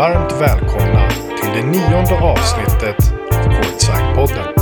Varmt 0.00 0.32
välkomna 0.40 1.10
till 1.10 1.50
det 1.54 1.66
nionde 1.66 2.14
avsnittet 2.14 3.12
av 3.32 3.52
Courtside-podden. 3.52 4.54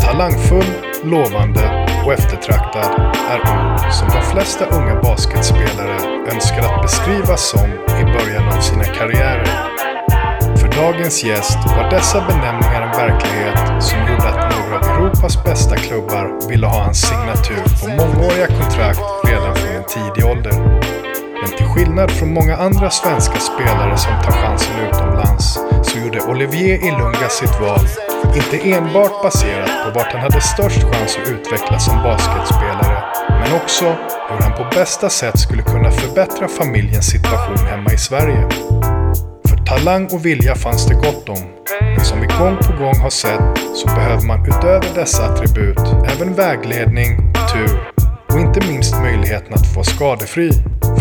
Talangfull, 0.00 0.72
lovande 1.04 1.86
och 2.04 2.12
eftertraktad 2.12 3.14
är 3.30 3.38
ord 3.38 3.92
som 3.92 4.08
de 4.08 4.22
flesta 4.22 4.66
unga 4.66 5.02
basketspelare 5.02 6.26
önskar 6.32 6.58
att 6.58 6.82
beskrivas 6.82 7.50
som 7.50 7.66
i 8.00 8.04
början 8.04 8.48
av 8.48 8.60
sina 8.60 8.84
karriärer. 8.84 9.46
För 10.56 10.68
dagens 10.82 11.24
gäst 11.24 11.58
var 11.76 11.90
dessa 11.90 12.20
benämningar 12.20 12.82
en 12.82 12.92
verklighet 12.92 13.82
som 13.82 13.98
gjorde 13.98 14.28
att 14.28 14.56
några 14.56 14.78
av 14.78 14.96
Europas 14.96 15.44
bästa 15.44 15.76
klubbar 15.76 16.48
ville 16.48 16.66
ha 16.66 16.84
hans 16.84 17.00
signatur 17.00 17.62
på 17.82 17.88
mångåriga 17.88 18.46
kontrakt 18.46 19.00
redan 19.24 19.54
från 19.54 19.76
en 19.76 19.84
tidig 19.84 20.26
ålder. 20.30 21.05
Men 21.46 21.56
till 21.56 21.66
skillnad 21.66 22.10
från 22.10 22.34
många 22.34 22.56
andra 22.56 22.90
svenska 22.90 23.38
spelare 23.38 23.96
som 23.98 24.12
tar 24.24 24.32
chansen 24.32 24.74
utomlands 24.88 25.58
så 25.82 25.98
gjorde 25.98 26.20
Olivier 26.20 26.78
Ilunga 26.78 27.28
sitt 27.28 27.60
val 27.60 27.80
inte 28.34 28.70
enbart 28.70 29.22
baserat 29.22 29.70
på 29.84 29.98
vart 29.98 30.12
han 30.12 30.20
hade 30.20 30.40
störst 30.40 30.82
chans 30.82 31.18
att 31.22 31.28
utvecklas 31.28 31.84
som 31.84 32.02
basketspelare 32.02 33.02
men 33.28 33.52
också 33.62 33.84
hur 34.28 34.40
han 34.40 34.52
på 34.52 34.76
bästa 34.76 35.10
sätt 35.10 35.38
skulle 35.38 35.62
kunna 35.62 35.90
förbättra 35.90 36.48
familjens 36.48 37.10
situation 37.10 37.66
hemma 37.66 37.92
i 37.92 37.98
Sverige. 37.98 38.48
För 39.48 39.56
talang 39.66 40.08
och 40.12 40.26
vilja 40.26 40.54
fanns 40.54 40.86
det 40.86 40.94
gott 40.94 41.28
om. 41.28 41.42
Men 41.96 42.04
som 42.04 42.20
vi 42.20 42.26
gång 42.26 42.56
på 42.56 42.84
gång 42.84 42.96
har 42.96 43.10
sett 43.10 43.58
så 43.74 43.86
behöver 43.86 44.26
man 44.26 44.46
utöver 44.46 44.94
dessa 44.94 45.24
attribut 45.24 45.80
även 46.14 46.34
vägledning, 46.34 47.32
tur 47.52 47.92
och 48.32 48.40
inte 48.40 48.66
minst 48.68 48.94
möjligheten 49.00 49.54
att 49.54 49.66
få 49.66 49.74
vara 49.74 49.84
skadefri 49.84 50.50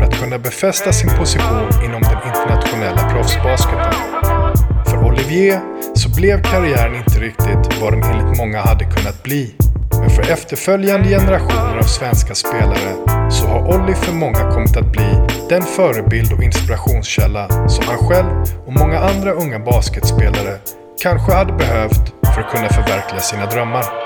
att 0.06 0.20
kunna 0.20 0.39
befästa 0.39 0.94
sin 0.94 1.09
position 1.09 1.70
inom 1.86 2.02
den 2.02 2.20
internationella 2.28 3.09
proffsbasketen. 3.09 3.94
För 4.86 5.03
Olivier 5.03 5.59
så 5.95 6.09
blev 6.09 6.42
karriären 6.42 6.95
inte 6.95 7.20
riktigt 7.20 7.81
vad 7.81 7.94
den 7.94 8.03
enligt 8.03 8.38
många 8.38 8.61
hade 8.61 8.86
kunnat 8.86 9.23
bli. 9.23 9.56
Men 10.00 10.09
för 10.09 10.31
efterföljande 10.31 11.09
generationer 11.09 11.78
av 11.78 11.83
svenska 11.83 12.36
spelare 12.36 12.92
så 13.31 13.48
har 13.48 13.59
Olli 13.76 13.94
för 13.94 14.14
många 14.14 14.52
kommit 14.53 14.78
att 14.78 14.92
bli 14.92 15.09
den 15.50 15.61
förebild 15.61 16.33
och 16.33 16.44
inspirationskälla 16.44 17.70
som 17.70 17.86
han 17.88 17.98
själv 17.98 18.31
och 18.66 18.73
många 18.73 19.00
andra 19.00 19.31
unga 19.31 19.59
basketspelare 19.59 20.58
kanske 21.02 21.33
hade 21.33 21.53
behövt 21.53 22.14
för 22.36 22.42
att 22.42 22.52
kunna 22.52 22.70
förverkliga 22.70 23.22
sina 23.22 23.45
drömmar. 23.45 24.05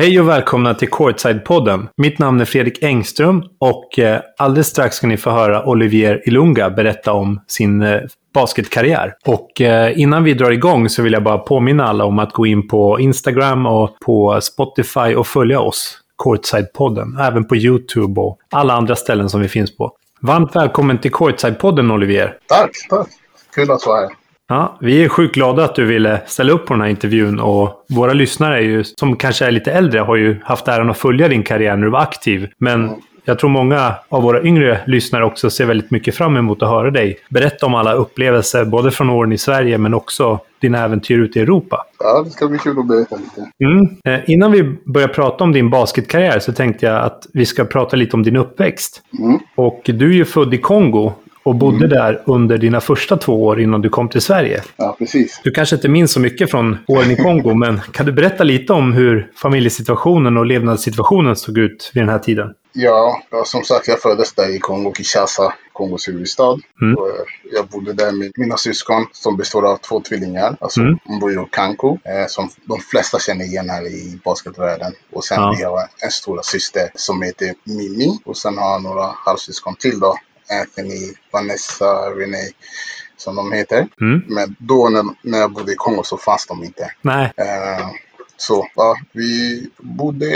Hej 0.00 0.20
och 0.20 0.28
välkomna 0.28 0.74
till 0.74 0.88
Courtside-podden. 0.88 1.88
Mitt 1.96 2.18
namn 2.18 2.40
är 2.40 2.44
Fredrik 2.44 2.82
Engström 2.82 3.44
och 3.58 3.98
eh, 3.98 4.20
alldeles 4.38 4.66
strax 4.66 4.96
ska 4.96 5.06
ni 5.06 5.16
få 5.16 5.30
höra 5.30 5.66
Olivier 5.66 6.28
Ilunga 6.28 6.70
berätta 6.70 7.12
om 7.12 7.40
sin 7.46 7.82
eh, 7.82 8.00
basketkarriär. 8.34 9.14
Och 9.26 9.60
eh, 9.60 10.00
innan 10.00 10.24
vi 10.24 10.34
drar 10.34 10.50
igång 10.50 10.88
så 10.88 11.02
vill 11.02 11.12
jag 11.12 11.22
bara 11.22 11.38
påminna 11.38 11.88
alla 11.88 12.04
om 12.04 12.18
att 12.18 12.32
gå 12.32 12.46
in 12.46 12.68
på 12.68 13.00
Instagram 13.00 13.66
och 13.66 13.98
på 14.04 14.40
Spotify 14.40 15.14
och 15.14 15.26
följa 15.26 15.60
oss, 15.60 15.98
Courtside-podden. 16.24 17.22
Även 17.22 17.44
på 17.44 17.56
YouTube 17.56 18.20
och 18.20 18.38
alla 18.50 18.74
andra 18.74 18.96
ställen 18.96 19.30
som 19.30 19.40
vi 19.40 19.48
finns 19.48 19.76
på. 19.76 19.92
Varmt 20.20 20.56
välkommen 20.56 20.98
till 20.98 21.12
Courtside-podden 21.12 21.92
Olivier. 21.92 22.38
Tack, 22.46 22.70
tack. 22.90 23.08
Kul 23.54 23.70
att 23.70 23.86
vara 23.86 24.00
här. 24.00 24.19
Ja, 24.50 24.76
vi 24.80 25.04
är 25.04 25.08
sjukt 25.08 25.34
glada 25.34 25.64
att 25.64 25.74
du 25.74 25.84
ville 25.84 26.20
ställa 26.26 26.52
upp 26.52 26.66
på 26.66 26.74
den 26.74 26.80
här 26.80 26.88
intervjun 26.88 27.40
och 27.40 27.84
våra 27.88 28.12
lyssnare 28.12 28.56
är 28.56 28.62
ju, 28.62 28.84
som 28.84 29.16
kanske 29.16 29.46
är 29.46 29.50
lite 29.50 29.72
äldre 29.72 30.00
har 30.00 30.16
ju 30.16 30.36
haft 30.44 30.68
äran 30.68 30.90
att 30.90 30.98
följa 30.98 31.28
din 31.28 31.42
karriär 31.42 31.76
när 31.76 31.84
du 31.84 31.90
var 31.90 32.00
aktiv. 32.00 32.48
Men 32.58 32.90
jag 33.24 33.38
tror 33.38 33.50
många 33.50 33.94
av 34.08 34.22
våra 34.22 34.42
yngre 34.42 34.80
lyssnare 34.86 35.24
också 35.24 35.50
ser 35.50 35.66
väldigt 35.66 35.90
mycket 35.90 36.14
fram 36.14 36.36
emot 36.36 36.62
att 36.62 36.68
höra 36.68 36.90
dig 36.90 37.18
berätta 37.28 37.66
om 37.66 37.74
alla 37.74 37.92
upplevelser, 37.92 38.64
både 38.64 38.90
från 38.90 39.10
åren 39.10 39.32
i 39.32 39.38
Sverige 39.38 39.78
men 39.78 39.94
också 39.94 40.40
dina 40.60 40.84
äventyr 40.84 41.18
ute 41.18 41.38
i 41.38 41.42
Europa. 41.42 41.86
Ja, 41.98 42.22
det 42.24 42.30
ska 42.30 42.48
bli 42.48 42.58
kul 42.58 42.78
att 42.78 42.88
berätta 42.88 43.16
lite. 43.16 43.50
Mm. 43.64 43.88
Eh, 44.04 44.30
innan 44.30 44.52
vi 44.52 44.62
börjar 44.84 45.08
prata 45.08 45.44
om 45.44 45.52
din 45.52 45.70
basketkarriär 45.70 46.38
så 46.38 46.52
tänkte 46.52 46.86
jag 46.86 47.04
att 47.04 47.26
vi 47.32 47.46
ska 47.46 47.64
prata 47.64 47.96
lite 47.96 48.16
om 48.16 48.22
din 48.22 48.36
uppväxt. 48.36 49.02
Mm. 49.18 49.38
Och 49.54 49.82
du 49.84 50.10
är 50.10 50.14
ju 50.14 50.24
född 50.24 50.54
i 50.54 50.58
Kongo 50.58 51.12
och 51.42 51.54
bodde 51.54 51.86
där 51.88 52.22
under 52.26 52.58
dina 52.58 52.80
första 52.80 53.16
två 53.16 53.44
år 53.44 53.60
innan 53.60 53.80
du 53.82 53.88
kom 53.88 54.08
till 54.08 54.20
Sverige. 54.20 54.62
Ja, 54.76 54.96
precis. 54.98 55.40
Du 55.44 55.50
kanske 55.50 55.76
inte 55.76 55.88
minns 55.88 56.12
så 56.12 56.20
mycket 56.20 56.50
från 56.50 56.78
åren 56.88 57.10
i 57.10 57.16
Kongo, 57.16 57.54
men 57.54 57.80
kan 57.92 58.06
du 58.06 58.12
berätta 58.12 58.44
lite 58.44 58.72
om 58.72 58.92
hur 58.92 59.30
familjesituationen 59.36 60.36
och 60.36 60.46
levnadssituationen 60.46 61.36
såg 61.36 61.58
ut 61.58 61.90
vid 61.94 62.02
den 62.02 62.08
här 62.08 62.18
tiden? 62.18 62.54
Ja, 62.72 63.22
som 63.44 63.62
sagt, 63.64 63.88
jag 63.88 64.00
föddes 64.02 64.32
där 64.34 64.56
i 64.56 64.58
Kongo, 64.58 64.92
Kinshasa, 64.96 65.52
Kongos 65.72 66.08
huvudstad. 66.08 66.58
Mm. 66.82 66.92
Eh, 66.98 67.04
jag 67.52 67.66
bodde 67.66 67.92
där 67.92 68.12
med 68.12 68.32
mina 68.36 68.56
syskon 68.56 69.06
som 69.12 69.36
består 69.36 69.66
av 69.72 69.76
två 69.76 70.00
tvillingar, 70.00 70.56
alltså 70.60 70.80
Mm. 70.80 70.98
Mboyo 71.08 71.40
och 71.42 71.50
Kanko, 71.50 71.98
eh, 72.04 72.26
som 72.28 72.48
de 72.64 72.78
flesta 72.80 73.18
känner 73.18 73.44
igen 73.44 73.70
här 73.70 73.86
i 73.86 74.18
basketvärlden. 74.24 74.92
Och 75.12 75.24
sen 75.24 75.40
Ja. 75.40 75.54
vi 75.58 75.64
har 75.64 75.78
en 76.04 76.10
stora 76.10 76.42
syster 76.42 76.90
som 76.94 77.22
heter 77.22 77.54
Mimi 77.64 78.18
och 78.24 78.36
sen 78.36 78.58
har 78.58 78.72
jag 78.72 78.82
några 78.82 79.06
halvsyskon 79.26 79.74
till 79.78 80.00
då, 80.00 80.16
Anthony, 80.60 81.14
Vanessa, 81.32 82.10
Renee, 82.10 82.50
som 83.16 83.36
de 83.36 83.52
heter. 83.52 83.88
Mm. 84.00 84.22
Men 84.26 84.56
då 84.58 84.88
när, 84.88 85.04
när 85.22 85.38
jag 85.38 85.52
bodde 85.52 85.72
i 85.72 85.76
Kongo 85.76 86.02
så 86.02 86.16
fanns 86.16 86.46
de 86.46 86.64
inte. 86.64 86.92
Nej. 87.02 87.32
Eh, 87.36 87.90
så 88.40 88.66
ja, 88.74 88.96
vi 89.12 89.66
bodde 89.78 90.26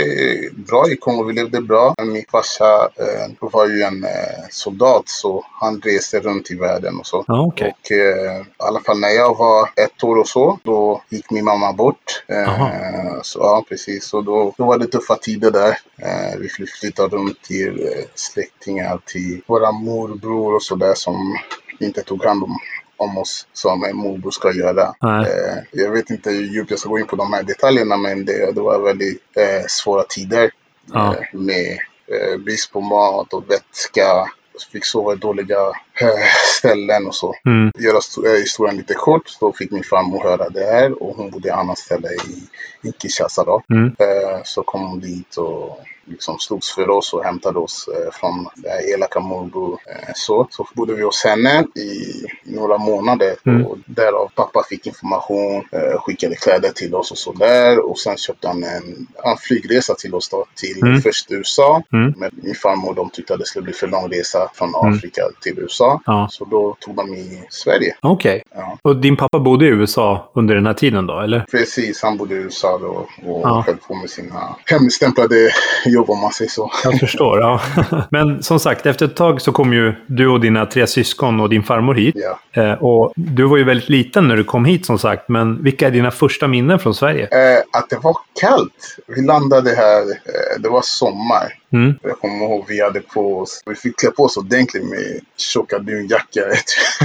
bra 0.67 0.89
i 0.89 0.95
Kongo, 0.95 1.23
vi 1.23 1.33
levde 1.33 1.61
bra. 1.61 1.95
Min 2.05 2.25
farsa 2.31 2.89
eh, 2.95 3.31
var 3.39 3.67
ju 3.69 3.81
en 3.81 4.03
eh, 4.03 4.43
soldat 4.49 5.03
så 5.05 5.45
han 5.51 5.81
reste 5.81 6.19
runt 6.19 6.51
i 6.51 6.55
världen 6.55 6.99
och 6.99 7.07
så. 7.07 7.23
Ja, 7.27 7.45
okej. 7.47 7.73
Och 7.81 7.91
eh, 7.91 8.41
i 8.41 8.45
alla 8.57 8.79
fall 8.79 8.99
när 8.99 9.09
jag 9.09 9.37
var 9.37 9.69
ett 9.75 10.03
år 10.03 10.17
och 10.17 10.27
så, 10.27 10.59
då 10.63 11.01
gick 11.09 11.31
min 11.31 11.45
mamma 11.45 11.73
bort. 11.73 12.23
Eh, 12.27 13.21
så 13.21 13.39
ja, 13.39 13.65
precis. 13.69 14.05
Så 14.05 14.21
då, 14.21 14.53
då 14.57 14.65
var 14.65 14.77
det 14.77 14.87
tuffa 14.87 15.15
tider 15.15 15.51
där. 15.51 15.77
Eh, 15.97 16.39
vi 16.39 16.49
fly- 16.49 16.67
flyttade 16.79 17.15
runt 17.15 17.41
till 17.41 17.87
eh, 17.87 18.05
släktingar, 18.15 18.99
till 19.05 19.41
våra 19.47 19.71
morbror 19.71 20.55
och 20.55 20.63
så 20.63 20.75
där 20.75 20.93
som 20.93 21.37
inte 21.79 22.01
tog 22.01 22.23
hand 22.25 22.43
om 22.43 22.57
om 22.97 23.17
oss 23.17 23.47
som 23.53 23.79
morbror 23.93 24.31
ska 24.31 24.53
göra. 24.53 24.95
Eh, 25.27 25.57
jag 25.71 25.91
vet 25.91 26.09
inte 26.09 26.29
hur 26.29 26.41
djupt 26.53 26.69
jag 26.71 26.79
ska 26.79 26.89
gå 26.89 26.99
in 26.99 27.05
på 27.07 27.15
de 27.15 27.33
här 27.33 27.43
detaljerna 27.43 27.97
men 27.97 28.25
det, 28.25 28.51
det 28.51 28.61
var 28.61 28.79
väldigt 28.79 29.21
eh, 29.37 29.65
svåra 29.67 30.03
tider 30.03 30.51
Ja. 30.93 31.15
eh, 31.15 31.39
med 31.39 31.77
eh, 32.07 32.37
brist 32.37 32.71
på 32.71 32.81
mat 32.81 33.33
och 33.33 33.43
vätska. 33.51 34.27
Fick 34.71 34.85
sova 34.85 35.13
i 35.13 35.15
dåliga 35.15 35.59
eh, 36.01 36.25
ställen 36.59 37.07
och 37.07 37.15
så. 37.15 37.35
Mm. 37.45 37.71
Göra 37.79 37.99
eh, 38.27 38.39
historien 38.39 38.77
lite 38.77 38.93
kort 38.93 39.27
så 39.29 39.51
fick 39.53 39.71
min 39.71 39.83
farmor 39.83 40.23
höra 40.23 40.49
det 40.49 40.65
här 40.65 41.03
och 41.03 41.15
hon 41.15 41.29
bodde 41.31 41.47
i 41.47 41.51
annat 41.51 41.77
ställe 41.77 42.07
i, 42.07 42.43
i 42.87 42.91
Kinshasa 43.01 43.43
då. 43.43 43.63
Mm. 43.69 43.85
Eh, 43.85 44.39
så 44.43 44.63
kom 44.63 44.81
hon 44.81 44.99
dit 44.99 45.35
och 45.37 45.79
liksom 46.05 46.39
slogs 46.39 46.71
för 46.75 46.89
oss 46.89 47.13
och 47.13 47.23
hämtade 47.23 47.59
oss 47.59 47.89
eh, 47.93 48.11
från 48.13 48.47
det 48.55 48.69
här 48.69 48.93
elaka 48.93 49.19
morbror. 49.19 49.79
Eh, 49.87 50.11
så. 50.15 50.47
så 50.51 50.67
bodde 50.73 50.93
vi 50.93 51.03
hos 51.03 51.23
henne 51.25 51.59
i 51.75 52.25
några 52.43 52.77
månader. 52.77 53.35
Mm. 53.45 53.65
Och 53.65 53.77
därav 53.85 54.31
pappa 54.35 54.63
fick 54.69 54.87
information, 54.87 55.55
eh, 55.71 55.99
skickade 55.99 56.35
kläder 56.35 56.69
till 56.69 56.95
oss 56.95 57.11
och 57.11 57.17
så 57.17 57.31
där. 57.33 57.89
Och 57.89 57.97
sen 57.99 58.17
köpte 58.17 58.47
han 58.47 58.63
en, 58.63 59.07
en 59.23 59.37
flygresa 59.39 59.95
till 59.95 60.15
oss 60.15 60.29
då, 60.29 60.45
till 60.55 60.81
Mm. 60.83 61.01
först 61.01 61.31
USA. 61.31 61.83
Mm. 61.93 62.13
Men 62.17 62.29
min 62.33 62.55
farmor 62.55 62.93
de 62.93 63.09
tyckte 63.09 63.33
att 63.33 63.39
det 63.39 63.45
skulle 63.45 63.63
bli 63.63 63.73
för 63.73 63.87
lång 63.87 64.09
resa 64.11 64.49
från 64.53 64.75
Mm. 64.75 64.93
Afrika 64.93 65.21
till 65.41 65.59
USA. 65.59 66.01
Ja. 66.05 66.27
Så 66.31 66.45
då 66.45 66.77
tog 66.79 66.95
de 66.95 67.13
i 67.15 67.43
Sverige. 67.49 67.95
Okej. 68.01 68.43
Ja. 68.55 68.77
Och 68.81 68.95
din 68.95 69.17
pappa 69.17 69.39
bodde 69.39 69.65
i 69.65 69.69
USA 69.69 70.31
under 70.35 70.55
den 70.55 70.65
här 70.65 70.73
tiden 70.73 71.07
då, 71.07 71.19
eller? 71.19 71.45
Precis, 71.51 72.01
han 72.03 72.17
bodde 72.17 72.35
i 72.35 72.37
USA 72.37 72.77
då 72.77 73.07
och 73.31 73.41
Ja. 73.43 73.63
höll 73.67 73.77
på 73.77 73.95
med 73.95 74.09
sina 74.09 74.55
hemligstämplade 74.65 75.49
jobb 75.95 76.09
om 76.09 76.21
man 76.21 76.31
säger 76.31 76.51
så. 76.51 76.71
Jag 76.83 76.99
förstår, 76.99 77.39
ja. 77.39 77.61
Men 78.09 78.43
som 78.43 78.59
sagt, 78.59 78.85
efter 78.85 79.05
ett 79.05 79.15
tag 79.15 79.41
så 79.41 79.51
kom 79.51 79.73
ju 79.73 79.93
du 80.07 80.27
och 80.27 80.39
dina 80.39 80.65
tre 80.65 80.87
syskon 80.87 81.39
och 81.39 81.49
din 81.49 81.63
farmor 81.63 81.95
hit. 81.95 82.15
Eh, 82.51 82.73
och 82.73 83.13
du 83.15 83.43
var 83.43 83.57
ju 83.57 83.63
väldigt 83.63 83.89
liten 83.89 84.27
när 84.27 84.35
du 84.35 84.43
kom 84.43 84.65
hit 84.65 84.85
som 84.85 84.99
sagt, 84.99 85.29
men 85.29 85.63
vilka 85.63 85.87
är 85.87 85.91
dina 85.91 86.11
första 86.11 86.47
minnen 86.47 86.79
från 86.79 86.95
Sverige? 86.95 87.23
Eh, 87.23 87.63
att 87.71 87.89
det 87.89 87.97
var 88.01 88.17
kallt. 88.41 88.97
Vi 89.07 89.21
landade 89.21 89.75
här, 89.75 90.01
eh, 90.01 90.61
det 90.61 90.69
var 90.69 90.81
sommar. 90.83 91.53
Mm. 91.73 91.95
Jag 92.01 92.19
kommer 92.19 92.45
ihåg 92.45 92.65
vi 92.67 92.81
hade 92.81 92.99
på 92.99 93.39
oss, 93.39 93.61
vi 93.65 93.75
fick 93.75 93.99
klä 93.99 94.11
på 94.11 94.23
oss 94.23 94.37
ordentligt 94.37 94.83
med 94.83 95.19
tjocka 95.37 95.79
dunjackor. 95.79 96.51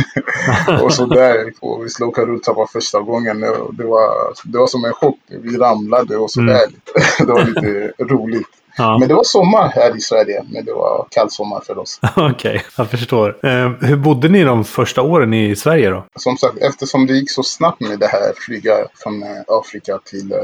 och 0.83 0.93
så 0.93 1.07
där. 1.07 1.53
Och 1.61 1.85
vi 1.85 1.91
slog 1.91 2.19
rulltrappan 2.19 2.67
första 2.73 3.01
gången. 3.01 3.41
Det 3.41 3.85
var, 3.85 4.09
det 4.45 4.59
var 4.59 4.67
som 4.67 4.85
en 4.85 4.93
chock. 4.93 5.19
Vi 5.29 5.57
ramlade 5.57 6.17
och 6.17 6.31
så 6.31 6.41
Mm. 6.41 6.57
det 7.19 7.33
var 7.33 7.45
lite 7.45 7.93
roligt. 8.05 8.49
Ja. 8.77 8.99
Men 8.99 9.09
det 9.09 9.15
var 9.15 9.25
sommar 9.25 9.69
här 9.75 9.97
i 9.97 10.01
Sverige. 10.01 10.45
Men 10.51 10.65
det 10.65 10.73
var 10.73 11.07
kall 11.11 11.31
sommar 11.31 11.61
för 11.67 11.79
oss. 11.79 12.01
Okej, 12.17 12.63
jag 12.77 12.91
förstår. 12.91 13.47
Eh, 13.47 13.71
hur 13.81 13.97
bodde 13.97 14.29
ni 14.29 14.45
de 14.45 14.65
första 14.65 15.03
åren 15.03 15.35
i 15.35 15.57
Sverige 15.57 15.91
då? 15.91 16.05
Som 16.17 16.37
sagt, 16.37 16.59
eftersom 16.59 17.07
det 17.07 17.13
gick 17.13 17.31
så 17.31 17.43
snabbt 17.43 17.81
med 17.81 17.99
det 17.99 18.07
här 18.07 18.33
flyga 18.37 18.73
från 18.95 19.23
eh, 19.23 19.29
Afrika 19.49 19.99
till 20.05 20.33
eh, 20.33 20.39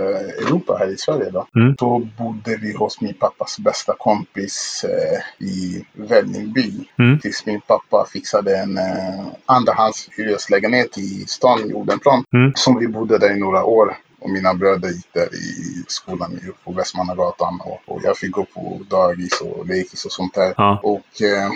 Europa 0.47 0.77
här 0.79 0.93
i 0.93 0.97
Sverige 0.97 1.31
då. 1.31 1.47
Mm. 1.57 1.75
Då 1.79 1.99
bodde 2.19 2.57
vi 2.57 2.73
hos 2.73 3.01
min 3.01 3.15
pappas 3.15 3.59
bästa 3.59 3.95
kompis 3.99 4.85
eh, 4.85 5.47
i 5.47 5.85
Vällingby. 5.93 6.73
Mm. 6.99 7.19
Tills 7.21 7.47
min 7.47 7.61
pappa 7.61 8.07
fixade 8.13 8.59
en 8.59 8.79
eh, 8.79 9.27
andrahands 9.47 10.09
hyreslägenhet 10.17 10.99
i 10.99 11.25
stan 11.29 11.71
i 11.71 11.75
Odenplan. 11.75 12.25
Mm. 12.35 12.53
Som 12.55 12.79
vi 12.79 12.89
bodde 12.89 13.19
där 13.19 13.37
i 13.37 13.41
några 13.41 13.65
år. 13.65 13.97
Och 14.27 14.33
mina 14.33 14.55
bröder 14.55 14.89
gick 14.89 15.13
där 15.13 15.35
i 15.35 15.85
skolan 15.89 16.41
på 16.65 16.73
Västmannagatan. 16.73 17.61
Och, 17.61 17.81
och 17.87 18.01
jag 18.05 18.19
fick 18.19 18.31
gå 18.31 18.45
på 18.45 18.81
dagis 18.89 19.41
och 19.41 19.67
lekis 19.67 20.05
och 20.05 20.13
sånt 20.13 20.35
där. 20.35 20.55
Ja. 20.57 20.81
Och 20.83 21.23
eh, 21.23 21.51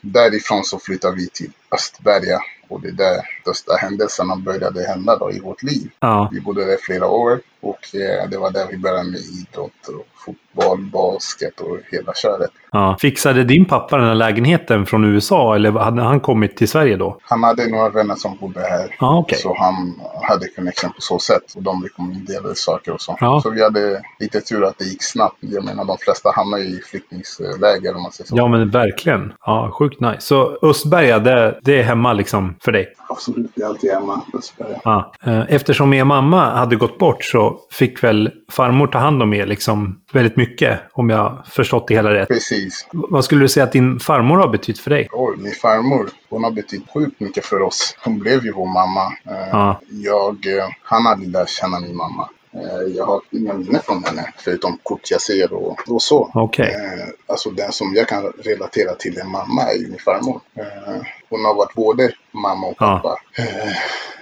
därifrån 0.00 0.64
så 0.64 0.78
flyttade 0.78 1.16
vi 1.16 1.28
till 1.28 1.52
Östberga. 1.70 2.40
Och 2.68 2.80
det 2.80 2.88
är 2.88 2.92
där 2.92 3.35
största 3.54 3.72
händelserna 3.76 4.36
började 4.36 4.82
hända 4.82 5.16
då 5.16 5.30
i 5.30 5.40
vårt 5.40 5.62
liv. 5.62 5.90
Ja. 6.00 6.28
Vi 6.32 6.40
bodde 6.40 6.64
där 6.64 6.76
flera 6.82 7.06
år 7.06 7.40
och 7.60 7.94
eh, 7.94 8.30
det 8.30 8.38
var 8.38 8.50
där 8.50 8.66
vi 8.70 8.78
började 8.78 9.10
med 9.10 9.20
idrott 9.20 9.88
och 9.88 10.06
fotboll, 10.14 10.78
basket 10.92 11.60
och 11.60 11.78
hela 11.90 12.14
köret. 12.14 12.50
ja. 12.72 12.96
Fixade 13.00 13.44
din 13.44 13.64
pappa 13.64 13.96
den 13.96 14.06
här 14.06 14.14
lägenheten 14.14 14.86
från 14.86 15.04
USA 15.04 15.54
eller 15.54 15.70
hade 15.72 16.02
han 16.02 16.20
kommit 16.20 16.56
till 16.56 16.68
Sverige 16.68 16.96
då? 16.96 17.18
Han 17.22 17.42
hade 17.42 17.66
några 17.70 17.88
vänner 17.88 18.14
som 18.14 18.36
bodde 18.40 18.60
här. 18.60 18.96
Ja, 19.00 19.18
okej. 19.18 19.38
Så 19.38 19.56
han 19.58 20.00
hade 20.22 20.48
connection 20.48 20.90
på 20.90 21.00
så 21.00 21.18
sätt. 21.18 21.54
Och 21.56 21.62
de 21.62 21.82
rekommenderade 21.84 22.54
saker 22.54 22.92
och 22.92 23.00
så. 23.00 23.16
Ja. 23.20 23.40
Så 23.42 23.50
vi 23.50 23.62
hade 23.62 24.02
lite 24.20 24.40
tur 24.40 24.64
att 24.64 24.78
det 24.78 24.84
gick 24.84 25.02
snabbt. 25.02 25.36
Jag 25.40 25.64
menar 25.64 25.84
de 25.84 25.98
flesta 25.98 26.30
hamnar 26.34 26.58
ju 26.58 26.64
i 26.64 26.80
flyktingläger 26.90 27.96
om 27.96 28.02
man 28.02 28.12
säger 28.12 28.28
så. 28.28 28.36
Ja, 28.36 28.48
men 28.48 28.70
verkligen. 28.70 29.32
Ja, 29.46 29.70
sjukt 29.78 30.00
nice. 30.00 30.20
Så 30.20 30.58
Östberga, 30.62 31.18
det, 31.18 31.58
det 31.62 31.78
är 31.78 31.82
hemma 31.82 32.12
liksom 32.12 32.54
för 32.60 32.72
dig? 32.72 32.94
Absolut, 33.08 33.35
vi 33.54 33.62
är 33.62 33.66
alltid. 33.66 33.90
Östberga. 34.34 34.80
Ja. 34.84 35.12
Eh, 35.24 35.42
Eftersom 35.48 35.92
er 35.92 36.04
mamma 36.04 36.50
hade 36.54 36.76
gått 36.76 36.98
bort 36.98 37.24
så 37.24 37.58
fick 37.70 38.04
väl 38.04 38.30
farmor 38.50 38.86
ta 38.86 38.98
hand 38.98 39.22
om 39.22 39.34
er 39.34 39.46
liksom 39.46 40.00
väldigt 40.12 40.36
mycket, 40.36 40.80
om 40.92 41.10
jag 41.10 41.42
förstått 41.50 41.88
det 41.88 41.94
hela 41.94 42.14
rätt. 42.14 42.28
Precis. 42.28 42.88
Vad 42.92 43.24
skulle 43.24 43.40
du 43.40 43.48
säga 43.48 43.64
att 43.64 43.72
din 43.72 44.00
farmor 44.00 44.38
har 44.38 44.48
betytt 44.48 44.78
för 44.78 44.90
dig? 44.90 45.08
Oj, 45.12 45.36
min 45.38 45.52
farmor, 45.52 46.08
hon 46.30 46.44
har 46.44 46.50
betytt 46.50 46.84
sjukt 46.94 47.20
mycket 47.20 47.46
för 47.46 47.62
oss. 47.62 47.96
Hon 48.04 48.18
blev 48.18 48.44
ju 48.44 48.52
vår 48.52 48.66
mamma. 48.66 49.02
Eh, 49.24 49.48
Ja. 49.52 49.80
Jag, 49.90 50.46
eh, 50.58 50.64
han 50.82 51.06
hade 51.06 51.26
lärt 51.26 51.48
känna 51.48 51.80
min 51.80 51.96
mamma. 51.96 52.28
Eh, 52.56 52.96
Jag 52.96 53.04
har 53.06 53.20
inga 53.30 53.52
minnen 53.52 53.82
från 53.82 54.04
henne, 54.04 54.32
förutom 54.38 54.78
kort 54.82 55.10
jag 55.10 55.20
ser 55.20 55.52
och, 55.52 55.78
och 55.88 56.02
så. 56.02 56.30
Okej. 56.34 56.74
Eh, 56.74 57.06
Alltså 57.26 57.50
den 57.50 57.72
som 57.72 57.94
jag 57.94 58.08
kan 58.08 58.24
relatera 58.24 58.94
till 58.94 59.18
en 59.18 59.30
mamma 59.30 59.62
är 59.62 59.74
ju 59.74 59.88
min 59.88 59.98
farmor. 59.98 60.40
Eh, 60.56 60.94
Hon 61.30 61.44
har 61.44 61.54
varit 61.54 61.74
både 61.74 62.12
mamma 62.32 62.66
och 62.66 62.76
Ja. 62.78 63.00
pappa. 63.02 63.20
Eh, 63.42 63.72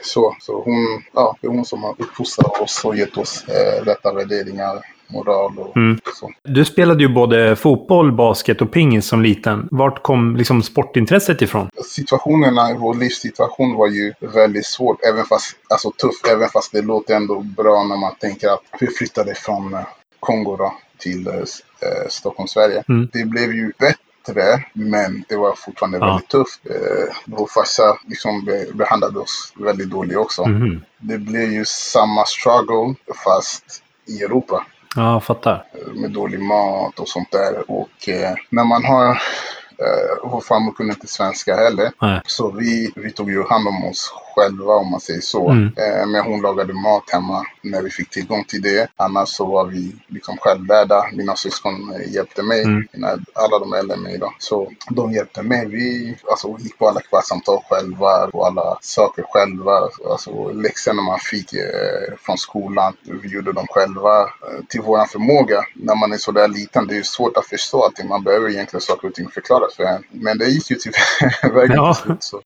Så, 0.02 0.36
så 0.40 0.62
hon, 0.62 1.02
ja, 1.12 1.36
det 1.40 1.46
är 1.46 1.50
hon 1.50 1.64
som 1.64 1.82
har 1.82 1.94
uppfostrat 1.98 2.60
oss 2.60 2.84
och 2.84 2.96
gett 2.96 3.16
oss 3.16 3.44
rätta 3.84 4.12
värderingar, 4.12 4.82
moral 5.08 5.58
och 5.58 5.76
Mm. 5.76 5.98
så. 6.14 6.30
Du 6.42 6.64
spelade 6.64 7.02
ju 7.02 7.08
både 7.08 7.56
fotboll, 7.56 8.12
basket 8.12 8.62
och 8.62 8.72
pingis 8.72 9.06
som 9.06 9.22
liten. 9.22 9.68
Vart 9.70 10.02
kom 10.02 10.36
liksom 10.36 10.62
sportintresset 10.62 11.42
ifrån? 11.42 11.68
situationerna 11.84 12.74
vår 12.78 12.94
livssituation 12.94 13.74
var 13.74 13.88
ju 13.88 14.12
väldigt 14.20 14.66
svårt, 14.66 15.04
även 15.04 15.24
fast, 15.24 15.56
alltså 15.68 15.90
tuff, 15.90 16.14
även 16.32 16.48
fast 16.48 16.72
det 16.72 16.82
låter 16.82 17.14
ändå 17.16 17.40
bra 17.40 17.82
när 17.84 17.96
man 17.96 18.14
tänker 18.20 18.48
att 18.48 18.62
vi 18.80 18.86
flyttade 18.86 19.34
från 19.34 19.74
eh, 19.74 19.80
Kongo 20.20 20.56
då, 20.56 20.74
till 20.98 21.26
eh, 21.26 21.34
eh, 21.34 22.08
Stockholm, 22.08 22.48
Sverige. 22.48 22.82
Mm. 22.88 23.08
Det 23.12 23.24
blev 23.24 23.52
ju 23.54 23.72
bättre, 23.78 24.64
men 24.72 25.24
det 25.28 25.36
var 25.36 25.54
fortfarande 25.54 25.98
Ja. 25.98 26.06
väldigt 26.06 26.28
tufft. 26.28 26.60
Eh, 26.70 27.14
vår 27.26 27.46
farsa 27.54 27.98
liksom 28.06 28.44
be, 28.44 28.66
behandlade 28.74 29.18
oss 29.18 29.52
väldigt 29.56 29.90
dåligt 29.90 30.16
också. 30.16 30.46
Mhm. 30.46 30.80
Det 30.98 31.18
blev 31.18 31.52
ju 31.52 31.64
samma 31.64 32.24
struggle, 32.26 32.94
fast 33.24 33.64
i 34.08 34.22
Europa 34.22 34.66
Ja, 34.96 35.12
jag 35.12 35.24
fattar. 35.24 35.64
med 35.94 36.10
dålig 36.10 36.40
mat 36.40 36.98
och 36.98 37.08
sånt 37.08 37.32
där. 37.32 37.70
Och 37.70 38.08
eh, 38.08 38.34
när 38.50 38.64
man 38.64 38.84
har, 38.84 39.10
eh, 39.10 40.30
vår 40.30 40.40
farmor 40.40 40.72
kunde 40.72 40.92
inte 40.92 41.06
svenska 41.06 41.56
heller. 41.56 41.90
Nej. 42.00 42.20
Så 42.26 42.50
vi, 42.50 42.92
vi 42.96 43.10
tog 43.12 43.30
ju 43.30 43.44
hand 43.48 43.68
om 43.68 43.84
oss 43.84 44.12
själva 44.34 44.72
om 44.72 44.90
man 44.90 45.00
säger 45.00 45.20
så. 45.20 45.50
Mm. 45.50 45.64
Eh, 45.66 46.06
men 46.06 46.24
hon 46.24 46.42
lagade 46.42 46.72
mat 46.72 47.10
hemma 47.10 47.46
när 47.62 47.82
vi 47.82 47.90
fick 47.90 48.10
tillgång 48.10 48.44
till 48.44 48.62
det. 48.62 48.88
Annars 48.96 49.28
så 49.28 49.44
var 49.46 49.66
vi 49.66 49.92
liksom 50.08 50.36
självlärda. 50.40 51.04
Mina 51.12 51.36
syskon 51.36 51.92
eh, 51.94 52.12
hjälpte 52.14 52.42
mig. 52.42 52.62
Mm. 52.62 52.86
Alla 53.34 53.58
de 53.58 53.72
äldre 53.72 53.96
än 53.96 54.02
mig 54.02 54.18
då. 54.18 54.34
Så 54.38 54.72
de 54.90 55.12
hjälpte 55.12 55.42
mig. 55.42 55.66
Vi 55.68 56.16
alltså, 56.30 56.56
gick 56.58 56.78
på 56.78 56.88
alla 56.88 57.00
kvartssamtal 57.00 57.58
själva 57.70 58.28
och 58.32 58.46
alla 58.46 58.78
saker 58.80 59.24
själva. 59.28 59.88
Alltså 60.10 60.52
läxorna 60.52 61.02
man 61.02 61.18
fick 61.18 61.52
eh, 61.52 62.14
från 62.18 62.38
skolan, 62.38 62.92
vi 63.22 63.28
gjorde 63.28 63.52
dem 63.52 63.66
själva 63.70 64.20
eh, 64.20 64.64
till 64.68 64.80
våran 64.80 65.06
förmåga. 65.06 65.64
När 65.74 65.94
man 65.94 66.12
är 66.12 66.16
så 66.16 66.32
där 66.32 66.48
liten, 66.48 66.86
det 66.86 66.96
är 66.96 67.02
svårt 67.02 67.36
att 67.36 67.46
förstå 67.46 67.84
allting. 67.84 68.08
Man 68.08 68.24
behöver 68.24 68.48
egentligen 68.50 68.80
saker 68.80 69.08
och 69.08 69.14
ting 69.14 69.28
förklaras 69.28 69.74
för 69.74 69.84
en. 69.84 70.02
Men 70.10 70.38
det 70.38 70.46
gick 70.46 70.70
ju 70.70 70.76
tyvärr 70.80 71.74
Ja. 71.74 71.96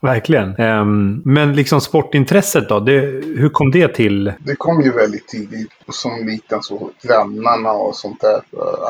Verkligen. 0.01 0.55
Ehm, 0.57 1.23
men 1.25 1.53
liksom 1.53 1.78
sportintresset 1.81 2.69
då? 2.69 2.81
Det, 2.81 3.01
hur 3.37 3.49
kom 3.49 3.71
det 3.71 3.89
till? 3.95 4.33
Det 4.39 4.57
kom 4.57 4.83
ju 4.83 4.93
väldigt 4.93 5.29
tidigt. 5.29 5.71
Som 5.93 6.27
liten 6.27 6.63
så 6.63 6.91
grannarna 7.03 7.73
och 7.73 7.97
sånt 7.97 8.21
där. 8.21 8.41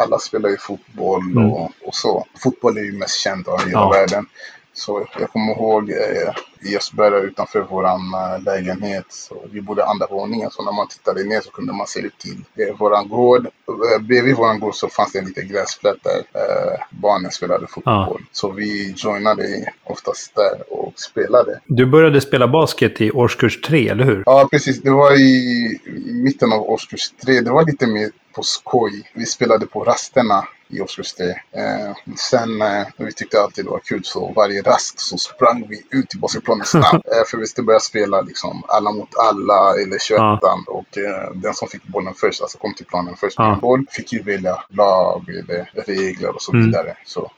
Alla 0.02 0.18
spelar 0.18 0.48
ju 0.48 0.56
fotboll 0.56 1.22
Mm. 1.32 1.50
och, 1.52 1.70
och 1.84 1.94
så. 1.94 2.26
Fotboll 2.42 2.76
är 2.78 2.82
ju 2.82 2.92
mest 2.92 3.20
känd 3.20 3.48
av 3.48 3.58
hela 3.60 3.70
Ja. 3.72 3.90
världen. 3.90 4.26
Så 4.72 5.06
jag 5.20 5.30
kommer 5.30 5.52
ihåg 5.52 5.90
eh, 5.90 6.32
i 6.60 6.76
Östberga 6.76 7.18
utanför 7.18 7.60
våran 7.60 8.00
eh, 8.14 8.42
lägenhet. 8.42 9.06
Så 9.08 9.34
vi 9.52 9.60
bodde 9.60 9.84
andra 9.84 10.06
våningen. 10.10 10.50
Så 10.50 10.64
när 10.64 10.72
man 10.72 10.88
tittade 10.88 11.24
ner 11.24 11.40
så 11.40 11.50
kunde 11.50 11.72
man 11.72 11.86
se 11.86 12.00
ut 12.00 12.18
till 12.18 12.44
eh, 12.56 12.76
våran 12.76 13.08
gård. 13.08 13.46
Eh, 13.46 14.02
bredvid 14.02 14.36
våran 14.36 14.60
gård 14.60 14.74
så 14.74 14.88
fanns 14.88 15.12
det 15.12 15.18
en 15.18 15.24
liten 15.24 15.48
gräsplätt 15.48 15.96
där 16.02 16.40
eh, 16.40 16.80
barnen 16.90 17.30
spelade 17.30 17.66
fotboll. 17.66 18.22
Så 18.32 18.50
vi 18.50 18.94
joinade 18.96 19.72
oftast 19.84 20.34
där 20.34 20.72
och 20.72 20.92
spelade. 20.96 21.60
Du 21.66 21.86
började 21.86 22.20
spela 22.20 22.48
basket 22.48 23.00
i 23.00 23.10
årskurs 23.10 23.60
tre, 23.60 23.88
eller 23.88 24.04
hur? 24.04 24.22
Ja, 24.26 24.48
precis. 24.50 24.82
Det 24.82 24.90
var 24.90 25.20
i 25.20 25.80
mitten 26.24 26.52
av 26.52 26.70
årskurs 26.70 27.10
tre. 27.24 27.40
Det 27.40 27.50
var 27.50 27.66
lite 27.66 27.86
mer 27.86 28.10
på 28.38 28.42
skoj. 28.42 29.10
Vi 29.14 29.26
spelade 29.26 29.66
på 29.66 29.84
rasterna 29.84 30.44
i 30.68 30.80
årskurs 30.80 31.12
tre. 31.12 31.30
Eh, 31.30 31.94
sen, 32.16 32.62
eh, 32.62 32.86
vi 32.96 33.12
tyckte 33.12 33.40
alltid 33.40 33.64
det 33.64 33.70
var 33.70 33.78
kul, 33.78 34.04
så 34.04 34.32
varje 34.36 34.62
rast 34.62 35.00
så 35.00 35.18
sprang 35.18 35.66
vi 35.68 35.82
ut 35.90 36.08
till 36.08 36.20
basketplanen 36.56 36.90
snabbt. 36.90 37.06
eh, 37.16 37.24
för 37.30 37.38
vi 37.38 37.46
skulle 37.46 37.64
börja 37.66 37.80
spela 37.80 38.20
liksom 38.20 38.62
alla 38.68 38.92
mot 38.92 39.08
alla 39.30 39.74
eller 39.82 39.98
21 39.98 40.18
Ja. 40.18 40.58
Och 40.66 40.98
eh, 40.98 41.30
den 41.34 41.54
som 41.54 41.68
fick 41.68 41.84
bollen 41.86 42.14
först, 42.16 42.42
alltså 42.42 42.58
kom 42.58 42.74
till 42.74 42.86
planen 42.86 43.16
först 43.16 43.38
med 43.38 43.58
boll, 43.60 43.84
fick 43.90 44.12
ju 44.12 44.22
välja 44.22 44.56
lag 44.68 45.28
eller 45.28 45.70
regler 45.86 46.34
och 46.34 46.42
så 46.42 46.52
Mm. 46.52 46.66
vidare. 46.66 46.96
Så 47.06 47.30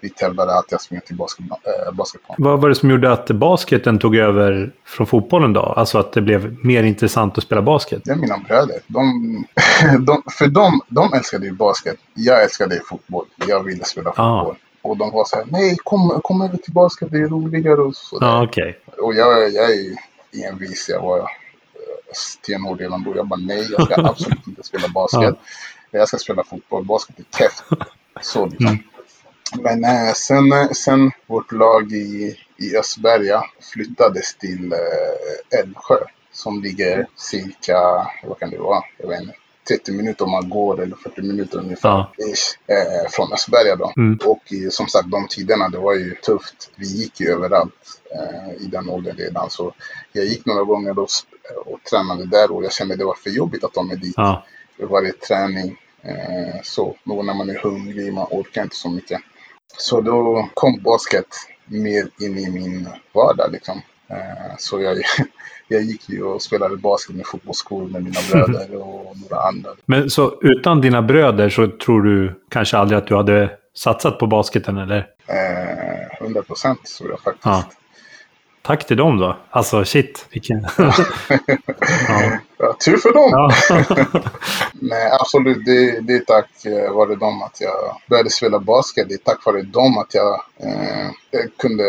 vi 0.00 0.10
tävlade 0.10 0.52
alltid 0.54 0.74
att 0.76 0.82
springa 0.82 1.00
till 1.00 1.16
basket, 1.16 1.44
eh, 1.50 1.92
basketplanen. 1.94 2.44
Vad 2.44 2.60
var 2.60 2.68
det 2.68 2.74
som 2.74 2.90
gjorde 2.90 3.12
att 3.12 3.30
basketen 3.30 3.98
tog 3.98 4.16
över 4.16 4.72
från 4.84 5.06
fotbollen 5.06 5.52
då? 5.52 5.60
Alltså 5.60 5.98
att 5.98 6.12
det 6.12 6.20
blev 6.20 6.56
mer 6.64 6.82
intressant 6.82 7.38
att 7.38 7.44
spela 7.44 7.62
basket? 7.62 8.02
Det 8.04 8.10
är 8.10 8.16
mina 8.16 8.38
bröder. 8.38 8.76
De, 8.86 9.44
de, 10.06 10.22
för 10.38 10.46
dem, 10.46 10.80
de 10.88 11.12
älskade 11.12 11.46
ju 11.46 11.52
basket. 11.52 11.96
Jag 12.14 12.42
älskade 12.42 12.80
fotboll. 12.88 13.26
Jag 13.46 13.62
ville 13.62 13.84
spela 13.84 14.10
Ah. 14.16 14.54
Och 14.84 14.96
de 14.96 15.10
var 15.10 15.24
så 15.24 15.36
här, 15.36 15.44
nej 15.48 15.76
kom, 15.84 16.20
kom 16.22 16.42
över 16.42 16.56
till 16.56 16.72
basket, 16.72 17.08
det 17.10 17.18
är 17.18 17.28
roligare 17.28 17.80
och 17.80 17.96
så. 17.96 18.18
Ja, 18.20 18.44
okej. 18.44 18.78
Och 18.98 19.14
jag, 19.14 19.52
jag 19.52 19.70
är 19.70 19.96
envis, 20.48 20.88
jag 20.88 21.02
var 21.02 21.18
eh, 21.18 21.24
stenhård 22.12 22.80
redan 22.80 23.02
då. 23.02 23.16
Jag 23.16 23.26
bara 23.26 23.40
nej, 23.40 23.68
jag 23.70 23.86
ska 23.86 23.94
absolut 24.08 24.46
inte 24.46 24.62
spela 24.62 24.88
basket. 24.88 25.34
Jag 25.90 26.08
ska 26.08 26.18
spela 26.18 26.44
fotboll, 26.44 26.84
basket 26.84 27.18
är 27.18 27.38
keft. 27.38 27.64
Så 28.22 28.46
liksom. 28.46 28.66
Mm. 28.66 28.78
Men 29.58 29.84
eh, 29.84 30.12
sen, 30.12 30.52
eh, 30.52 30.70
sen 30.70 31.10
vårt 31.26 31.52
lag 31.52 31.92
i, 31.92 32.36
i 32.56 32.76
Östberga 32.76 33.44
flyttades 33.72 34.34
till 34.34 34.72
eh, 34.72 35.58
Älvsjö 35.60 35.98
som 36.32 36.62
ligger 36.62 37.06
cirka, 37.16 38.08
vad 38.24 38.38
kan 38.38 38.50
det 38.50 38.58
vara, 38.58 38.84
jag 38.98 39.08
vet 39.08 39.20
inte, 39.20 39.34
30 39.68 39.92
minuter 39.92 40.24
om 40.24 40.30
man 40.30 40.48
går 40.48 40.82
eller 40.82 40.96
40 40.96 41.22
minuter 41.22 41.58
ungefär 41.58 41.88
Ja. 41.88 42.12
eh, 42.66 43.10
från 43.10 43.32
Östberga 43.32 43.76
då. 43.76 43.92
Mm. 43.96 44.18
Och 44.26 44.52
eh, 44.52 44.68
som 44.70 44.86
sagt 44.86 45.10
de 45.10 45.26
tiderna 45.28 45.68
det 45.68 45.78
var 45.78 45.94
ju 45.94 46.14
tufft. 46.14 46.70
Vi 46.76 46.86
gick 46.86 47.20
ju 47.20 47.28
överallt 47.32 48.00
eh, 48.14 48.62
i 48.64 48.66
den 48.66 48.88
åldern 48.88 49.16
redan. 49.16 49.50
Så 49.50 49.72
jag 50.12 50.24
gick 50.24 50.46
några 50.46 50.64
gånger 50.64 50.92
sp- 50.92 51.24
och 51.66 51.82
tränade 51.90 52.26
där 52.26 52.50
och 52.52 52.64
jag 52.64 52.72
kände 52.72 52.96
det 52.96 53.04
var 53.04 53.14
för 53.14 53.30
jobbigt 53.30 53.64
att 53.64 53.72
ta 53.72 53.82
mig 53.82 53.96
dit 53.96 54.14
Ja. 54.16 54.44
för 54.76 54.86
varje 54.86 55.12
träning. 55.12 55.76
Eh, 56.02 56.60
så 56.62 56.96
när 57.04 57.34
man 57.34 57.50
är 57.50 57.58
hungrig, 57.58 58.12
man 58.12 58.26
orkar 58.30 58.62
inte 58.62 58.76
så 58.76 58.90
mycket. 58.90 59.20
Så 59.78 60.00
då 60.00 60.48
kom 60.54 60.82
basket 60.82 61.26
mer 61.66 62.08
in 62.20 62.38
i 62.38 62.50
min 62.50 62.88
vardag 63.12 63.52
liksom. 63.52 63.80
Eh, 64.08 64.56
så 64.58 64.80
jag, 64.80 64.98
jag 65.68 65.82
gick 65.82 66.08
ju 66.08 66.22
och 66.22 66.42
spelade 66.42 66.76
basket 66.76 67.16
med 67.16 67.26
fotbollsskor 67.26 67.88
med 67.88 68.02
mina 68.04 68.20
bröder 68.32 68.76
och 68.76 69.16
några 69.16 69.42
andra. 69.42 69.70
Men 69.84 70.10
så 70.10 70.38
utan 70.40 70.80
dina 70.80 71.02
bröder 71.02 71.48
så 71.48 71.66
tror 71.66 72.02
du 72.02 72.40
kanske 72.48 72.76
aldrig 72.76 72.98
att 72.98 73.06
du 73.06 73.16
hade 73.16 73.50
satsat 73.76 74.18
på 74.18 74.26
basketen 74.26 74.78
eller? 74.78 75.06
Eh, 75.26 76.20
100 76.20 76.42
procent 76.42 76.80
tror 76.98 77.10
jag 77.10 77.20
faktiskt. 77.20 77.46
Ja. 77.46 77.64
Tack 78.62 78.86
till 78.86 78.96
dem 78.96 79.18
då. 79.18 79.36
Alltså 79.50 79.84
shit, 79.84 80.26
vilken... 80.30 80.60
ja. 82.08 82.38
Ja, 82.64 82.76
tur 82.84 82.96
för 82.96 83.12
dem. 83.12 83.30
Ja. 83.30 83.50
Nej, 84.80 85.10
absolut. 85.20 85.64
Det, 85.64 86.00
det 86.00 86.12
är 86.12 86.20
tack 86.20 86.64
eh, 86.64 86.94
vare 86.94 87.14
dem 87.14 87.42
att 87.42 87.60
jag 87.60 87.74
började 88.08 88.30
spela 88.30 88.58
basket. 88.58 89.08
Det 89.08 89.14
är 89.14 89.18
tack 89.18 89.46
vare 89.46 89.62
dem 89.62 89.98
att 89.98 90.14
jag 90.14 90.34
eh, 90.60 91.08
kunde 91.58 91.84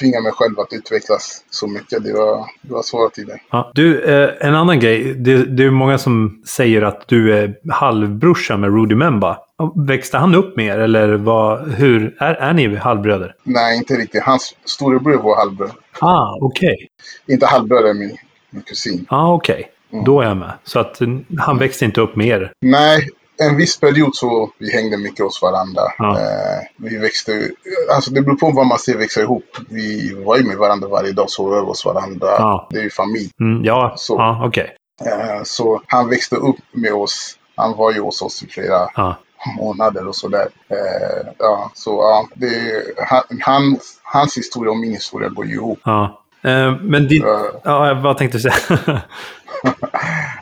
tvinga 0.00 0.20
mig 0.20 0.32
själv 0.32 0.60
att 0.60 0.72
utvecklas 0.72 1.44
så 1.50 1.66
mycket. 1.66 2.04
Det 2.04 2.12
var, 2.12 2.46
det 2.62 2.72
var 2.74 2.82
svåra 2.82 3.10
tider. 3.10 3.42
Ja. 3.50 3.70
Du, 3.74 4.02
eh, 4.02 4.30
en 4.40 4.54
annan 4.54 4.80
grej. 4.80 5.14
Det, 5.14 5.44
det 5.44 5.64
är 5.64 5.70
många 5.70 5.98
som 5.98 6.42
säger 6.46 6.82
att 6.82 7.08
du 7.08 7.38
är 7.38 7.54
halvbrorsa 7.70 8.56
med 8.56 8.74
Rudy 8.74 8.94
Memba. 8.94 9.38
Växte 9.86 10.18
han 10.18 10.34
upp 10.34 10.56
med 10.56 10.66
er 10.66 10.78
eller 10.78 11.08
vad, 11.14 11.72
hur, 11.72 12.16
är, 12.18 12.34
är 12.34 12.52
ni 12.52 12.76
halvbröder? 12.76 13.34
Nej, 13.42 13.76
inte 13.76 13.94
riktigt. 13.94 14.22
Hans 14.22 14.56
storebror 14.64 15.22
var 15.22 15.36
halvbror. 15.36 15.70
Ah, 16.00 16.38
okej. 16.40 16.74
Okay. 16.74 17.34
Inte 17.34 17.46
halvbröder, 17.46 17.94
min, 17.94 18.16
min 18.50 18.62
kusin. 18.62 19.06
Ah, 19.08 19.32
okej. 19.32 19.54
Okay. 19.54 19.64
Mm. 19.92 20.04
Då 20.04 20.20
är 20.20 20.26
jag 20.26 20.36
med. 20.36 20.52
Så 20.64 20.78
att 20.78 20.98
han 21.38 21.58
växte 21.58 21.84
inte 21.84 22.00
upp 22.00 22.16
med 22.16 22.26
er? 22.26 22.52
Nej, 22.60 23.08
en 23.42 23.56
viss 23.56 23.80
period 23.80 24.16
så 24.16 24.50
vi 24.58 24.72
hängde 24.72 24.96
mycket 24.96 25.24
hos 25.24 25.42
varandra. 25.42 25.82
Ja. 25.98 26.20
Eh, 26.20 26.60
vi 26.76 26.98
växte, 26.98 27.50
alltså 27.94 28.10
det 28.10 28.22
beror 28.22 28.36
på 28.36 28.50
vad 28.50 28.66
man 28.66 28.78
ser 28.78 28.98
växa 28.98 29.20
ihop. 29.20 29.56
Vi 29.68 30.14
var 30.26 30.36
ju 30.36 30.44
med 30.44 30.56
varandra 30.56 30.88
varje 30.88 31.12
dag, 31.12 31.30
sov 31.30 31.54
över 31.54 31.66
hos 31.66 31.84
varandra. 31.84 32.26
Ja. 32.26 32.68
Det 32.70 32.78
är 32.78 32.82
ju 32.82 32.90
familj. 32.90 33.30
Mm, 33.40 33.64
ja, 33.64 33.94
så, 33.96 34.14
ja 34.14 34.42
okej. 34.46 34.76
Okay. 35.00 35.12
Eh, 35.12 35.42
så 35.44 35.82
han 35.86 36.08
växte 36.08 36.36
upp 36.36 36.56
med 36.72 36.92
oss. 36.92 37.36
Han 37.56 37.76
var 37.76 37.92
ju 37.92 38.00
hos 38.00 38.22
oss 38.22 38.42
i 38.42 38.46
flera 38.46 38.88
ja. 38.96 39.16
månader 39.58 40.08
och 40.08 40.16
sådär. 40.16 40.48
Eh, 40.68 41.32
ja, 41.38 41.70
så 41.74 41.90
ja, 41.90 42.28
det, 42.34 42.82
han, 42.96 43.22
han, 43.40 43.78
hans 44.02 44.36
historia 44.36 44.70
och 44.70 44.78
min 44.78 44.92
historia 44.92 45.28
går 45.28 45.46
ju 45.46 45.54
ihop. 45.54 45.78
Ja. 45.84 46.22
Eh, 46.42 46.76
men 46.80 47.08
din... 47.08 47.22
Ja, 47.64 48.00
vad 48.02 48.18
tänkte 48.18 48.38
du 48.38 48.42
säga? 48.42 48.54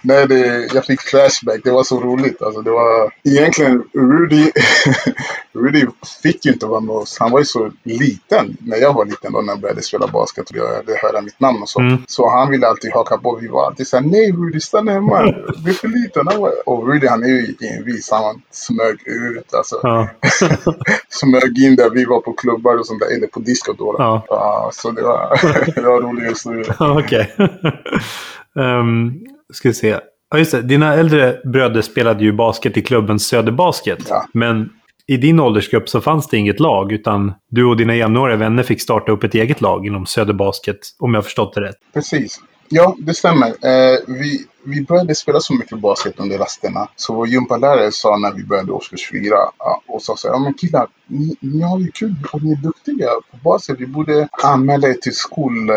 Nej, 0.02 0.26
det, 0.26 0.68
jag 0.74 0.84
fick 0.84 1.00
flashback. 1.00 1.60
Det 1.64 1.70
var 1.70 1.84
så 1.84 2.00
roligt. 2.00 2.42
Alltså, 2.42 2.62
det 2.62 2.70
var 2.70 3.12
egentligen 3.24 3.82
Rudy. 3.94 4.50
Rudy 5.54 5.86
fick 6.22 6.46
ju 6.46 6.52
inte 6.52 6.66
vara 6.66 6.80
med 6.80 6.96
oss. 6.96 7.16
Han 7.20 7.30
var 7.30 7.38
ju 7.38 7.44
så 7.44 7.70
liten 7.82 8.56
när 8.60 8.76
jag 8.76 8.92
var 8.92 9.04
liten 9.04 9.32
då 9.32 9.40
när 9.40 9.52
jag 9.52 9.60
började 9.60 9.82
spela 9.82 10.06
basket 10.06 10.50
och 10.50 10.56
jag 10.56 10.68
hörde 10.68 10.98
höra 11.02 11.20
mitt 11.20 11.40
namn 11.40 11.62
och 11.62 11.68
så. 11.68 11.80
Mm. 11.80 11.98
Så 12.06 12.30
han 12.30 12.50
ville 12.50 12.66
alltid 12.66 12.92
haka 12.92 13.18
på. 13.18 13.38
Vi 13.40 13.48
var 13.48 13.66
alltid 13.66 13.88
såhär, 13.88 14.04
nej 14.04 14.32
Rudy 14.32 14.60
stanna 14.60 14.92
hemma. 14.92 15.22
Du 15.64 15.70
är 15.70 15.74
för 15.74 15.88
liten. 15.88 16.26
Och 16.66 16.88
Rudy 16.88 17.06
han 17.06 17.22
är 17.22 17.28
ju 17.28 17.54
envis. 17.60 18.10
Han 18.10 18.42
smög 18.50 19.02
ut 19.06 19.54
alltså. 19.54 19.80
Ja. 19.82 20.08
smög 21.08 21.58
in 21.58 21.76
där 21.76 21.90
vi 21.90 22.04
var 22.04 22.20
på 22.20 22.32
klubbar 22.32 22.78
och 22.78 22.86
sånt 22.86 23.00
där. 23.00 23.16
Eller 23.16 23.26
på 23.26 23.40
disco 23.40 23.72
då. 23.72 23.96
Ja. 23.98 24.26
Uh, 24.30 24.70
så 24.72 24.90
det 24.90 25.02
var, 25.02 25.40
det 25.74 25.80
var 25.80 26.00
rolig 26.00 26.28
historia. 26.28 26.74
Okej. 26.78 27.34
Um, 28.56 29.20
ska 29.52 29.68
vi 29.68 29.74
se. 29.74 29.96
Ja, 30.30 30.38
just 30.38 30.52
det. 30.52 30.62
Dina 30.62 30.94
äldre 30.94 31.40
bröder 31.44 31.82
spelade 31.82 32.24
ju 32.24 32.32
basket 32.32 32.76
i 32.76 32.82
klubben 32.82 33.18
Söderbasket. 33.18 34.06
Ja. 34.08 34.26
Men 34.32 34.70
i 35.06 35.16
din 35.16 35.40
åldersgrupp 35.40 35.88
så 35.88 36.00
fanns 36.00 36.28
det 36.28 36.36
inget 36.36 36.60
lag, 36.60 36.92
utan 36.92 37.34
du 37.50 37.64
och 37.64 37.76
dina 37.76 37.96
jämnåriga 37.96 38.36
vänner 38.36 38.62
fick 38.62 38.82
starta 38.82 39.12
upp 39.12 39.24
ett 39.24 39.34
eget 39.34 39.60
lag 39.60 39.86
inom 39.86 40.06
Söderbasket, 40.06 40.78
om 40.98 41.14
jag 41.14 41.24
förstått 41.24 41.54
det 41.54 41.60
rätt. 41.60 41.76
Precis. 41.94 42.40
Ja, 42.68 42.96
det 42.98 43.14
stämmer. 43.14 43.46
Eh, 43.46 43.98
vi, 44.06 44.44
vi 44.66 44.82
började 44.82 45.14
spela 45.14 45.40
så 45.40 45.54
mycket 45.54 45.78
basket 45.78 46.14
under 46.16 46.38
rasterna. 46.38 46.88
Så 46.96 47.14
vår 47.14 47.28
gympalärare 47.28 47.92
sa 47.92 48.16
när 48.16 48.32
vi 48.32 48.44
började 48.44 48.72
årskurs 48.72 49.10
fyra 49.10 49.36
ja, 49.58 49.82
och 49.86 50.02
sa 50.02 50.16
så 50.16 50.28
här, 50.28 50.34
ja 50.34 50.38
men 50.38 50.54
killar, 50.54 50.86
ni, 51.06 51.36
ni 51.40 51.62
har 51.62 51.78
ju 51.78 51.90
kul 51.90 52.14
och 52.32 52.42
ni 52.42 52.52
är 52.52 52.56
duktiga 52.56 53.08
på 53.30 53.36
basket. 53.44 53.76
Vi 53.80 53.86
borde 53.86 54.28
anmäla 54.42 54.88
er 54.88 54.94
till 54.94 55.14
skol, 55.14 55.70
eh, 55.70 55.76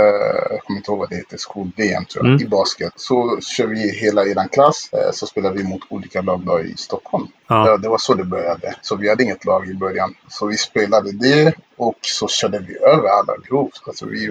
jag 0.50 0.64
kommer 0.64 0.78
inte 0.78 0.92
ihåg 0.92 1.00
vad 1.00 1.10
det 1.10 1.16
heter, 1.16 1.38
skol-DM 1.38 2.06
tror 2.06 2.26
jag, 2.26 2.34
mm. 2.34 2.48
i 2.48 2.50
basket. 2.50 2.94
Så 2.96 3.40
kör 3.42 3.68
vi 3.68 3.90
hela 3.90 4.26
eran 4.26 4.50
klass, 4.50 4.90
eh, 4.94 5.12
så 5.14 5.26
spelar 5.26 5.54
vi 5.54 5.64
mot 5.64 5.82
olika 5.90 6.22
lag 6.22 6.42
då 6.46 6.62
i 6.62 6.74
Stockholm. 6.78 7.28
Ja. 7.48 7.78
det 7.78 7.90
var 7.90 7.98
så 7.98 8.14
det 8.14 8.24
började. 8.24 8.76
Så 8.82 8.96
vi 8.96 9.10
hade 9.10 9.24
inget 9.24 9.46
lag 9.46 9.70
i 9.70 9.74
början. 9.74 10.16
Så 10.28 10.48
vi 10.48 10.58
spelade 10.58 11.12
det 11.12 11.54
och 11.78 11.98
så 12.02 12.28
körde 12.28 12.60
vi 12.60 12.78
över 12.78 13.10
alla 13.10 13.34
grovt. 13.50 13.82
Alltså 13.86 14.06
vi, 14.06 14.30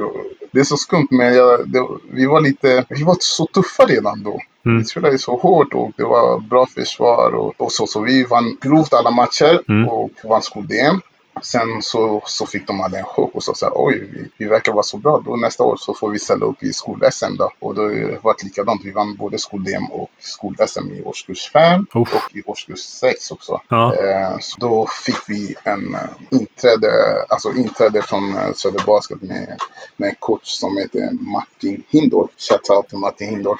det 0.52 0.60
är 0.60 0.64
så 0.64 0.76
skumt 0.76 1.08
men 1.10 1.34
jag, 1.34 1.68
det, 1.68 1.86
vi 2.10 2.26
var 2.26 2.40
lite, 2.40 2.84
vi 2.88 3.02
var 3.02 3.16
så 3.20 3.46
tuffa 3.46 3.84
redan 3.86 4.22
då. 4.22 4.40
Mm. 4.64 4.78
Vi 4.78 4.84
spelade 4.84 5.18
så 5.18 5.36
hårt 5.36 5.74
och 5.74 5.92
det 5.96 6.04
var 6.04 6.40
bra 6.40 6.66
försvar 6.66 7.34
och, 7.34 7.54
och 7.56 7.72
så. 7.72 7.86
Så 7.86 8.00
vi 8.00 8.24
vann 8.24 8.56
grovt 8.60 8.92
alla 8.92 9.10
matcher 9.10 9.60
mm. 9.68 9.88
och 9.88 10.10
vann 10.24 10.42
skol-DM. 10.42 11.00
Sen 11.42 11.82
så, 11.82 12.22
så 12.26 12.46
fick 12.46 12.66
de 12.66 12.80
alla 12.80 12.98
en 12.98 13.04
chock 13.04 13.34
och 13.34 13.42
sa 13.42 13.54
så 13.54 13.66
här, 13.66 13.72
oj, 13.76 14.08
vi, 14.12 14.28
vi 14.36 14.46
verkar 14.46 14.72
vara 14.72 14.82
så 14.82 14.96
bra. 14.96 15.22
Då 15.24 15.36
nästa 15.36 15.64
år 15.64 15.76
så 15.76 15.94
får 15.94 16.10
vi 16.10 16.18
ställa 16.18 16.46
upp 16.46 16.62
i 16.62 16.72
skol-SM 16.72 17.36
då. 17.38 17.50
Och 17.58 17.74
då 17.74 17.82
var 18.22 18.34
det 18.38 18.44
likadant. 18.44 18.80
Vi 18.84 18.90
vann 18.90 19.16
både 19.16 19.38
skol-DM 19.38 19.86
och 19.90 20.10
skol-SM 20.18 20.92
i 20.92 21.02
årskurs 21.02 21.50
5 21.52 21.86
och 21.94 22.36
i 22.36 22.42
årskurs 22.46 22.78
6 22.78 23.30
också. 23.30 23.60
Ja. 23.68 23.94
Eh, 23.94 24.38
så 24.40 24.60
då 24.60 24.86
fick 25.06 25.28
vi 25.28 25.54
en 25.64 25.94
uh, 25.94 26.40
inträde, 26.40 26.90
alltså 27.28 27.52
inträde 27.52 28.02
från 28.02 28.36
uh, 28.36 28.52
Söder 28.54 28.82
Basket 28.86 29.22
med, 29.22 29.58
med 29.96 30.08
en 30.08 30.16
coach 30.18 30.48
som 30.48 30.76
heter 30.76 31.10
Martin 31.20 31.82
Hindor. 31.88 32.28
Shoutout 32.36 32.88
till 32.88 32.98
Martin 32.98 33.28
Hindor. 33.28 33.58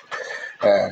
Eh, 0.62 0.86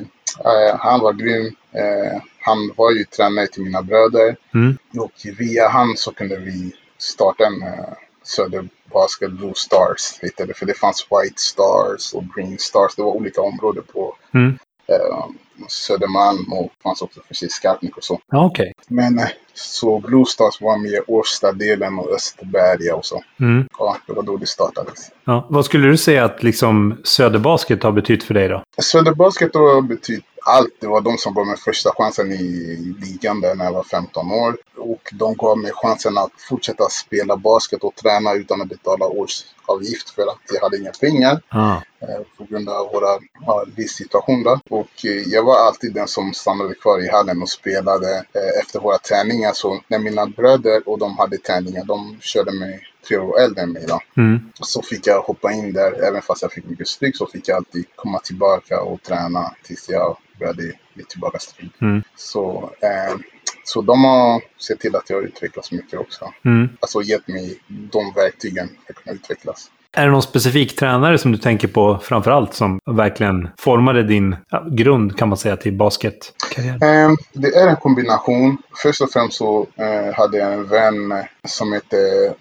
eh, 0.45 0.77
han 0.79 1.01
var 1.01 1.13
grym. 1.13 1.47
Eh, 1.73 2.23
han 2.41 2.73
var 2.77 2.91
ju 2.91 3.05
tränare 3.05 3.47
till 3.47 3.63
mina 3.63 3.83
bröder. 3.83 4.37
Mm. 4.55 4.79
Och 4.99 5.13
via 5.39 5.69
han 5.69 5.97
så 5.97 6.13
kunde 6.13 6.37
vi 6.37 6.73
starta 6.99 7.47
en 7.47 7.63
uh, 7.63 7.95
Söder 8.23 8.69
Basket 8.93 9.33
Blue 9.33 9.53
Stars. 9.57 10.19
Heter 10.23 10.47
det, 10.47 10.55
för 10.55 10.67
det 10.67 10.75
fanns 10.75 11.07
White 11.11 11.41
Stars 11.41 12.15
och 12.15 12.25
Green 12.35 12.59
Stars. 12.59 12.97
Det 12.97 13.03
var 13.03 13.11
olika 13.13 13.41
områden 13.41 13.85
på 13.93 14.17
mm. 14.35 14.49
uh, 14.93 15.27
Södermalm 15.69 16.53
och 16.53 16.73
fanns 16.83 17.03
också 17.03 17.21
precis 17.29 17.53
Skarpnäck 17.53 17.97
och 17.97 18.05
så. 18.05 18.21
Okay. 18.33 18.73
Men 18.89 19.19
uh, 19.19 19.27
så 19.59 19.99
Blue 19.99 20.25
Stars 20.27 20.61
var 20.61 20.79
med 20.79 21.01
Årstadelen 21.07 21.99
och 21.99 22.15
Österberga 22.15 22.97
och 22.97 23.05
så. 23.05 23.23
Mm. 23.41 23.69
Ja, 23.79 23.97
det 24.07 24.13
var 24.13 24.23
då 24.23 24.37
det 24.37 24.47
startades. 24.47 25.11
Ja. 25.25 25.47
Vad 25.51 25.65
skulle 25.65 25.89
du 25.89 25.97
säga 25.97 26.25
att 26.25 26.43
liksom 26.43 26.97
Söderbasket 27.05 27.83
har 27.83 27.93
betytt 27.93 28.25
för 28.25 28.35
dig 28.35 28.49
då? 28.49 28.63
Söderbasket 28.79 29.55
har 29.55 29.83
betytt 29.83 30.25
allt. 30.47 30.75
Det 30.81 30.87
var 30.87 31.01
de 31.01 31.19
som 31.19 31.35
gav 31.35 31.47
mig 31.47 31.57
första 31.57 31.91
chansen 31.97 32.33
i 32.33 32.77
ligan 33.01 33.41
där 33.41 33.55
när 33.55 33.65
jag 33.65 33.73
var 33.73 33.83
15 33.83 34.33
år. 34.33 34.57
Och 34.77 35.11
de 35.13 35.35
gav 35.35 35.59
mig 35.59 35.73
chansen 35.75 36.19
att 36.19 36.33
fortsätta 36.49 36.89
spela 36.89 37.37
basket 37.37 37.83
och 37.83 37.95
träna 37.95 38.35
utan 38.35 38.63
att 38.63 38.69
betala 38.69 39.07
årsavgift 39.07 40.11
för 40.11 40.23
att 40.23 40.39
jag 40.53 40.61
hade 40.61 40.79
inga 40.79 40.91
pengar. 40.91 41.41
Ah. 41.49 41.77
Eh, 42.01 42.23
på 42.39 42.45
grund 42.45 42.69
av 42.69 42.93
våra 42.93 43.19
ja, 43.47 43.65
livssituation. 43.77 44.61
Och 44.71 45.05
eh, 45.05 45.23
jag 45.27 45.43
var 45.43 45.57
alltid 45.67 45.95
den 45.95 46.09
som 46.09 46.35
stannade 46.35 46.75
kvar 46.75 47.05
i 47.05 47.09
hallen 47.09 47.43
och 47.43 47.49
spelade 47.49 48.17
eh, 48.17 48.61
efter 48.63 48.81
våra 48.81 48.99
träningar. 48.99 49.46
Så 49.55 49.81
när 49.88 49.99
mina 49.99 50.26
bröder 50.26 50.88
och 50.88 50.99
de 50.99 51.19
hade 51.19 51.38
träningar, 51.38 51.85
de 51.85 52.17
körde 52.21 52.53
mig 52.53 52.81
tre 53.09 53.17
år 53.17 53.41
äldre 53.41 53.62
än 53.62 53.73
mig. 53.73 53.85
Då. 53.88 54.00
Mm. 54.17 54.41
Så 54.61 54.83
fick 54.83 55.07
jag 55.07 55.23
hoppa 55.23 55.53
in 55.53 55.73
där, 55.73 56.09
även 56.09 56.23
fast 56.23 56.43
jag 56.43 56.53
fick 56.53 56.65
mycket 56.65 56.88
stryk 56.88 57.17
så 57.17 57.26
fick 57.26 57.49
jag 57.49 57.57
alltid 57.57 57.85
komma 57.97 58.19
tillbaka 58.19 58.81
och 58.81 59.03
träna 59.03 59.55
tills 59.62 59.88
jag 59.88 60.17
började 60.38 60.73
bli 60.95 61.05
tillbaka 61.05 61.38
strid. 61.38 61.71
Mm. 61.81 62.03
Så, 62.17 62.71
eh, 62.81 63.17
så 63.65 63.83
de 63.83 64.05
har 64.05 64.43
sett 64.61 64.81
till 64.81 64.97
att 64.97 65.11
jag 65.11 65.25
utvecklas 65.25 65.73
mycket 65.73 66.00
också. 66.00 66.33
Mm. 66.45 66.69
Alltså 66.81 67.03
gett 67.03 67.29
mig 67.29 67.59
de 67.69 68.12
verktygen 68.15 68.69
för 68.87 68.93
att 68.93 69.05
kunna 69.05 69.15
utvecklas. 69.15 69.71
Är 69.97 70.07
det 70.07 70.12
någon 70.12 70.23
specifik 70.23 70.76
tränare 70.76 71.19
som 71.19 71.33
du 71.33 71.38
tänker 71.38 71.69
på 71.69 71.99
framför 72.03 72.31
allt 72.31 72.55
som 72.55 72.79
verkligen 72.87 73.49
formade 73.59 74.03
din 74.03 74.37
ja, 74.50 74.67
grund 74.71 75.19
kan 75.19 75.29
man 75.29 75.38
säga 75.38 75.57
till 75.57 75.73
basketkarriär? 75.73 76.85
Ehm, 76.85 77.17
det 77.33 77.49
är 77.49 77.69
en 77.69 77.76
kombination. 77.76 78.59
Först 78.83 79.00
och 79.00 79.11
främst 79.11 79.37
så 79.37 79.67
eh, 79.76 80.15
hade 80.15 80.38
jag 80.38 80.53
en 80.53 80.69
vän 80.69 81.25
som 81.49 81.73
hette 81.73 81.97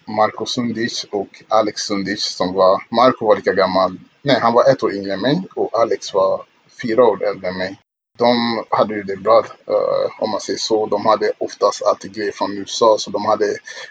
Marco 0.08 0.46
Sundic 0.46 1.06
och 1.12 1.28
Alex 1.48 1.82
Sundic 1.82 2.24
som 2.24 2.54
var, 2.54 2.82
Marco 2.92 3.26
var 3.26 3.36
lika 3.36 3.54
gammal, 3.54 3.98
nej 4.22 4.40
han 4.42 4.54
var 4.54 4.72
ett 4.72 4.84
år 4.84 4.94
yngre 4.94 5.14
än 5.14 5.22
mig 5.22 5.44
och 5.56 5.80
Alex 5.82 6.14
var 6.14 6.42
fyra 6.82 7.04
år 7.06 7.24
äldre 7.24 7.48
än 7.48 7.58
mig 7.58 7.80
de 8.18 8.64
hade 8.70 8.96
ju 8.96 9.04
det 9.04 9.16
bra 9.16 9.40
uh, 9.40 10.24
om 10.24 10.30
man 10.30 10.40
säger 10.40 10.60
så. 10.60 10.86
De 10.86 11.06
hade 11.06 11.32
oftast 11.38 11.84
alltid 11.84 12.14
grejer 12.14 12.32
från 12.32 12.58
USA 12.58 12.96
så 13.00 13.12
de 13.12 13.26
hade 13.26 13.46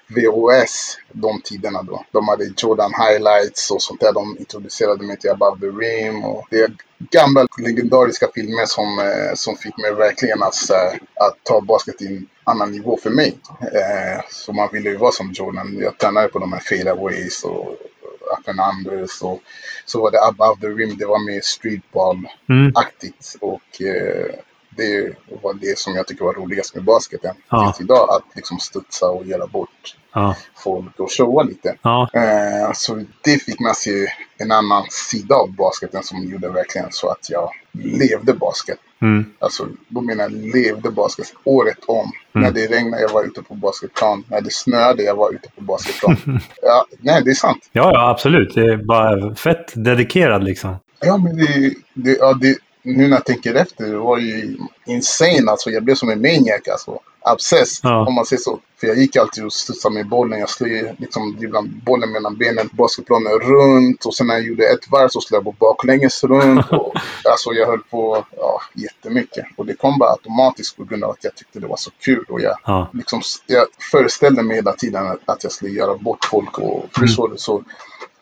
VHS 0.07 0.99
de 1.12 1.40
tiderna 1.40 1.83
då. 1.83 2.04
De 2.12 2.28
hade 2.28 2.45
Jordan 2.57 2.93
highlights 2.95 3.71
och 3.71 3.83
sånt 3.83 4.00
där. 4.00 4.12
De 4.12 4.37
introducerade 4.38 5.04
mig 5.04 5.19
till 5.19 5.31
Above 5.31 5.61
the 5.61 5.66
Rim 5.66 6.25
och 6.25 6.47
det 6.50 6.61
är 6.61 6.76
gamla 7.11 7.47
legendariska 7.59 8.28
filmer 8.35 8.66
som, 8.66 8.99
uh, 8.99 9.35
som 9.35 9.57
fick 9.57 9.78
mig 9.78 9.95
verkligen 9.95 10.43
att, 10.43 10.71
uh, 10.71 11.00
att 11.26 11.37
ta 11.43 11.61
basket 11.61 11.99
till 11.99 12.16
en 12.16 12.28
annan 12.45 12.73
nivå 12.73 12.99
för 13.02 13.11
mig. 13.11 13.38
Eh, 13.61 14.25
så 14.31 14.52
man 14.52 14.69
ville 14.73 14.90
ju 14.90 14.97
vara 14.97 15.12
som 15.12 15.33
Jordan. 15.33 15.78
Jag 15.81 15.99
tränade 15.99 16.28
på 16.28 16.38
de 16.38 16.52
här 16.52 16.61
fadeaways 16.61 17.45
och 17.45 17.76
unders 18.49 19.23
och 19.23 19.41
så 19.85 20.00
var 20.00 20.11
det 20.11 20.23
above 20.23 20.61
the 20.61 20.67
rim. 20.67 20.97
Det 20.99 21.07
var 21.07 21.19
mer 21.19 21.41
streetball-aktigt. 21.41 23.37
Mm. 23.43 23.53
Och 23.53 23.83
eh, 23.83 24.35
det 24.76 25.17
var 25.43 25.55
det 25.55 25.79
som 25.79 25.95
jag 25.95 26.07
tycker 26.07 26.25
var 26.25 26.35
roligast 26.35 26.75
med 26.75 26.85
basketen 26.85 27.37
ja. 27.49 27.73
tills 27.73 27.85
idag. 27.85 28.09
Att 28.11 28.37
liksom 28.37 28.59
studsa 28.59 29.07
och 29.07 29.26
göra 29.26 29.47
bort 29.47 29.97
ja. 30.12 30.37
folk 30.57 31.00
och 31.00 31.12
showa 31.12 31.43
lite. 31.43 31.76
Ja. 31.83 32.11
Eh, 32.14 32.73
så 32.75 33.05
det 33.21 33.43
fick 33.43 33.61
man 33.61 33.75
se 33.75 34.07
en 34.38 34.53
annan 34.53 34.85
sida 34.91 35.35
av 35.35 35.53
basketen 35.53 36.03
som 36.03 36.25
gjorde 36.25 36.49
verkligen 36.49 36.88
så 36.91 37.09
att 37.09 37.31
jag 37.31 37.50
levde 37.73 38.35
basket. 38.35 38.79
Mm. 39.04 39.25
Alltså, 39.38 39.68
jag 39.88 40.32
levde 40.32 40.90
basket 40.90 41.34
året 41.44 41.78
om. 41.87 42.12
Mm. 42.34 42.44
När 42.44 42.52
det 42.52 42.66
regnade 42.66 43.02
jag 43.02 43.12
var 43.12 43.25
ute 43.25 43.42
på 43.42 43.54
basketplan. 43.54 44.25
När 44.28 44.40
det 44.40 44.52
snöade 44.52 45.02
jag 45.02 45.14
var 45.14 45.34
ute 45.34 45.49
på 45.56 45.61
basketplan. 45.61 46.16
ja, 46.62 46.87
nej, 46.99 47.23
det 47.25 47.30
är 47.30 47.34
sant. 47.34 47.68
Ja, 47.73 47.90
ja, 47.94 48.11
absolut. 48.11 48.54
Det 48.54 48.61
är 48.61 48.76
bara 48.76 49.34
fett 49.34 49.73
dedikerad 49.75 50.44
liksom. 50.44 50.76
Ja, 51.00 51.16
men 51.16 51.37
det, 51.37 51.75
det, 51.94 52.16
ja, 52.20 52.32
det, 52.40 52.58
nu 52.82 53.08
när 53.08 53.16
jag 53.16 53.25
tänker 53.25 53.54
efter, 53.54 53.84
det 53.84 53.96
var 53.96 54.18
ju 54.18 54.56
insane 54.87 55.50
alltså. 55.50 55.70
Jag 55.70 55.84
blev 55.84 55.94
som 55.94 56.08
en 56.08 56.20
maniac 56.20 56.68
alltså. 56.73 56.99
Abscess, 57.25 57.81
ja. 57.83 58.07
om 58.07 58.14
man 58.14 58.26
säger 58.26 58.40
så. 58.40 58.61
För 58.81 58.87
jag 58.87 58.99
gick 58.99 59.16
alltid 59.16 59.45
och 59.45 59.52
studsade 59.52 59.95
med 59.95 60.09
bollen. 60.09 60.40
Jag 60.40 60.50
slog 60.50 60.71
liksom 60.99 61.38
ibland 61.43 61.83
bollen 61.85 62.12
mellan 62.12 62.37
benen, 62.37 62.71
basketplanen 62.73 63.33
runt. 63.33 64.04
Och 64.04 64.14
sen 64.14 64.26
när 64.26 64.35
jag 64.35 64.45
gjorde 64.45 64.66
ett 64.66 64.90
varv 64.90 65.09
så 65.09 65.21
slog 65.21 65.38
jag 65.38 65.45
på 65.45 65.66
baklänges 65.66 66.25
runt. 66.25 66.73
Och, 66.73 66.95
alltså 67.31 67.52
jag 67.52 67.66
höll 67.66 67.83
på 67.90 68.25
ja, 68.37 68.61
jättemycket. 68.75 69.47
Och 69.57 69.66
det 69.66 69.75
kom 69.75 69.99
bara 69.99 70.11
automatiskt 70.11 70.76
på 70.76 70.85
grund 70.85 71.04
av 71.04 71.11
att 71.11 71.25
jag 71.25 71.35
tyckte 71.35 71.61
det 71.61 71.66
var 71.66 71.76
så 71.76 71.90
kul. 72.00 72.25
Och 72.28 72.40
jag, 72.40 72.57
ja. 72.64 72.88
liksom, 72.93 73.23
jag 73.47 73.66
föreställde 73.90 74.43
mig 74.43 74.57
hela 74.57 74.73
tiden 74.73 75.19
att 75.25 75.43
jag 75.43 75.52
skulle 75.52 75.71
göra 75.71 75.97
bort 75.97 76.25
folk. 76.25 76.59
Och 76.59 76.85
för 76.93 77.26
mm. 77.26 77.38
så, 77.38 77.62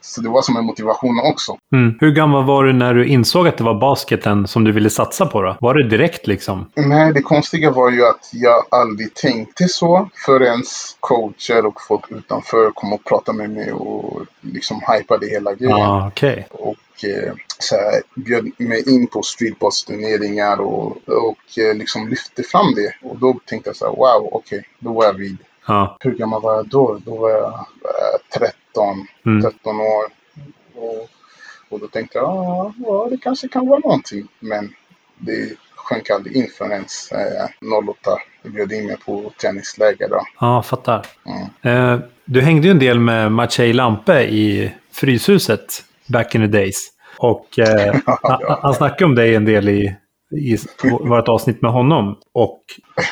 så 0.02 0.20
det 0.20 0.28
var 0.28 0.42
som 0.42 0.56
en 0.56 0.64
motivation 0.64 1.20
också. 1.24 1.56
Mm. 1.72 1.94
Hur 2.00 2.10
gammal 2.10 2.44
var 2.44 2.64
du 2.64 2.72
när 2.72 2.94
du 2.94 3.06
insåg 3.06 3.48
att 3.48 3.58
det 3.58 3.64
var 3.64 3.80
basketen 3.80 4.46
som 4.46 4.64
du 4.64 4.72
ville 4.72 4.90
satsa 4.90 5.26
på 5.26 5.42
då? 5.42 5.56
Var 5.60 5.74
det 5.74 5.88
direkt 5.88 6.26
liksom? 6.26 6.66
Nej, 6.74 7.12
det 7.12 7.22
konstiga 7.22 7.70
var 7.70 7.90
ju 7.90 8.06
att 8.06 8.30
jag 8.32 8.64
aldrig 8.70 9.14
tänkte 9.14 9.68
så 9.68 10.08
förrän 10.26 10.62
coacher 11.00 11.66
och 11.66 11.80
folk 11.88 12.10
utanför 12.10 12.70
kom 12.70 12.92
och 12.92 13.04
pratade 13.04 13.38
med 13.38 13.50
mig 13.50 13.72
och 13.72 14.26
liksom 14.40 14.80
hypade 14.88 15.26
hela 15.26 15.54
grejen. 15.54 15.76
Ah, 15.76 16.06
okay. 16.06 16.42
Och 16.50 17.04
eh, 17.04 17.32
så 17.58 17.74
här, 17.76 18.02
bjöd 18.14 18.50
mig 18.58 18.94
in 18.94 19.06
på 19.06 19.22
streetballsturneringar 19.22 20.60
och, 20.60 20.96
och 21.06 21.58
eh, 21.58 21.74
liksom 21.74 22.08
lyfte 22.08 22.42
fram 22.42 22.74
det. 22.74 23.08
Och 23.08 23.18
då 23.18 23.40
tänkte 23.46 23.68
jag 23.68 23.76
så 23.76 23.84
här, 23.84 23.92
wow, 23.92 24.28
okej, 24.32 24.58
okay, 24.58 24.62
då 24.78 24.92
var 24.92 25.04
jag 25.04 25.12
vid. 25.12 25.38
Ja. 25.66 25.96
Hur 26.00 26.12
gammal 26.12 26.42
var 26.42 26.54
jag 26.54 26.68
då? 26.68 26.98
Då 27.04 27.16
var 27.16 27.30
jag 27.30 27.52
eh, 27.52 28.38
13 28.38 28.52
13, 28.52 28.61
mm. 29.26 29.42
13 29.42 29.80
år. 29.80 30.04
Och, 30.74 31.08
och 31.68 31.80
då 31.80 31.86
tänkte 31.86 32.18
jag, 32.18 32.72
ja, 32.78 33.08
det 33.10 33.16
kanske 33.16 33.48
kan 33.48 33.66
vara 33.66 33.78
någonting. 33.78 34.28
Men 34.40 34.74
det 35.18 35.56
sjönk 35.76 36.10
aldrig 36.10 36.36
in 36.36 36.48
förrän 36.58 36.84
eh, 37.12 37.88
08 37.88 38.10
bjöd 38.42 38.72
in 38.72 38.86
mig 38.86 38.96
på 39.06 39.32
träningsläger. 39.40 40.08
Då. 40.08 40.20
Ja, 40.40 40.62
fattar. 40.62 41.06
Mm. 41.26 41.92
Eh, 41.94 42.00
du 42.24 42.40
hängde 42.40 42.66
ju 42.66 42.70
en 42.70 42.78
del 42.78 43.00
med 43.00 43.32
Maciej 43.32 43.72
Lampe 43.72 44.22
i 44.22 44.72
Fryshuset 44.92 45.84
back 46.06 46.34
in 46.34 46.40
the 46.40 46.58
days. 46.58 46.88
Och 47.18 47.58
eh, 47.58 48.00
ja, 48.06 48.58
han 48.62 48.74
snackade 48.74 49.04
om 49.04 49.14
dig 49.14 49.34
en 49.34 49.44
del 49.44 49.68
i, 49.68 49.96
i 50.30 50.56
vårt 50.80 51.28
avsnitt 51.28 51.62
med 51.62 51.72
honom. 51.72 52.16
Och 52.34 52.62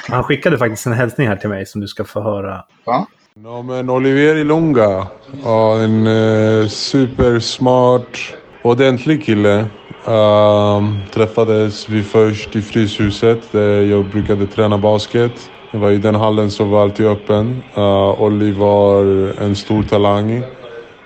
han 0.08 0.24
skickade 0.24 0.58
faktiskt 0.58 0.86
en 0.86 0.92
hälsning 0.92 1.28
här 1.28 1.36
till 1.36 1.48
mig 1.48 1.66
som 1.66 1.80
du 1.80 1.88
ska 1.88 2.04
få 2.04 2.20
höra. 2.20 2.64
Ja. 2.84 3.06
Ja, 3.34 3.62
men 3.62 3.90
Olivier 3.90 4.36
Ilunga. 4.36 5.06
Ja, 5.44 5.78
en 5.78 6.06
eh, 6.06 6.68
supersmart, 6.68 8.34
ordentlig 8.62 9.24
kille. 9.24 9.66
Um, 10.06 10.98
träffades 11.14 11.88
vi 11.88 12.02
först 12.02 12.56
i 12.56 12.62
Fryshuset 12.62 13.52
där 13.52 13.82
jag 13.82 14.04
brukade 14.04 14.46
träna 14.46 14.78
basket. 14.78 15.50
Det 15.72 15.78
var 15.78 15.90
i 15.90 15.98
den 15.98 16.14
hallen 16.14 16.50
som 16.50 16.70
var 16.70 16.82
alltid 16.82 17.06
öppen. 17.06 17.62
Uh, 17.76 18.22
Olli 18.22 18.52
var 18.52 19.04
en 19.42 19.56
stor 19.56 19.82
talang. 19.82 20.42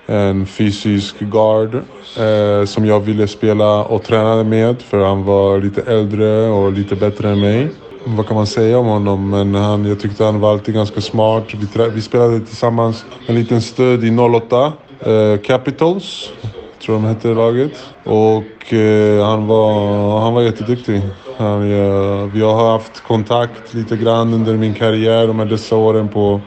En 0.05 0.45
fysisk 0.45 1.19
guard 1.19 1.75
uh, 1.75 2.65
som 2.65 2.85
jag 2.85 2.99
ville 2.99 3.27
spela 3.27 3.83
och 3.83 4.03
träna 4.03 4.43
med 4.43 4.81
för 4.81 5.05
han 5.05 5.23
var 5.23 5.59
lite 5.59 5.81
äldre 5.81 6.49
och 6.49 6.71
lite 6.71 6.95
bättre 6.95 7.29
än 7.29 7.39
mig 7.39 7.69
vad 8.05 8.27
kan 8.27 8.35
man 8.35 8.47
säga 8.47 8.79
om 8.79 8.85
honom? 8.85 9.29
Men 9.29 9.55
han, 9.55 9.85
jag 9.85 9.99
tyckte 9.99 10.23
han 10.23 10.39
var 10.39 10.51
alltid 10.51 10.75
ganska 10.75 11.01
smart. 11.01 11.43
Vi, 11.53 11.89
vi 11.89 12.01
spelade 12.01 12.39
tillsammans 12.39 13.05
en 13.27 13.35
liten 13.35 13.61
stöd 13.61 14.03
i 14.03 14.17
08. 14.17 14.73
Eh, 14.99 15.37
Capitals, 15.43 16.29
tror 16.85 16.95
de 16.95 17.03
hette 17.03 17.27
laget. 17.27 17.71
Och 18.03 18.73
eh, 18.73 19.25
han, 19.25 19.47
var, 19.47 20.19
han 20.19 20.33
var 20.33 20.41
jätteduktig. 20.41 21.01
Han, 21.37 21.69
jag, 21.69 22.27
vi 22.27 22.41
har 22.41 22.71
haft 22.71 23.03
kontakt 23.03 23.73
lite 23.73 23.97
grann 23.97 24.33
under 24.33 24.53
min 24.53 24.73
karriär 24.73 25.27
de 25.27 25.39
här 25.39 25.45
dessa 25.45 25.75
åren 25.75 26.07
på, 26.07 26.41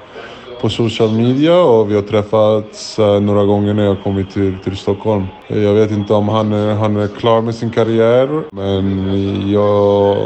på 0.61 0.69
social 0.69 1.13
media 1.13 1.57
och 1.63 1.91
vi 1.91 1.95
har 1.95 2.03
träffats 2.03 2.99
eh, 2.99 3.21
några 3.21 3.45
gånger 3.45 3.75
när 3.75 3.85
jag 3.85 4.03
kommit 4.03 4.31
till, 4.31 4.59
till 4.65 4.77
Stockholm. 4.77 5.27
Jag 5.47 5.75
vet 5.75 5.91
inte 5.91 6.15
om 6.15 6.29
han 6.29 6.53
är, 6.53 6.75
han 6.75 6.97
är 6.97 7.09
klar 7.09 7.43
med 7.43 7.55
sin 7.55 7.71
karriär 7.71 8.43
men 8.53 9.51
jag 9.53 10.17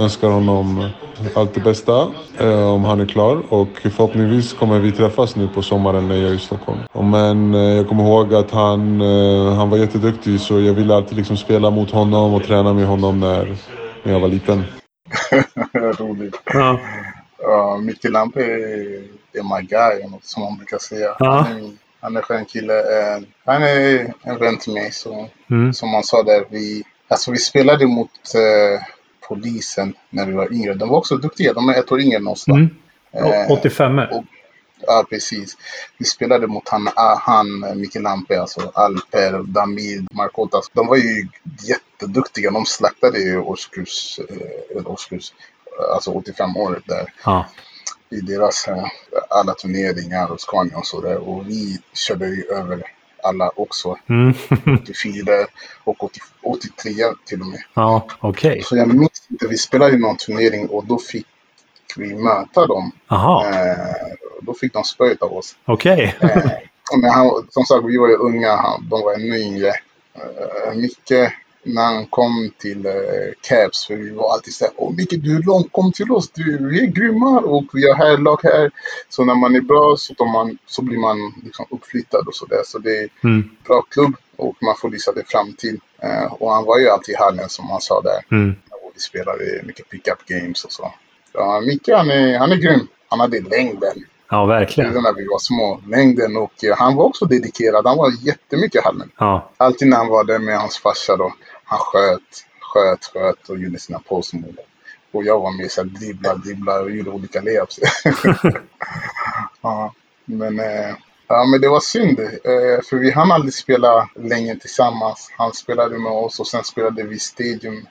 önskar 0.00 0.28
honom 0.28 0.90
allt 1.34 1.54
det 1.54 1.60
bästa 1.60 2.12
eh, 2.38 2.72
om 2.72 2.84
han 2.84 3.00
är 3.00 3.06
klar 3.06 3.42
och 3.48 3.68
förhoppningsvis 3.82 4.52
kommer 4.52 4.78
vi 4.78 4.92
träffas 4.92 5.36
nu 5.36 5.48
på 5.48 5.62
sommaren 5.62 6.08
när 6.08 6.16
jag 6.16 6.30
är 6.30 6.34
i 6.34 6.38
Stockholm. 6.38 6.78
Men 6.92 7.54
eh, 7.54 7.60
jag 7.60 7.88
kommer 7.88 8.04
ihåg 8.04 8.34
att 8.34 8.50
han, 8.50 9.00
eh, 9.00 9.54
han 9.54 9.70
var 9.70 9.78
jätteduktig 9.78 10.40
så 10.40 10.60
jag 10.60 10.74
ville 10.74 10.94
alltid 10.94 11.18
liksom 11.18 11.36
spela 11.36 11.70
mot 11.70 11.90
honom 11.90 12.34
och 12.34 12.44
träna 12.44 12.72
med 12.72 12.86
honom 12.86 13.20
när, 13.20 13.56
när 14.02 14.12
jag 14.12 14.20
var 14.20 14.28
liten. 14.28 14.64
Roligt. 15.98 16.40
Ja. 16.44 16.78
Uh, 17.44 17.78
Micke 17.78 18.04
Lampe 18.04 18.40
är, 18.40 19.04
är 19.32 19.56
my 19.56 19.66
guy, 19.66 20.18
som 20.22 20.42
man 20.42 20.56
brukar 20.56 20.78
säga. 20.78 21.16
Ja. 21.18 21.46
Han, 22.00 22.16
är, 22.16 22.22
skön 22.22 22.44
kille. 22.44 22.72
Uh, 22.72 23.24
han 23.44 23.62
är 23.62 24.14
en 24.22 24.38
vän 24.38 24.58
till 24.58 24.72
mig. 24.72 24.92
Så, 24.92 25.28
mm. 25.50 25.72
Som 25.72 25.88
man 25.88 26.02
sa 26.02 26.22
där, 26.22 26.44
vi, 26.50 26.82
alltså 27.08 27.30
vi 27.30 27.38
spelade 27.38 27.86
mot 27.86 28.10
uh, 28.36 28.80
polisen 29.30 29.94
när 30.10 30.26
vi 30.26 30.32
var 30.32 30.52
yngre. 30.52 30.74
De 30.74 30.88
var 30.88 30.98
också 30.98 31.16
duktiga. 31.16 31.52
De 31.52 31.68
är 31.68 31.74
ett 31.74 31.92
år 31.92 32.00
yngre 32.00 32.16
än 32.16 32.26
oss. 32.26 32.48
Mm. 32.48 32.70
Eh, 33.12 33.50
85 33.50 33.98
och, 33.98 34.24
Ja, 34.86 35.04
precis. 35.10 35.56
Vi 35.98 36.04
spelade 36.04 36.46
mot 36.46 36.68
han, 36.68 36.88
ah, 36.96 37.18
han 37.18 37.80
Mikael 37.80 38.02
Lampe, 38.02 38.40
alltså 38.40 38.70
Alper, 38.74 39.42
Damir, 39.42 40.04
Markotas. 40.12 40.70
De 40.72 40.86
var 40.86 40.96
ju 40.96 41.28
jätteduktiga. 41.62 42.50
De 42.50 42.66
slaktade 42.66 43.18
ju 43.18 43.40
årskurs, 43.40 44.20
eh, 44.28 44.86
årskurs 44.86 45.32
alltså 45.94 46.10
85 46.10 46.56
året 46.56 46.82
där. 46.86 47.12
Ja. 47.24 47.46
I 48.10 48.20
deras 48.20 48.68
eh, 48.68 48.84
alla 49.30 49.54
turneringar 49.54 50.32
och 50.32 50.40
Scania 50.40 50.76
och 50.76 50.86
sådär. 50.86 51.28
Och 51.28 51.48
vi 51.48 51.78
körde 51.92 52.26
ju 52.26 52.44
över 52.44 52.82
alla 53.22 53.50
också. 53.56 53.96
Mm. 54.08 54.34
84 54.82 55.22
och 55.84 56.04
80, 56.04 56.20
83 56.42 56.92
till 57.26 57.40
och 57.40 57.46
med. 57.46 57.62
Ja, 57.74 58.06
okej. 58.20 58.50
Okay. 58.50 58.62
Så 58.62 58.76
jag 58.76 58.88
minns 58.88 59.26
inte, 59.30 59.46
vi 59.46 59.58
spelade 59.58 59.92
i 59.92 59.98
någon 59.98 60.16
turnering 60.16 60.68
och 60.68 60.86
då 60.86 60.98
fick 60.98 61.26
vi 61.96 62.14
möta 62.14 62.66
dem. 62.66 62.92
Aha. 63.08 63.46
Eh, 63.46 64.14
då 64.40 64.54
fick 64.54 64.72
de 64.72 64.84
spöet 64.84 65.22
av 65.22 65.32
oss. 65.32 65.56
Okej. 65.64 66.16
Okay. 66.18 66.30
eh, 67.04 67.32
som 67.50 67.64
sagt, 67.64 67.84
vi 67.84 67.98
var 67.98 68.08
ju 68.08 68.16
unga, 68.16 68.58
de 68.90 69.02
var 69.02 69.14
ännu 69.14 69.38
yngre. 69.38 69.68
Eh, 70.14 70.74
mycket 70.74 71.32
när 71.62 71.82
han 71.82 72.06
kom 72.06 72.50
till 72.58 72.86
eh, 72.86 72.92
Caps. 73.40 73.86
För 73.86 73.96
vi 73.96 74.10
var 74.10 74.32
alltid 74.32 74.54
såhär, 74.54 74.74
åh 74.76 74.94
Micke 74.96 75.10
du 75.10 75.36
är 75.36 75.42
långt, 75.42 75.72
kom 75.72 75.92
till 75.92 76.12
oss, 76.12 76.30
du, 76.30 76.68
vi 76.68 76.82
är 76.82 76.86
grymma 76.86 77.40
och 77.40 77.64
vi 77.72 77.88
har 77.88 77.94
här 77.94 78.18
lag 78.18 78.40
här. 78.42 78.70
Så 79.08 79.24
när 79.24 79.34
man 79.34 79.56
är 79.56 79.60
bra 79.60 79.96
så, 79.98 80.24
man, 80.24 80.58
så 80.66 80.82
blir 80.82 80.98
man 80.98 81.16
liksom 81.44 81.66
uppflyttad 81.70 82.26
och 82.26 82.34
sådär. 82.34 82.62
Så 82.64 82.78
det 82.78 82.98
är 82.98 83.08
mm. 83.24 83.50
bra 83.66 83.82
klubb 83.82 84.16
och 84.36 84.56
man 84.62 84.76
får 84.76 84.90
visa 84.90 85.12
det 85.12 85.24
framtid. 85.26 85.80
Eh, 86.02 86.32
och 86.32 86.52
han 86.52 86.64
var 86.64 86.78
ju 86.78 86.88
alltid 86.88 87.12
i 87.12 87.18
hallen 87.18 87.48
som 87.48 87.70
han 87.70 87.80
sa 87.80 88.00
där. 88.00 88.36
Mm. 88.36 88.54
Och 88.70 88.92
vi 88.94 89.00
spelade 89.00 89.62
mycket 89.64 89.88
pick-up 89.88 90.26
games 90.26 90.64
och 90.64 90.72
så. 90.72 90.92
Ja, 91.32 91.60
Micke 91.60 91.88
han 91.88 92.10
är, 92.10 92.38
han 92.38 92.52
är 92.52 92.56
grym. 92.56 92.86
Han 93.08 93.20
hade 93.20 93.40
längden. 93.40 94.04
Ja, 94.30 94.46
verkligen. 94.46 94.92
När 94.92 95.12
vi 95.12 95.26
var 95.26 95.38
små. 95.38 95.80
Längden 95.86 96.36
och 96.36 96.64
eh, 96.64 96.76
han 96.76 96.96
var 96.96 97.04
också 97.04 97.24
dedikerad. 97.24 97.86
Han 97.86 97.96
var 97.96 98.12
jättemycket 98.26 98.80
i 98.80 98.84
hallen. 98.84 99.10
Ja. 99.18 99.50
Alltid 99.56 99.88
när 99.88 99.96
han 99.96 100.08
var 100.08 100.24
där 100.24 100.38
med 100.38 100.58
hans 100.58 100.78
farsa 100.78 101.16
då. 101.16 101.32
Han 101.64 101.78
sköt, 101.78 102.46
sköt, 102.60 103.04
sköt 103.04 103.48
och 103.48 103.58
gjorde 103.58 103.78
sina 103.78 103.98
postmål. 103.98 104.56
Och 105.12 105.24
jag 105.24 105.40
var 105.40 105.62
med 105.62 105.70
så 105.70 105.82
dribbla, 105.82 106.34
dribbla 106.34 106.80
och 106.80 106.90
gjorde 106.90 107.10
olika 107.10 107.40
layups. 107.40 107.78
ja, 109.62 109.94
men, 110.24 110.60
eh, 110.60 110.94
ja, 111.28 111.44
men 111.44 111.60
det 111.60 111.68
var 111.68 111.80
synd. 111.80 112.20
Eh, 112.20 112.82
för 112.90 112.96
vi 112.96 113.10
hann 113.10 113.32
aldrig 113.32 113.54
spela 113.54 114.08
länge 114.14 114.56
tillsammans. 114.56 115.32
Han 115.36 115.52
spelade 115.52 115.98
med 115.98 116.12
oss 116.12 116.40
och 116.40 116.46
sen 116.46 116.64
spelade 116.64 117.02
vi 117.02 117.18
Stadium. 117.18 117.86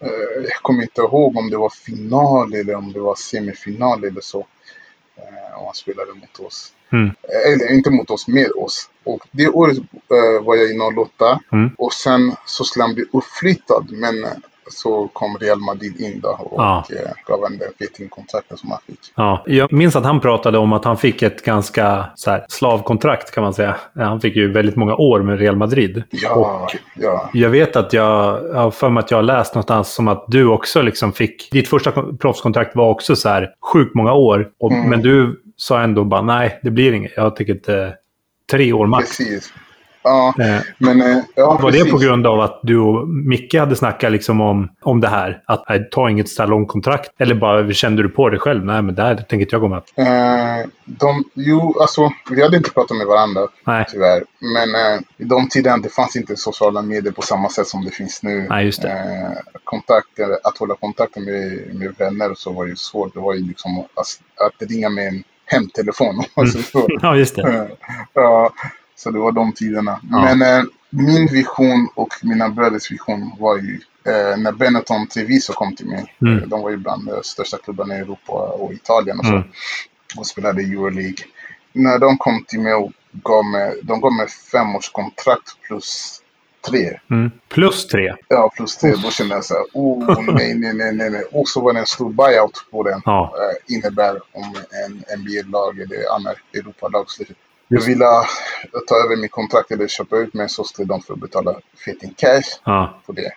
Eh, 0.00 0.42
jag 0.42 0.62
kommer 0.62 0.82
inte 0.82 1.00
ihåg 1.00 1.36
om 1.36 1.50
det 1.50 1.56
var 1.56 1.70
final 1.70 2.54
eller 2.54 2.74
om 2.74 2.92
det 2.92 3.00
var 3.00 3.14
semifinal 3.14 4.04
eller 4.04 4.20
så. 4.20 4.46
Och 5.58 5.64
han 5.66 5.74
spelade 5.74 6.12
mot 6.14 6.46
oss. 6.46 6.72
Mm. 6.92 7.10
Eller 7.46 7.72
inte 7.74 7.90
mot 7.90 8.10
oss, 8.10 8.28
med 8.28 8.50
oss. 8.56 8.90
Och 9.04 9.20
det 9.30 9.48
året 9.48 9.76
eh, 9.78 10.44
var 10.46 10.56
jag 10.56 10.70
i 10.70 10.78
08. 10.98 11.40
Mm. 11.52 11.70
Och 11.78 11.92
sen 11.92 12.32
så 12.46 12.64
skulle 12.64 12.82
han 12.84 12.94
bli 12.94 13.04
uppflyttad. 13.12 13.86
Men 13.90 14.24
eh, 14.24 14.30
så 14.70 15.08
kom 15.12 15.36
Real 15.38 15.58
Madrid 15.58 16.00
in 16.00 16.20
då 16.20 16.28
och 16.28 16.62
Ja. 16.62 16.84
eh, 16.90 17.10
gav 17.26 17.44
en 17.44 17.58
det 17.58 17.78
Peting-kontraktet 17.78 18.58
som 18.58 18.70
han 18.70 18.78
fick. 18.86 18.98
Ja, 19.16 19.44
jag 19.46 19.72
minns 19.72 19.96
att 19.96 20.04
han 20.04 20.20
pratade 20.20 20.58
om 20.58 20.72
att 20.72 20.84
han 20.84 20.96
fick 20.96 21.22
ett 21.22 21.44
ganska 21.44 22.06
här, 22.26 22.44
slavkontrakt 22.48 23.30
kan 23.30 23.42
man 23.44 23.54
säga. 23.54 23.76
Han 23.94 24.20
fick 24.20 24.36
ju 24.36 24.52
väldigt 24.52 24.76
många 24.76 24.94
år 24.96 25.22
med 25.22 25.38
Real 25.38 25.56
Madrid. 25.56 26.02
Ja, 26.10 26.34
Och 26.34 26.76
ja. 26.94 27.30
jag 27.32 27.50
vet 27.50 27.76
att 27.76 27.92
jag, 27.92 28.44
jag 28.48 28.54
har 28.60 28.70
för 28.70 28.88
mig 28.90 29.00
att 29.00 29.10
jag 29.10 29.18
har 29.18 29.22
läst 29.22 29.54
någonstans 29.54 29.92
som 29.94 30.08
att 30.08 30.24
du 30.28 30.46
också 30.46 30.82
liksom 30.82 31.12
fick... 31.12 31.50
Ditt 31.52 31.68
första 31.68 31.92
kon- 31.92 32.18
proffskontrakt 32.18 32.76
var 32.76 32.88
också 32.90 33.16
så 33.16 33.28
här 33.28 33.50
sjukt 33.72 33.94
många 33.94 34.12
år. 34.12 34.48
Och, 34.60 34.72
Mm. 34.72 34.90
Men 34.90 35.02
du 35.02 35.42
sa 35.58 35.80
ändå 35.80 36.04
bara 36.04 36.22
nej, 36.22 36.60
det 36.62 36.70
blir 36.70 36.92
inget. 36.92 37.12
Jag 37.16 37.36
tycker 37.36 37.52
inte... 37.52 37.94
Tre 38.50 38.72
år 38.72 38.86
max. 38.86 39.18
Precis. 39.18 39.52
Ja, 40.02 40.34
Eh, 40.38 40.60
men 40.78 41.02
eh, 41.02 41.18
ja, 41.34 41.58
var 41.62 41.70
det 41.70 41.78
precis. 41.78 41.92
på 41.92 41.98
grund 41.98 42.26
av 42.26 42.40
att 42.40 42.60
du 42.62 42.78
och 42.78 43.08
Micke 43.08 43.54
hade 43.54 43.76
snackat 43.76 44.12
liksom 44.12 44.40
om, 44.40 44.68
om 44.80 45.00
det 45.00 45.08
här? 45.08 45.42
Att 45.46 45.64
nej, 45.68 45.88
ta 45.90 46.10
inget 46.10 46.28
så 46.28 46.42
här 46.42 46.48
långt 46.48 46.68
kontrakt? 46.68 47.10
Eller 47.18 47.34
bara 47.34 47.72
kände 47.72 48.02
du 48.02 48.08
på 48.08 48.28
det 48.28 48.38
själv? 48.38 48.64
Nej, 48.64 48.82
men 48.82 48.94
det 48.94 49.02
här 49.02 49.14
tänker 49.14 49.40
inte 49.40 49.54
jag 49.54 49.60
gå 49.60 49.68
med 49.68 49.82
på. 49.94 50.02
Eh, 50.02 50.66
de, 50.84 51.24
jo, 51.34 51.80
alltså 51.80 52.10
vi 52.30 52.42
hade 52.42 52.56
inte 52.56 52.70
pratat 52.70 52.96
med 52.96 53.06
varandra 53.06 53.40
Nej. 53.66 53.84
tyvärr. 53.88 54.24
Men 54.40 54.74
eh, 54.74 55.00
i 55.16 55.24
de 55.24 55.48
tiderna 55.48 55.78
det 55.78 55.88
fanns 55.88 56.16
inte 56.16 56.36
sociala 56.36 56.82
medier 56.82 57.12
på 57.12 57.22
samma 57.22 57.48
sätt 57.48 57.66
som 57.66 57.84
det 57.84 57.90
finns 57.90 58.22
nu. 58.22 58.46
Nej, 58.50 58.64
just 58.64 58.82
det. 58.82 58.90
Eh, 58.90 59.60
kontakter, 59.64 60.38
att 60.44 60.58
hålla 60.58 60.74
kontakten 60.74 61.24
med, 61.24 61.74
med 61.74 61.94
vänner 61.98 62.34
så 62.36 62.52
var 62.52 62.66
ju 62.66 62.76
svårt. 62.76 63.14
Det 63.14 63.20
var 63.20 63.34
ju 63.34 63.46
liksom 63.46 63.78
att, 63.78 64.46
att 64.46 64.70
ringa 64.70 64.88
med 64.88 65.08
en 65.08 65.22
hemtelefon. 65.48 66.24
säger 66.34 66.62
så. 66.64 66.88
Ja, 67.02 67.16
just 67.16 67.36
det. 67.36 67.70
Ja, 68.12 68.52
så 68.96 69.10
det 69.10 69.18
var 69.18 69.32
de 69.32 69.52
tiderna. 69.52 70.00
Ja. 70.10 70.34
Men 70.34 70.42
eh, 70.42 70.64
min 70.90 71.26
vision 71.26 71.88
och 71.94 72.14
mina 72.22 72.48
bröders 72.48 72.90
vision 72.90 73.32
var 73.38 73.56
ju 73.56 73.80
eh, 74.06 74.38
när 74.38 74.52
Benetton 74.52 75.06
Treviso 75.06 75.52
kom 75.52 75.76
till 75.76 75.86
mig. 75.86 76.14
Mm. 76.22 76.38
Eh, 76.38 76.48
De 76.48 76.62
var 76.62 76.70
ju 76.70 76.76
bland 76.76 77.06
de 77.06 77.22
största 77.22 77.56
klubbarna 77.58 77.96
i 77.96 77.98
Europa 77.98 78.32
och 78.32 78.72
Italien 78.72 79.18
och 79.18 79.26
så. 79.26 79.32
Mm. 79.32 79.48
Och 80.16 80.26
spelade 80.26 80.62
i 80.62 80.72
Euroleague. 80.72 81.24
När 81.72 81.98
de 81.98 82.18
kom 82.18 82.44
till 82.48 82.60
mig 82.60 82.74
och 82.74 82.92
gav 83.12 83.44
mig, 83.44 83.80
de 83.82 84.00
gav 84.00 84.12
mig 84.12 84.28
femårskontrakt 84.28 85.60
plus 85.66 86.20
tre. 86.60 86.98
Mm. 87.10 87.30
Plus 87.48 87.86
tre. 87.86 88.14
Ja, 88.28 88.50
plus 88.56 88.76
tre. 88.76 88.94
Då 89.02 89.10
kände 89.10 89.34
jag 89.34 89.44
så 89.44 89.54
här, 89.54 89.64
oh 89.72 90.20
nej, 90.34 90.54
nej, 90.54 90.74
nej, 90.74 90.92
nej, 90.92 91.10
nej. 91.10 91.24
Och 91.32 91.48
så 91.48 91.60
var 91.60 91.72
det 91.72 91.78
en 91.80 91.86
stor 91.86 92.10
buyout 92.12 92.64
på 92.70 92.82
den. 92.82 93.00
Ja. 93.04 93.34
Eh, 93.38 93.74
innebär 93.76 94.20
om 94.32 94.54
en 94.84 95.18
NBA-lag 95.20 95.80
eller 95.80 96.14
annan 96.14 96.34
Europalag 96.54 97.10
slutar. 97.10 97.36
Jag 97.68 97.76
Just- 97.76 97.88
ville 97.88 98.04
ta 98.88 98.96
över 99.04 99.16
min 99.16 99.28
kontrakt 99.28 99.70
eller 99.70 99.88
köpa 99.88 100.16
ut 100.16 100.34
mig 100.34 100.48
så 100.48 100.64
skulle 100.64 100.88
de 100.88 101.02
få 101.02 101.16
betala 101.16 101.54
feting 101.84 102.14
cash 102.16 102.60
Ja. 102.64 103.00
på 103.06 103.12
det. 103.12 103.32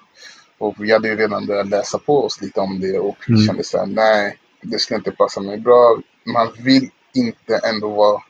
Och 0.57 0.75
vi 0.79 0.91
hade 0.91 1.07
ju 1.07 1.15
redan 1.15 1.45
börjat 1.45 1.67
läsa 1.69 1.97
på 1.97 2.25
oss 2.25 2.41
lite 2.41 2.59
om 2.59 2.79
det 2.79 2.99
och 2.99 3.29
Mm. 3.29 3.41
kände 3.41 3.63
så 3.63 3.77
här, 3.77 3.85
nej, 3.85 4.37
det 4.61 4.79
skulle 4.79 4.97
inte 4.97 5.11
passa 5.11 5.41
mig 5.41 5.57
bra. 5.57 5.97
Man 6.25 6.49
vill 6.59 6.89
inte 7.13 7.59
ändå 7.69 7.89
vara 7.89 8.21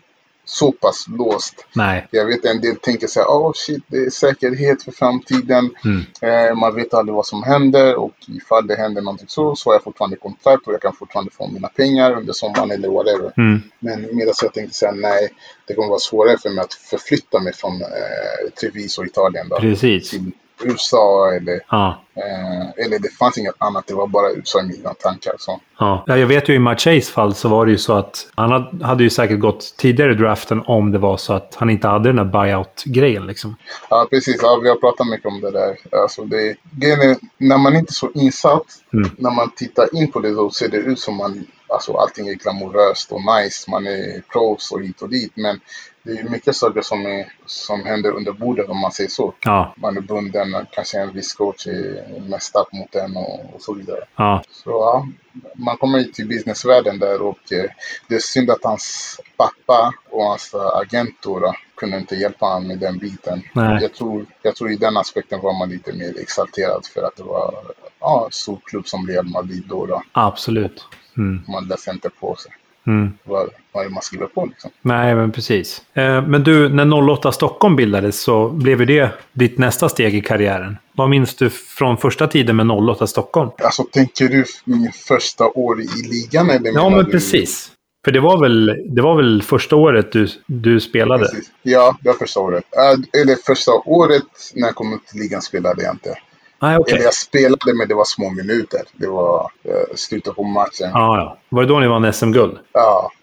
så 0.45 0.71
pass 0.71 1.05
låst. 1.07 1.65
Nej. 1.75 2.07
Jag 2.11 2.25
vet 2.25 2.45
en 2.45 2.61
del 2.61 2.75
tänker 2.75 3.07
så 3.07 3.19
här, 3.19 3.27
oh 3.27 3.51
shit, 3.55 3.83
det 3.87 3.97
är 3.97 4.09
säkerhet 4.09 4.83
för 4.83 4.91
framtiden. 4.91 5.69
Mm. 5.85 6.03
Eh, 6.21 6.55
man 6.55 6.75
vet 6.75 6.93
aldrig 6.93 7.15
vad 7.15 7.25
som 7.25 7.43
händer 7.43 7.95
och 7.95 8.15
ifall 8.27 8.67
det 8.67 8.75
händer 8.75 9.01
någonting 9.01 9.27
så, 9.27 9.55
så 9.55 9.69
har 9.69 9.75
jag 9.75 9.83
fortfarande 9.83 10.17
kontrakt 10.17 10.67
och 10.67 10.73
jag 10.73 10.81
kan 10.81 10.93
fortfarande 10.93 11.31
få 11.31 11.47
mina 11.47 11.67
pengar 11.67 12.11
under 12.11 12.33
sommaren 12.33 12.71
eller 12.71 12.89
whatever. 12.89 13.33
Mm. 13.37 13.61
Men 13.79 14.01
medan 14.01 14.33
jag 14.41 14.53
tänkte 14.53 14.77
säga 14.77 14.91
nej, 14.91 15.29
det 15.67 15.73
kommer 15.73 15.89
vara 15.89 15.99
svårare 15.99 16.37
för 16.37 16.49
mig 16.49 16.63
att 16.63 16.73
förflytta 16.73 17.39
mig 17.39 17.53
från 17.53 17.81
eh, 17.81 18.49
Treviso, 18.59 19.05
Italien 19.05 19.49
då, 19.49 19.59
Precis. 19.59 20.09
till 20.09 20.31
USA 20.63 21.33
eller, 21.33 21.59
Ja. 21.71 22.01
eh, 22.15 22.85
eller 22.85 22.99
det 22.99 23.09
fanns 23.19 23.37
inget 23.37 23.55
annat, 23.57 23.87
det 23.87 23.93
var 23.93 24.07
bara 24.07 24.31
USA 24.31 24.59
i 24.59 24.63
mina 24.63 24.93
tankar. 24.93 25.33
Så. 25.39 25.59
Ja. 25.79 26.03
Ja, 26.07 26.17
jag 26.17 26.27
vet 26.27 26.49
ju 26.49 26.53
i 26.53 26.59
Marcheys 26.59 27.09
fall 27.09 27.33
så 27.33 27.49
var 27.49 27.65
det 27.65 27.71
ju 27.71 27.77
så 27.77 27.93
att 27.93 28.27
han 28.35 28.51
hade- 28.51 28.85
hade 28.85 29.03
ju 29.03 29.09
säkert 29.09 29.39
gått 29.39 29.73
tidigare 29.77 30.11
i 30.11 30.15
draften 30.15 30.61
om 30.65 30.91
det 30.91 30.97
var 30.97 31.17
så 31.17 31.33
att 31.33 31.55
han 31.55 31.69
inte 31.69 31.87
hade 31.87 32.09
den 32.09 32.15
där 32.15 32.23
buyout-grejen 32.23 33.27
liksom. 33.27 33.55
Ja, 33.89 34.07
precis. 34.09 34.39
Ja, 34.41 34.59
vi 34.63 34.69
har 34.69 34.75
pratat 34.75 35.07
mycket 35.07 35.25
om 35.25 35.41
det 35.41 35.51
där. 35.51 35.75
Alltså 36.01 36.23
det, 36.25 36.55
grejen 36.71 37.01
är, 37.01 37.17
när 37.37 37.57
man 37.57 37.75
inte 37.75 37.91
är 37.91 37.93
så 37.93 38.11
insatt, 38.13 38.65
Mm. 38.93 39.09
när 39.17 39.31
man 39.31 39.51
tittar 39.55 39.95
in 39.95 40.11
på 40.11 40.19
det 40.19 40.35
så 40.35 40.49
ser 40.49 40.67
det 40.69 40.77
ut 40.77 40.99
som 40.99 41.15
man, 41.15 41.45
alltså 41.71 41.93
allting 41.93 42.27
är 42.27 42.33
glamoröst 42.33 43.11
och 43.11 43.21
nice, 43.21 43.71
man 43.71 43.87
är 43.87 44.21
pros 44.21 44.71
och 44.71 44.81
hit 44.81 45.01
och 45.01 45.09
dit. 45.09 45.31
Men 45.35 45.59
det 46.03 46.11
är 46.11 46.23
mycket 46.23 46.55
saker 46.55 46.81
som, 46.81 47.05
är, 47.05 47.33
som 47.45 47.85
händer 47.85 48.11
under 48.11 48.31
bordet 48.31 48.69
om 48.69 48.77
man 48.77 48.91
säger 48.91 49.09
så. 49.09 49.33
Ja. 49.45 49.73
Man 49.77 49.97
är 49.97 50.01
bunden, 50.01 50.65
kanske 50.71 50.99
en 50.99 51.13
viss 51.13 51.33
coach 51.33 51.67
är 51.67 52.19
mest 52.29 52.55
upp 52.55 52.73
mot 52.73 52.95
en 52.95 53.17
och, 53.17 53.55
och 53.55 53.61
så 53.61 53.73
vidare. 53.73 53.99
Ja. 54.15 54.43
Så 54.51 54.69
ja, 54.69 55.07
man 55.53 55.77
kommer 55.77 55.99
ju 55.99 56.03
till 56.03 56.27
businessvärlden 56.27 56.99
där 56.99 57.21
och 57.21 57.51
eh, 57.51 57.71
det 58.07 58.15
är 58.15 58.19
synd 58.19 58.49
att 58.49 58.63
hans 58.63 59.17
pappa 59.37 59.93
och 60.09 60.23
hans 60.23 60.53
eh, 60.53 60.77
agent 60.77 61.15
då, 61.23 61.39
då 61.39 61.53
kunde 61.75 61.97
inte 61.97 62.15
hjälpa 62.15 62.45
honom 62.45 62.67
med 62.67 62.79
den 62.79 62.97
biten. 62.97 63.43
Nej. 63.53 63.81
Jag 63.81 63.93
tror, 63.93 64.25
jag 64.41 64.55
tror 64.55 64.71
i 64.71 64.75
den 64.75 64.97
aspekten 64.97 65.41
var 65.41 65.59
man 65.59 65.69
lite 65.69 65.93
mer 65.93 66.19
exalterad 66.19 66.85
för 66.85 67.03
att 67.03 67.15
det 67.15 67.23
var 67.23 67.55
ja, 67.99 68.23
en 68.25 68.31
stor 68.31 68.59
klubb 68.63 68.87
som 68.87 69.07
Real 69.07 69.25
Madrid 69.25 69.63
då. 69.69 69.85
då. 69.85 70.03
Absolut. 70.11 70.85
Mm. 71.17 71.41
Man 71.47 71.67
läste 71.67 71.91
inte 71.91 72.09
på 72.19 72.35
sig 72.35 72.51
Mm. 72.87 73.13
vad, 73.23 73.49
vad 73.71 73.91
man 73.91 74.01
skriver 74.01 74.25
på 74.27 74.45
liksom. 74.45 74.71
Nej, 74.81 75.15
men 75.15 75.31
precis. 75.31 75.81
Eh, 75.93 76.27
men 76.27 76.43
du, 76.43 76.69
när 76.69 77.09
08 77.09 77.31
Stockholm 77.31 77.75
bildades 77.75 78.21
så 78.21 78.49
blev 78.49 78.85
det 78.85 79.09
ditt 79.33 79.57
nästa 79.57 79.89
steg 79.89 80.15
i 80.15 80.21
karriären. 80.21 80.77
Vad 80.93 81.09
minns 81.09 81.35
du 81.35 81.49
från 81.49 81.97
första 81.97 82.27
tiden 82.27 82.55
med 82.55 82.71
08 82.71 83.07
Stockholm? 83.07 83.49
Alltså 83.63 83.83
tänker 83.83 84.27
du 84.27 84.45
min 84.65 84.91
första 85.07 85.45
år 85.47 85.81
i 85.81 85.87
ligan 86.11 86.49
eller 86.49 86.71
Ja, 86.73 86.89
men 86.89 87.05
du- 87.05 87.11
precis. 87.11 87.71
För 88.05 88.11
det 88.11 88.19
var 88.19 88.39
väl, 88.41 88.65
det 88.95 89.01
var 89.01 89.15
väl 89.15 89.41
första 89.43 89.75
året 89.75 90.11
du, 90.11 90.27
du 90.45 90.79
spelade? 90.79 91.25
Precis. 91.25 91.51
Ja, 91.61 91.97
det 92.01 92.09
var 92.09 92.15
första 92.15 92.39
året. 92.39 92.63
Äh, 92.77 93.21
eller 93.21 93.35
första 93.45 93.71
året 93.71 94.23
när 94.53 94.67
jag 94.67 94.75
kom 94.75 94.93
upp 94.93 95.05
till 95.07 95.19
ligan 95.19 95.41
spelade 95.41 95.83
jag 95.83 95.93
inte. 95.95 96.15
Nej, 96.61 96.77
okej. 96.77 96.93
Eller 96.93 97.03
jag 97.03 97.13
spelade 97.13 97.73
men 97.73 97.87
det 97.87 97.95
var 97.95 98.05
små 98.05 98.29
minuter. 98.29 98.81
Det 98.93 99.07
var 99.07 99.51
eh, 99.63 99.95
slutet 99.95 100.35
på 100.35 100.43
matchen. 100.43 100.71
Ja, 100.79 100.89
Ja, 100.93 101.17
ja. 101.17 101.37
Var 101.49 101.61
det 101.61 101.67
då 101.67 101.79
ni 101.79 101.87
vann 101.87 102.13
SM-guld? 102.13 102.57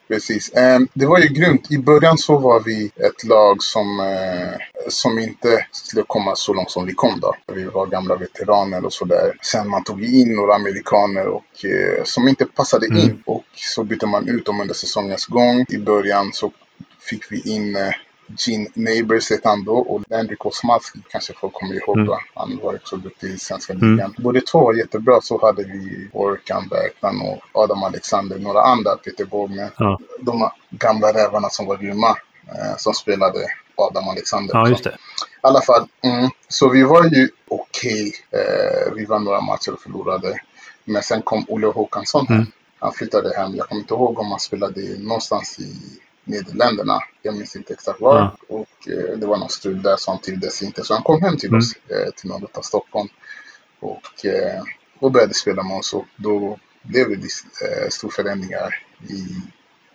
precis. 0.09 0.53
Ehm, 0.55 0.88
det 0.94 1.07
var 1.07 1.18
ju 1.18 1.29
grymt. 1.29 1.70
I 1.70 1.79
början 1.79 2.18
så 2.18 2.38
var 2.38 2.61
vi 2.64 2.87
ett 2.96 3.24
lag 3.24 3.62
som, 3.62 4.01
eh, 4.01 4.59
som 4.88 5.18
inte 5.18 5.66
skulle 5.72 6.05
komma 6.07 6.33
så 6.37 6.53
långt 6.55 6.70
som 6.70 6.87
vi 6.87 6.94
kom 6.94 7.20
då. 7.20 7.35
Vi 7.55 7.64
var 7.64 7.87
gamla 7.87 8.16
veteraner 8.16 8.85
och 8.85 8.92
sådär. 8.92 9.33
Sen 9.42 9.68
man 9.68 9.85
tog 9.85 10.05
in 10.05 10.37
några 10.37 10.55
amerikaner 10.55 11.27
och, 11.27 11.64
eh, 11.64 12.05
som 12.05 12.29
inte 12.29 12.44
passade 12.46 12.87
Mm. 12.87 12.98
in. 12.98 13.22
Och 13.27 13.44
så 13.55 13.85
bytte 13.85 14.07
man 14.07 14.29
ut 14.29 14.46
dem 14.46 14.61
under 14.61 14.74
säsongens 14.74 15.27
gång. 15.27 15.64
I 15.68 15.79
början 15.79 16.31
så 16.33 16.53
fick 17.01 17.33
vi 17.33 17.51
in 17.55 17.77
eh, 17.77 17.90
Gene 18.38 18.66
Neighbors 18.74 19.30
hette 19.30 19.48
han 19.48 19.64
då 19.64 19.78
och 19.78 20.02
Landry 20.10 20.36
Kosmalski 20.36 20.98
kanske 21.08 21.32
folk 21.32 21.52
kommer 21.52 21.74
ihåg 21.74 21.96
Mm. 21.96 22.06
då. 22.06 22.18
Han 22.34 22.58
var 22.62 22.74
också 22.74 22.96
duktig 22.96 23.30
i 23.30 23.38
svenska 23.38 23.72
Mm. 23.72 23.90
ligan. 23.96 24.14
Båda 24.18 24.40
två 24.40 24.58
var 24.58 24.74
jättebra. 24.74 25.20
Så 25.20 25.46
hade 25.46 25.62
vi 25.62 26.08
Orkan 26.12 26.68
Bergman 26.68 27.20
och 27.28 27.38
Adam 27.62 27.82
Alexander. 27.82 28.38
Några 28.38 28.60
andra, 28.62 28.96
Peter 28.96 29.24
Borgman. 29.24 29.70
Ja. 29.78 29.98
De 30.20 30.50
gamla 30.70 31.12
rävarna 31.12 31.48
som 31.50 31.66
var 31.66 31.76
grymma. 31.76 32.16
Eh, 32.48 32.76
som 32.76 32.94
spelade 32.94 33.38
Adam 33.76 34.08
Alexander. 34.08 34.54
Ja, 34.54 34.68
just 34.68 34.84
det. 34.84 34.90
I 34.90 34.94
alla 35.40 35.60
fall. 35.60 35.88
Mm, 36.02 36.30
så 36.48 36.68
vi 36.68 36.82
var 36.82 37.04
ju 37.04 37.28
okej. 37.48 38.12
Eh, 38.30 38.92
vi 38.94 39.04
vann 39.04 39.24
några 39.24 39.40
matcher 39.40 39.72
och 39.72 39.80
förlorade. 39.80 40.40
Men 40.84 41.02
sen 41.02 41.22
kom 41.22 41.44
Olle 41.48 41.66
Håkansson. 41.66 42.26
Mm. 42.30 42.46
Han 42.78 42.92
flyttade 42.92 43.36
hem. 43.36 43.54
Jag 43.56 43.68
kommer 43.68 43.80
inte 43.82 43.94
ihåg 43.94 44.18
om 44.18 44.30
han 44.30 44.40
spelade 44.40 44.80
någonstans 44.98 45.58
i 45.58 45.74
Nederländerna. 46.28 47.00
Jag 47.22 47.34
minns 47.36 47.56
inte 47.56 47.72
exakt 47.72 48.00
var. 48.00 48.16
Ja. 48.18 48.36
Och 48.48 48.88
eh, 48.88 49.18
det 49.18 49.26
var 49.26 49.36
någon 49.38 49.48
strul 49.48 49.82
där 49.82 49.96
han 50.06 50.20
trivdes 50.20 50.62
inte. 50.62 50.84
Så 50.84 50.94
han 50.94 51.02
kom 51.02 51.22
hem 51.22 51.36
till 51.36 51.48
Mm. 51.48 51.58
oss, 51.58 51.72
eh, 51.88 52.10
till 52.16 52.30
norr 52.30 52.48
av 52.52 52.62
Stockholm. 52.62 53.08
Och, 53.80 54.24
eh, 54.26 54.62
och 54.98 55.12
började 55.12 55.34
spela 55.34 55.62
med 55.62 55.76
oss. 55.78 55.94
Och 55.94 56.04
då 56.16 56.58
blev 56.82 57.08
det 57.08 57.16
eh, 57.66 57.88
stora 57.90 58.10
förändringar 58.12 58.74
i 59.08 59.24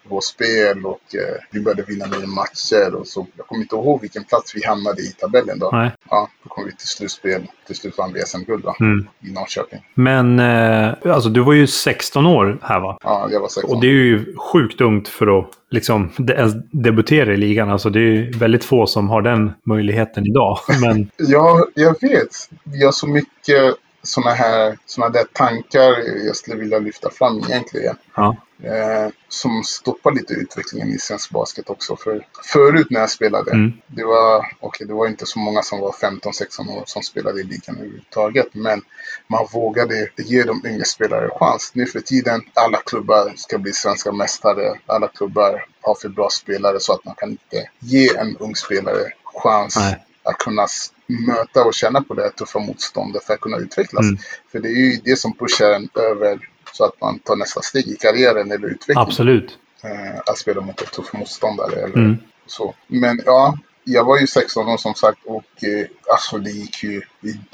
vårt 0.08 0.24
spel 0.24 0.86
och 0.86 1.16
eh, 1.16 1.36
vi 1.52 1.60
började 1.62 1.84
vinna 1.84 2.08
mer 2.08 2.28
matcher. 2.28 2.96
Och 2.96 3.08
så, 3.08 3.28
jag 3.38 3.48
kommer 3.48 3.62
inte 3.62 3.76
ihåg 3.76 4.02
vilken 4.02 4.24
plats 4.24 4.56
vi 4.56 4.66
hamnade 4.66 5.02
i 5.02 5.08
tabellen 5.08 5.60
då. 5.60 5.70
Nej. 5.74 5.92
Ja, 6.10 6.30
då 6.44 6.50
kom 6.50 6.66
vi 6.66 6.72
till 6.76 6.88
slutspel. 6.88 7.42
Till 7.68 7.76
slut 7.76 7.98
vann 7.98 8.14
vi 8.14 8.22
SM-guld? 8.22 8.66
Mm. 8.80 9.08
i 9.22 9.32
Norrköping. 9.32 9.80
Men 9.94 10.40
eh, 10.40 10.94
alltså, 11.14 11.30
du 11.30 11.42
var 11.42 11.54
ju 11.54 11.68
16 11.68 12.26
år 12.26 12.60
här 12.62 12.80
va? 12.80 12.98
Ja, 13.04 13.28
jag 13.32 13.40
var 13.40 13.48
16. 13.48 13.76
Och 13.76 13.82
det 13.82 13.88
är 13.88 13.92
ju 13.92 14.36
sjukt 14.54 14.82
ungt 14.82 15.08
för 15.08 15.40
att 15.40 15.50
liksom, 15.70 16.12
de- 16.18 16.64
debutera 16.72 17.34
i 17.34 17.38
ligan. 17.38 17.70
Alltså, 17.70 17.90
det 17.90 18.00
är 18.00 18.40
väldigt 18.40 18.66
få 18.66 18.88
som 18.88 19.10
har 19.10 19.22
den 19.22 19.52
möjligheten 19.66 20.24
idag. 20.28 20.58
Men 20.82 21.10
Ja, 21.18 21.68
jag 21.74 21.96
vet. 22.02 22.30
Vi 22.64 22.86
har 22.86 22.92
så 22.92 23.08
mycket 23.08 23.76
sådana 24.04 24.32
här 24.34 24.78
såna 24.86 25.10
där 25.10 25.24
tankar 25.34 26.04
jag 26.26 26.36
skulle 26.36 26.56
vilja 26.58 26.80
lyfta 26.80 27.10
fram 27.10 27.38
egentligen. 27.40 27.96
ja, 28.16 28.36
Eh, 28.64 29.10
som 29.28 29.64
stoppar 29.64 30.12
lite 30.12 30.34
utvecklingen 30.34 30.90
i 30.90 30.98
svensk 30.98 31.30
basket 31.30 31.70
också. 31.70 31.96
För 31.96 32.28
förut 32.54 32.88
när 32.90 33.00
jag 33.00 33.10
spelade, 33.10 33.52
Mm. 33.52 33.74
det 33.88 34.04
var 34.04 34.46
okej, 34.60 34.88
det 34.88 34.94
var 34.94 35.08
inte 35.08 35.26
så 35.26 35.40
många 35.40 35.64
som 35.64 35.80
var 35.80 35.92
15-16 35.92 36.70
år 36.70 36.84
som 36.86 37.04
spelade 37.04 37.42
i 37.42 37.44
ligan 37.44 37.76
överhuvudtaget. 37.78 38.48
Men 38.52 38.82
man 39.28 39.48
vågade 39.52 40.10
ge 40.18 40.44
de 40.44 40.62
yngre 40.66 40.86
spelare 40.86 41.30
chans. 41.40 41.72
Nu 41.74 41.86
för 41.86 42.00
tiden, 42.00 42.42
alla 42.54 42.78
klubbar 42.78 43.34
ska 43.36 43.58
bli 43.58 43.74
svenska 43.74 44.12
mästare. 44.12 44.80
Alla 44.86 45.08
klubbar 45.08 45.66
har 45.82 45.96
för 45.96 46.10
bra 46.10 46.30
spelare 46.30 46.80
så 46.80 46.94
att 46.94 47.06
man 47.06 47.16
kan 47.16 47.30
inte 47.30 47.70
ge 47.80 48.16
en 48.18 48.38
ung 48.38 48.56
spelare 48.56 49.12
chans 49.24 49.76
Nej. 49.76 50.04
Att 50.24 50.38
kunna 50.38 50.68
möta 51.08 51.64
och 51.64 51.74
känna 51.74 52.02
på 52.04 52.14
det 52.14 52.22
här 52.22 52.30
tuffa 52.30 52.60
motståndet 52.60 53.24
för 53.24 53.34
att 53.34 53.40
kunna 53.42 53.58
utvecklas. 53.58 54.04
Mm. 54.06 54.18
För 54.52 54.60
det 54.60 54.68
är 54.68 54.92
ju 54.92 55.00
det 55.04 55.16
som 55.20 55.34
pushar 55.34 55.72
en 55.72 55.90
över 55.96 56.40
så 56.74 56.86
att 56.86 57.02
man 57.02 57.20
tar 57.20 57.36
nästa 57.36 57.62
steg 57.62 57.88
i 57.88 57.96
karriären 57.96 58.52
eller 58.52 58.68
utvecklingen. 58.68 59.02
absolut. 59.08 59.58
Eh, 59.84 60.20
att 60.26 60.38
spela 60.38 60.62
mot 60.62 60.82
en 60.82 60.88
tuff 60.88 61.14
motståndare 61.14 61.76
eller 61.76 61.98
Mm. 61.98 62.18
så. 62.48 62.76
Men 62.88 63.22
ja, 63.26 63.58
jag 63.84 64.04
var 64.06 64.20
ju 64.20 64.28
16 64.28 64.68
år 64.68 64.78
som 64.78 64.94
sagt 64.96 65.20
och 65.26 65.64
eh, 65.64 65.88
alltså 66.14 66.38
det 66.38 66.50
gick 66.52 66.84
ju 66.84 67.02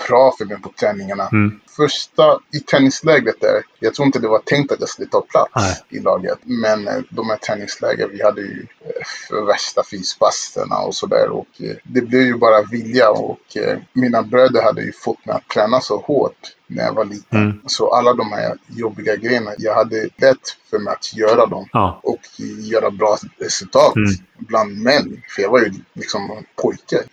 bra 0.08 0.34
för 0.38 0.46
mig 0.46 0.62
på 0.62 0.72
träningarna. 0.80 1.28
Mm. 1.32 1.60
Första 1.76 2.40
i 2.54 2.60
träningslägret 2.60 3.42
där, 3.42 3.64
jag 3.80 3.94
tror 3.94 4.06
inte 4.06 4.20
det 4.20 4.28
var 4.28 4.40
tänkt 4.40 4.72
att 4.72 4.80
jag 4.80 4.90
skulle 4.90 5.08
ta 5.08 5.22
plats 5.22 5.52
Nej. 5.56 5.76
i 5.90 6.00
laget. 6.00 6.38
Men 6.44 6.88
eh, 6.88 6.94
de 7.10 7.30
här 7.30 7.38
träningslägren, 7.38 8.10
vi 8.12 8.24
hade 8.24 8.42
ju 8.42 8.66
eh, 9.32 9.46
värsta 9.46 9.84
fyspasterna 9.92 10.78
och 10.78 10.96
sådär. 10.96 11.30
Och 11.30 11.48
eh, 11.60 11.76
det 11.84 12.02
blev 12.02 12.22
ju 12.22 12.36
bara 12.38 12.62
vilja 12.62 13.10
och 13.10 13.40
mina 13.94 14.24
bröder 14.24 14.62
hade 14.62 14.82
ju 14.82 14.92
fått 14.92 15.26
mig 15.26 15.36
att 15.36 15.48
träna 15.48 15.82
så 15.82 15.98
hårt 15.98 16.56
när 16.68 16.84
jag 16.84 16.94
var 16.94 17.06
liten. 17.06 17.42
Mm. 17.42 17.60
Så 17.66 17.94
alla 17.94 18.14
de 18.14 18.32
här 18.32 18.58
jobbiga 18.68 19.16
grejerna, 19.16 19.52
jag 19.58 19.76
hade 19.76 20.10
lätt 20.18 20.58
för 20.70 20.80
mig 20.80 20.94
att 20.94 21.14
göra 21.18 21.46
dem 21.46 21.68
Ja, 21.74 22.00
och 22.04 22.20
göra 22.60 22.92
bra 22.92 23.18
resultat 23.38 23.96
Mm. 23.96 24.12
bland 24.38 24.78
män. 24.84 25.22
För 25.36 25.42
jag 25.42 25.50
var 25.50 25.60
ju 25.60 25.74
liksom 25.94 26.44
pojke. 26.62 27.04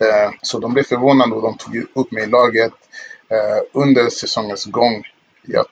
Så 0.41 0.59
de 0.59 0.73
blev 0.73 0.83
förvånade 0.83 1.35
och 1.35 1.41
de 1.41 1.57
tog 1.57 1.85
upp 1.93 2.11
mig 2.11 2.23
i 2.23 2.27
laget. 2.27 2.46
Eh, 3.29 3.61
under 3.73 4.09
säsongens 4.09 4.65
gång, 4.65 5.03
jag, 5.41 5.65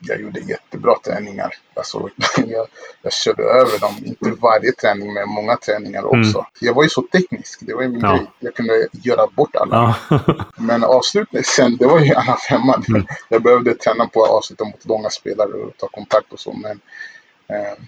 jag 0.00 0.20
gjorde 0.20 0.40
jättebra 0.40 0.94
träningar. 1.04 1.50
Alltså, 1.74 2.10
jag, 2.46 2.66
jag 3.02 3.12
körde 3.12 3.42
över 3.42 3.78
dem. 3.78 3.94
Inte 4.04 4.30
varje 4.30 4.72
träning, 4.72 5.12
men 5.14 5.28
många 5.28 5.56
träningar 5.56 6.04
också. 6.04 6.46
Jag 6.60 6.74
var 6.74 6.82
ju 6.82 6.88
så 6.88 7.02
teknisk. 7.02 7.58
Det 7.62 7.74
var 7.74 7.82
ju 7.82 7.88
min 7.88 8.04
Mm. 8.04 8.10
Ja. 8.10 8.16
grej. 8.16 8.26
Jag 8.38 8.54
kunde 8.54 8.88
göra 8.92 9.26
bort 9.26 9.56
alla. 9.56 9.96
ja. 10.10 10.20
Men 10.56 10.84
avslutningen 10.84 11.44
sen, 11.44 11.76
det 11.76 11.86
var 11.86 12.00
ju 12.00 12.06
en 12.06 12.16
annan 12.16 12.36
femma. 12.48 12.82
Mm. 12.88 13.06
Jag 13.28 13.42
behövde 13.42 13.74
träna 13.74 14.06
på 14.06 14.24
att 14.24 14.30
avsluta 14.30 14.64
mot 14.64 14.84
långa 14.84 15.10
spelare 15.10 15.52
och 15.52 15.76
ta 15.76 15.88
kontakt 15.88 16.32
och 16.32 16.40
så. 16.40 16.52
Men, 16.52 16.80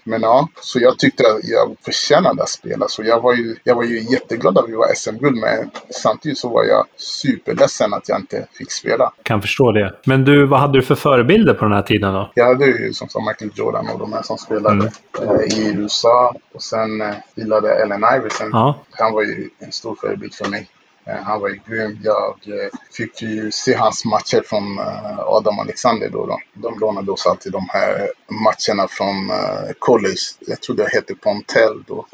men 0.03 0.21
ja, 0.21 0.47
så 0.61 0.79
jag 0.79 0.99
tyckte 0.99 1.23
att 1.23 1.39
jag 1.43 1.75
förtjänade 1.85 2.43
att 2.43 2.49
spela. 2.49 2.87
Så 2.87 3.03
jag 3.03 3.21
var 3.21 3.33
ju, 3.33 3.55
jag 3.63 3.75
var 3.75 3.83
ju 3.83 3.99
jätteglad 4.11 4.57
att 4.57 4.69
vi 4.69 4.73
var 4.75 4.93
SM-guld. 4.95 5.37
Men 5.37 5.71
samtidigt 5.89 6.37
så 6.37 6.49
var 6.49 6.63
jag 6.63 6.85
superledsen 6.97 7.93
att 7.93 8.09
jag 8.09 8.19
inte 8.19 8.47
fick 8.53 8.71
spela. 8.71 9.11
kan 9.23 9.41
förstå 9.41 9.71
det. 9.71 9.93
Men 10.05 10.23
du, 10.25 10.45
vad 10.47 10.59
hade 10.59 10.77
du 10.77 10.81
för 10.81 10.95
förebilder 10.95 11.53
på 11.53 11.65
den 11.65 11.73
här 11.73 11.81
tiden 11.81 12.13
då? 12.13 12.31
Jag 12.35 12.45
hade 12.45 12.65
ju 12.65 12.93
som 12.93 13.09
sagt 13.09 13.25
Michael 13.27 13.51
Jordan 13.55 13.87
och 13.93 13.99
de 13.99 14.13
här 14.13 14.21
som 14.21 14.37
spelade 14.37 14.91
Mm. 15.21 15.29
eh, 15.39 15.57
i 15.59 15.73
USA. 15.75 16.35
Och 16.53 16.63
sen 16.63 17.01
eh, 17.01 17.13
gillade 17.35 17.83
Allen 17.83 18.03
Iverson. 18.17 18.49
Ja, 18.51 18.79
Han 18.91 19.13
var 19.13 19.21
ju 19.23 19.49
en 19.59 19.71
stor 19.71 19.95
förebild 20.01 20.33
för 20.33 20.49
mig. 20.49 20.67
Eh, 21.05 21.23
Han 21.23 21.41
var 21.41 21.49
ju 21.49 21.59
grym. 21.67 21.99
Jag 22.03 22.35
eh, 22.45 22.69
fick 22.97 23.21
ju 23.21 23.51
se 23.51 23.73
hans 23.73 24.05
matcher 24.05 24.43
från 24.45 24.79
eh, 24.79 25.19
Adam 25.19 25.59
Alexander 25.59 26.09
då. 26.09 26.25
då. 26.25 26.39
De 26.53 26.79
lånade 26.79 27.11
oss 27.11 27.25
alltid 27.25 27.51
de 27.51 27.65
här 27.69 28.09
matcherna 28.27 28.87
från 28.87 29.31
college. 29.79 30.21
Jag 30.39 30.61
tror 30.61 30.75
det 30.75 30.89
hette 30.93 31.15
Pontel 31.15 31.83
då. 31.87 32.05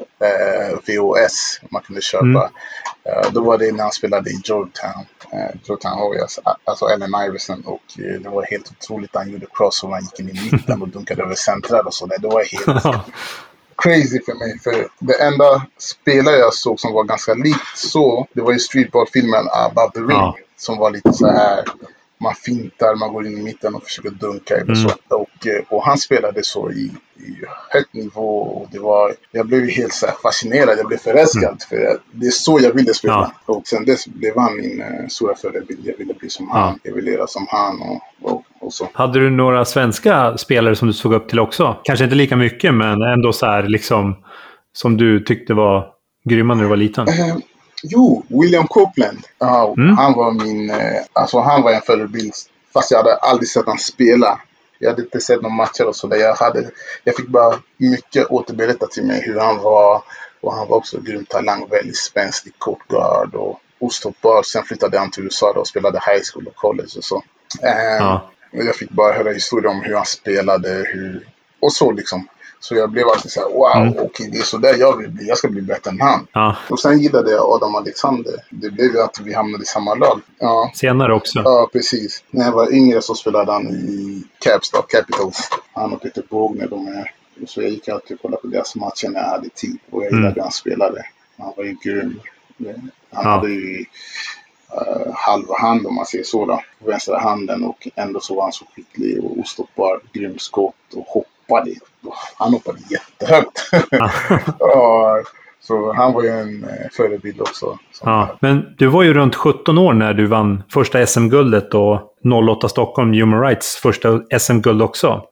VOS 0.86 1.60
man 1.70 1.82
kunde 1.82 2.00
köpa. 2.02 2.24
Mm. 2.24 3.32
Då 3.32 3.40
var 3.44 3.58
det 3.58 3.72
när 3.72 3.82
han 3.82 3.92
spelade 3.92 4.30
i 4.30 4.40
Georgetown. 4.44 5.04
Georgetown 5.64 5.98
Warriors. 5.98 6.38
Alltså 6.64 6.84
Allen 6.84 7.10
Iverson. 7.26 7.62
Och 7.66 7.82
det 7.96 8.28
var 8.28 8.46
helt 8.50 8.70
otroligt. 8.70 9.10
Han 9.14 9.30
gjorde 9.30 9.46
crossover. 9.54 9.94
Han 9.94 10.02
gick 10.02 10.20
in 10.20 10.28
i 10.28 10.50
mitten 10.52 10.82
och 10.82 10.88
dunkade 10.88 11.22
över 11.22 11.34
centrar 11.34 11.86
och 11.86 11.94
så. 11.94 12.06
där. 12.06 12.18
Det 12.18 12.28
var 12.28 12.44
helt 12.44 12.84
crazy 13.82 14.20
för 14.26 14.34
mig. 14.34 14.58
För 14.58 14.88
det 14.98 15.22
enda 15.22 15.66
spelare 15.78 16.36
jag 16.36 16.54
såg 16.54 16.80
som 16.80 16.92
var 16.92 17.04
ganska 17.04 17.34
likt 17.34 17.76
så, 17.78 18.26
det 18.32 18.40
var 18.40 18.52
ju 18.52 18.58
streetball-filmen 18.58 19.46
Above 19.52 19.90
the 19.94 20.00
Ring. 20.00 20.10
Ja. 20.10 20.36
Som 20.56 20.78
var 20.78 20.90
lite 20.90 21.12
så 21.12 21.26
här, 21.26 21.64
man 22.20 22.34
fintar, 22.34 22.94
man 22.94 23.12
går 23.12 23.26
in 23.26 23.38
i 23.38 23.42
mitten 23.42 23.74
och 23.74 23.82
försöker 23.82 24.10
dunka 24.10 24.54
eller 24.54 24.74
Mm. 24.74 24.88
så. 24.88 25.16
Och, 25.16 25.46
eh, 25.46 25.62
och 25.68 25.84
han 25.84 25.98
spelade 25.98 26.44
så 26.44 26.70
i, 26.70 26.92
i 27.16 27.36
högt 27.70 27.94
nivå. 27.94 28.40
Och 28.42 28.68
det 28.72 28.78
var, 28.78 29.14
jag 29.30 29.46
blev 29.46 29.68
helt 29.68 29.92
så 29.92 30.06
fascinerad, 30.22 30.78
jag 30.78 30.86
blev 30.86 30.98
förälskad. 30.98 31.62
För 31.68 31.98
det 32.12 32.26
är 32.26 32.30
så 32.30 32.60
jag 32.62 32.72
ville 32.72 32.94
spela. 32.94 33.14
Mm. 33.18 33.30
Ja. 33.46 33.54
Och 33.54 33.66
sen 33.66 33.84
dess 33.84 34.06
blev 34.06 34.38
han 34.38 34.56
min 34.56 34.80
eh, 34.82 35.06
stora 35.08 35.34
förebild. 35.34 35.80
Jag 35.86 35.96
ville 35.98 36.14
bli 36.14 36.30
som 36.30 36.46
Ja. 36.52 36.58
han, 36.58 36.78
jag 36.82 36.92
ville 36.94 37.10
göra 37.10 37.26
som 37.26 37.46
han 37.50 37.80
och, 37.82 38.00
och, 38.32 38.42
och 38.68 38.74
så. 38.74 38.88
Hade 38.92 39.20
du 39.20 39.30
några 39.30 39.64
svenska 39.64 40.38
spelare 40.38 40.76
som 40.76 40.88
du 40.88 40.94
såg 40.94 41.12
upp 41.14 41.28
till 41.28 41.38
också? 41.40 41.76
Kanske 41.84 42.04
inte 42.04 42.16
lika 42.16 42.36
mycket, 42.36 42.74
men 42.74 43.02
ändå 43.02 43.32
så 43.32 43.46
här 43.46 43.62
liksom 43.62 44.16
som 44.72 44.96
du 44.96 45.20
tyckte 45.20 45.54
var 45.54 45.86
grymma 46.24 46.54
när 46.54 46.62
du 46.62 46.68
var 46.68 46.76
liten? 46.76 47.08
Eh, 47.08 47.36
jo, 47.82 48.24
William 48.28 48.66
Copeland. 48.66 49.18
Ja, 49.38 49.74
Mm. 49.78 49.96
Han 49.96 50.12
var 50.12 50.32
min... 50.32 50.70
Eh, 50.70 50.76
alltså 51.12 51.40
han 51.40 51.62
var 51.62 51.72
en 51.72 51.80
förebild. 51.80 52.32
Fast 52.74 52.90
jag 52.90 52.98
hade 52.98 53.16
aldrig 53.16 53.48
sett 53.48 53.64
honom 53.64 53.78
spela. 53.78 54.40
Jag 54.78 54.90
hade 54.90 55.02
inte 55.02 55.20
sett 55.20 55.42
några 55.42 55.54
matcher 55.54 55.86
och 55.86 55.96
sådär. 55.96 56.16
Jag, 56.16 56.34
hade, 56.34 56.70
jag 57.04 57.16
fick 57.16 57.28
bara 57.28 57.54
mycket 57.76 58.26
återberättat 58.30 58.90
till 58.90 59.04
mig 59.06 59.22
hur 59.26 59.38
han 59.40 59.58
var. 59.62 60.02
Och 60.40 60.54
han 60.54 60.68
var 60.68 60.76
också 60.76 61.00
grym 61.00 61.24
talang. 61.28 61.66
Väldigt 61.70 61.96
spänstig 61.96 62.52
kortgard 62.58 63.34
och 63.34 63.60
ostoppbar. 63.80 64.42
Sen 64.42 64.62
flyttade 64.64 64.98
han 64.98 65.10
till 65.10 65.22
USA 65.24 65.52
och 65.56 65.66
spelade 65.68 65.98
high 66.06 66.22
school 66.32 66.46
och 66.46 66.54
college 66.56 66.88
och 66.96 67.04
så. 67.04 67.22
Eh, 67.62 67.96
Ja. 67.98 68.30
Jag 68.50 68.76
fick 68.76 68.90
bara 68.90 69.12
höra 69.12 69.32
historier 69.32 69.70
om 69.70 69.80
hur 69.80 69.94
han 69.94 70.06
spelade. 70.06 70.68
Hur, 70.68 71.26
och 71.60 71.72
så 71.72 71.92
liksom. 71.92 72.28
Så 72.60 72.74
jag 72.74 72.90
blev 72.90 73.08
alltid 73.08 73.30
så 73.30 73.40
här, 73.40 73.48
wow, 73.48 73.76
Mm. 73.86 73.94
okej 74.06 74.28
det 74.32 74.38
är 74.38 74.42
så 74.42 74.58
där 74.58 74.74
jag 74.78 74.96
vill 74.96 75.10
bli. 75.10 75.28
Jag 75.28 75.38
ska 75.38 75.48
bli 75.48 75.62
bättre 75.62 75.90
än 75.90 76.00
han. 76.00 76.26
ja. 76.32 76.56
Och 76.70 76.80
sen 76.80 76.98
gillade 76.98 77.30
jag 77.30 77.44
Adam 77.52 77.74
Alexander. 77.74 78.34
Det 78.50 78.70
blev 78.70 78.86
ju 78.92 79.00
att 79.00 79.20
vi 79.20 79.34
hamnade 79.34 79.62
i 79.62 79.66
samma 79.66 79.94
lag. 79.94 80.20
Ja, 80.38 80.70
Senare 80.74 81.14
också. 81.14 81.38
ja 81.44 81.68
precis. 81.72 82.24
När 82.30 82.44
jag 82.44 82.52
var 82.52 82.72
yngre 82.74 83.02
så 83.02 83.14
spelade 83.14 83.52
han 83.52 83.66
i 83.68 84.24
Caps 84.38 84.70
då, 84.70 84.82
Capitals. 84.82 85.50
Han 85.72 85.92
och 85.92 86.02
Peter 86.02 86.22
Bågne, 86.28 86.66
de 86.66 86.86
är... 86.88 87.12
Så 87.46 87.62
jag 87.62 87.70
gick 87.70 87.88
alltid 87.88 88.14
och 88.16 88.22
kollade 88.22 88.40
på 88.42 88.46
deras 88.48 88.74
matcher 88.76 89.08
när 89.08 89.20
jag 89.20 89.28
hade 89.28 89.48
tid. 89.48 89.78
Och 89.90 90.02
jag 90.04 90.12
Mm. 90.12 90.18
gillade 90.18 90.34
hur 90.34 90.42
han 90.42 90.52
spelade. 90.52 91.02
Han 91.38 91.52
var 91.56 91.64
ju 91.64 91.76
grym. 91.82 92.20
Han 93.12 93.24
Ja. 93.24 93.30
hade 93.30 93.48
ju 93.48 93.84
uh, 94.74 95.12
halva 95.14 95.54
hand 95.58 95.86
om 95.86 95.94
man 95.94 96.06
säger 96.06 96.24
så 96.24 96.46
då. 96.46 96.62
Vänstra 96.78 97.18
handen 97.18 97.64
och 97.64 97.88
ändå 97.94 98.20
så 98.20 98.34
var 98.34 98.42
han 98.42 98.52
så 98.52 98.64
skicklig 98.74 99.24
och 99.24 99.38
ostoppbar. 99.38 100.00
Grym 100.12 100.38
skott 100.38 100.74
och 100.94 101.06
hoppade. 101.06 101.74
Han 102.36 102.52
hoppade 102.52 102.78
jättehögt. 102.90 103.70
ja, 104.58 105.22
så 105.60 105.92
han 105.92 106.12
var 106.12 106.22
ju 106.22 106.28
en 106.28 106.64
eh, 106.64 106.86
förebild 106.92 107.40
också. 107.40 107.78
Ja. 108.02 108.36
Men 108.40 108.74
du 108.78 108.86
var 108.86 109.02
ju 109.02 109.14
runt 109.14 109.34
17 109.34 109.78
år 109.78 109.92
när 109.92 110.14
du 110.14 110.26
vann 110.26 110.62
första 110.72 111.06
SM-guldet 111.06 111.74
och 111.74 112.00
08 112.50 112.68
Stockholm 112.68 113.12
Human 113.12 113.40
Rights 113.40 113.76
första 113.76 114.20
SM-guld 114.38 114.82
också. 114.82 115.22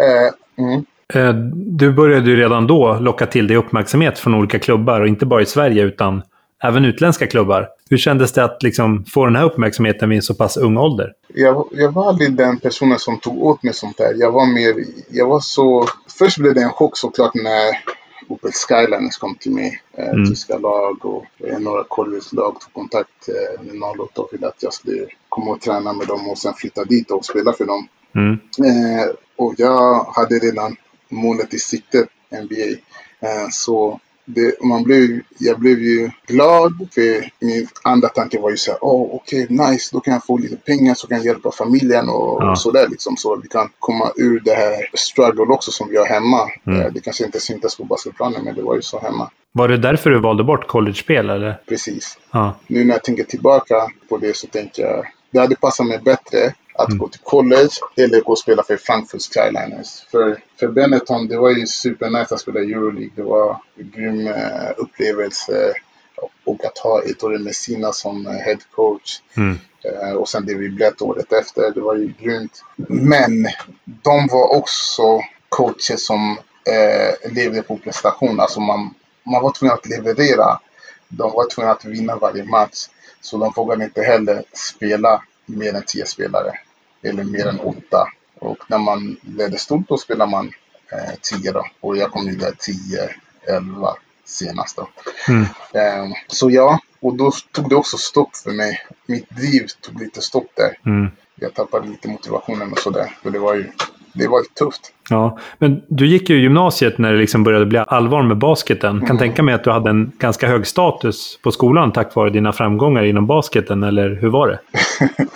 Eh, 0.00 0.64
mm. 0.64 0.84
Eh, 1.14 1.34
Du 1.54 1.92
började 1.92 2.30
ju 2.30 2.36
redan 2.36 2.66
då 2.66 2.98
locka 3.00 3.26
till 3.26 3.46
dig 3.46 3.56
uppmärksamhet 3.56 4.18
från 4.18 4.34
olika 4.34 4.58
klubbar, 4.58 5.00
och 5.00 5.08
inte 5.08 5.26
bara 5.26 5.42
i 5.42 5.46
Sverige 5.46 5.82
utan 5.82 6.22
även 6.64 6.84
utländska 6.84 7.26
klubbar. 7.26 7.68
Hur 7.90 7.96
kändes 7.96 8.32
det 8.32 8.44
att 8.44 8.62
liksom 8.62 9.04
få 9.04 9.24
den 9.24 9.36
här 9.36 9.44
uppmärksamheten 9.44 10.08
vid 10.08 10.16
en 10.16 10.22
så 10.22 10.34
pass 10.34 10.56
ung 10.56 10.76
ålder? 10.76 11.12
jag, 11.34 11.68
jag 11.72 11.92
var 11.92 12.08
aldrig 12.08 12.32
den 12.32 12.58
personen 12.58 12.98
som 12.98 13.18
tog 13.18 13.42
åt 13.42 13.62
mig 13.62 13.74
sånt 13.74 13.96
där. 13.96 14.14
Jag 14.16 14.32
var 14.32 14.46
mer, 14.46 14.74
jag 15.10 15.26
var 15.26 15.40
så... 15.40 15.88
Först 16.18 16.38
blev 16.38 16.54
det 16.54 16.62
en 16.62 16.70
chock 16.70 16.96
såklart 16.96 17.34
när 17.34 17.78
Opel 18.28 18.50
Skyliners 18.52 19.16
kom 19.18 19.34
till 19.34 19.52
mig. 19.52 19.80
Eh, 19.98 20.08
Mm. 20.08 20.30
Tyska 20.30 20.58
lag 20.58 21.04
och 21.04 21.24
eh, 21.46 21.58
några 21.58 21.84
collegelag 21.84 22.60
tog 22.60 22.72
kontakt 22.72 23.28
eh, 23.28 23.62
med 23.62 24.00
08 24.00 24.20
och 24.20 24.28
ville 24.32 24.46
att 24.46 24.62
jag 24.62 24.72
skulle 24.72 25.06
komma 25.28 25.50
och 25.50 25.60
träna 25.60 25.92
med 25.92 26.06
dem 26.06 26.28
och 26.28 26.38
sen 26.38 26.54
flytta 26.54 26.84
dit 26.84 27.10
och 27.10 27.24
spela 27.24 27.52
för 27.52 27.64
dem. 27.64 27.88
Mm. 28.14 28.32
Eh, 28.58 29.06
och 29.36 29.54
jag 29.56 30.04
hade 30.04 30.34
redan 30.34 30.76
målet 31.08 31.54
i 31.54 31.58
sikte 31.58 32.06
NBA. 32.30 32.70
Eh, 33.20 33.48
så 33.50 34.00
det, 34.24 34.62
man 34.62 34.82
blev, 34.82 35.20
jag 35.38 35.58
blev 35.60 35.78
ju 35.78 36.10
glad 36.26 36.72
för 36.94 37.30
min 37.44 37.68
andra 37.82 38.08
tanke 38.08 38.40
var 38.40 38.50
ju 38.50 38.56
så 38.56 38.70
här, 38.70 38.78
oh, 38.80 39.14
okej, 39.14 39.44
okay, 39.44 39.70
nice, 39.70 39.88
då 39.92 40.00
kan 40.00 40.12
jag 40.14 40.24
få 40.26 40.38
lite 40.38 40.56
pengar 40.56 40.94
så 40.94 41.06
kan 41.06 41.16
jag 41.16 41.26
hjälpa 41.26 41.50
familjen 41.50 42.08
och, 42.08 42.42
Ja. 42.42 42.50
och 42.50 42.58
sådär 42.58 42.88
liksom. 42.90 43.16
Så 43.16 43.36
vi 43.36 43.48
kan 43.48 43.68
komma 43.78 44.12
ur 44.16 44.40
det 44.40 44.54
här 44.54 44.74
struggle 44.94 45.42
också 45.54 45.70
som 45.70 45.88
vi 45.88 45.96
har 45.96 46.06
hemma. 46.06 46.48
Mm. 46.66 46.80
Eh, 46.80 46.92
Det 46.92 47.00
kanske 47.00 47.24
inte 47.24 47.40
syntes 47.40 47.76
på 47.76 47.84
basketplanen 47.84 48.44
men 48.44 48.54
det 48.54 48.62
var 48.62 48.74
ju 48.76 48.82
så 48.82 48.98
hemma. 49.00 49.30
Var 49.52 49.68
det 49.68 49.76
därför 49.76 50.10
du 50.10 50.20
valde 50.20 50.44
bort 50.44 50.66
college-spel, 50.66 51.30
eller? 51.30 51.60
Precis. 51.68 52.18
Ja. 52.30 52.54
Nu 52.66 52.84
när 52.84 52.94
jag 52.94 53.04
tänker 53.04 53.24
tillbaka 53.24 53.74
på 54.08 54.18
det 54.18 54.36
så 54.36 54.46
tänker 54.46 54.82
jag 54.82 55.06
det 55.30 55.38
hade 55.40 55.56
passat 55.56 55.86
mig 55.86 55.98
bättre 56.04 56.54
att 56.74 56.88
Mm. 56.88 56.98
gå 56.98 57.08
till 57.08 57.20
college 57.20 57.70
eller 57.96 58.20
gå 58.20 58.32
och 58.32 58.38
spela 58.38 58.62
för 58.62 58.76
Frankfurt 58.76 59.22
Skyliners. 59.22 60.00
För, 60.10 60.38
för 60.60 60.68
Benetton, 60.68 61.28
det 61.28 61.36
var 61.38 61.50
ju 61.50 61.66
supernice 61.66 62.34
att 62.34 62.40
spela 62.40 62.60
Euroleague. 62.60 63.10
Det 63.16 63.22
var 63.22 63.60
en 63.78 63.90
grym 63.90 64.26
eh, 64.26 64.70
upplevelse. 64.76 65.72
Och 66.44 66.64
att 66.64 66.78
ha 66.78 67.02
Ettore 67.02 67.38
Messina 67.38 67.92
som 67.92 68.26
eh, 68.26 68.32
head 68.32 68.58
coach. 68.70 69.20
Mm. 69.36 69.58
Eh, 69.84 70.12
och 70.12 70.28
sen 70.28 70.46
det 70.46 70.54
vi 70.54 70.68
blev 70.68 70.92
året 71.00 71.32
efter, 71.32 71.70
det 71.74 71.80
var 71.80 71.94
ju 71.96 72.12
grymt. 72.20 72.64
Men 72.88 73.46
de 73.84 74.26
var 74.30 74.56
också 74.56 75.20
coacher 75.48 75.96
som 75.96 76.38
eh, 76.68 77.32
levde 77.32 77.62
på 77.62 77.76
prestation. 77.76 78.40
Alltså 78.40 78.60
man, 78.60 78.94
man 79.22 79.42
var 79.42 79.52
tvungen 79.52 79.74
att 79.74 79.88
leverera. 79.88 80.60
De 81.08 81.32
var 81.32 81.50
tvungna 81.50 81.72
att 81.72 81.84
vinna 81.84 82.16
varje 82.16 82.44
match. 82.44 82.88
Så 83.20 83.36
de 83.38 83.52
vågade 83.56 83.84
inte 83.84 84.02
heller 84.02 84.42
spela 84.52 85.22
mer 85.46 85.74
än 85.74 85.82
tio 85.86 86.06
spelare. 86.06 86.52
Eller 87.02 87.24
mer 87.24 87.46
än 87.46 87.60
åtta. 87.60 88.08
Och 88.38 88.58
när 88.68 88.78
man 88.78 89.16
ledde 89.22 89.58
stort 89.58 89.88
då 89.88 89.98
spelade 89.98 90.30
man 90.30 90.52
eh, 90.92 91.14
tio 91.20 91.52
då. 91.52 91.66
Och 91.80 91.96
jag 91.96 92.10
kom 92.10 92.38
där 92.38 92.54
tio, 92.58 93.08
elva 93.48 93.96
senast 94.24 94.76
då. 94.76 94.88
Mm. 95.28 95.42
Eh, 95.72 96.16
så 96.26 96.50
ja, 96.50 96.78
och 97.00 97.16
då 97.16 97.32
tog 97.52 97.68
det 97.68 97.76
också 97.76 97.96
stopp 97.96 98.36
för 98.36 98.50
mig. 98.50 98.86
Mitt 99.06 99.30
driv 99.30 99.66
tog 99.80 100.00
lite 100.00 100.20
stopp 100.20 100.46
där. 100.54 100.78
Mm. 100.86 101.10
Jag 101.34 101.54
tappade 101.54 101.88
lite 101.88 102.08
motivationen 102.08 102.72
och 102.72 102.78
sådär. 102.78 103.16
För 103.22 103.30
det 103.30 103.38
var 103.38 103.54
ju 103.54 103.72
det 104.14 104.28
var 104.28 104.40
tufft. 104.58 104.80
Ja, 105.10 105.38
men 105.58 105.82
du 105.88 106.06
gick 106.06 106.30
ju 106.30 106.36
gymnasiet 106.40 106.98
när 106.98 107.12
det 107.12 107.18
liksom 107.18 107.44
började 107.44 107.66
bli 107.66 107.78
allvar 107.78 108.22
med 108.22 108.36
basketen. 108.38 109.00
Kan 109.00 109.10
Mm. 109.10 109.18
tänka 109.18 109.42
mig 109.42 109.54
att 109.54 109.64
du 109.64 109.70
hade 109.70 109.90
en 109.90 110.12
ganska 110.18 110.46
hög 110.48 110.66
status 110.66 111.38
på 111.42 111.50
skolan 111.52 111.92
tack 111.92 112.14
vare 112.14 112.30
dina 112.30 112.52
framgångar 112.52 113.02
inom 113.02 113.26
basketen, 113.26 113.82
eller 113.82 114.18
hur 114.20 114.28
var 114.28 114.48
det? 114.48 114.58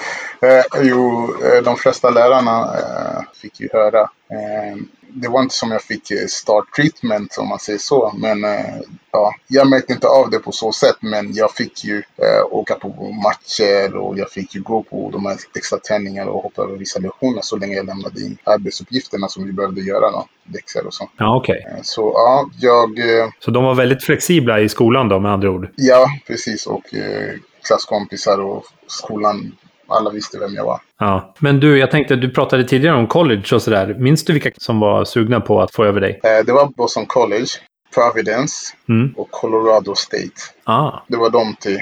Eh, 0.43 0.83
jo, 0.83 1.31
eh, 1.45 1.65
de 1.65 1.77
flesta 1.77 2.11
lärarna 2.11 2.61
eh, 2.61 3.23
fick 3.43 3.61
ju 3.61 3.69
höra. 3.73 4.01
Eh, 4.01 4.77
det 5.21 5.29
var 5.29 5.43
inte 5.43 5.55
som 5.55 5.71
jag 5.71 5.83
fick 5.83 6.11
eh, 6.11 6.27
start 6.29 6.65
treatment 6.77 7.37
om 7.39 7.49
man 7.49 7.59
säger 7.59 7.79
så. 7.79 8.13
Men 8.17 8.45
eh, 8.45 8.77
ja, 9.13 9.35
jag 9.49 9.71
märkte 9.71 9.93
inte 9.93 10.07
av 10.07 10.31
det 10.31 10.39
på 10.39 10.53
så 10.53 10.73
sätt. 10.73 10.97
Men 11.01 11.35
jag 11.35 11.55
fick 11.55 11.85
ju 11.85 11.97
eh, 11.97 12.47
åka 12.51 12.75
på 12.75 12.89
matcher 13.25 13.97
och 13.97 14.19
jag 14.19 14.31
fick 14.31 14.55
ju 14.55 14.63
gå 14.63 14.83
på 14.83 15.11
de 15.13 15.27
här 15.27 15.37
extra 15.57 15.79
träningarna 15.79 16.31
och 16.31 16.43
hoppa 16.43 16.63
över 16.63 16.77
vissa 16.77 17.01
lektioner 17.01 17.41
så 17.43 17.57
länge 17.57 17.77
jag 17.77 17.87
lämnade 17.87 18.21
in 18.21 18.39
arbetsuppgifterna 18.45 19.29
som 19.29 19.47
vi 19.47 19.53
behövde 19.53 19.81
göra. 19.81 20.11
Då, 20.11 20.29
läxor 20.53 20.87
och 20.87 20.95
så. 20.95 21.11
Ja, 21.17 21.37
okej. 21.37 21.67
Eh, 21.71 21.83
så 21.83 22.13
ja, 22.15 22.51
jag... 22.61 22.99
Så 23.41 23.51
de 23.51 23.65
var 23.65 23.75
väldigt 23.75 24.05
flexibla 24.05 24.61
i 24.61 24.69
skolan 24.69 25.09
då, 25.09 25.19
med 25.21 25.33
andra 25.33 25.51
ord? 25.51 25.69
ja, 25.77 26.09
precis. 26.27 26.67
Och 26.67 26.85
klasskompisar 27.63 28.41
och 28.41 28.65
skolan. 28.87 29.53
Alla 29.89 30.11
visste 30.11 30.39
vem 30.39 30.55
jag 30.55 30.65
var. 30.65 30.81
Ja. 30.99 31.35
Men 31.39 31.61
du, 31.61 31.79
jag 31.79 31.91
tänkte, 31.91 32.17
du 32.17 32.31
pratade 32.31 32.65
tidigare 32.65 32.97
om 32.97 33.07
college 33.07 33.45
och 33.55 33.63
sådär. 33.63 33.97
Minns 33.99 34.25
du 34.25 34.33
vilka 34.33 34.51
som 34.57 34.81
var 34.81 35.05
sugna 35.05 35.41
på 35.41 35.61
att 35.61 35.75
få 35.75 35.85
över 35.85 36.01
dig? 36.01 36.21
Eh, 36.23 36.45
det 36.47 36.53
var 36.53 36.67
Boston 36.77 37.07
College, 37.07 37.47
Providence 37.95 38.75
Mm. 38.89 39.15
och 39.17 39.31
Colorado 39.31 39.95
State. 39.95 40.41
Ah, 40.65 40.91
Det 41.09 41.17
var 41.17 41.31
de 41.31 41.55
till. 41.61 41.79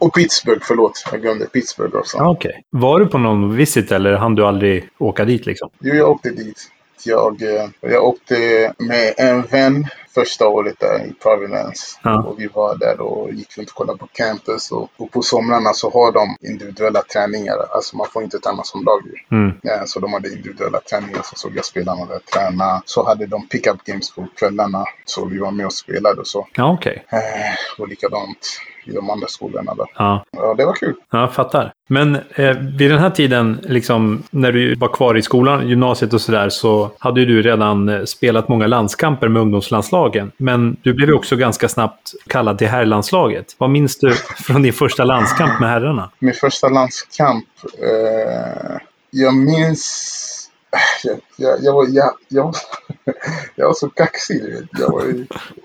Och 0.00 0.14
Pittsburgh, 0.14 0.60
förlåt. 0.62 1.04
Jag 1.12 1.20
glömde 1.22 1.46
Pittsburgh 1.46 1.96
också. 1.96 2.16
ja, 2.18 2.30
okej. 2.30 2.62
Var 2.70 3.00
du 3.00 3.06
på 3.06 3.18
någon 3.18 3.56
visit 3.56 3.92
eller 3.92 4.12
hann 4.12 4.34
du 4.34 4.44
aldrig 4.46 4.88
åka 4.98 5.24
dit 5.24 5.46
liksom? 5.46 5.70
Jo, 5.80 5.94
jag 5.94 6.10
åkte 6.10 6.30
dit. 6.30 6.68
Jag, 7.04 7.42
eh, 7.42 7.68
jag 7.80 8.04
åkte 8.04 8.34
med 8.78 9.14
en 9.16 9.42
vän 9.42 9.86
första 10.14 10.48
året 10.48 10.74
där 10.80 11.04
i 11.06 11.12
Providence. 11.12 11.98
Ja. 12.02 12.22
Och 12.22 12.40
vi 12.40 12.46
var 12.54 12.76
där 12.76 13.00
och 13.00 13.32
gick 13.32 13.58
runt 13.58 13.68
och 13.68 13.74
kollade 13.74 13.98
på 13.98 14.06
campus. 14.12 14.72
Och, 14.72 14.90
och 14.96 15.10
på 15.10 15.22
somrarna 15.22 15.72
så 15.72 15.90
har 15.90 16.12
de 16.12 16.36
individuella 16.48 17.02
träningar. 17.02 17.56
Alltså 17.74 17.96
man 17.96 18.06
får 18.12 18.22
inte 18.22 18.38
träna 18.38 18.62
som 18.62 18.84
lag. 18.84 19.02
Mm. 19.30 19.52
Ja, 19.62 19.86
så 19.86 20.00
de 20.00 20.12
hade 20.12 20.28
individuella 20.28 20.80
träningar. 20.80 21.20
Så 21.24 21.36
såg 21.36 21.56
jag 21.56 21.64
spelarna 21.64 22.06
där 22.06 22.18
träna. 22.18 22.82
Så 22.84 23.06
hade 23.06 23.26
de 23.26 23.48
pick-up 23.48 23.84
games 23.84 24.14
på 24.14 24.26
kvällarna. 24.36 24.84
Så 25.04 25.24
vi 25.24 25.38
var 25.38 25.50
med 25.50 25.66
och 25.66 25.72
spelade 25.72 26.20
och 26.20 26.26
så. 26.26 26.46
Ja, 26.56 26.72
okej. 26.72 27.04
Eh, 27.08 27.80
och 27.82 27.88
likadant 27.88 28.58
i 28.84 28.92
de 28.92 29.10
andra 29.10 29.26
skolorna 29.26 29.74
då. 29.74 29.86
Ja. 29.94 30.24
Ja, 30.30 30.54
det 30.54 30.64
var 30.64 30.74
kul. 30.74 30.94
Ja, 31.10 31.20
jag 31.20 31.32
fattar. 31.32 31.72
Men 31.88 32.14
eh, 32.14 32.56
vid 32.78 32.90
den 32.90 32.98
här 32.98 33.10
tiden, 33.10 33.58
liksom, 33.62 34.22
när 34.30 34.52
du 34.52 34.74
var 34.74 34.88
kvar 34.88 35.16
i 35.16 35.22
skolan, 35.22 35.68
gymnasiet 35.68 36.14
och 36.14 36.20
sådär, 36.20 36.48
så 36.48 36.90
hade 36.98 37.20
ju 37.20 37.26
du 37.26 37.42
redan 37.42 37.88
eh, 37.88 38.04
spelat 38.04 38.48
många 38.48 38.66
landskamper 38.66 39.28
med 39.28 39.42
ungdomslandslagen. 40.02 40.32
Men 40.36 40.76
du 40.82 40.94
blev 40.94 41.08
ju 41.08 41.14
också 41.14 41.36
ganska 41.36 41.68
snabbt 41.68 42.14
kallad 42.26 42.58
till 42.58 42.68
herrlandslaget. 42.68 43.54
Vad 43.58 43.70
minns 43.70 43.98
du 43.98 44.14
från 44.14 44.62
din 44.62 44.72
första 44.72 45.04
landskamp 45.04 45.60
med 45.60 45.70
herrarna? 45.70 46.10
Min 46.18 46.34
första 46.34 46.68
landskamp. 46.68 47.44
Eh, 47.78 48.76
jag 49.10 49.34
minns... 49.34 50.48
Jag, 51.04 51.20
jag, 51.36 51.58
jag, 51.62 51.72
var, 51.72 51.86
jag, 51.88 52.14
jag, 52.28 52.54
jag 53.56 53.66
var 53.66 53.74
så 53.74 53.88
kaxig. 53.88 54.42
Jag 54.70 54.90
var, 54.90 55.02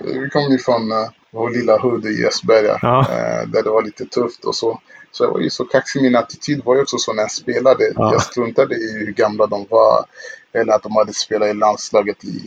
vi 0.04 0.30
kom 0.30 0.52
ju 0.52 0.58
från 0.58 0.92
uh, 0.92 1.10
vår 1.32 1.50
lilla 1.50 1.78
hood 1.78 2.06
i 2.06 2.24
Esberga. 2.24 2.80
Ja. 2.82 3.00
eh, 3.00 3.48
där 3.48 3.64
det 3.64 3.70
var 3.70 3.84
lite 3.84 4.06
tufft 4.06 4.46
och 4.46 4.56
så. 4.56 4.82
Så 5.12 5.24
jag 5.24 5.32
var 5.32 5.40
ju 5.40 5.50
så 5.50 5.66
kaxig. 5.66 6.02
Min 6.02 6.16
attityd 6.16 6.62
var 6.66 6.76
ju 6.76 6.82
också 6.82 6.98
så 6.98 7.14
när 7.14 7.22
jag 7.22 7.32
spelade. 7.32 7.92
Ja. 7.96 8.14
Jag 8.14 8.22
struntade 8.22 8.76
i 8.76 8.94
hur 9.00 9.12
gamla 9.12 9.48
de 9.48 9.66
var. 9.70 10.06
Eller 10.54 10.74
att 10.74 10.84
de 10.84 10.96
hade 10.96 11.14
spelat 11.14 11.50
i 11.50 11.54
landslaget 11.54 12.24
i, 12.24 12.42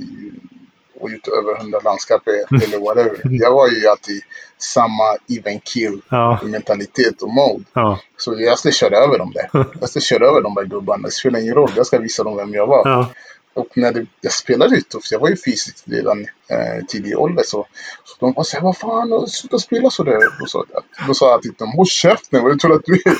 och 1.01 1.11
gjort 1.11 1.29
över 1.29 1.57
100 1.61 1.81
landskamper 1.85 2.33
eller 2.65 2.79
whatever. 2.79 3.21
Jag 3.25 3.53
var 3.55 3.69
ju 3.69 3.87
alltid 3.89 4.23
samma 4.59 5.17
even 5.39 5.61
kill 5.61 6.01
Ja, 6.11 6.39
mentalitet 6.43 7.23
och 7.23 7.31
mode. 7.35 7.65
ja, 7.73 8.01
Så 8.17 8.35
jag 8.41 8.59
ska 8.59 8.71
köra 8.71 8.97
över 8.99 9.19
dem 9.19 9.33
där. 9.35 9.67
Jag 9.81 9.89
ska 9.91 10.01
köra 10.01 10.27
över 10.27 10.41
de 10.41 10.55
där 10.55 10.65
gubbarna. 10.65 11.03
Det 11.09 11.11
spelar 11.13 11.41
ingen 11.41 11.55
roll. 11.55 11.71
Jag 11.77 11.87
ska 11.87 11.99
visa 11.99 12.25
dem 12.25 12.37
vem 12.37 12.55
jag 12.55 12.67
var. 12.67 12.89
ja. 12.89 13.11
Och 13.55 13.67
när 13.77 13.93
det, 13.93 14.07
jag 14.21 14.33
spelade 14.33 14.75
ju 14.75 14.81
tufft. 14.83 15.13
Jag 15.13 15.19
var 15.21 15.29
ju 15.29 15.37
fysiskt 15.37 15.83
redan 15.87 16.21
eh, 16.49 16.85
tidig 16.89 17.19
ålder. 17.19 17.43
Så, 17.47 17.67
så 18.05 18.17
de 18.21 18.33
var 18.33 18.45
såhär, 18.45 18.63
vad 18.65 18.77
fan, 18.77 19.27
sluta 19.29 19.59
spela 19.59 19.91
sådär. 19.91 20.19
Då 20.41 20.47
sa, 20.47 20.65
jag- 20.73 21.07
då 21.07 21.15
sa 21.15 21.31
jag 21.31 21.43
till 21.43 21.53
dem, 21.59 21.73
håll 21.73 21.87
käften, 21.87 22.43
vad 22.43 22.53
du 22.53 22.57
tror 22.59 22.75
att 22.75 22.83
du 22.85 22.95
är? 22.95 23.17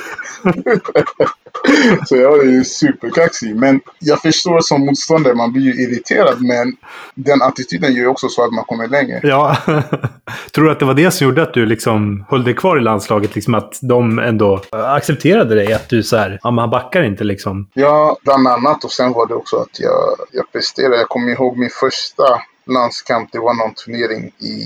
så 2.07 2.17
jag 2.17 2.31
var 2.31 2.45
ju 2.45 2.65
superkaxig. 2.65 3.57
Men 3.57 3.81
jag 3.99 4.23
förstår 4.23 4.61
som 4.61 4.87
motståndare, 4.87 5.35
man 5.35 5.53
blir 5.53 5.63
ju 5.63 5.83
irriterad. 5.83 6.43
Men 6.43 6.77
den 7.15 7.43
attityden 7.43 7.93
gör 7.93 8.01
ju 8.01 8.07
också 8.07 8.29
så 8.29 8.45
att 8.45 8.53
man 8.53 8.65
kommer 8.65 8.89
längre. 8.89 9.21
ja. 9.23 9.57
Tror 10.55 10.65
du 10.65 10.71
att 10.71 10.79
det 10.79 10.85
var 10.85 10.95
det 10.95 11.11
som 11.11 11.27
gjorde 11.27 11.43
att 11.43 11.55
du 11.55 11.67
liksom 11.67 12.25
höll 12.29 12.45
dig 12.45 12.55
kvar 12.55 12.79
i 12.79 12.81
landslaget? 12.81 13.35
Liksom 13.35 13.55
att 13.55 13.79
de 13.83 14.19
ändå 14.19 14.61
accepterade 14.71 15.55
dig? 15.55 15.73
Att 15.73 15.89
du 15.89 16.03
så 16.03 16.17
här, 16.17 16.41
ja 16.43 16.51
men 16.51 16.59
han 16.59 16.71
backar 16.71 17.03
inte 17.03 17.25
liksom. 17.25 17.69
Ja, 17.75 18.17
bland 18.25 18.49
annat. 18.49 18.85
Och 18.85 18.93
sen 18.93 19.13
var 19.13 19.27
det 19.27 19.35
också 19.35 19.57
att 19.57 19.81
jag, 19.81 20.17
jag 20.33 20.53
presterade. 20.53 20.97
Jag 20.97 21.09
kommer 21.09 21.33
ihåg 21.33 21.59
min 21.59 21.71
första 21.71 22.25
landskamp. 22.67 23.33
Det 23.33 23.39
var 23.39 23.55
någon 23.55 23.75
turnering 23.75 24.33
i... 24.39 24.61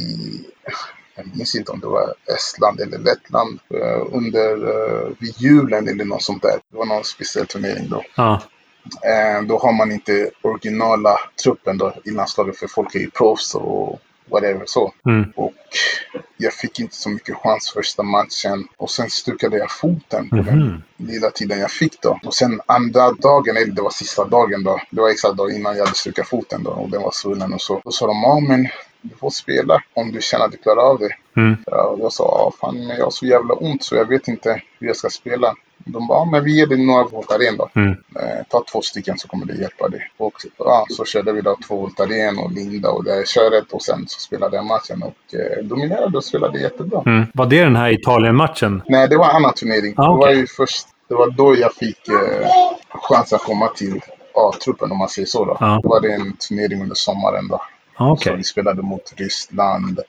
Jag 1.16 1.36
minns 1.36 1.54
inte 1.54 1.72
om 1.72 1.80
det 1.80 1.86
var 1.86 2.14
Estland 2.36 2.80
eller 2.80 2.98
Lettland. 2.98 3.58
eh, 3.74 4.06
under... 4.12 4.50
eh, 4.68 5.08
vid 5.18 5.34
julen 5.40 5.88
eller 5.88 6.04
något 6.04 6.22
sånt 6.22 6.42
där. 6.42 6.60
Det 6.70 6.76
var 6.76 6.84
någon 6.86 7.04
speciell 7.04 7.46
turnering 7.46 7.88
då. 7.88 8.02
Ja, 8.16 8.42
Eh, 9.04 9.42
då 9.42 9.58
har 9.58 9.72
man 9.72 9.92
inte 9.92 10.30
originala 10.42 11.18
truppen 11.42 11.78
då 11.78 11.94
i 12.04 12.10
landslaget 12.10 12.56
för 12.58 12.66
folk 12.66 12.94
är 12.94 12.98
ju 12.98 13.10
proffs 13.10 13.54
och 13.54 14.00
whatever 14.30 14.62
så. 14.66 14.92
mm. 15.06 15.32
Och 15.36 15.52
jag 16.36 16.52
fick 16.52 16.80
inte 16.80 16.96
så 16.96 17.08
mycket 17.10 17.36
chans 17.36 17.70
första 17.74 18.02
matchen. 18.02 18.68
Och 18.76 18.90
sen 18.90 19.10
stukade 19.10 19.58
jag 19.58 19.70
foten 19.70 20.28
på 20.30 20.36
den 20.36 20.58
Mhm. 20.58 20.82
lilla 20.96 21.30
tiden 21.30 21.60
jag 21.60 21.70
fick 21.70 22.00
då. 22.02 22.20
Och 22.24 22.34
sen 22.34 22.60
andra 22.66 23.12
dagen, 23.12 23.56
eller 23.56 23.72
det 23.72 23.82
var 23.82 23.90
sista 23.90 24.24
dagen 24.24 24.64
då. 24.64 24.80
Det 24.90 25.00
var 25.00 25.08
exakt 25.10 25.36
dag 25.36 25.52
innan 25.52 25.76
jag 25.76 25.84
hade 25.84 25.96
stukat 25.98 26.28
foten 26.28 26.62
då 26.62 26.70
och 26.70 26.90
den 26.90 27.02
var 27.02 27.10
svullen 27.12 27.52
och 27.54 27.60
så. 27.62 27.80
Då 27.84 27.90
sa 27.90 28.06
de, 28.06 28.22
ja 28.22 28.40
men 28.40 28.68
du 29.04 29.16
får 29.16 29.30
spela 29.30 29.82
om 29.94 30.12
du 30.12 30.20
känner 30.20 30.44
att 30.44 30.52
du 30.52 30.58
klarar 30.58 30.82
av 30.90 30.98
det. 30.98 31.40
Mm. 31.40 31.56
Och 31.66 32.00
jag 32.00 32.12
sa, 32.12 32.52
fan 32.60 32.86
men 32.86 32.96
jag 32.96 33.04
har 33.04 33.10
så 33.10 33.26
jävla 33.26 33.54
ont 33.54 33.84
så 33.84 33.96
jag 33.96 34.08
vet 34.08 34.28
inte 34.28 34.62
hur 34.78 34.86
jag 34.86 34.96
ska 34.96 35.08
spela. 35.08 35.54
De 35.86 36.06
bara, 36.06 36.24
men 36.24 36.44
vi 36.44 36.58
ger 36.58 36.66
dig 36.66 36.86
några 36.86 37.04
Voltaren 37.04 37.56
då. 37.56 37.68
Mm. 37.74 37.90
Eh, 37.90 38.44
ta 38.50 38.64
två 38.72 38.82
stycken 38.82 39.18
så 39.18 39.28
kommer 39.28 39.46
det 39.46 39.54
hjälpa 39.54 39.88
dig. 39.88 40.10
Och 40.16 40.34
ja, 40.58 40.86
så 40.90 41.04
körde 41.04 41.32
vi 41.32 41.40
då 41.40 41.56
två 41.68 41.76
Voltaren 41.76 42.38
och 42.38 42.52
Linda 42.52 42.90
och 42.90 43.04
det 43.04 43.28
köret 43.28 43.72
och 43.72 43.82
sen 43.82 44.04
så 44.08 44.20
spelade 44.20 44.56
jag 44.56 44.64
matchen 44.66 45.02
och 45.02 45.34
eh, 45.34 45.64
dominerade 45.64 46.16
och 46.16 46.24
spelade 46.24 46.60
jättebra. 46.60 47.02
Mm. 47.06 47.26
Var 47.34 47.46
det 47.46 47.64
den 47.64 47.76
här 47.76 47.90
Italien-matchen? 47.90 48.82
Nej, 48.88 49.08
det 49.08 49.16
var 49.16 49.30
en 49.30 49.36
annan 49.36 49.52
turnering. 49.54 49.94
Ah, 49.96 50.12
Det 50.12 50.18
var 50.18 50.30
ju 50.30 50.46
först, 50.46 50.86
det 51.08 51.14
var 51.14 51.30
då 51.30 51.56
jag 51.58 51.74
fick 51.74 52.08
eh, 52.08 52.48
chans 52.88 53.32
att 53.32 53.42
komma 53.42 53.68
till 53.68 54.00
A-truppen 54.34 54.92
om 54.92 54.98
man 54.98 55.08
säger 55.08 55.26
så. 55.26 55.44
Då. 55.44 55.56
Ja. 55.60 55.80
Då 55.82 55.88
var 55.88 56.00
det 56.00 56.12
en 56.12 56.36
turnering 56.36 56.82
under 56.82 56.94
sommaren 56.94 57.48
då. 57.48 57.62
Ah, 57.96 58.10
okej. 58.10 58.32
Så 58.32 58.36
vi 58.36 58.44
spelade 58.44 58.82
mot 58.82 59.14
Ryssland, 59.16 60.00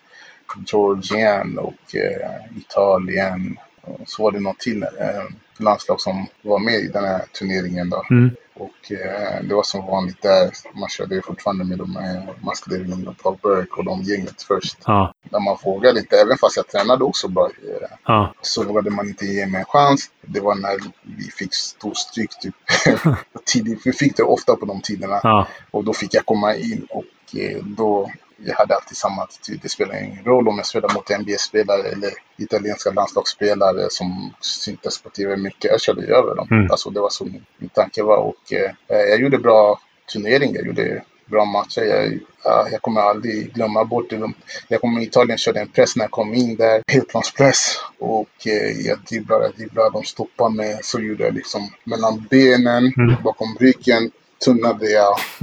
Georgien 0.67 1.59
och 1.59 1.95
eh, 1.95 2.57
Italien. 2.57 3.57
Och 3.81 3.99
så 4.05 4.23
var 4.23 4.31
det 4.31 4.39
något 4.39 4.59
till 4.59 4.83
eh, 4.83 5.23
landslag 5.57 6.01
som 6.01 6.27
var 6.41 6.59
med 6.59 6.73
i 6.79 6.87
den 6.87 7.03
här 7.03 7.21
turneringen. 7.39 7.89
Då. 7.89 8.03
Mm. 8.09 8.31
Och 8.53 8.91
eh, 8.91 9.43
det 9.43 9.55
var 9.55 9.63
som 9.63 9.85
vanligt 9.85 10.21
där. 10.21 10.51
Man 10.73 10.89
körde 10.89 11.21
fortfarande 11.21 11.63
med 11.65 11.77
de 11.77 11.95
här 11.95 12.33
Mask 12.41 12.69
Devlin 12.69 13.07
och 13.07 13.17
Paul 13.17 13.37
Burke 13.43 13.71
och 13.77 13.85
de 13.85 14.01
gänget 14.01 14.41
först. 14.41 14.77
Ja, 14.85 15.13
Där 15.29 15.39
man 15.39 15.57
vågade 15.63 15.99
inte, 15.99 16.15
även 16.17 16.37
fast 16.37 16.57
jag 16.57 16.67
tränade 16.67 17.03
också 17.03 17.27
bra. 17.27 17.45
Eh, 17.45 17.87
ja, 18.05 18.33
så 18.41 18.63
vågade 18.63 18.89
man 18.89 19.07
inte 19.07 19.25
ge 19.25 19.45
mig 19.47 19.59
en 19.59 19.65
chans. 19.65 20.09
Det 20.21 20.39
var 20.39 20.55
när 20.55 20.77
vi 21.17 21.23
fick 21.23 21.53
stor 21.53 21.93
stryk 21.93 22.39
typ. 22.41 22.55
tidigt. 23.45 23.81
Vi 23.85 23.93
fick 23.93 24.17
det 24.17 24.23
ofta 24.23 24.55
på 24.55 24.65
de 24.65 24.81
tiderna. 24.81 25.19
ja. 25.23 25.47
Och 25.71 25.83
då 25.83 25.93
fick 25.93 26.13
jag 26.13 26.25
komma 26.25 26.55
in 26.55 26.87
och 26.89 27.03
eh, 27.03 27.24
då 27.63 28.11
jag 28.37 28.55
hade 28.55 28.75
alltid 28.75 28.97
samma 28.97 29.23
attityd. 29.23 29.59
Det 29.63 29.69
spelar 29.69 30.03
ingen 30.03 30.23
roll 30.23 30.47
om 30.47 30.57
jag 30.57 30.65
spelar 30.65 30.93
mot 30.93 31.09
NBA-spelare 31.19 31.81
eller 31.91 32.11
italienska 32.37 32.91
landslagsspelare 32.91 33.87
som 33.89 34.33
syntes 34.41 35.01
på 35.01 35.09
TV 35.09 35.37
mycket. 35.37 35.71
Jag 35.71 35.81
körde 35.81 36.01
över 36.15 36.35
dem. 36.35 36.47
Mm. 36.51 36.71
Alltså 36.71 36.89
det 36.89 36.99
var 36.99 37.09
så 37.09 37.25
min, 37.25 37.45
min 37.57 37.69
tanke 37.69 38.03
var. 38.03 38.17
Och 38.17 38.53
eh, 38.53 38.71
jag 38.87 39.19
gjorde 39.21 39.37
bra 39.37 39.79
turneringar. 40.13 40.55
Jag 40.55 40.65
gjorde 40.67 41.03
bra 41.25 41.45
matcher. 41.45 41.81
Jag, 41.81 42.19
ja, 42.43 42.67
jag 42.71 42.81
kommer 42.81 43.01
aldrig 43.01 43.53
glömma 43.53 43.85
bort 43.85 44.09
det. 44.09 44.17
De- 44.17 44.33
Jag 44.67 44.81
kommer 44.81 45.01
i 45.01 45.03
Italien 45.03 45.37
körde 45.37 45.59
en 45.59 45.67
press 45.67 45.95
när 45.95 46.03
jag 46.03 46.11
kom 46.11 46.33
in 46.33 46.55
där. 46.55 46.83
Helplanspress. 46.87 47.77
Och 47.99 48.47
eh, 48.47 48.71
jag 48.87 48.99
dribblade, 48.99 49.51
dribblade. 49.57 49.89
De 49.89 50.03
stoppade 50.03 50.55
mig. 50.55 50.79
Så 50.83 50.99
gjorde 50.99 51.23
jag 51.23 51.33
liksom 51.33 51.69
mellan 51.83 52.27
benen, 52.29 52.93
Mm. 52.97 53.15
bakom 53.23 53.57
ryggen. 53.59 54.11
Tunnade 54.45 54.89
jag 54.89 55.17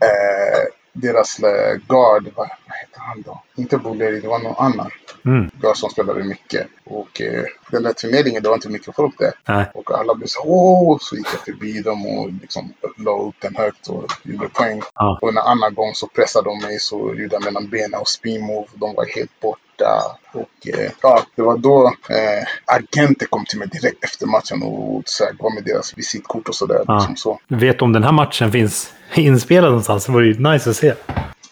eh, 0.00 0.64
deras 0.92 1.38
eh, 1.38 1.76
guard, 1.88 2.24
vad, 2.36 2.48
vad 2.66 2.76
heter 2.80 3.00
han 3.00 3.22
då? 3.22 3.42
Inte 3.54 3.78
Boleri, 3.78 4.20
det 4.20 4.28
var 4.28 4.38
någon 4.38 4.56
annan 4.58 4.90
Mm. 5.24 5.50
guard 5.60 5.76
som 5.76 5.90
spelade 5.90 6.24
mycket. 6.24 6.66
Och 6.84 7.20
eh, 7.20 7.44
den 7.70 7.82
där 7.82 7.92
turneringen, 7.92 8.42
det 8.42 8.48
var 8.48 8.56
inte 8.56 8.68
mycket 8.68 8.96
folk 8.96 9.18
där. 9.18 9.32
Nej. 9.48 9.70
Och 9.74 9.98
alla 9.98 10.14
blev 10.14 10.26
så 10.26 10.40
åh, 10.44 10.98
så 11.00 11.16
gick 11.16 11.26
jag 11.32 11.40
förbi 11.40 11.80
dem 11.82 12.06
och 12.06 12.30
liksom 12.40 12.72
la 12.96 13.18
upp 13.22 13.34
den 13.38 13.56
högt 13.56 13.86
och 13.88 14.04
gjorde 14.22 14.48
poäng. 14.48 14.82
Ja. 14.94 15.18
Och 15.22 15.28
en 15.28 15.38
annan 15.38 15.74
gång 15.74 15.90
så 15.94 16.06
pressade 16.06 16.48
de 16.48 16.58
mig 16.66 16.78
så 16.78 16.96
gjorde 17.14 17.28
jag 17.34 17.44
mellan 17.44 17.68
benen 17.68 18.00
och 18.00 18.08
spin 18.08 18.46
move. 18.46 18.66
De 18.74 18.94
var 18.94 19.06
helt 19.16 19.40
borta. 19.40 20.18
Och 20.32 20.68
eh, 20.78 20.90
ja, 21.02 21.22
det 21.36 21.42
var 21.42 21.56
då 21.58 21.86
eh, 21.86 22.44
agenter 22.64 23.26
kom 23.26 23.44
till 23.44 23.58
mig 23.58 23.68
direkt 23.68 24.04
efter 24.04 24.26
matchen 24.26 24.62
och 24.62 25.02
så 25.04 25.24
här, 25.24 25.32
gav 25.32 25.54
mig 25.54 25.62
deras 25.62 25.98
visitkort 25.98 26.48
och 26.48 26.54
sådär. 26.54 26.84
Ja. 26.86 26.94
Liksom 26.94 27.16
så. 27.16 27.40
Vet 27.48 27.82
om 27.82 27.92
den 27.92 28.04
här 28.04 28.12
matchen 28.12 28.52
finns 28.52 28.92
inspelad 29.20 29.70
någonstans 29.70 30.04
så 30.04 30.12
vore 30.12 30.24
det 30.24 30.30
ju 30.30 30.38
nice 30.38 30.70
att 30.70 30.76
se. 30.76 30.94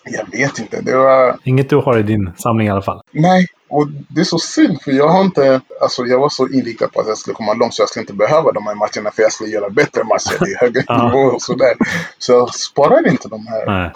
Jag 0.04 0.38
vet 0.38 0.58
inte. 0.58 0.80
Det 0.80 0.96
var... 0.96 1.36
Inget 1.44 1.70
du 1.70 1.76
har 1.76 1.98
i 1.98 2.02
din 2.02 2.30
samling 2.36 2.66
i 2.66 2.70
alla 2.70 2.82
fall. 2.82 3.02
Nej, 3.10 3.46
och 3.68 3.88
det 4.08 4.20
är 4.20 4.24
så 4.24 4.38
synd 4.38 4.82
för 4.82 4.92
jag 4.92 5.08
har 5.08 5.20
inte... 5.20 5.60
Alltså 5.80 6.06
jag 6.06 6.18
var 6.18 6.28
så 6.28 6.48
inriktad 6.48 6.88
på 6.88 7.00
att 7.00 7.08
jag 7.08 7.18
skulle 7.18 7.34
komma 7.34 7.54
långt 7.54 7.74
så 7.74 7.82
jag 7.82 7.88
skulle 7.88 8.02
inte 8.02 8.12
behöva 8.12 8.52
de 8.52 8.66
här 8.66 8.74
matcherna 8.74 9.10
för 9.10 9.22
jag 9.22 9.32
skulle 9.32 9.50
göra 9.50 9.70
bättre 9.70 10.04
matcher 10.04 10.48
i 10.48 10.56
högre 10.60 11.04
nivå 11.04 11.18
och 11.18 11.42
sådär. 11.42 11.72
Så 12.18 12.32
jag 12.32 12.54
sparade 12.54 13.10
inte 13.10 13.28
de 13.28 13.46
här 13.46 13.84
eh, 13.84 13.90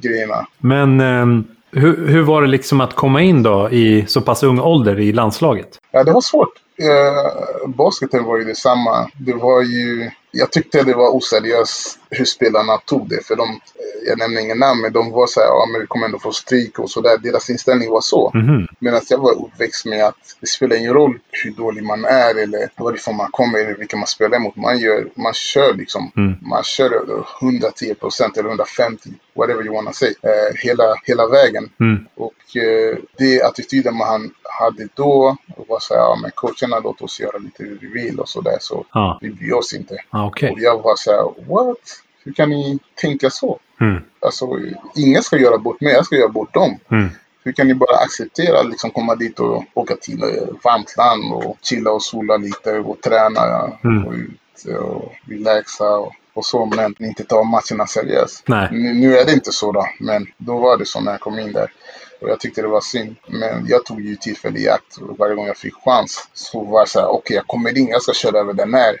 grejerna. 0.00 0.46
Men 0.58 1.00
ehm, 1.00 1.44
hur, 1.72 2.08
hur 2.08 2.22
var 2.22 2.42
det 2.42 2.48
liksom 2.48 2.80
att 2.80 2.94
komma 2.94 3.22
in 3.22 3.42
då 3.42 3.70
i 3.70 4.04
så 4.08 4.20
pass 4.20 4.42
ung 4.42 4.60
ålder 4.60 5.00
i 5.00 5.12
landslaget? 5.12 5.68
Ja, 5.90 6.04
det 6.04 6.12
var 6.12 6.20
svårt. 6.20 6.52
Eh, 6.78 7.68
basketen 7.68 8.24
var 8.24 8.38
ju 8.38 8.44
detsamma. 8.44 9.10
Det 9.18 9.34
var 9.34 9.62
ju... 9.62 10.10
Jag 10.30 10.52
tyckte 10.52 10.82
det 10.82 10.94
var 10.94 11.16
oseriöst 11.16 11.98
hur 12.10 12.24
spelarna 12.24 12.78
tog 12.78 13.08
det. 13.08 13.26
För 13.26 13.36
de, 13.36 13.60
jag 14.06 14.18
nämner 14.18 14.40
ingen 14.40 14.58
namn, 14.58 14.80
men 14.80 14.92
de 14.92 15.10
var 15.10 15.26
så 15.26 15.40
här, 15.40 15.46
ja 15.46 15.66
men 15.72 15.80
vi 15.80 15.86
kommer 15.86 16.06
ändå 16.06 16.18
få 16.18 16.32
stryk 16.32 16.78
och 16.78 16.90
sådär. 16.90 17.18
Deras 17.18 17.50
inställning 17.50 17.90
var 17.90 18.00
så. 18.00 18.30
Mhm. 18.34 18.66
Medan 18.78 19.00
jag 19.08 19.18
var 19.18 19.32
uppväxt 19.32 19.86
med 19.86 20.04
att 20.04 20.16
det 20.40 20.46
spelar 20.46 20.76
ingen 20.76 20.94
roll 20.94 21.18
hur 21.30 21.50
dålig 21.50 21.84
man 21.84 22.04
är 22.04 22.34
eller 22.42 22.68
varifrån 22.76 23.16
man 23.16 23.30
kommer 23.30 23.58
eller 23.58 23.74
vilka 23.74 23.96
man 23.96 24.06
spelar 24.06 24.36
emot. 24.36 24.56
Man, 24.56 24.78
gör, 24.78 25.08
man 25.14 25.34
kör 25.34 25.74
liksom. 25.74 26.12
Mm. 26.16 26.34
Man 26.42 26.62
kör 26.62 27.24
110 27.42 27.94
procent 27.94 28.36
eller 28.36 28.48
150, 28.48 29.10
whatever 29.34 29.64
you 29.64 29.74
wanna 29.74 29.92
say, 29.92 30.08
eh, 30.22 30.54
hela, 30.62 30.94
hela 31.04 31.26
vägen. 31.28 31.70
Mm. 31.80 32.06
Och 32.14 32.56
eh, 32.56 32.96
det 33.18 33.42
attityden 33.42 33.94
man 33.94 34.30
hade 34.60 34.88
då 34.94 35.36
var 35.68 35.78
så 35.80 35.94
här, 35.94 36.00
ja 36.00 36.18
men 36.22 36.30
coacherna 36.34 36.78
låt 36.78 37.02
oss 37.02 37.20
göra 37.20 37.38
lite 37.38 37.64
hur 37.64 37.78
vi 37.80 37.86
vill 37.86 38.20
och 38.20 38.28
sådär 38.28 38.56
så 38.60 38.86
Ja, 38.92 39.18
vi 39.22 39.30
bryr 39.30 39.52
oss 39.52 39.74
inte. 39.74 39.96
ah, 40.10 40.26
okej. 40.26 40.50
Och 40.50 40.60
jag 40.60 40.82
var 40.82 40.96
så 40.96 41.10
här, 41.10 41.48
what? 41.54 41.78
Hur 42.26 42.32
kan 42.32 42.50
ni 42.50 42.78
tänka 42.94 43.30
så? 43.30 43.58
Mm. 43.80 44.02
Alltså, 44.20 44.46
ingen 44.94 45.22
ska 45.22 45.38
göra 45.38 45.58
bort 45.58 45.80
mig, 45.80 45.92
jag 45.92 46.06
ska 46.06 46.16
göra 46.16 46.28
bort 46.28 46.54
dem. 46.54 46.78
Mm. 46.90 47.08
Hur 47.44 47.52
kan 47.52 47.66
ni 47.68 47.74
bara 47.74 47.96
acceptera 47.96 48.60
att 48.60 48.68
liksom 48.68 48.90
komma 48.90 49.14
dit 49.14 49.40
och 49.40 49.64
åka 49.74 49.96
till 49.96 50.22
ett 50.22 50.64
varmt 50.64 50.94
land 50.96 51.32
och 51.32 51.56
chilla 51.62 51.90
och 51.90 52.02
sola 52.02 52.36
lite 52.36 52.72
och 52.78 53.00
träna 53.00 53.72
Mm. 53.84 54.06
och 54.06 54.12
ut 54.12 54.76
och 54.78 55.12
relaxa 55.28 55.96
och, 55.96 56.12
och 56.34 56.46
så 56.46 56.66
men 56.66 56.94
inte 56.98 57.24
ta 57.24 57.42
matcherna 57.42 57.86
seriöst. 57.86 58.42
Nej. 58.46 58.68
Nu, 58.72 58.94
nu 58.94 59.18
är 59.18 59.24
det 59.24 59.32
inte 59.32 59.52
så 59.52 59.72
då, 59.72 59.88
men 60.00 60.26
då 60.38 60.58
var 60.58 60.78
det 60.78 60.86
så 60.86 61.00
när 61.00 61.12
jag 61.12 61.20
kom 61.20 61.38
in 61.38 61.52
där. 61.52 61.72
Och 62.20 62.28
jag 62.28 62.40
tyckte 62.40 62.62
det 62.62 62.68
var 62.68 62.80
synd. 62.80 63.16
Men 63.26 63.66
jag 63.66 63.84
tog 63.84 64.00
ju 64.00 64.16
tillfälle 64.16 64.58
i 64.58 64.68
akt. 64.68 64.96
Och 64.96 65.18
varje 65.18 65.34
gång 65.34 65.46
jag 65.46 65.56
fick 65.56 65.74
chans 65.74 66.28
så 66.32 66.64
var 66.64 66.80
jag 66.80 66.88
så 66.88 67.00
här, 67.00 67.08
okej 67.08 67.36
jag 67.36 67.46
kommer 67.46 67.78
in, 67.78 67.88
jag 67.88 68.02
ska 68.02 68.12
köra 68.12 68.38
över 68.38 68.52
den 68.52 68.74
här. 68.74 68.96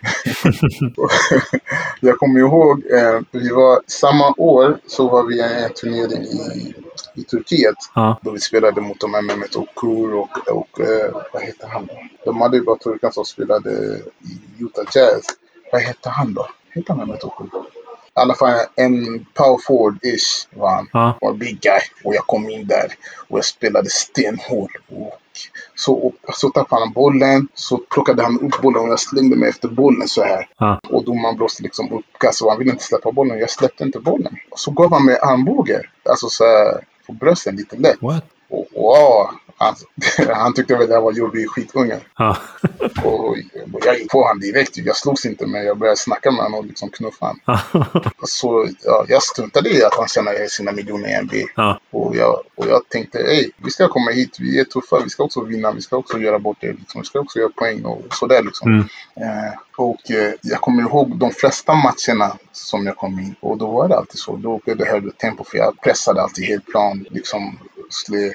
jag 2.00 2.18
kommer 2.18 2.40
ihåg, 2.40 2.82
eh, 2.90 3.20
vi 3.30 3.48
var 3.48 3.80
samma 3.86 4.34
år 4.36 4.78
så 4.86 5.08
var 5.08 5.22
vi 5.22 5.36
i 5.36 5.40
en 5.40 5.72
turnering 5.72 6.22
i, 6.22 6.74
i 7.14 7.24
Turkiet. 7.24 7.76
Ja. 7.94 8.18
Då 8.22 8.30
vi 8.30 8.40
spelade 8.40 8.80
mot 8.80 9.00
de 9.00 9.14
här 9.14 9.22
Mehmet 9.22 9.56
Okur 9.56 10.14
och, 10.14 10.48
och 10.48 10.80
eh, 10.80 11.22
vad 11.32 11.42
heter 11.42 11.68
han 11.68 11.86
då? 11.86 11.94
De 12.24 12.40
hade 12.40 12.56
ju 12.56 12.62
bara 12.62 12.76
turkar 12.76 13.10
som 13.10 13.24
spelade 13.24 13.70
i 13.70 14.62
Utah 14.62 14.84
Jazz. 14.94 15.24
Vad 15.72 15.82
hette 15.82 16.08
han 16.08 16.34
då? 16.34 16.48
Hette 16.68 16.92
han 16.92 16.98
Mehmet 16.98 17.24
Okur? 17.24 17.48
I 18.16 18.20
alla 18.20 18.34
fall 18.34 18.58
en 18.76 19.26
power 19.34 19.58
forward-ish 19.68 20.48
var 20.50 20.70
han. 20.70 20.88
Ja. 20.92 21.18
Var 21.20 21.30
en 21.30 21.38
big 21.38 21.60
guy. 21.60 21.80
Och 22.04 22.14
jag 22.14 22.26
kom 22.26 22.50
in 22.50 22.66
där 22.66 22.92
och 23.28 23.38
jag 23.38 23.44
spelade 23.44 23.90
stenhårt. 23.90 24.70
Och 24.88 25.20
så, 25.74 25.94
och, 25.94 26.14
så 26.34 26.50
tappade 26.50 26.82
han 26.82 26.92
bollen. 26.92 27.48
Så 27.54 27.78
plockade 27.78 28.22
han 28.22 28.40
upp 28.40 28.62
bollen 28.62 28.82
och 28.82 28.88
jag 28.88 29.00
slängde 29.00 29.36
mig 29.36 29.48
efter 29.48 29.68
bollen 29.68 30.08
så 30.08 30.24
här. 30.24 30.48
Ja. 30.58 30.80
Och 30.90 31.04
domaren 31.04 31.36
blåste 31.36 31.62
liksom 31.62 31.92
upp 31.92 32.04
kast 32.20 32.42
och 32.42 32.50
han 32.50 32.58
ville 32.58 32.70
inte 32.70 32.84
släppa 32.84 33.12
bollen. 33.12 33.38
Jag 33.38 33.50
släppte 33.50 33.84
inte 33.84 33.98
bollen. 33.98 34.36
Och 34.50 34.58
så 34.58 34.70
gav 34.70 34.92
han 34.92 35.04
mig 35.04 35.18
armbåge. 35.18 35.82
Alltså 36.10 36.28
så 36.28 36.44
här 36.44 36.84
på 37.06 37.12
brösten 37.12 37.56
lite 37.56 37.76
lätt. 37.76 38.02
What? 38.02 38.24
Och, 38.48 38.66
wow, 38.74 39.30
han, 39.58 39.74
han 40.34 40.54
tyckte 40.54 40.76
väl 40.76 40.90
jag 40.90 41.02
var 41.02 41.12
jobbig 41.12 41.50
skitunge. 41.50 42.00
Ja. 42.18 42.36
Och, 43.04 43.36
jag 43.84 43.98
gick 43.98 44.10
på 44.10 44.22
honom 44.22 44.40
direkt. 44.40 44.76
Jag 44.76 44.96
slogs 44.96 45.26
inte 45.26 45.46
men 45.46 45.64
jag 45.64 45.78
började 45.78 45.96
snacka 45.96 46.30
med 46.30 46.42
honom 46.42 46.58
och 46.58 46.66
liksom 46.66 46.90
knuffa 46.90 47.26
honom. 47.26 47.60
Så 48.22 48.68
ja, 48.84 49.04
jag 49.08 49.22
struntade 49.22 49.70
i 49.70 49.84
att 49.84 49.94
han 49.94 50.08
tjänar 50.08 50.48
sina 50.48 50.72
miljoner 50.72 51.08
i 51.08 51.22
NBA. 51.22 51.50
ja. 51.56 51.80
Och 51.90 52.16
jag, 52.16 52.40
och 52.54 52.66
jag 52.66 52.88
tänkte, 52.88 53.18
hej, 53.18 53.50
vi 53.56 53.70
ska 53.70 53.88
komma 53.88 54.10
hit, 54.10 54.36
vi 54.40 54.60
är 54.60 54.64
tuffa, 54.64 55.00
vi 55.04 55.10
ska 55.10 55.24
också 55.24 55.44
vinna, 55.44 55.72
vi 55.72 55.80
ska 55.80 55.96
också 55.96 56.18
göra 56.18 56.38
bort 56.38 56.56
det, 56.60 56.72
liksom. 56.72 57.00
vi 57.00 57.06
ska 57.06 57.20
också 57.20 57.38
göra 57.38 57.50
poäng 57.56 57.84
och 57.84 58.02
sådär 58.10 58.42
liksom. 58.42 58.72
Mm. 58.72 58.86
Eh, 59.20 59.52
och 59.76 60.10
eh, 60.10 60.32
jag 60.42 60.60
kommer 60.60 60.82
ihåg 60.82 61.18
de 61.18 61.30
flesta 61.30 61.74
matcherna 61.74 62.36
som 62.52 62.86
jag 62.86 62.96
kom 62.96 63.18
in 63.18 63.34
och 63.40 63.58
då 63.58 63.66
var 63.66 63.88
det 63.88 63.96
alltid 63.96 64.18
så. 64.18 64.36
Då 64.36 64.60
blev 64.64 64.76
det 64.76 64.84
högre 64.84 65.10
tempo 65.10 65.44
för 65.44 65.58
jag 65.58 65.80
pressade 65.80 66.22
alltid 66.22 66.44
helt 66.44 66.66
plan, 66.66 67.06
liksom 67.10 67.58
skulle 67.90 68.32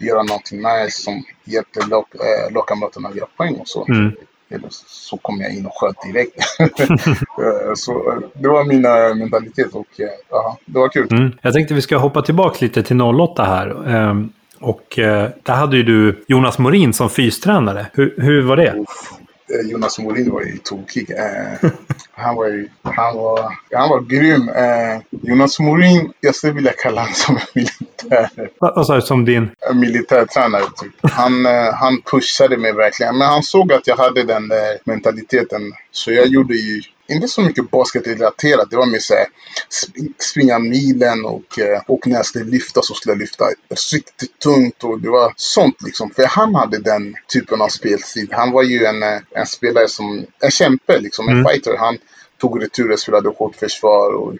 göra 0.00 0.22
någonting 0.22 0.58
nice 0.58 1.02
som 1.02 1.24
hjälpte 1.44 1.86
lag, 1.86 2.04
äh, 2.14 2.54
lagkamraterna 2.54 3.08
att 3.08 3.16
göra 3.16 3.28
poäng 3.36 3.54
och 3.54 3.68
så. 3.68 3.86
Mm. 3.88 4.12
Eller 4.50 4.68
så 4.86 5.16
kom 5.16 5.40
jag 5.40 5.54
in 5.54 5.66
och 5.66 5.72
sköt 5.74 6.02
direkt. 6.02 6.38
Eh, 7.44 7.74
så 7.74 8.12
eh, 8.12 8.18
det 8.34 8.48
var 8.48 8.64
min 8.64 8.84
eh, 8.84 9.14
mentalitet 9.14 9.72
och 9.72 10.00
eh, 10.00 10.06
ja, 10.30 10.58
det 10.64 10.78
var 10.78 10.88
kul. 10.88 11.08
Mm. 11.10 11.32
Jag 11.42 11.52
tänkte 11.52 11.74
vi 11.74 11.82
ska 11.82 11.96
hoppa 11.96 12.22
tillbaka 12.22 12.56
lite 12.60 12.82
till 12.82 13.00
08 13.00 13.44
här. 13.44 13.88
Ehm, 13.88 14.32
och 14.60 14.98
eh, 14.98 15.28
där 15.42 15.54
hade 15.54 15.76
ju 15.76 15.82
du 15.82 16.24
Jonas 16.28 16.58
Morin 16.58 16.92
som 16.92 17.10
fystränare. 17.10 17.86
Hur, 17.92 18.14
hur 18.18 18.42
var 18.42 18.56
det? 18.56 18.72
Uff, 18.72 19.12
eh, 19.12 19.23
Jonas 19.48 19.98
Morin 19.98 20.30
var 20.30 20.42
ju 20.42 20.58
tokig. 20.58 21.10
Eh, 21.10 21.70
han, 22.12 22.36
var 22.36 22.46
ju, 22.46 22.68
han, 22.82 23.16
var, 23.16 23.52
han 23.72 23.88
var 23.88 24.00
grym. 24.00 24.48
Eh, 24.48 25.00
Jonas 25.22 25.60
Morin, 25.60 26.12
jag 26.20 26.34
skulle 26.34 26.52
vilja 26.52 26.72
kalla 26.72 27.00
honom 27.00 27.14
som 27.14 27.36
en 27.36 27.42
militär, 27.54 28.50
Vad 28.60 28.86
sa 28.86 28.94
du 28.94 29.02
som 29.02 29.24
din... 29.24 29.50
militärtränare. 29.74 30.64
Typ. 30.76 30.92
Han, 31.12 31.46
eh, 31.46 31.74
han 31.74 32.02
pushade 32.02 32.56
mig 32.56 32.72
verkligen. 32.72 33.18
Men 33.18 33.28
han 33.28 33.42
såg 33.42 33.72
att 33.72 33.86
jag 33.86 33.96
hade 33.96 34.22
den 34.22 34.52
mentaliteten. 34.84 35.62
Så 35.92 36.12
jag 36.12 36.26
gjorde 36.26 36.54
ju 36.54 36.82
inte 37.08 37.28
så 37.28 37.40
mycket 37.42 37.70
basketrelaterat. 37.70 38.70
Det 38.70 38.76
var 38.76 38.86
mer 38.86 38.98
såhär 38.98 39.26
sp- 39.70 40.12
springa 40.18 40.58
milen 40.58 41.24
och, 41.24 41.58
eh, 41.58 41.82
och 41.86 42.06
när 42.06 42.16
jag 42.16 42.26
skulle 42.26 42.44
lyfta 42.44 42.82
så 42.82 42.94
skulle 42.94 43.12
jag 43.12 43.18
lyfta 43.20 43.44
riktigt 43.92 44.38
tungt. 44.38 44.84
Och 44.84 45.00
det 45.00 45.08
var 45.10 45.32
sånt 45.36 45.82
liksom. 45.82 46.10
För 46.10 46.26
han 46.26 46.54
hade 46.54 46.78
den 46.78 47.14
typen 47.32 47.62
av 47.62 47.68
spelstil. 47.68 48.28
Han 48.32 48.50
var 48.50 48.62
ju 48.62 48.84
en, 48.84 49.02
eh, 49.02 49.18
en 49.34 49.46
spelare 49.46 49.88
som, 49.88 50.26
en 50.40 50.50
kämpe 50.50 51.00
liksom, 51.00 51.28
en 51.28 51.34
Mm. 51.38 51.44
fighter. 51.52 51.76
Han 51.78 51.98
tog 52.44 52.62
returer, 52.62 52.96
spelade 52.96 53.28
hårt 53.28 53.56
försvar 53.56 54.14
och, 54.14 54.34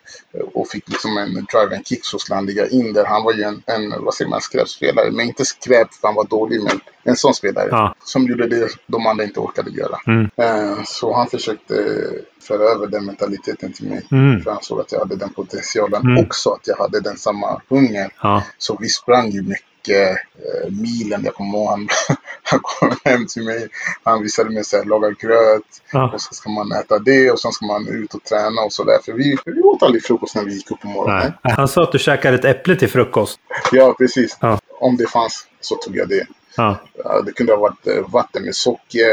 och 0.55 0.68
fick 0.68 0.88
liksom 0.88 1.18
en 1.18 1.34
drive 1.34 1.76
and 1.76 1.86
kick 1.86 2.05
så 2.05 2.18
skulle 2.18 2.36
han 2.36 2.46
ligga 2.46 2.68
in 2.68 2.92
där. 2.92 3.05
Han 3.05 3.24
var 3.24 3.32
ju 3.32 3.42
en, 3.42 3.62
en 3.66 4.05
vad 4.05 4.14
säger 4.14 4.30
man, 4.30 4.40
skräpspelare. 4.40 5.11
Men 5.11 5.26
inte 5.26 5.44
skräp 5.44 5.94
för 5.94 6.09
han 6.09 6.14
var 6.14 6.24
dålig, 6.24 6.62
men 6.62 6.80
en 7.02 7.16
sån 7.16 7.34
spelare. 7.34 7.68
Ja. 7.70 7.94
Som 8.05 8.26
gjorde 8.26 8.46
det 8.46 8.68
de 8.86 9.07
andra 9.07 9.24
inte 9.24 9.40
orkade 9.40 9.70
göra. 9.70 9.96
Mm. 10.07 10.30
Eh, 10.36 10.78
så 10.86 11.14
han 11.14 11.26
försökte 11.26 11.74
föra 12.40 12.62
över 12.62 12.86
den 12.86 13.05
mentaliteten 13.05 13.72
till 13.72 13.88
mig. 13.88 14.07
Mm. 14.11 14.40
För 14.40 14.50
han 14.50 14.62
såg 14.62 14.80
att 14.80 14.92
jag 14.92 14.98
hade 14.98 15.16
den 15.16 15.32
potentialen. 15.32 16.02
Mm. 16.02 16.24
Också 16.24 16.50
att 16.50 16.66
jag 16.66 16.76
hade 16.76 17.00
den 17.00 17.16
samma 17.16 17.61
hungern. 17.68 18.11
Ja. 18.22 18.42
Så 18.59 18.76
vi 18.80 18.88
sprang 18.88 19.30
ju 19.30 19.42
mycket 19.42 19.73
eh, 19.89 20.16
milen. 20.70 21.24
Jag 21.24 21.35
kommer 21.35 21.59
ihåg 21.59 21.68
han, 21.68 21.89
han 22.43 22.61
kom 22.62 22.97
hem 23.05 23.26
till 23.26 23.45
mig. 23.45 23.68
Han 24.03 24.22
visade 24.22 24.51
mig 24.51 24.64
så 24.64 24.76
här, 24.76 24.85
laga 24.85 25.11
gröt. 25.11 25.62
Ja. 25.93 26.12
Och 26.14 26.20
så 26.20 26.35
ska 26.35 26.51
man 26.51 26.72
äta 26.72 26.99
det 26.99 27.30
och 27.30 27.41
sen 27.41 27.53
ska 27.53 27.66
man 27.66 27.89
ut 27.89 28.14
och 28.14 28.24
träna 28.24 28.62
och 28.62 28.72
sådär. 28.72 28.99
För 29.05 29.12
vi, 29.12 29.37
vi 29.45 29.62
åt 29.62 29.82
aldrig 29.82 30.05
frukost 30.05 30.35
när 30.35 30.45
vi 30.45 30.55
gick 30.55 30.70
upp 30.70 30.80
på 30.80 30.89
morgonen. 30.89 31.32
Nej. 31.43 31.55
Han 31.57 31.68
sa 31.68 31.82
att 31.82 31.93
du 31.93 31.99
käkade 31.99 32.37
ett 32.37 32.45
äpple 32.45 32.76
till 32.76 32.91
frukost. 32.91 33.39
Ja, 33.72 33.95
precis. 33.99 34.37
Ja. 34.41 34.61
Om 34.80 34.97
det 34.97 35.11
fanns 35.11 35.47
så 35.61 35.74
tog 35.74 35.97
jag 35.97 36.09
det. 36.09 36.26
Ja. 36.57 36.76
Ja, 37.05 37.22
det 37.22 37.32
kunde 37.32 37.53
ha 37.53 37.61
varit 37.61 37.87
eh, 37.87 38.09
vatten 38.09 38.45
med 38.45 38.55
socker. 38.55 39.11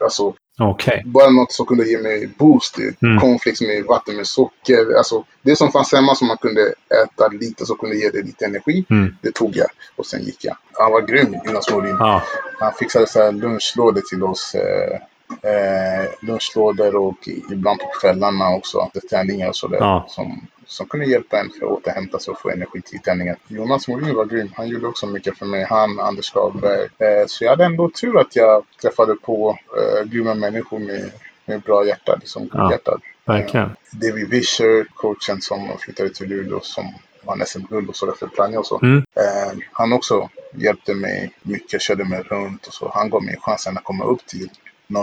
Alltså 0.00 0.34
Okej. 0.60 1.02
bara 1.06 1.30
något 1.30 1.52
som 1.52 1.66
kunde 1.66 1.84
ge 1.88 1.98
mig 1.98 2.28
boost. 2.38 2.78
Mm. 2.78 3.20
Cornflakes 3.20 3.60
med 3.60 3.84
vatten 3.84 4.16
med 4.16 4.26
socker. 4.26 4.96
Alltså 4.98 5.24
det 5.42 5.56
som 5.56 5.72
fanns 5.72 5.92
hemma 5.92 6.14
som 6.14 6.28
man 6.28 6.36
kunde 6.36 6.74
äta 7.04 7.28
lite 7.28 7.66
som 7.66 7.76
kunde 7.76 7.96
ge 7.96 8.10
dig 8.10 8.22
lite 8.22 8.44
energi. 8.44 8.84
Mm. 8.90 9.16
Det 9.22 9.34
tog 9.34 9.56
jag 9.56 9.68
och 9.96 10.06
sen 10.06 10.22
gick 10.22 10.44
jag. 10.44 10.56
Han 10.72 10.92
var 10.92 11.00
grym, 11.00 11.36
Jonas 11.44 11.70
Morin. 11.70 11.96
Ja. 11.98 12.22
Han 12.58 12.72
fixade 12.72 13.06
så 13.06 13.22
här 13.22 13.32
lunchlådor 13.32 14.00
till 14.00 14.22
oss. 14.22 14.54
Eh, 14.54 14.98
eh, 15.42 16.26
lunchlådor 16.26 16.96
och 16.96 17.28
ibland 17.50 17.80
på 17.80 17.86
kvällarna 18.00 18.54
också. 18.54 18.90
Träningar 19.10 19.48
och 19.48 19.56
sådär. 19.56 19.78
Ja. 19.80 20.06
Som, 20.08 20.46
som 20.66 20.86
kunde 20.86 21.06
hjälpa 21.06 21.38
en 21.40 21.50
för 21.50 21.66
att 21.66 21.72
återhämta 21.72 22.18
sig 22.18 22.32
och 22.32 22.40
få 22.40 22.50
energi 22.50 22.82
till 22.82 23.00
träningen. 23.00 23.36
Jonas 23.48 23.88
Morin 23.88 24.14
var 24.14 24.24
grym. 24.24 24.52
Han 24.56 24.68
gjorde 24.68 24.86
också 24.86 25.06
mycket 25.06 25.38
för 25.38 25.46
mig. 25.46 25.66
Han, 25.70 26.00
Anders 26.00 26.30
Karlberg. 26.30 26.82
Eh, 26.82 27.26
så 27.26 27.44
jag 27.44 27.50
hade 27.50 27.64
ändå 27.64 27.90
tur 27.90 28.18
att 28.20 28.36
jag 28.36 28.62
träffade 28.82 29.14
på 29.14 29.58
eh, 29.78 30.08
grymma 30.08 30.34
människor 30.34 30.78
med, 30.78 31.10
med 31.44 31.60
bra 31.60 31.86
hjärta. 31.86 32.16
Liksom 32.20 32.50
Ja. 32.52 32.62
godhjärtad. 32.62 33.00
Verkligen. 33.24 33.70
David 33.90 34.28
Vischer, 34.28 34.86
coachen 34.94 35.40
som 35.40 35.68
flyttade 35.78 36.10
till 36.10 36.28
Luleå 36.28 36.60
som 36.60 36.94
vann 37.22 37.42
SM-guld 37.46 37.88
och 37.88 37.96
sådär 37.96 38.12
för 38.12 38.26
Plannja 38.26 38.58
och 38.58 38.66
så. 38.66 38.80
Mm. 38.82 38.98
Eh, 38.98 39.58
han 39.72 39.92
också 39.92 40.28
hjälpte 40.54 40.94
mig 40.94 41.30
mycket, 41.42 41.80
körde 41.82 42.04
mig 42.04 42.22
runt 42.22 42.66
och 42.66 42.74
så. 42.74 42.90
Han 42.94 43.10
gav 43.10 43.22
mig 43.22 43.36
chansen 43.40 43.76
att 43.76 43.84
komma 43.84 44.04
upp 44.04 44.26
till 44.26 44.50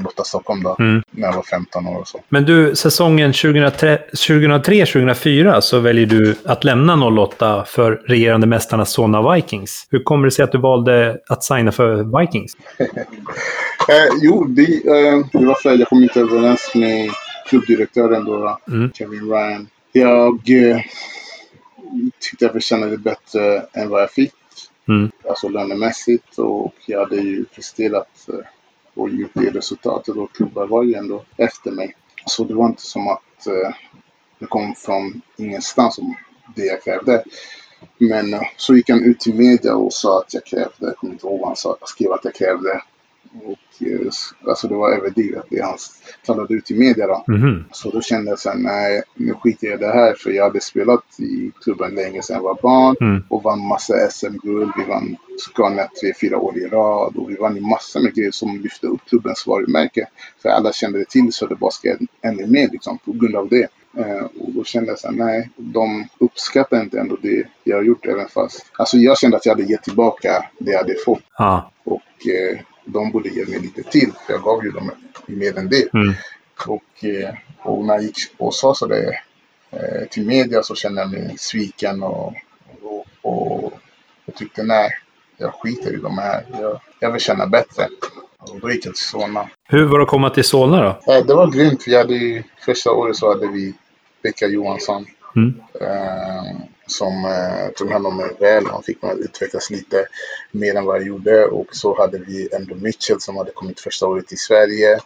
08 0.06 0.24
Stockholm 0.24 0.64
då, 0.64 0.76
Mm. 0.80 1.04
när 1.12 1.28
jag 1.28 1.36
var 1.36 1.44
15 1.44 1.88
år 1.88 2.00
och 2.00 2.08
så. 2.08 2.20
Men 2.30 2.46
du, 2.46 2.76
säsongen 2.76 3.32
2003-2004 3.32 5.62
så 5.62 5.80
väljer 5.80 6.06
du 6.06 6.36
att 6.46 6.64
lämna 6.64 7.06
08 7.08 7.64
för 7.68 8.02
regerande 8.06 8.48
mästarna 8.48 8.86
Solna 8.86 9.34
Vikings. 9.34 9.88
Hur 9.90 10.04
kommer 10.04 10.26
det 10.26 10.32
sig 10.32 10.44
att 10.44 10.52
du 10.52 10.58
valde 10.58 11.18
att 11.30 11.44
signa 11.44 11.72
för 11.72 12.20
Vikings? 12.20 12.52
Eh, 13.90 13.96
jo, 14.22 14.46
det, 14.48 14.62
eh, 14.64 15.26
det 15.32 15.46
var 15.46 15.56
för 15.56 15.74
att 15.74 15.80
jag 15.80 15.88
kom 15.88 16.04
inte 16.04 16.20
överens 16.20 16.72
med 16.76 17.10
klubbdirektören 17.50 18.26
då, 18.26 18.60
Mm. 18.68 18.92
Kevin 18.94 19.30
Ryan. 19.30 19.68
Jag 19.92 20.34
eh, 20.50 20.78
tyckte 22.20 22.46
jag 22.46 22.52
förtjänade 22.52 22.98
bättre 22.98 23.66
än 23.74 23.90
vad 23.90 24.02
jag 24.02 24.12
fick. 24.12 24.34
Mm. 24.88 25.12
Alltså 25.30 25.50
lönemässigt 25.50 26.38
och 26.38 26.74
jag 26.86 27.00
hade 27.00 27.16
ju 27.16 27.46
presterat 27.46 28.08
eh, 28.28 28.34
och 28.94 29.10
gjort 29.10 29.32
det 29.34 29.50
resultatet 29.50 30.16
och 30.16 30.36
klubbar 30.36 30.68
var 30.68 30.84
ju 30.84 30.94
ändå 30.94 31.24
efter 31.38 31.72
mig. 31.72 31.96
Så 32.26 32.44
det 32.44 32.54
var 32.54 32.66
inte 32.66 32.82
som 32.82 33.08
att 33.08 33.48
eh, 33.48 33.76
det 34.40 34.46
kom 34.46 34.76
från 34.76 35.22
ingenstans 35.38 35.98
om 35.98 36.16
det 36.56 36.66
jag 36.66 36.84
krävde. 36.84 37.24
Men 37.98 38.34
eh, 38.34 38.42
så 38.58 38.76
gick 38.76 38.90
han 38.90 39.04
ut 39.04 39.20
till 39.20 39.36
media 39.36 39.76
och 39.76 39.94
sa 39.94 40.20
att 40.20 40.34
jag 40.34 40.46
krävde, 40.46 40.74
jag 40.80 40.98
kommer 40.98 41.14
inte 41.14 41.28
ihåg 41.28 41.40
vad 41.40 41.50
han 41.50 41.56
sa, 41.56 41.78
jag 41.80 41.90
skrev 41.90 42.12
att 42.12 42.26
jag 42.26 42.36
krävde. 42.36 42.82
Och 43.46 43.88
eh, 43.88 44.10
alltså 44.50 44.68
det 44.68 44.76
var 44.76 44.92
överdrivet 44.92 45.44
det 45.50 45.62
han 45.62 45.78
talade 46.26 46.54
ut 46.54 46.72
i 46.72 46.76
media 46.80 47.08
då. 47.08 47.24
Mhm. 47.28 47.66
Så 47.72 47.90
då 47.90 48.02
kände 48.02 48.32
jag 48.32 48.40
sen, 48.40 48.62
nej 48.62 49.04
nu 49.16 49.34
skiter 49.34 49.68
jag 49.68 49.76
i 49.80 49.84
det 49.84 49.94
här 49.94 50.14
för 50.14 50.32
jag 50.32 50.44
hade 50.44 50.62
spelat 50.62 51.04
i 51.20 51.52
klubben 51.64 51.96
länge 51.96 52.22
sedan 52.22 52.36
jag 52.36 52.44
var 52.44 52.60
barn 52.62 52.96
Mm. 53.02 53.24
och 53.30 53.44
vann 53.44 53.68
massa 53.68 53.94
SM-guld. 54.12 54.72
Vi 54.78 54.84
vann 54.84 55.16
Scania 55.40 55.88
tre, 56.02 56.14
fyra 56.22 56.38
år 56.38 56.58
i 56.58 56.68
rad 56.68 57.16
och 57.18 57.30
vi 57.30 57.36
vann 57.36 57.56
ju 57.56 57.62
massor 57.62 58.00
med 58.00 58.14
grejer 58.14 58.32
som 58.32 58.62
lyfte 58.62 58.88
upp 58.88 59.02
klubbens 59.10 59.48
varumärke. 59.48 60.08
För 60.42 60.50
alla 60.50 60.74
kände 60.74 61.00
det 61.00 61.10
till 61.10 61.34
så 61.34 61.48
det 61.48 61.56
bara 61.56 61.72
ska 61.72 61.96
ännu 62.22 62.48
mer 62.48 62.70
liksom 62.72 62.98
på 62.98 63.12
grund 63.12 63.36
av 63.36 63.50
det. 63.50 63.68
Eh, 63.98 64.24
och 64.40 64.52
då 64.52 64.64
kände 64.64 64.90
jag 64.92 65.00
så 65.00 65.08
här, 65.08 65.16
nej, 65.16 65.50
de 65.56 66.08
uppskattar 66.20 66.82
inte 66.82 67.00
ändå 67.00 67.18
det 67.22 67.44
jag 67.64 67.78
har 67.78 67.84
gjort 67.84 68.06
även 68.06 68.28
fast. 68.28 68.66
Alltså 68.78 68.98
jag 68.98 69.18
kände 69.18 69.38
att 69.38 69.46
jag 69.46 69.56
hade 69.56 69.72
gett 69.72 69.84
tillbaka 69.84 70.46
det 70.60 70.72
jag 70.72 70.78
hade 70.78 70.96
fått 71.06 71.24
Ja. 71.38 71.72
och 71.84 72.28
eh, 72.28 72.60
de 72.86 73.12
borde 73.12 73.30
ge 73.30 73.46
mig 73.46 73.60
lite 73.60 73.84
till 73.84 74.12
för 74.26 74.34
jag 74.34 74.44
gav 74.44 74.64
ju 74.66 74.72
dem 74.72 74.92
mer 75.26 75.58
än 75.58 75.70
det. 75.70 75.94
Mm. 75.94 76.14
Och, 76.68 77.06
eh, 77.06 77.34
och 77.62 77.86
när 77.86 77.94
jag 77.94 78.04
gick 78.04 78.18
och 78.38 78.56
sa 78.56 78.76
så 78.76 78.86
det 78.86 79.20
eh, 79.72 80.08
till 80.10 80.26
media 80.26 80.64
så 80.64 80.76
kände 80.76 81.02
jag 81.02 81.12
mig 81.12 81.36
sviken 81.38 82.04
och, 82.04 82.34
och, 82.82 83.06
och 83.22 83.74
jag 84.26 84.36
tyckte 84.36 84.64
nej, 84.64 84.90
jag 85.38 85.54
skiter 85.54 85.94
i 85.94 85.98
de 85.98 86.18
här. 86.18 86.46
Jag, 86.52 86.80
jag 87.00 87.12
vill 87.12 87.22
känna 87.22 87.48
bättre. 87.48 87.88
Och 88.38 88.60
då 88.60 88.72
gick 88.72 88.86
jag 88.86 88.96
till 88.96 89.04
Solna. 89.04 89.50
Hur 89.70 89.86
var 89.86 90.00
det 90.00 90.04
att 90.04 90.10
komma 90.10 90.30
till 90.30 90.44
Solna 90.44 90.82
då? 90.82 91.14
Eh, 91.14 91.26
det 91.26 91.34
var 91.34 91.52
grymt. 91.52 91.84
Vi 91.88 91.98
hade 91.98 92.14
ju, 92.14 92.44
första 92.66 92.92
året 92.92 93.16
så 93.16 93.34
hade 93.34 93.48
vi 93.48 93.74
Pekka 94.22 94.48
Johansson 94.48 95.06
Mm. 95.36 95.54
Som 96.88 97.26
eh, 97.26 97.70
tog 97.76 97.92
hand 97.92 98.08
om 98.08 98.18
mig 98.18 98.30
väl. 98.40 98.66
Han 98.66 98.84
fick 98.84 99.02
mig 99.02 99.12
att 99.12 99.18
utvecklas 99.18 99.70
lite 99.70 100.06
mer 100.52 100.76
än 100.76 100.86
vad 100.86 100.96
jag 100.96 101.08
gjorde. 101.08 101.46
Och 101.46 101.68
så 101.72 101.98
hade 101.98 102.18
vi 102.18 102.50
Endo 102.56 102.76
Mitchell 102.76 103.22
som 103.22 103.38
hade 103.38 103.52
kommit 103.52 103.80
första 103.80 104.08
året 104.08 104.32
i 104.32 104.38
Sverige. 104.38 105.00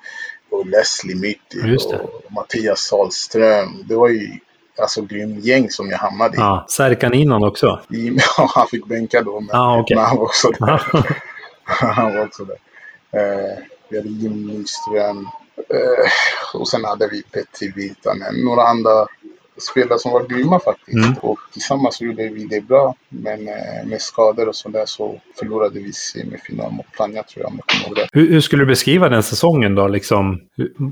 Och 0.49 0.65
Leslie 0.65 1.35
det. 1.51 1.99
och 1.99 2.31
Mattias 2.31 2.79
Sahlström. 2.79 3.83
Det 3.89 3.95
var 3.95 4.09
ju 4.09 4.31
alltså 4.77 5.01
grym 5.01 5.39
gäng 5.39 5.69
som 5.69 5.89
jag 5.89 5.97
hamnade 5.97 6.37
i. 6.37 6.39
Ja. 6.39 6.65
Serkan 6.69 7.13
innan 7.13 7.43
också? 7.43 7.79
Ja, 7.89 8.51
han 8.55 8.67
fick 8.67 8.85
bänka 8.85 9.21
då, 9.21 9.39
men, 9.39 9.49
Ja, 9.51 9.79
okej. 9.79 9.95
men 9.95 10.05
han 10.05 10.17
var 10.17 10.23
också 10.23 10.49
där. 10.49 10.81
Han 11.69 12.15
var 12.15 12.25
också 12.25 12.45
där. 12.45 12.57
Eh, 13.11 13.57
vi 13.89 13.97
hade 13.97 14.09
Jim 14.09 14.47
Nyström. 14.47 15.27
Eh, 15.69 16.09
och 16.59 16.67
sen 16.67 16.85
hade 16.85 17.07
vi 17.07 17.23
Petri 17.23 17.71
Virtanen. 17.75 18.35
Några 18.45 18.61
andra 18.63 19.07
spelare 19.57 19.99
som 19.99 20.11
var 20.11 20.23
grymma 20.27 20.59
faktiskt. 20.59 20.97
Mm. 20.97 21.13
Och 21.21 21.39
tillsammans 21.53 22.01
gjorde 22.01 22.27
vi 22.27 22.45
det 22.45 22.61
bra. 22.61 22.95
Men 23.09 23.47
eh, 23.47 23.85
med 23.85 24.01
skador 24.01 24.47
och 24.47 24.55
sådär 24.55 24.83
så 24.85 25.21
förlorade 25.39 25.79
vi 25.79 25.93
semifinal 25.93 26.71
mot 26.71 26.91
Plannja 26.91 27.23
tror 27.23 27.43
jag 27.43 27.51
om 27.51 27.59
jag 27.65 27.65
kommer 27.67 27.87
ihåg 27.87 27.95
det. 27.95 28.19
Hur, 28.19 28.29
hur 28.29 28.41
skulle 28.41 28.61
du 28.61 28.67
beskriva 28.67 29.09
den 29.09 29.23
säsongen 29.23 29.75
då? 29.75 29.87
Liksom, 29.87 30.41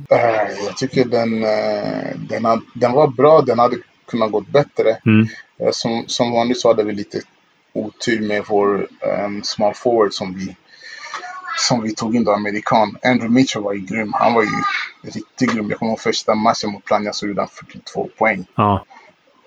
Eh, 0.10 0.66
jag 0.66 0.78
tycker 0.78 1.06
den, 1.06 1.44
eh, 1.44 2.16
den, 2.30 2.62
den 2.74 2.92
var 2.92 3.08
bra. 3.08 3.42
Den 3.42 3.60
hade 3.60 3.78
kunnat 4.08 4.32
gått 4.32 4.48
bättre. 4.48 4.98
mm. 5.06 5.28
Som, 5.72 6.04
som 6.08 6.32
vanligt 6.32 6.60
så 6.60 6.68
hade 6.68 6.84
vi 6.84 6.94
lite 6.94 7.22
otur 7.74 8.28
med 8.28 8.44
vår 8.48 8.88
um, 9.26 9.44
small 9.44 9.74
forward 9.74 10.14
som 10.14 10.34
vi, 10.34 10.56
som 11.58 11.82
vi 11.84 11.96
tog 11.96 12.16
in 12.16 12.24
då, 12.24 12.32
amerikan. 12.32 12.98
Andrew 13.04 13.30
Mitchell 13.30 13.62
var 13.64 13.74
ju 13.74 13.80
grym. 13.80 14.14
Han 14.14 14.34
var 14.34 14.44
ju 14.44 14.50
riktigt 15.04 15.52
grym. 15.54 15.70
Jag 15.70 15.80
kommer 15.80 15.92
ihåg 15.92 16.00
första 16.00 16.36
matchen 16.36 16.72
mot 16.72 16.86
Plannja 16.86 17.14
så 17.14 17.28
gjorde 17.28 17.42
han 17.42 17.50
42 17.50 18.10
poäng. 18.18 18.46
Ja. 18.56 18.86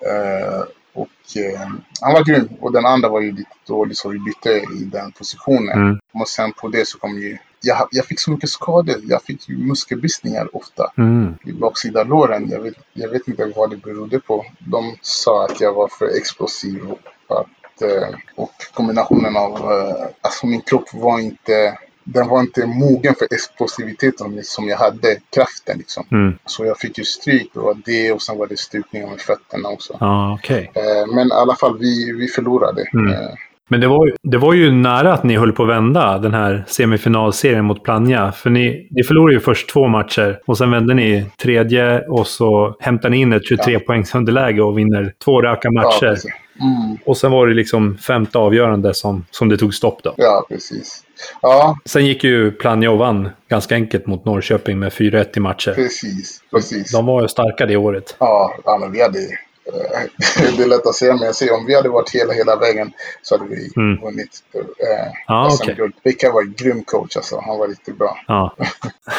Eh, 0.00 0.62
och 0.92 1.36
eh, 1.36 1.60
han 2.00 2.12
var 2.12 2.24
grym. 2.24 2.48
Och 2.60 2.72
den 2.72 2.86
andra 2.86 3.08
var 3.08 3.20
ju 3.20 3.32
lite 3.32 3.50
dålig 3.66 3.96
så 3.96 4.08
vi 4.08 4.18
bytte 4.18 4.50
i 4.50 4.84
den 4.84 5.12
positionen. 5.12 5.78
Mm. 5.82 5.98
Och 6.12 6.28
sen 6.28 6.52
på 6.52 6.68
det 6.68 6.88
så 6.88 6.98
kom 6.98 7.18
ju... 7.18 7.38
Jag, 7.60 7.88
jag 7.90 8.04
fick 8.06 8.20
så 8.20 8.30
mycket 8.30 8.50
skador. 8.50 8.96
Jag 9.02 9.22
fick 9.22 9.48
ju 9.48 9.56
muskelbristningar 9.58 10.56
ofta 10.56 10.92
Mm. 10.98 11.34
i 11.44 11.52
baksida 11.52 12.04
låren. 12.04 12.48
Jag 12.50 12.60
vet, 12.60 12.74
jag 12.92 13.08
vet 13.08 13.28
inte 13.28 13.52
vad 13.56 13.70
det 13.70 13.76
berodde 13.76 14.20
på. 14.20 14.44
De 14.58 14.96
sa 15.00 15.44
att 15.44 15.60
jag 15.60 15.72
var 15.74 15.88
för 15.88 16.16
explosiv 16.16 16.90
och 16.90 17.38
att 17.38 17.82
eh, 17.82 18.08
och 18.34 18.52
kombinationen 18.74 19.36
av, 19.36 19.72
alltså 20.20 20.46
min 20.46 20.60
kropp 20.60 20.94
var 20.94 21.18
inte, 21.20 21.78
den 22.14 22.28
var 22.28 22.40
inte 22.40 22.66
mogen 22.66 23.14
för 23.18 23.26
explosivitet 23.30 24.14
som, 24.42 24.68
jag 24.68 24.76
hade, 24.76 25.16
kraften 25.34 25.78
liksom. 25.78 26.04
Mm. 26.10 26.38
Så 26.44 26.64
jag 26.64 26.78
fick 26.78 26.98
ju 26.98 27.04
stryk, 27.04 27.50
det 27.54 27.60
var 27.60 27.76
det 27.84 28.12
och 28.12 28.22
sen 28.22 28.38
var 28.38 28.46
det 28.46 28.58
stukningar 28.58 29.10
med 29.10 29.20
fötterna 29.20 29.68
också. 29.68 29.96
Ja, 30.00 30.34
okej. 30.34 30.70
Eh, 30.74 31.14
men 31.14 31.26
i 31.26 31.32
alla 31.32 31.56
fall, 31.56 31.78
vi, 31.78 32.12
vi 32.12 32.28
förlorade. 32.28 32.84
Mm. 32.92 33.12
Eh, 33.12 33.28
Men 33.68 33.80
det 33.80 33.86
var, 33.88 34.06
ju, 34.06 34.12
det 34.22 34.38
var 34.38 34.52
ju 34.52 34.72
nära 34.72 35.12
att 35.12 35.24
ni 35.24 35.36
höll 35.36 35.52
på 35.52 35.62
att 35.62 35.68
vända 35.68 36.18
den 36.18 36.34
här 36.34 36.64
semifinalserien 36.68 37.64
mot 37.64 37.82
Plannja. 37.84 38.32
För 38.32 38.50
ni, 38.50 38.88
ni 38.90 39.02
förlorade 39.02 39.34
ju 39.34 39.40
först 39.40 39.68
två 39.68 39.88
matcher 39.88 40.40
och 40.46 40.58
sen 40.58 40.70
vände 40.70 40.94
ni 40.94 41.26
tredje 41.42 42.00
och 42.00 42.26
så 42.26 42.76
hämtade 42.80 43.10
ni 43.10 43.20
in 43.20 43.32
ett 43.32 43.46
23 43.48 43.78
poängs 43.78 44.14
underläge 44.14 44.62
och 44.62 44.78
vinner 44.78 45.12
två 45.24 45.42
raka 45.42 45.68
ja, 45.72 45.82
matcher. 45.82 46.10
precis. 46.10 46.32
Mm. 46.60 46.98
Och 47.04 47.16
sen 47.16 47.30
var 47.32 47.46
det 47.46 47.54
liksom 47.54 47.98
femte 47.98 48.38
avgörande 48.38 48.94
som, 48.94 49.24
som 49.30 49.48
det 49.48 49.56
tog 49.56 49.74
stopp 49.74 50.02
då. 50.02 50.14
Ja, 50.16 50.46
precis. 50.48 51.04
Ja, 51.42 51.78
Sen 51.84 52.06
gick 52.06 52.24
ju 52.24 52.50
vann 52.96 53.28
ganska 53.48 53.74
enkelt 53.74 54.06
mot 54.06 54.24
Norrköping 54.24 54.78
med 54.78 54.92
4-1 54.92 55.26
i 55.36 55.40
matcher. 55.40 55.72
precis. 55.74 56.40
Precis. 56.50 56.92
De 56.92 57.06
var 57.06 57.22
ju 57.22 57.28
starka 57.28 57.66
det 57.66 57.76
året. 57.76 58.16
Ja, 58.18 58.54
men 58.80 58.92
vi 58.92 59.02
hade... 59.02 59.18
eh, 59.18 60.00
det 60.56 60.62
är 60.62 60.66
lätt 60.68 60.86
att 60.86 60.94
säga, 60.94 61.12
men 61.14 61.22
jag 61.26 61.34
säger 61.34 61.54
om 61.54 61.66
vi 61.66 61.74
hade 61.74 61.88
varit 61.88 62.10
hela, 62.10 62.32
hela 62.32 62.56
vägen 62.56 62.92
så 63.22 63.38
hade 63.38 63.50
vi 63.50 63.70
Mm. 63.76 64.00
vunnit 64.02 64.30
eh, 64.54 65.12
Ja, 65.26 65.50
SM-guld. 65.50 65.94
Vilka 66.02 66.32
var 66.32 66.42
en 66.42 66.54
grym 66.58 66.82
coach 66.84 67.16
alltså. 67.16 67.42
Han 67.46 67.58
var 67.58 67.68
riktigt 67.68 67.98
bra. 67.98 68.18
Ja. 68.26 68.54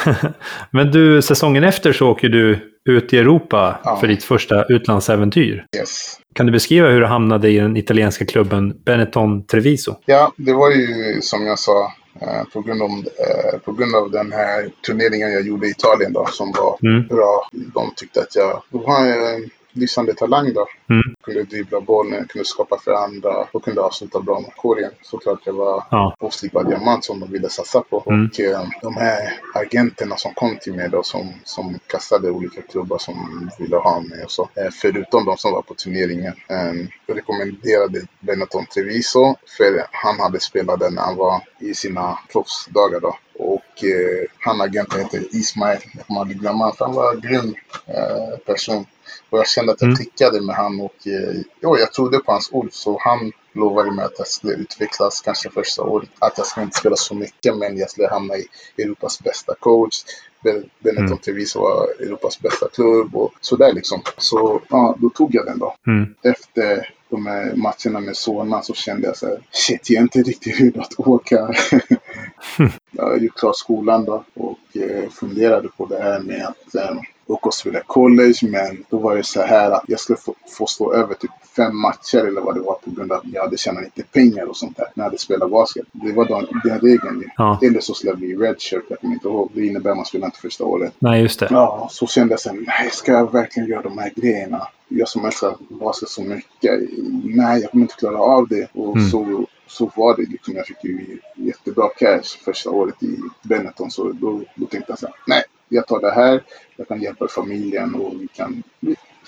Men 0.72 0.92
du, 0.92 1.22
säsongen 1.22 1.64
efter 1.64 1.94
så 1.94 2.08
åker 2.10 2.30
du 2.30 2.60
ut 2.90 3.14
i 3.14 3.18
Europa 3.18 3.80
Ja. 3.84 3.96
för 3.96 4.08
ditt 4.08 4.24
första 4.24 4.66
utlandsäventyr. 4.66 5.66
Yes. 5.78 6.19
Kan 6.34 6.46
du 6.46 6.52
beskriva 6.52 6.88
hur 6.90 7.00
du 7.00 7.06
hamnade 7.06 7.50
i 7.50 7.58
den 7.60 7.78
italienska 7.78 8.26
klubben 8.26 8.74
Benetton 8.86 9.44
Treviso? 9.46 9.96
Ja, 10.06 10.32
det 10.36 10.54
var 10.54 10.70
ju 10.72 11.20
som 11.22 11.46
jag 11.46 11.60
sa 11.60 11.94
eh, 12.22 12.44
på 12.54 12.62
grund, 12.62 12.82
av, 12.82 12.90
eh, 12.90 13.60
på 13.66 13.72
grund 13.72 13.96
av 13.96 14.12
den 14.12 14.32
här 14.32 14.70
turneringen 14.88 15.32
jag 15.32 15.42
gjorde 15.48 15.68
i 15.68 15.70
Italien 15.70 16.14
då, 16.14 16.26
som 16.32 16.52
var 16.52 16.78
Mm. 16.84 17.08
bra. 17.08 17.50
De 17.52 17.92
tyckte 17.96 18.20
att 18.22 18.36
jag 18.36 18.64
var 18.70 19.40
lysande 19.80 20.14
talang 20.14 20.54
då. 20.54 20.68
Mm. 20.90 21.16
Kunde 21.24 21.44
dribbla 21.44 21.82
bollen, 21.82 22.28
kunde 22.28 22.46
skapa 22.46 22.78
för 22.80 22.92
andra 22.94 23.48
och 23.52 23.64
kunde 23.64 23.82
avsluta 23.82 24.20
bra 24.20 24.40
med 24.40 24.56
korgen. 24.56 24.92
Såklart 25.02 25.40
jag 25.46 25.54
var 25.54 25.84
Ja. 25.92 26.16
oslipad 26.20 26.68
diamant 26.68 27.06
som 27.06 27.20
de 27.20 27.32
ville 27.32 27.50
satsa 27.50 27.82
på. 27.82 28.04
Mm. 28.08 28.26
Och 28.34 28.40
eh, 28.40 28.68
de 28.82 28.96
här 28.96 29.34
agenterna 29.54 30.16
som 30.18 30.34
kom 30.34 30.58
till 30.62 30.74
mig 30.74 30.90
då 30.90 31.04
som, 31.04 31.34
som 31.44 31.80
kastade 31.88 32.30
olika 32.32 32.62
klubbar 32.62 32.98
som 32.98 33.50
ville 33.60 33.76
ha 33.78 34.00
mig 34.02 34.24
och 34.24 34.32
så. 34.32 34.50
Eh, 34.56 34.70
förutom 34.82 35.26
de 35.26 35.38
som 35.38 35.52
var 35.52 35.62
på 35.62 35.74
turneringen. 35.74 36.34
Eh, 36.50 37.14
rekommenderade 37.16 38.02
Benetton 38.20 38.66
Treviso 38.66 39.36
för 39.58 39.86
han 39.92 40.20
hade 40.20 40.40
spelat 40.40 40.80
där 40.80 40.90
när 40.92 41.02
han 41.02 41.16
var 41.16 41.42
i 41.60 41.74
sina 41.74 42.20
proffsdagar 42.32 43.00
då. 43.00 43.18
Och 43.40 43.84
eh, 43.84 44.26
han 44.40 44.62
agenten 44.62 45.00
heter 45.00 45.36
Ismail. 45.36 45.80
Jag 45.94 46.08
kommer 46.08 46.22
aldrig 46.22 46.40
glömma 46.40 46.72
för 46.72 46.86
han 46.86 46.94
var 46.96 47.14
en 47.14 47.22
grym 47.22 47.56
eh, 47.88 48.38
person. 48.46 48.86
Och 49.30 49.40
jag 49.40 49.48
kände 49.48 49.72
att 49.72 49.82
jag 49.82 49.88
Mm. 49.88 49.96
klickade 49.98 50.42
med 50.42 50.56
han 50.56 50.82
och 50.82 51.08
eh, 51.08 51.36
ja, 51.60 51.78
jag 51.80 51.94
trodde 51.94 52.20
på 52.20 52.32
hans 52.32 52.50
ord. 52.52 52.68
Så 52.72 52.98
han 53.02 53.32
lovade 53.54 53.92
mig 53.92 54.06
att 54.06 54.18
jag 54.18 54.28
skulle 54.28 54.54
utvecklas 54.54 55.22
kanske 55.22 55.50
första 55.50 55.84
året. 55.84 56.10
Att 56.20 56.38
jag 56.38 56.48
skulle 56.48 56.64
inte 56.64 56.78
spela 56.78 56.96
så 56.96 57.16
mycket 57.16 57.58
men 57.58 57.78
jag 57.78 57.90
skulle 57.92 58.08
hamna 58.08 58.36
i 58.36 58.46
Europas 58.78 59.20
bästa 59.20 59.56
coach. 59.60 59.96
Ben- 60.44 60.70
Benetton 60.80 61.06
Mm. 61.06 61.18
Treviso 61.18 61.60
var 61.62 61.88
Europas 62.00 62.40
bästa 62.40 62.68
klubb 62.74 63.16
och 63.16 63.34
sådär 63.42 63.74
liksom. 63.74 64.02
Så 64.18 64.62
ja, 64.70 64.96
då 65.00 65.10
tog 65.10 65.36
jag 65.36 65.46
den 65.46 65.60
då. 65.60 65.76
Mm. 65.88 66.16
Efter 66.24 66.94
de 67.10 67.26
här 67.26 67.54
matcherna 67.56 68.00
med 68.00 68.18
Solna 68.18 68.62
så 68.62 68.74
kände 68.74 69.08
jag 69.08 69.18
så 69.18 69.28
här, 69.28 69.40
shit 69.52 69.90
jag 69.90 69.98
är 69.98 70.02
inte 70.02 70.20
riktigt 70.20 70.60
redo 70.60 70.82
att 70.82 71.00
åka. 71.00 71.54
jag 72.92 73.22
gick 73.22 73.34
klart 73.36 73.58
skolan 73.58 74.06
då 74.06 74.24
och 74.34 74.78
eh, 74.78 75.10
funderade 75.10 75.68
på 75.78 75.86
det 75.86 76.00
här 76.02 76.20
med 76.20 76.46
att 76.46 76.76
eh, 76.76 76.98
åka 77.28 77.48
och 77.48 77.54
spela 77.54 77.80
college. 77.88 78.40
Men 78.42 78.86
då 78.90 78.98
var 78.98 79.16
det 79.16 79.24
så 79.24 79.42
här 79.42 79.72
att 79.72 79.84
jag 79.88 80.00
skulle 80.00 80.18
få, 80.18 80.36
få 80.58 80.66
stå 80.66 80.94
över 80.94 81.14
typ 81.14 81.32
fem 81.56 81.78
matcher 81.78 82.18
eller 82.28 82.42
vad 82.42 82.56
det 82.56 82.62
var 82.62 82.74
på 82.74 82.92
grund 82.92 83.12
av 83.12 83.18
att 83.18 83.24
jag 83.34 83.42
hade 83.44 83.58
tjänat 83.58 83.84
lite 83.84 84.04
pengar 84.04 84.46
och 84.46 84.58
sånt 84.58 84.78
där 84.78 84.86
när 84.94 85.04
jag 85.04 85.10
hade 85.10 85.18
spelat 85.18 85.52
basket. 85.52 85.86
Det 85.92 86.12
var 86.12 86.26
den, 86.26 86.48
den 86.64 86.80
regeln 86.80 87.20
ju. 87.22 87.28
Ja. 87.38 87.60
Eller 87.62 87.80
så 87.80 87.94
skulle 87.94 88.12
jag 88.12 88.20
bli 88.20 88.36
redshirt, 88.36 88.84
jag 88.90 89.00
kommer 89.00 89.14
inte 89.14 89.28
ihåg. 89.28 89.52
Det 89.54 89.66
innebär 89.66 89.92
att 89.92 89.98
man 89.98 90.06
spelar 90.06 90.26
inte 90.28 90.40
första 90.40 90.64
året. 90.64 90.94
Nej, 91.00 91.22
just 91.22 91.40
det. 91.40 91.48
Ja, 91.52 91.88
så 91.92 92.08
kände 92.08 92.34
jag 92.34 92.40
sen, 92.40 92.66
nej, 92.68 92.90
ska 92.92 93.12
jag 93.12 93.32
verkligen 93.32 93.70
göra 93.70 93.82
de 93.82 93.98
här 93.98 94.12
grejerna? 94.16 94.68
Jag 94.88 95.08
som 95.08 95.26
älskar 95.26 95.56
basket 95.70 96.10
så 96.10 96.22
mycket, 96.22 96.80
nej, 97.24 97.62
jag 97.62 97.72
kommer 97.72 97.82
inte 97.84 97.96
klara 97.96 98.18
av 98.18 98.48
det. 98.48 98.68
Och 98.74 98.96
Mm. 98.96 99.10
så, 99.10 99.46
så 99.70 99.92
var 99.96 100.18
det 100.18 100.30
liksom. 100.30 100.56
Jag 100.56 100.66
fick 100.66 100.84
ju 100.84 101.20
jättebra 101.36 101.90
cash 101.98 102.44
första 102.46 102.70
året 102.70 103.04
i 103.04 103.18
Benetton, 103.44 103.92
så 103.92 104.12
då, 104.12 104.42
då 104.56 104.66
tänkte 104.66 104.92
jag 104.92 105.00
så 105.00 105.06
här, 105.06 105.16
nej, 105.28 105.44
jag 105.70 105.88
tar 105.88 106.00
det 106.00 106.12
här, 106.12 106.44
jag 106.76 106.88
kan 106.88 107.02
hjälpa 107.02 107.28
familjen 107.28 107.96
och 107.96 108.14
vi 108.22 108.28
kan 108.28 108.64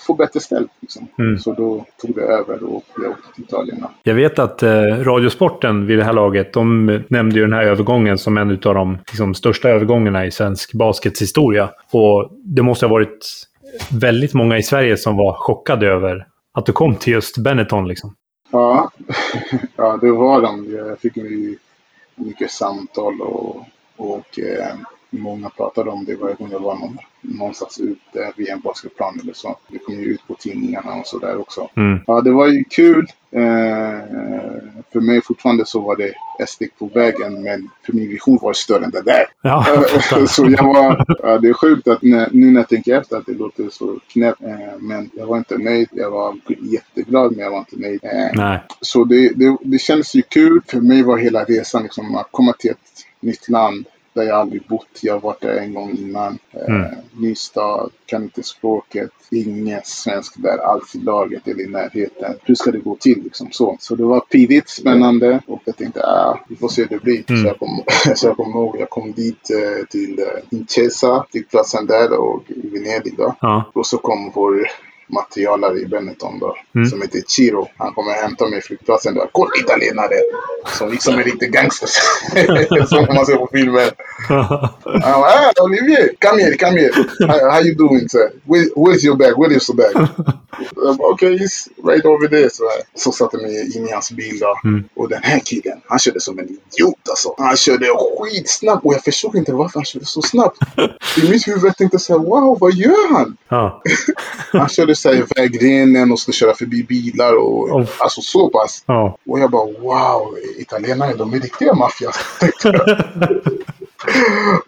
få 0.06 0.14
bättre 0.14 0.40
ställt. 0.40 0.70
Liksom. 0.80 1.08
Mm. 1.18 1.38
Så 1.38 1.52
då 1.52 1.84
tog 2.00 2.14
det 2.14 2.22
över 2.22 2.64
och 2.64 2.84
jag 2.96 3.10
åkte 3.10 3.34
till 3.34 3.44
Italien. 3.44 3.84
Jag 4.02 4.14
vet 4.14 4.38
att 4.38 4.62
eh, 4.62 4.82
Radiosporten 4.82 5.86
vid 5.86 5.98
det 5.98 6.04
här 6.04 6.12
laget, 6.12 6.52
de 6.52 6.86
nämnde 7.08 7.36
ju 7.36 7.42
den 7.42 7.52
här 7.52 7.64
övergången 7.64 8.18
som 8.18 8.38
en 8.38 8.50
av 8.50 8.74
de 8.74 8.98
liksom, 9.06 9.34
största 9.34 9.68
övergångarna 9.68 10.26
i 10.26 10.30
svensk 10.30 10.72
baskets 10.72 11.22
historia. 11.22 11.70
Och 11.92 12.30
det 12.44 12.62
måste 12.62 12.86
ha 12.86 12.90
varit 12.90 13.48
väldigt 14.00 14.34
många 14.34 14.58
i 14.58 14.62
Sverige 14.62 14.96
som 14.96 15.16
var 15.16 15.32
chockade 15.32 15.86
över 15.86 16.26
att 16.54 16.66
du 16.66 16.72
kom 16.72 16.96
till 16.96 17.12
just 17.12 17.38
Benetton. 17.38 17.88
Liksom. 17.88 18.14
Ja, 18.52 18.90
ja 19.76 19.96
det 19.96 20.12
var 20.12 20.42
de. 20.42 20.72
Jag 20.72 20.98
fick 20.98 21.16
mycket 22.14 22.50
samtal 22.50 23.20
och, 23.20 23.66
och 23.96 24.38
eh, 24.38 24.76
många 25.10 25.50
pratade 25.50 25.90
om 25.90 26.04
det 26.04 26.16
varje 26.16 26.34
gång 26.34 26.48
jag 26.50 26.60
var 26.60 26.74
någon, 26.74 26.98
någonstans 27.20 27.80
ute 27.80 28.32
vid 28.36 28.48
en 28.48 28.60
basketplan 28.60 29.20
eller 29.22 29.32
så. 29.32 29.58
Det 29.68 29.78
kom 29.78 29.94
ju 29.94 30.04
ut 30.04 30.26
på 30.26 30.34
tidningarna 30.34 30.94
och 30.94 31.06
sådär 31.06 31.40
också. 31.40 31.68
Mm. 31.74 32.00
Ja, 32.06 32.20
det 32.20 32.30
var 32.30 32.46
ju 32.46 32.64
kul. 32.64 33.06
Eh, 33.34 33.98
för 34.92 35.00
mig 35.00 35.22
fortfarande 35.22 35.66
så 35.66 35.80
var 35.80 35.96
det 35.96 36.12
ett 36.42 36.48
steg 36.48 36.78
på 36.78 36.86
vägen 36.86 37.42
men 37.42 37.68
för 37.86 37.92
min 37.92 38.08
vision 38.08 38.38
var 38.42 38.52
större 38.52 38.84
än 38.84 38.90
det 38.90 39.02
där. 39.02 39.24
Ja, 39.42 39.62
fattar. 39.62 40.26
så 40.26 40.50
jag 40.50 40.64
var, 40.64 41.04
ja, 41.22 41.38
det 41.38 41.48
är 41.48 41.52
sjukt 41.52 41.88
att 41.88 42.02
när, 42.02 42.28
nu 42.32 42.50
när 42.50 42.60
jag 42.60 42.68
tänker 42.68 42.98
efter 42.98 43.16
att 43.16 43.26
det 43.26 43.32
låter 43.32 43.68
så 43.70 43.98
knäppt. 44.08 44.42
Eh, 44.42 44.78
men 44.80 45.10
jag 45.14 45.26
var 45.26 45.38
inte 45.38 45.58
nöjd. 45.58 45.88
Jag 45.92 46.10
var 46.10 46.36
jätteglad 46.60 47.32
men 47.32 47.44
jag 47.44 47.50
var 47.50 47.58
inte 47.58 47.76
nöjd. 47.76 48.00
Eh, 48.02 48.30
Nej. 48.34 48.62
så 48.80 49.04
det, 49.04 49.28
det, 49.28 49.56
det 49.62 49.78
kändes 49.78 50.14
ju 50.14 50.22
kul. 50.22 50.60
För 50.66 50.80
mig 50.80 51.02
var 51.02 51.18
hela 51.18 51.44
resan 51.44 51.82
liksom 51.82 52.16
att 52.16 52.28
komma 52.30 52.52
till 52.52 52.70
ett 52.70 53.06
nytt 53.20 53.48
land 53.48 53.86
där 54.12 54.22
jag 54.22 54.38
aldrig 54.38 54.66
bott. 54.68 55.00
Jag 55.02 55.12
har 55.12 55.20
varit 55.20 55.40
där 55.40 55.56
en 55.56 55.74
gång 55.74 55.90
innan. 55.98 56.38
Eh, 56.50 56.72
Mm. 56.72 56.94
Ny 57.16 57.34
stad, 57.34 57.90
kan 58.06 58.22
inte 58.22 58.42
språket, 58.42 59.10
ingen 59.30 59.80
svensk 59.84 60.34
där 60.36 60.58
alls 60.58 60.94
i 60.94 60.98
laget 60.98 61.48
eller 61.48 61.60
i 61.60 61.66
närheten. 61.66 62.34
Hur 62.42 62.54
ska 62.54 62.70
det 62.70 62.78
gå 62.78 62.96
till 62.96 63.22
liksom 63.24 63.48
så? 63.52 63.76
Så 63.80 63.94
det 63.94 64.04
var 64.04 64.20
pirrigt, 64.20 64.68
spännande 64.68 65.40
och 65.46 65.60
jag 65.64 65.76
tänkte 65.76 66.06
ah, 66.06 66.40
vi 66.48 66.56
får 66.56 66.68
se 66.68 66.82
hur 66.82 66.88
det 66.88 67.02
blir. 67.02 67.24
Mm. 67.30 67.42
Så 67.42 67.48
jag 67.48 67.58
kom, 67.58 67.82
så 68.16 68.26
jag 68.26 68.36
kommer 68.36 68.50
ihåg, 68.50 68.76
jag 68.80 68.90
kom 68.90 69.12
dit 69.12 69.50
eh, 69.50 69.86
till 69.86 70.18
eh, 70.18 70.58
Intesa, 70.58 71.26
flygplatsen 71.30 71.86
där 71.86 72.18
och 72.18 72.50
i 72.50 72.68
Venedig 72.68 73.14
då. 73.16 73.34
Ja. 73.40 73.70
Och 73.74 73.86
så 73.86 73.98
kom 73.98 74.32
vår 74.34 74.66
materialare 75.12 75.78
i 75.78 75.86
Benetton 75.86 76.38
då, 76.38 76.56
Mm. 76.74 76.90
som 76.90 77.02
heter 77.02 77.20
Chiro. 77.28 77.68
Han 77.76 77.94
kommer 77.94 78.12
hämta 78.12 78.48
mig 78.48 78.58
i 78.58 78.62
flygplatsen. 78.62 79.14
Då. 79.14 79.28
Kolla 79.32 79.50
italienare! 79.64 80.14
Som 80.78 80.90
liksom 80.90 81.18
är 81.18 81.22
riktigt 81.24 81.50
gangsters. 81.52 81.90
som 82.88 83.06
man 83.14 83.26
ser 83.26 83.36
på 83.36 83.48
filmer. 83.52 83.90
Han 84.28 85.20
bara, 85.20 85.30
ah, 85.30 85.52
Olivier, 85.62 86.10
come 86.18 86.42
here, 86.42 86.56
come 86.56 86.80
here. 86.80 86.92
How, 87.28 87.50
how 87.50 87.60
you 87.62 87.74
doing? 87.74 88.08
sir? 88.08 88.30
Where, 88.44 88.66
where's 88.76 89.04
your 89.04 89.16
bag? 89.16 89.38
Where 89.38 89.56
is 89.56 89.68
your 89.70 89.76
bag? 89.76 90.08
Okej, 90.98 91.38
he's 91.38 91.68
right 91.84 92.04
over 92.04 92.28
there. 92.28 92.50
Så, 92.50 92.62
här. 92.64 92.82
så 92.94 93.12
satte 93.12 93.36
jag 93.36 93.42
mig 93.42 93.76
in 93.76 93.88
i 93.88 93.92
hans 93.92 94.10
bil 94.12 94.38
då. 94.40 94.68
Mm. 94.68 94.84
Och 94.96 95.08
den 95.08 95.22
här 95.22 95.38
killen, 95.44 95.80
han 95.88 95.98
körde 95.98 96.20
som 96.20 96.38
en 96.38 96.44
idiot 96.44 97.08
alltså. 97.10 97.34
Han 97.38 97.56
körde 97.56 97.86
skitsnabbt 98.20 98.84
och 98.84 98.94
jag 98.94 99.04
förstod 99.04 99.36
inte 99.36 99.52
varför 99.52 99.78
han 99.78 99.84
körde 99.84 100.04
så 100.06 100.22
snabbt. 100.22 100.58
I 101.22 101.30
mitt 101.30 101.48
huvud 101.48 101.76
tänkte 101.76 101.94
jag 101.94 102.00
så 102.00 102.18
här, 102.18 102.24
wow, 102.26 102.58
vad 102.60 102.72
gör 102.74 103.12
han? 103.12 103.36
Ja. 103.48 103.82
Han 104.52 104.68
körde 104.68 104.94
i 105.10 105.24
vägrenen 105.36 106.12
och 106.12 106.18
skulle 106.18 106.34
köra 106.34 106.54
förbi 106.54 106.82
bilar 106.82 107.36
och 107.36 107.62
Oh. 107.72 107.88
alltså 107.98 108.20
så 108.20 108.48
pass. 108.48 108.84
Ja. 108.86 109.18
Och 109.26 109.38
jag 109.38 109.50
bara 109.50 109.66
wow, 109.66 110.36
italienare 110.58 111.14
de 111.14 111.34
är 111.34 111.40
riktiga 111.40 111.74
maffias. 111.74 112.18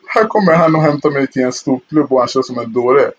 Här 0.07 0.25
kommer 0.29 0.55
han 0.55 0.77
och 0.77 0.83
hämtar 0.83 1.11
mig 1.11 1.27
till 1.27 1.43
en 1.43 1.53
stor 1.53 1.81
klubb 1.89 2.13
och 2.13 2.19
han 2.19 2.29
kör 2.29 2.43
som 2.43 2.59
en 2.59 2.73
dåre. 2.73 3.11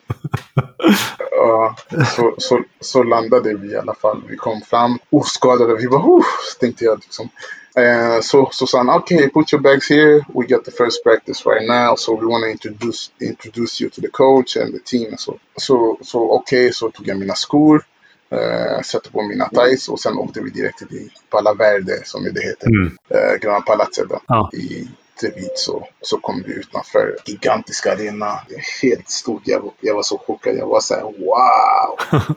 Ja, 1.32 1.76
så, 2.16 2.36
så, 2.38 2.64
så 2.80 3.04
landade 3.04 3.54
vi 3.54 3.72
i 3.72 3.78
alla 3.78 3.94
fall. 3.94 4.22
Vi 4.28 4.38
kom 4.38 4.62
fram 4.62 5.00
oskadade. 5.10 5.76
Vi 5.76 5.88
bara 5.88 6.02
oh, 6.02 6.26
tänkte 6.60 6.86
jag 6.86 7.00
liksom. 7.00 7.30
Eh, 7.78 8.22
så, 8.22 8.50
så 8.52 8.66
sa 8.68 8.78
han 8.78 8.90
okej, 8.90 9.30
put 9.34 9.54
your 9.54 9.62
bags 9.62 9.90
here. 9.90 10.26
We 10.34 10.48
got 10.48 10.66
the 10.66 10.72
first 10.72 11.04
practice 11.04 11.46
right 11.46 11.68
now. 11.68 11.96
So 11.96 12.16
we 12.16 12.26
want 12.26 12.44
to 12.44 12.50
introduce, 12.50 13.12
introduce 13.22 13.82
you 13.84 13.90
to 13.90 14.02
the 14.02 14.08
coach 14.08 14.58
and 14.58 14.74
the 14.74 14.80
team. 14.86 15.18
Så, 15.18 15.38
så, 15.56 15.98
så 16.02 16.32
okej, 16.32 16.74
så 16.74 16.92
tog 16.92 17.08
jag 17.08 17.18
mina 17.20 17.36
skor. 17.36 17.86
Eh, 18.30 18.82
satte 18.84 19.12
på 19.12 19.22
mina 19.22 19.50
tights 19.50 19.90
och 19.90 20.00
sen 20.00 20.18
åkte 20.18 20.42
vi 20.42 20.50
direkt 20.50 20.78
till 20.78 21.10
Pala 21.30 21.54
Verde 21.54 22.02
som 22.06 22.24
det 22.24 22.42
heter. 22.42 22.68
Mm. 22.68 22.98
Eh, 23.10 23.40
Gröna 23.42 23.62
palatset 23.62 24.10
då, 24.10 24.20
Ja. 24.28 24.50
i 24.54 24.88
Treviso. 25.22 25.84
Så 26.02 26.18
kom 26.18 26.44
vi 26.48 26.54
utanför 26.54 27.16
gigantiska 27.26 27.92
arena. 27.92 28.40
Helt 28.82 29.10
stort. 29.10 29.42
Jag, 29.46 29.72
jag 29.82 29.96
var 29.96 30.04
så 30.04 30.18
chockad. 30.18 30.56
Jag 30.58 30.68
var 30.68 30.80
så 30.80 30.94
här 30.94 31.04
wow. 31.04 32.26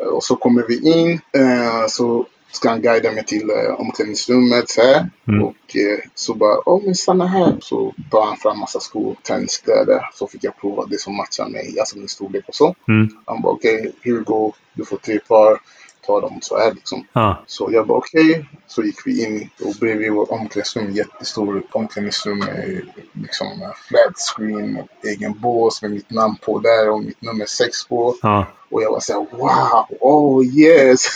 Eh, 0.00 0.06
och 0.06 0.24
så 0.24 0.36
kommer 0.36 0.64
vi 0.68 0.90
in. 0.92 1.20
Eh, 1.32 1.86
så 1.88 2.26
ska 2.56 2.68
han 2.68 2.82
guida 2.82 3.12
mig 3.12 3.24
till 3.24 3.50
eh, 3.50 3.80
omklädningsrummet 3.80 4.70
så 4.70 4.80
här. 4.80 5.10
Mm. 5.28 5.42
Och 5.42 5.76
eh, 5.76 5.98
så 6.14 6.34
bara, 6.34 6.68
åh 6.68 6.82
men 6.84 6.94
stanna 6.94 7.26
här. 7.26 7.56
Så 7.60 7.94
tar 8.10 8.26
han 8.26 8.36
fram 8.36 8.58
massa 8.58 8.80
skor, 8.80 9.16
träningskläder. 9.26 10.10
Så 10.14 10.26
fick 10.26 10.44
jag 10.44 10.60
prova 10.60 10.86
det 10.86 11.00
som 11.00 11.16
matchar 11.16 11.48
mig, 11.48 11.78
alltså 11.78 11.98
min 11.98 12.08
storlek 12.08 12.48
och 12.48 12.54
så. 12.54 12.74
Mm. 12.88 13.08
Han 13.24 13.42
bara 13.42 13.52
okej, 13.52 13.92
here 14.02 14.16
we 14.16 14.22
go. 14.24 14.52
Du 14.74 14.84
får 14.84 14.96
tre 14.96 15.18
par. 15.18 15.60
Ta 16.06 16.20
dem 16.20 16.38
så 16.42 16.58
här 16.58 16.74
liksom. 16.74 17.06
Ja. 17.12 17.42
Så 17.46 17.68
jag 17.72 17.86
bara 17.86 17.98
okej. 17.98 18.48
Så 18.66 18.82
gick 18.82 19.06
vi 19.06 19.24
in 19.24 19.50
och 19.64 19.74
bredvid 19.80 20.12
vårt 20.12 20.30
omklädningsrum, 20.30 20.92
jättestor 20.92 21.62
omklädningsrum 21.72 22.38
med 22.38 22.82
liksom 23.12 23.46
flat 23.88 24.16
screen, 24.16 24.78
egen 25.04 25.40
bås 25.40 25.82
med 25.82 25.90
mitt 25.90 26.10
namn 26.10 26.36
på 26.36 26.58
där 26.58 26.90
och 26.90 27.04
mitt 27.04 27.22
nummer 27.22 27.46
sex 27.46 27.88
på. 27.88 28.16
Ja. 28.22 28.46
Och 28.70 28.82
jag 28.82 28.90
var 28.90 29.00
såhär 29.00 29.26
wow, 29.30 29.86
oh 30.00 30.44
yes! 30.44 31.06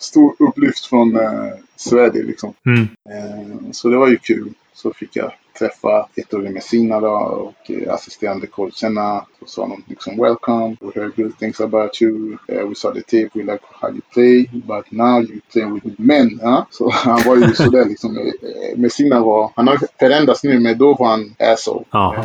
Stor 0.00 0.34
upplyft 0.38 0.86
från 0.86 1.16
eh, 1.16 1.52
Sverige 1.76 2.22
liksom. 2.22 2.54
Mm. 2.66 2.82
Eh, 2.82 3.70
så 3.72 3.88
det 3.88 3.96
var 3.96 4.08
ju 4.08 4.16
kul. 4.16 4.52
Så 4.74 4.92
fick 4.92 5.16
jag 5.16 5.32
träffa 5.58 6.08
Ettore 6.14 6.50
Messina 6.50 7.00
då 7.00 7.10
och 7.10 7.70
eh, 7.70 7.94
assisterande 7.94 8.46
coacherna. 8.46 9.24
Så 9.40 9.46
sa 9.46 9.66
de 9.66 9.82
liksom 9.86 10.16
welcome, 10.16 10.76
we 10.80 11.00
heard 11.00 11.16
good 11.16 11.38
things 11.38 11.60
about 11.60 12.02
you. 12.02 12.38
Uh, 12.52 12.68
we 12.68 12.74
saw 12.74 12.94
the 12.94 13.02
tape, 13.02 13.30
we 13.34 13.42
like 13.52 13.64
how 13.80 13.90
you 13.90 14.00
play, 14.12 14.50
but 14.52 14.92
now 14.92 15.20
you 15.22 15.40
play 15.52 15.64
with 15.64 15.86
men. 15.98 16.40
Huh? 16.42 16.62
Så 16.70 16.90
han 16.90 17.22
var 17.26 17.36
ju 17.36 17.54
sådär 17.54 17.84
liksom. 17.84 18.18
Eh, 18.18 18.78
Messina 18.78 19.20
var, 19.20 19.50
han 19.56 19.68
har 19.68 19.78
förändrats 19.98 20.44
nu 20.44 20.60
men 20.60 20.78
då 20.78 20.94
var 20.94 21.06
han 21.06 21.34
asshole. 21.38 21.84
Ja. 21.90 22.24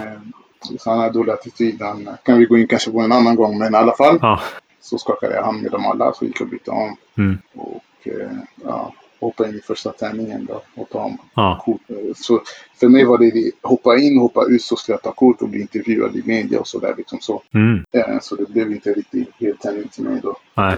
Så 0.79 0.89
han 0.89 0.99
hade 0.99 1.13
dålig 1.13 1.31
attityd. 1.31 1.81
Han 1.81 2.09
kan 2.23 2.37
vi 2.39 2.45
gå 2.45 2.57
in 2.57 2.67
kanske 2.67 2.91
på 2.91 2.99
en 2.99 3.11
annan 3.11 3.35
gång 3.35 3.57
men 3.57 3.73
i 3.73 3.77
alla 3.77 3.95
fall 3.95 4.19
Ja. 4.21 4.39
så 4.81 4.97
skakade 4.97 5.35
jag 5.35 5.43
hand 5.43 5.61
med 5.61 5.71
dem 5.71 5.85
alla 5.85 6.13
så 6.13 6.25
gick 6.25 6.41
jag 6.41 6.45
och 6.45 6.51
bytte 6.51 6.71
om. 6.71 6.95
Mm. 7.17 7.37
Och 7.55 8.07
ja, 8.65 8.93
hoppade 9.19 9.49
in 9.49 9.55
i 9.55 9.61
första 9.61 9.91
träningen 9.91 10.45
då 10.45 10.61
och 10.75 10.89
ta 10.89 11.11
Ja. 11.33 11.61
kort. 11.65 11.81
Så 12.15 12.41
för 12.79 12.87
mig 12.87 13.05
var 13.05 13.17
det 13.17 13.31
det, 13.31 13.51
hoppa 13.61 13.97
in, 13.97 14.19
hoppa 14.19 14.45
ut 14.49 14.61
så 14.61 14.75
ska 14.75 14.91
jag 14.93 15.01
ta 15.01 15.11
kort 15.11 15.41
och 15.41 15.49
bli 15.49 15.61
intervjuad 15.61 16.15
i 16.15 16.23
media 16.25 16.59
och 16.59 16.67
sådär 16.67 16.93
liksom 16.97 17.19
så. 17.21 17.41
Mm. 17.53 17.83
Eh, 17.91 18.19
Så 18.21 18.35
det 18.35 18.49
blev 18.49 18.71
inte 18.71 18.93
riktigt 18.93 19.29
heltändning 19.39 19.87
till 19.87 20.03
mig 20.03 20.19
då. 20.23 20.37
Nej. 20.55 20.75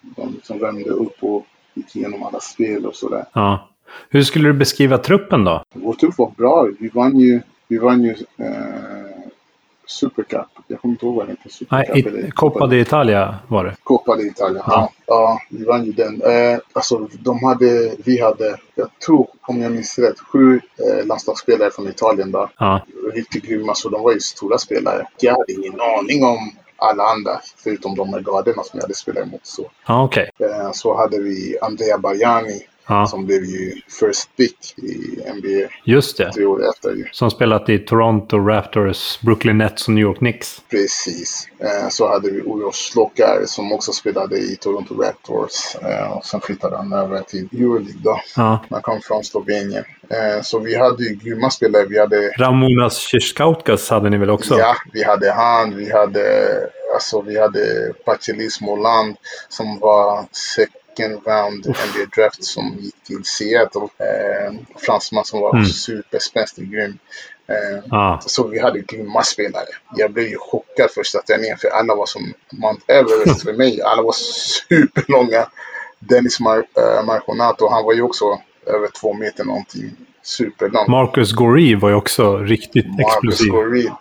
De 0.00 0.32
liksom 0.34 0.58
värmde 0.58 0.90
upp 0.90 1.16
och 1.20 1.46
gick 1.74 1.96
igenom 1.96 2.22
alla 2.22 2.40
spel 2.40 2.86
och 2.86 2.94
sådär. 2.96 3.24
Ja. 3.32 3.68
Hur 4.10 4.22
skulle 4.22 4.48
du 4.48 4.52
beskriva 4.52 4.98
truppen 4.98 5.44
då? 5.44 5.62
Vår 5.74 5.94
trupp 5.94 6.18
var 6.18 6.32
bra. 6.36 6.68
Vi 6.78 6.88
vann 6.88 7.18
ju, 7.18 7.40
vi 7.68 7.78
vann 7.78 8.02
ju 8.02 8.10
eh, 8.10 9.05
Supercup. 9.86 10.46
Jag 10.66 10.80
kommer 10.80 10.92
inte 10.94 11.06
ihåg 11.06 11.14
vad 11.14 11.26
den 11.26 11.36
heter. 11.42 11.66
Nej, 11.70 12.04
eller 12.06 12.30
Coppa 12.30 12.66
d'Italia 12.66 13.34
var 13.48 13.64
det. 13.64 13.76
Coppa 13.82 14.16
d'Italia. 14.16 14.62
Ja. 14.66 14.90
Ja. 15.06 15.40
vi 15.50 15.64
vann 15.64 15.84
ju 15.84 15.92
den. 15.92 16.22
Eh, 16.22 16.58
alltså, 16.72 17.08
de 17.12 17.44
hade, 17.44 17.90
vi 18.04 18.20
hade, 18.20 18.56
jag 18.74 18.88
tror, 19.06 19.28
om 19.40 19.62
jag 19.62 19.72
minns 19.72 19.98
rätt, 19.98 20.20
sju 20.20 20.60
eh, 20.78 21.06
landslagsspelare 21.06 21.70
från 21.70 21.88
Italien 21.88 22.32
där. 22.32 22.48
Ja. 22.58 22.80
Riktigt 23.14 23.44
grymma, 23.44 23.74
så 23.74 23.88
de 23.88 24.02
var 24.02 24.12
ju 24.12 24.20
stora 24.20 24.58
spelare. 24.58 25.06
Jag 25.20 25.32
hade 25.32 25.52
ingen 25.52 25.80
aning 25.80 26.24
om 26.24 26.52
alla 26.76 27.04
andra, 27.04 27.40
förutom 27.56 27.94
de 27.96 28.12
här 28.12 28.20
garderna 28.20 28.62
som 28.62 28.70
jag 28.78 28.82
hade 28.82 28.94
spelat 28.94 29.22
emot. 29.22 29.40
Så, 29.42 29.70
Ja, 29.86 30.04
okej. 30.04 30.30
eh, 30.38 30.72
så 30.72 30.96
hade 30.96 31.18
vi 31.18 31.56
Andrea 31.62 31.98
Barjani, 31.98 32.60
Ja, 32.88 33.06
som 33.06 33.26
blev 33.26 33.44
ju 33.44 33.72
first 34.00 34.36
pick 34.36 34.74
i 34.78 35.20
NBA 35.34 35.72
just 35.84 36.16
det. 36.16 36.32
tre 36.32 36.44
år 36.44 36.70
efter. 36.70 36.90
Ju. 36.90 37.04
Som 37.12 37.30
spelat 37.30 37.68
i 37.68 37.78
Toronto 37.78 38.38
Raptors, 38.38 39.20
Brooklyn 39.20 39.58
Nets 39.58 39.88
och 39.88 39.94
New 39.94 40.02
York 40.02 40.18
Knicks. 40.18 40.62
Precis. 40.70 41.48
Eh, 41.58 41.88
så 41.88 42.08
hade 42.08 42.30
vi 42.30 42.40
Uros 42.40 42.76
Slokar 42.76 43.42
som 43.46 43.72
också 43.72 43.92
spelade 43.92 44.38
i 44.38 44.56
Toronto 44.56 44.94
Raptors. 45.02 45.76
Eh, 45.82 46.12
och 46.12 46.24
sen 46.24 46.40
flyttade 46.40 46.76
han 46.76 46.92
över 46.92 47.20
till 47.20 47.48
Euroleague 47.52 48.00
då. 48.02 48.20
Ja. 48.36 48.64
Han 48.70 48.82
kom 48.82 49.00
från 49.00 49.24
Slovenien. 49.24 49.84
Eh, 50.10 50.42
så 50.42 50.58
vi 50.58 50.76
hade 50.76 51.04
ju 51.04 51.14
grymma 51.14 51.50
spelare. 51.50 51.86
Vi 51.88 51.98
hade, 51.98 52.28
Ramonas 52.38 52.98
Shishkautkas 52.98 53.90
hade 53.90 54.10
ni 54.10 54.18
väl 54.18 54.30
också? 54.30 54.58
ja, 54.58 54.76
vi 54.92 55.04
hade 55.04 55.32
han, 55.32 55.76
vi 55.76 55.92
hade, 55.92 56.56
alltså, 56.94 57.20
vi 57.20 57.40
hade 57.40 57.92
Pachelis 58.04 58.60
Moland 58.60 59.16
som 59.48 59.78
var 59.78 60.24
second 60.96 61.20
round 61.26 61.66
NBA 61.66 62.06
draft 62.16 62.44
som 62.44 62.76
gick 62.80 62.94
till 63.06 63.24
Seattle. 63.24 63.80
Eh, 63.82 64.54
fransman 64.76 65.24
som 65.24 65.40
var 65.40 65.54
Mm. 65.54 65.66
superspänstig, 65.66 66.70
grym. 66.72 66.98
Eh, 67.48 67.82
Ja. 67.90 68.20
Så 68.26 68.46
vi 68.48 68.58
hade 68.58 68.80
grymma 68.80 69.22
spelare. 69.22 69.66
Jag 69.96 70.12
blev 70.12 70.26
ju 70.28 70.36
chockad 70.38 70.90
första 70.90 71.22
träningen 71.22 71.56
för 71.58 71.68
alla 71.68 71.94
var 71.94 72.06
som 72.06 72.32
Mount 72.52 72.82
Everest 72.92 73.42
för 73.42 73.52
mig. 73.52 73.82
Alla 73.82 74.02
var 74.02 74.12
superlånga. 74.68 75.46
Dennis 75.98 76.40
Mar- 76.40 76.98
äh, 76.98 77.06
Marconato, 77.06 77.68
han 77.70 77.84
var 77.84 77.92
ju 77.92 78.02
också 78.02 78.24
över 78.66 78.88
två 79.00 79.12
meter 79.14 79.44
någonting. 79.44 79.90
Superlång. 80.22 80.84
Marcus 80.90 81.32
Goree 81.32 81.76
var 81.76 81.88
ju 81.88 81.94
också 81.94 82.36
riktigt 82.36 82.86
Marcus 82.86 83.06
explosiv. 83.14 83.52
Goree. 83.52 83.92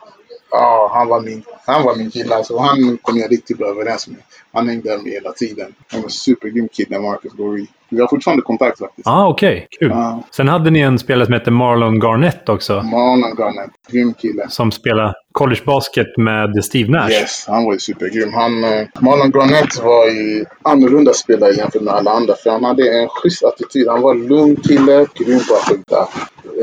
Ja, 0.52 0.92
han 0.94 1.08
var 1.08 1.22
min, 1.22 1.44
han 1.66 1.84
var 1.84 1.96
min 1.96 2.12
kille. 2.12 2.36
Alltså, 2.36 2.58
han 2.58 2.98
kom 3.02 3.18
jag 3.18 3.32
riktigt 3.32 3.58
bra 3.58 3.68
överens 3.68 4.08
med. 4.08 4.18
Han 4.56 4.68
hängde 4.70 4.90
där 4.90 4.98
med 4.98 5.12
hela 5.12 5.32
tiden. 5.32 5.76
Han 5.88 6.02
var 6.02 6.08
en 6.08 6.12
supergrym 6.12 6.68
kille, 6.68 7.00
Marcus 7.00 7.34
Gori 7.34 7.68
vi 7.90 8.02
har 8.02 8.08
fortfarande 8.08 8.42
kontakt 8.42 8.80
faktiskt. 8.80 9.08
Ah, 9.08 9.28
okej. 9.28 9.68
Kul. 9.80 9.90
Ja. 9.90 10.24
Sen 10.32 10.48
hade 10.48 10.70
ni 10.70 10.80
en 10.80 11.00
spelare 11.00 11.26
som 11.26 11.34
hette 11.34 11.52
Marlon 11.52 12.00
Garnett 12.00 12.50
också. 12.50 12.74
Marlon 12.74 13.36
Garnett, 13.38 13.72
grym 13.92 14.14
kille. 14.14 14.46
Som 14.50 14.72
spelade 14.72 15.14
collegebasket 15.32 16.18
med 16.18 16.64
Steve 16.66 16.92
Nash. 16.92 17.12
Yes, 17.12 17.46
han 17.48 17.66
var 17.66 17.74
ju 17.74 17.80
supergrym. 17.80 18.34
Han, 18.34 18.64
eh, 18.64 18.88
Marlon 19.02 19.32
Garnett 19.32 19.84
var 19.84 20.08
ju 20.08 20.46
annorlunda 20.62 21.14
spelare 21.14 21.52
jämfört 21.54 21.82
med 21.82 21.94
alla 21.94 22.12
andra. 22.12 22.34
För 22.44 22.50
han 22.50 22.64
hade 22.64 23.02
en 23.02 23.08
schysst 23.10 23.44
attityd. 23.44 23.88
Han 23.88 24.02
var 24.02 24.12
en 24.16 24.28
lugn 24.28 24.56
kille, 24.56 25.06
grym 25.16 25.40
på 25.50 25.56
att 25.56 25.70
skjuta. 25.70 26.08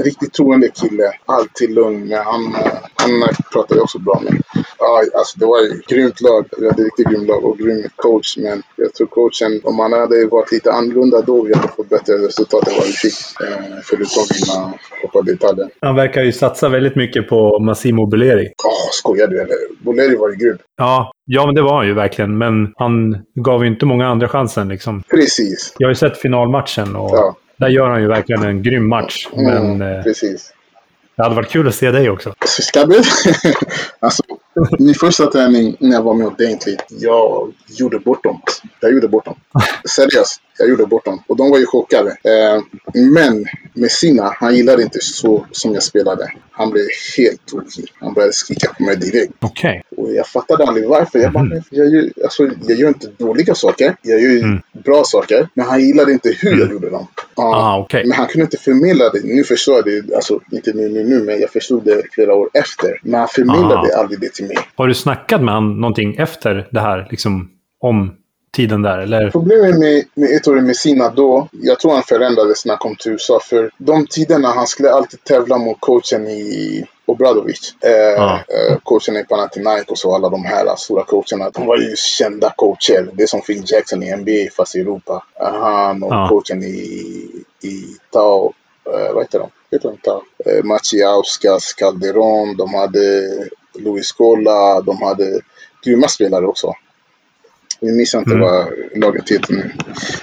Riktigt 0.04 0.32
troende 0.32 0.68
kille. 0.68 1.12
Alltid 1.26 1.70
lugn. 1.70 2.08
Men 2.08 2.18
han, 2.24 2.54
eh, 2.54 2.72
han 2.94 3.10
pratade 3.52 3.78
jag 3.78 3.82
också 3.82 3.98
bra 3.98 4.20
med. 4.24 4.42
Ja, 4.78 5.02
alltså 5.18 5.38
det 5.38 5.46
var 5.46 5.58
ett 5.58 5.86
grymt 5.86 6.20
lag. 6.20 6.46
Vi 6.58 6.66
hade 6.66 6.82
ett 6.82 6.84
riktigt 6.84 7.06
grymt 7.06 7.28
lag 7.28 7.44
och 7.44 7.58
grym 7.58 7.88
coach. 7.96 8.36
Men 8.36 8.62
jag 8.76 8.94
tror 8.94 9.06
coachen, 9.06 9.60
om 9.64 9.78
han 9.78 9.92
hade 9.92 10.26
varit 10.26 10.52
lite 10.52 10.72
annorlunda 10.72 11.11
då, 11.20 11.42
vi 11.42 11.54
hade 11.54 11.68
fått 11.68 11.88
bättre 11.88 12.14
resultat 12.14 12.68
än 12.68 12.74
vad 12.76 12.86
vi 12.86 12.92
fick. 12.92 13.14
Eh, 13.40 13.64
förutom 13.84 14.24
vinna 14.34 14.72
Copa 15.02 15.18
d'Italia. 15.30 15.68
Han 15.80 15.94
verkar 15.96 16.22
ju 16.22 16.32
satsa 16.32 16.68
väldigt 16.68 16.96
mycket 16.96 17.28
på 17.28 17.58
Massimo 17.58 18.06
Bulleri. 18.06 18.46
Åh, 18.64 18.88
skojar 18.92 19.26
du 19.26 19.40
eller? 19.40 19.56
Boleri 19.84 20.16
var 20.16 20.28
ju 20.30 20.36
grym. 20.36 20.58
Ja, 20.76 21.12
ja, 21.24 21.46
men 21.46 21.54
det 21.54 21.62
var 21.62 21.76
han 21.76 21.86
ju 21.86 21.94
verkligen. 21.94 22.38
Men 22.38 22.72
han 22.76 23.16
gav 23.34 23.62
ju 23.64 23.68
inte 23.70 23.86
många 23.86 24.06
andra 24.08 24.28
chansen 24.28 24.68
liksom. 24.68 25.02
Precis. 25.10 25.74
Jag 25.78 25.86
har 25.86 25.90
ju 25.90 25.96
sett 25.96 26.18
finalmatchen 26.18 26.96
och 26.96 27.10
Ja. 27.16 27.36
där 27.56 27.68
gör 27.68 27.88
han 27.88 28.00
ju 28.02 28.08
verkligen 28.08 28.42
en 28.42 28.62
grym 28.62 28.88
match. 28.88 29.28
Men 29.36 29.46
Mm, 29.72 29.82
eh, 29.96 30.02
precis. 30.02 30.52
det 31.16 31.22
hade 31.22 31.34
varit 31.34 31.50
kul 31.50 31.68
att 31.68 31.74
se 31.74 31.90
dig 31.90 32.10
också. 32.10 32.34
Så 32.46 32.62
Ska 32.62 32.84
vi? 32.84 32.96
alltså, 34.00 34.22
min 34.78 34.94
första 34.94 35.26
träning 35.26 35.76
när 35.80 35.92
jag 35.92 36.02
var 36.02 36.14
med 36.14 36.26
ordentligt, 36.26 36.84
jag 36.88 37.52
gjorde 37.78 37.98
bort 37.98 38.24
dem. 38.24 38.40
Jag 38.80 38.92
gjorde 38.92 39.08
bort 39.08 39.24
dem. 39.24 39.34
Seriöst, 39.96 40.40
jag 40.58 40.68
gjorde 40.68 40.86
bort 40.86 41.04
dem. 41.04 41.22
Och 41.26 41.36
de 41.36 41.50
var 41.50 41.58
ju 41.58 41.66
chockade. 41.66 42.10
Eh, 42.10 42.62
men 43.12 43.44
Messina, 43.74 44.32
han 44.36 44.56
gillade 44.56 44.82
inte 44.82 44.98
så 45.00 45.46
som 45.50 45.74
jag 45.74 45.82
spelade. 45.82 46.32
Han 46.50 46.70
blev 46.70 46.84
helt 47.16 47.46
tokig. 47.46 47.92
Han 48.00 48.14
började 48.14 48.32
skrika 48.32 48.72
på 48.72 48.82
mig 48.82 48.96
direkt. 48.96 49.32
Okej. 49.40 49.82
Och 49.96 50.12
jag 50.14 50.26
fattade 50.26 50.64
aldrig 50.64 50.88
varför. 50.88 51.18
Jag 51.18 51.32
bara, 51.32 51.44
men 51.44 51.62
jag 51.70 51.88
gör, 51.88 52.10
alltså, 52.24 52.50
jag 52.68 52.78
gör 52.78 52.88
inte 52.88 53.06
dåliga 53.18 53.54
saker. 53.54 53.96
Jag 54.02 54.20
gör 54.20 54.32
Mm. 54.42 54.60
bra 54.84 55.02
saker. 55.04 55.48
Men 55.54 55.66
han 55.66 55.80
gillade 55.80 56.12
inte 56.12 56.28
hur 56.40 56.58
jag 56.58 56.70
gjorde 56.70 56.90
dem. 56.90 57.06
Ja. 57.36 57.42
Ah, 57.56 57.78
okej. 57.78 58.02
Men 58.06 58.16
han 58.16 58.26
kunde 58.26 58.44
inte 58.44 58.56
förmedla 58.56 59.08
det. 59.10 59.20
Nu 59.24 59.44
förstår 59.44 59.74
jag 59.74 59.84
det. 59.84 60.14
Alltså 60.14 60.40
inte 60.52 60.72
nu, 60.72 60.88
nu, 60.88 61.04
nu, 61.04 61.22
men 61.22 61.40
jag 61.40 61.50
förstod 61.50 61.84
det 61.84 62.02
flera 62.12 62.34
år 62.34 62.50
efter. 62.54 63.00
Men 63.02 63.20
han 63.20 63.28
förmedlade 63.28 63.96
aldrig 63.96 64.20
det 64.20 64.32
till 64.32 64.46
mig. 64.46 64.56
Har 64.74 64.86
du 64.86 64.94
snackat 64.94 65.42
med 65.42 65.54
han 65.54 65.80
någonting 65.80 66.16
efter 66.16 66.68
det 66.72 66.80
här? 66.80 67.06
Liksom 67.10 67.48
om 67.80 68.14
tiden 68.52 68.82
där? 68.82 68.98
Eller? 68.98 69.30
Problemet 69.30 69.78
med, 69.78 70.04
med 70.14 70.30
Ettore 70.30 70.60
Messina 70.60 71.08
då, 71.10 71.48
jag 71.52 71.80
tror 71.80 71.92
han 71.92 72.02
förändrades 72.02 72.64
när 72.64 72.72
han 72.72 72.78
kom 72.78 72.96
till 72.96 73.12
USA. 73.12 73.40
För 73.42 73.70
de 73.78 74.06
tiderna 74.06 74.48
han 74.48 74.66
skulle 74.66 74.90
alltid 74.92 75.24
tävla 75.24 75.58
mot 75.58 75.76
coachen 75.80 76.26
i 76.28 76.84
Obradovic. 77.06 77.74
Eh, 77.80 77.90
Ja. 77.92 78.34
eh, 78.34 78.78
coachen 78.82 79.16
i 79.16 79.24
Panathinaikos 79.24 80.04
och 80.04 80.14
alla 80.14 80.28
de 80.28 80.44
här 80.44 80.76
stora 80.76 81.04
coacherna. 81.04 81.50
De 81.50 81.66
var 81.66 81.76
ju 81.76 81.96
kända 81.96 82.52
coacher. 82.56 83.10
Det 83.12 83.22
är 83.22 83.26
som 83.26 83.40
Phil 83.40 83.62
Jackson 83.66 84.02
i 84.02 84.16
NBA 84.16 84.50
fast 84.56 84.76
i 84.76 84.80
Europa. 84.80 85.24
Han 85.40 86.02
och 86.02 86.12
Ja. 86.12 86.28
coachen 86.28 86.62
i, 86.62 87.28
i 87.62 87.84
Tao. 88.12 88.52
Eh, 88.86 89.14
vad 89.14 89.24
heter 89.24 89.38
de? 89.38 89.48
Heter 89.70 89.88
de 89.88 89.96
Tao? 89.98 90.22
Eh, 90.46 90.64
Maciauskas, 90.64 91.72
Calderon. 91.72 92.56
De 92.56 92.74
hade 92.74 93.28
Luis 93.78 94.12
Cola. 94.12 94.80
De 94.80 95.02
hade 95.02 95.40
grymma 95.84 96.08
spelare 96.08 96.46
också. 96.46 96.74
Vi 97.82 97.92
missar 97.92 98.18
inte 98.18 98.30
Mm. 98.30 98.40
vad 98.42 98.66
laget 98.96 99.30
heter 99.30 99.52
nu. 99.54 99.70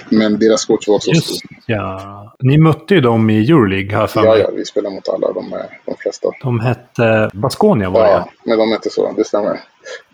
Men 0.08 0.38
deras 0.38 0.64
coach 0.64 0.88
var 0.88 0.94
också 0.94 1.10
Just 1.10 1.42
ja. 1.66 2.34
Ni 2.38 2.58
mötte 2.58 2.94
ju 2.94 3.00
dem 3.00 3.30
i 3.30 3.50
Euroleague 3.50 3.96
här 3.96 4.06
för 4.06 4.24
Ja, 4.24 4.36
ja, 4.36 4.50
vi 4.56 4.64
spelar 4.64 4.90
mot 4.90 5.08
alla 5.08 5.32
de, 5.32 5.54
de 5.86 5.94
flesta. 5.98 6.28
De 6.42 6.60
hette 6.60 7.30
Baskonia 7.32 7.90
var 7.90 8.02
det 8.04 8.10
Ja, 8.10 8.28
men 8.44 8.58
de 8.58 8.72
inte 8.72 8.90
så. 8.90 9.12
Det 9.16 9.24
stämmer. 9.24 9.60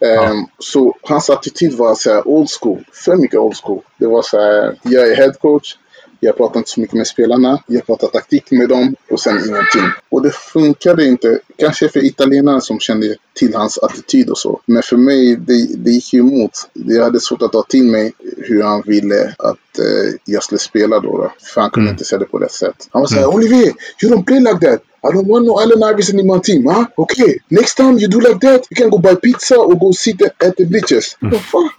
Ehm, 0.01 0.45
så 0.59 0.95
hans 1.03 1.31
attityd 1.31 1.75
var 1.75 1.95
så 1.95 2.13
här 2.13 2.29
old 2.29 2.49
school. 2.61 2.85
För 2.93 3.17
mycket 3.17 3.39
old 3.39 3.57
school. 3.57 3.83
Det 3.99 4.07
var 4.07 4.23
så 4.23 4.41
här, 4.41 4.75
jag 4.83 5.09
är 5.09 5.17
head 5.17 5.33
coach. 5.41 5.77
Jag 6.21 6.37
pratar 6.37 6.59
inte 6.61 6.71
så 6.71 6.81
mycket 6.81 6.97
med 6.97 7.07
spelarna. 7.07 7.63
Jag 7.67 7.87
pratar 7.87 8.09
taktik 8.09 8.51
med 8.51 8.69
dem 8.69 8.95
och 9.11 9.21
sen 9.21 9.37
ingenting. 9.37 9.91
Och 10.09 10.23
det 10.23 10.31
funkade 10.31 11.05
inte. 11.07 11.39
Kanske 11.59 11.89
för 11.89 12.05
italienare 12.05 12.61
som 12.61 12.81
kände 12.81 13.17
till 13.35 13.55
hans 13.55 13.79
attityd 13.79 14.31
och 14.31 14.39
så. 14.39 14.61
Men 14.67 14.83
för 14.83 14.97
mig, 14.97 15.37
det, 15.37 15.67
det 15.77 15.91
gick 15.91 16.13
ju 16.13 16.21
emot. 16.21 16.51
Jag 16.73 17.05
hade 17.05 17.21
svårt 17.21 17.43
att 17.43 17.53
ta 17.53 17.63
till 17.63 17.85
mig. 17.85 18.13
hur 18.39 18.63
han 18.63 18.83
ville 18.87 19.35
att 19.39 19.79
eh, 19.79 20.15
jag 20.25 20.43
skulle 20.43 20.59
spela 20.59 21.01
då. 21.01 21.17
då. 21.19 21.33
För 21.55 21.61
han 21.61 21.71
kunde 21.71 21.87
Mm. 21.89 21.95
inte 21.95 22.05
säga 22.05 22.19
det 22.19 22.25
på 22.25 22.39
rätt 22.39 22.53
sätt. 22.53 22.89
Han 22.91 23.01
var 23.03 23.07
såhär, 23.07 23.23
Mm. 23.23 23.35
Olivier, 23.35 23.73
you 24.03 24.13
don't 24.15 24.25
play 24.25 24.41
like 24.41 24.71
that. 24.71 24.81
I 25.09 25.13
don't 25.15 25.29
want 25.29 25.47
no 25.47 25.61
Allen 25.61 25.83
Iverson 25.93 26.21
in 26.21 26.27
my 26.27 26.41
team, 26.41 26.67
huh? 26.67 26.87
Okay, 26.99 27.39
next 27.49 27.75
time 27.75 27.99
you 27.99 28.09
do 28.09 28.21
like 28.21 28.41
that, 28.41 28.67
you 28.71 28.77
can 28.77 28.91
go 28.91 28.99
buy 28.99 29.15
pizza 29.15 29.57
or 29.57 29.75
go 29.75 29.93
sit 29.93 30.23
at 30.23 30.57
the 30.57 30.65
bleachers. 30.65 31.17
Mm. 31.23 31.31
The 31.31 31.39
fuck? 31.39 31.73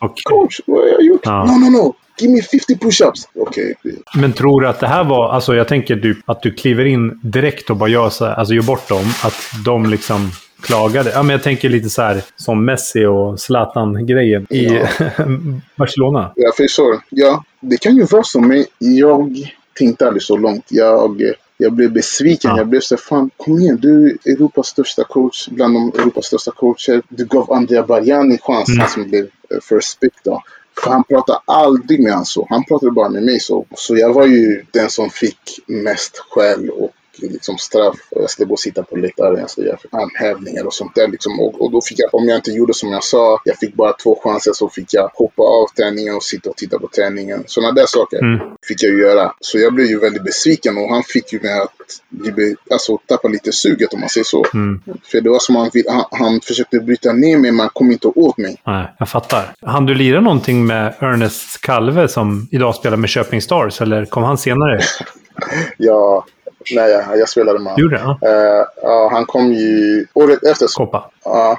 Okej. 0.00 0.22
Coach, 0.24 0.60
what 0.66 0.84
are 0.84 1.02
you? 1.02 1.18
Ja. 1.22 1.44
No, 1.44 1.58
no, 1.58 1.70
no. 1.70 1.94
Give 2.18 2.32
me 2.32 2.42
50 2.42 2.76
push-ups. 2.76 3.28
Okej. 3.34 3.74
Men 4.14 4.32
tror 4.32 4.60
du 4.60 4.68
att 4.68 4.80
det 4.80 4.86
här 4.86 5.04
var... 5.04 5.28
Alltså 5.28 5.54
jag 5.54 5.68
tänker 5.68 5.96
du, 5.96 6.22
att 6.26 6.42
du 6.42 6.50
kliver 6.54 6.84
in 6.84 7.20
direkt 7.22 7.70
och 7.70 7.76
bara 7.76 7.88
gör, 7.88 8.10
så 8.10 8.24
här, 8.24 8.34
alltså 8.34 8.54
gör 8.54 8.62
bort 8.62 8.88
dem. 8.88 9.04
Att 9.24 9.64
de 9.64 9.86
liksom 9.86 10.30
klagade. 10.62 11.10
Ja, 11.10 11.22
men 11.22 11.30
jag 11.30 11.42
tänker 11.42 11.68
lite 11.68 11.90
så 11.90 12.02
här 12.02 12.22
som 12.36 12.64
Messi 12.64 13.04
och 13.04 13.40
Zlatan-grejen 13.40 14.46
i 14.50 14.64
Ja. 14.66 14.86
Barcelona. 15.76 16.32
Jag 16.36 16.56
förstår. 16.56 17.00
Ja, 17.08 17.44
det 17.60 17.76
kan 17.76 17.96
ju 17.96 18.04
vara 18.04 18.22
så, 18.22 18.40
men 18.40 18.64
jag 18.78 19.36
tänkte 19.78 20.06
aldrig 20.06 20.22
så 20.22 20.36
långt. 20.36 20.64
Jag, 20.68 21.22
jag 21.62 21.72
blev 21.72 21.92
besviken. 21.92 22.50
Ja. 22.50 22.56
Jag 22.58 22.68
blev 22.68 22.80
så 22.80 22.96
fan, 22.96 23.30
kom 23.36 23.58
igen, 23.60 23.78
du 23.80 24.18
är 24.24 24.30
Europas 24.32 24.66
största 24.66 25.04
coach, 25.04 25.48
bland 25.48 25.74
de 25.74 25.92
Europas 26.00 26.26
största 26.26 26.50
coacher. 26.50 27.02
Du 27.08 27.24
gav 27.24 27.52
Andrea 27.52 27.82
Barjani 27.82 28.38
chans, 28.42 28.68
Mm. 28.68 28.80
han 28.80 28.88
som 28.90 29.08
blev 29.08 29.24
eh, 29.24 29.58
first 29.68 30.00
pick 30.00 30.12
då. 30.24 30.42
För 30.84 30.90
han 30.90 31.04
pratade 31.04 31.38
aldrig 31.44 32.02
med 32.02 32.12
han 32.12 32.24
så. 32.24 32.46
Han 32.50 32.64
pratade 32.64 32.92
bara 32.92 33.08
med 33.08 33.22
mig 33.22 33.40
så. 33.40 33.66
Så 33.76 33.96
jag 33.96 34.12
var 34.12 34.26
ju 34.26 34.64
den 34.72 34.90
som 34.90 35.10
fick 35.10 35.38
mest 35.66 36.18
skäll 36.30 36.70
och 36.70 36.91
liksom 37.28 37.58
straff. 37.58 37.96
Jag 38.10 38.30
skulle 38.30 38.46
gå 38.46 38.52
och 38.52 38.60
sitta 38.60 38.82
på 38.82 38.96
läktaren, 38.96 39.38
jag 39.40 39.50
skulle 39.50 39.66
göra 39.66 39.78
armhävningar 39.90 40.64
och 40.66 40.74
sånt 40.74 40.94
där. 40.94 41.08
Liksom. 41.08 41.40
Och, 41.40 41.62
och 41.62 41.70
då 41.72 41.80
fick 41.80 41.98
jag, 41.98 42.14
om 42.14 42.28
jag 42.28 42.38
inte 42.38 42.50
gjorde 42.50 42.74
som 42.74 42.92
jag 42.92 43.04
sa, 43.04 43.40
jag 43.44 43.56
fick 43.58 43.74
bara 43.74 43.92
två 43.92 44.20
chanser 44.24 44.52
så 44.54 44.68
fick 44.68 44.94
jag 44.94 45.10
hoppa 45.14 45.42
av 45.42 45.66
träningen 45.76 46.14
och 46.14 46.22
sitta 46.22 46.50
och 46.50 46.56
titta 46.56 46.78
på 46.78 46.88
träningen. 46.88 47.44
Sådana 47.46 47.72
där 47.72 47.86
saker 47.86 48.18
Mm. 48.22 48.38
fick 48.68 48.82
jag 48.82 48.92
ju 48.92 49.00
göra. 49.00 49.32
Så 49.40 49.58
jag 49.58 49.74
blev 49.74 49.86
ju 49.86 49.98
väldigt 49.98 50.24
besviken 50.24 50.78
och 50.78 50.88
han 50.88 51.02
fick 51.02 51.32
ju 51.32 51.40
mig 51.40 51.60
att 51.60 51.72
bli, 52.08 52.56
alltså, 52.70 52.98
tappa 53.06 53.28
lite 53.28 53.52
suget 53.52 53.92
om 53.94 54.00
man 54.00 54.08
säger 54.08 54.24
så. 54.24 54.46
Mm. 54.54 54.80
För 55.04 55.20
det 55.20 55.30
var 55.30 55.38
som 55.38 55.56
han, 55.56 55.70
han, 55.88 56.04
han 56.10 56.40
försökte 56.40 56.78
bryta 56.80 57.12
ner 57.12 57.38
mig 57.38 57.50
men 57.50 57.60
han 57.60 57.68
kom 57.72 57.92
inte 57.92 58.08
åt 58.08 58.38
mig. 58.38 58.56
Nej, 58.66 58.94
jag 58.98 59.08
fattar. 59.08 59.52
Han 59.66 59.86
du 59.86 59.94
lira 59.94 60.20
någonting 60.20 60.66
med 60.66 60.94
Ernest 60.98 61.60
Kalve 61.60 62.08
som 62.08 62.48
idag 62.50 62.74
spelar 62.74 62.96
med 62.96 63.10
Köping 63.10 63.42
Stars? 63.42 63.80
Eller 63.80 64.04
kom 64.04 64.22
han 64.22 64.38
senare? 64.38 64.80
Jag, 65.76 66.24
nej, 66.74 66.90
jag, 66.90 67.18
jag 67.18 67.28
spelade 67.28 67.58
med 67.58 67.78
Gjorde? 67.78 68.00
Ja. 68.04 68.28
Eh, 68.28 68.66
ja, 68.82 69.08
han 69.12 69.26
kom 69.26 69.52
ju 69.52 70.06
året 70.12 70.44
efter 70.44 70.66
så, 70.66 70.84
Koppa? 70.84 71.10
ja, 71.24 71.58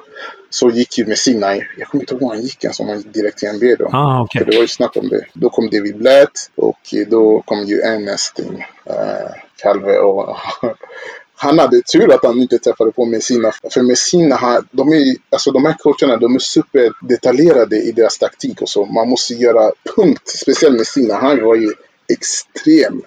så 0.49 0.69
gick 0.69 0.97
ju 0.97 1.05
Messina. 1.05 1.55
Jag 1.55 1.87
kommer 1.87 2.03
inte 2.03 2.13
ihåg 2.13 2.21
var 2.21 2.29
han 2.29 2.41
gick 2.41 2.63
ens, 2.63 2.79
om 2.79 2.87
han 2.87 2.97
gick 2.97 3.13
direkt 3.13 3.37
till 3.37 3.49
NBA 3.53 3.75
då. 3.79 3.89
Ah, 3.91 4.21
okej. 4.21 4.39
För 4.39 4.51
det 4.51 4.57
var 4.57 4.61
ju 4.61 4.67
snack 4.67 4.97
om 4.97 5.09
det. 5.09 5.25
Då 5.33 5.49
kom 5.49 5.69
David 5.69 5.97
Blatt 5.97 6.49
och 6.55 6.79
då 7.07 7.41
kom 7.41 7.63
ju 7.63 7.81
Ernest 7.81 8.39
in. 8.39 8.63
Uh, 8.89 9.31
Calve 9.57 9.97
och 9.97 10.37
han 11.35 11.59
hade 11.59 11.81
tur 11.81 12.13
att 12.13 12.25
han 12.25 12.39
inte 12.39 12.57
träffade 12.57 12.91
på 12.91 13.05
Messina. 13.05 13.51
För 13.73 13.81
Messina, 13.81 14.35
han, 14.35 14.67
de, 14.71 14.93
är, 14.93 15.15
alltså 15.29 15.51
de 15.51 15.65
här 15.65 15.75
coacherna, 15.79 16.17
de 16.17 16.35
är 16.35 16.39
superdetaljerade 16.39 17.75
i 17.75 17.91
deras 17.91 18.17
taktik 18.17 18.61
och 18.61 18.69
så. 18.69 18.85
Man 18.85 19.09
måste 19.09 19.33
göra 19.33 19.71
punkt. 19.95 20.29
Speciellt 20.29 20.77
Messina, 20.77 21.15
han 21.15 21.45
var 21.45 21.55
ju 21.55 21.73
extrem. 22.13 23.01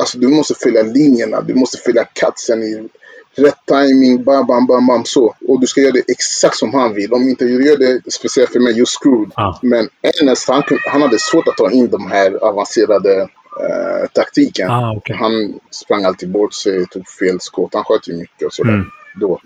Alltså 0.00 0.18
du 0.18 0.28
måste 0.28 0.54
följa 0.54 0.82
linjerna, 0.82 1.40
du 1.40 1.54
måste 1.54 1.78
följa 1.78 2.04
katsen 2.04 2.62
i 2.62 2.88
rätt 3.36 3.66
timing, 3.66 4.24
bam, 4.24 4.46
bam, 4.46 4.66
bam, 4.66 4.86
bam, 4.86 5.04
så. 5.04 5.34
Och 5.48 5.60
du 5.60 5.66
ska 5.66 5.80
göra 5.80 5.92
det 5.92 6.04
exakt 6.08 6.56
som 6.56 6.74
han 6.74 6.94
vill. 6.94 7.12
Om 7.12 7.28
inte 7.28 7.44
du 7.44 7.66
gör 7.66 7.76
det, 7.76 8.12
speciellt 8.12 8.52
för 8.52 8.60
mig, 8.60 8.72
you're 8.72 9.00
screwed. 9.00 9.32
Ja. 9.36 9.58
Men 9.62 9.88
Ernest, 10.02 10.48
han, 10.48 10.62
han 10.86 11.02
hade 11.02 11.18
svårt 11.18 11.48
att 11.48 11.56
ta 11.56 11.70
in 11.70 11.88
de 11.90 12.10
här 12.10 12.44
avancerade 12.44 13.20
eh, 13.20 14.06
taktiken. 14.14 14.70
Ah, 14.70 14.94
okej. 14.96 15.16
Han 15.16 15.60
sprang 15.70 16.04
alltid 16.04 16.30
bort 16.30 16.54
sig, 16.54 16.86
tog 16.86 17.08
fel 17.08 17.40
skott. 17.40 17.74
Han 17.74 17.84
sköt 17.84 18.08
ju 18.08 18.16
mycket 18.16 18.46
och 18.46 18.52
sådär 18.52 18.70
Mm. 18.74 18.86
då. 19.20 19.40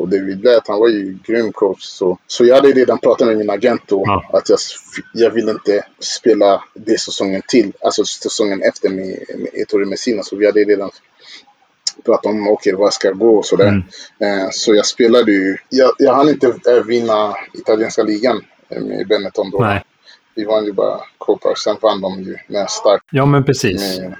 Och 0.00 0.08
David 0.08 0.40
Blatt, 0.40 0.68
han 0.68 0.80
var 0.80 0.88
ju 0.88 1.18
grym 1.26 1.52
coach. 1.52 1.82
Så, 1.82 2.18
så 2.26 2.44
jag 2.44 2.54
hade 2.54 2.68
redan 2.68 2.98
pratat 2.98 3.26
med 3.26 3.38
min 3.38 3.50
agent 3.50 3.82
då. 3.86 4.02
Ja. 4.06 4.30
Att 4.32 4.48
jag, 4.48 4.58
jag 5.14 5.30
vill 5.30 5.48
inte 5.48 5.84
spela 5.98 6.64
det 6.74 7.00
säsongen 7.00 7.42
till. 7.48 7.72
Alltså 7.80 8.04
säsongen 8.04 8.62
efter 8.62 8.88
med, 8.88 9.24
med 9.36 9.48
Ettore 9.52 9.86
Messina. 9.86 10.22
Så 10.22 10.36
vi 10.36 10.46
hade 10.46 10.60
redan 10.60 10.90
pratat 12.04 12.26
om 12.26 12.48
okej, 12.48 12.74
vad 12.74 12.92
ska 12.92 13.10
gå 13.10 13.38
och 13.38 13.46
sådär. 13.46 13.68
Mm. 14.20 14.42
Eh, 14.42 14.48
så 14.50 14.74
jag 14.74 14.86
spelade 14.86 15.32
ju. 15.32 15.56
Jag, 15.68 15.90
jag 15.98 16.14
hann 16.14 16.28
inte 16.28 16.46
eh, 16.46 16.84
vinna 16.86 17.34
italienska 17.54 18.02
ligan 18.02 18.44
eh, 18.68 18.82
med 18.82 19.08
Benetton 19.08 19.50
då. 19.50 19.58
Nej. 19.58 19.84
Vi 20.34 20.44
vann 20.44 20.64
ju 20.64 20.72
bara 20.72 21.00
Copa. 21.18 21.54
Sen 21.56 21.76
vann 21.80 22.00
de 22.00 22.22
ju 22.22 22.36
med 22.46 22.70
stark 22.70 23.02
Ja, 23.10 23.26
men 23.26 23.44
precis. 23.44 23.98
med, 23.98 24.14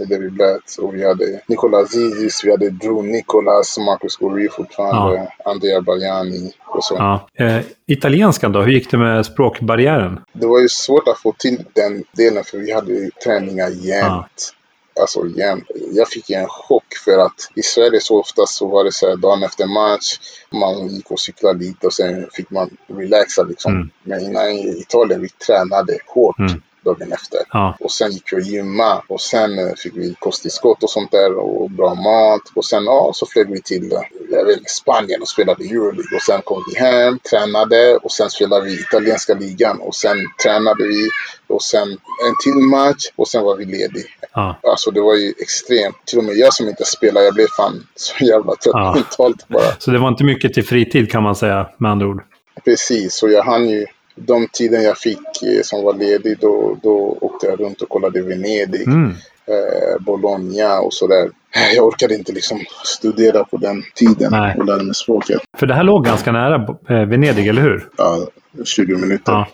med 0.00 0.08
David 0.08 0.32
Blatt. 0.32 0.76
Och 0.78 0.94
vi 0.94 1.06
hade 1.06 1.40
Nicolas 1.46 1.90
Zizis, 1.90 2.44
vi 2.44 2.50
hade 2.50 2.70
Drew 2.70 3.04
Nicolas, 3.04 3.78
Marcus 3.78 4.16
Gori 4.16 4.48
fortfarande, 4.48 5.32
Andrea 5.44 5.80
Barjani 5.80 6.52
och 6.66 6.84
så. 6.84 6.94
Ja. 6.94 7.28
Eh, 7.44 7.60
italienskan 7.86 8.52
då? 8.52 8.62
Hur 8.62 8.72
gick 8.72 8.90
det 8.90 8.98
med 8.98 9.26
språkbarriären? 9.26 10.20
Det 10.32 10.46
var 10.46 10.60
ju 10.60 10.68
svårt 10.68 11.08
att 11.08 11.18
få 11.18 11.32
till 11.38 11.64
den 11.72 12.04
delen 12.12 12.44
för 12.44 12.58
vi 12.58 12.72
hade 12.72 12.92
ju 12.92 13.10
träningar 13.24 13.70
jämt. 13.70 14.54
Alltså 15.00 15.26
jämt. 15.26 15.64
Jag 15.92 16.08
fick 16.08 16.30
en 16.30 16.46
chock 16.46 16.94
för 17.04 17.18
att 17.18 17.50
i 17.54 17.62
Sverige 17.62 18.00
så 18.00 18.20
ofta 18.20 18.46
så 18.46 18.66
var 18.66 18.84
det 18.84 18.92
så 18.92 19.08
här 19.08 19.16
dagen 19.16 19.42
efter 19.42 19.66
match. 19.66 20.18
Man 20.52 20.88
gick 20.88 21.10
och 21.10 21.20
cyklade 21.20 21.58
lite 21.58 21.86
och 21.86 21.92
sen 21.92 22.26
fick 22.32 22.50
man 22.50 22.70
relaxa 22.86 23.42
liksom. 23.42 23.72
Mm. 23.72 23.90
Men 24.02 24.20
innan 24.20 24.48
i 24.48 24.80
Italien 24.80 25.20
vi 25.22 25.28
tränade 25.28 25.98
hårt 26.06 26.38
Mm. 26.38 26.62
Dagen 26.84 27.12
efter. 27.12 27.40
Ja. 27.52 27.76
Och 27.80 27.92
sen 27.92 28.10
gick 28.12 28.32
vi 28.32 28.36
och 28.36 28.40
gymma 28.40 29.02
och 29.08 29.20
sen 29.20 29.58
eh, 29.58 29.74
fick 29.76 29.96
vi 29.96 30.14
kosttillskott 30.18 30.82
och 30.82 30.90
sånt 30.90 31.10
där 31.10 31.38
och 31.38 31.70
bra 31.70 31.94
mat. 31.94 32.42
Och 32.54 32.64
sen 32.64 32.84
ja, 32.84 33.10
så 33.14 33.26
flög 33.26 33.50
vi 33.50 33.62
till 33.62 33.92
eh, 33.92 33.98
jag 34.30 34.44
vet, 34.44 34.70
Spanien 34.70 35.20
och 35.22 35.28
spelade 35.28 35.64
Euroleague. 35.64 36.16
Och 36.16 36.22
sen 36.22 36.42
kom 36.44 36.64
vi 36.72 36.78
hem, 36.80 37.18
tränade 37.30 37.96
och 37.96 38.12
sen 38.12 38.30
spelade 38.30 38.64
vi 38.64 38.72
italienska 38.80 39.34
ligan. 39.34 39.80
Och 39.80 39.94
sen 39.94 40.16
tränade 40.42 40.84
vi 40.88 41.08
och 41.46 41.62
sen 41.62 41.88
en 42.26 42.34
till 42.44 42.54
match 42.60 43.04
och 43.16 43.28
sen 43.28 43.42
var 43.42 43.56
vi 43.56 43.64
lediga. 43.64 44.06
Ja. 44.34 44.58
Alltså 44.62 44.90
det 44.90 45.00
var 45.00 45.14
ju 45.14 45.32
extremt. 45.38 45.96
Till 46.06 46.18
och 46.18 46.24
med 46.24 46.36
jag 46.36 46.54
som 46.54 46.68
inte 46.68 46.84
spelar, 46.84 47.20
jag 47.20 47.34
blev 47.34 47.46
fan 47.56 47.86
så 47.94 48.24
jävla 48.24 48.54
trött 48.54 48.74
Ja. 48.74 48.92
mentalt 48.94 49.48
bara. 49.48 49.76
Så 49.78 49.90
det 49.90 49.98
var 49.98 50.08
inte 50.08 50.24
mycket 50.24 50.54
till 50.54 50.64
fritid 50.64 51.10
kan 51.12 51.22
man 51.22 51.36
säga 51.36 51.68
med 51.78 51.90
andra 51.90 52.06
ord. 52.06 52.22
Precis, 52.64 53.14
så 53.14 53.28
jag 53.28 53.42
hann 53.44 53.68
ju 53.68 53.86
de 54.26 54.48
tiden 54.52 54.82
jag 54.82 54.98
fick 54.98 55.42
eh, 55.42 55.62
som 55.62 55.84
var 55.84 55.94
ledig 55.94 56.38
då, 56.40 56.78
då 56.82 57.18
åkte 57.20 57.46
jag 57.46 57.60
runt 57.60 57.82
och 57.82 57.88
kollade 57.88 58.22
Venedig, 58.22 58.86
Mm. 58.88 59.10
eh, 59.46 60.02
Bologna 60.04 60.80
och 60.80 60.94
sådär. 60.94 61.30
Jag 61.76 61.84
orkade 61.86 62.14
inte 62.14 62.32
liksom 62.32 62.60
studera 62.84 63.44
på 63.44 63.56
den 63.56 63.82
tiden 63.94 64.28
Nej. 64.32 64.56
och 64.58 64.64
lära 64.64 64.82
mig 64.82 64.94
språket. 64.94 65.40
För 65.58 65.66
det 65.66 65.74
här 65.74 65.84
låg 65.84 66.04
ganska 66.04 66.32
nära 66.32 66.76
eh, 66.88 67.08
Venedig, 67.08 67.46
eller 67.48 67.62
hur? 67.62 67.88
Ja, 67.96 68.26
20 68.64 68.96
minuter 68.96 69.32
Ja. 69.32 69.46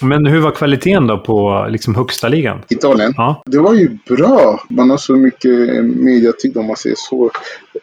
Men 0.00 0.26
hur 0.26 0.40
var 0.40 0.50
kvaliteten 0.50 1.06
då 1.06 1.18
på 1.18 1.66
liksom, 1.70 1.94
högsta 1.94 2.28
ligan? 2.28 2.62
Italien? 2.68 3.14
Ja. 3.16 3.42
Det 3.46 3.58
var 3.58 3.74
ju 3.74 3.98
bra. 4.08 4.60
Man 4.68 4.90
har 4.90 4.96
så 4.96 5.12
mycket 5.16 5.84
mediatid 5.84 6.56
om 6.56 6.66
man 6.66 6.76
säger 6.76 6.96
så. 6.98 7.30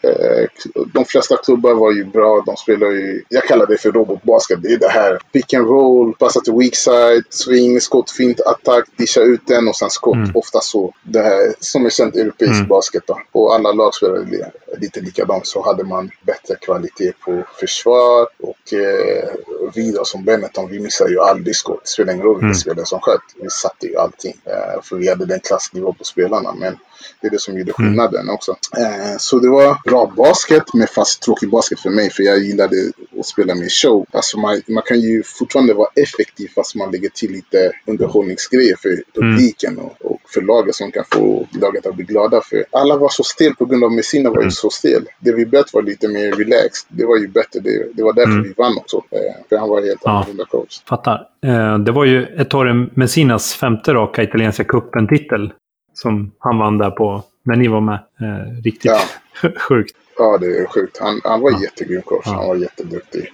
Eh, 0.02 0.48
De 0.94 1.06
flesta 1.06 1.38
klubbar 1.38 1.74
var 1.74 1.91
ju 1.91 2.06
bra. 2.06 2.44
De 2.46 2.56
spelar 2.56 2.88
ju, 2.88 3.22
jag 3.30 3.44
kallar 3.44 3.68
det 3.68 3.78
för 3.78 3.91
robotbasket. 3.91 4.62
Det 4.62 4.68
är 4.74 4.80
det 4.80 4.89
här 4.89 5.20
pick 5.34 5.54
and 5.54 5.68
roll, 5.68 6.14
passa 6.14 6.39
till 6.41 6.54
weak 6.54 6.76
side, 6.76 7.24
swing, 7.30 7.82
skott, 7.82 8.12
fint, 8.12 8.39
attack, 8.41 8.86
discha 8.98 9.22
ut 9.22 9.41
den 9.48 9.68
och 9.68 9.76
sen 9.76 9.89
skott. 9.89 10.16
Mm. 10.16 10.32
Ofta 10.34 10.60
så. 10.62 10.94
Det 11.04 11.20
här 11.22 11.54
som 11.60 11.86
är 11.86 11.89
känt 11.89 12.16
europeisk 12.16 12.54
Mm. 12.54 12.68
basket 12.68 13.04
då. 13.08 13.20
Och 13.34 13.56
alla 13.56 13.72
lag 13.72 13.94
spelade 13.94 14.26
li- 14.26 14.44
lite 14.78 15.00
likadant. 15.02 15.48
Så 15.48 15.64
hade 15.66 15.84
man 15.84 16.12
bättre 16.22 16.56
kvalitet 16.56 17.14
på 17.26 17.44
försvar. 17.60 18.28
Och 18.40 18.74
eh, 18.74 19.30
vi 19.76 19.92
då 19.92 20.06
som 20.06 20.24
Benetton, 20.26 20.70
vi 20.70 20.80
missar 20.80 21.08
ju 21.08 21.20
aldrig 21.20 21.56
skott. 21.56 21.82
Det 21.84 21.90
spelar 21.90 22.14
ingen 22.14 22.26
roll 22.26 22.36
vilka 22.36 22.46
Mm. 22.46 22.56
spelare 22.56 22.86
som 22.86 23.00
sköt. 23.02 23.22
Vi 23.42 23.50
satte 23.50 23.88
ju 23.88 23.98
allting. 23.98 24.36
Eh, 24.46 24.82
för 24.84 24.96
vi 24.96 25.10
hade 25.10 25.26
den 25.26 25.40
klassnivå 25.40 25.94
på 25.94 26.04
spelarna. 26.04 26.54
Men 26.54 26.78
det 27.22 27.28
är 27.28 27.32
det 27.32 27.39
som 27.41 27.58
gjorde 27.58 27.74
skillnaden 27.74 28.30
också. 28.30 28.51
Eh, 28.78 29.18
så 29.20 29.39
det 29.39 29.49
var 29.49 29.78
bra 29.89 30.14
basket, 30.18 30.64
men 30.74 30.88
fast 30.88 31.22
tråkig 31.22 31.49
basket 31.49 31.80
för 31.80 31.89
mig. 31.89 32.10
För 32.10 32.24
jag 32.24 32.39
gillade 32.39 32.76
att 33.20 33.26
spela 33.26 33.56
med 33.56 33.72
show. 33.72 34.06
Alltså 34.12 34.39
man, 34.39 34.62
man 34.68 34.84
kan 34.86 34.99
ju 34.99 35.24
fortfarande 35.24 35.74
vara 35.74 35.88
effektiv 35.95 36.47
fast 36.56 36.76
man 36.76 36.91
lägger 36.91 37.10
till 37.10 37.32
lite 37.32 37.72
underhållningsgrejer 37.88 38.76
för 38.82 39.04
publiken 39.22 39.78
och, 39.80 40.12
och 40.12 40.20
för 40.34 40.41
laget 40.41 40.76
som 40.76 40.91
kan 40.91 41.04
få 41.14 41.47
laget 41.62 41.86
att 41.86 41.95
bli 41.95 42.06
glada. 42.06 42.41
För 42.41 42.66
alla 42.72 42.97
var 42.97 43.10
så 43.10 43.24
stel 43.24 43.56
på 43.56 43.66
grund 43.66 43.84
av 43.84 43.91
Messina 43.91 44.30
var 44.30 44.38
ju 44.38 44.41
Mm. 44.43 44.51
så 44.51 44.70
stel. 44.70 45.06
David 45.20 45.49
Bett 45.49 45.74
var 45.74 45.82
lite 45.82 46.08
mer 46.08 46.32
relaxed. 46.32 46.88
Det 46.88 47.06
var 47.06 47.18
ju 47.18 47.28
bättre. 47.28 47.60
Det, 47.60 47.88
det 47.93 48.04
var 48.04 48.14
därför 48.14 48.32
Mm. 48.32 48.43
vi 48.43 48.54
vann 48.58 48.78
också. 48.78 48.97
Eh, 48.97 49.20
för 49.49 49.58
han 49.58 49.70
var 49.70 49.82
helt 49.82 50.01
Ja. 50.04 50.12
annorlunda 50.12 50.45
coach. 50.45 50.82
Fattar. 50.89 51.28
Eh, 51.45 51.78
det 51.78 51.91
var 51.91 52.06
ju 52.06 52.24
Ettore 52.26 52.88
Messinas 52.93 53.54
femte 53.54 53.93
raka 53.93 54.24
italienska 54.24 54.64
cupen-titel. 54.64 55.54
Som 55.94 56.32
han 56.39 56.58
vann 56.58 56.78
där 56.78 56.91
på, 56.91 57.24
när 57.44 57.56
ni 57.56 57.68
var 57.68 57.82
med. 57.82 58.00
Eh, 58.22 58.62
riktigt 58.64 58.91
sjukt. 59.70 59.96
Ja, 60.18 60.38
det 60.38 60.58
är 60.58 60.66
sjukt. 60.66 60.98
Han, 61.02 61.22
han 61.24 61.41
var 61.41 61.52
Ja. 61.52 61.62
jättegrym 61.62 62.02
coach. 62.02 62.24
Ja. 62.26 62.32
Han 62.34 62.48
var 62.48 62.56
jätteduktig. 62.56 63.32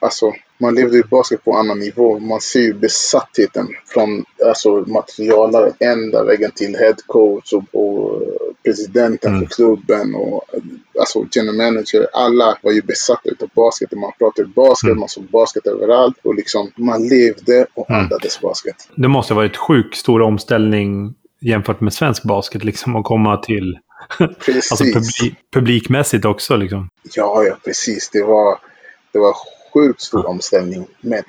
Alltså, 0.00 0.32
man 0.58 0.74
levde 0.74 0.96
ju 0.96 1.02
basket 1.10 1.44
på 1.44 1.52
en 1.52 1.58
annan 1.58 1.78
nivå. 1.78 2.18
Man 2.18 2.40
ser 2.40 2.60
ju 2.60 2.74
besattheten 2.74 3.68
från 3.86 4.24
alltså, 4.46 4.70
materialare 4.86 5.72
ända 5.80 6.24
vägen 6.24 6.50
till 6.54 6.76
head 6.76 6.94
coach 7.06 7.52
och, 7.52 7.64
och 7.74 8.22
presidenten 8.64 9.32
Mm. 9.34 9.46
för 9.46 9.54
klubben 9.54 10.14
och 10.14 10.42
alltså 11.00 11.26
general 11.32 11.56
manager. 11.56 12.06
Alla 12.12 12.58
var 12.62 12.72
ju 12.72 12.82
besatta 12.82 13.28
utav 13.30 13.48
basket. 13.54 13.92
Man 13.92 14.12
pratade 14.18 14.48
basket, 14.48 14.88
Mm. 14.88 15.00
man 15.00 15.08
såg 15.08 15.24
basket 15.24 15.66
överallt 15.66 16.16
och 16.22 16.34
liksom 16.34 16.70
man 16.76 17.08
levde 17.08 17.66
och 17.74 17.90
Mm. 17.90 18.02
andades 18.02 18.40
basket. 18.40 18.76
Det 18.94 19.08
måste 19.08 19.34
ha 19.34 19.36
varit 19.40 19.56
sjukt 19.56 19.96
stor 19.96 20.22
omställning 20.22 21.14
jämfört 21.42 21.80
med 21.80 21.92
svensk 21.92 22.22
basket. 22.22 22.64
Liksom, 22.64 22.96
att 22.96 23.04
komma 23.04 23.36
till... 23.36 23.78
Precis. 24.18 24.72
Alltså 24.72 24.84
publi 24.84 25.34
publikmässigt 25.52 26.24
också. 26.24 26.56
Liksom. 26.56 26.88
Ja, 27.14 27.44
ja, 27.44 27.56
precis. 27.64 28.10
Det 28.10 28.22
var, 28.22 28.58
det 29.12 29.18
var 29.18 29.36
sjukt 29.74 30.00
stor 30.00 30.26
omställning. 30.26 30.86
Men 31.00 31.22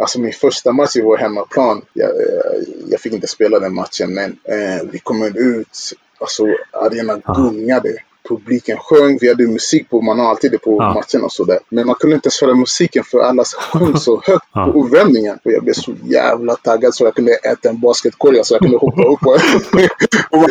alltså 0.00 0.20
min 0.20 0.32
första 0.32 0.72
match 0.72 0.96
i 0.96 1.02
vår 1.02 1.16
hemmaplan, 1.18 1.82
jag, 1.92 2.10
jag 2.88 3.00
fick 3.00 3.12
inte 3.12 3.26
spela 3.26 3.58
den 3.58 3.74
matchen, 3.74 4.14
men 4.14 4.30
eh, 4.44 4.86
vi 4.92 4.98
kom 4.98 5.22
ut, 5.22 5.92
alltså 6.18 6.46
arenan 6.72 7.22
Ja. 7.26 7.34
gungade. 7.34 7.96
Publiken 8.28 8.78
sjöng, 8.80 9.18
vi 9.20 9.28
hade 9.28 9.46
musik 9.46 9.90
på, 9.90 10.00
man 10.00 10.18
har 10.18 10.26
alltid 10.30 10.50
det 10.50 10.58
på 10.58 10.70
Ja. 10.80 10.88
matcherna 10.94 11.24
och 11.24 11.32
sådär. 11.32 11.58
Men 11.68 11.86
man 11.86 11.94
kunde 12.00 12.16
inte 12.16 12.30
köra 12.30 12.54
musiken 12.54 13.04
för 13.04 13.18
alla 13.18 13.44
sjöng 13.44 13.96
så 13.96 14.22
högt 14.26 14.46
Ja. 14.54 14.66
på 14.72 14.84
uppvärmningen. 14.84 15.38
Och 15.44 15.52
jag 15.52 15.62
blev 15.62 15.72
så 15.74 15.92
jävla 16.04 16.54
taggad 16.56 16.94
så 16.94 17.04
jag 17.04 17.14
kunde 17.14 17.32
äta 17.32 17.68
en 17.68 17.80
basketkorg 17.80 18.40
så 18.44 18.54
jag 18.54 18.60
kunde 18.60 18.76
hoppa 18.78 19.02
upp 19.02 19.26
och, 19.26 19.34
och 20.38 20.48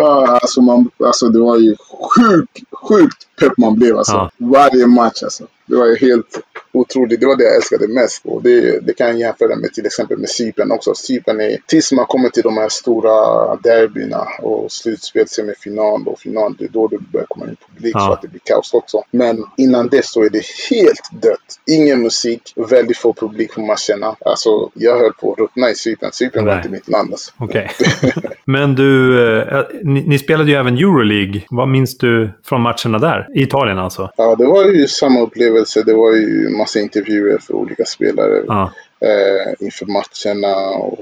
alltså, 0.42 0.60
man, 0.62 0.90
alltså 1.04 1.28
det 1.28 1.38
var 1.40 1.56
ju 1.58 1.76
sjukt, 2.16 2.58
sjukt 2.88 3.26
pepp 3.40 3.52
man 3.58 3.74
blev 3.78 3.96
alltså. 3.98 4.12
Ja. 4.12 4.30
Varje 4.36 4.86
match 4.86 5.22
alltså. 5.22 5.44
Det 5.70 5.76
var 5.76 5.86
ju 5.86 5.96
helt 5.96 6.40
otroligt. 6.72 7.20
Det 7.20 7.26
var 7.26 7.36
det 7.36 7.44
jag 7.44 7.56
älskade 7.56 7.88
mest. 7.88 8.22
Och 8.24 8.42
det, 8.42 8.80
det 8.86 8.92
kan 8.92 9.06
jag 9.08 9.18
jämföra 9.18 9.56
med 9.56 9.72
till 9.72 9.86
exempel 9.86 10.18
med 10.18 10.28
Cypern 10.28 10.72
också. 10.72 10.94
Cypern 10.94 11.40
är, 11.40 11.56
tills 11.66 11.92
man 11.92 12.06
kommer 12.06 12.28
till 12.28 12.42
de 12.42 12.56
här 12.56 12.68
stora 12.68 13.10
derbyna 13.56 14.26
och 14.42 14.72
slutspel, 14.72 15.28
semifinal 15.28 16.08
och 16.08 16.18
final, 16.18 16.54
det 16.58 16.64
är 16.64 16.68
då 16.68 16.88
det 16.88 16.98
börjar 17.12 17.26
komma 17.26 17.46
in 17.46 17.56
publik 17.74 17.94
Ja. 17.94 18.00
så 18.00 18.12
att 18.12 18.22
det 18.22 18.28
blir 18.28 18.40
kaos 18.44 18.74
också. 18.74 19.02
Men 19.10 19.44
innan 19.56 19.88
det 19.88 20.04
så 20.04 20.24
är 20.24 20.30
det 20.30 20.42
helt 20.70 21.22
dött. 21.22 21.60
Ingen 21.66 22.02
musik, 22.02 22.52
väldigt 22.56 22.96
få 22.96 23.12
publik 23.12 23.54
på 23.54 23.60
matcherna. 23.60 24.16
Alltså, 24.24 24.70
jag 24.74 24.98
höll 24.98 25.12
på 25.12 25.32
att 25.32 25.38
ruttna 25.38 25.70
i 25.70 25.74
Cypern. 25.74 26.10
Cypern 26.12 26.44
var 26.44 26.56
inte 26.56 26.68
mitt 26.68 26.88
land 26.88 27.12
alltså. 27.12 27.32
Okej. 27.38 27.70
Men 28.44 28.74
du, 28.74 29.22
eh, 29.40 29.64
ni, 29.82 30.08
ni 30.08 30.18
spelade 30.18 30.50
ju 30.50 30.56
även 30.56 30.74
Euroleague. 30.78 31.42
Vad 31.50 31.68
minns 31.68 31.98
du 31.98 32.30
från 32.44 32.60
matcherna 32.60 32.98
där? 32.98 33.26
I 33.34 33.42
Italien 33.42 33.78
alltså? 33.78 34.10
Ja, 34.16 34.36
det 34.36 34.46
var 34.46 34.64
ju 34.64 34.88
samma 34.88 35.20
upplevelse. 35.20 35.59
Det 35.84 35.94
var 35.94 36.12
ju 36.12 36.48
massa 36.48 36.80
intervjuer 36.80 37.38
för 37.38 37.54
olika 37.54 37.84
spelare 37.84 38.44
Ja. 38.46 38.72
eh, 39.00 39.54
inför 39.66 39.86
matcherna 39.86 40.56
och, 40.70 40.98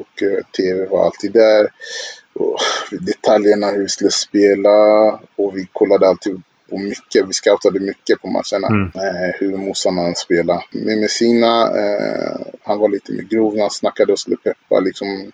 och 0.00 0.22
eh, 0.22 0.38
tv 0.56 0.86
var 0.86 1.04
alltid 1.04 1.32
där. 1.32 1.68
Och 2.34 2.58
detaljerna 3.00 3.66
hur 3.70 3.82
vi 3.82 3.88
skulle 3.88 4.10
spela 4.10 4.70
och 5.36 5.56
vi 5.56 5.68
kollade 5.72 6.08
alltid 6.08 6.42
på 6.70 6.78
mycket. 6.78 7.28
Vi 7.28 7.32
scoutade 7.32 7.80
mycket 7.80 8.20
på 8.22 8.28
matcherna. 8.28 8.66
Mm. 8.66 8.86
Eh, 8.94 9.30
hur 9.40 9.56
motståndaren 9.56 10.14
spelade. 10.14 10.62
Med 10.70 10.98
Messina, 10.98 11.62
eh, 11.62 12.40
han 12.62 12.78
var 12.78 12.88
lite 12.88 13.12
mer 13.12 13.22
grov 13.22 13.54
när 13.54 13.60
han 13.60 13.70
snackade 13.70 14.12
och 14.12 14.18
skulle 14.18 14.36
peppa. 14.36 14.80
Liksom, 14.80 15.32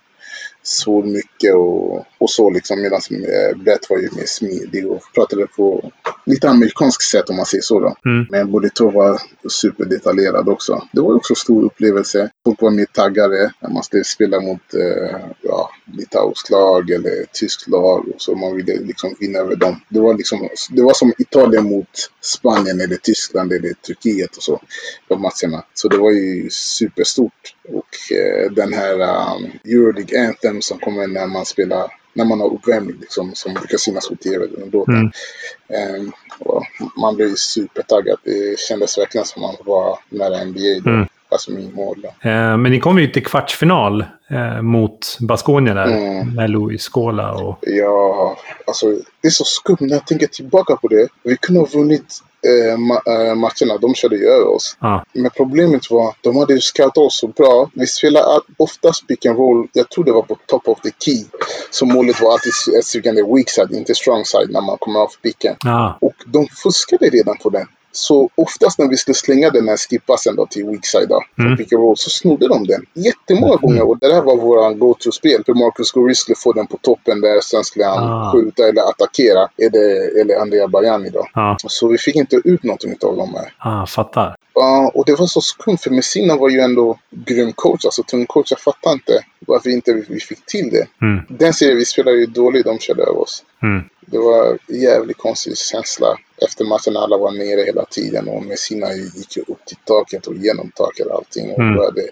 svor 0.69 1.05
mycket 1.05 1.55
och, 1.55 2.07
och 2.19 2.31
så 2.31 2.51
liksom. 2.51 2.83
Medan 2.83 3.01
eh, 3.11 3.57
Brett 3.57 3.91
var 3.91 3.99
ju 3.99 4.09
mer 4.17 4.27
smidig 4.27 4.87
och 4.87 5.03
pratade 5.15 5.47
på 5.47 5.93
lite 6.27 6.49
amerikanskt 6.49 7.11
sätt 7.11 7.31
om 7.31 7.37
man 7.37 7.47
säger 7.47 7.63
så 7.63 7.81
då. 7.81 7.97
Mm. 8.05 8.27
Men 8.31 8.51
Bolito 8.51 8.91
var 8.91 9.21
superdetaljerad 9.49 10.49
också. 10.49 10.83
Det 10.93 11.01
var 11.01 11.15
också 11.15 11.35
stor 11.35 11.65
upplevelse. 11.65 12.31
Folk 12.45 12.63
var 12.63 12.71
mer 12.71 12.87
taggade 12.93 13.53
när 13.61 13.71
man 13.71 13.83
skulle 13.83 14.05
spela 14.05 14.41
mot 14.41 14.75
eh, 14.75 15.17
ja, 15.43 15.71
litauiskt 15.93 16.51
lag 16.51 16.91
eller 16.91 17.25
tyskt 17.33 17.69
lag. 17.69 18.09
Och 18.15 18.23
så 18.23 18.35
man 18.35 18.57
ville 18.57 18.81
liksom 18.81 19.17
vinna 19.21 19.39
över 19.39 19.57
dem. 19.57 19.81
Det 19.89 20.01
var, 20.01 20.15
liksom, 20.15 20.49
det 20.71 20.83
var 20.83 20.95
som 20.95 21.13
Italien 21.19 21.65
mot 21.65 22.11
Spanien 22.21 22.81
eller 22.81 22.97
Tyskland 22.97 23.53
eller 23.53 23.73
Turkiet 23.73 24.37
och 24.37 24.43
så. 24.43 24.61
De 25.09 25.23
matcherna. 25.23 25.65
Så 25.75 25.89
det 25.89 25.99
var 25.99 26.11
ju 26.11 26.51
superstort. 26.51 27.55
Och 27.69 28.17
eh, 28.17 28.51
den 28.51 28.73
här 28.73 28.95
um, 28.95 29.51
Euroleague 29.65 30.29
Anthem 30.29 30.63
som 30.63 30.79
kommer 30.79 31.07
när 31.07 31.27
man 31.27 31.45
spelar 31.45 31.91
när 32.13 32.25
man 32.25 32.41
har 32.41 32.55
uppvärmning 32.55 32.97
liksom, 33.01 33.35
som 33.35 33.55
brukar 33.55 33.79
synas 33.79 34.09
på 34.09 34.17
tv. 34.17 34.47
Mm. 34.47 36.13
Och 36.39 36.63
man 36.97 37.17
blev 37.17 37.35
supertaggad. 37.35 38.19
Det 38.25 38.61
kändes 38.61 38.99
verkligen 38.99 39.25
som 39.25 39.43
man 39.43 39.57
var 39.65 39.99
nära 40.09 40.45
NBA. 40.45 40.81
Då. 40.85 40.91
Mm. 40.91 41.09
Alltså 41.31 41.51
min 41.51 41.75
mål. 41.75 42.03
Då. 42.03 42.31
Eh, 42.31 42.57
men 42.57 42.73
ni 42.73 42.81
kom 42.81 42.99
ju 42.99 43.07
till 43.07 43.25
kvartsfinal 43.25 44.05
eh, 44.31 44.63
mot 44.63 45.19
Baskonia 45.21 45.75
där. 45.75 45.87
Mm. 45.87 46.35
Med 46.35 46.51
Louis 46.51 46.83
Scola 46.83 47.33
och... 47.33 47.59
Ja, 47.61 48.37
alltså 48.67 48.87
det 49.21 49.29
är 49.29 49.31
så 49.31 49.45
skumt 49.45 49.77
när 49.81 49.95
jag 49.95 50.07
tänker 50.07 50.27
tillbaka 50.27 50.77
på 50.77 50.89
det. 50.89 51.09
Vi 51.23 51.37
kunde 51.37 51.61
ha 51.61 51.67
vunnit 51.67 52.15
eh, 52.47 52.77
ma- 52.77 53.29
eh, 53.29 53.35
matcherna. 53.35 53.79
De 53.81 53.95
körde 53.95 54.17
ju 54.17 54.27
över 54.27 54.49
oss. 54.49 54.77
Ja. 54.81 55.05
Men 55.13 55.31
problemet 55.37 55.91
var, 55.91 56.15
de 56.21 56.37
hade 56.37 56.55
ju 56.55 56.61
scoutat 56.61 56.99
oss 56.99 57.19
så 57.19 57.27
bra. 57.27 57.71
Vi 57.75 57.87
spelade 57.87 58.41
oftast 58.57 59.07
pick 59.07 59.27
and 59.27 59.39
roll. 59.39 59.69
Jag 59.73 59.91
tror 59.91 60.05
det 60.05 60.13
var 60.13 60.23
på 60.23 60.37
top 60.47 60.69
of 60.69 60.81
the 60.81 60.91
key. 60.99 61.25
Så 61.71 61.87
målet 61.87 62.21
var 62.21 62.33
alltid 62.33 62.53
strykande 62.85 63.23
weak 63.23 63.51
side, 63.51 63.73
inte 63.73 63.95
strong 63.95 64.25
side 64.25 64.51
när 64.51 64.61
man 64.61 64.77
kommer 64.79 65.01
av 65.01 65.09
picken. 65.23 65.57
Ja. 65.65 65.99
Och 66.01 66.15
de 66.27 66.47
fuskade 66.63 67.09
redan 67.09 67.37
på 67.43 67.51
den. 67.51 67.67
Så 67.93 68.31
oftast 68.35 68.79
när 68.79 68.89
vi 68.89 68.97
skulle 68.97 69.15
slänga 69.15 69.51
den 69.51 69.69
här 69.69 69.77
skippassen 69.77 70.37
då 70.37 70.47
till 70.47 70.65
weak 70.67 70.87
side 70.87 71.09
då, 71.09 71.23
Mm. 71.39 71.47
mm. 71.47 71.57
pick 71.59 71.73
and 71.73 71.83
roll, 71.83 71.97
så 71.97 72.11
snodde 72.11 72.49
de 72.49 72.65
den. 72.67 72.83
Jättemånga 72.95 73.57
gånger. 73.57 73.89
Och 73.89 73.99
det 73.99 74.09
där 74.09 74.23
var 74.23 74.37
vår 74.37 74.75
go-to-spel. 74.75 75.43
För 75.47 75.55
Marcus 75.55 75.93
Gori 75.93 76.15
skulle 76.15 76.37
få 76.37 76.53
den 76.53 76.67
på 76.67 76.79
toppen 76.83 77.21
där. 77.21 77.41
Sen 77.41 77.65
skulle 77.65 77.85
han 77.85 78.05
Ah. 78.13 78.33
skjuta 78.33 78.69
eller 78.69 78.83
attackera. 78.83 79.49
Eller, 79.59 80.21
eller 80.21 80.41
Andrea 80.41 80.69
Bajani 80.69 81.11
då. 81.11 81.27
Ja. 81.35 81.57
Så 81.69 81.89
vi 81.89 81.99
fick 81.99 82.17
inte 82.17 82.37
ut 82.45 82.63
någonting 82.63 82.97
av 83.03 83.17
dem 83.17 83.35
här. 83.35 83.53
Ah, 83.59 83.87
fattar. 83.87 84.37
Ja, 84.55 84.91
och 84.95 85.05
det 85.07 85.15
var 85.15 85.27
så 85.27 85.41
skumt 85.41 85.77
för 85.81 85.91
Messina 85.91 86.37
var 86.37 86.49
ju 86.51 86.61
ändå 86.61 86.99
grym 87.11 87.53
coach, 87.53 87.85
alltså 87.85 88.03
tung 88.03 88.27
coach. 88.27 88.51
Jag 88.51 88.61
fattar 88.61 88.93
inte 88.93 89.25
varför 89.47 89.71
inte 89.71 89.93
vi 89.93 90.05
vi 90.09 90.21
fick 90.21 90.47
till 90.47 90.71
det. 90.71 90.87
Mm. 91.07 91.25
Den 91.29 91.53
serien 91.53 91.77
vi 91.77 91.85
spelade 91.85 92.17
ju 92.17 92.27
dåligt, 92.27 92.65
de 92.65 92.79
körde 92.79 93.03
över 93.03 93.19
oss. 93.23 93.45
Mm. 93.63 93.85
Det 94.11 94.19
var 94.19 94.59
en 94.69 94.81
jävligt 94.81 95.19
konstig 95.19 95.57
känsla 95.59 96.07
efter 96.47 96.65
matchen 96.65 96.97
alla 96.97 97.19
var 97.19 97.33
nere 97.33 97.65
hela 97.67 97.85
tiden 97.85 98.29
och 98.29 98.43
Messina 98.43 98.93
gick 98.93 99.37
ju 99.37 99.43
upp 99.43 99.65
till 99.67 99.77
taket 99.85 100.27
och 100.27 100.35
genom 100.35 100.71
taket 100.75 101.07
och 101.07 101.15
allting 101.15 101.51
och 101.53 101.59
Mm. 101.61 101.75
började 101.77 102.03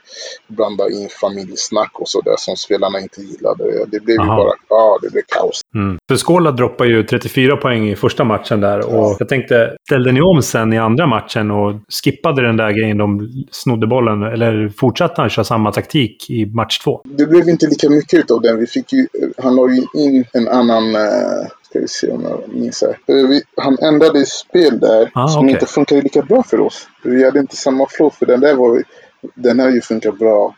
blanda 0.48 0.90
in 0.90 1.08
familjesnack 1.20 1.90
och 2.00 2.08
sådär 2.08 2.34
som 2.38 2.56
spelarna 2.56 3.00
inte 3.00 3.20
gillade. 3.22 3.84
Det 3.86 4.00
blev 4.00 4.14
ju 4.16 4.20
Aha. 4.22 4.36
bara, 4.36 4.52
ja, 4.68 4.98
det 5.02 5.10
blev 5.12 5.22
kaos. 5.28 5.60
Mm. 5.74 5.98
För 6.08 6.16
Skåla 6.16 6.50
droppar 6.52 6.84
ju 6.84 7.02
34 7.02 7.56
poäng 7.56 7.88
i 7.90 7.96
första 7.96 8.24
matchen 8.24 8.60
där. 8.60 8.78
Och 8.78 8.94
Ja. 8.94 9.16
jag 9.18 9.28
tänkte, 9.28 9.76
ställde 9.88 10.12
ni 10.12 10.20
om 10.20 10.42
sen 10.42 10.72
i 10.72 10.78
andra 10.78 11.06
matchen 11.06 11.50
och 11.50 11.74
skippade 12.04 12.42
den 12.42 12.56
där 12.56 12.70
grejen 12.80 12.98
de 12.98 13.28
snodde 13.50 13.86
bollen? 13.86 14.22
Eller 14.22 14.68
fortsatte 14.68 15.20
han 15.20 15.30
köra 15.30 15.44
samma 15.44 15.72
taktik 15.72 16.30
i 16.30 16.46
match 16.46 16.78
två? 16.78 17.00
Det 17.04 17.26
blev 17.26 17.48
inte 17.48 17.66
lika 17.66 17.90
mycket 17.90 18.18
utav 18.20 18.40
den. 18.42 18.58
Vi 18.58 18.66
fick 18.66 18.92
ju, 18.92 19.06
han 19.38 19.54
la 19.56 19.68
ju 19.68 19.82
in 19.94 20.24
en 20.32 20.48
annan, 20.48 20.94
eh, 20.94 21.46
ska 21.76 21.80
vi 21.82 21.88
se 21.88 22.10
om 22.10 22.22
jag 22.22 22.64
här. 22.82 22.98
Eh, 23.06 23.40
han 23.56 23.78
ändrade 23.78 24.26
spel 24.26 24.80
där 24.80 25.10
Ah, 25.14 25.28
som 25.28 25.44
okej. 25.44 25.54
inte 25.54 25.66
funkade 25.66 26.00
lika 26.00 26.22
bra 26.22 26.42
för 26.42 26.60
oss. 26.60 26.88
Vi 27.04 27.24
hade 27.24 27.40
inte 27.40 27.56
samma 27.56 27.86
flow 27.88 28.10
för 28.10 28.26
den 28.26 28.40
där 28.40 28.54
var, 28.54 28.82
den 29.34 29.58
har 29.58 29.70
ju 29.70 29.80
funkat 29.80 30.18
bra 30.18 30.54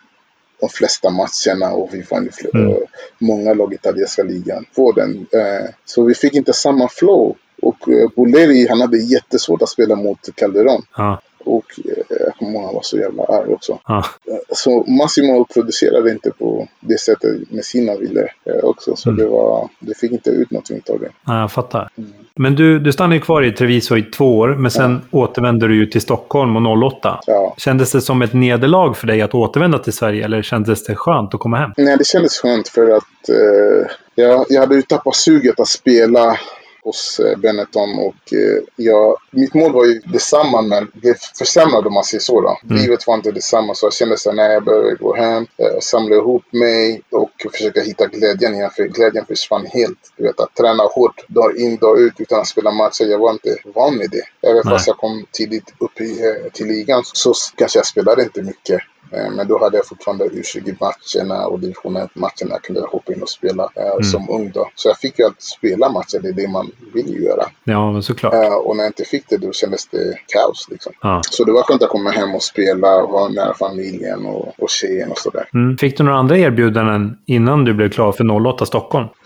de 0.60 0.68
flesta 0.68 1.10
matcherna 1.10 1.72
och 1.72 1.88
vi 1.94 2.02
vann 2.10 2.24
ju 2.24 2.30
Mm. 2.54 2.70
eh, 2.72 2.78
många 3.18 3.54
lag 3.54 3.72
i 3.72 3.74
italienska 3.74 4.22
ligan 4.22 4.64
på 4.76 4.92
den. 4.92 5.26
Eh, 5.32 5.70
så 5.84 6.02
vi 6.02 6.14
fick 6.14 6.34
inte 6.34 6.52
samma 6.52 6.88
flow. 6.88 7.36
Och 7.62 7.88
Boleri, 8.16 8.68
han 8.68 8.80
hade 8.80 8.98
jättesvårt 8.98 9.62
att 9.62 9.68
spela 9.68 9.96
mot 9.96 10.18
Calderon. 10.34 10.82
Ja. 10.96 11.20
Och 11.48 11.64
eh, 11.84 12.16
jag 12.26 12.34
kommer 12.34 12.52
ihåg 12.52 12.64
han 12.64 12.74
var 12.74 12.82
så 12.82 12.98
jävla 12.98 13.22
arg 13.24 13.52
också. 13.52 13.78
Ja. 13.86 14.04
Så 14.52 14.84
Massimo 14.84 15.44
producerade 15.54 16.10
inte 16.10 16.30
på 16.30 16.68
det 16.80 17.00
sättet 17.00 17.50
Messina 17.50 17.96
ville 17.96 18.20
eh, 18.44 18.64
också. 18.64 18.96
Så 18.96 19.08
Mm. 19.10 19.22
det, 19.24 19.30
var, 19.30 19.68
det 19.80 19.98
fick 19.98 20.12
inte 20.12 20.30
ut 20.30 20.50
någonting 20.50 20.80
av 20.90 21.00
det. 21.00 21.08
Ja, 21.26 21.40
jag 21.40 21.52
fattar. 21.52 21.90
Mm. 21.98 22.10
Men 22.40 22.54
du, 22.56 22.78
du 22.78 22.92
stannade 22.92 23.14
ju 23.14 23.20
kvar 23.20 23.42
i 23.42 23.52
Treviso 23.52 23.96
i 23.96 24.02
två 24.02 24.38
år, 24.38 24.48
men 24.48 24.70
sen 24.70 25.00
återvände 25.10 25.68
du 25.68 25.76
ju 25.76 25.86
till 25.86 26.00
Stockholm 26.00 26.56
och 26.66 26.82
08. 26.96 27.20
Ja. 27.26 27.54
Kändes 27.58 27.92
det 27.92 28.00
som 28.00 28.22
ett 28.22 28.32
nederlag 28.32 28.94
för 28.96 29.06
dig 29.06 29.22
att 29.22 29.34
återvända 29.34 29.78
till 29.78 29.92
Sverige, 29.92 30.24
eller 30.24 30.42
kändes 30.42 30.84
det 30.84 30.94
skönt 30.94 31.34
att 31.34 31.40
komma 31.40 31.56
hem? 31.56 31.70
Nej, 31.76 31.96
det 31.96 32.06
kändes 32.06 32.38
skönt 32.38 32.68
för 32.68 32.90
att 32.90 33.28
eh, 33.28 33.90
jag, 34.14 34.46
jag 34.48 34.60
hade 34.60 34.74
ju 34.74 34.82
tappat 34.82 35.16
suget 35.16 35.60
att 35.60 35.68
spela 35.68 36.38
hos 36.82 37.20
eh, 37.20 37.38
Benetton 37.38 37.98
och 37.98 38.32
eh, 38.32 38.62
jag, 38.76 39.16
mitt 39.30 39.54
mål 39.54 39.72
var 39.72 39.84
ju 39.84 40.00
detsamma 40.00 40.62
men 40.62 40.90
det 40.94 41.18
försämrade 41.38 41.88
om 41.88 41.94
man 41.94 42.04
säger 42.04 42.20
så. 42.20 42.40
Då. 42.40 42.58
Mm. 42.64 42.82
Livet 42.82 43.06
var 43.06 43.14
inte 43.14 43.30
detsamma 43.30 43.74
så 43.74 43.86
jag 43.86 43.92
kände 43.92 44.14
att 44.14 44.34
nej, 44.34 44.52
jag 44.52 44.64
behöver 44.64 44.94
gå 44.94 45.14
hem, 45.16 45.46
eh, 45.56 45.78
samla 45.80 46.16
ihop 46.16 46.44
mig 46.52 47.02
och 47.10 47.30
försöka 47.52 47.80
hitta 47.80 48.06
glädjen 48.06 48.54
igen. 48.54 48.70
För 48.76 48.84
glädjen 48.84 49.26
försvann 49.26 49.66
helt. 49.66 50.12
Du 50.16 50.24
vet 50.24 50.40
att 50.40 50.54
träna 50.54 50.82
hårt 50.82 51.28
dag 51.28 51.56
in 51.56 51.76
dag 51.76 52.00
ut 52.00 52.14
utan 52.18 52.40
att 52.40 52.48
spela 52.48 52.70
matcher. 52.70 53.04
Jag 53.04 53.18
var 53.18 53.32
inte 53.32 53.56
van 53.64 53.96
med 53.96 54.10
det. 54.10 54.48
Även 54.48 54.62
Nej. 54.64 54.74
fast 54.74 54.86
jag 54.86 54.96
kom 54.96 55.26
tidigt 55.32 55.74
upp 55.78 56.00
i, 56.00 56.34
till 56.52 56.66
ligan 56.66 57.02
så 57.04 57.34
kanske 57.56 57.78
jag 57.78 57.86
spelade 57.86 58.22
inte 58.22 58.42
mycket. 58.42 58.80
Eh, 59.12 59.30
Men 59.30 59.48
då 59.48 59.58
hade 59.58 59.76
jag 59.76 59.86
fortfarande 59.86 60.24
U20-matcherna 60.24 61.44
och 61.46 61.60
division 61.60 61.96
1-matcherna. 61.96 62.50
Jag 62.50 62.62
kunde 62.62 62.80
hoppa 62.80 63.12
in 63.12 63.22
och 63.22 63.28
spela 63.28 63.62
eh, 63.62 64.00
som 64.02 64.30
ung 64.30 64.50
då. 64.54 64.70
Så 64.74 64.88
jag 64.88 64.98
fick 64.98 65.18
ju 65.18 65.24
att 65.24 65.42
spela 65.42 65.88
matcher. 65.92 66.18
Det 66.22 66.28
är 66.28 66.32
det 66.32 66.48
man 66.48 66.70
vill 66.94 67.22
göra. 67.24 67.44
Ja, 67.64 67.92
men 67.92 68.02
såklart. 68.02 68.34
Eh, 68.34 68.54
och 68.54 68.76
när 68.76 68.84
jag 68.84 68.88
inte 68.90 69.04
fick 69.04 69.28
det 69.28 69.36
då 69.36 69.52
kändes 69.52 69.86
det 69.86 70.18
kaos 70.26 70.66
liksom. 70.70 70.92
Ja. 71.02 71.20
Så 71.30 71.44
det 71.44 71.52
var 71.52 71.62
skönt 71.62 71.82
att 71.82 71.88
komma 71.88 72.10
hem 72.10 72.34
och 72.34 72.42
spela, 72.42 73.06
vara 73.06 73.28
nära 73.28 73.54
familjen 73.54 74.26
och, 74.26 74.62
och 74.62 74.70
tjejen 74.70 75.10
och 75.10 75.18
sådär. 75.18 75.48
Mm. 75.54 75.78
Fick 75.78 75.98
du 75.98 76.04
några 76.04 76.18
andra 76.18 76.38
erbjudanden 76.38 77.18
innan 77.26 77.64
du 77.64 77.74
blev 77.74 77.90
klar 77.90 78.12
för 78.12 78.46
08 78.46 78.66
Stockholm? 78.66 79.06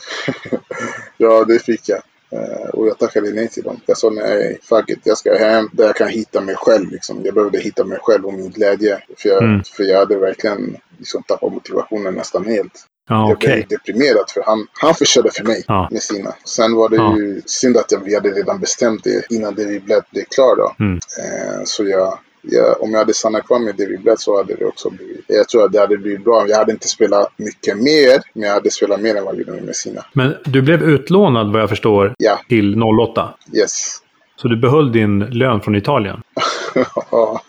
Ja, 1.17 1.45
det 1.45 1.59
fick 1.59 1.89
jag. 1.89 1.99
Eh, 2.33 2.69
och 2.69 2.87
jag 2.89 2.99
tackade 2.99 3.31
nej 3.33 3.49
till 3.49 3.63
dem. 3.63 3.81
Jag 3.87 3.99
sa 3.99 4.11
nej, 4.11 4.59
fuck 4.63 4.91
it, 4.91 4.99
jag 5.05 5.19
ska 5.19 5.35
hem 5.35 5.69
där 5.73 5.85
jag 5.85 5.97
kan 5.97 6.09
hitta 6.09 6.41
mig 6.41 6.55
själv. 6.59 6.91
Liksom. 6.91 7.21
Jag 7.25 7.35
behövde 7.35 7.59
hitta 7.59 7.85
mig 7.85 7.99
själv 8.03 8.27
och 8.27 8.35
min 8.35 8.51
glädje. 8.51 8.99
För 9.19 9.29
jag, 9.29 9.43
Mm. 9.43 9.63
för 9.77 9.85
jag 9.85 9.99
hade 9.99 10.17
verkligen 10.17 10.77
liksom, 10.99 11.23
tappat 11.23 11.53
motivationen 11.53 12.15
nästan 12.15 12.45
helt. 12.47 12.87
Ja, 13.09 13.29
Jag 13.29 13.39
blev 13.39 13.69
deprimerad 13.69 14.31
för 14.31 14.43
han, 14.47 14.67
han 14.73 14.95
förstörde 14.95 15.31
för 15.31 15.45
mig 15.45 15.65
Ja. 15.69 15.89
med 15.91 16.03
sina. 16.03 16.35
Sen 16.45 16.75
var 16.77 16.89
det 16.89 16.97
Ja. 16.97 17.17
ju 17.19 17.43
synd 17.47 17.77
att 17.77 17.93
jag, 17.93 18.01
vi 18.05 18.15
hade 18.15 18.31
redan 18.31 18.61
bestämt 18.61 19.05
det 19.05 19.23
innan 19.31 19.55
Blatt 19.85 20.11
blev 20.11 20.25
klar 20.25 20.57
då. 20.57 20.75
Mm. 20.81 20.95
Eh, 20.97 21.61
så 21.65 21.85
jag, 21.85 22.19
jag, 22.43 22.83
om 22.83 22.91
jag 22.91 22.99
hade 22.99 23.15
stannat 23.15 23.47
kvar 23.47 23.59
med 23.59 23.75
David 23.77 24.01
Blatt 24.03 24.21
så 24.21 24.37
hade 24.37 24.55
det 24.55 24.65
också 24.65 24.91
blivit... 24.91 25.25
Jag 25.27 25.49
tror 25.49 25.65
att 25.65 25.73
det 25.73 25.81
hade 25.81 25.99
blivit 25.99 26.25
bra. 26.25 26.45
Jag 26.49 26.57
hade 26.57 26.73
inte 26.73 26.89
spelat 26.89 27.33
mycket 27.37 27.77
mer, 27.77 28.23
men 28.33 28.43
jag 28.49 28.55
hade 28.55 28.71
spelat 28.71 29.01
mer 29.01 29.17
än 29.17 29.25
vad 29.25 29.35
jag 29.35 29.39
gjorde 29.39 29.53
med 29.53 29.65
Messina. 29.65 30.05
Men 30.13 30.35
du 30.45 30.63
blev 30.63 30.83
utlånad 30.83 31.53
vad 31.53 31.63
jag 31.63 31.69
förstår 31.69 32.15
Ja, 32.19 32.41
till 32.49 32.83
08. 32.83 33.35
yes. 33.53 33.99
Så 34.37 34.49
du 34.49 34.57
behöll 34.57 34.93
din 34.93 35.19
lön 35.19 35.61
från 35.61 35.75
Italien? 35.77 36.23
ja, 37.11 37.41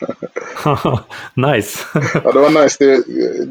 nice. 1.33 1.79
Ja, 2.23 2.31
det 2.31 2.39
var 2.39 2.63
nice. 2.63 2.77
Det, 2.79 3.03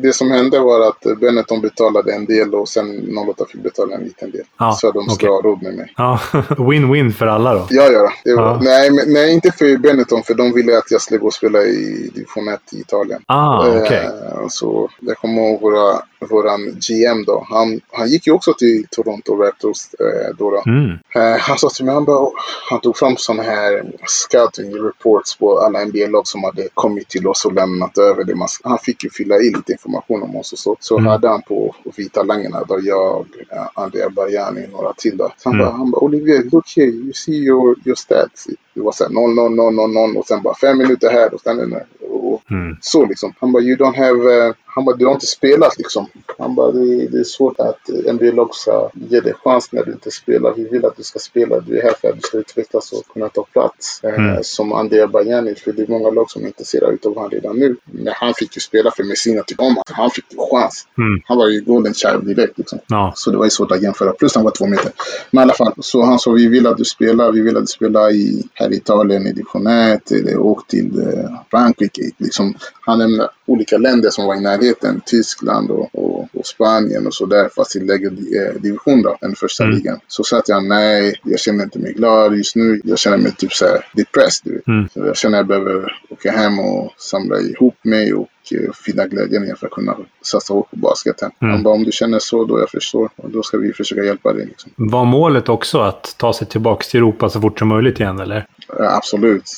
det 0.02 0.12
som 0.12 0.30
hände 0.30 0.58
var 0.58 0.88
att 0.88 1.20
Benetton 1.20 1.60
betalade 1.60 2.12
en 2.12 2.26
del 2.26 2.54
och 2.54 2.68
sen 2.68 3.18
08 3.28 3.44
fick 3.52 3.62
betala 3.62 3.94
en 3.94 4.04
liten 4.04 4.30
del. 4.30 4.44
Ja, 4.58 4.72
så 4.72 4.90
de 4.90 5.08
okej. 5.08 5.28
ha 5.28 5.40
råd 5.40 5.62
med 5.62 5.74
mig. 5.74 5.92
ja, 5.96 6.20
win-win 6.48 7.12
för 7.12 7.26
alla 7.26 7.54
då. 7.54 7.66
Ja, 7.70 7.88
ja. 7.92 8.12
Var, 8.24 8.42
Ja. 8.42 8.58
Nej, 8.62 8.90
men, 8.90 9.12
nej, 9.12 9.32
inte 9.32 9.52
för 9.52 9.76
Benetton, 9.76 10.22
för 10.22 10.34
de 10.34 10.52
ville 10.52 10.78
att 10.78 10.90
jag 10.90 11.00
skulle 11.00 11.18
gå 11.18 11.26
och 11.26 11.34
spela 11.34 11.62
i 11.62 12.10
division 12.14 12.48
1 12.48 12.60
i 12.72 12.80
Italien. 12.80 13.22
Ah, 13.26 13.68
okej. 13.68 14.04
Eh, 14.04 14.48
så 14.48 14.88
jag 15.00 15.16
kommer 15.16 15.42
ihåg 15.42 15.60
våra, 15.60 16.02
våran 16.30 16.60
GM 16.88 17.24
då. 17.24 17.46
Han, 17.50 17.80
han 17.92 18.08
gick 18.08 18.26
ju 18.26 18.32
också 18.32 18.54
till 18.54 18.86
Toronto 18.90 19.36
Raptors 19.36 19.94
eh, 20.00 20.36
då. 20.38 20.50
då. 20.50 20.62
Mm. 20.66 20.90
Eh, 21.14 21.40
han 21.40 21.58
sa 21.58 21.68
till 21.68 21.84
mig, 21.84 21.94
han, 21.94 22.04
bara, 22.04 22.28
han 22.70 22.80
tog 22.80 22.96
fram 22.96 23.16
sådana 23.16 23.42
här 23.42 23.84
scouting 24.06 24.74
reports 24.74 25.38
på 25.38 25.58
alla 25.62 25.84
NBA-lag 25.84 26.26
som 26.26 26.44
hade 26.44 26.68
kommit 26.74 27.08
till 27.08 27.26
oss 27.26 27.44
och 27.44 27.52
lämnat 27.52 27.98
över 27.98 28.24
det. 28.24 28.34
Man, 28.34 28.48
han 28.64 28.78
fick 28.78 29.04
ju 29.04 29.10
fylla 29.10 29.36
i 29.36 29.50
lite 29.56 29.72
information 29.72 30.22
om 30.22 30.36
oss 30.36 30.52
och 30.52 30.58
så. 30.58 30.76
Så 30.80 30.98
Mm. 30.98 31.10
hade 31.10 31.28
han 31.28 31.42
på 31.42 31.74
vita 31.96 32.22
langarna 32.22 32.64
då 32.68 32.78
jag, 32.82 33.26
eh, 33.50 33.68
Andrea 33.74 34.10
Barjani 34.10 34.66
och 34.66 34.70
några 34.72 34.92
till 34.92 35.16
då. 35.16 35.32
Så 35.36 35.48
han 35.48 35.54
Mm. 35.54 35.66
bara, 35.66 35.76
han 35.76 35.94
Olivier, 35.94 36.42
look 36.52 36.72
here, 36.76 36.86
you 36.86 37.12
see 37.12 37.32
your, 37.36 37.76
your 37.86 37.96
stats. 37.96 38.46
Det 38.74 38.80
var 38.80 38.92
såhär 38.92 39.10
0, 39.10 39.34
0, 39.34 39.54
0, 39.54 39.74
0, 39.74 39.90
0 39.92 40.16
och 40.16 40.26
sen 40.26 40.42
bara 40.42 40.54
fem 40.54 40.78
minuter 40.78 41.10
här 41.10 41.34
och 41.34 41.40
sen. 41.40 41.74
Och, 42.00 42.42
Mm. 42.50 42.76
så 42.80 43.06
liksom. 43.06 43.34
Han 43.40 43.52
bara, 43.52 43.62
you 43.62 43.76
don't 43.76 43.96
have... 43.96 44.34
eh, 44.46 44.54
han 44.66 44.84
bara, 44.84 44.96
du 44.96 45.06
har 45.06 45.12
inte 45.12 45.26
spelat 45.26 45.78
liksom. 45.78 46.06
Han 46.38 46.54
bara, 46.54 46.72
det, 46.72 47.06
det 47.08 47.18
är 47.18 47.24
svårt 47.24 47.60
att 47.60 47.88
eh, 47.90 48.12
NBA-lag 48.14 48.54
ska 48.54 48.90
ge 48.94 49.20
dig 49.20 49.32
chans 49.44 49.72
när 49.72 49.84
du 49.84 49.92
inte 49.92 50.10
spelar. 50.10 50.54
Vi 50.56 50.64
vill 50.68 50.84
att 50.84 50.96
du 50.96 51.02
ska 51.02 51.18
spela. 51.18 51.60
Du 51.60 51.78
är 51.78 51.82
här 51.82 51.92
för 52.00 52.08
att 52.08 52.14
du 52.14 52.20
ska 52.20 52.38
utvecklas 52.38 52.92
och 52.92 53.06
kunna 53.12 53.28
ta 53.28 53.44
plats. 53.44 54.00
Eh, 54.04 54.12
Mm. 54.14 54.42
Som 54.44 54.72
Andrea 54.72 55.06
Bajani, 55.06 55.54
för 55.54 55.72
det 55.72 55.82
är 55.82 55.86
många 55.86 56.10
lag 56.10 56.30
som 56.30 56.42
är 56.42 56.46
intresserade 56.46 56.92
utav 56.94 57.14
honom 57.14 57.30
redan 57.30 57.58
nu. 57.58 57.76
Men 57.84 58.12
han 58.16 58.34
fick 58.34 58.56
ju 58.56 58.60
spela 58.60 58.90
för 58.90 59.04
Messina 59.04 59.42
till 59.42 59.56
om 59.58 59.76
Han 59.90 60.10
fick 60.10 60.24
ju 60.32 60.38
chans. 60.50 60.86
Mm. 60.98 61.20
Han 61.26 61.38
var 61.38 61.48
ju 61.48 61.60
golden 61.60 61.94
child 61.94 62.24
direkt 62.26 62.58
liksom. 62.58 62.78
Ja. 62.88 63.12
Så 63.16 63.30
det 63.30 63.36
var 63.36 63.44
ju 63.44 63.50
svårt 63.50 63.70
att 63.72 63.82
jämföra. 63.82 64.12
Plus 64.12 64.34
han 64.34 64.44
var 64.44 64.50
två 64.50 64.66
meter. 64.66 64.92
Men 65.30 65.40
i 65.40 65.42
alla 65.42 65.54
fall, 65.54 65.72
så 65.80 66.02
han 66.02 66.18
sa 66.18 66.30
vi 66.30 66.48
vill 66.48 66.66
att 66.66 66.76
du 66.78 66.84
spelar. 66.84 67.32
Vi 67.32 67.40
vill 67.40 67.56
att 67.56 67.62
du 67.62 67.66
spelar 67.66 68.10
i, 68.10 68.42
här 68.62 68.72
i 68.72 68.76
Italien 68.76 69.26
i 69.26 69.32
division 69.32 69.66
1 69.66 70.10
eller 70.10 70.38
åkt 70.38 70.70
till 70.70 71.00
eh, 71.00 71.30
Frankrike. 71.50 72.10
Liksom, 72.18 72.54
han 72.80 72.98
nämnde 72.98 73.28
olika 73.46 73.78
länder 73.78 74.10
som 74.10 74.26
var 74.26 74.34
i 74.34 74.40
närheten. 74.40 75.00
Tyskland 75.06 75.70
och, 75.70 75.88
och, 75.92 76.21
och 76.32 76.46
Spanien 76.46 77.06
och 77.06 77.14
sådär. 77.14 77.48
Fast 77.56 77.76
i 77.76 77.80
lägre 77.80 78.08
eh, 78.08 78.60
division 78.60 79.02
då, 79.02 79.18
än 79.20 79.34
första 79.34 79.64
Mm. 79.64 79.76
ligan. 79.76 80.00
Så 80.08 80.24
sa 80.24 80.42
jag 80.46 80.64
nej, 80.64 81.20
jag 81.24 81.40
känner 81.40 81.64
inte 81.64 81.78
mig 81.78 81.92
glad 81.92 82.36
just 82.36 82.56
nu. 82.56 82.80
Jag 82.84 82.98
känner 82.98 83.16
mig 83.18 83.32
typ 83.32 83.52
så 83.52 83.66
här 83.66 83.86
depressed. 83.94 84.42
Du 84.44 84.54
vet. 84.54 84.66
Mm. 84.66 84.88
Så 84.94 85.00
jag 85.06 85.16
känner 85.16 85.40
att 85.40 85.48
jag 85.48 85.64
behöver 85.64 86.02
åka 86.10 86.30
hem 86.32 86.58
och 86.58 86.92
samla 86.98 87.40
ihop 87.40 87.74
mig 87.82 88.14
och 88.14 88.28
eh, 88.52 88.72
finna 88.84 89.06
glädjen 89.06 89.44
igen 89.44 89.56
för 89.56 89.66
att 89.66 89.72
kunna 89.72 89.96
satsa 90.22 90.54
hårt 90.54 90.70
på 90.70 90.76
basketen. 90.76 91.30
Mm. 91.40 91.52
Han 91.54 91.62
bara, 91.62 91.74
om 91.74 91.84
du 91.84 91.92
känner 91.92 92.18
så, 92.18 92.44
då 92.44 92.58
jag 92.60 92.70
förstår. 92.70 93.10
Och 93.16 93.30
då 93.30 93.42
ska 93.42 93.56
vi 93.58 93.72
försöka 93.72 94.02
hjälpa 94.02 94.32
dig. 94.32 94.46
Liksom. 94.46 94.72
Var 94.76 95.04
målet 95.04 95.48
också 95.48 95.80
att 95.80 96.14
ta 96.18 96.32
sig 96.32 96.46
tillbaka 96.46 96.84
till 96.84 96.98
Europa 96.98 97.28
så 97.30 97.40
fort 97.40 97.58
som 97.58 97.68
möjligt 97.68 98.00
igen, 98.00 98.20
eller? 98.20 98.46
Ja, 98.78 98.96
absolut. 98.96 99.50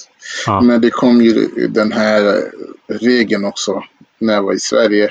Ja. 0.47 0.61
Men 0.61 0.81
det 0.81 0.91
kom 0.91 1.23
ju 1.23 1.49
den 1.69 1.93
här 1.93 2.27
eh, 2.27 2.35
regeln 3.01 3.45
också 3.45 3.83
när 4.19 4.35
jag 4.35 4.43
var 4.43 4.53
i 4.53 4.59
Sverige. 4.61 5.11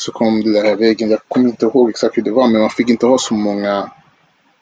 Så 0.00 0.12
kom 0.12 0.42
den 0.42 0.66
här 0.66 0.76
vägen. 0.76 1.10
jag 1.10 1.20
kommer 1.28 1.48
inte 1.48 1.66
ihåg 1.66 1.90
exakt 1.90 2.16
hur 2.16 2.22
det 2.22 2.30
var, 2.30 2.48
men 2.48 2.60
man 2.60 2.70
fick 2.70 2.88
inte 2.88 3.06
ha 3.06 3.18
så 3.18 3.34
många 3.34 3.90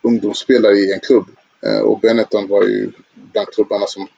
ungdomsspelare 0.02 0.72
i 0.72 0.92
en 0.92 1.00
klubb. 1.00 1.26
Eh, 1.66 1.78
och 1.78 2.00
Benetton 2.00 2.48
var 2.48 2.62
ju 2.62 2.90
bland 3.14 3.48
klubbarna 3.48 3.86
som 3.86 4.08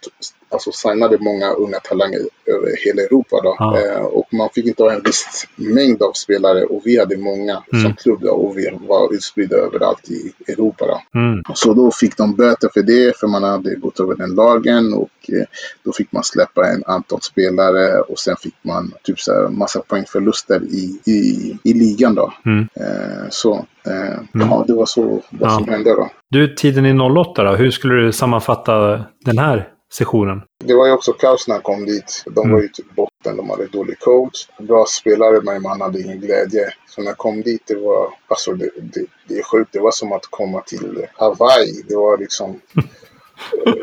alltså 0.50 0.72
signade 0.72 1.18
många 1.20 1.50
unga 1.52 1.78
talanger 1.80 2.20
över 2.46 2.84
hela 2.86 3.02
Europa. 3.02 3.36
Då. 3.42 3.56
Ja. 3.58 3.78
Eh, 3.80 4.00
och 4.04 4.34
man 4.34 4.48
fick 4.54 4.66
inte 4.66 4.82
ha 4.82 4.92
en 4.92 5.02
viss 5.02 5.46
mängd 5.56 6.02
av 6.02 6.12
spelare 6.12 6.64
och 6.64 6.82
vi 6.84 6.98
hade 6.98 7.16
många 7.16 7.62
Mm. 7.72 7.84
som 7.84 7.94
klubb 7.94 8.20
då, 8.22 8.30
och 8.30 8.58
vi 8.58 8.70
var 8.88 9.14
utspridda 9.14 9.56
överallt 9.56 10.10
i 10.10 10.32
Europa. 10.52 10.86
Då. 10.86 11.20
Mm. 11.20 11.42
Så 11.54 11.74
då 11.74 11.90
fick 11.90 12.16
de 12.16 12.34
böter 12.34 12.68
för 12.74 12.82
det, 12.82 13.16
för 13.16 13.26
man 13.26 13.42
hade 13.42 13.74
gått 13.74 14.00
över 14.00 14.14
den 14.14 14.34
lagen 14.34 14.94
och 14.94 15.10
eh, 15.28 15.44
då 15.84 15.92
fick 15.92 16.12
man 16.12 16.24
släppa 16.24 16.66
en 16.68 16.82
antal 16.86 17.22
spelare 17.22 18.00
och 18.00 18.18
sen 18.18 18.36
fick 18.36 18.54
man 18.62 18.92
typ 19.02 19.20
så 19.20 19.32
här 19.32 19.48
massa 19.48 19.80
poängförluster 19.80 20.62
i, 20.62 21.00
i, 21.06 21.56
i 21.64 21.72
ligan 21.74 22.14
då. 22.14 22.32
Mm. 22.46 22.68
Eh, 22.80 23.26
så 23.30 23.54
eh, 23.86 24.20
ja, 24.32 24.64
det 24.66 24.72
var 24.72 24.86
så 24.86 25.22
vad 25.30 25.52
som 25.52 25.64
Ja. 25.66 25.72
hände 25.72 25.90
då. 25.90 26.10
Du, 26.30 26.54
tiden 26.54 26.86
i 26.86 26.92
08 27.00 27.42
då? 27.44 27.50
Hur 27.56 27.70
skulle 27.70 27.94
du 27.94 28.12
sammanfatta 28.12 29.04
den 29.24 29.38
här 29.38 29.68
sessionen? 29.92 30.42
Det 30.64 30.74
var 30.74 30.86
ju 30.86 30.92
också 30.92 31.12
kaos 31.12 31.48
när 31.48 31.54
han 31.54 31.62
kom 31.62 31.86
dit. 31.86 32.22
De 32.26 32.40
Mm. 32.44 32.52
var 32.54 32.62
ju 32.62 32.68
typ 32.68 32.94
botten, 32.94 33.36
de 33.36 33.50
hade 33.50 33.66
dålig 33.66 33.98
coach. 34.00 34.48
Bra 34.58 34.84
spelare 34.88 35.40
men 35.42 35.62
man 35.62 35.80
hade 35.80 36.00
ingen 36.00 36.20
glädje. 36.20 36.72
Så 36.88 37.00
när 37.00 37.08
jag 37.08 37.18
kom 37.18 37.42
dit, 37.42 37.62
det 37.66 37.74
var, 37.74 38.08
alltså 38.28 38.52
det, 38.52 38.70
det, 38.76 39.06
det 39.28 39.38
är 39.38 39.42
sjukt. 39.42 39.72
Det 39.72 39.80
var 39.80 39.90
som 39.90 40.12
att 40.12 40.26
komma 40.26 40.60
till 40.60 41.06
Hawaii. 41.14 41.82
Det 41.88 41.96
var 41.96 42.18
liksom 42.18 42.60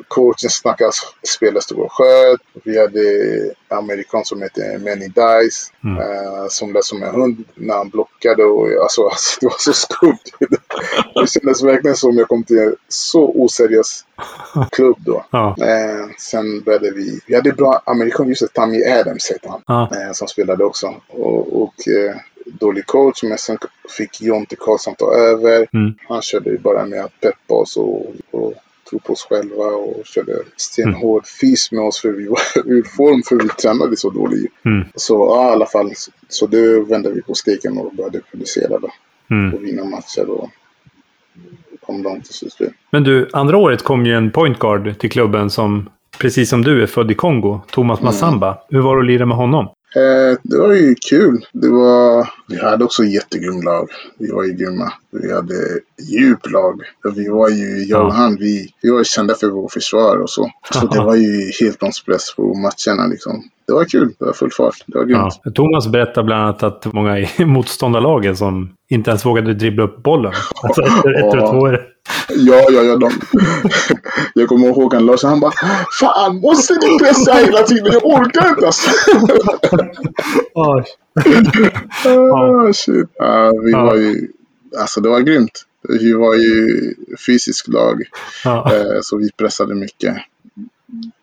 Coachen 0.08 0.50
snackade, 0.50 0.92
spelare 1.36 1.62
stod 1.62 1.80
och 1.80 1.92
sköt. 1.92 2.42
Vi 2.64 2.80
hade 2.80 3.00
en 3.70 3.78
amerikan 3.78 4.26
som 4.26 4.42
hette 4.42 4.80
Manny 4.80 5.08
Dice. 5.08 5.72
Mm. 5.84 5.98
Eh, 5.98 6.48
som 6.50 6.74
lät 6.74 6.84
som 6.86 7.04
en 7.04 7.16
hund 7.16 7.44
när 7.56 7.74
han 7.74 7.90
blockade. 7.90 8.44
Och, 8.44 8.68
alltså, 8.84 9.04
alltså, 9.08 9.38
det 9.42 9.46
var 9.46 9.56
så 9.58 9.74
skumt. 9.74 10.18
det 11.22 11.30
kändes 11.30 11.64
verkligen 11.64 11.96
som 11.96 12.18
jag 12.18 12.28
kom 12.28 12.44
till 12.44 12.60
en 12.60 12.76
så 12.90 13.32
oseriös 13.36 14.06
klubb 14.72 14.98
då. 15.00 15.26
Ja. 15.32 15.56
Eh, 15.60 16.10
sen 16.18 16.62
började 16.62 16.92
vi, 16.92 17.20
vi 17.28 17.36
hade 17.36 17.52
bra 17.52 17.82
amerikan, 17.86 18.30
just 18.30 18.54
Tammy 18.54 18.84
Adams 18.86 19.30
hette 19.32 19.50
han, 19.50 19.62
Ja. 19.68 19.90
eh, 19.96 20.12
som 20.12 20.28
spelade 20.28 20.64
också. 20.64 20.94
Och, 21.08 21.62
och 21.62 21.74
dålig 22.46 22.86
coach, 22.86 23.24
men 23.24 23.38
sen 23.38 23.58
fick 23.98 24.22
Jonte 24.22 24.56
Karlsson 24.56 24.96
ta 24.96 25.14
över. 25.14 25.68
Mm. 25.74 25.94
Han 26.08 26.22
körde 26.22 26.50
ju 26.50 26.58
bara 26.58 26.86
med 26.86 27.06
att 27.06 27.20
peppa 27.22 27.54
oss 27.54 27.78
och, 27.78 28.06
och 28.32 28.54
tro 28.90 29.00
på 29.00 29.14
oss 29.14 29.28
själva 29.30 29.66
och 29.66 30.06
körde 30.06 30.34
stenhård 30.58 31.26
fys 31.42 31.72
med 31.72 31.84
oss 31.84 32.02
för 32.02 32.10
vi 32.10 32.28
var 32.28 32.40
ur 32.66 32.84
form 32.84 33.24
för 33.24 33.36
vi 33.36 33.50
tränade 33.50 33.98
så 33.98 34.10
dåligt. 34.10 34.52
Mm. 34.66 34.88
Så 34.96 35.14
ja, 35.14 35.50
i 35.50 35.52
alla 35.52 35.66
fall, 35.66 35.92
så 36.28 36.48
då 36.48 36.84
vände 36.84 37.12
vi 37.12 37.22
på 37.22 37.34
steken 37.34 37.78
och 37.78 37.96
började 37.96 38.22
producera 38.32 38.80
då. 38.80 38.90
Mm. 39.32 39.54
Och 39.54 39.64
vinna 39.64 39.86
matcher 39.86 40.30
och 40.30 40.50
kom 41.86 42.04
långt 42.04 42.26
till 42.26 42.34
slutspel. 42.34 42.70
Men 42.90 43.04
du, 43.04 43.30
andra 43.34 43.58
året 43.58 43.84
kom 43.84 44.06
ju 44.06 44.14
en 44.14 44.32
point 44.32 44.60
guard 44.60 45.00
till 45.00 45.12
klubben 45.12 45.50
som, 45.50 45.90
precis 46.20 46.50
som 46.50 46.62
du, 46.62 46.84
är 46.84 46.88
född 46.88 47.12
i 47.12 47.16
Kongo. 47.16 47.60
Thomas 47.72 48.02
Massamba. 48.02 48.58
Hur 48.70 48.82
var 48.82 48.96
det 48.96 49.02
att 49.02 49.08
lira 49.08 49.26
med 49.26 49.38
honom? 49.38 49.70
Eh, 49.96 50.38
det 50.44 50.58
var 50.58 50.74
ju 50.74 50.96
kul. 51.10 51.46
Det 51.54 51.70
var, 51.70 52.30
vi 52.48 52.62
hade 52.62 52.84
också 52.84 53.04
jättegrym 53.04 53.62
lag. 53.62 53.90
Vi 54.20 54.32
var 54.32 54.44
ju 54.44 54.54
grymma. 54.54 54.94
Vi 55.12 55.34
hade 55.34 55.54
djup 56.12 56.52
lag. 56.52 56.82
Vi 57.16 57.30
var 57.30 57.50
ju, 57.50 57.84
jag 57.84 58.06
och 58.06 58.14
han, 58.14 58.36
vi, 58.36 58.70
vi 58.82 58.90
var 58.90 58.98
ju 58.98 59.04
kända 59.06 59.36
för 59.36 59.48
vårt 59.48 59.72
försvar 59.72 60.18
och 60.18 60.30
så. 60.30 60.52
Så 60.74 60.88
det 60.88 61.00
var 61.04 61.16
ju 61.16 61.52
helt 61.62 61.80
press 62.06 62.36
på 62.36 62.54
matcherna 62.54 63.08
liksom. 63.08 63.44
Det 63.68 63.74
var 63.74 63.86
kul. 63.86 64.14
Det 64.20 64.26
var 64.26 64.34
full 64.34 64.52
fart. 64.52 64.76
Det 64.88 64.98
var 64.98 65.06
grymt. 65.06 65.40
Ja. 65.44 65.52
Thomas 65.52 65.88
berättade 65.88 66.26
bland 66.26 66.44
annat 66.44 66.64
att 66.64 66.94
många 66.94 67.20
i 67.20 67.30
motståndarlagen 67.46 68.38
som 68.38 68.70
inte 68.96 69.10
ens 69.10 69.26
vågade 69.26 69.54
dribbla 69.54 69.84
upp 69.84 70.04
bollen. 70.04 70.34
Alltså 70.64 70.82
efter, 70.86 71.26
efter 71.26 71.40
två 71.40 71.58
år. 71.58 71.88
Ja, 72.30 72.66
ja, 72.70 72.82
ja. 72.82 72.96
De... 72.96 73.12
Jag 74.34 74.50
kommer 74.50 74.68
ihåg 74.68 74.76
Håkan 74.76 75.06
Larsson. 75.06 75.30
Han 75.30 75.40
bara 75.40 75.52
Fan, 76.00 76.40
måste 76.40 76.74
ni 76.74 77.00
pressa 77.00 77.34
hela 77.34 77.64
tiden? 77.64 77.94
Jag 77.94 78.06
orkar 78.06 78.50
inte 78.50 78.66
alltså. 78.66 78.90
oh. 80.54 80.84
oh, 82.06 82.72
shit. 82.72 82.96
Uh, 82.96 83.62
vi 83.64 83.72
ja. 83.72 83.84
var 83.86 83.96
ju... 83.96 84.28
Alltså 84.80 85.02
det 85.02 85.10
var 85.10 85.20
grymt. 85.20 85.66
Vi 85.90 86.14
var 86.14 86.36
ju 86.36 86.70
fysiskt 87.26 87.68
lag. 87.68 88.04
Ja. 88.44 88.72
Uh, 88.74 89.00
så 89.02 89.18
vi 89.18 89.32
pressade 89.32 89.76
mycket. 89.76 90.16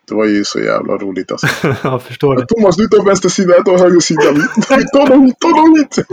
Det 0.08 0.14
var 0.14 0.24
ju 0.24 0.44
så 0.44 0.60
jävla 0.60 0.92
roligt 0.92 1.32
alltså. 1.32 1.46
jag 1.82 2.02
förstår 2.02 2.36
det. 2.36 2.46
Thomas, 2.46 2.76
du 2.76 2.88
tar 2.88 3.04
vänster 3.04 3.28
sida, 3.28 3.52
jag 3.52 3.64
tar 3.64 3.78
höger 3.78 4.00
sida. 4.00 4.22
Vi 4.76 4.84
tar 4.84 5.08
dem 5.08 5.24
hit, 5.24 5.34
ta 5.40 5.48
dem 5.48 5.76
hit! 5.76 6.04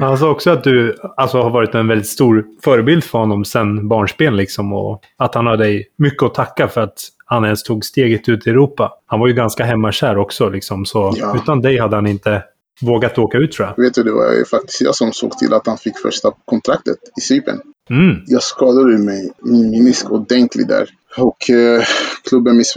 Han 0.00 0.18
sa 0.18 0.30
också 0.30 0.50
att 0.50 0.64
du 0.64 0.96
alltså, 1.16 1.42
har 1.42 1.50
varit 1.50 1.74
en 1.74 1.88
väldigt 1.88 2.08
stor 2.08 2.44
förebild 2.64 3.04
för 3.04 3.18
honom 3.18 3.44
sedan 3.44 3.88
barnsben. 3.88 4.36
Liksom, 4.36 4.72
och 4.72 5.02
att 5.16 5.34
han 5.34 5.46
har 5.46 5.56
dig 5.56 5.88
mycket 5.98 6.22
att 6.22 6.34
tacka 6.34 6.68
för 6.68 6.80
att 6.80 6.98
han 7.24 7.44
ens 7.44 7.62
tog 7.62 7.84
steget 7.84 8.28
ut 8.28 8.46
i 8.46 8.50
Europa. 8.50 8.92
Han 9.06 9.20
var 9.20 9.28
ju 9.28 9.34
ganska 9.34 9.64
hemmakär 9.64 10.18
också. 10.18 10.48
Liksom, 10.48 10.84
så 10.86 11.14
ja. 11.16 11.36
utan 11.36 11.60
dig 11.60 11.78
hade 11.78 11.96
han 11.96 12.06
inte 12.06 12.42
vågat 12.82 13.18
åka 13.18 13.38
ut 13.38 13.52
tror 13.52 13.68
jag. 13.68 13.84
Vet 13.84 13.94
du, 13.94 14.02
det 14.02 14.12
var 14.12 14.44
faktiskt 14.44 14.80
jag 14.80 14.94
som 14.94 15.12
såg 15.12 15.38
till 15.38 15.54
att 15.54 15.66
han 15.66 15.78
fick 15.78 15.98
första 15.98 16.32
kontraktet 16.44 16.96
i 17.18 17.20
Cypern. 17.20 17.60
Mm. 17.92 18.16
Jag 18.26 18.42
skadade 18.42 18.98
mig, 18.98 19.32
min 19.40 19.70
menisk 19.70 20.10
ordentligt 20.10 20.68
där. 20.68 20.90
Och 21.16 21.50
eh, 21.50 21.82
klubben 22.24 22.56
miss, 22.56 22.74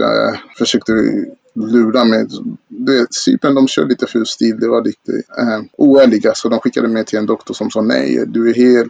försökte 0.58 0.92
lura 1.56 2.04
mig. 2.04 2.28
Det, 2.68 3.08
Cypern 3.10 3.56
de 3.56 3.68
kör 3.68 3.86
lite 3.86 4.08
ful 4.08 4.26
stil. 4.26 4.60
Det 4.60 4.68
var 4.68 4.84
lite 4.84 5.12
eh, 5.38 5.62
oärliga. 5.78 6.34
Så 6.34 6.50
de 6.50 6.60
skickade 6.60 6.88
mig 6.88 7.06
till 7.06 7.20
en 7.20 7.26
doktor 7.26 7.54
som 7.54 7.72
sa 7.72 7.82
nej, 7.82 8.24
du 8.28 8.50
är 8.50 8.54
hel. 8.54 8.90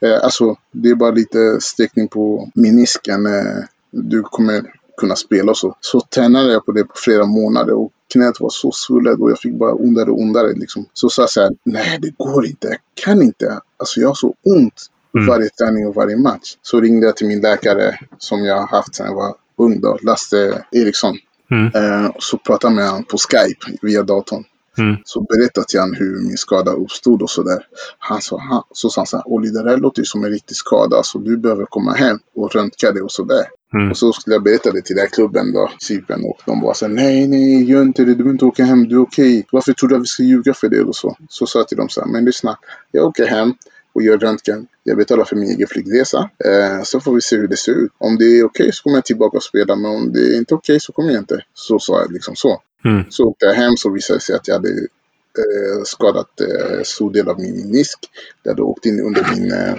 Eh, 0.00 0.24
alltså, 0.24 0.56
det 0.72 0.90
är 0.90 0.94
bara 0.94 1.10
lite 1.10 1.60
sträckning 1.60 2.08
på 2.08 2.50
menisken. 2.54 3.26
Eh, 3.26 3.64
du 3.90 4.22
kommer 4.22 4.62
kunna 4.96 5.16
spela 5.16 5.50
och 5.50 5.58
så. 5.58 5.76
Så 5.80 6.00
tränade 6.00 6.52
jag 6.52 6.66
på 6.66 6.72
det 6.72 6.84
på 6.84 6.94
flera 6.96 7.26
månader 7.26 7.74
och 7.74 7.92
knät 8.12 8.40
var 8.40 8.50
så 8.50 8.72
svullet 8.72 9.20
och 9.20 9.30
jag 9.30 9.38
fick 9.38 9.54
bara 9.54 9.74
ondare 9.74 10.10
och 10.10 10.20
ondare. 10.20 10.52
Liksom. 10.52 10.86
Så 10.92 11.08
sa 11.08 11.22
jag 11.22 11.30
så 11.30 11.40
här, 11.40 11.50
nej 11.64 11.98
det 12.02 12.10
går 12.16 12.46
inte, 12.46 12.68
jag 12.68 12.78
kan 12.94 13.22
inte. 13.22 13.60
Alltså 13.76 14.00
jag 14.00 14.08
har 14.08 14.14
så 14.14 14.34
ont 14.42 14.90
mm. 15.14 15.26
varje 15.26 15.48
träning 15.48 15.86
och 15.86 15.94
varje 15.94 16.16
match. 16.16 16.56
Så 16.62 16.80
ringde 16.80 17.06
jag 17.06 17.16
till 17.16 17.26
min 17.26 17.40
läkare 17.40 17.98
som 18.18 18.44
jag 18.44 18.66
haft 18.66 18.94
sedan 18.94 19.06
jag 19.06 19.14
var 19.14 19.34
ung 19.56 19.80
då, 19.80 19.98
Lasse 20.02 20.64
Eriksson. 20.72 21.16
Mm. 21.50 21.66
Eh, 21.74 22.10
så 22.18 22.38
pratade 22.38 22.74
med 22.74 22.88
honom 22.88 23.04
på 23.04 23.16
Skype 23.18 23.78
via 23.82 24.02
datorn. 24.02 24.44
Mm. 24.78 24.96
Så 25.04 25.20
berättade 25.20 25.66
jag 25.72 25.94
hur 25.98 26.26
min 26.28 26.36
skada 26.36 26.72
uppstod 26.72 27.22
och 27.22 27.30
sådär. 27.30 27.58
Han 27.98 28.20
sa, 28.20 28.38
han, 28.38 28.62
så 28.72 28.90
sa 28.90 29.00
han 29.00 29.06
så 29.06 29.16
här, 29.16 29.28
Olli 29.28 29.50
det 29.50 29.62
där 29.62 29.76
låter 29.76 30.00
ju 30.00 30.06
som 30.06 30.24
en 30.24 30.30
riktig 30.30 30.56
skada 30.56 31.02
så 31.02 31.18
du 31.18 31.36
behöver 31.36 31.64
komma 31.64 31.92
hem 31.92 32.18
och 32.34 32.54
röntga 32.54 32.92
dig 32.92 33.02
och 33.02 33.12
sådär. 33.12 33.44
Mm. 33.74 33.90
Och 33.90 33.96
så 33.96 34.12
skulle 34.12 34.34
jag 34.34 34.42
berätta 34.42 34.70
det 34.70 34.82
till 34.82 34.96
den 34.96 35.08
klubben 35.08 35.52
då, 35.52 35.70
Cypern. 35.78 36.24
Och 36.24 36.40
de 36.46 36.60
bara 36.60 36.74
såhär, 36.74 36.92
nej, 36.92 37.28
nej, 37.28 37.64
gör 37.64 37.82
inte 37.82 38.02
det, 38.02 38.10
du 38.10 38.14
behöver 38.14 38.32
inte 38.32 38.44
åka 38.44 38.64
hem, 38.64 38.88
du 38.88 38.96
är 38.96 39.02
okej. 39.02 39.38
Okay. 39.38 39.44
Varför 39.52 39.72
tror 39.72 39.88
du 39.88 39.94
att 39.94 40.02
vi 40.02 40.06
ska 40.06 40.22
ljuga 40.22 40.54
för 40.54 40.68
det 40.68 40.82
och 40.82 40.96
så? 40.96 41.16
Så 41.28 41.46
sa 41.46 41.58
jag 41.58 41.68
till 41.68 41.76
dem 41.76 41.88
så 41.88 42.00
här, 42.00 42.08
men 42.08 42.24
lyssna, 42.24 42.58
jag 42.90 43.06
åker 43.06 43.26
hem 43.26 43.54
och 43.92 44.02
gör 44.02 44.18
röntgen. 44.18 44.66
Jag 44.84 44.96
betalar 44.96 45.24
för 45.24 45.36
min 45.36 45.50
egen 45.50 45.68
flygresa. 45.68 46.30
Eh, 46.44 46.82
så 46.82 47.00
får 47.00 47.14
vi 47.14 47.20
se 47.20 47.36
hur 47.36 47.48
det 47.48 47.56
ser 47.56 47.72
ut. 47.72 47.92
Om 47.98 48.18
det 48.18 48.24
är 48.24 48.44
okej 48.44 48.44
okay, 48.44 48.72
så 48.72 48.82
kommer 48.82 48.96
jag 48.96 49.04
tillbaka 49.04 49.36
och 49.36 49.42
spela, 49.42 49.76
men 49.76 49.90
om 49.90 50.12
det 50.12 50.20
är 50.20 50.36
inte 50.36 50.54
okej 50.54 50.72
okay, 50.72 50.80
så 50.80 50.92
kommer 50.92 51.10
jag 51.10 51.20
inte. 51.20 51.44
Så 51.54 51.78
sa 51.78 52.00
jag 52.00 52.12
liksom 52.12 52.36
så. 52.36 52.62
Mm. 52.84 53.04
Så 53.10 53.24
åkte 53.24 53.46
jag 53.46 53.54
hem 53.54 53.76
så 53.76 53.90
visade 53.90 54.18
det 54.18 54.22
sig 54.22 54.36
att 54.36 54.48
jag 54.48 54.54
hade 54.54 54.68
eh, 54.68 55.82
skadat 55.84 56.40
eh, 56.40 56.82
stor 56.82 57.12
del 57.12 57.28
av 57.28 57.40
min 57.40 57.56
menisk. 57.56 57.98
Det 58.42 58.50
hade 58.50 58.62
åkt 58.62 58.86
in 58.86 59.00
under 59.00 59.26
min 59.34 59.52
eh, 59.52 59.74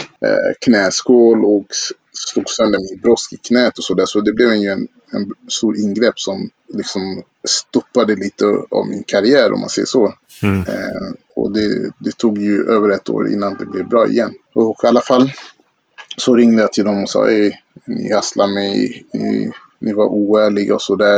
knäskål 0.59 1.45
och 1.45 1.67
slog 2.13 2.49
sönder 2.49 2.79
min 2.79 3.01
brosk 3.01 3.33
i 3.33 3.37
knät 3.37 3.77
och 3.77 3.83
sådär. 3.83 4.05
Så 4.05 4.21
det 4.21 4.33
blev 4.33 4.49
en, 4.49 4.63
en, 4.63 4.87
en 5.13 5.33
stor 5.47 5.77
ingrepp 5.77 6.19
som 6.19 6.49
liksom 6.73 7.23
stoppade 7.47 8.15
lite 8.15 8.45
av 8.71 8.87
min 8.87 9.03
karriär 9.03 9.51
om 9.51 9.59
man 9.59 9.69
säger 9.69 9.85
så. 9.85 10.13
Mm. 10.43 10.59
Eh, 10.59 11.11
och 11.41 11.51
det, 11.51 11.91
det, 11.97 12.17
tog 12.17 12.37
ju 12.37 12.63
över 12.69 12.89
ett 12.89 13.09
år 13.09 13.31
innan 13.31 13.55
det 13.59 13.65
blev 13.65 13.87
bra 13.87 14.07
igen. 14.07 14.33
Och 14.53 14.83
i 14.83 14.87
alla 14.87 15.01
fall 15.01 15.31
så 16.17 16.35
ringde 16.35 16.61
jag 16.61 16.73
till 16.73 16.85
dem 16.85 17.03
och 17.03 17.09
sa 17.09 17.27
ni 17.85 18.13
hasslar 18.13 18.47
mig, 18.47 19.05
ni, 19.13 19.51
ni 19.79 19.93
var 19.93 20.05
oärliga 20.05 20.75
och 20.75 20.81
sådär. 20.81 21.17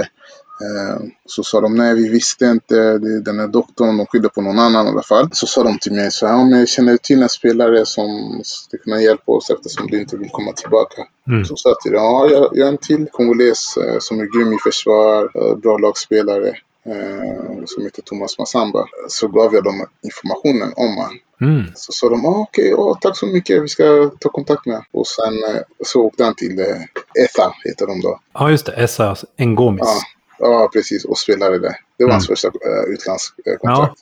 Eh, 0.61 1.05
så 1.25 1.43
sa 1.43 1.61
de 1.61 1.75
nej 1.75 1.95
vi 1.95 2.09
visste 2.09 2.45
inte, 2.45 2.97
den 2.97 3.39
här 3.39 3.47
doktorn, 3.47 3.97
de 3.97 4.05
skyllde 4.05 4.29
på 4.29 4.41
någon 4.41 4.59
annan 4.59 4.85
i 4.85 4.89
alla 4.89 5.03
fall. 5.03 5.29
Så 5.31 5.47
sa 5.47 5.63
de 5.63 5.79
till 5.79 5.93
mig 5.93 6.11
så 6.11 6.27
här, 6.27 6.35
om 6.35 6.51
jag 6.51 6.69
känner 6.69 6.97
till 6.97 7.23
en 7.23 7.29
spelare 7.29 7.85
som 7.85 8.41
skulle 8.43 8.83
kunna 8.83 9.01
hjälpa 9.01 9.31
oss 9.31 9.49
eftersom 9.49 9.87
du 9.87 10.01
inte 10.01 10.17
vill 10.17 10.29
komma 10.29 10.51
tillbaka. 10.51 11.01
Mm. 11.27 11.45
Så 11.45 11.55
sa 11.55 11.69
jag 11.69 11.79
till 11.79 11.91
dem, 11.91 12.03
ja 12.03 12.29
jag, 12.31 12.49
jag 12.53 12.67
är 12.67 12.71
en 12.71 12.77
till 12.77 13.07
kongoles 13.11 13.77
eh, 13.77 13.99
som 13.99 14.19
är 14.19 14.25
grym 14.25 14.53
i 14.53 14.57
försvar, 14.63 15.31
eh, 15.35 15.55
bra 15.55 15.77
lagspelare. 15.77 16.53
Eh, 16.85 17.65
som 17.65 17.83
heter 17.83 18.01
Thomas 18.01 18.39
Massamba. 18.39 18.85
Så 19.09 19.27
gav 19.27 19.53
jag 19.53 19.63
dem 19.63 19.85
informationen 20.03 20.73
om 20.75 20.95
honom. 20.95 21.19
Mm. 21.41 21.71
Så 21.75 21.91
sa 21.91 22.09
de, 22.09 22.25
ah, 22.25 22.29
okej, 22.29 22.73
okay, 22.73 22.85
oh, 22.85 22.97
tack 23.01 23.17
så 23.17 23.25
mycket, 23.25 23.63
vi 23.63 23.67
ska 23.67 24.11
ta 24.19 24.29
kontakt 24.29 24.65
med 24.65 24.83
Och 24.91 25.07
sen 25.07 25.43
eh, 25.43 25.61
så 25.85 26.01
åkte 26.01 26.23
han 26.23 26.35
till 26.35 26.59
eh, 26.59 26.65
ETA, 27.23 27.53
heter 27.63 27.87
de 27.87 28.01
då. 28.01 28.19
Ja, 28.33 28.51
just 28.51 28.65
det. 28.65 28.71
Essa 28.71 29.15
Ngomis. 29.37 29.81
Ja. 29.83 30.01
Ja, 30.39 30.69
precis. 30.73 31.05
Och 31.05 31.17
spelade 31.17 31.59
det. 31.59 31.75
Det 31.97 32.03
var 32.03 32.11
hans 32.11 32.29
mm. 32.29 32.35
första 32.35 32.47
uh, 32.47 32.93
utlandskontrakt. 32.93 33.61
Ja. 33.61 33.95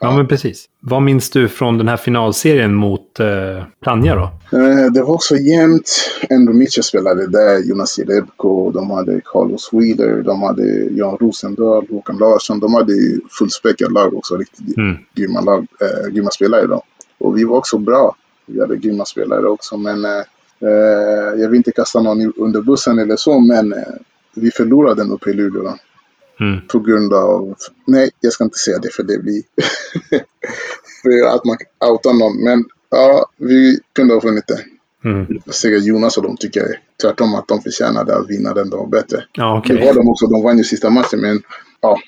Ja. 0.00 0.16
men 0.16 0.28
precis. 0.28 0.68
Vad 0.80 1.02
minns 1.02 1.30
du 1.30 1.48
från 1.48 1.78
den 1.78 1.88
här 1.88 1.96
finalserien 1.96 2.74
mot 2.74 3.20
eh, 3.20 3.64
Plannja 3.82 4.14
då? 4.14 4.56
Eh, 4.58 4.92
det 4.92 5.02
var 5.02 5.14
också 5.14 5.36
jämnt. 5.36 6.10
Andrew 6.30 6.58
Mitchell 6.58 6.84
spelade 6.84 7.26
där, 7.26 7.68
Jonas 7.68 7.98
Jerebko, 7.98 8.70
de 8.70 8.90
hade 8.90 9.20
Carlos 9.24 9.68
Wheeler, 9.72 10.22
de 10.22 10.42
hade 10.42 10.64
Jan 10.90 11.16
Rosendahl, 11.20 11.86
Håkan 11.90 12.18
Larsson. 12.18 12.60
De 12.60 12.74
hade 12.74 12.92
fullspäckat 13.38 13.92
lag 13.92 14.14
också, 14.14 14.36
riktigt 14.36 14.76
mm. 14.76 14.96
grymma, 15.14 15.40
lag, 15.40 15.66
äh, 15.80 16.12
grymma 16.12 16.30
spelare 16.30 16.66
då. 16.66 16.82
Och 17.18 17.38
vi 17.38 17.44
var 17.44 17.56
också 17.56 17.78
bra. 17.78 18.16
Vi 18.46 18.60
hade 18.60 18.76
grymma 18.76 19.04
spelare 19.04 19.46
också, 19.46 19.76
men 19.76 20.04
äh, 20.04 21.40
jag 21.40 21.48
vill 21.48 21.56
inte 21.56 21.72
kasta 21.72 22.00
någon 22.00 22.32
under 22.36 22.62
bussen 22.62 22.98
eller 22.98 23.16
så, 23.16 23.40
men 23.40 23.72
äh, 23.72 23.78
vi 24.34 24.50
förlorade 24.50 25.02
den 25.02 25.12
uppe 25.12 25.30
i 25.30 25.32
Luleå. 25.32 25.74
Mm. 26.40 26.60
På 26.68 26.78
grund 26.78 27.12
av, 27.12 27.56
nej 27.86 28.10
jag 28.20 28.32
ska 28.32 28.44
inte 28.44 28.58
säga 28.58 28.78
det 28.78 28.94
för 28.94 29.02
det 29.02 29.18
blir 29.18 29.42
för 31.02 31.36
att 31.36 31.44
man 31.44 31.56
outar 31.90 32.12
någon. 32.12 32.44
Men 32.44 32.64
ja, 32.90 33.26
vi 33.36 33.80
kunde 33.92 34.14
ha 34.14 34.20
vunnit 34.20 34.46
det. 34.46 34.64
Mm. 35.04 35.26
Säkert 35.46 35.84
Jonas 35.84 36.16
och 36.16 36.22
de 36.22 36.36
tycker 36.36 36.80
tvärtom 37.02 37.34
att 37.34 37.48
de 37.48 37.62
förtjänade 37.62 38.16
att 38.16 38.30
vinna 38.30 38.54
den 38.54 38.70
dagen 38.70 38.90
bättre. 38.90 39.24
Ja, 39.32 39.58
okay. 39.58 39.76
Det 39.76 39.86
var 39.86 39.94
de 39.94 40.08
också, 40.08 40.26
de 40.26 40.42
vann 40.42 40.58
ju 40.58 40.64
sista 40.64 40.90
matchen 40.90 41.20
men 41.20 41.42
ja, 41.80 41.98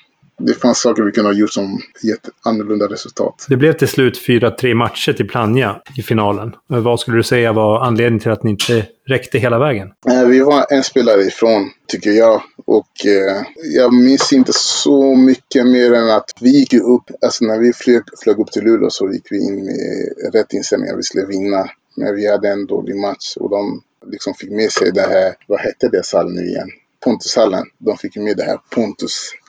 det 0.45 0.53
fanns 0.53 0.81
saker 0.81 1.03
vi 1.03 1.11
kunde 1.11 1.29
ha 1.29 1.35
gjort 1.35 1.53
som 1.53 1.81
gett 2.03 2.29
annorlunda 2.43 2.87
resultat. 2.87 3.45
Det 3.49 3.57
blev 3.57 3.73
till 3.73 3.87
slut 3.87 4.27
4-3 4.27 4.73
matcher 4.73 5.13
till 5.13 5.27
Plannja 5.27 5.81
i 5.97 6.01
finalen. 6.01 6.55
Vad 6.67 6.99
skulle 6.99 7.17
du 7.17 7.23
säga 7.23 7.53
var 7.53 7.85
anledningen 7.85 8.19
till 8.19 8.31
att 8.31 8.43
ni 8.43 8.51
inte 8.51 8.85
räckte 9.07 9.37
hela 9.37 9.59
vägen? 9.59 9.89
Eh, 10.09 10.27
vi 10.27 10.39
var 10.39 10.65
en 10.69 10.83
spelare 10.83 11.21
ifrån, 11.21 11.69
tycker 11.87 12.11
jag. 12.11 12.41
Och 12.65 13.05
eh, 13.05 13.43
jag 13.75 13.93
minns 13.93 14.33
inte 14.33 14.51
så 14.53 15.15
mycket 15.15 15.67
mer 15.67 15.93
än 15.93 16.09
att 16.09 16.31
vi 16.41 16.49
gick 16.49 16.73
upp, 16.73 17.03
alltså 17.21 17.45
när 17.45 17.59
vi 17.59 17.73
flög, 17.73 18.01
flög 18.23 18.39
upp 18.39 18.51
till 18.51 18.63
Luleå 18.63 18.89
så 18.89 19.11
gick 19.11 19.27
vi 19.29 19.37
in 19.37 19.65
med 19.65 20.33
rätt 20.33 20.53
inställning 20.53 20.89
att 20.89 20.97
vi 20.97 21.03
skulle 21.03 21.25
vinna. 21.25 21.69
Men 21.95 22.15
vi 22.15 22.31
hade 22.31 22.49
en 22.49 22.65
dålig 22.65 22.95
match 22.95 23.37
och 23.37 23.49
de 23.49 23.81
liksom 24.11 24.33
fick 24.33 24.51
med 24.51 24.71
sig 24.71 24.91
det 24.91 25.01
här, 25.01 25.33
vad 25.47 25.59
hette 25.59 25.87
det 25.87 26.05
salen 26.05 26.35
nu 26.35 26.45
igen? 26.45 26.69
Pontushallen. 27.03 27.65
De 27.77 27.97
fick 27.97 28.15
med 28.15 28.37
det 28.37 28.43
här 28.43 28.57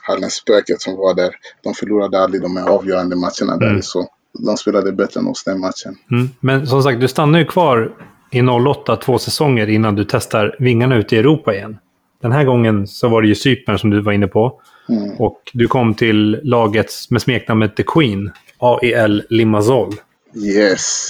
Pontushallen-spöket 0.07 0.81
som 0.81 0.95
var 0.95 1.13
där. 1.13 1.35
De 1.63 1.73
förlorade 1.73 2.19
aldrig 2.19 2.41
de 2.41 2.57
här 2.57 2.69
avgörande 2.69 3.15
matcherna 3.15 3.57
där. 3.57 3.69
Mm. 3.69 3.81
Så 3.81 4.07
de 4.39 4.57
spelade 4.57 4.91
bättre 4.91 5.19
än 5.19 5.27
oss 5.27 5.43
den 5.43 5.59
matchen. 5.59 5.95
Mm. 6.11 6.29
Men 6.39 6.67
som 6.67 6.83
sagt, 6.83 7.01
du 7.01 7.07
stannar 7.07 7.39
ju 7.39 7.45
kvar 7.45 7.91
i 8.31 8.41
08 8.41 8.95
två 8.95 9.19
säsonger 9.19 9.69
innan 9.69 9.95
du 9.95 10.05
testar 10.09 10.55
vingarna 10.59 10.95
ute 10.95 11.15
i 11.15 11.19
Europa 11.19 11.53
igen. 11.53 11.77
Den 12.21 12.31
här 12.31 12.43
gången 12.43 12.87
så 12.87 13.07
var 13.07 13.21
det 13.21 13.27
ju 13.27 13.35
Cypern 13.35 13.79
som 13.79 13.89
du 13.89 14.01
var 14.01 14.11
inne 14.11 14.27
på. 14.27 14.61
Mm. 14.89 15.15
Och 15.19 15.41
du 15.53 15.67
kom 15.67 15.93
till 15.93 16.39
laget 16.43 16.91
med 17.09 17.21
smeknamnet 17.21 17.75
The 17.75 17.83
Queen, 17.83 18.31
AEL 18.57 19.23
Limassol. 19.29 19.93
Yes. 20.35 21.07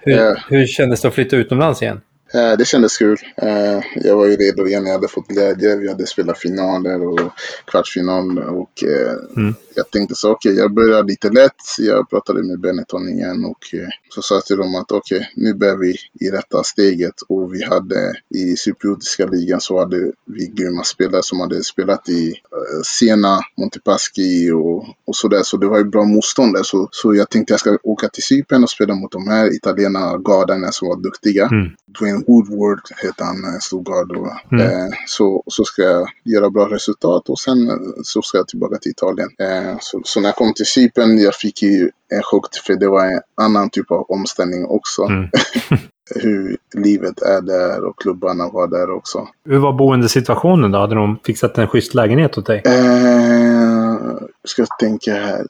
Hur, 0.00 0.12
uh, 0.12 0.36
hur 0.48 0.66
kändes 0.66 1.00
det 1.00 1.08
att 1.08 1.14
flytta 1.14 1.36
utomlands 1.36 1.82
igen? 1.82 2.00
Eh, 2.34 2.56
det 2.58 2.64
kändes 2.64 2.98
kul. 2.98 3.18
Eh, 3.36 3.80
jag 3.94 4.16
var 4.16 4.26
ju 4.26 4.36
redo 4.36 4.66
igen. 4.66 4.86
Jag 4.86 4.92
hade 4.92 5.08
fått 5.08 5.28
glädje. 5.28 5.76
Vi 5.76 5.88
hade 5.88 6.06
spelat 6.06 6.38
finaler 6.38 7.06
och 7.06 7.20
kvartsfinal. 7.64 8.38
Och 8.38 8.84
eh, 8.84 9.12
Mm 9.36 9.54
jag 9.76 9.90
tänkte 9.90 10.14
så 10.14 10.30
okej, 10.30 10.54
jag 10.54 10.74
börjar 10.74 11.04
lite 11.04 11.30
lätt. 11.30 11.62
Jag 11.78 12.10
pratade 12.10 12.42
med 12.42 12.60
Benetton 12.60 13.08
igen 13.08 13.44
och 13.44 13.74
eh, 13.74 13.88
så 14.08 14.22
sa 14.22 14.34
jag 14.34 14.44
till 14.44 14.56
dem 14.56 14.74
att 14.74 14.92
okej, 14.92 15.32
nu 15.36 15.54
börjar 15.54 15.76
vi 15.76 15.96
i 16.26 16.30
rätta 16.30 16.62
steget. 16.62 17.14
Och 17.28 17.54
vi 17.54 17.64
hade 17.64 18.14
i 18.34 18.56
cypriotiska 18.56 19.26
ligan 19.26 19.60
så 19.60 19.78
hade 19.78 20.12
vi 20.24 20.46
grymma 20.46 20.84
spelare 20.84 21.22
som 21.22 21.40
hade 21.40 21.64
spelat 21.64 22.08
i 22.08 22.28
eh, 22.28 22.82
Siena, 22.84 23.40
Montepaschi 23.56 24.50
och, 24.50 24.86
och 25.06 25.16
sådär. 25.16 25.42
Så 25.42 25.56
det 25.56 25.66
var 25.66 25.78
ju 25.78 25.84
bra 25.84 26.04
motstånd 26.04 26.54
där. 26.54 26.62
Så, 26.62 26.88
så 26.90 27.14
jag 27.14 27.30
tänkte 27.30 27.52
jag 27.52 27.60
ska 27.60 27.78
åka 27.82 28.08
till 28.08 28.22
Cypern 28.22 28.62
och 28.62 28.70
spela 28.70 28.94
mot 28.94 29.12
de 29.12 29.28
här 29.28 29.54
italienarna, 29.54 30.18
gardarna 30.18 30.72
som 30.72 30.88
var 30.88 30.96
duktiga. 30.96 31.46
Mm. 31.46 31.70
Dwayne 31.98 32.24
Woodward 32.26 32.80
hette 32.96 33.24
han, 33.24 33.44
en 33.44 33.60
stor 33.60 33.82
gard. 33.82 34.06
Mm. 34.52 34.66
Eh, 34.66 34.88
så, 35.06 35.42
så 35.46 35.64
ska 35.64 35.82
jag 35.82 36.08
göra 36.24 36.50
bra 36.50 36.70
resultat 36.70 37.28
och 37.28 37.38
sen 37.38 37.70
eh, 37.70 37.76
så 38.02 38.22
ska 38.22 38.38
jag 38.38 38.48
tillbaka 38.48 38.78
till 38.78 38.90
Italien. 38.90 39.28
Eh, 39.38 39.65
så, 39.80 40.00
så 40.04 40.20
när 40.20 40.28
jag 40.28 40.36
kom 40.36 40.54
till 40.54 40.66
Cypern, 40.66 41.18
jag 41.18 41.34
fick 41.34 41.62
ju 41.62 41.90
en 42.14 42.22
chock 42.22 42.46
för 42.66 42.74
det 42.74 42.88
var 42.88 43.04
en 43.06 43.20
annan 43.34 43.70
typ 43.70 43.90
av 43.90 44.06
omställning 44.08 44.66
också. 44.66 45.02
Mm. 45.02 45.28
Hur 46.14 46.56
livet 46.74 47.22
är 47.22 47.40
där 47.40 47.84
och 47.84 47.98
klubbarna 47.98 48.48
var 48.48 48.68
där 48.68 48.90
också. 48.90 49.28
Hur 49.44 49.58
var 49.58 49.72
boendesituationen 49.72 50.70
då? 50.70 50.78
Hade 50.78 50.94
de 50.94 51.18
fixat 51.24 51.58
en 51.58 51.68
schysst 51.68 51.94
lägenhet 51.94 52.38
åt 52.38 52.46
dig? 52.46 52.62
Eh, 52.64 53.96
ska 54.44 54.62
jag 54.62 54.78
tänka 54.78 55.14
här. 55.14 55.46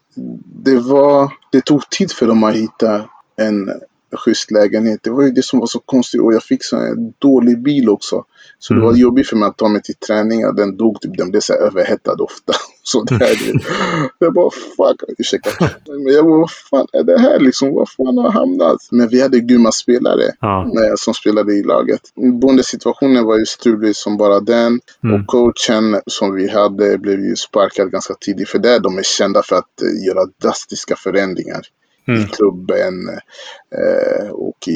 Det 0.64 0.76
var, 0.76 1.32
det 1.52 1.60
tog 1.60 1.90
tid 1.90 2.12
för 2.12 2.26
dem 2.26 2.44
att 2.44 2.54
hitta 2.54 3.04
en 3.36 3.70
schysst 4.16 4.50
lägenhet. 4.50 5.00
Det 5.02 5.10
var 5.10 5.22
ju 5.22 5.30
det 5.30 5.44
som 5.44 5.58
var 5.58 5.66
så 5.66 5.78
konstigt 5.78 6.20
och 6.20 6.34
jag 6.34 6.42
fick 6.42 6.64
så 6.64 6.76
en 6.76 7.12
dålig 7.18 7.62
bil 7.62 7.88
också. 7.88 8.24
Så 8.58 8.74
det 8.74 8.80
Mm. 8.80 8.90
var 8.92 8.96
jobbigt 8.96 9.28
för 9.28 9.36
mig 9.36 9.48
att 9.48 9.56
ta 9.56 9.68
mig 9.68 9.82
till 9.82 9.94
träningar. 9.94 10.52
Den 10.52 10.76
dog 10.76 11.00
typ, 11.00 11.16
den 11.16 11.30
blev 11.30 11.40
så 11.40 11.52
överhettad 11.54 12.12
ofta. 12.22 12.52
Så 12.82 13.02
det 13.02 13.14
här, 13.14 13.36
jag 14.18 14.32
bara 14.34 14.50
fuck, 14.50 15.02
ursäkta. 15.18 15.50
Men 15.86 16.12
jag 16.14 16.24
bara 16.24 16.38
vad 16.38 16.50
fan 16.50 16.86
är 16.92 17.02
det 17.04 17.18
här 17.20 17.38
liksom? 17.40 17.74
Var 17.74 17.86
fan 17.96 18.18
har 18.18 18.24
jag 18.24 18.30
hamnat? 18.30 18.76
Men 18.90 19.08
vi 19.08 19.22
hade 19.22 19.40
grymma 19.40 19.72
spelare 19.72 20.22
Ja. 20.40 20.62
eh, 20.64 20.94
som 20.96 21.14
spelade 21.14 21.52
i 21.54 21.62
laget. 21.62 22.00
Bondesituationen 22.40 23.24
var 23.24 23.38
ju 23.38 23.46
strulig 23.46 23.96
som 23.96 24.16
bara 24.16 24.40
den. 24.40 24.80
Mm. 25.04 25.20
Och 25.20 25.26
coachen 25.26 26.00
som 26.06 26.34
vi 26.34 26.48
hade 26.50 26.98
blev 26.98 27.20
ju 27.20 27.36
sparkad 27.36 27.90
ganska 27.90 28.14
tidigt. 28.20 28.48
För 28.48 28.58
där 28.58 28.80
de 28.80 28.98
är 28.98 29.02
kända 29.02 29.42
för 29.42 29.56
att 29.56 29.82
eh, 29.82 30.06
göra 30.06 30.26
drastiska 30.42 30.96
förändringar 30.96 31.60
i 32.08 32.10
Mm. 32.10 32.26
klubben 32.28 33.08
eh, 33.74 34.28
och 34.30 34.68
i, 34.68 34.72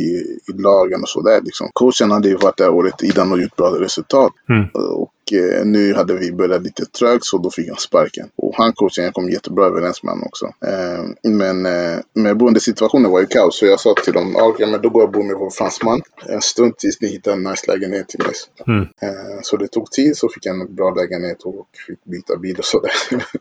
i 0.48 0.52
lagen 0.58 1.02
och 1.02 1.08
sådär. 1.08 1.40
Liksom. 1.44 1.68
Coachen 1.72 2.10
hade 2.10 2.28
ju 2.28 2.36
varit 2.36 2.56
där 2.56 2.70
året 2.70 3.02
innan 3.02 3.32
och 3.32 3.40
gjort 3.40 3.56
bra 3.56 3.70
resultat. 3.80 4.32
Mm. 4.48 4.68
Och 4.74 5.12
eh, 5.32 5.64
nu 5.64 5.94
hade 5.94 6.14
vi 6.14 6.32
börjat 6.32 6.62
lite 6.62 6.84
trögt 6.84 7.24
så 7.24 7.38
då 7.38 7.50
fick 7.50 7.68
han 7.68 7.76
sparken. 7.76 8.28
Och 8.36 8.54
han 8.56 8.72
coachen, 8.72 9.04
jag 9.04 9.14
kom 9.14 9.30
jättebra 9.30 9.66
överens 9.66 10.02
med 10.02 10.12
honom 10.12 10.26
också. 10.26 10.46
Eh, 10.46 11.30
men 11.30 11.66
eh, 11.66 11.98
med 12.14 12.36
boendesituationen 12.36 13.10
var 13.10 13.20
ju 13.20 13.26
kaos 13.26 13.58
så 13.58 13.66
jag 13.66 13.80
sa 13.80 13.94
till 14.04 14.12
dem, 14.12 14.36
ah, 14.36 14.42
okej 14.48 14.70
men 14.70 14.82
då 14.82 14.88
går 14.90 15.02
jag 15.02 15.08
och 15.08 15.12
bor 15.12 15.22
med 15.22 15.36
vår 15.36 15.50
fransman. 15.50 16.00
En 16.26 16.40
stund 16.40 16.76
tills 16.76 17.00
ni 17.00 17.08
hittar 17.08 17.32
en 17.32 17.42
nice 17.42 17.72
lägenhet 17.72 18.08
till 18.08 18.20
mig. 18.22 18.34
Mm. 18.66 18.82
Eh, 18.82 19.38
så 19.42 19.56
det 19.56 19.68
tog 19.68 19.90
tid 19.90 20.16
så 20.16 20.28
fick 20.28 20.46
jag 20.46 20.60
en 20.60 20.74
bra 20.74 20.94
lägenhet 20.94 21.42
och 21.42 21.66
fick 21.86 22.04
byta 22.04 22.36
bil 22.36 22.56
och 22.58 22.64
sådär. 22.64 22.92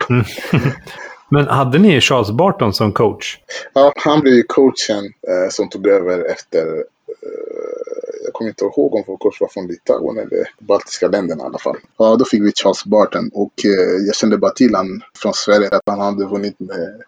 Mm. 0.10 0.24
Men 1.30 1.48
hade 1.48 1.78
ni 1.78 2.02
Charles 2.02 2.32
Barton 2.32 2.74
som 2.74 2.94
coach? 2.94 3.38
Ja, 3.74 3.94
han 3.96 4.22
blev 4.22 4.34
ju 4.34 4.44
coachen 4.44 5.06
eh, 5.06 5.50
som 5.50 5.70
tog 5.70 5.88
över 5.88 6.32
efter 6.32 6.66
eh, 6.68 8.00
jag 8.24 8.34
kommer 8.34 8.50
inte 8.50 8.66
ihåg 8.66 8.96
om 8.96 9.04
vår 9.08 9.18
coach 9.18 9.42
var 9.42 9.48
från 9.48 9.68
Litauen 9.68 10.18
eller 10.18 10.50
baltiska 10.60 11.08
länderna 11.08 11.44
i 11.44 11.46
alla 11.46 11.58
fall. 11.58 11.78
Ja, 11.98 12.16
då 12.16 12.26
fick 12.26 12.42
vi 12.42 12.52
Charles 12.56 12.86
Barton 12.86 13.30
och 13.34 13.54
eh, 13.66 14.06
jag 14.08 14.16
kände 14.16 14.38
bara 14.38 14.52
till 14.52 14.76
han 14.76 15.02
från 15.18 15.34
Sverige 15.34 15.70
att 15.70 15.82
han 15.86 16.00
hade 16.00 16.26
vunnit 16.26 16.60
med 16.60 17.02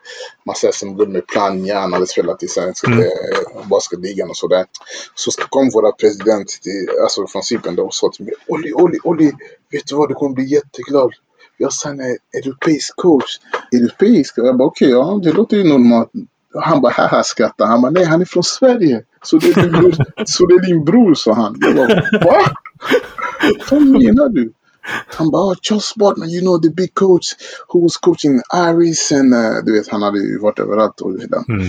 massa 0.45 0.71
SM-guld 0.71 1.09
med 1.09 1.27
Plannja. 1.27 1.79
Han 1.79 1.93
hade 1.93 2.07
spelat 2.07 2.43
i 2.43 2.47
svenska 2.47 2.87
Mm. 2.87 2.99
eh, 2.99 3.67
basketligan 3.69 4.29
och 4.29 4.37
sådär. 4.37 4.65
Så 5.15 5.31
kom 5.49 5.69
våra 5.73 5.91
president 5.91 6.47
till, 6.47 6.89
alltså 7.01 7.27
från 7.27 7.43
Cypern 7.43 7.75
då 7.75 7.83
och 7.85 7.93
sa 7.93 8.09
till 8.13 8.25
mig 8.25 8.33
Olli, 8.47 8.73
Olli, 8.73 8.97
Olli, 9.03 9.31
vet 9.71 9.87
du 9.87 9.95
vad, 9.95 10.09
du 10.09 10.13
kommer 10.13 10.35
bli 10.35 10.45
jätteglad. 10.45 11.11
Jag 11.61 11.73
sa 11.73 11.89
en 11.89 11.99
europeisk 12.43 12.95
coach. 12.95 13.39
Europeisk? 13.71 14.33
Jag 14.37 14.57
bara 14.57 14.67
okej, 14.67 14.89
ja 14.89 15.19
det 15.23 15.31
låter 15.31 15.57
ju 15.57 15.63
normalt. 15.63 16.11
Han 16.55 16.81
bara 16.81 16.93
haha 16.93 17.23
skrattade. 17.23 17.69
Han 17.69 17.81
bara 17.81 17.91
nej 17.91 18.03
han 18.03 18.21
är 18.21 18.25
från 18.25 18.43
Sverige. 18.43 19.03
Så 19.23 19.37
det 19.37 19.47
är 19.47 19.61
din 19.61 19.71
bror, 19.71 19.91
så 20.25 20.45
det 20.45 20.53
är 20.53 20.65
din 20.67 20.85
bror 20.85 21.13
sa 21.13 21.33
han. 21.33 21.57
Jag 21.59 21.75
bara 21.75 21.95
va? 22.25 22.37
Vad 23.71 23.81
menar 23.81 24.29
du? 24.29 24.53
Han 25.07 25.31
bara, 25.31 25.51
oh, 25.51 25.55
Charles 25.61 25.95
Bartman, 25.95 26.29
you 26.29 26.41
know 26.41 26.61
the 26.61 26.69
big 26.69 26.93
coach 26.93 27.25
who 27.67 27.81
was 27.81 27.97
coaching 27.97 28.41
Iris 28.53 29.11
and 29.11 29.33
uh, 29.33 29.63
du 29.65 29.71
vet 29.71 29.87
han 29.87 30.01
hade 30.01 30.19
ju 30.19 30.39
varit 30.39 30.59
överallt 30.59 31.01
och 31.01 31.21
hela. 31.21 31.43
Mm. 31.49 31.67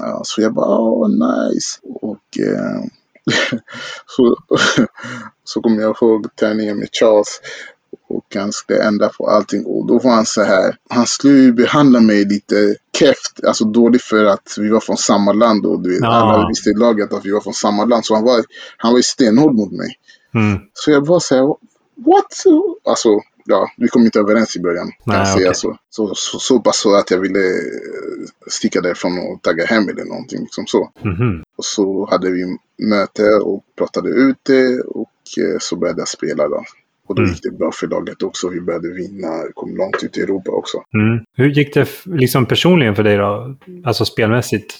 Ja, 0.00 0.20
så 0.24 0.42
jag 0.42 0.54
bara, 0.54 0.78
oh 0.78 1.08
nice. 1.08 1.80
Och 1.82 2.38
eh, 2.38 2.84
så, 4.06 4.36
så 5.44 5.60
kommer 5.60 5.82
jag 5.82 5.96
ihåg 6.02 6.36
träningen 6.36 6.78
med 6.78 6.88
Charles. 6.92 7.40
Och 8.08 8.24
han 8.34 8.52
skulle 8.52 8.82
ändra 8.82 9.08
på 9.08 9.26
allting. 9.28 9.64
Och 9.66 9.86
då 9.86 9.98
var 9.98 10.10
han 10.10 10.26
så 10.26 10.42
här. 10.42 10.76
Han 10.88 11.06
skulle 11.06 11.38
ju 11.38 11.52
behandla 11.52 12.00
mig 12.00 12.24
lite 12.24 12.76
keft. 12.98 13.44
Alltså 13.46 13.64
dåligt 13.64 14.02
för 14.02 14.24
att 14.24 14.54
vi 14.58 14.68
var 14.68 14.80
från 14.80 14.96
samma 14.96 15.32
land. 15.32 15.66
Och 15.66 15.80
du 15.82 15.90
vet, 15.90 16.00
Ja. 16.02 16.08
alla 16.08 16.48
visste 16.48 16.70
i 16.70 16.74
laget 16.74 17.12
att 17.12 17.24
vi 17.26 17.30
var 17.30 17.40
från 17.40 17.54
samma 17.54 17.84
land. 17.84 18.06
Så 18.06 18.14
han 18.14 18.24
var, 18.24 18.44
han 18.76 18.92
var 18.92 18.98
ju 18.98 19.02
stenhård 19.02 19.54
mot 19.54 19.72
mig. 19.72 19.98
Mm. 20.34 20.58
Så 20.74 20.90
jag 20.90 21.06
var 21.06 21.20
så 21.20 21.34
här, 21.34 21.42
what? 22.06 22.32
Alltså, 22.84 23.08
ja, 23.44 23.70
vi 23.76 23.88
kom 23.88 24.02
inte 24.04 24.18
överens 24.18 24.56
i 24.56 24.60
början. 24.60 24.86
Kan 24.86 24.96
Nej, 25.04 25.18
jag 25.18 25.28
säga 25.28 25.48
okej. 25.48 25.54
så. 25.54 25.78
Så, 25.90 26.14
så. 26.14 26.38
Så 26.38 26.60
pass 26.60 26.78
så 26.80 26.94
att 26.94 27.10
jag 27.10 27.18
ville 27.18 27.38
eh, 27.38 28.28
sticka 28.50 28.80
därifrån 28.80 29.18
och 29.18 29.42
tagga 29.42 29.64
hem 29.64 29.88
eller 29.88 30.04
någonting. 30.04 30.40
Liksom 30.40 30.66
så. 30.66 30.90
Mhm. 31.02 31.42
Och 31.56 31.64
så 31.64 32.08
hade 32.10 32.30
vi 32.30 32.56
möte 32.78 33.22
och 33.44 33.64
pratade 33.78 34.08
ut 34.08 34.36
det 34.42 34.80
och 34.80 35.10
eh, 35.38 35.56
så 35.60 35.76
började 35.76 36.00
jag 36.00 36.08
spela 36.08 36.48
då. 36.48 36.64
Och 37.08 37.14
då 37.14 37.22
Mm. 37.22 37.32
gick 37.34 37.42
det 37.42 37.58
bra 37.58 37.70
för 37.72 37.86
laget 37.86 38.22
också. 38.22 38.48
Vi 38.48 38.60
började 38.60 38.88
vinna, 38.92 39.28
kom 39.54 39.76
långt 39.76 40.02
ut 40.04 40.18
i 40.18 40.20
Europa 40.20 40.50
också. 40.50 40.78
Mm. 40.94 41.24
Hur 41.36 41.48
gick 41.50 41.74
det 41.74 41.88
liksom 42.04 42.46
personligen 42.46 42.94
för 42.96 43.02
dig 43.02 43.16
då? 43.16 43.56
Alltså 43.84 44.04
spelmässigt. 44.04 44.74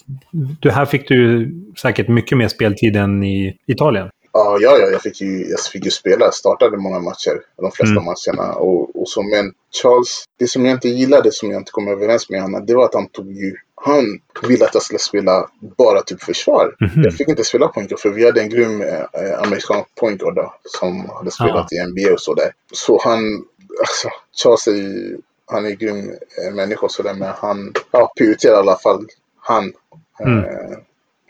Du, 0.61 0.71
här 0.71 0.85
fick 0.85 1.09
du 1.09 1.51
säkert 1.83 2.09
mycket 2.09 2.39
mer 2.39 2.49
speltid 2.49 2.97
än 2.97 3.23
i 3.25 3.57
Italien. 3.67 4.09
Ja, 4.37 4.59
ja, 4.61 4.79
ja 4.79 4.87
jag, 4.91 5.03
fick 5.03 5.21
ju, 5.21 5.47
jag 5.51 5.61
fick 5.61 5.85
ju 5.85 5.91
spela. 5.91 6.25
Jag 6.25 6.35
startade 6.35 6.77
många 6.77 6.99
matcher. 6.99 7.41
De 7.57 7.71
flesta 7.71 8.01
Mm. 8.01 8.05
matcherna. 8.05 8.53
Och, 8.55 9.01
och 9.01 9.09
så, 9.09 9.23
men 9.23 9.53
Charles, 9.83 10.25
det 10.39 10.49
som 10.49 10.65
jag 10.65 10.75
inte 10.75 10.89
gillade, 10.89 11.33
som 11.33 11.51
jag 11.51 11.61
inte 11.61 11.73
kom 11.73 11.89
överens 11.89 12.31
med 12.31 12.43
honom, 12.43 12.67
det 12.67 12.75
var 12.75 12.85
att 12.85 12.95
han 12.95 13.09
tog 13.09 13.33
ju... 13.33 13.57
Han 13.75 14.05
ville 14.49 14.65
att 14.65 14.75
jag 14.75 14.83
skulle 14.83 14.99
spela 14.99 15.49
bara 15.79 16.03
typ 16.03 16.23
försvar. 16.23 16.77
Mhm. 16.81 17.03
Jag 17.05 17.15
fick 17.15 17.29
inte 17.29 17.45
spela 17.45 17.69
point 17.69 17.89
guard, 17.89 18.01
för 18.01 18.11
vi 18.11 18.25
hade 18.27 18.41
en 18.41 18.49
grym 18.49 18.83
eh, 18.83 19.43
amerikansk 19.43 19.95
point 19.95 20.21
guard 20.21 20.35
då, 20.35 20.55
som 20.65 21.09
hade 21.09 21.31
spelat 21.31 21.73
i 21.73 21.77
NBA 21.87 22.13
och 22.13 22.21
sådär. 22.21 22.53
Så 22.73 23.01
han, 23.05 23.45
alltså, 23.81 24.09
Charles 24.43 24.67
är 24.67 24.73
ju, 24.73 25.19
han 25.47 25.65
är 25.67 25.71
en 25.71 25.77
grym 25.77 26.11
eh, 26.47 26.55
människa 26.55 26.87
och 26.87 26.93
sådär, 26.93 27.15
men 27.15 27.33
han 27.37 27.73
ja, 27.91 28.13
prioriterar 28.17 28.55
i 28.55 28.59
alla 28.59 28.77
fall 28.79 29.07
han. 29.41 29.73
Mm. 30.21 30.39
Eh, 30.45 30.79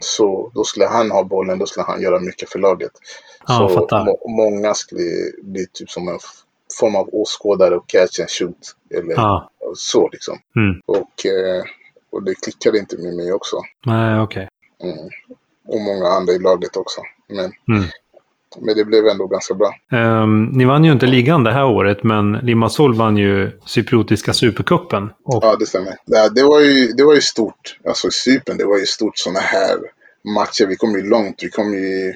så 0.01 0.51
då 0.55 0.65
skulle 0.65 0.87
han 0.87 1.11
ha 1.11 1.25
bollen, 1.25 1.59
då 1.59 1.67
skulle 1.67 1.85
han 1.85 2.03
göra 2.03 2.21
mycket 2.21 2.51
för 2.51 2.59
laget. 2.59 2.93
Ja, 3.47 3.69
så 3.91 4.05
må, 4.05 4.29
många 4.29 4.75
skulle 4.75 5.33
bli 5.43 5.67
typ 5.73 5.91
som 5.91 6.09
en 6.09 6.19
form 6.81 6.97
av 6.97 7.09
åskådare 7.13 7.77
och 7.77 7.87
catch 7.87 8.21
and 8.21 8.31
shoot. 8.31 8.77
Eller 8.95 9.13
Ja. 9.15 9.51
så 9.77 10.09
liksom. 10.13 10.39
Mm. 10.57 10.81
Och, 10.87 11.27
eh, 11.27 11.65
och 12.11 12.23
det 12.23 12.35
klickade 12.35 12.79
inte 12.79 12.97
med 12.99 13.15
mig 13.17 13.33
också. 13.33 13.57
Nej, 13.87 14.21
okej. 14.21 14.49
Mm. 14.83 14.99
Och 15.69 15.81
många 15.81 16.07
andra 16.09 16.33
i 16.33 16.39
laget 16.39 16.77
också. 16.77 17.01
Men, 17.29 17.53
Mm. 17.77 17.85
Men 18.61 18.77
det 18.77 18.85
blev 18.85 19.07
ändå 19.07 19.27
ganska 19.27 19.55
bra. 19.55 19.75
Ehm, 19.93 20.45
ni 20.45 20.65
vann 20.65 20.85
ju 20.85 20.93
inte 20.93 21.07
ligan 21.07 21.45
det 21.45 21.53
här 21.53 21.67
året, 21.67 22.03
men 22.03 22.33
Limassol 22.33 22.95
vann 22.95 23.17
ju 23.17 23.51
Cypriotiska 23.67 24.33
supercupen. 24.33 25.11
Och, 25.25 25.45
Ja, 25.45 25.57
det 25.59 25.67
stämmer. 25.67 25.97
Det, 26.07 26.29
det, 26.35 26.43
var 26.43 26.61
ju, 26.61 26.87
det 26.87 27.05
var 27.05 27.15
ju 27.15 27.21
stort. 27.21 27.79
Alltså 27.89 28.09
Cypern, 28.11 28.57
det 28.57 28.65
var 28.65 28.79
ju 28.79 28.87
stort 28.87 29.19
sådana 29.19 29.41
här 29.41 29.77
matcher. 30.35 30.67
Vi 30.67 30.77
kom 30.77 30.91
ju 30.93 31.03
långt. 31.03 31.37
Vi 31.43 31.49
kom 31.49 31.75
ju 31.75 32.15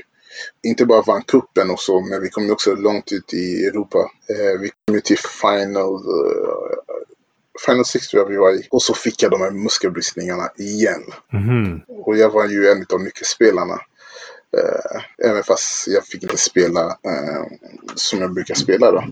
inte 0.62 0.86
bara 0.86 1.02
vann 1.02 1.22
kuppen 1.22 1.70
och 1.70 1.80
så, 1.80 2.00
men 2.00 2.22
vi 2.22 2.28
kom 2.28 2.44
ju 2.44 2.52
också 2.52 2.74
långt 2.74 3.12
ut 3.12 3.34
i 3.34 3.66
Europa. 3.66 3.98
Eh, 4.28 4.60
vi 4.60 4.70
kom 4.86 4.94
ju 4.94 5.00
till 5.00 5.18
final, 5.18 5.94
eh, 5.94 6.98
final 7.66 7.84
six 7.84 8.08
tror 8.08 8.22
jag 8.22 8.30
vi 8.30 8.36
var 8.36 8.52
i. 8.52 8.68
Och 8.70 8.82
så 8.82 8.94
fick 8.94 9.22
jag 9.22 9.30
de 9.30 9.40
här 9.40 9.50
muskelbristningarna 9.50 10.50
igen. 10.56 11.02
Mhm. 11.32 11.80
Och 11.88 12.16
jag 12.16 12.30
var 12.30 12.46
ju 12.46 12.68
en 12.68 12.86
av 12.92 13.02
nyckelspelarna. 13.02 13.80
Eh, 14.56 15.28
även 15.30 15.42
fast 15.42 15.88
jag 15.88 16.06
fick 16.06 16.22
inte 16.22 16.36
spela 16.36 16.86
eh, 16.86 17.44
som 17.94 18.20
jag 18.20 18.34
brukar 18.34 18.54
spela 18.54 18.90
då. 18.90 19.04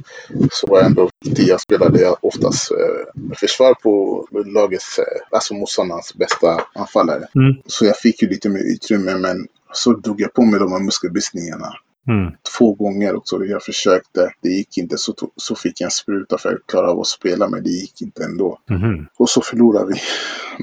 Så 0.50 0.66
var 0.66 0.78
jag 0.78 0.86
ändå. 0.86 1.10
Jag 1.20 1.60
spelade 1.60 2.00
jag 2.00 2.16
oftast 2.20 2.70
eh, 2.70 3.34
försvar 3.36 3.74
på 3.74 4.26
lagets, 4.46 4.98
eh, 4.98 5.04
alltså 5.30 5.54
motståndarnas 5.54 6.14
bästa 6.14 6.60
anfallare. 6.74 7.28
Mm. 7.34 7.54
Så 7.66 7.84
jag 7.86 7.98
fick 7.98 8.22
ju 8.22 8.28
lite 8.28 8.48
mer 8.48 8.74
utrymme 8.74 9.14
men 9.14 9.46
så 9.72 9.92
drog 9.92 10.20
jag 10.20 10.32
på 10.32 10.42
mig 10.42 10.60
de 10.60 10.72
här 10.72 10.80
muskelbristningarna. 10.80 11.72
Mm. 12.08 12.32
Två 12.58 12.74
gånger 12.74 13.16
också. 13.16 13.44
Jag 13.44 13.62
försökte. 13.62 14.30
Det 14.42 14.48
gick 14.48 14.78
inte. 14.78 14.98
Så, 14.98 15.14
så 15.36 15.54
fick 15.54 15.80
jag 15.80 15.86
en 15.86 15.90
spruta 15.90 16.38
för 16.38 16.54
att 16.54 16.66
klara 16.66 16.90
av 16.90 17.00
att 17.00 17.06
spela. 17.06 17.48
Men 17.48 17.62
det 17.62 17.70
gick 17.70 18.02
inte 18.02 18.24
ändå. 18.24 18.58
Mhm. 18.70 19.06
Och 19.16 19.30
så 19.30 19.40
förlorade 19.40 19.86
vi 19.86 20.00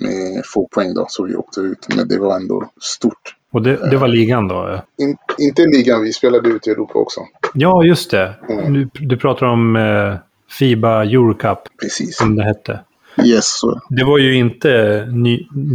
med 0.08 0.44
få 0.46 0.68
poäng 0.68 0.94
då. 0.94 1.06
Så 1.10 1.24
vi 1.24 1.36
åkte 1.36 1.62
ut. 1.62 1.96
Men 1.96 2.08
det 2.08 2.20
var 2.20 2.36
ändå 2.36 2.72
stort. 2.82 3.36
Och 3.54 3.62
det, 3.62 3.90
det 3.90 3.98
var 3.98 4.08
ligan 4.08 4.48
då? 4.48 4.82
In, 4.98 5.18
inte 5.40 5.62
ligan. 5.62 6.04
Vi 6.04 6.14
spelade 6.14 6.50
ut 6.50 6.68
i 6.68 6.72
Europa 6.72 7.00
också. 7.00 7.22
Ja, 7.54 7.84
just 7.84 8.12
det. 8.12 8.34
Mm. 8.50 8.74
Du, 8.74 8.90
du 8.94 9.18
pratar 9.18 9.46
om 9.46 9.76
eh, 9.76 10.16
Fiba 10.60 11.04
Eurocup, 11.04 11.60
Precis. 11.82 12.18
som 12.18 12.36
det 12.36 12.44
hette. 12.44 12.80
Yes. 13.26 13.62
Det 13.90 14.04
var 14.04 14.18
ju 14.18 14.36
inte 14.36 14.70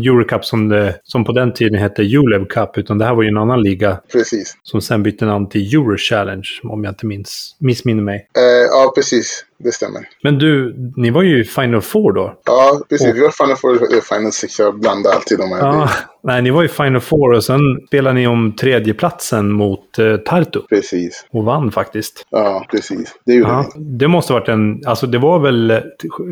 Eurocup 0.05 0.45
som, 0.45 0.69
det, 0.69 1.01
som 1.05 1.25
på 1.25 1.33
den 1.33 1.53
tiden 1.53 1.79
hette 1.79 2.03
Julev 2.03 2.47
Cup, 2.47 2.79
utan 2.79 2.99
det 2.99 3.05
här 3.05 3.15
var 3.15 3.23
ju 3.23 3.29
en 3.29 3.37
annan 3.37 3.63
liga 3.63 4.01
Precis. 4.13 4.57
som 4.63 4.81
sen 4.81 5.03
bytte 5.03 5.25
namn 5.25 5.49
till 5.49 5.75
Euro 5.75 5.97
Challenge, 5.97 6.49
om 6.63 6.85
jag 6.85 6.91
inte 6.91 7.07
minns, 7.07 7.57
missminner 7.59 8.03
mig. 8.03 8.29
Eh, 8.37 8.43
ja, 8.43 8.93
precis. 8.95 9.45
Det 9.65 9.73
stämmer. 9.73 10.09
Men 10.23 10.39
du, 10.39 10.75
ni 10.97 11.11
var 11.11 11.23
ju 11.23 11.41
i 11.41 11.45
Final 11.45 11.81
Four 11.81 12.13
då? 12.13 12.35
Ja, 12.45 12.81
precis. 12.89 13.09
Och- 13.11 13.17
Vi 13.17 13.21
var 13.21 13.31
Final 13.31 13.57
Four 13.57 13.95
eh, 13.95 14.01
Final 14.01 14.33
Six. 14.33 14.59
Jag 14.59 14.81
blandar 14.81 15.11
alltid 15.11 15.39
de 15.39 15.49
här. 15.53 15.59
Ja, 15.59 15.89
nej, 16.23 16.43
ni 16.43 16.51
var 16.51 16.65
i 16.65 16.69
Final 16.69 17.01
Four 17.01 17.33
och 17.33 17.45
sen 17.45 17.61
spelade 17.87 18.15
ni 18.15 18.27
om 18.27 18.57
tredjeplatsen 18.57 19.53
mot 19.53 19.99
eh, 19.99 20.17
Tartu. 20.17 20.61
Precis. 20.69 21.27
Och 21.33 21.45
vann 21.45 21.73
faktiskt. 21.73 22.27
Ja, 22.31 22.67
precis. 22.71 23.15
Det 23.27 23.35
gjorde 23.35 23.51
Ja, 23.51 23.71
vi. 23.77 23.85
det 23.85 24.09
måste 24.09 24.33
ha 24.33 24.41
varit 24.41 24.49
en... 24.49 24.81
Alltså 24.87 25.07
det 25.07 25.19
var 25.19 25.39
väl... 25.39 25.81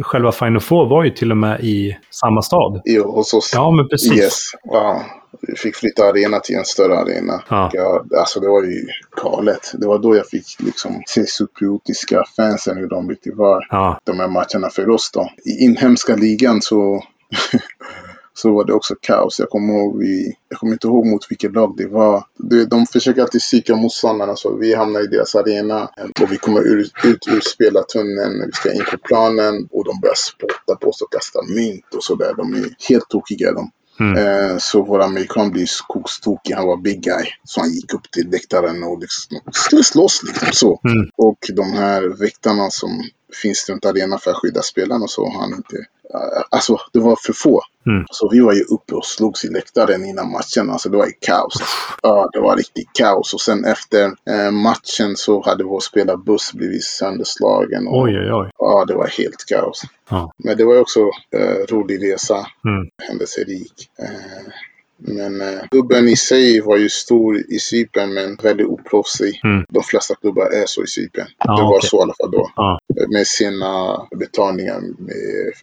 Själva 0.02 0.32
Final 0.32 0.60
Four 0.60 0.86
var 0.88 1.04
ju 1.04 1.10
till 1.10 1.30
och 1.30 1.36
med 1.36 1.60
i 1.60 1.96
samma 2.10 2.42
stad. 2.42 2.80
Jo, 2.84 3.10
hos 3.12 3.34
oss. 3.34 3.50
Ja, 3.54 3.70
men 3.70 3.88
precis. 3.88 4.12
Yes. 4.18 4.38
Ja. 4.64 5.02
Vi 5.40 5.56
fick 5.56 5.76
flytta 5.76 6.04
arena 6.04 6.40
till 6.40 6.56
en 6.56 6.64
större 6.64 6.98
arena. 6.98 7.42
Ja. 7.48 7.70
Ja, 7.72 8.04
alltså 8.18 8.40
det 8.40 8.48
var 8.48 8.62
ju 8.62 8.86
galet. 9.22 9.72
Det 9.74 9.86
var 9.86 9.98
då 9.98 10.16
jag 10.16 10.28
fick 10.28 10.46
liksom 10.58 11.02
se 11.06 11.26
cypriotiska 11.26 12.24
fansen 12.36 12.76
hur 12.76 12.88
de 12.88 13.10
riktigt 13.10 13.36
var. 13.36 13.66
Ja, 13.70 14.00
De 14.04 14.20
här 14.20 14.28
matcherna 14.28 14.70
för 14.70 14.90
oss 14.90 15.10
då. 15.12 15.30
I 15.44 15.64
inhemska 15.64 16.16
ligan 16.16 16.62
så 16.62 17.02
så 18.34 18.52
var 18.52 18.64
det 18.64 18.72
också 18.72 18.94
kaos. 19.00 19.38
Jag 19.38 19.48
kommer, 19.48 19.74
ihåg 19.74 19.98
vi, 19.98 20.36
jag 20.48 20.58
kommer 20.58 20.72
inte 20.72 20.86
ihåg 20.86 21.06
mot 21.06 21.30
vilket 21.30 21.52
lag 21.52 21.74
det 21.76 21.86
var. 21.86 22.24
De, 22.36 22.64
de 22.64 22.86
försöker 22.86 23.22
alltid 23.22 23.40
psyka 23.40 23.76
motståndarna 23.76 24.36
så 24.36 24.56
vi 24.56 24.74
hamnar 24.74 25.00
i 25.00 25.06
deras 25.06 25.34
arena 25.34 25.90
och 26.22 26.32
vi 26.32 26.36
kommer 26.36 26.60
ur, 26.60 26.90
ut 27.04 27.28
ur 27.28 27.40
spelartunneln. 27.40 28.46
Vi 28.46 28.52
ska 28.52 28.72
in 28.72 28.84
på 28.90 28.98
planen 28.98 29.68
och 29.70 29.84
de 29.84 30.00
börjar 30.00 30.14
spotta 30.14 30.76
på 30.80 30.88
oss 30.88 31.02
och 31.02 31.12
kasta 31.12 31.42
mynt 31.42 31.94
och 31.94 32.04
sådär. 32.04 32.34
De 32.36 32.54
är 32.54 32.76
helt 32.88 33.08
tokiga 33.08 33.52
de. 33.52 33.70
Mm. 34.00 34.16
Eh, 34.16 34.58
så 34.58 34.82
vår 34.82 35.02
amerikan 35.02 35.50
blir 35.50 35.66
skogstokig. 35.66 36.54
Han 36.54 36.66
var 36.66 36.76
big 36.76 37.02
guy. 37.02 37.26
Så 37.44 37.60
han 37.60 37.70
gick 37.70 37.94
upp 37.94 38.10
till 38.10 38.30
läktaren 38.30 38.82
och 38.82 38.98
liksom 39.00 39.38
skulle 39.52 39.84
slåss 39.84 40.22
liksom 40.26 40.48
så. 40.52 40.80
Mm. 40.84 41.10
Och 41.16 41.38
de 41.52 41.72
här 41.72 42.20
väktarna 42.20 42.70
som 42.70 43.02
finns 43.42 43.68
runt 43.68 43.84
arenan 43.86 44.18
för 44.18 44.30
att 44.30 44.36
skydda 44.36 44.62
spelarna 44.62 45.02
och 45.04 45.10
så 45.10 45.30
han 45.38 45.54
inte. 45.54 45.76
eh, 46.14 46.42
Alltså 46.50 46.78
det 46.92 46.98
var 46.98 47.16
för 47.26 47.32
få. 47.32 47.62
Mm. 47.86 48.04
Så 48.10 48.28
vi 48.32 48.40
var 48.40 48.52
ju 48.52 48.60
uppe 48.62 48.94
och 48.94 49.04
slogs 49.04 49.44
i 49.44 49.48
läktaren 49.48 50.04
innan 50.04 50.30
matchen. 50.32 50.70
Alltså 50.70 50.88
det 50.88 50.96
var 50.96 51.06
ju 51.06 51.12
kaos. 51.20 51.54
Ja, 52.02 52.28
det 52.32 52.40
var 52.40 52.56
riktigt 52.56 52.88
kaos. 52.92 53.34
Och 53.34 53.40
sen 53.40 53.64
efter 53.64 54.04
eh, 54.04 54.50
matchen 54.50 55.16
så 55.16 55.42
hade 55.44 55.64
vår 55.64 55.80
spelarbuss 55.80 56.52
blivit 56.52 56.84
sönderslagen. 56.84 57.86
Och, 57.88 58.02
oj, 58.02 58.18
oj, 58.18 58.32
oj. 58.32 58.50
Ja, 58.58 58.84
det 58.88 58.94
var 58.94 59.06
helt 59.06 59.44
kaos. 59.46 59.82
Ja. 60.10 60.32
Men 60.36 60.56
det 60.56 60.64
var 60.64 60.74
ju 60.74 60.80
också 60.80 61.00
eh, 61.30 61.66
rolig 61.68 62.12
resa. 62.12 62.34
Mm. 62.64 62.88
Händelserik. 63.08 63.90
Eh, 63.98 64.52
men 64.98 65.40
eh, 65.40 65.60
klubben 65.70 66.08
i 66.08 66.16
sig 66.16 66.60
var 66.60 66.76
ju 66.76 66.88
stor 66.88 67.36
i 67.38 67.58
Cypern 67.58 68.14
men 68.14 68.36
väldigt 68.42 68.66
oproffsig. 68.66 69.40
Mm. 69.44 69.64
De 69.68 69.82
flesta 69.82 70.14
klubbar 70.14 70.46
är 70.46 70.64
så 70.66 70.82
i 70.82 70.86
Cypern. 70.86 71.26
Ja, 71.38 71.56
det 71.56 71.62
var 71.62 71.76
okej. 71.78 71.88
så 71.88 71.98
i 71.98 72.02
alla 72.02 72.14
fall 72.20 72.30
då. 72.30 72.50
Ja. 72.56 72.78
Med 73.08 73.26
sina 73.26 74.06
betalningar 74.16 74.80
med 74.80 75.16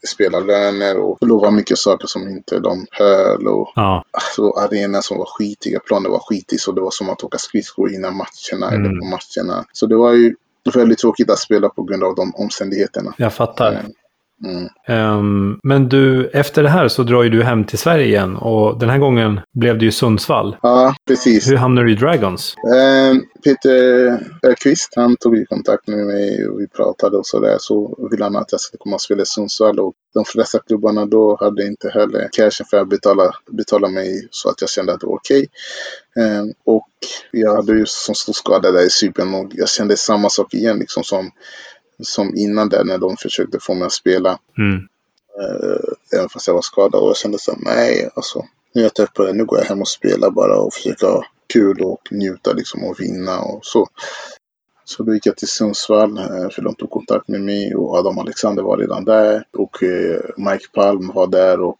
spelarlöner 0.07 0.97
och 0.97 1.17
lova 1.27 1.51
mycket 1.51 1.77
saker 1.77 2.07
som 2.07 2.29
inte 2.29 2.59
de 2.59 2.85
höll. 2.91 3.47
Och 3.47 3.71
Ja, 3.75 4.03
alltså, 4.11 4.49
arenan 4.49 5.01
som 5.03 5.17
var 5.17 5.25
skitiga, 5.25 5.79
planen 5.79 6.11
var 6.11 6.19
skitig 6.19 6.59
så 6.59 6.71
det 6.71 6.81
var 6.81 6.91
som 6.91 7.09
att 7.09 7.23
åka 7.23 7.37
skridskor 7.37 7.93
innan 7.93 8.13
matcherna 8.17 8.67
Mm. 8.71 8.85
eller 8.85 8.99
på 8.99 9.05
matcherna. 9.05 9.65
Så 9.71 9.85
det 9.85 9.95
var 9.95 10.13
ju 10.13 10.35
väldigt 10.73 10.97
tråkigt 10.99 11.29
att 11.29 11.39
spela 11.39 11.69
på 11.69 11.83
grund 11.83 12.03
av 12.03 12.15
de 12.15 12.35
omständigheterna. 12.35 13.13
jag 13.17 13.33
fattar. 13.33 13.81
Mm. 14.45 14.69
Ehm, 14.87 15.59
men 15.63 15.89
du, 15.89 16.27
efter 16.27 16.63
det 16.63 16.69
här 16.69 16.87
så 16.87 17.03
drar 17.03 17.23
ju 17.23 17.29
du 17.29 17.43
hem 17.43 17.63
till 17.63 17.77
Sverige 17.77 18.05
igen. 18.05 18.35
Och 18.35 18.79
den 18.79 18.89
här 18.89 18.97
gången 18.97 19.39
blev 19.53 19.77
det 19.77 19.85
ju 19.85 19.91
Sundsvall. 19.91 20.57
Ja, 20.61 20.95
precis. 21.07 21.47
Hur 21.49 21.57
hamnade 21.57 21.87
du 21.87 21.93
i 21.93 21.95
Dragons? 21.95 22.55
Eh, 22.57 23.17
Peter 23.43 24.19
Öqvist, 24.43 24.93
han 24.95 25.15
tog 25.15 25.47
kontakt 25.49 25.87
med 25.87 26.05
mig 26.05 26.47
och 26.47 26.59
vi 26.59 26.67
pratade 26.67 27.17
och 27.17 27.27
sådär. 27.27 27.55
Så 27.59 28.07
ville 28.11 28.23
han 28.23 28.35
att 28.35 28.51
jag 28.51 28.61
skulle 28.61 28.79
komma 28.79 28.95
och 28.95 29.01
spela 29.01 29.21
i 29.21 29.25
Sundsvall. 29.25 29.79
Och 29.79 29.93
de 30.13 30.25
flesta 30.25 30.59
klubbarna 30.59 31.05
då 31.05 31.37
hade 31.39 31.67
inte 31.67 31.89
heller 31.89 32.29
cashen 32.31 32.65
för 32.69 32.77
att 32.77 32.89
betala, 32.89 33.31
betala 33.51 33.87
mig 33.87 34.27
så 34.31 34.49
att 34.49 34.61
jag 34.61 34.69
kände 34.69 34.93
att 34.93 34.99
det 34.99 35.07
var 35.07 35.15
okej. 35.15 35.47
Eh, 36.17 36.43
och 36.65 36.87
jag 37.31 37.55
hade 37.55 37.73
ju 37.73 37.85
som 37.85 38.15
stor 38.15 38.33
skada 38.33 38.71
där 38.71 38.85
i 38.85 38.89
Cypern 38.89 39.33
och 39.33 39.51
jag 39.51 39.69
kände 39.69 39.97
samma 39.97 40.29
sak 40.29 40.53
igen 40.53 40.79
liksom 40.79 41.03
som, 41.03 41.31
som 42.03 42.35
innan 42.35 42.69
där 42.69 42.83
när 42.83 42.97
de 42.97 43.17
försökte 43.17 43.59
få 43.59 43.73
mig 43.73 43.85
att 43.85 43.91
spela. 43.91 44.39
Mm. 44.57 44.87
Eh, 45.39 46.17
även 46.19 46.29
fast 46.29 46.47
jag 46.47 46.53
var 46.53 46.61
skadad. 46.61 47.01
Och 47.01 47.09
jag 47.09 47.17
kände 47.17 47.39
så 47.39 47.51
här, 47.51 47.59
nej 47.63 48.09
alltså. 48.15 48.45
Nu 48.73 48.81
är 48.81 48.85
jag 48.85 48.93
trött 48.93 49.13
på 49.13 49.23
det. 49.23 49.33
Nu 49.33 49.45
går 49.45 49.59
jag 49.59 49.65
hem 49.65 49.81
och 49.81 49.87
spelar 49.87 50.31
bara 50.31 50.59
och 50.59 50.73
försöker 50.73 51.07
ha 51.07 51.23
kul 51.53 51.81
och 51.81 52.01
njuta 52.11 52.53
liksom 52.53 52.83
och 52.83 52.99
vinna 52.99 53.39
och 53.39 53.65
så. 53.65 53.87
Så 54.85 55.03
då 55.03 55.13
gick 55.13 55.25
jag 55.25 55.37
till 55.37 55.47
Sundsvall 55.47 56.17
eh, 56.17 56.49
för 56.51 56.61
de 56.61 56.75
tog 56.75 56.89
kontakt 56.89 57.27
med 57.27 57.41
mig 57.41 57.75
och 57.75 57.95
Adam 57.95 58.17
Alexander 58.17 58.63
var 58.63 58.77
redan 58.77 59.05
där. 59.05 59.43
Och 59.57 59.83
eh, 59.83 60.21
Mike 60.37 60.65
Palm 60.73 61.11
var 61.13 61.27
där 61.27 61.59
och 61.59 61.77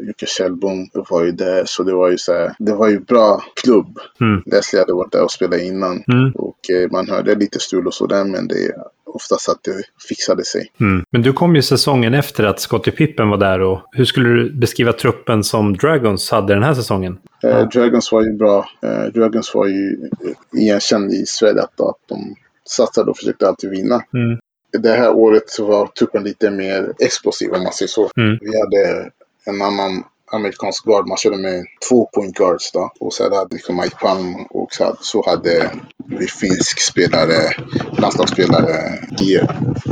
Jocke 0.00 0.26
Kjellbom 0.26 0.88
var 0.92 1.24
ju 1.24 1.32
där. 1.32 1.64
Så 1.66 1.82
det 1.82 1.94
var 1.94 2.10
ju 2.10 2.18
så 2.18 2.32
här, 2.32 2.54
det 2.58 2.72
var 2.72 2.88
ju 2.88 3.00
bra 3.00 3.42
klubb. 3.54 3.98
Mm. 4.20 4.42
Leslie 4.46 4.80
hade 4.80 4.92
varit 4.92 5.12
där 5.12 5.24
och 5.24 5.30
spelat 5.30 5.60
innan. 5.60 6.04
Mm. 6.12 6.32
Och 6.34 6.58
man 6.90 7.08
hörde 7.08 7.34
lite 7.34 7.60
strul 7.60 7.86
och 7.86 7.94
sådär 7.94 8.24
men 8.24 8.48
det 8.48 8.74
oftast 9.08 9.48
att 9.48 9.62
det 9.62 9.82
fixade 10.08 10.44
sig. 10.44 10.72
Mm. 10.80 11.04
Men 11.10 11.22
du 11.22 11.32
kom 11.32 11.56
ju 11.56 11.62
säsongen 11.62 12.14
efter 12.14 12.44
att 12.44 12.60
Scottie 12.60 12.92
Pippen 12.92 13.28
var 13.28 13.36
där. 13.36 13.60
Och 13.60 13.80
hur 13.92 14.04
skulle 14.04 14.28
du 14.28 14.50
beskriva 14.50 14.92
truppen 14.92 15.44
som 15.44 15.76
Dragons 15.76 16.30
hade 16.30 16.54
den 16.54 16.62
här 16.62 16.74
säsongen? 16.74 17.18
Eh, 17.42 17.68
Dragons 17.68 18.12
var 18.12 18.22
ju 18.22 18.32
bra. 18.32 18.68
Eh, 18.82 19.12
Dragons 19.12 19.54
var 19.54 19.66
ju 19.66 20.10
igenkänd 20.52 21.12
i 21.12 21.26
Sverige 21.26 21.62
att, 21.62 21.80
att 21.80 21.96
de 22.08 22.34
satsade 22.68 23.10
och 23.10 23.16
försökte 23.16 23.48
alltid 23.48 23.70
vinna. 23.70 23.94
Mm. 24.14 24.38
Det 24.82 24.90
här 24.90 25.12
året 25.12 25.58
var 25.58 25.86
truppen 25.86 26.24
lite 26.24 26.50
mer 26.50 26.92
explosiv 26.98 27.52
om 27.52 27.62
man 27.62 27.72
säger 27.72 27.88
så. 27.88 28.10
Mm. 28.16 28.38
Vi 28.40 28.60
hade 28.60 29.10
en 29.44 29.62
annan 29.62 30.04
amerikansk 30.30 30.84
guard. 30.84 31.08
Man 31.08 31.16
körde 31.16 31.36
med 31.36 31.64
två 31.88 32.06
point 32.14 32.36
guards 32.36 32.72
då. 32.72 32.92
Och 33.00 33.12
så 33.12 33.22
hade 33.34 33.56
vi 33.68 33.74
Mike 33.74 33.96
Palm 34.00 34.34
och 34.50 34.72
så 34.72 34.84
hade, 34.84 34.96
så 35.00 35.24
hade 35.26 35.70
vi 36.06 36.26
finsk 36.26 36.80
spelare, 36.80 37.52
landslagsspelare 37.92 38.98
i 39.20 39.40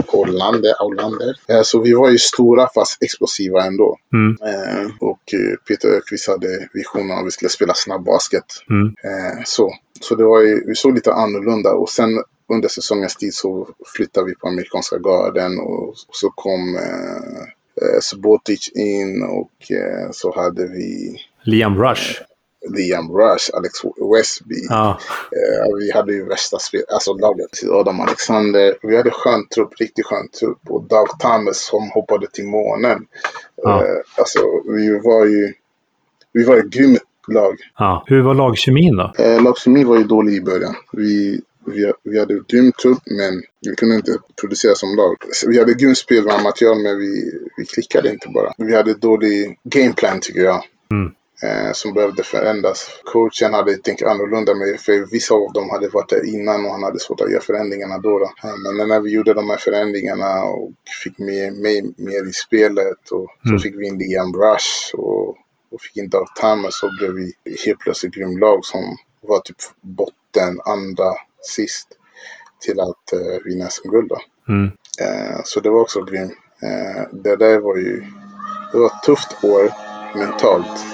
Hollander. 0.07 0.75
Hollander. 0.79 1.37
Eh, 1.49 1.63
Så 1.63 1.81
vi 1.81 1.93
var 1.93 2.11
ju 2.11 2.19
stora 2.19 2.69
fast 2.75 3.03
explosiva 3.03 3.65
ändå. 3.65 3.99
Mm. 4.13 4.37
Eh, 4.43 4.91
och 5.01 5.35
eh, 5.35 5.57
Peter 5.69 5.89
Öqvist 5.89 6.29
hade 6.29 6.69
visionen 6.73 7.19
att 7.19 7.27
vi 7.27 7.31
skulle 7.31 7.49
spela 7.49 7.75
snabb 7.75 8.05
basket. 8.05 8.45
Mm. 8.71 8.87
Eh, 8.87 9.43
så 9.45 9.75
så 10.01 10.15
det 10.15 10.25
var 10.25 10.41
ju, 10.41 10.65
vi 10.67 10.75
såg 10.75 10.95
lite 10.95 11.13
annorlunda. 11.13 11.73
Och 11.73 11.89
sen 11.89 12.23
under 12.49 12.69
säsongens 12.69 13.17
tid 13.17 13.35
så 13.35 13.69
flyttade 13.97 14.27
vi 14.27 14.35
på 14.35 14.49
amerikanska 14.49 14.99
garden 14.99 15.59
och 15.59 15.95
så 16.13 16.31
kom 16.31 16.79
Subotic 18.01 18.69
in 18.75 19.23
och 19.23 19.71
eh, 19.77 20.11
så 20.13 20.35
hade 20.35 20.67
vi 20.67 21.17
Liam 21.43 21.83
Rush. 21.83 22.23
Liam 22.77 23.13
Rush, 23.17 23.51
Alex 23.55 23.73
Westby. 24.17 24.67
Ja. 24.69 24.99
Eh, 25.33 25.75
vi 25.79 25.93
hade 25.93 26.13
ju 26.13 26.25
värsta 26.29 26.59
spel, 26.59 26.83
alltså 26.95 27.13
laget. 27.15 27.51
Adam 27.73 28.01
Alexander. 28.01 28.75
Vi 28.83 28.97
hade 28.97 29.11
skön 29.11 29.49
trupp, 29.55 29.81
riktigt 29.81 30.07
skön 30.07 30.29
trupp. 30.41 30.59
Och 30.69 30.83
Doug 30.83 31.09
Thomas 31.19 31.67
som 31.67 31.91
hoppade 31.91 32.27
till 32.31 32.47
månen. 32.47 33.07
Ja. 33.63 33.83
Eh, 33.85 33.97
alltså 34.19 34.41
vi 34.65 34.99
var 35.05 35.25
ju, 35.27 35.53
vi 36.33 36.45
var 36.45 36.57
ett 36.57 36.71
grymt 36.71 37.01
lag. 37.29 37.57
ja. 37.79 38.05
Hur 38.07 38.23
var 38.23 38.35
lagkemin 38.35 38.97
då? 38.97 39.13
Eh, 39.25 39.43
Lagkemi 39.43 39.85
var 39.85 39.97
ju 39.99 40.05
dålig 40.05 40.33
i 40.35 40.41
början. 40.41 40.75
Vi, 40.93 41.41
vi, 41.67 41.93
vi 42.05 42.19
hade 42.19 42.35
ett 42.35 42.47
grymt 42.47 42.79
trupp 42.79 43.03
men 43.07 43.43
vi 43.71 43.77
kunde 43.77 43.95
inte 43.95 44.19
producera 44.41 44.75
som 44.75 44.97
lag. 44.97 45.17
Så 45.33 45.49
Vi 45.51 45.59
hade 45.59 45.75
grymt 45.75 45.99
spelmaterial 45.99 46.83
men 46.83 46.99
vi, 46.99 47.33
vi 47.57 47.67
klickade 47.67 48.11
inte 48.11 48.29
bara. 48.29 48.53
Vi 48.59 48.75
hade 48.77 48.95
dålig 48.95 49.59
gameplan 49.65 50.21
tycker 50.21 50.41
jag. 50.41 50.65
Mm. 50.91 51.13
Eh, 51.43 51.73
som 51.73 51.95
behövde 51.95 52.23
förändras. 52.23 52.89
Coachen 53.05 53.55
hade 53.55 53.77
tänkt 53.77 54.03
annorlunda 54.03 54.55
med, 54.55 54.81
för 54.81 55.11
vissa 55.11 55.35
av 55.35 55.53
dem 55.53 55.71
hade 55.71 55.89
varit 55.89 56.09
där 56.09 56.27
innan 56.35 56.65
och 56.65 56.71
han 56.71 56.83
hade 56.83 56.99
svårt 56.99 57.21
att 57.21 57.31
göra 57.31 57.43
förändringarna 57.43 57.99
då. 57.99 58.19
då. 58.19 58.25
Eh, 58.25 58.55
Men 58.79 58.89
när 58.89 59.01
vi 59.01 59.11
gjorde 59.11 59.35
de 59.35 59.51
här 59.51 59.57
förändringarna 59.57 60.45
och 60.45 60.73
fick 61.05 61.19
med 61.19 61.53
mig 61.53 61.83
mer 61.97 62.29
i 62.29 62.33
spelet 62.33 63.11
och 63.11 63.29
Mm. 63.47 63.59
så 63.59 63.63
fick 63.63 63.77
vi 63.77 63.87
in 63.87 63.99
Liam 63.99 64.33
Rush 64.33 64.95
och 64.95 65.37
och 65.71 65.81
fick 65.83 65.97
inte 65.97 66.17
av 66.19 66.27
timern 66.41 66.71
så 66.73 66.91
blev 66.99 67.13
vi 67.13 67.33
helt 67.67 67.79
plötsligt 67.79 68.15
grymlag 68.15 68.65
som 68.65 68.97
var 69.21 69.41
typ 69.41 69.57
botten, 69.81 70.61
andra, 70.65 71.13
sist 71.47 71.89
till 72.61 72.81
att 72.81 73.13
uh, 73.15 73.45
vinna 73.45 73.69
SM-guld. 73.69 74.13
Mm. 74.49 74.65
Uh, 74.65 75.41
så 75.45 75.61
det 75.61 75.71
var 75.71 75.81
också 75.81 76.03
grymt. 76.03 76.33
Uh, 76.63 77.19
det 77.23 77.37
där 77.37 77.59
var 77.59 77.77
ju, 77.77 78.05
det 78.73 78.79
var 78.79 78.87
ett 78.87 79.03
tufft 79.03 79.45
år 79.45 79.73
mentalt. 80.19 80.85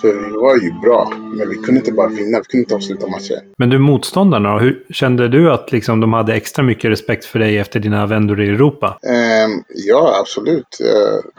För 0.00 0.14
vi 0.14 0.30
var 0.30 0.56
ju 0.56 0.72
bra, 0.80 1.12
men 1.36 1.48
vi 1.48 1.56
kunde 1.56 1.78
inte 1.78 1.92
bara 1.92 2.08
vinna. 2.08 2.38
Vi 2.38 2.44
kunde 2.44 2.62
inte 2.62 2.74
avsluta 2.74 3.06
matcher. 3.06 3.40
Men 3.56 3.70
du, 3.70 3.78
motståndarna 3.78 4.52
då? 4.52 4.58
Hur, 4.58 4.86
kände 4.90 5.28
du 5.28 5.52
att 5.52 5.72
liksom, 5.72 6.00
de 6.00 6.12
hade 6.12 6.34
extra 6.34 6.64
mycket 6.64 6.90
respekt 6.90 7.24
för 7.24 7.38
dig 7.38 7.58
efter 7.58 7.80
dina 7.80 8.06
vändor 8.06 8.42
i 8.42 8.48
Europa? 8.48 8.98
Um, 9.02 9.64
ja, 9.68 10.16
absolut. 10.20 10.78
Uh, 10.80 11.30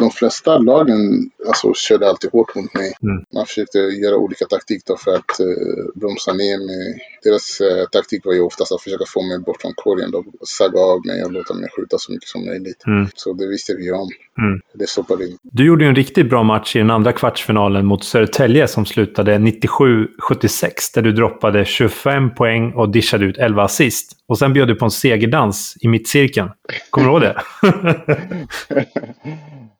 de 0.00 0.10
flesta 0.10 0.58
lagen 0.58 1.30
alltså, 1.46 1.72
körde 1.74 2.08
alltid 2.08 2.30
hårt 2.30 2.54
mot 2.54 2.74
mig. 2.74 2.92
Mm. 3.02 3.24
Man 3.34 3.46
försökte 3.46 3.78
göra 3.78 4.16
olika 4.16 4.44
taktik 4.44 4.82
då 4.86 4.96
för 4.96 5.14
att 5.14 5.40
uh, 5.40 5.86
bromsa 5.94 6.32
ner 6.32 6.58
mig. 6.66 6.98
Deras 7.22 7.60
uh, 7.60 7.84
taktik 7.92 8.24
var 8.24 8.32
ju 8.32 8.40
oftast 8.40 8.72
att 8.72 8.82
försöka 8.82 9.04
få 9.08 9.22
mig 9.22 9.38
bort 9.38 9.60
från 9.60 9.72
korgen. 9.74 10.10
Då, 10.10 10.24
sagga 10.46 10.80
av 10.80 11.06
mig 11.06 11.24
och 11.24 11.32
låta 11.32 11.54
mig 11.54 11.68
skjuta 11.76 11.98
så 11.98 12.12
mycket 12.12 12.28
som 12.28 12.46
möjligt. 12.46 12.86
Mm. 12.86 13.08
Så 13.14 13.32
det 13.32 13.46
visste 13.46 13.74
vi 13.74 13.92
om. 13.92 14.08
Mm. 14.38 14.60
Det 14.72 14.88
stoppade 14.88 15.24
in. 15.24 15.38
Du 15.42 15.66
gjorde 15.66 15.84
ju 15.84 15.88
en 15.88 15.96
riktigt 15.96 16.30
bra 16.30 16.42
match 16.42 16.76
i 16.76 16.78
den 16.78 16.90
andra 16.90 17.12
kvartsfinalen 17.12 17.86
mot 17.86 18.04
Södertälje 18.04 18.68
som 18.68 18.86
slutade 18.86 19.35
97-76 19.38 20.70
där 20.94 21.02
du 21.02 21.12
droppade 21.12 21.64
25 21.64 22.34
poäng 22.34 22.72
och 22.72 22.88
dishade 22.88 23.24
ut 23.24 23.38
11 23.38 23.62
assist. 23.62 24.12
Och 24.28 24.38
sen 24.38 24.52
bjöd 24.52 24.68
du 24.68 24.74
på 24.74 24.84
en 24.84 24.90
segerdans 24.90 25.76
i 25.80 25.88
mittcirkeln. 25.88 26.50
Kommer 26.90 27.06
du 27.06 27.12
ihåg 27.12 27.20
det? 27.20 27.36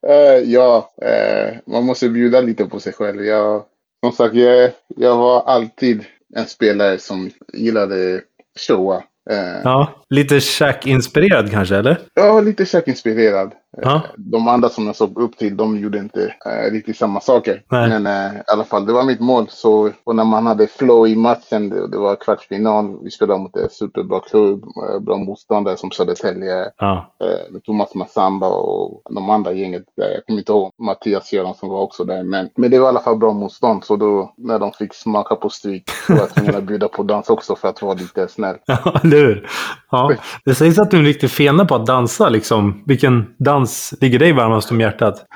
uh, 0.08 0.42
ja, 0.52 0.90
uh, 1.04 1.72
man 1.72 1.84
måste 1.84 2.08
bjuda 2.08 2.40
lite 2.40 2.64
på 2.64 2.80
sig 2.80 2.92
själv. 2.92 3.24
Jag, 3.24 3.62
som 4.04 4.12
sagt, 4.12 4.34
jag, 4.34 4.70
jag 4.96 5.16
var 5.16 5.42
alltid 5.42 6.04
en 6.34 6.46
spelare 6.46 6.98
som 6.98 7.30
gillade 7.52 8.20
showa. 8.68 8.96
Uh, 9.30 9.60
ja, 9.64 10.04
lite 10.10 10.40
Shaq-inspirerad 10.40 11.50
kanske, 11.50 11.76
eller? 11.76 11.98
Ja, 12.14 12.40
lite 12.40 12.64
Shaq-inspirerad. 12.64 13.52
Ja. 13.82 14.02
De 14.16 14.48
andra 14.48 14.68
som 14.68 14.86
jag 14.86 14.96
såg 14.96 15.18
upp 15.18 15.36
till, 15.36 15.56
de 15.56 15.78
gjorde 15.78 15.98
inte 15.98 16.34
äh, 16.46 16.72
riktigt 16.72 16.96
samma 16.96 17.20
saker. 17.20 17.62
Nej. 17.68 17.88
Men 17.88 18.06
äh, 18.06 18.36
i 18.36 18.42
alla 18.46 18.64
fall, 18.64 18.86
det 18.86 18.92
var 18.92 19.04
mitt 19.04 19.20
mål. 19.20 19.46
Så, 19.48 19.90
och 20.04 20.16
när 20.16 20.24
man 20.24 20.46
hade 20.46 20.66
flow 20.66 21.06
i 21.08 21.16
matchen, 21.16 21.68
det, 21.68 21.90
det 21.90 21.98
var 21.98 22.16
kvartsfinal. 22.16 22.98
Vi 23.02 23.10
spelade 23.10 23.40
mot 23.40 23.56
en 23.56 23.70
superbra 23.70 24.20
klubb, 24.20 24.64
äh, 24.64 25.00
bra 25.00 25.16
motståndare 25.16 25.76
som 25.76 25.90
Södertälje. 25.90 26.70
Ja. 26.78 27.14
Äh, 27.20 27.52
med 27.52 27.64
Thomas 27.64 27.94
Massamba 27.94 28.48
och 28.48 29.02
de 29.14 29.30
andra 29.30 29.52
gänget 29.52 29.84
där. 29.96 30.10
Jag 30.14 30.26
kommer 30.26 30.38
inte 30.38 30.52
ihåg 30.52 30.72
Mattias 30.78 31.32
Göran 31.32 31.54
som 31.54 31.68
var 31.68 31.80
också 31.80 32.04
där. 32.04 32.22
Men, 32.22 32.48
men 32.56 32.70
det 32.70 32.78
var 32.78 32.86
i 32.86 32.88
alla 32.88 33.00
fall 33.00 33.16
bra 33.16 33.32
motstånd. 33.32 33.84
Så 33.84 33.96
då, 33.96 34.34
när 34.36 34.58
de 34.58 34.72
fick 34.72 34.94
smaka 34.94 35.34
på 35.34 35.48
stryk, 35.48 35.90
var 36.08 36.16
jag 36.16 36.34
tvungen 36.34 36.54
att 36.56 36.64
bjuda 36.64 36.88
på 36.88 37.02
dans 37.02 37.30
också 37.30 37.56
för 37.56 37.68
att 37.68 37.82
vara 37.82 37.94
lite 37.94 38.28
snäll. 38.28 38.56
Ja, 38.66 39.00
eller 39.04 39.16
hur? 39.16 39.48
Ja. 39.90 40.12
Det 40.44 40.54
sägs 40.54 40.78
att 40.78 40.90
du 40.90 40.96
är 40.96 41.00
en 41.00 41.06
riktig 41.06 41.30
fena 41.30 41.64
på 41.64 41.74
att 41.74 41.86
dansa. 41.86 42.28
Liksom. 42.28 42.82
Vilken 42.86 43.34
dans 43.38 43.65
ligger 44.00 44.18
dig 44.18 44.32
varmast 44.32 44.70
om 44.70 44.80
hjärtat? 44.80 45.26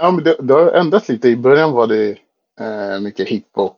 Ja, 0.00 0.10
men 0.10 0.24
det, 0.24 0.36
det 0.40 0.54
har 0.54 0.72
ändrats 0.72 1.08
lite. 1.08 1.28
I 1.28 1.36
början 1.36 1.72
var 1.72 1.86
det 1.86 2.10
eh, 2.60 3.00
mycket 3.00 3.28
hiphop 3.28 3.76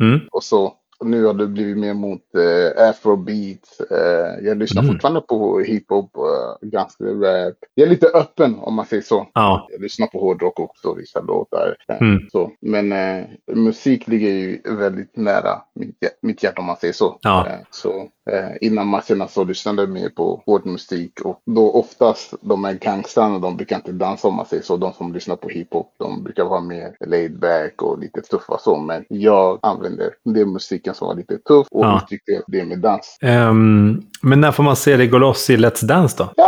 Mm. 0.00 0.20
och 0.32 0.44
så. 0.44 0.74
Och 1.04 1.10
nu 1.10 1.24
har 1.24 1.34
det 1.34 1.46
blivit 1.46 1.78
mer 1.78 1.94
mot 1.94 2.20
eh, 2.34 2.88
afrobeat. 2.88 3.80
Eh, 3.90 4.44
jag 4.46 4.56
lyssnar 4.58 4.82
Mm. 4.82 4.94
fortfarande 4.94 5.20
på 5.20 5.60
hiphop, 5.60 6.16
eh, 6.16 6.68
ganska 6.68 7.04
rap. 7.04 7.54
Jag 7.74 7.86
är 7.86 7.90
lite 7.90 8.06
öppen 8.06 8.54
om 8.58 8.74
man 8.74 8.86
säger 8.86 9.02
så. 9.02 9.26
Ja. 9.34 9.68
Jag 9.70 9.80
lyssnar 9.80 10.06
på 10.06 10.20
hårdrock 10.20 10.60
också, 10.60 10.94
vissa 10.94 11.20
låtar. 11.20 11.76
Eh, 11.88 11.96
Mm. 12.02 12.28
så. 12.32 12.50
Men 12.60 12.92
eh, 12.92 13.24
musik 13.46 14.08
ligger 14.08 14.28
ju 14.30 14.60
väldigt 14.64 15.16
nära 15.16 15.62
mitt, 15.74 15.96
mitt 16.20 16.42
hjärta 16.42 16.60
om 16.60 16.66
man 16.66 16.76
säger 16.76 16.94
så. 16.94 17.18
Ja. 17.22 17.46
Eh, 17.46 17.52
så 17.70 18.08
eh, 18.30 18.50
innan 18.60 18.86
matcherna 18.86 19.28
så 19.28 19.44
lyssnade 19.44 19.82
jag 19.82 19.88
mer 19.90 20.08
på 20.08 20.42
hård 20.46 20.66
musik. 20.66 21.20
Och 21.24 21.40
då 21.46 21.70
oftast 21.70 22.34
de 22.40 22.64
här 22.64 22.72
gangstrarna, 22.74 23.38
de 23.38 23.56
brukar 23.56 23.76
inte 23.76 23.92
dansa 23.92 24.28
om 24.28 24.34
man 24.34 24.46
säger 24.46 24.62
så. 24.62 24.76
De 24.76 24.92
som 24.92 25.12
lyssnar 25.12 25.36
på 25.36 25.48
hiphop, 25.48 25.94
de 25.98 26.22
brukar 26.24 26.44
vara 26.44 26.60
mer 26.60 26.96
laid 27.06 27.38
back 27.38 27.82
och 27.82 27.98
lite 27.98 28.20
tuffa 28.20 28.58
så. 28.58 28.76
Men 28.76 29.04
jag 29.08 29.58
använder 29.62 30.14
den 30.24 30.52
musiken 30.52 30.93
som 30.94 31.06
var 31.08 31.14
lite 31.14 31.38
tuff 31.38 31.66
och 31.70 31.84
Ja. 31.84 32.00
uttryckte 32.04 32.42
det 32.46 32.64
med 32.64 32.78
dans. 32.78 33.18
Ehm, 33.22 34.00
men 34.22 34.40
när 34.40 34.52
får 34.52 34.62
man 34.62 34.76
se 34.76 34.96
dig 34.96 35.06
gå 35.06 35.18
loss 35.18 35.50
i 35.50 35.56
Let's 35.56 35.84
Dance 35.86 36.16
då? 36.18 36.32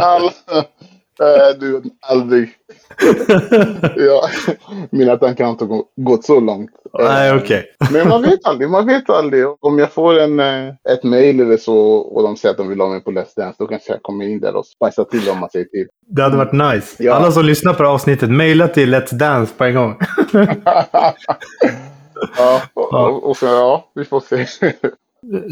All, 0.00 0.24
äh, 1.20 1.58
du, 1.60 1.82
aldrig. 2.00 2.50
ja, 3.96 4.28
mina 4.90 5.16
tankar 5.16 5.44
har 5.44 5.50
inte 5.52 5.64
gå- 5.64 5.84
gått 5.96 6.24
så 6.24 6.40
långt. 6.40 6.70
Nej, 6.98 7.30
Eh, 7.30 7.36
okej. 7.36 7.64
Men 7.92 8.08
man 8.08 8.22
vet 8.22 8.44
aldrig, 8.46 8.70
man 8.70 8.86
vet 8.86 9.10
aldrig. 9.10 9.44
Om 9.60 9.78
jag 9.78 9.92
får 9.92 10.18
en, 10.20 10.40
eh, 10.40 10.68
ett 10.92 11.04
mail 11.04 11.40
eller 11.40 11.56
så 11.56 11.76
och 11.94 12.22
de 12.22 12.36
säger 12.36 12.50
att 12.50 12.56
de 12.58 12.68
vill 12.68 12.80
ha 12.80 12.88
mig 12.88 13.00
på 13.04 13.10
Let's 13.10 13.36
Dance, 13.36 13.56
då 13.58 13.66
kanske 13.66 13.92
jag 13.92 14.02
kommer 14.02 14.24
in 14.24 14.40
där 14.40 14.56
och 14.56 14.66
spicea 14.66 15.04
till 15.04 15.30
om 15.30 15.38
man 15.38 15.50
säger 15.50 15.64
till. 15.64 15.86
Det 16.06 16.22
hade 16.22 16.36
varit 16.36 16.52
nice. 16.74 17.02
Ja. 17.04 17.14
Alla 17.14 17.32
som 17.32 17.44
lyssnar 17.44 17.74
på 17.74 17.82
det 17.82 17.88
här 17.88 17.94
avsnittet, 17.94 18.30
mejla 18.30 18.68
till 18.68 18.94
Let's 18.94 19.14
Dance 19.14 19.54
på 19.56 19.64
en 19.64 19.74
gång. 19.74 19.96
Ja, 22.36 22.62
och, 22.74 22.88
Ja. 22.92 23.08
och, 23.08 23.30
och 23.30 23.36
så, 23.36 23.46
ja, 23.46 23.90
vi 23.94 24.04
får 24.04 24.20
se. 24.20 24.46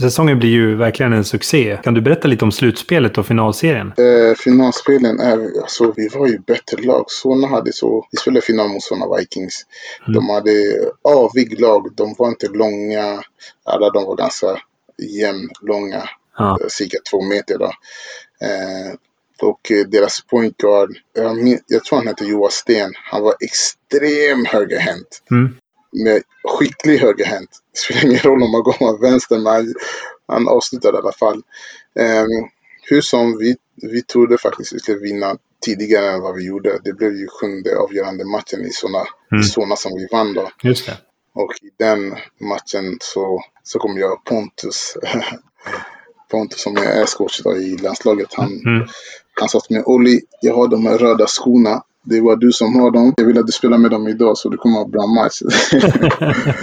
Säsongen 0.01 0.39
blir 0.39 0.49
ju 0.51 0.75
verkligen 0.77 1.13
en 1.13 1.25
succé. 1.25 1.79
Kan 1.85 1.95
du 1.95 2.01
berätta 2.01 2.29
lite 2.29 2.45
om 2.45 2.53
slutspelet 2.53 3.19
och 3.19 3.27
finalserien? 3.27 3.93
Eh, 3.97 4.35
finalspelen 4.37 5.21
är, 5.21 5.61
alltså 5.63 5.93
vi 5.97 6.09
var 6.09 6.27
ju 6.27 6.39
bättre 6.39 6.83
lag. 6.83 7.05
Solna 7.09 7.47
hade 7.49 7.73
så, 7.73 8.07
vi 8.13 8.19
spelade 8.19 8.41
final 8.41 8.69
mot 8.69 8.83
Solna 8.83 9.17
Vikings. 9.19 9.67
De 10.07 10.29
hade 10.29 10.51
avig 11.05 11.61
lag, 11.61 11.89
de 11.97 12.15
var 12.19 12.29
inte 12.29 12.49
långa. 12.49 13.23
Alla 13.65 13.91
de 13.91 14.05
var 14.05 14.17
ganska 14.17 14.47
jämnlånga, 15.03 16.03
Ja. 16.39 16.59
eh, 16.61 16.67
cirka 16.69 16.99
två 17.11 17.23
meter 17.23 17.59
då. 17.59 17.73
Eh, 18.47 18.95
och 19.43 19.71
eh, 19.73 19.87
deras 19.87 20.21
point 20.21 20.57
guard, 20.57 20.91
jag, 21.15 21.59
jag 21.67 21.85
tror 21.85 21.99
han 21.99 22.07
hette 22.07 22.25
Johan 22.25 22.51
Sten, 22.51 22.91
han 22.95 23.23
var 23.23 23.35
extrem 23.41 24.45
högerhänt. 24.45 25.23
Mm. 25.31 25.57
Med 25.93 26.23
skicklig 26.45 26.99
högerhänt. 26.99 27.51
Det 27.73 27.79
spelar 27.79 28.05
ingen 28.05 28.19
roll 28.23 28.43
om 28.43 28.51
man 28.51 28.63
går 28.63 28.93
med 28.93 29.01
vänster, 29.11 29.39
men 29.39 29.75
han, 30.29 30.49
avslutade 30.49 30.99
i 30.99 31.01
alla 31.01 31.13
fall. 31.13 31.37
Um, 31.95 32.49
hur 32.83 33.01
som, 33.01 33.39
vi, 33.39 33.57
vi 33.83 34.03
trodde 34.03 34.39
faktiskt 34.39 34.73
vi 34.73 34.79
skulle 34.79 34.99
vinna 34.99 35.37
tidigare 35.65 36.11
än 36.13 36.21
vad 36.21 36.35
vi 36.37 36.47
gjorde. 36.47 36.79
Det 36.85 36.93
blev 36.93 37.13
ju 37.17 37.29
sjunde 37.29 37.79
avgörande 37.79 38.25
matchen 38.25 38.61
i 38.65 38.71
Solna, 38.71 39.05
Mm. 39.33 39.41
i 39.41 39.45
Solna 39.45 39.77
som 39.77 39.93
vi 39.97 40.09
vann 40.13 40.35
då. 40.35 40.51
Just 40.63 40.87
det. 40.87 40.99
Och 41.35 41.53
i 41.63 41.71
den 41.79 42.17
matchen 42.41 42.99
så, 43.01 43.43
så 43.63 43.79
kom 43.79 43.99
jag 43.99 44.25
Pontus. 44.25 44.97
Pontus 46.31 46.61
som 46.63 46.77
är 46.77 47.17
coach 47.17 47.41
i 47.47 47.77
landslaget. 47.77 48.35
Han, 48.35 48.53
Mm. 48.67 48.89
han 49.41 49.49
sa 49.49 49.61
till 49.61 49.77
mig, 49.77 49.85
Olli, 49.87 50.21
jag 50.41 50.55
har 50.55 50.69
de 50.69 50.87
här 50.87 50.99
röda 50.99 51.27
skorna. 51.27 51.83
Det 52.09 52.21
var 52.21 52.37
du 52.37 52.53
som 52.53 52.81
har 52.81 52.91
dem. 52.91 53.15
Jag 53.17 53.25
vill 53.25 53.39
att 53.39 53.47
du 53.47 53.53
spelar 53.53 53.79
med 53.79 53.91
dem 53.91 54.09
idag 54.09 54.39
så 54.39 54.49
det 54.49 54.57
kommer 54.57 54.81
att 54.81 54.81
vara 54.81 54.89
bra 54.89 55.07
match. 55.07 55.43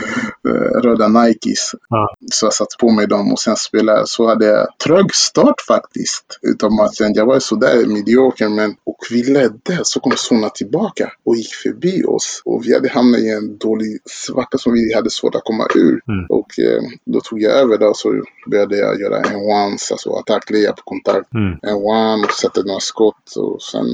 Eh, 0.48 0.82
röda 0.82 1.08
Nikes. 1.08 1.72
Ja. 1.90 2.16
Så 2.32 2.46
jag 2.46 2.54
satte 2.54 2.76
på 2.80 2.90
mig 2.90 3.08
dem 3.08 3.32
och 3.32 3.40
sen 3.40 3.56
spelade 3.56 3.98
jag. 3.98 4.08
Så 4.08 4.28
hade 4.28 4.46
jag 4.46 4.68
trög 4.84 5.16
start 5.16 5.62
faktiskt 5.68 6.40
utav 6.42 6.72
matchen. 6.72 7.14
Jag 7.14 7.26
var 7.26 7.40
sådär 7.40 7.86
medioker 7.86 8.50
men 8.50 8.76
och 8.84 8.98
vi 9.12 9.24
ledde. 9.24 9.80
Så 9.84 10.00
kom 10.00 10.12
Sona 10.16 10.50
tillbaka 10.50 11.12
och 11.26 11.36
gick 11.36 11.54
förbi 11.54 12.04
oss. 12.04 12.42
Och 12.46 12.66
vi 12.66 12.74
hade 12.74 12.90
hamnat 12.90 13.20
i 13.20 13.30
en 13.30 13.58
dålig 13.58 14.00
svacka 14.06 14.58
som 14.58 14.74
vi 14.74 14.94
hade 14.94 15.10
svårt 15.10 15.36
att 15.36 15.44
komma 15.44 15.68
ur. 15.76 16.02
Mm. 16.08 16.26
Och 16.30 16.60
eh, 16.60 16.84
då 17.06 17.22
tog 17.22 17.42
jag 17.42 17.54
över 17.54 17.78
där 17.78 17.94
så 17.94 18.24
började 18.48 18.78
jag 18.78 19.02
göra 19.02 19.22
en 19.22 19.36
ones, 19.36 19.92
alltså 19.92 20.10
attackleja 20.14 20.72
på 20.72 20.82
kontakt. 20.84 21.34
Mm. 21.34 21.60
En 21.62 21.76
one, 21.76 22.28
satte 22.42 22.64
några 22.64 22.80
skott 22.80 23.36
och 23.36 23.62
sen 23.62 23.86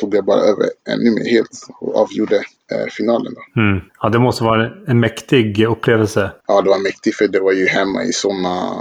tog 0.00 0.14
jag 0.14 0.24
bara 0.24 0.40
över 0.40 0.66
ännu 0.88 1.10
mer 1.10 1.30
helt 1.30 1.66
och 1.80 1.96
avgjorde 1.96 2.36
eh, 2.72 2.86
finalen. 2.90 3.34
Mm. 3.56 3.80
Ja, 4.02 4.08
det 4.08 4.18
måste 4.18 4.44
vara 4.44 4.70
en 4.86 5.00
mäktig 5.00 5.66
upplevelse. 5.66 6.30
Ja, 6.46 6.62
det 6.62 6.70
var 6.70 6.78
mäktigt 6.82 7.16
för 7.16 7.28
det 7.28 7.40
var 7.40 7.52
ju 7.52 7.66
hemma 7.66 8.04
i 8.04 8.12
såna, 8.12 8.72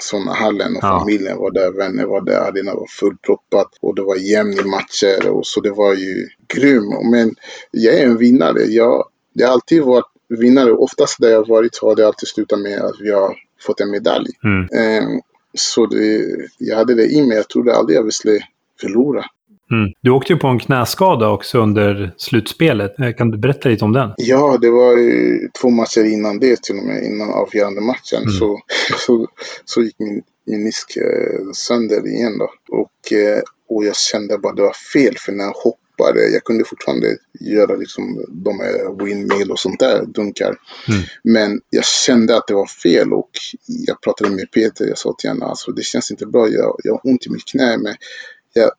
såna 0.00 0.32
hallen 0.32 0.76
och 0.76 0.82
Ja. 0.84 0.98
familjen 1.00 1.38
var 1.38 1.50
där, 1.50 1.72
vänner 1.72 2.04
var 2.06 2.20
där, 2.20 2.36
arenan 2.38 2.76
var 2.76 2.86
fullproppat 3.00 3.68
och 3.80 3.94
det 3.94 4.02
var 4.02 4.16
jämn 4.16 4.52
i 4.52 4.64
matcher 4.64 5.28
och 5.30 5.46
så 5.46 5.60
det 5.60 5.70
var 5.70 5.94
ju 5.94 6.28
grym. 6.54 7.10
Men 7.10 7.34
jag 7.70 7.94
är 7.94 8.06
en 8.06 8.16
vinnare. 8.16 8.62
Jag, 8.62 9.04
jag 9.32 9.46
har 9.46 9.52
alltid 9.52 9.82
varit 9.82 10.04
vinnare. 10.28 10.72
Oftast 10.72 11.20
där 11.20 11.28
jag 11.30 11.48
varit 11.48 11.78
har 11.82 11.96
det 11.96 12.06
alltid 12.06 12.28
slutat 12.28 12.60
med 12.60 12.80
att 12.80 13.00
vi 13.00 13.10
har 13.10 13.34
fått 13.66 13.80
en 13.80 13.90
medalj. 13.90 14.28
Mm. 14.44 14.62
Eh, 14.62 15.08
så 15.54 15.86
det, 15.86 16.26
jag 16.58 16.76
hade 16.76 16.94
det 16.94 17.06
i 17.06 17.26
mig. 17.26 17.36
Jag 17.36 17.48
trodde 17.48 17.74
aldrig 17.76 17.98
jag 17.98 18.12
skulle 18.12 18.40
förlora. 18.80 19.24
Mm. 19.70 19.92
Du 20.00 20.10
åkte 20.10 20.32
ju 20.32 20.38
på 20.38 20.48
en 20.48 20.58
knäskada 20.58 21.28
också 21.28 21.58
under 21.58 22.14
slutspelet. 22.16 23.00
Eh, 23.00 23.12
Kan 23.12 23.30
du 23.30 23.38
berätta 23.38 23.68
lite 23.68 23.84
om 23.84 23.92
den? 23.92 24.10
Ja, 24.16 24.58
det 24.60 24.70
var 24.70 24.96
ju 24.96 25.48
två 25.60 25.70
matcher 25.70 26.04
innan 26.04 26.38
det 26.38 26.62
till 26.62 26.78
och 26.78 26.84
med, 26.84 27.04
innan 27.04 27.30
avgörande 27.30 27.80
matchen. 27.80 28.22
Mm. 28.22 28.32
Så, 28.32 28.60
så, 29.06 29.26
så 29.64 29.82
gick 29.82 29.98
min 29.98 30.22
menisk 30.46 30.96
eh, 30.96 31.50
sönder 31.54 32.06
igen 32.06 32.38
då. 32.38 32.50
Och, 32.68 33.12
eh, 33.12 33.42
och 33.68 33.84
jag 33.84 33.96
kände 33.96 34.38
bara 34.38 34.52
det 34.54 34.62
var 34.62 34.76
fel 34.92 35.14
för 35.18 35.32
när 35.32 35.44
jag 35.44 35.52
hoppade. 35.52 36.28
Jag 36.28 36.44
kunde 36.44 36.64
fortfarande 36.64 37.16
göra 37.40 37.76
liksom 37.76 38.24
de 38.28 38.60
här 38.60 39.04
windmill 39.04 39.50
och 39.50 39.58
sånt 39.58 39.80
där, 39.80 40.04
dunkar. 40.06 40.56
Mm. 40.88 41.02
Men 41.22 41.60
jag 41.70 41.84
kände 41.84 42.36
att 42.36 42.46
det 42.46 42.54
var 42.54 42.66
fel 42.66 43.12
och 43.12 43.30
jag 43.66 44.00
pratade 44.00 44.30
med 44.30 44.50
Peter. 44.50 44.86
Jag 44.86 44.98
sa 44.98 45.14
till 45.18 45.30
henne, 45.30 45.44
alltså 45.44 45.72
det 45.72 45.82
känns 45.82 46.10
inte 46.10 46.26
bra. 46.26 46.48
Jag, 46.48 46.76
jag 46.84 46.92
har 46.92 47.00
ont 47.10 47.26
i 47.26 47.30
mitt 47.30 47.44
knä. 47.44 47.78
Men 47.78 47.94
jag, 48.52 48.70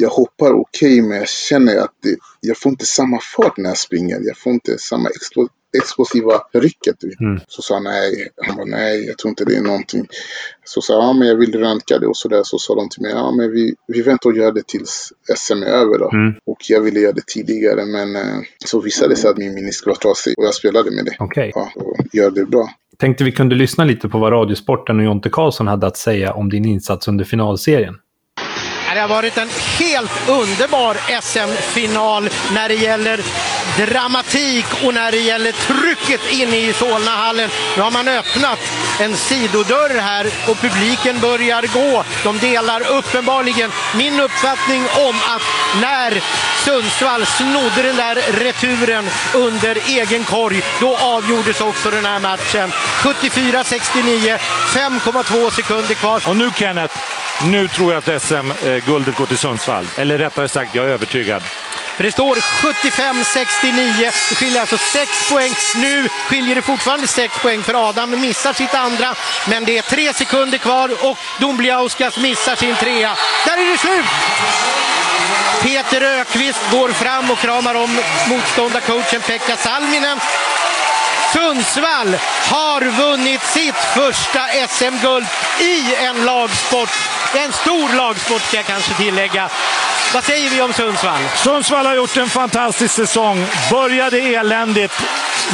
jag 0.00 0.08
hoppar 0.08 0.52
okej, 0.52 1.00
okay, 1.00 1.02
men 1.02 1.18
jag 1.18 1.28
känner 1.28 1.76
att 1.76 1.94
det, 2.02 2.16
jag 2.40 2.58
får 2.58 2.70
inte 2.70 2.86
samma 2.86 3.18
fart 3.36 3.56
när 3.56 3.70
jag 3.70 3.78
springer. 3.78 4.20
Jag 4.22 4.38
får 4.38 4.52
inte 4.52 4.78
samma 4.78 5.08
explo, 5.08 5.48
explosiva 5.78 6.42
rycket. 6.52 7.02
Mm. 7.20 7.40
Så 7.48 7.62
sa 7.62 7.74
han 7.74 7.84
nej. 7.84 8.28
Han 8.46 8.56
bara 8.56 8.64
nej, 8.64 9.06
jag 9.06 9.18
tror 9.18 9.28
inte 9.28 9.44
det 9.44 9.56
är 9.56 9.62
någonting. 9.62 10.06
Så 10.64 10.80
sa 10.80 10.92
jag, 10.92 11.02
ja 11.02 11.12
men 11.12 11.28
jag 11.28 11.36
vill 11.36 11.58
röntga 11.58 11.98
det 11.98 12.06
och 12.06 12.16
sådär. 12.16 12.40
Så 12.44 12.58
sa 12.58 12.74
de 12.74 12.88
till 12.88 13.02
mig, 13.02 13.10
ja 13.10 13.30
men 13.30 13.52
vi, 13.52 13.74
vi 13.86 14.02
väntar 14.02 14.30
och 14.30 14.36
gör 14.36 14.52
det 14.52 14.66
tills 14.66 15.12
SM 15.36 15.62
är 15.62 15.66
över 15.66 15.98
då. 15.98 16.10
Mm. 16.10 16.34
Och 16.46 16.58
jag 16.68 16.80
ville 16.80 17.00
göra 17.00 17.12
det 17.12 17.26
tidigare 17.26 17.84
men 17.84 18.16
eh, 18.16 18.40
så 18.66 18.80
visade 18.80 19.12
det 19.12 19.16
sig 19.16 19.30
att 19.30 19.38
min 19.38 19.54
menisk 19.54 19.86
var 19.86 19.94
trasig 19.94 20.38
och 20.38 20.44
jag 20.44 20.54
spelade 20.54 20.90
med 20.90 21.04
det. 21.04 21.16
Okej. 21.18 21.52
Ja, 21.54 21.72
och 21.74 21.96
gör 22.12 22.30
det 22.30 22.44
bra. 22.44 22.68
Tänkte 22.98 23.24
vi 23.24 23.32
kunde 23.32 23.54
lyssna 23.54 23.84
lite 23.84 24.08
på 24.08 24.18
vad 24.18 24.32
Radiosporten 24.32 24.98
och 24.98 25.04
Jonte 25.04 25.30
Karlsson 25.30 25.66
hade 25.66 25.86
att 25.86 25.96
säga 25.96 26.32
om 26.32 26.50
din 26.50 26.64
insats 26.64 27.08
under 27.08 27.24
finalserien. 27.24 27.94
Det 28.98 29.02
har 29.02 29.08
varit 29.08 29.38
en 29.38 29.50
helt 29.78 30.28
underbar 30.28 30.96
SM-final 31.22 32.30
när 32.52 32.68
det 32.68 32.74
gäller 32.74 33.20
dramatik 33.76 34.66
och 34.84 34.94
när 34.94 35.12
det 35.12 35.18
gäller 35.18 35.52
trycket 35.52 36.32
inne 36.32 36.56
i 36.56 36.72
Solnahallen. 36.72 37.50
Nu 37.76 37.82
har 37.82 37.90
man 37.90 38.08
öppnat 38.08 38.58
en 39.00 39.16
sidodörr 39.16 40.00
här 40.00 40.26
och 40.48 40.60
publiken 40.60 41.20
börjar 41.20 41.62
gå. 41.62 42.04
De 42.24 42.38
delar 42.38 42.86
uppenbarligen 42.90 43.70
min 43.96 44.20
uppfattning 44.20 44.82
om 45.08 45.16
att 45.16 45.42
när 45.82 46.22
Sundsvall 46.64 47.26
snodde 47.26 47.82
den 47.82 47.96
där 47.96 48.14
returen 48.14 49.08
under 49.34 49.78
egen 49.88 50.24
korg, 50.24 50.62
då 50.80 50.96
avgjordes 50.96 51.60
också 51.60 51.90
den 51.90 52.04
här 52.04 52.20
matchen. 52.20 52.72
74-69, 53.02 54.38
5,2 54.38 55.50
sekunder 55.50 55.94
kvar. 55.94 56.22
Och 56.28 56.36
nu 56.36 56.50
Kenneth, 56.56 56.94
nu 57.44 57.68
tror 57.68 57.92
jag 57.92 57.98
att 57.98 58.22
SM-guldet 58.22 59.14
eh, 59.14 59.18
går 59.18 59.26
till 59.26 59.38
Sundsvall. 59.38 59.86
Eller 59.96 60.18
rättare 60.18 60.48
sagt, 60.48 60.74
jag 60.74 60.84
är 60.84 60.88
övertygad. 60.88 61.42
För 61.96 62.04
det 62.04 62.12
står 62.12 62.36
75-69. 62.36 64.12
Det 64.28 64.34
skiljer 64.34 64.60
alltså 64.60 64.78
6 64.78 65.30
poäng. 65.30 65.52
Nu 65.76 66.08
skiljer 66.08 66.54
det 66.54 66.62
fortfarande 66.62 67.06
6 67.06 67.42
poäng 67.42 67.62
för 67.62 67.88
Adam 67.88 68.20
missar 68.20 68.52
sitt 68.52 68.74
andra. 68.74 69.14
Men 69.48 69.64
det 69.64 69.78
är 69.78 69.82
3 69.82 70.12
sekunder 70.12 70.58
kvar 70.58 70.90
och 71.10 71.18
Dombliauskas 71.40 72.18
missar 72.18 72.56
sin 72.56 72.76
trea. 72.76 73.16
Där 73.46 73.56
är 73.56 73.72
det 73.72 73.78
slut! 73.78 74.04
Peter 75.62 76.02
Ökvist 76.02 76.70
går 76.72 76.88
fram 76.88 77.30
och 77.30 77.38
kramar 77.38 77.74
om 77.74 77.98
motståndarcoachen 78.28 79.20
Pekka 79.20 79.56
Salminen. 79.56 80.18
Sundsvall 81.32 82.16
har 82.50 82.80
vunnit 82.80 83.42
sitt 83.42 83.74
första 83.74 84.40
SM-guld 84.68 85.26
i 85.60 85.94
en 85.94 86.24
lagsport. 86.24 86.90
En 87.34 87.52
stor 87.52 87.96
lagsport 87.96 88.42
ska 88.42 88.56
jag 88.56 88.66
kanske 88.66 88.94
tillägga. 88.94 89.50
Vad 90.14 90.24
säger 90.24 90.50
vi 90.50 90.60
om 90.62 90.72
Sundsvall? 90.72 91.20
Sundsvall 91.36 91.86
har 91.86 91.94
gjort 91.94 92.16
en 92.16 92.28
fantastisk 92.28 92.94
säsong. 92.94 93.46
Började 93.70 94.18
eländigt. 94.18 95.02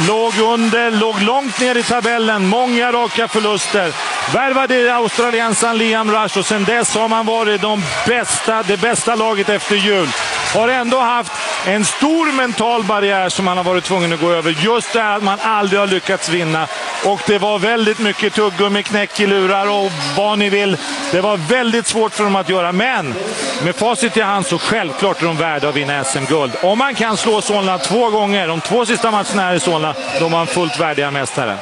Låg 0.07 0.39
under, 0.39 0.91
låg 0.91 1.21
långt 1.21 1.59
ner 1.59 1.77
i 1.77 1.83
tabellen. 1.83 2.47
Många 2.47 2.91
raka 2.91 3.27
förluster. 3.27 3.91
Värvade 4.33 4.95
australiensaren 4.95 5.77
Liam 5.77 6.11
Rush 6.11 6.37
och 6.37 6.45
sedan 6.45 6.63
dess 6.63 6.95
har 6.95 7.07
man 7.07 7.25
varit 7.25 7.61
de 7.61 7.83
bästa, 8.07 8.63
det 8.63 8.77
bästa 8.77 9.15
laget 9.15 9.49
efter 9.49 9.75
jul. 9.75 10.07
Har 10.53 10.67
ändå 10.67 10.99
haft 10.99 11.31
en 11.65 11.85
stor 11.85 12.31
mental 12.31 12.83
barriär 12.83 13.29
som 13.29 13.45
man 13.45 13.57
har 13.57 13.63
varit 13.63 13.83
tvungen 13.83 14.13
att 14.13 14.21
gå 14.21 14.31
över. 14.31 14.55
Just 14.61 14.93
det 14.93 15.01
här 15.01 15.17
att 15.17 15.23
man 15.23 15.39
aldrig 15.41 15.79
har 15.79 15.87
lyckats 15.87 16.29
vinna. 16.29 16.67
Och 17.05 17.21
det 17.27 17.37
var 17.37 17.59
väldigt 17.59 17.99
mycket 17.99 18.33
tuggummi, 18.33 18.83
knäck 18.83 19.19
i 19.19 19.27
lurar 19.27 19.69
och 19.69 19.91
vad 20.17 20.39
ni 20.39 20.49
vill. 20.49 20.77
Det 21.11 21.21
var 21.21 21.37
väldigt 21.37 21.87
svårt 21.87 22.13
för 22.13 22.23
dem 22.23 22.35
att 22.35 22.49
göra, 22.49 22.71
men 22.71 23.15
med 23.63 23.75
facit 23.75 24.17
i 24.17 24.21
hand 24.21 24.44
så 24.45 24.57
självklart 24.57 25.21
är 25.21 25.25
de 25.25 25.37
värda 25.37 25.69
att 25.69 25.75
vinna 25.75 26.03
SM-guld. 26.03 26.51
Om 26.61 26.77
man 26.77 26.95
kan 26.95 27.17
slå 27.17 27.41
Solna 27.41 27.77
två 27.77 28.09
gånger, 28.09 28.47
de 28.47 28.61
två 28.61 28.85
sista 28.85 29.11
matcherna 29.11 29.41
här 29.41 29.53
i 29.55 29.59
Solna, 29.59 29.95
då 30.19 30.25
är 30.25 30.29
man 30.29 30.47
fullt 30.47 30.79
värdiga 30.79 31.11
mästare. 31.11 31.57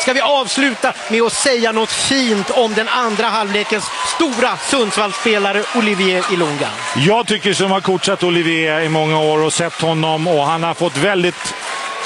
Ska 0.00 0.12
vi 0.12 0.20
avsluta 0.20 0.92
med 1.10 1.22
att 1.22 1.32
säga 1.32 1.72
något 1.72 1.92
fint 1.92 2.50
om 2.50 2.74
den 2.74 2.88
andra 2.88 3.26
halvlekens 3.26 3.84
stora 4.16 4.56
Sundsvallsspelare 4.56 5.62
Olivier 5.74 6.24
Ilunga? 6.32 6.68
Jag 6.96 7.26
tycker 7.26 7.52
som 7.52 7.70
har 7.70 7.80
coachat 7.80 8.22
Olivier 8.22 8.80
i 8.80 8.88
många 8.88 9.18
år 9.18 9.38
och 9.38 9.52
sett 9.52 9.80
honom 9.80 10.28
och 10.28 10.46
han 10.46 10.62
har 10.62 10.74
fått 10.74 10.96
väldigt 10.96 11.54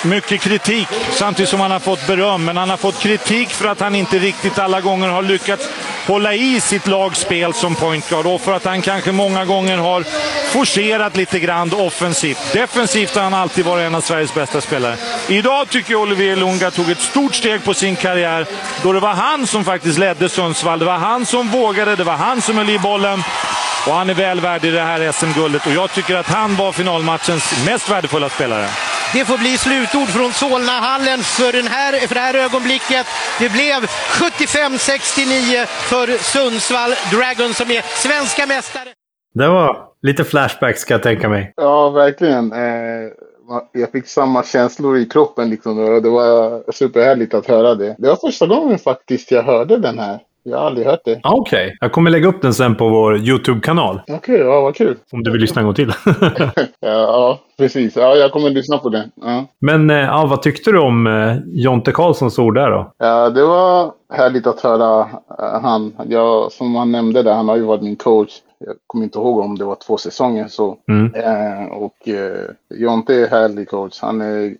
mycket 0.04 0.40
kritik 0.40 0.88
samtidigt 1.12 1.50
som 1.50 1.60
han 1.60 1.70
har 1.70 1.78
fått 1.78 2.06
beröm. 2.06 2.44
Men 2.44 2.56
han 2.56 2.70
har 2.70 2.76
fått 2.76 3.00
kritik 3.00 3.48
för 3.48 3.68
att 3.68 3.80
han 3.80 3.94
inte 3.94 4.18
riktigt 4.18 4.58
alla 4.58 4.80
gånger 4.80 5.08
har 5.08 5.22
lyckats 5.22 5.68
hålla 6.06 6.34
i 6.34 6.60
sitt 6.60 6.86
lagspel 6.86 7.54
som 7.54 7.74
point 7.74 8.08
guard 8.10 8.26
och 8.26 8.40
för 8.40 8.52
att 8.52 8.64
han 8.64 8.82
kanske 8.82 9.12
många 9.12 9.44
gånger 9.44 9.78
har 9.78 10.04
forcerat 10.52 11.16
lite 11.16 11.38
grann 11.38 11.74
offensivt. 11.74 12.52
Defensivt 12.52 13.14
har 13.14 13.22
han 13.22 13.34
alltid 13.34 13.64
varit 13.64 13.86
en 13.86 13.94
av 13.94 14.00
Sveriges 14.00 14.34
bästa 14.34 14.60
spelare. 14.60 14.96
Idag 15.28 15.68
tycker 15.68 15.92
jag 15.92 16.02
Olivier 16.02 16.36
Lunga 16.36 16.70
tog 16.70 16.90
ett 16.90 17.00
stort 17.00 17.34
steg 17.34 17.64
på 17.64 17.74
sin 17.74 17.96
karriär 17.96 18.46
då 18.82 18.92
det 18.92 19.00
var 19.00 19.14
han 19.14 19.46
som 19.46 19.64
faktiskt 19.64 19.98
ledde 19.98 20.28
Sundsvall. 20.28 20.78
Det 20.78 20.84
var 20.84 20.98
han 20.98 21.26
som 21.26 21.48
vågade, 21.48 21.96
det 21.96 22.04
var 22.04 22.16
han 22.16 22.42
som 22.42 22.56
höll 22.56 22.70
i 22.70 22.78
bollen. 22.78 23.22
Och 23.88 23.94
han 23.94 24.10
är 24.10 24.14
väl 24.14 24.40
värd 24.40 24.64
i 24.64 24.70
det 24.70 24.80
här 24.80 25.12
SM-guldet 25.12 25.66
och 25.66 25.72
jag 25.72 25.90
tycker 25.90 26.16
att 26.16 26.26
han 26.26 26.56
var 26.56 26.72
finalmatchens 26.72 27.66
mest 27.66 27.90
värdefulla 27.90 28.28
spelare. 28.28 28.66
Det 29.12 29.24
får 29.24 29.38
bli 29.38 29.56
slutord 29.58 30.08
från 30.08 30.32
Solnahallen 30.32 31.18
för, 31.18 31.52
den 31.52 31.66
här, 31.66 31.92
för 32.06 32.14
det 32.14 32.20
här 32.20 32.34
ögonblicket. 32.34 33.06
Det 33.40 33.48
blev 33.52 33.80
75-69 33.84 35.66
för 35.66 36.06
Sundsvall 36.32 36.90
Dragons 37.12 37.56
som 37.56 37.70
är 37.70 37.82
svenska 38.06 38.46
mästare. 38.46 38.88
Det 39.34 39.48
var 39.48 39.76
lite 40.02 40.24
flashbacks 40.24 40.80
ska 40.80 40.94
jag 40.94 41.02
tänka 41.02 41.28
mig. 41.28 41.52
Ja, 41.56 41.90
verkligen. 41.90 42.52
Eh, 42.52 43.10
jag 43.72 43.92
fick 43.92 44.06
samma 44.08 44.42
känslor 44.42 44.98
i 44.98 45.06
kroppen. 45.06 45.50
Liksom. 45.50 46.02
Det 46.02 46.10
var 46.10 46.62
superhärligt 46.72 47.34
att 47.34 47.46
höra 47.46 47.74
det. 47.74 47.96
Det 47.98 48.08
var 48.08 48.16
första 48.16 48.46
gången 48.46 48.78
faktiskt 48.78 49.30
jag 49.30 49.42
hörde 49.42 49.76
den 49.76 49.98
här. 49.98 50.18
Jag 50.50 50.58
har 50.58 50.66
aldrig 50.66 50.86
hört 50.86 51.04
det. 51.04 51.20
Okej. 51.22 51.66
Okay. 51.66 51.76
Jag 51.80 51.92
kommer 51.92 52.10
lägga 52.10 52.28
upp 52.28 52.42
den 52.42 52.54
sen 52.54 52.74
på 52.74 52.88
vår 52.88 53.16
YouTube-kanal. 53.16 54.00
Okej, 54.02 54.16
okay, 54.16 54.38
ja 54.38 54.60
vad 54.60 54.76
kul. 54.76 54.96
Om 55.12 55.22
du 55.22 55.30
vill 55.30 55.40
lyssna 55.40 55.60
en 55.60 55.66
gång 55.66 55.74
till. 55.74 55.92
ja, 56.20 56.68
ja, 56.80 57.38
precis. 57.58 57.96
Ja, 57.96 58.14
jag 58.14 58.32
kommer 58.32 58.50
lyssna 58.50 58.78
på 58.78 58.88
den. 58.88 59.10
Ja. 59.22 59.44
Men 59.60 59.90
eh, 59.90 59.96
ja, 59.96 60.26
vad 60.30 60.42
tyckte 60.42 60.72
du 60.72 60.78
om 60.78 61.06
eh, 61.06 61.36
Jonte 61.46 61.92
Karlssons 61.92 62.38
ord 62.38 62.54
där 62.54 62.70
då? 62.70 62.92
Ja, 62.98 63.30
det 63.30 63.46
var 63.46 63.92
härligt 64.12 64.46
att 64.46 64.60
höra 64.60 65.00
uh, 65.00 65.62
han. 65.62 65.92
Jag, 66.08 66.52
som 66.52 66.74
han 66.74 66.92
nämnde 66.92 67.22
där, 67.22 67.34
han 67.34 67.48
har 67.48 67.56
ju 67.56 67.62
varit 67.62 67.82
min 67.82 67.96
coach. 67.96 68.30
Jag 68.60 68.76
kommer 68.86 69.04
inte 69.04 69.18
ihåg 69.18 69.38
om 69.38 69.58
det 69.58 69.64
var 69.64 69.74
två 69.74 69.96
säsonger. 69.96 70.48
Så. 70.48 70.78
Mm. 70.88 71.14
Eh, 71.14 71.66
och 71.66 72.08
eh, 72.08 72.50
Jonte 72.70 73.14
är 73.14 73.28
härlig 73.28 73.68
coach. 73.68 74.00
Han 74.00 74.20
är 74.20 74.56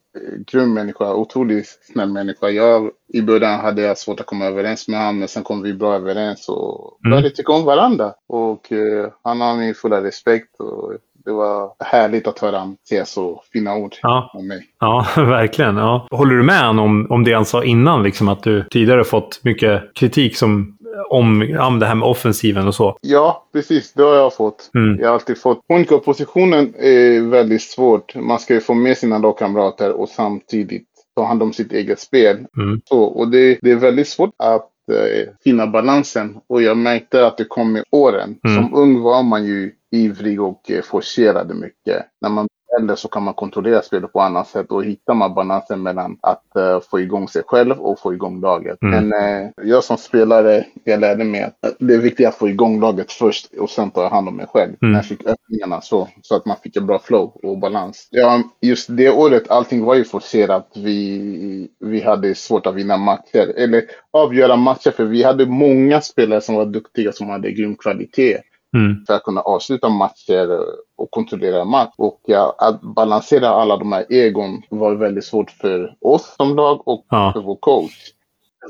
grym 0.47 0.75
människa, 0.75 1.15
otroligt 1.15 1.79
snäll 1.83 2.13
människa. 2.13 2.49
Jag, 2.49 2.91
I 3.09 3.23
början 3.23 3.61
hade 3.61 3.83
jag 3.83 3.99
svårt 3.99 4.21
att 4.21 4.27
komma 4.27 4.45
överens 4.45 4.89
med 4.89 5.01
honom, 5.01 5.19
men 5.19 5.29
sen 5.29 5.43
kom 5.43 5.63
vi 5.63 5.75
bra 5.75 5.95
överens 5.95 6.49
och 6.49 6.99
började 7.03 7.27
mm. 7.27 7.33
tycka 7.35 7.53
om 7.53 7.65
varandra. 7.65 8.13
Och 8.29 8.73
eh, 8.73 9.09
han 9.23 9.41
har 9.41 9.57
min 9.57 9.75
fulla 9.75 10.03
respekt. 10.03 10.61
Och 10.61 10.93
det 11.29 11.33
var 11.33 11.73
härligt 11.85 12.27
att 12.27 12.39
höra 12.39 12.59
honom 12.59 12.77
säga 12.89 13.05
så 13.05 13.43
fina 13.53 13.77
ord 13.77 13.95
ja. 14.03 14.31
om 14.35 14.49
mig. 14.49 14.67
Ja, 14.81 15.07
verkligen. 15.17 15.77
Ja. 15.77 16.09
Håller 16.11 16.35
du 16.35 16.43
med 16.43 16.67
honom 16.67 16.85
om, 16.85 17.07
om 17.11 17.25
det 17.25 17.33
han 17.33 17.45
sa 17.45 17.65
innan? 17.65 18.03
Liksom 18.03 18.29
att 18.29 18.43
du 18.43 18.65
tidigare 18.71 19.05
fått 19.05 19.41
mycket 19.45 19.95
kritik 19.95 20.37
som 20.37 20.78
om 21.11 21.43
ja, 21.49 21.71
det 21.71 21.87
här 21.87 21.95
med 21.95 22.09
offensiven 22.09 22.67
och 22.67 22.75
så. 22.75 22.99
Ja, 23.01 23.49
precis. 23.53 23.93
Det 23.93 24.03
har 24.03 24.15
jag 24.15 24.35
fått. 24.35 24.71
Mm. 24.75 24.99
Jag 25.01 25.07
har 25.07 25.15
alltid 25.15 25.39
fått. 25.39 25.67
Point-positionen 25.69 26.75
är 26.79 27.21
väldigt 27.21 27.63
svårt. 27.63 28.15
Man 28.15 28.39
ska 28.39 28.55
ju 28.55 28.61
få 28.61 28.75
med 28.75 28.99
sina 28.99 29.19
lagkamrater 29.19 29.93
och 29.93 30.09
samtidigt 30.09 30.87
ta 31.17 31.25
hand 31.25 31.43
om 31.43 31.53
sitt 31.53 31.73
eget 31.73 32.01
spel. 32.01 32.37
Mm. 32.57 32.81
Så, 32.85 33.03
och 33.03 33.29
det, 33.29 33.59
det 33.63 33.71
är 33.71 33.77
väldigt 33.77 34.09
svårt 34.09 34.35
att 34.39 34.71
eh, 34.93 35.29
finna 35.45 35.67
balansen. 35.67 36.37
Och 36.49 36.63
jag 36.63 36.77
märkte 36.77 37.27
att 37.27 37.37
det 37.37 37.45
kom 37.45 37.73
med 37.73 37.85
åren. 37.91 38.39
Mm. 38.45 38.57
Som 38.57 38.75
ung 38.75 39.01
var 39.01 39.23
man 39.23 39.45
ju 39.45 39.73
ivrig 39.93 40.41
och 40.41 40.71
eh, 40.71 40.83
forcerade 40.83 41.55
mycket. 41.55 42.07
När 42.21 42.31
man 42.31 42.47
eller 42.79 42.95
så 42.95 43.09
kan 43.09 43.23
man 43.23 43.35
kontrollera 43.35 43.83
spelet 43.83 44.13
på 44.13 44.21
annat 44.21 44.49
sätt 44.49 44.71
och 44.71 44.85
hittar 44.85 45.15
man 45.15 45.35
balansen 45.35 45.83
mellan 45.83 46.19
att 46.23 46.45
uh, 46.59 46.81
få 46.91 47.01
igång 47.01 47.29
sig 47.29 47.43
själv 47.47 47.81
och 47.81 48.01
få 48.01 48.15
igång 48.15 48.41
laget. 48.41 48.83
Mm. 48.83 49.09
Men 49.09 49.23
uh, 49.23 49.51
jag 49.63 49.85
som 49.85 49.97
spelare, 49.97 50.65
jag 50.85 51.01
lärde 51.01 51.25
mig 51.25 51.43
att 51.43 51.77
det 51.79 51.95
är 51.95 51.99
viktigt 51.99 52.29
att 52.29 52.35
få 52.35 52.49
igång 52.49 52.81
laget 52.81 53.13
först 53.13 53.55
och 53.59 53.71
sen 53.71 53.91
ta 53.91 54.09
hand 54.09 54.29
om 54.29 54.37
mig 54.37 54.47
själv. 54.47 54.73
Mm. 54.83 54.93
När 54.93 54.99
jag 54.99 55.07
fick 55.07 55.27
öppningarna 55.27 55.81
så, 55.81 56.09
så 56.23 56.37
att 56.37 56.47
man 56.47 56.57
fick 56.63 56.77
en 56.77 56.87
bra 56.87 56.99
flow 56.99 57.33
och 57.43 57.59
balans. 57.59 58.09
Ja, 58.11 58.43
just 58.61 58.97
det 58.97 59.11
året, 59.11 59.51
allting 59.51 59.85
var 59.85 59.95
ju 59.95 60.05
forcerat. 60.05 60.71
Vi, 60.75 61.69
vi 61.81 62.01
hade 62.01 62.35
svårt 62.35 62.67
att 62.67 62.75
vinna 62.75 62.97
matcher, 62.97 63.53
eller 63.57 63.83
avgöra 64.11 64.57
matcher, 64.57 64.91
för 64.91 65.05
vi 65.05 65.23
hade 65.23 65.47
många 65.47 66.01
spelare 66.01 66.41
som 66.41 66.55
var 66.55 66.67
duktiga, 66.67 67.13
som 67.13 67.29
hade 67.29 67.53
grym 67.53 67.77
kvalitet. 67.77 68.39
Mm. 68.77 69.05
för 69.07 69.15
att 69.15 69.23
kunna 69.23 69.41
avsluta 69.41 69.89
matcher 69.89 70.61
och 70.97 71.11
kontrollera 71.11 71.65
match. 71.65 71.95
Och 71.97 72.21
ja, 72.27 72.55
att 72.59 72.81
balansera 72.81 73.49
alla 73.49 73.77
de 73.77 73.93
här 73.93 74.05
egon 74.09 74.63
var 74.71 74.95
väldigt 74.95 75.25
svårt 75.25 75.51
för 75.51 75.95
oss 76.01 76.35
som 76.37 76.57
lag 76.57 76.89
och 76.89 77.07
Ja. 77.11 77.33
för 77.33 77.41
vår 77.41 77.57
coach. 77.61 77.93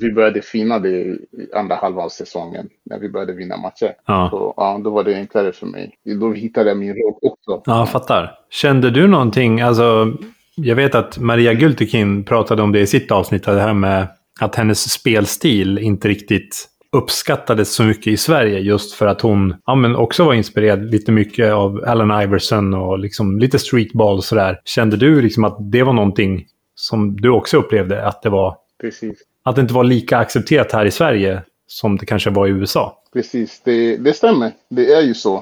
Vi 0.00 0.12
började 0.12 0.42
finna 0.42 0.78
det 0.78 0.88
i 0.90 1.18
andra 1.54 1.74
halvan 1.74 2.04
av 2.04 2.08
säsongen 2.08 2.68
när 2.84 2.98
vi 2.98 3.08
började 3.08 3.32
vinna 3.32 3.56
matcher. 3.56 3.92
Ja. 4.06 4.28
Så 4.30 4.54
ja, 4.56 4.80
då 4.84 4.90
var 4.90 5.04
det 5.04 5.14
enklare 5.14 5.52
för 5.52 5.66
mig. 5.66 5.94
Då 6.20 6.32
hittade 6.32 6.68
jag 6.68 6.78
min 6.78 6.94
roll 6.94 7.14
också. 7.22 7.62
Ja, 7.64 7.78
jag 7.78 7.88
fattar. 7.88 8.34
Kände 8.50 8.90
du 8.90 9.06
någonting, 9.06 9.60
alltså, 9.60 10.12
jag 10.54 10.76
vet 10.76 10.94
att 10.94 11.18
Maria 11.18 11.54
Gultekin 11.54 12.24
pratade 12.24 12.62
om 12.62 12.72
det 12.72 12.80
i 12.80 12.86
sitt 12.86 13.10
avsnitt, 13.10 13.44
det 13.44 13.60
här 13.60 13.74
med 13.74 14.06
att 14.40 14.54
hennes 14.56 14.90
spelstil 14.90 15.78
inte 15.78 16.08
riktigt 16.08 16.68
uppskattades 16.96 17.74
så 17.74 17.82
mycket 17.82 18.06
i 18.06 18.16
Sverige 18.16 18.58
just 18.58 18.92
för 18.92 19.06
att 19.06 19.20
hon 19.20 19.54
ja, 19.66 19.74
men 19.74 19.96
också 19.96 20.24
var 20.24 20.34
inspirerad 20.34 20.90
lite 20.90 21.12
mycket 21.12 21.52
av 21.52 21.84
Allen 21.86 22.22
Iverson 22.22 22.74
och 22.74 22.98
liksom 22.98 23.38
lite 23.38 23.58
streetball 23.58 24.16
och 24.16 24.24
sådär. 24.24 24.60
Kände 24.64 24.96
du 24.96 25.22
liksom 25.22 25.44
att 25.44 25.56
det 25.72 25.82
var 25.82 25.92
någonting 25.92 26.46
som 26.74 27.16
du 27.16 27.30
också 27.30 27.56
upplevde 27.56 28.06
att 28.06 28.22
det 28.22 28.30
var 28.30 28.56
Precis. 28.80 29.18
att 29.44 29.56
det 29.56 29.62
inte 29.62 29.74
var 29.74 29.84
lika 29.84 30.18
accepterat 30.18 30.72
här 30.72 30.84
i 30.84 30.90
Sverige 30.90 31.42
som 31.66 31.96
det 31.96 32.06
kanske 32.06 32.30
var 32.30 32.46
i 32.46 32.50
USA? 32.50 33.02
Precis, 33.12 33.60
det, 33.64 33.96
det 33.96 34.12
stämmer. 34.12 34.52
Det 34.70 34.92
är 34.92 35.02
ju 35.02 35.14
så. 35.14 35.36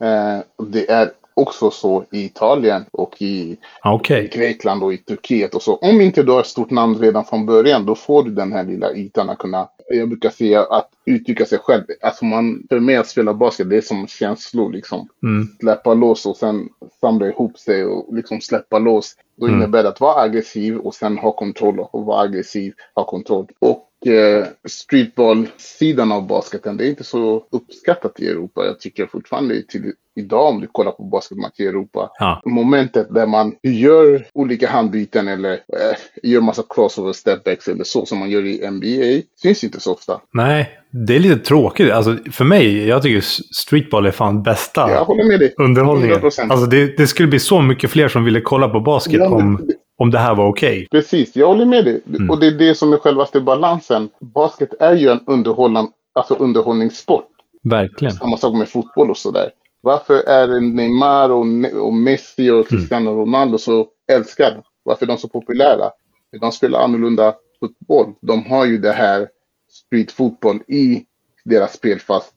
Eh, 0.00 0.66
det 0.66 0.90
är 0.90 1.10
också 1.34 1.70
så 1.70 2.04
i 2.12 2.24
Italien 2.24 2.84
och 2.92 3.22
i 3.22 3.56
Ja, 3.82 3.94
Okej. 3.94 4.24
i 4.24 4.38
Grekland 4.38 4.82
och 4.82 4.92
i 4.92 4.96
Turkiet 4.96 5.54
och 5.54 5.62
så. 5.62 5.76
Om 5.76 6.00
inte 6.00 6.22
du 6.22 6.32
har 6.32 6.40
ett 6.40 6.46
stort 6.46 6.70
namn 6.70 6.98
redan 6.98 7.24
från 7.24 7.46
början, 7.46 7.86
då 7.86 7.94
får 7.94 8.22
du 8.22 8.30
den 8.30 8.52
här 8.52 8.64
lilla 8.64 8.92
ytan 8.92 9.30
att 9.30 9.38
kunna, 9.38 9.68
jag 9.96 10.08
brukar 10.08 10.30
säga 10.30 10.62
att 10.62 10.88
uttrycka 11.06 11.44
sig 11.46 11.58
själv. 11.58 11.82
Alltså 12.00 12.24
man, 12.24 12.66
för 12.68 12.80
mig 12.80 12.96
att 12.96 13.06
spela 13.08 13.34
basket, 13.34 13.70
det 13.70 13.76
är 13.76 13.80
som 13.80 14.06
känslor 14.06 14.72
liksom. 14.72 15.08
Mm. 15.22 15.48
Släppa 15.60 15.94
loss 15.94 16.26
och 16.26 16.36
sen 16.36 16.68
samla 17.00 17.26
ihop 17.28 17.58
sig 17.58 17.84
och 17.84 18.14
liksom 18.16 18.40
släppa 18.40 18.78
loss. 18.78 19.16
Då 19.36 19.46
Mm. 19.46 19.58
innebär 19.58 19.82
det 19.82 19.88
att 19.88 20.00
vara 20.00 20.20
aggressiv 20.22 20.76
och 20.76 20.94
sen 20.94 21.18
ha 21.18 21.32
kontroll 21.32 21.80
och 21.80 22.04
vara 22.04 22.20
aggressiv, 22.22 22.72
ha 22.94 23.04
kontroll. 23.04 23.46
Och 23.58 23.88
eh, 24.06 24.46
streetball-sidan 24.68 26.12
av 26.12 26.26
basketen, 26.26 26.76
det 26.76 26.84
är 26.86 26.88
inte 26.88 27.04
så 27.04 27.44
uppskattat 27.52 28.20
i 28.20 28.28
Europa. 28.28 28.64
Jag 28.66 28.80
tycker 28.80 29.06
fortfarande 29.06 29.62
till 29.62 29.92
idag 30.16 30.48
om 30.48 30.60
du 30.60 30.66
kollar 30.72 30.92
på 30.92 31.02
basketmatch 31.02 31.60
i 31.60 31.66
Europa, 31.66 32.10
Ja. 32.18 32.42
momentet 32.44 33.06
där 33.14 33.26
man 33.26 33.54
gör 33.62 34.26
olika 34.34 34.68
handbyten 34.68 35.28
eller 35.28 35.52
eh, 35.52 35.96
gör 36.30 36.40
massa 36.40 36.62
crossover 36.68 37.12
stepbacks 37.12 37.68
eller 37.68 37.84
så 37.84 38.06
som 38.06 38.18
man 38.18 38.30
gör 38.30 38.44
i 38.46 38.70
NBA 38.70 39.22
syns 39.42 39.64
inte 39.64 39.80
så 39.80 39.92
ofta. 39.92 40.20
Nej, 40.34 40.78
det 40.90 41.14
är 41.16 41.18
lite 41.18 41.36
tråkigt. 41.38 41.90
Alltså, 41.92 42.16
för 42.32 42.44
mig, 42.44 42.86
jag 42.88 43.02
tycker 43.02 43.20
streetball 43.54 44.06
är 44.06 44.10
fan 44.10 44.42
bästa 44.42 44.90
Jag 44.90 45.04
håller 45.04 45.24
med 45.24 45.40
dig. 45.40 45.54
underhållningen. 45.58 46.16
100%. 46.20 46.50
Alltså, 46.50 46.66
det, 46.66 46.96
det 46.96 47.06
skulle 47.06 47.28
bli 47.28 47.38
så 47.38 47.62
mycket 47.62 47.90
fler 47.90 48.08
som 48.08 48.24
ville 48.24 48.40
kolla 48.40 48.68
på 48.68 48.80
basket 48.80 49.14
Ja, 49.20 49.28
om, 49.28 49.68
om 50.02 50.10
det 50.10 50.18
här 50.18 50.34
var 50.34 50.48
okej. 50.48 50.88
Precis, 50.90 51.36
jag 51.36 51.46
håller 51.46 51.66
med 51.66 51.84
dig. 51.84 52.02
Mm. 52.08 52.30
Och 52.30 52.40
det 52.40 52.46
är 52.46 52.50
det 52.50 52.74
som 52.74 52.92
är 52.92 52.96
självaste 52.96 53.40
balansen. 53.40 54.08
Basket 54.20 54.74
är 54.80 54.94
ju 54.94 55.08
en 55.08 55.20
underhållan, 55.26 55.88
alltså 56.12 56.34
underhållningssport. 56.34 57.28
Verkligen. 57.62 58.14
Samma 58.14 58.36
sak 58.36 58.54
med 58.54 58.68
fotboll 58.68 59.10
och 59.10 59.16
sådär. 59.16 59.50
Varför 59.80 60.14
är 60.14 60.60
Neymar 60.60 61.30
och, 61.30 61.46
och 61.86 61.94
Messi 61.94 62.50
och 62.50 62.68
Cristiano 62.68 63.10
Ronaldo 63.10 63.58
så 63.58 63.86
älskade? 64.12 64.62
Varför 64.82 65.06
är 65.06 65.08
de 65.08 65.18
så 65.18 65.28
populära? 65.28 65.90
De 66.40 66.52
spelar 66.52 66.80
annorlunda 66.80 67.34
fotboll. 67.60 68.12
De 68.20 68.46
har 68.46 68.66
ju 68.66 68.78
det 68.78 68.92
här 68.92 69.28
streetfotboll 69.70 70.58
i 70.68 71.04
deras 71.44 71.72
spel 71.72 72.00
fast 72.00 72.32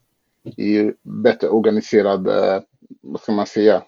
i 0.57 0.91
bättre 1.03 1.49
organiserade, 1.49 2.61
vad 3.01 3.21
ska 3.21 3.31
man 3.31 3.45
säga, 3.45 3.81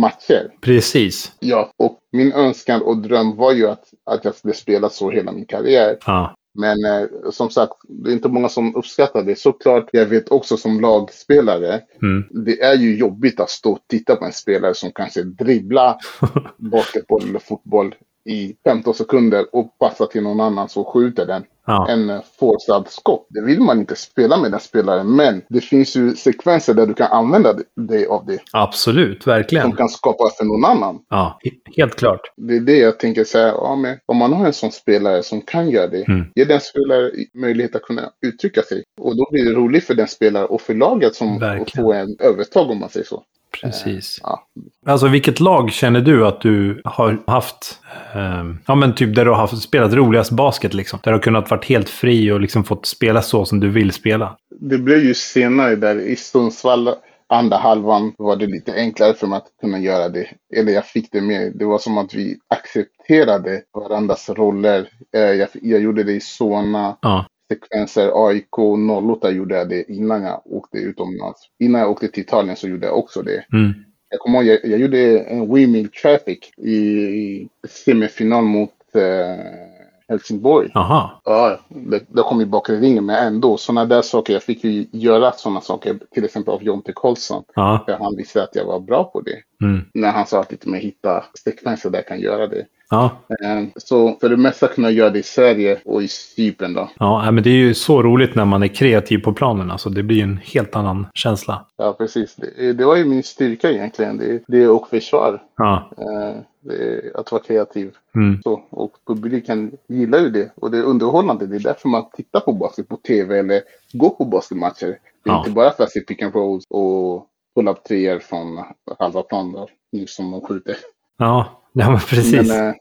matcher. 0.00 0.52
Precis. 0.60 1.32
Ja, 1.40 1.70
och 1.76 1.98
min 2.12 2.32
önskan 2.32 2.82
och 2.82 2.96
dröm 2.98 3.36
var 3.36 3.52
ju 3.52 3.68
att, 3.68 3.84
att 4.04 4.24
jag 4.24 4.34
skulle 4.34 4.54
spela 4.54 4.88
så 4.88 5.10
hela 5.10 5.32
min 5.32 5.46
karriär. 5.46 5.98
Ja. 6.06 6.34
Men 6.58 6.84
eh, 6.84 7.06
som 7.30 7.50
sagt, 7.50 7.72
det 7.88 8.10
är 8.10 8.12
inte 8.12 8.28
många 8.28 8.48
som 8.48 8.76
uppskattar 8.76 9.22
det. 9.22 9.38
Såklart, 9.38 9.88
jag 9.92 10.06
vet 10.06 10.28
också 10.28 10.56
som 10.56 10.80
lagspelare, 10.80 11.80
Mm. 12.02 12.24
det 12.44 12.62
är 12.62 12.74
ju 12.74 12.96
jobbigt 12.96 13.40
att 13.40 13.50
stå 13.50 13.72
och 13.72 13.78
titta 13.88 14.16
på 14.16 14.24
en 14.24 14.32
spelare 14.32 14.74
som 14.74 14.90
kanske 14.92 15.22
dribblar 15.22 15.96
basketboll 16.56 17.22
eller 17.28 17.38
fotboll 17.38 17.94
i 18.24 18.54
15 18.64 18.94
sekunder 18.94 19.46
och 19.52 19.78
passar 19.78 20.06
till 20.06 20.22
någon 20.22 20.40
annan 20.40 20.68
så 20.68 20.84
skjuter 20.84 21.26
den 21.26 21.44
Ja. 21.66 21.88
en 21.90 22.20
forcad 22.38 22.84
skott. 22.88 23.26
Det 23.30 23.44
vill 23.44 23.60
man 23.60 23.78
inte 23.78 23.96
spela 23.96 24.36
med 24.36 24.50
den 24.50 24.60
spelaren, 24.60 25.16
men 25.16 25.42
det 25.48 25.60
finns 25.60 25.96
ju 25.96 26.16
sekvenser 26.16 26.74
där 26.74 26.86
du 26.86 26.94
kan 26.94 27.12
använda 27.12 27.54
dig 27.76 28.06
av 28.06 28.26
det. 28.26 28.38
Absolut, 28.52 29.22
Som 29.22 29.32
verkligen. 29.32 29.72
kan 29.72 29.88
skapa 29.88 30.30
för 30.38 30.44
någon 30.44 30.64
annan. 30.64 30.98
Ja, 31.10 31.38
he- 31.44 31.76
helt 31.76 31.96
klart. 31.96 32.20
Det 32.36 32.56
är 32.56 32.60
det 32.60 32.76
jag 32.78 32.98
tänker 32.98 33.24
säga. 33.24 33.48
Ja, 33.48 33.76
men 33.76 33.98
om 34.06 34.16
man 34.16 34.32
har 34.32 34.46
en 34.46 34.52
sån 34.52 34.72
spelare 34.72 35.22
som 35.22 35.40
kan 35.40 35.70
göra 35.70 35.86
det, 35.86 36.08
Mm. 36.08 36.24
ge 36.34 36.44
den 36.44 36.60
spelare 36.60 37.10
möjlighet 37.34 37.76
att 37.76 37.82
kunna 37.82 38.10
uttrycka 38.26 38.62
sig. 38.62 38.82
Och 39.00 39.16
då 39.16 39.26
blir 39.30 39.44
det 39.44 39.50
roligt 39.52 39.84
för 39.84 39.94
den 39.94 40.08
spelare 40.08 40.44
och 40.44 40.60
för 40.60 40.74
laget 40.74 41.14
som 41.14 41.36
att 41.36 41.42
Verkligen. 41.42 41.84
få 41.84 41.92
en 41.92 42.16
övertag 42.20 42.70
om 42.70 42.78
man 42.78 42.88
säger 42.88 43.06
så. 43.06 43.22
Precis. 43.62 44.20
Ja. 44.22 44.46
Alltså 44.86 45.08
vilket 45.08 45.40
lag 45.40 45.72
känner 45.72 46.00
du 46.00 46.26
att 46.26 46.40
du 46.40 46.80
har 46.84 47.22
haft, 47.26 47.80
ehm, 48.14 48.58
ja 48.66 48.74
men 48.74 48.94
typ 48.94 49.14
där 49.14 49.24
du 49.24 49.30
har 49.30 49.38
haft, 49.38 49.62
spelat 49.62 49.92
roligast 49.92 50.30
basket 50.30 50.74
liksom? 50.74 50.98
Där 51.02 51.10
du 51.10 51.16
har 51.16 51.22
kunnat 51.22 51.50
varit 51.50 51.64
helt 51.64 51.88
fri 51.88 52.30
och 52.32 52.40
liksom 52.40 52.64
fått 52.64 52.86
spela 52.86 53.22
så 53.22 53.44
som 53.44 53.60
du 53.60 53.68
vill 53.68 53.92
spela? 53.92 54.36
Det 54.60 54.78
blev 54.78 55.04
ju 55.04 55.14
senare 55.14 55.76
där 55.76 56.00
i 56.00 56.16
Sundsvall, 56.16 56.90
andra 57.28 57.56
halvan, 57.56 58.12
var 58.18 58.36
det 58.36 58.46
lite 58.46 58.72
enklare 58.74 59.14
för 59.14 59.26
mig 59.26 59.36
att 59.36 59.48
kunna 59.60 59.78
göra 59.78 60.08
det. 60.08 60.26
Eller 60.56 60.72
jag 60.72 60.86
fick 60.86 61.12
det 61.12 61.20
med. 61.20 61.52
Det 61.54 61.64
var 61.64 61.78
som 61.78 61.98
att 61.98 62.14
vi 62.14 62.38
accepterade 62.48 63.62
varandras 63.74 64.28
roller. 64.28 64.88
Eh, 65.16 65.20
Jag, 65.20 65.48
jag 65.52 65.80
gjorde 65.80 66.02
det 66.04 66.12
i 66.12 66.20
Solna. 66.20 66.96
Ja. 67.02 67.26
Sekvenser 67.48 68.28
AIK 68.28 68.58
08 68.58 69.30
gjorde 69.30 69.56
jag 69.56 69.68
det 69.68 69.92
innan 69.92 70.22
jag 70.22 70.42
åkte 70.44 70.78
utomlands. 70.78 71.40
Innan 71.58 71.80
jag 71.80 71.90
åkte 71.90 72.08
till 72.08 72.22
Italien 72.22 72.56
så 72.56 72.68
gjorde 72.68 72.86
jag 72.86 72.98
också 72.98 73.22
det. 73.22 73.44
Mm. 73.52 73.72
Jag 74.08 74.20
kommer 74.20 74.38
ihåg, 74.38 74.46
jag, 74.46 74.64
jag 74.64 74.80
gjorde 74.80 75.18
en 75.18 75.54
Wheeling 75.54 75.88
Traffic 75.88 76.38
i, 76.56 76.76
i 76.76 77.48
semifinal 77.68 78.44
mot 78.44 78.70
eh, 78.94 79.76
Helsingborg. 80.08 80.70
Aha. 80.74 81.20
Ja, 81.24 81.60
det, 81.68 82.02
det 82.08 82.22
kom 82.22 82.40
ju 82.40 82.46
bakre 82.46 82.76
ringen, 82.76 83.06
men 83.06 83.26
ändå. 83.26 83.56
Sådana 83.56 83.84
där 83.84 84.02
saker. 84.02 84.32
Jag 84.32 84.42
fick 84.42 84.64
ju 84.64 84.86
göra 84.90 85.32
sådana 85.32 85.60
saker, 85.60 85.98
till 86.14 86.24
exempel 86.24 86.54
av 86.54 86.62
Jonte 86.62 86.92
Karlsson. 86.96 87.44
Ja. 87.54 87.82
För 87.86 87.92
han 87.92 88.16
visste 88.16 88.42
att 88.42 88.54
jag 88.56 88.64
var 88.64 88.80
bra 88.80 89.04
på 89.04 89.20
det. 89.20 89.66
Mm. 89.66 89.84
När 89.94 90.12
han 90.12 90.26
sa 90.26 90.40
att 90.40 90.50
lite 90.50 90.68
mer 90.68 90.78
hitta 90.78 91.24
sekvenser 91.44 91.90
där 91.90 91.98
jag 91.98 92.06
kan 92.06 92.20
göra 92.20 92.46
det. 92.46 92.66
Ja. 92.90 93.10
Eh, 93.28 93.64
Så 93.76 94.16
för 94.20 94.28
det 94.28 94.36
mesta 94.36 94.68
kunna 94.68 94.90
göra 94.90 95.10
det 95.10 95.18
i 95.18 95.22
Sverige 95.22 95.78
och 95.84 96.02
i 96.02 96.08
Cypern 96.08 96.74
då. 96.74 96.90
Ja, 96.98 97.22
nej, 97.22 97.32
men 97.32 97.44
det 97.44 97.50
är 97.50 97.54
ju 97.54 97.74
så 97.74 98.02
roligt 98.02 98.34
när 98.34 98.44
man 98.44 98.62
är 98.62 98.68
kreativ 98.68 99.18
på 99.18 99.32
planen. 99.32 99.70
Alltså, 99.70 99.90
det 99.90 100.02
blir 100.02 100.16
ju 100.16 100.22
en 100.22 100.40
helt 100.44 100.76
annan 100.76 101.06
känsla. 101.14 101.66
Ja, 101.76 101.92
precis. 101.92 102.36
Det, 102.36 102.72
det 102.72 102.84
var 102.84 102.96
ju 102.96 103.04
min 103.04 103.22
styrka 103.22 103.70
egentligen. 103.70 104.18
Det, 104.18 104.42
det 104.48 104.68
och 104.68 104.88
försvar. 104.88 105.42
Ja. 105.56 105.90
Eh, 105.98 106.40
det, 106.60 107.12
att 107.14 107.32
vara 107.32 107.42
kreativ. 107.42 107.90
Mm. 108.14 108.42
Så, 108.42 108.62
och 108.70 108.92
publiken 109.06 109.72
gillar 109.88 110.18
ju 110.18 110.30
det. 110.30 110.50
Och 110.56 110.70
det 110.70 110.78
är 110.78 110.82
underhållande. 110.82 111.46
Det 111.46 111.56
är 111.56 111.60
därför 111.60 111.88
man 111.88 112.04
tittar 112.16 112.40
på 112.40 112.52
basket 112.52 112.88
på 112.88 112.96
tv 112.96 113.38
eller 113.38 113.60
går 113.92 114.10
på 114.10 114.24
basketmatcher. 114.24 114.86
Det 115.24 115.30
är 115.30 115.34
Ja. 115.34 115.38
inte 115.38 115.50
bara 115.50 115.70
för 115.70 115.84
att 115.84 115.90
se 115.92 116.00
pick 116.00 116.22
and 116.22 116.34
rolls 116.34 116.64
och 116.70 117.26
pull-up 117.56 117.84
treor 117.84 118.18
från 118.18 118.64
halva 118.98 119.22
plan 119.22 119.52
då, 119.52 119.68
nu 119.92 120.06
som 120.06 120.30
de 120.30 120.40
skjuter. 120.40 120.76
Ja, 121.18 121.46
ja 121.80 121.90
men 121.90 122.00
precis. 122.00 122.48
Men 122.48 122.68
eh, 122.68 122.74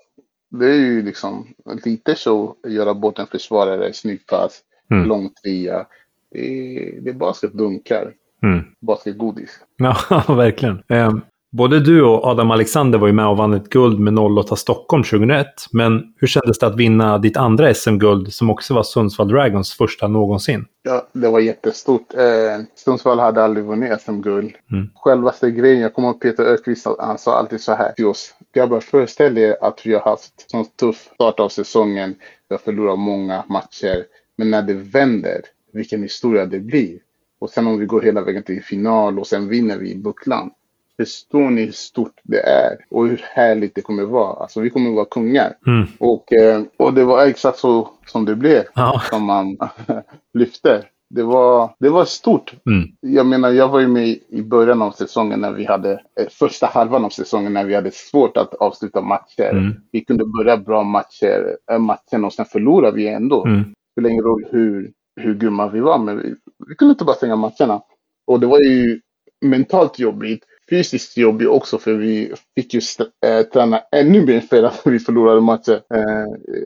det 0.49 0.65
är 0.65 0.73
ju 0.79 1.01
liksom 1.01 1.47
lite 1.85 2.15
show, 2.15 2.55
göra 2.67 2.93
bort 2.93 3.19
en 3.19 3.27
försvarare, 3.27 3.93
snygg 3.93 4.27
pass, 4.27 4.61
Mm. 4.91 5.07
lång 5.07 5.29
trea. 5.43 5.85
Det 6.31 6.39
är, 6.39 7.01
det 7.01 7.09
är 7.09 7.13
basketdunkar, 7.13 8.13
Mm. 8.43 8.63
basketgodis. 8.81 9.59
Ja, 9.77 9.95
verkligen. 10.35 10.83
Eh, 10.89 11.13
både 11.55 11.79
du 11.79 12.03
och 12.03 12.25
Adam 12.25 12.51
Alexander 12.51 12.99
var 12.99 13.07
ju 13.07 13.13
med 13.13 13.27
och 13.27 13.37
vann 13.37 13.53
ett 13.53 13.69
guld 13.69 13.99
med 13.99 14.19
08 14.19 14.55
Stockholm 14.55 15.03
2001. 15.03 15.47
Men 15.71 16.13
hur 16.17 16.27
kändes 16.27 16.59
det 16.59 16.67
att 16.67 16.75
vinna 16.75 17.17
ditt 17.17 17.37
andra 17.37 17.73
SM-guld 17.73 18.33
som 18.33 18.49
också 18.49 18.73
var 18.73 18.83
Sundsvall 18.83 19.27
Dragons 19.27 19.73
första 19.73 20.07
någonsin? 20.07 20.65
Ja, 20.83 21.07
det 21.13 21.29
var 21.29 21.39
jättestort. 21.39 22.13
Eh, 22.13 22.65
Sundsvall 22.75 23.19
hade 23.19 23.43
aldrig 23.43 23.65
vunnit 23.65 24.01
SM-guld. 24.01 24.53
Mm. 24.71 24.89
Självaste 24.95 25.51
grejen, 25.51 25.81
jag 25.81 25.93
kommer 25.93 26.07
ihåg 26.07 26.21
Peter 26.21 26.43
Öqvist, 26.43 26.87
han 26.99 27.17
sa 27.17 27.37
alltid 27.37 27.61
så 27.61 27.73
här 27.73 27.91
till 27.91 28.05
oss. 28.05 28.33
Grabbar, 28.53 28.79
föreställ 28.79 29.37
er 29.37 29.57
att 29.61 29.85
vi 29.85 29.93
har 29.93 30.01
haft 30.01 30.51
sån 30.51 30.65
tuff 30.65 31.09
start 31.13 31.39
av 31.39 31.49
säsongen. 31.49 32.15
Vi 32.49 32.53
har 32.53 32.59
förlorat 32.59 32.99
många 32.99 33.43
matcher. 33.49 34.05
Men 34.37 34.51
när 34.51 34.61
det 34.61 34.73
vänder, 34.73 35.41
vilken 35.73 36.03
historia 36.03 36.45
det 36.45 36.59
blir. 36.59 36.99
Och 37.39 37.49
sen 37.49 37.67
om 37.67 37.79
vi 37.79 37.85
går 37.85 38.01
hela 38.01 38.21
vägen 38.21 38.43
till 38.43 38.63
final 38.63 39.19
och 39.19 39.27
sen 39.27 39.47
vinner 39.47 39.77
vi 39.77 39.91
i 39.91 39.95
bucklan. 39.95 40.51
Förstår 41.01 41.49
ni 41.49 41.65
hur 41.65 41.71
stort 41.71 42.19
det 42.23 42.39
är? 42.39 42.77
Och 42.89 43.07
hur 43.07 43.21
härligt 43.23 43.75
det 43.75 43.81
kommer 43.81 44.03
vara? 44.03 44.33
Alltså 44.33 44.61
vi 44.61 44.69
kommer 44.69 44.91
vara 44.91 45.05
kungar. 45.05 45.53
Mm. 45.67 45.87
Och, 45.99 46.33
eh, 46.33 46.61
och 46.77 46.93
det 46.93 47.03
var 47.03 47.25
exakt 47.25 47.57
så 47.57 47.89
som 48.05 48.25
det 48.25 48.35
blev 48.35 48.63
Ja. 48.75 49.01
som 49.09 49.23
man 49.25 49.57
lyfte. 50.33 50.83
det 51.09 51.23
var, 51.23 51.75
det 51.79 51.89
var 51.89 52.05
stort. 52.05 52.53
Mm. 52.69 52.87
Jag 52.99 53.25
menar, 53.25 53.51
jag 53.51 53.67
var 53.69 53.79
ju 53.79 53.87
med 53.87 54.07
i 54.29 54.41
början 54.41 54.81
av 54.81 54.91
säsongen 54.91 55.39
när 55.39 55.51
vi 55.51 55.65
hade, 55.65 55.91
eh, 55.91 56.27
första 56.29 56.65
halvan 56.65 57.05
av 57.05 57.09
säsongen 57.09 57.53
när 57.53 57.65
vi 57.65 57.75
hade 57.75 57.91
svårt 57.91 58.37
att 58.37 58.53
avsluta 58.53 59.01
matcher. 59.01 59.49
Mm. 59.51 59.73
Vi 59.91 60.01
kunde 60.05 60.25
börja 60.25 60.57
bra 60.57 60.83
matcher, 60.83 61.57
äh, 61.71 61.79
matchen 61.79 62.25
och 62.25 62.33
sen 62.33 62.45
förlorade 62.45 62.97
vi 62.97 63.07
ändå. 63.07 63.45
Mm. 63.45 63.63
spelar 63.91 64.09
ingen 64.09 64.23
roll 64.23 64.45
hur, 64.51 64.91
hur 65.21 65.33
grymma 65.35 65.67
vi 65.67 65.79
var, 65.79 65.97
men 65.99 66.17
vi, 66.21 66.35
vi 66.67 66.75
kunde 66.75 66.91
inte 66.91 67.05
bara 67.05 67.15
stänga 67.15 67.35
matcherna. 67.35 67.81
Och 68.27 68.39
det 68.39 68.47
var 68.47 68.59
ju 68.59 68.99
mentalt 69.41 69.99
jobbigt, 69.99 70.43
fysiskt 70.69 71.17
jobbigt 71.17 71.47
också, 71.47 71.77
för 71.77 71.93
vi 71.93 72.33
fick 72.55 72.73
ju 72.73 72.81
äh, 73.25 73.43
träna 73.43 73.81
ännu 73.91 74.25
mer 74.25 74.39
för 74.49 74.63
att 74.63 74.81
vi 74.85 74.99
förlorade 74.99 75.41
matcher. 75.41 75.81
Äh, 75.93 76.61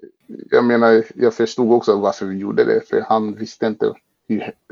jag 0.52 0.64
menar, 0.64 1.04
jag 1.16 1.34
förstod 1.34 1.72
också 1.72 1.96
varför 1.96 2.26
vi 2.26 2.38
gjorde 2.38 2.64
det, 2.64 2.82
för 2.90 3.02
han 3.02 3.36
visste 3.36 3.68
inte 3.68 3.94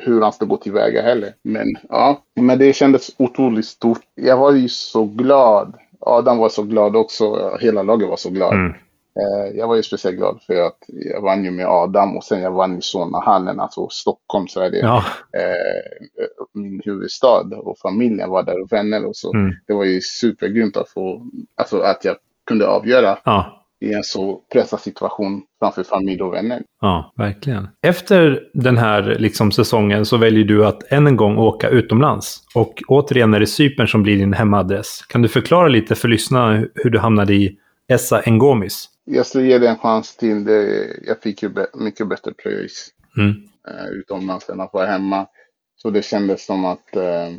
hur, 0.02 0.22
han 0.22 0.34
skulle 0.34 0.50
gå 0.50 0.58
tillväga 0.58 1.02
heller. 1.02 1.34
Men 1.42 1.68
ja, 1.90 2.24
men 2.36 2.60
det 2.60 2.74
kändes 2.74 3.12
otroligt 3.18 3.66
stort. 3.66 4.02
Jag 4.16 4.38
var 4.38 4.52
ju 4.52 4.70
så 4.70 5.06
glad. 5.06 5.74
Adam 6.00 6.38
var 6.38 6.50
så 6.50 6.64
glad 6.64 6.96
också. 6.96 7.58
Hela 7.60 7.84
laget 7.84 8.10
var 8.10 8.18
så 8.18 8.30
glad. 8.30 8.54
Mm. 8.54 8.74
Eh, 9.20 9.58
Jag 9.58 9.68
var 9.68 9.76
ju 9.76 9.84
speciellt 9.84 10.18
glad 10.18 10.40
för 10.48 10.54
att 10.68 10.78
jag 10.88 11.22
vann 11.22 11.44
ju 11.46 11.52
med 11.52 11.68
Adam 11.68 12.18
och 12.18 12.24
sen 12.24 12.42
jag 12.42 12.52
vann 12.52 12.78
i 12.78 12.82
Solnahallen, 12.82 13.60
alltså 13.60 13.88
Stockholm, 13.90 14.48
så 14.48 14.60
är 14.62 14.70
det 14.72 14.78
Ja. 14.80 14.98
eh, 15.38 16.14
min 16.54 16.82
huvudstad 16.86 17.46
och 17.58 17.78
familjen 17.78 18.30
var 18.30 18.44
där 18.44 18.62
och 18.62 18.72
vänner 18.72 19.06
och 19.06 19.16
så. 19.16 19.34
Mm. 19.34 19.54
Det 19.68 19.74
var 19.74 19.84
ju 19.86 20.02
supergrymt 20.02 20.78
att 20.78 20.90
få, 20.90 21.22
alltså 21.58 21.80
att 21.80 22.06
jag 22.06 22.16
kunde 22.48 22.68
avgöra 22.68 23.18
Ja. 23.26 23.64
i 23.80 23.94
en 23.94 24.04
så 24.04 24.42
pressad 24.54 24.80
situation 24.80 25.42
framför 25.60 25.84
familj 25.84 26.22
och 26.22 26.34
vänner. 26.34 26.62
Ja, 26.82 27.14
verkligen. 27.16 27.68
Efter 27.82 28.40
den 28.54 28.78
här 28.78 29.16
liksom, 29.20 29.52
säsongen 29.52 30.06
så 30.06 30.18
väljer 30.18 30.44
du 30.46 30.66
att 30.66 30.92
än 30.92 31.08
en 31.08 31.16
gång 31.16 31.38
åka 31.38 31.70
utomlands. 31.70 32.44
Och 32.56 32.84
återigen 32.88 33.34
är 33.34 33.40
det 33.40 33.48
Cypern 33.48 33.88
som 33.88 34.04
blir 34.04 34.18
din 34.18 34.34
hemadress. 34.34 35.06
Kan 35.10 35.22
du 35.22 35.28
förklara 35.28 35.68
lite 35.68 35.96
för 35.96 36.08
lyssnarna 36.08 36.66
hur 36.76 36.90
du 36.90 37.00
hamnade 37.00 37.34
i 37.34 37.58
Essa 37.90 38.22
Ngomis? 38.28 38.90
Jag 39.10 39.26
skulle 39.26 39.48
ge 39.48 39.58
det 39.58 39.70
en 39.70 39.78
chans 39.78 40.16
till. 40.16 40.44
Det, 40.46 40.88
jag 41.08 41.22
fick 41.22 41.44
ju 41.44 41.52
mycket 41.74 42.08
bättre 42.08 42.34
pröjs 42.34 42.90
Mm. 43.18 43.36
eh, 43.68 43.86
utomlands 43.88 44.50
än 44.50 44.62
att 44.62 44.74
vara 44.74 44.86
hemma. 44.86 45.28
Så 45.76 45.90
det 45.90 46.02
kändes 46.02 46.46
som 46.46 46.66
att, 46.66 46.96
eh, 46.96 47.30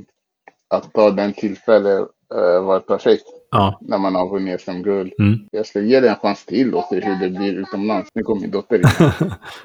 att 0.69 0.93
ta 0.93 1.11
den 1.11 1.33
tillfället 1.33 2.09
eh, 2.35 2.63
var 2.65 2.81
perfekt 2.81 3.25
Ja. 3.51 3.79
när 3.81 3.99
man 3.99 4.15
har 4.15 4.29
vunnit 4.29 4.61
SM-guld. 4.61 5.13
Mm. 5.19 5.39
Jag 5.51 5.67
ska 5.67 5.81
ge 5.81 6.01
det 6.01 6.09
en 6.09 6.17
chans 6.17 6.45
till 6.47 6.75
och 6.75 6.85
se 6.91 7.01
hur 7.01 7.17
det 7.21 7.31
blir 7.39 7.53
utomlands. 7.53 8.11
Nu 8.15 8.23
kommer 8.23 8.41
min 8.41 8.51
dotter 8.51 8.77
in. 8.79 9.11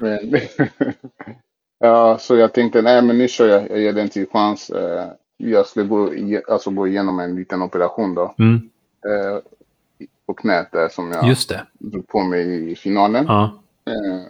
men, 0.00 0.40
ja, 1.78 2.18
så 2.18 2.36
jag 2.36 2.52
tänkte, 2.52 2.82
nej 2.82 3.02
men 3.02 3.18
nu 3.18 3.28
kör 3.28 3.48
jag, 3.48 3.70
jag 3.70 3.80
ger 3.80 3.92
det 3.92 4.02
en 4.02 4.08
till 4.08 4.26
chans. 4.32 4.70
Eh, 4.70 5.06
jag 5.36 5.66
skulle 5.66 5.86
gå, 5.86 6.10
alltså 6.48 6.70
gå 6.70 6.86
igenom 6.86 7.18
en 7.20 7.36
liten 7.36 7.62
operation 7.62 8.14
då. 8.14 8.34
Mm. 8.38 8.70
På 10.26 10.34
knät 10.34 10.72
där 10.72 10.88
som 10.88 11.12
jag 11.12 11.28
Just 11.28 11.48
det. 11.48 11.66
drog 11.78 12.08
på 12.08 12.20
mig 12.22 12.70
i 12.70 12.74
finalen. 12.76 13.24
Ja. 13.28 13.42
Eh, 13.86 14.20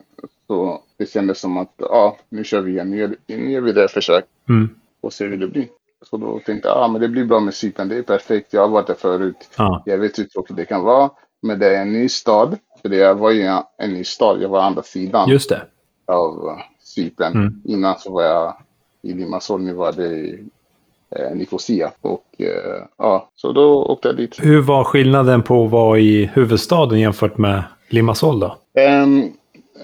så 0.46 0.82
det 0.96 1.06
kändes 1.10 1.40
som 1.40 1.56
att, 1.58 1.72
ja, 1.76 2.16
nu 2.28 2.44
kör 2.44 2.60
vi 2.60 2.70
igen. 2.72 2.90
Nu 2.90 2.96
gör, 2.96 3.16
nu 3.26 3.50
gör 3.52 3.60
vi 3.60 3.72
det 3.72 3.88
försök 3.88 4.24
Mm. 4.48 4.68
och 5.00 5.12
ser 5.12 5.28
hur 5.28 5.36
det 5.36 5.46
blir. 5.48 5.66
Så 6.10 6.16
då 6.16 6.40
tänkte 6.46 6.68
jag, 6.68 6.76
ja 6.78 6.88
men 6.88 7.00
det 7.00 7.08
blir 7.08 7.24
bra 7.24 7.40
med 7.40 7.54
Cypern. 7.54 7.88
Det 7.88 7.96
är 7.96 8.02
perfekt. 8.02 8.52
Jag 8.52 8.60
har 8.60 8.68
varit 8.68 8.86
där 8.86 8.94
förut. 8.94 9.48
Ja. 9.56 9.82
Jag 9.86 9.98
vet 9.98 10.18
hur 10.18 10.24
tråkigt 10.24 10.56
det 10.56 10.64
kan 10.64 10.82
vara. 10.82 11.10
Men 11.42 11.58
det 11.58 11.76
är 11.76 11.82
en 11.82 11.92
ny 11.92 12.08
stad. 12.08 12.58
För 12.82 12.88
det 12.88 13.14
var 13.14 13.30
ju 13.30 13.42
en 13.78 13.90
ny 13.92 14.04
stad. 14.04 14.42
Jag 14.42 14.48
var 14.48 14.60
andra 14.62 14.82
sidan 14.82 15.28
Just 15.28 15.48
det. 15.50 15.62
av 16.06 16.58
Cypern. 16.82 17.32
Mm. 17.32 17.62
Innan 17.64 17.98
så 17.98 18.12
var 18.12 18.22
jag 18.22 18.56
i 19.02 19.12
Limassol. 19.12 19.62
Nu 19.62 19.72
var 19.72 19.92
det 19.92 20.38
eh, 21.18 21.36
Nicosia. 21.36 21.90
Och 22.00 22.24
eh, 22.38 22.84
ja, 22.98 23.28
så 23.34 23.52
då 23.52 23.84
åkte 23.84 24.08
jag 24.08 24.16
dit. 24.16 24.36
Hur 24.38 24.60
var 24.62 24.84
skillnaden 24.84 25.42
på 25.42 25.64
att 25.64 25.70
vara 25.70 25.98
i 25.98 26.30
huvudstaden 26.34 27.00
jämfört 27.00 27.38
med 27.38 27.62
Limassol 27.88 28.40
då? 28.40 28.56
Ehm, 28.74 29.32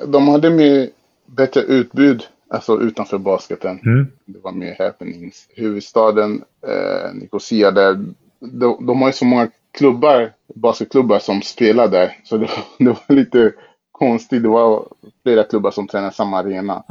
de 0.07 0.28
hade 0.28 0.51
mer 0.51 0.89
bättre 1.27 1.61
utbud, 1.61 2.23
alltså 2.51 2.81
utanför 2.81 3.19
basketen. 3.19 3.81
Mm. 3.85 4.07
Det 4.24 4.39
var 4.43 4.52
mer 4.52 4.77
happenings. 4.78 5.47
Huvudstaden, 5.57 6.43
eh, 6.66 7.15
Nicosia, 7.15 7.70
där, 7.70 8.05
de, 8.40 8.86
de 8.86 9.02
har 9.02 9.09
ju 9.09 9.12
så 9.12 9.24
många 9.24 9.48
klubbar, 9.73 10.32
basketklubbar 10.55 11.19
som 11.19 11.43
spelar 11.43 11.89
där. 11.89 12.16
Så 12.24 12.36
det, 12.36 12.48
det 12.78 12.90
var 12.90 13.15
lite 13.15 13.52
konstigt. 13.93 14.43
Det 14.43 14.48
var 14.48 14.86
flera 15.23 15.44
klubbar 15.44 15.70
som 15.70 15.89
tränar 15.89 16.11
samma 16.11 16.39
arena. 16.39 16.82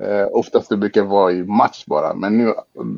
Eh, 0.00 0.26
oftast 0.32 0.68
det 0.68 0.76
brukar 0.76 1.02
vara 1.02 1.32
i 1.32 1.44
match 1.44 1.84
bara. 1.86 2.14
Men 2.14 2.38
nu, 2.38 2.54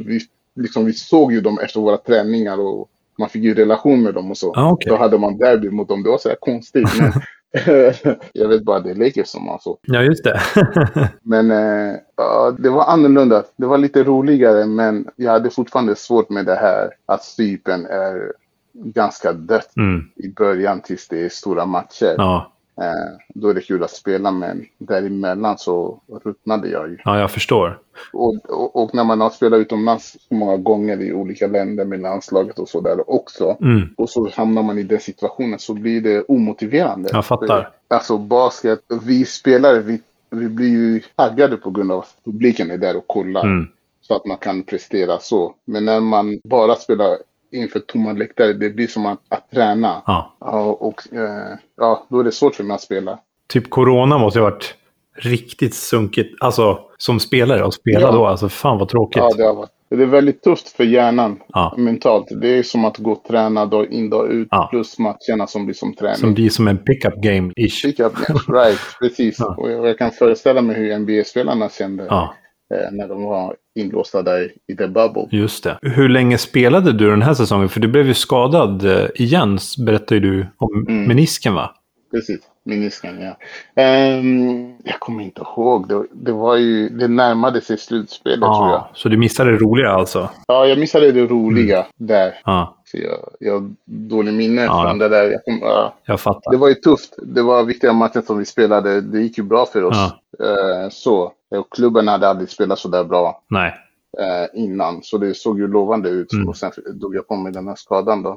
vi, 0.07 0.21
liksom, 0.57 0.85
vi 0.85 0.93
såg 0.93 1.33
ju 1.33 1.41
dem 1.41 1.59
efter 1.59 1.81
våra 1.81 1.97
träningar 1.97 2.61
och 2.61 2.89
man 3.19 3.29
fick 3.29 3.43
ju 3.43 3.55
relation 3.55 4.03
med 4.03 4.15
dem 4.15 4.31
och 4.31 4.39
så. 4.39 4.53
Ah, 4.55 4.71
okej. 4.71 4.91
Då 4.91 4.97
hade 4.97 5.19
man 5.19 5.39
derby 5.39 5.71
mot 5.71 5.89
dem. 5.89 6.03
Det 6.03 6.11
var 6.11 6.19
så 6.19 6.29
här 6.29 6.37
konstigt. 6.41 6.89
Men 6.99 7.13
jag 8.33 8.49
vet 8.49 8.63
bara 8.63 8.81
det 8.81 8.91
är 8.91 8.95
Lakers 8.95 9.29
som 9.29 9.49
har 9.49 9.59
så. 9.59 9.79
Ja, 9.83 10.03
just 10.03 10.25
det. 10.25 10.41
Men 11.23 11.51
eh, 11.51 11.97
ja, 12.17 12.57
det 12.59 12.71
var 12.71 12.85
annorlunda. 12.85 13.45
Det 13.57 13.67
var 13.67 13.79
lite 13.79 14.03
roligare, 14.03 14.67
men 14.67 15.09
jag 15.17 15.33
hade 15.33 15.51
fortfarande 15.51 15.97
svårt 15.97 16.31
med 16.31 16.47
det 16.47 16.55
här 16.55 16.91
att 17.07 17.25
Cypern 17.25 17.87
är 17.87 18.33
ganska 18.73 19.33
dött 19.33 19.77
mm. 19.77 20.05
i 20.17 20.29
början 20.29 20.81
tills 20.81 21.09
det 21.09 21.25
är 21.25 21.29
stora 21.29 21.67
matcher. 21.67 22.15
Ja. 22.17 22.53
Eh, 22.81 23.19
då 23.35 23.49
är 23.49 23.55
det 23.55 23.61
kul 23.61 23.85
att 23.85 23.91
spela, 23.91 24.31
men 24.31 24.67
däremellan 24.79 25.59
så 25.59 26.01
ruttnade 26.25 26.69
jag 26.69 26.89
ju. 26.89 26.99
ja, 27.05 27.21
jag 27.21 27.31
förstår. 27.31 27.79
Och, 28.13 28.51
och, 28.51 28.77
och 28.77 28.95
när 28.95 29.05
man 29.05 29.21
har 29.21 29.31
spelat 29.31 29.59
utomlands 29.59 30.17
många 30.31 30.57
gånger 30.57 31.03
i 31.03 31.13
olika 31.13 31.47
länder 31.47 31.85
med 31.85 32.01
landslaget 32.01 32.59
och 32.59 32.69
sådär 32.69 33.11
också. 33.11 33.57
Mm. 33.61 33.89
Och 33.97 34.11
så 34.11 34.31
hamnar 34.35 34.63
man 34.63 34.79
i 34.79 34.83
den 34.83 35.01
situationen 35.01 35.59
så 35.59 35.75
blir 35.75 36.01
det 36.01 36.23
omotiverande. 36.23 37.09
Jag 37.13 37.27
fattar. 37.27 37.71
Alltså 37.89 38.19
basket, 38.19 38.81
vi 39.03 39.25
spelare, 39.25 39.79
vi, 39.79 40.01
vi 40.31 40.49
blir 40.49 40.69
ju 40.69 41.01
taggade 41.17 41.57
på 41.57 41.71
grund 41.71 41.93
av 41.93 41.99
att 41.99 42.17
publiken 42.25 42.71
är 42.71 42.79
där 42.79 42.97
och 42.97 43.07
kollar. 43.07 43.45
Mm. 43.45 43.67
Så 44.01 44.17
att 44.17 44.27
man 44.27 44.37
kan 44.37 44.63
prestera 44.63 45.19
så. 45.19 45.55
Men 45.65 45.85
när 45.85 46.01
man 46.01 46.41
bara 46.45 46.75
spelar 46.75 47.17
inför 47.57 47.79
tomma 47.81 48.13
läktare, 48.13 48.53
det 48.53 48.71
blir 48.71 48.87
som 48.87 49.07
att, 49.07 49.21
att 49.29 49.51
träna. 49.51 50.03
Ja. 50.07 50.37
Ja, 50.41 50.61
och 50.65 51.03
eh, 51.15 51.57
ja, 51.77 52.07
då 52.11 52.21
är 52.21 52.25
det 52.25 52.33
svårt 52.33 52.55
för 52.55 52.65
mig 52.65 52.75
att 52.75 52.81
spela. 52.81 53.19
Typ 53.49 53.71
corona 53.71 54.19
måste 54.19 54.39
ju 54.39 54.43
ha 54.45 54.51
varit 54.51 54.75
riktigt 55.19 55.75
sunkigt. 55.75 56.35
Alltså, 56.41 56.79
som 56.99 57.21
spelare 57.21 57.65
och 57.65 57.75
spela 57.75 58.01
Ja. 58.01 58.13
då. 58.13 58.27
Alltså, 58.27 58.49
fan 58.49 58.79
vad 58.79 58.89
tråkigt. 58.89 59.17
Ja, 59.17 59.31
det, 59.37 59.43
har 59.47 59.55
varit, 59.55 59.71
det 59.91 60.03
är 60.03 60.07
väldigt 60.07 60.43
tufft 60.43 60.69
för 60.69 60.85
hjärnan 60.85 61.39
Ja. 61.49 61.75
mentalt. 61.79 62.27
Det 62.41 62.49
är 62.59 62.63
som 62.63 62.85
att 62.85 62.99
gå 62.99 63.13
och 63.13 63.25
träna 63.25 63.67
dag 63.67 63.93
in 63.93 64.11
dag 64.11 64.31
ut 64.33 64.49
Ja. 64.51 64.69
plus 64.71 64.99
matcherna 64.99 65.47
som 65.47 65.65
blir 65.67 65.75
som 65.75 65.95
träning. 65.95 66.17
Som 66.17 66.35
blir 66.35 66.51
som 66.51 66.69
en 66.69 66.79
pickup 66.79 67.15
game-ish. 67.15 67.83
Pick 67.85 68.01
up, 68.01 68.13
right, 68.49 68.79
precis. 69.01 69.41
Och 69.57 69.71
jag 69.71 69.99
kan 69.99 70.11
föreställa 70.11 70.63
mig 70.63 70.77
hur 70.77 70.99
NBA-spelarna 70.99 71.69
kände 71.69 72.05
eh, 72.05 72.93
när 72.93 73.09
de 73.09 73.25
var 73.25 73.57
inlåsta 73.77 74.23
där 74.23 74.53
i 74.69 74.77
the 74.77 74.87
bubble. 74.87 75.27
just 75.31 75.65
det. 75.65 75.79
Hur 75.83 76.09
länge 76.09 76.39
spelade 76.39 76.93
du 76.93 77.11
den 77.11 77.23
här 77.23 77.35
säsongen? 77.35 77.69
För 77.69 77.81
du 77.81 77.89
blev 77.89 78.07
ju 78.07 78.15
skadad 78.15 78.85
eh, 78.85 79.07
igen, 79.15 79.59
berättade 79.87 80.21
du 80.21 80.47
om 80.57 80.85
Mm. 80.89 81.05
menisken 81.09 81.55
va? 81.55 81.71
Precis, 82.11 82.41
menisken 82.65 83.21
ja. 83.21 83.37
Ehm, 83.83 84.73
jag 84.85 85.01
kommer 85.01 85.23
inte 85.25 85.41
ihåg. 85.41 85.89
Det, 85.89 86.05
det 86.13 86.33
var 86.33 86.57
ju, 86.57 86.89
det 86.89 87.09
närmade 87.09 87.61
sig 87.61 87.79
slutspelet 87.79 88.41
tror 88.41 88.53
jag. 88.69 88.71
Ja, 88.71 88.91
så 88.95 89.09
du 89.09 89.17
missade 89.17 89.51
det 89.51 89.57
roliga 89.57 89.91
alltså? 89.91 90.29
Ja, 90.49 90.67
jag 90.67 90.79
missade 90.79 91.13
det 91.13 91.27
roliga 91.27 91.87
där. 91.97 92.35
Ja, 92.45 92.77
Så 92.85 92.97
jag, 92.99 93.19
jag 93.41 93.53
har 93.53 93.71
dålig 93.85 94.35
minne 94.35 94.63
Ja. 94.63 94.83
från 94.89 94.99
det 94.99 95.09
där. 95.09 95.31
Jag 95.31 95.45
kom, 95.45 95.59
ja. 95.63 95.95
jag 96.05 96.21
fattar. 96.21 96.51
Det 96.51 96.57
var 96.57 96.69
ju 96.69 96.75
tufft. 96.75 97.15
Det 97.23 97.43
var 97.43 97.65
viktiga 97.65 97.93
matcher 97.93 98.23
som 98.27 98.39
vi 98.39 98.45
spelade. 98.45 99.01
Det 99.01 99.21
gick 99.21 99.39
ju 99.39 99.45
bra 99.45 99.67
för 99.67 99.83
oss. 99.85 99.97
Eh, 100.41 100.89
så. 100.91 101.33
Och 101.51 101.73
klubben 101.73 102.09
hade 102.09 102.29
aldrig 102.29 102.49
spelat 102.51 102.79
så 102.79 102.89
där 102.89 103.05
bra 103.05 103.43
Nej. 103.51 103.75
eh, 104.19 104.61
innan. 104.63 105.03
Så 105.03 105.19
det 105.19 105.35
såg 105.35 105.59
ju 105.59 105.69
lovande 105.69 106.09
ut. 106.09 106.33
Mm. 106.33 106.49
Och 106.49 106.57
sen 106.57 106.71
drog 106.95 107.17
jag 107.17 107.29
på 107.29 107.37
mig 107.37 107.53
den 107.53 107.69
här 107.69 107.75
skadan 107.75 108.23
då. 108.23 108.31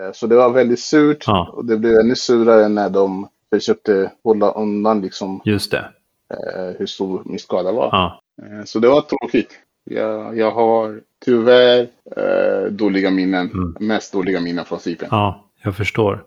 Eh, 0.00 0.12
så 0.12 0.26
det 0.26 0.36
var 0.36 0.50
väldigt 0.50 0.80
surt. 0.80 1.24
Ja. 1.26 1.50
Och 1.52 1.64
det 1.64 1.76
blev 1.76 1.92
ännu 1.98 2.14
surare 2.16 2.68
när 2.68 2.90
de 2.90 3.28
försökte 3.52 4.12
hålla 4.24 4.50
undan 4.50 5.00
liksom, 5.00 5.40
Just 5.44 5.70
det. 5.70 5.84
eh, 6.30 6.76
hur 6.78 6.86
stor 6.86 7.22
min 7.24 7.38
skada 7.38 7.72
var. 7.72 7.88
Ja. 7.92 8.20
Eh, 8.42 8.64
så 8.64 8.78
det 8.78 8.88
var 8.88 9.00
tråkigt. 9.00 9.50
Jag, 9.84 10.38
jag 10.38 10.50
har 10.50 11.00
tyvärr 11.24 11.80
eh, 12.16 12.70
dåliga 12.70 13.10
minnen. 13.10 13.50
Mm. 13.50 13.76
Mest 13.80 14.12
dåliga 14.12 14.40
minnen 14.40 14.64
från 14.64 14.78
Cypern. 14.80 15.08
ja, 15.10 15.44
jag 15.62 15.76
förstår. 15.76 16.24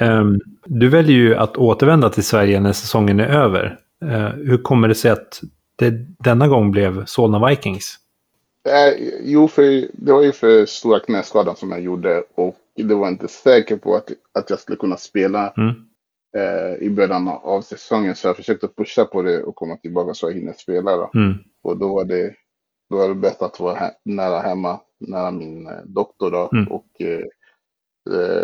Ehm, 0.00 0.38
du 0.64 0.88
väljer 0.88 1.16
ju 1.16 1.34
att 1.36 1.56
återvända 1.56 2.10
till 2.10 2.24
Sverige 2.24 2.60
när 2.60 2.72
säsongen 2.72 3.20
är 3.20 3.28
över. 3.28 3.78
Eh, 4.04 4.28
hur 4.28 4.62
kommer 4.62 4.88
det 4.88 4.94
sig 4.94 5.10
att 5.10 5.40
det 5.78 5.90
denna 6.18 6.48
gång 6.48 6.70
blev 6.70 7.04
Solna 7.04 7.48
Vikings? 7.48 7.98
Eh, 8.68 9.08
jo, 9.22 9.48
för 9.48 9.62
det 9.92 10.12
var 10.12 10.22
ju 10.22 10.32
för 10.32 10.66
stora 10.66 11.00
knäskadan 11.00 11.56
som 11.56 11.70
jag 11.70 11.80
gjorde 11.80 12.24
och 12.34 12.56
det 12.74 12.94
var 12.94 13.08
inte 13.08 13.28
säker 13.28 13.76
på 13.76 13.96
att, 13.96 14.12
att 14.32 14.50
jag 14.50 14.58
skulle 14.58 14.76
kunna 14.76 14.96
spela 14.96 15.54
Mm. 15.56 15.74
eh, 16.36 16.86
i 16.86 16.90
början 16.90 17.28
av 17.28 17.62
säsongen. 17.62 18.14
Så 18.14 18.26
jag 18.26 18.36
försökte 18.36 18.68
pusha 18.68 19.04
på 19.04 19.22
det 19.22 19.42
och 19.42 19.54
komma 19.54 19.76
tillbaka 19.76 20.14
så 20.14 20.26
jag 20.26 20.34
hinner 20.34 20.52
spela. 20.52 20.96
Då. 20.96 21.10
Mm. 21.14 21.38
Och 21.62 21.78
då 21.78 21.94
var 21.94 22.04
det 22.04 22.34
då 22.90 23.00
är 23.02 23.08
det 23.08 23.14
bäst 23.14 23.42
att 23.42 23.60
vara 23.60 23.74
he 23.74 23.90
nära 24.04 24.40
hemma, 24.40 24.80
nära 24.98 25.30
min 25.30 25.66
eh, 25.66 25.72
doktor 25.84 26.30
då. 26.30 26.50
Mm. 26.52 26.68
Och 26.68 26.86
eh, 27.00 27.24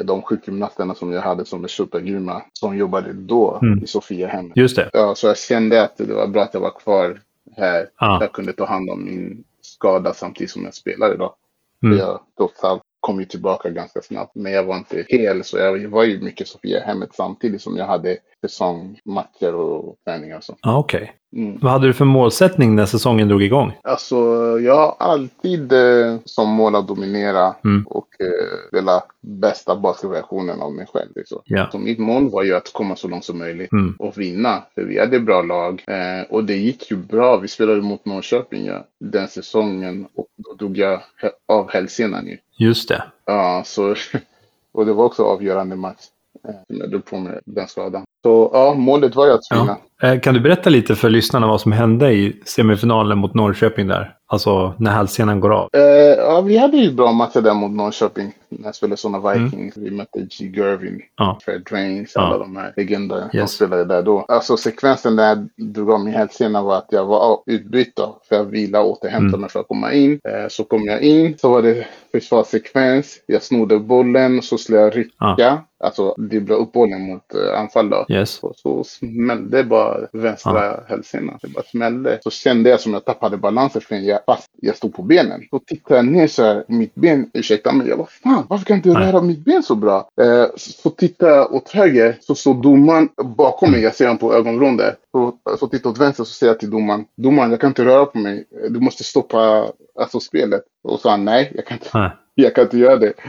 de 0.05 0.23
sjukgymnasterna 0.23 0.95
som 0.95 1.13
jag 1.13 1.23
hade 1.23 1.45
som 1.45 1.65
är 1.65 1.69
supergrymma, 1.69 2.43
som 2.53 2.77
jobbade 2.77 3.13
då 3.13 3.59
Mm. 3.63 3.85
i 3.85 3.87
Sofiahemmet. 3.87 4.57
Just 4.57 4.77
det. 4.77 4.91
Ja, 4.93 5.15
så 5.15 5.27
jag 5.27 5.39
kände 5.39 5.83
att 5.83 5.97
det 5.97 6.15
var 6.15 6.27
bra 6.27 6.43
att 6.43 6.55
jag 6.55 6.61
var 6.61 6.71
kvar 6.71 7.21
här. 7.57 7.89
Ja. 8.01 8.19
Jag 8.21 8.33
kunde 8.33 8.53
ta 8.53 8.67
hand 8.67 8.91
om 8.91 9.05
min 9.05 9.45
skada 9.61 10.15
samtidigt 10.15 10.51
som 10.51 10.65
jag 10.65 10.75
spelade 10.75 11.17
då. 11.17 11.35
Mm. 11.83 11.99
Jag 11.99 12.21
trots 12.37 12.65
allt 12.65 12.83
kom 13.01 13.21
ju 13.21 13.27
tillbaka 13.27 13.71
ganska 13.71 14.03
snabbt. 14.03 14.35
Men 14.35 14.53
jag 14.53 14.65
var 14.65 14.77
inte 14.77 15.05
hel, 15.09 15.45
så 15.45 15.59
jag 15.59 15.89
var 15.89 16.05
ju 16.05 16.21
mycket 16.21 16.49
Sofiahemmet 16.49 17.15
samtidigt 17.15 17.63
som 17.63 17.77
jag 17.77 17.87
hade 17.87 18.17
säsongmatcher 18.49 19.55
och 19.55 19.97
träningar 20.05 20.37
och 20.37 20.45
så. 20.45 20.57
Ja, 20.63 20.79
okej. 20.79 21.13
Mm. 21.37 21.59
Vad 21.63 21.73
hade 21.73 21.87
du 21.87 21.93
för 21.93 22.05
målsättning 22.05 22.75
när 22.77 22.87
säsongen 22.87 23.29
drog 23.29 23.43
igång? 23.43 23.73
Alltså, 23.83 24.17
jag 24.61 24.77
har 24.77 24.95
alltid 24.99 25.73
eh, 25.73 26.17
som 26.25 26.49
mål 26.49 26.75
att 26.77 26.89
dominera 26.89 27.55
Mm. 27.65 27.87
och 27.87 28.09
eh, 28.21 28.69
spela 28.69 29.03
bästa 29.21 29.77
basketversionen 29.77 30.61
av 30.63 30.73
mig 30.73 30.87
själv. 30.93 31.11
Liksom. 31.15 31.39
Ja. 31.45 31.69
Så 31.73 31.79
mitt 31.79 31.99
mål 31.99 32.31
var 32.31 32.43
ju 32.43 32.55
att 32.57 32.73
komma 32.73 32.97
så 32.97 33.09
långt 33.09 33.25
som 33.25 33.39
möjligt 33.39 33.73
Mm. 33.73 33.95
och 33.99 34.19
vinna. 34.19 34.63
För 34.75 34.83
vi 34.83 34.99
hade 35.01 35.21
bra 35.21 35.43
lag 35.43 35.85
eh, 35.87 36.31
och 36.31 36.45
det 36.45 36.57
gick 36.57 36.91
ju 36.91 36.97
bra. 36.97 37.37
Vi 37.37 37.49
spelade 37.49 37.83
mot 37.83 38.05
Norrköping 38.05 38.65
ja, 38.67 38.87
den 39.01 39.29
säsongen 39.29 40.07
och 40.15 40.27
då 40.37 40.55
drog 40.55 40.77
jag 40.79 41.01
av 41.49 41.71
hälsenan 41.71 42.27
ju. 42.27 42.39
Just 42.59 42.89
det. 42.89 43.03
Ja, 43.27 43.63
så, 43.67 43.95
och 44.73 44.87
det 44.87 44.93
var 44.93 45.05
också 45.05 45.23
avgörande 45.23 45.77
match. 45.77 46.03
eh, 46.49 46.55
jag 46.67 46.91
drog 46.91 47.05
på 47.05 47.19
med 47.19 47.41
den 47.45 47.69
skadan. 47.69 48.05
Så 48.25 48.51
ja, 48.53 48.75
målet 48.75 49.15
var 49.17 49.27
ju 49.27 49.33
att 49.33 49.41
vinna. 49.51 49.77
Ja. 50.01 50.09
Eh, 50.09 50.21
Kan 50.21 50.35
du 50.35 50.41
berätta 50.41 50.71
lite 50.71 50.95
för 50.95 51.11
lyssnarna 51.11 51.47
vad 51.47 51.61
som 51.61 51.73
hände 51.73 52.13
i 52.13 52.37
semifinalen 52.45 53.19
mot 53.19 53.35
Norrköping 53.35 53.87
där? 53.89 54.15
Alltså 54.27 54.75
när 54.79 54.91
hälsenan 54.91 55.41
går 55.41 55.53
av. 55.53 55.69
Eh, 55.73 55.83
ja, 56.19 56.41
vi 56.41 56.59
hade 56.59 56.77
ju 56.77 56.93
bra 56.93 57.13
matcher 57.13 57.41
där 57.41 57.55
mot 57.55 57.71
Norrköping. 57.71 58.33
När 58.49 58.65
jag 58.69 58.75
spelade 58.75 58.97
sådana 58.97 59.33
Vikings. 59.35 59.77
Vi 59.77 59.91
mötte 59.91 60.21
G. 60.21 60.53
Gervin, 60.57 60.89
Mm. 60.89 61.01
Ja. 61.17 61.39
Fred 61.45 61.63
Drains, 61.71 62.13
Ja. 62.15 62.21
alla 62.21 62.39
de 62.39 62.57
här 62.57 62.73
legenderna 62.77 63.31
som 63.31 63.39
Yes. 63.41 63.51
spelade 63.53 63.85
där 63.85 64.03
då. 64.03 64.25
Alltså 64.29 64.57
sekvensen 64.57 65.17
när 65.17 65.29
jag 65.29 65.49
drog 65.75 65.91
av 65.91 66.05
min 66.05 66.15
hälsena 66.15 66.63
var 66.63 66.77
att 66.77 66.87
jag 66.91 67.05
var 67.05 67.39
utbytt 67.47 67.97
då, 67.97 68.19
för 68.29 68.41
att 68.41 68.47
vila 68.51 68.81
och 68.81 68.91
återhämta 68.91 69.29
Mm. 69.29 69.41
mig 69.41 69.51
för 69.51 69.61
att 69.61 69.69
komma 69.69 69.93
in. 69.93 70.13
Eh, 70.13 70.49
så 70.49 70.65
kom 70.65 70.85
jag 70.85 71.03
in, 71.03 71.39
så 71.39 71.51
var 71.51 71.63
det 71.63 71.87
försvarssekvens. 72.13 73.17
Jag 73.27 73.43
snodde 73.43 73.79
bollen, 73.79 74.43
så 74.43 74.59
skulle 74.59 74.79
jag 74.79 74.97
rycka. 74.97 75.35
Ja. 75.39 75.65
Alltså 75.85 76.15
dribbla 76.19 76.55
upp 76.55 76.73
bollen 76.73 77.03
mot 77.03 77.35
eh, 77.35 77.61
anfall 77.61 77.91
då. 77.91 78.05
Yes. 78.15 78.39
Och 78.43 78.57
så 78.57 78.85
smällde 78.85 79.65
bara 79.65 80.09
vänstra 80.13 80.81
hälsenan. 80.89 81.39
Det 81.43 81.49
bara 81.49 81.65
smällde. 81.65 82.19
Så 82.23 82.31
kände 82.31 82.71
jag 82.71 82.81
som 82.81 82.93
jag 82.93 83.05
tappade 83.05 83.37
balansen 83.37 83.83
för 83.83 83.97
jag, 83.97 84.21
fast 84.27 84.51
jag 84.61 84.77
stod 84.77 84.95
på 84.95 85.03
benen. 85.03 85.43
Så 85.51 85.59
tittade 85.59 85.97
jag 85.97 86.07
ner 86.07 86.27
så 86.27 86.43
här, 86.43 86.65
mitt 86.69 86.95
ben, 86.95 87.31
ursäkta 87.35 87.73
mig, 87.73 87.89
jag 87.89 87.99
bara 87.99 88.09
fan 88.23 88.47
varför 88.49 88.65
kan 88.65 88.77
jag 88.77 88.87
inte 88.87 89.01
röra 89.01 89.23
mitt 89.23 89.45
ben 89.45 89.63
så 89.63 89.75
bra? 89.75 90.09
Eh, 90.21 90.47
så 90.57 90.91
tittade 90.91 91.33
jag 91.33 91.55
åt 91.55 91.71
höger, 91.71 92.17
så 92.21 92.35
står 92.35 92.55
domaren 92.55 93.09
bakom 93.37 93.71
mig, 93.71 93.81
jag 93.81 93.95
ser 93.95 94.05
honom 94.05 94.19
på 94.19 94.35
ögonvrån 94.35 94.77
där. 94.77 94.97
Så, 95.13 95.39
så 95.59 95.67
tittar 95.67 95.91
jag 95.91 95.93
åt 95.93 96.01
vänster 96.01 96.25
så 96.25 96.33
säger 96.33 96.53
jag 96.53 96.61
till 96.61 96.71
domaren, 96.71 97.05
domaren 97.17 97.51
jag 97.51 97.61
kan 97.61 97.71
inte 97.71 97.85
röra 97.85 98.07
på 98.07 98.19
mig, 98.19 98.45
du 98.71 98.81
måste 98.81 99.05
stoppa 99.05 99.69
alltså, 100.01 100.21
spelet. 100.21 100.63
Och 100.83 100.91
så 100.91 100.99
sa 100.99 101.11
han 101.11 101.25
nej, 101.25 101.53
jag 101.55 101.67
kan 101.67 101.77
inte, 101.77 101.91
Nej. 101.95 102.11
jag 102.35 102.55
kan 102.55 102.65
inte 102.65 102.79
göra 102.79 102.97
det. 102.97 103.13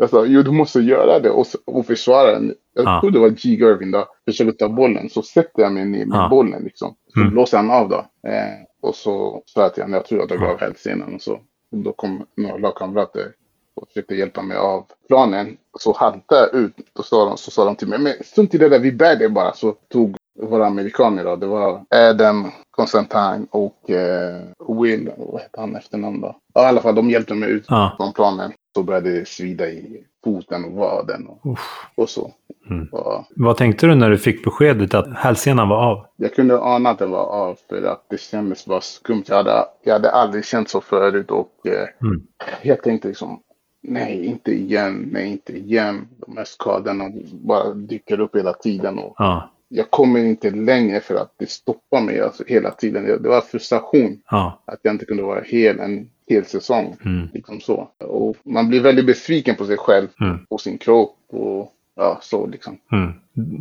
Jag 0.00 0.10
sa, 0.10 0.24
jo 0.24 0.42
du 0.42 0.50
måste 0.50 0.80
göra 0.80 1.18
det 1.18 1.30
och, 1.30 1.46
och 1.64 1.86
försvara 1.86 2.32
den. 2.32 2.54
Jag 2.82 2.86
Ja. 2.86 3.00
tror 3.00 3.10
det 3.10 3.18
var 3.18 3.28
G. 3.28 3.48
Gervin 3.48 3.90
då. 3.90 4.04
Försöker 4.24 4.52
ta 4.52 4.68
bollen. 4.68 5.10
Så 5.10 5.22
sätter 5.22 5.62
jag 5.62 5.72
mig 5.72 5.84
ner 5.84 6.06
med 6.06 6.16
Ja. 6.18 6.28
bollen 6.30 6.62
liksom. 6.62 6.94
Så 7.14 7.20
Mm. 7.20 7.32
blåser 7.32 7.56
han 7.56 7.70
av 7.70 7.88
då. 7.88 7.96
Eh, 8.28 8.54
och 8.82 8.94
så 8.94 9.42
sa 9.46 9.62
jag 9.62 9.74
till 9.74 9.82
honom, 9.82 9.94
jag 9.94 10.04
tror 10.04 10.20
jag 10.20 10.28
drog 10.28 10.42
Ja. 10.42 10.52
av 10.52 10.60
hälsenan 10.60 11.14
och 11.14 11.22
så. 11.22 11.32
Och 11.72 11.78
då 11.78 11.92
kom 11.92 12.26
några 12.36 12.56
lagkamrater 12.56 13.32
och 13.76 13.88
försökte 13.88 14.14
hjälpa 14.14 14.42
mig 14.42 14.56
av 14.56 14.84
planen. 15.08 15.56
Så 15.78 15.92
haltade 15.96 16.40
jag 16.40 16.54
ut. 16.54 16.74
Sa 17.04 17.24
de, 17.28 17.36
så 17.36 17.50
sa 17.50 17.64
de 17.64 17.76
till 17.76 17.88
mig, 17.88 17.98
men 17.98 18.12
strunt 18.24 18.54
i 18.54 18.58
det 18.58 18.68
där, 18.68 18.78
vi 18.78 18.92
bär 18.92 19.16
det 19.16 19.28
bara. 19.28 19.52
Så 19.52 19.72
tog 19.92 20.16
våra 20.40 20.66
amerikaner 20.66 21.24
då. 21.24 21.36
Det 21.36 21.46
var 21.46 21.84
Adam 21.90 22.50
Constantine 22.70 23.46
och 23.50 23.90
eh, 23.90 24.42
Will, 24.82 25.10
vad 25.16 25.40
hette 25.40 25.60
han 25.60 25.76
efternamn 25.76 26.20
då? 26.20 26.36
Ja, 26.54 26.62
i 26.62 26.66
alla 26.66 26.80
fall, 26.80 26.94
de 26.94 27.10
hjälpte 27.10 27.34
mig 27.34 27.50
ut 27.50 27.64
Ja. 27.68 27.94
från 27.96 28.12
planen. 28.12 28.52
Så 28.78 28.82
började 28.82 29.18
det 29.18 29.28
svida 29.28 29.68
i 29.68 30.04
foten 30.24 30.64
och 30.64 30.72
vaden 30.72 31.26
och, 31.26 31.52
Uff. 31.52 31.86
och 31.94 32.08
så. 32.08 32.32
Mm. 32.70 32.88
Och 32.92 33.24
Vad 33.36 33.56
tänkte 33.56 33.86
du 33.86 33.94
när 33.94 34.10
du 34.10 34.18
fick 34.18 34.44
beskedet 34.44 34.94
att 34.94 35.14
hälsenan 35.18 35.68
var 35.68 35.76
av? 35.90 36.06
jag 36.16 36.34
kunde 36.34 36.60
ana 36.60 36.90
att 36.90 36.98
det 36.98 37.06
var 37.06 37.24
av 37.26 37.58
för 37.68 37.82
att 37.82 38.04
det 38.10 38.20
kändes 38.20 38.66
bara 38.66 38.80
skumt. 38.80 39.22
Jag 39.26 39.36
hade, 39.36 39.64
jag 39.82 39.92
hade 39.92 40.10
aldrig 40.10 40.44
känt 40.44 40.68
så 40.68 40.80
förut 40.80 41.30
och 41.30 41.52
eh, 41.66 41.88
Mm. 42.08 42.22
jag 42.62 42.82
tänkte 42.82 43.08
liksom 43.08 43.40
nej, 43.82 44.24
inte 44.26 44.50
igen, 44.52 45.08
nej, 45.12 45.30
inte 45.32 45.52
igen. 45.58 46.08
De 46.26 46.36
här 46.36 46.44
skadorna 46.44 47.04
bara 47.32 47.74
dyker 47.74 48.20
upp 48.20 48.36
hela 48.36 48.52
tiden 48.52 48.98
och 48.98 49.14
Ja. 49.18 49.50
Jag 49.68 49.90
kommer 49.90 50.20
inte 50.24 50.50
längre 50.50 51.00
för 51.00 51.14
att 51.14 51.32
det 51.38 51.50
stoppar 51.50 52.00
mig 52.00 52.20
alltså, 52.20 52.44
hela 52.46 52.70
tiden. 52.70 53.22
Det, 53.22 53.28
var 53.28 53.40
frustration 53.40 54.20
Ja. 54.30 54.62
att 54.64 54.78
jag 54.82 54.94
inte 54.94 55.04
kunde 55.04 55.22
vara 55.22 55.40
hel 55.40 55.78
en 55.80 56.10
hel 56.28 56.44
säsong. 56.44 56.96
Mm. 57.04 57.28
Liksom 57.34 57.60
så. 57.60 57.88
Och 57.98 58.36
man 58.44 58.68
blir 58.68 58.80
väldigt 58.80 59.06
besviken 59.06 59.56
på 59.56 59.64
sig 59.66 59.76
själv 59.76 60.08
Mm. 60.20 60.38
och 60.48 60.60
sin 60.60 60.78
kropp 60.78 61.16
och 61.32 61.72
ja, 61.96 62.18
så 62.22 62.46
liksom. 62.46 62.78
Mm. 62.92 63.12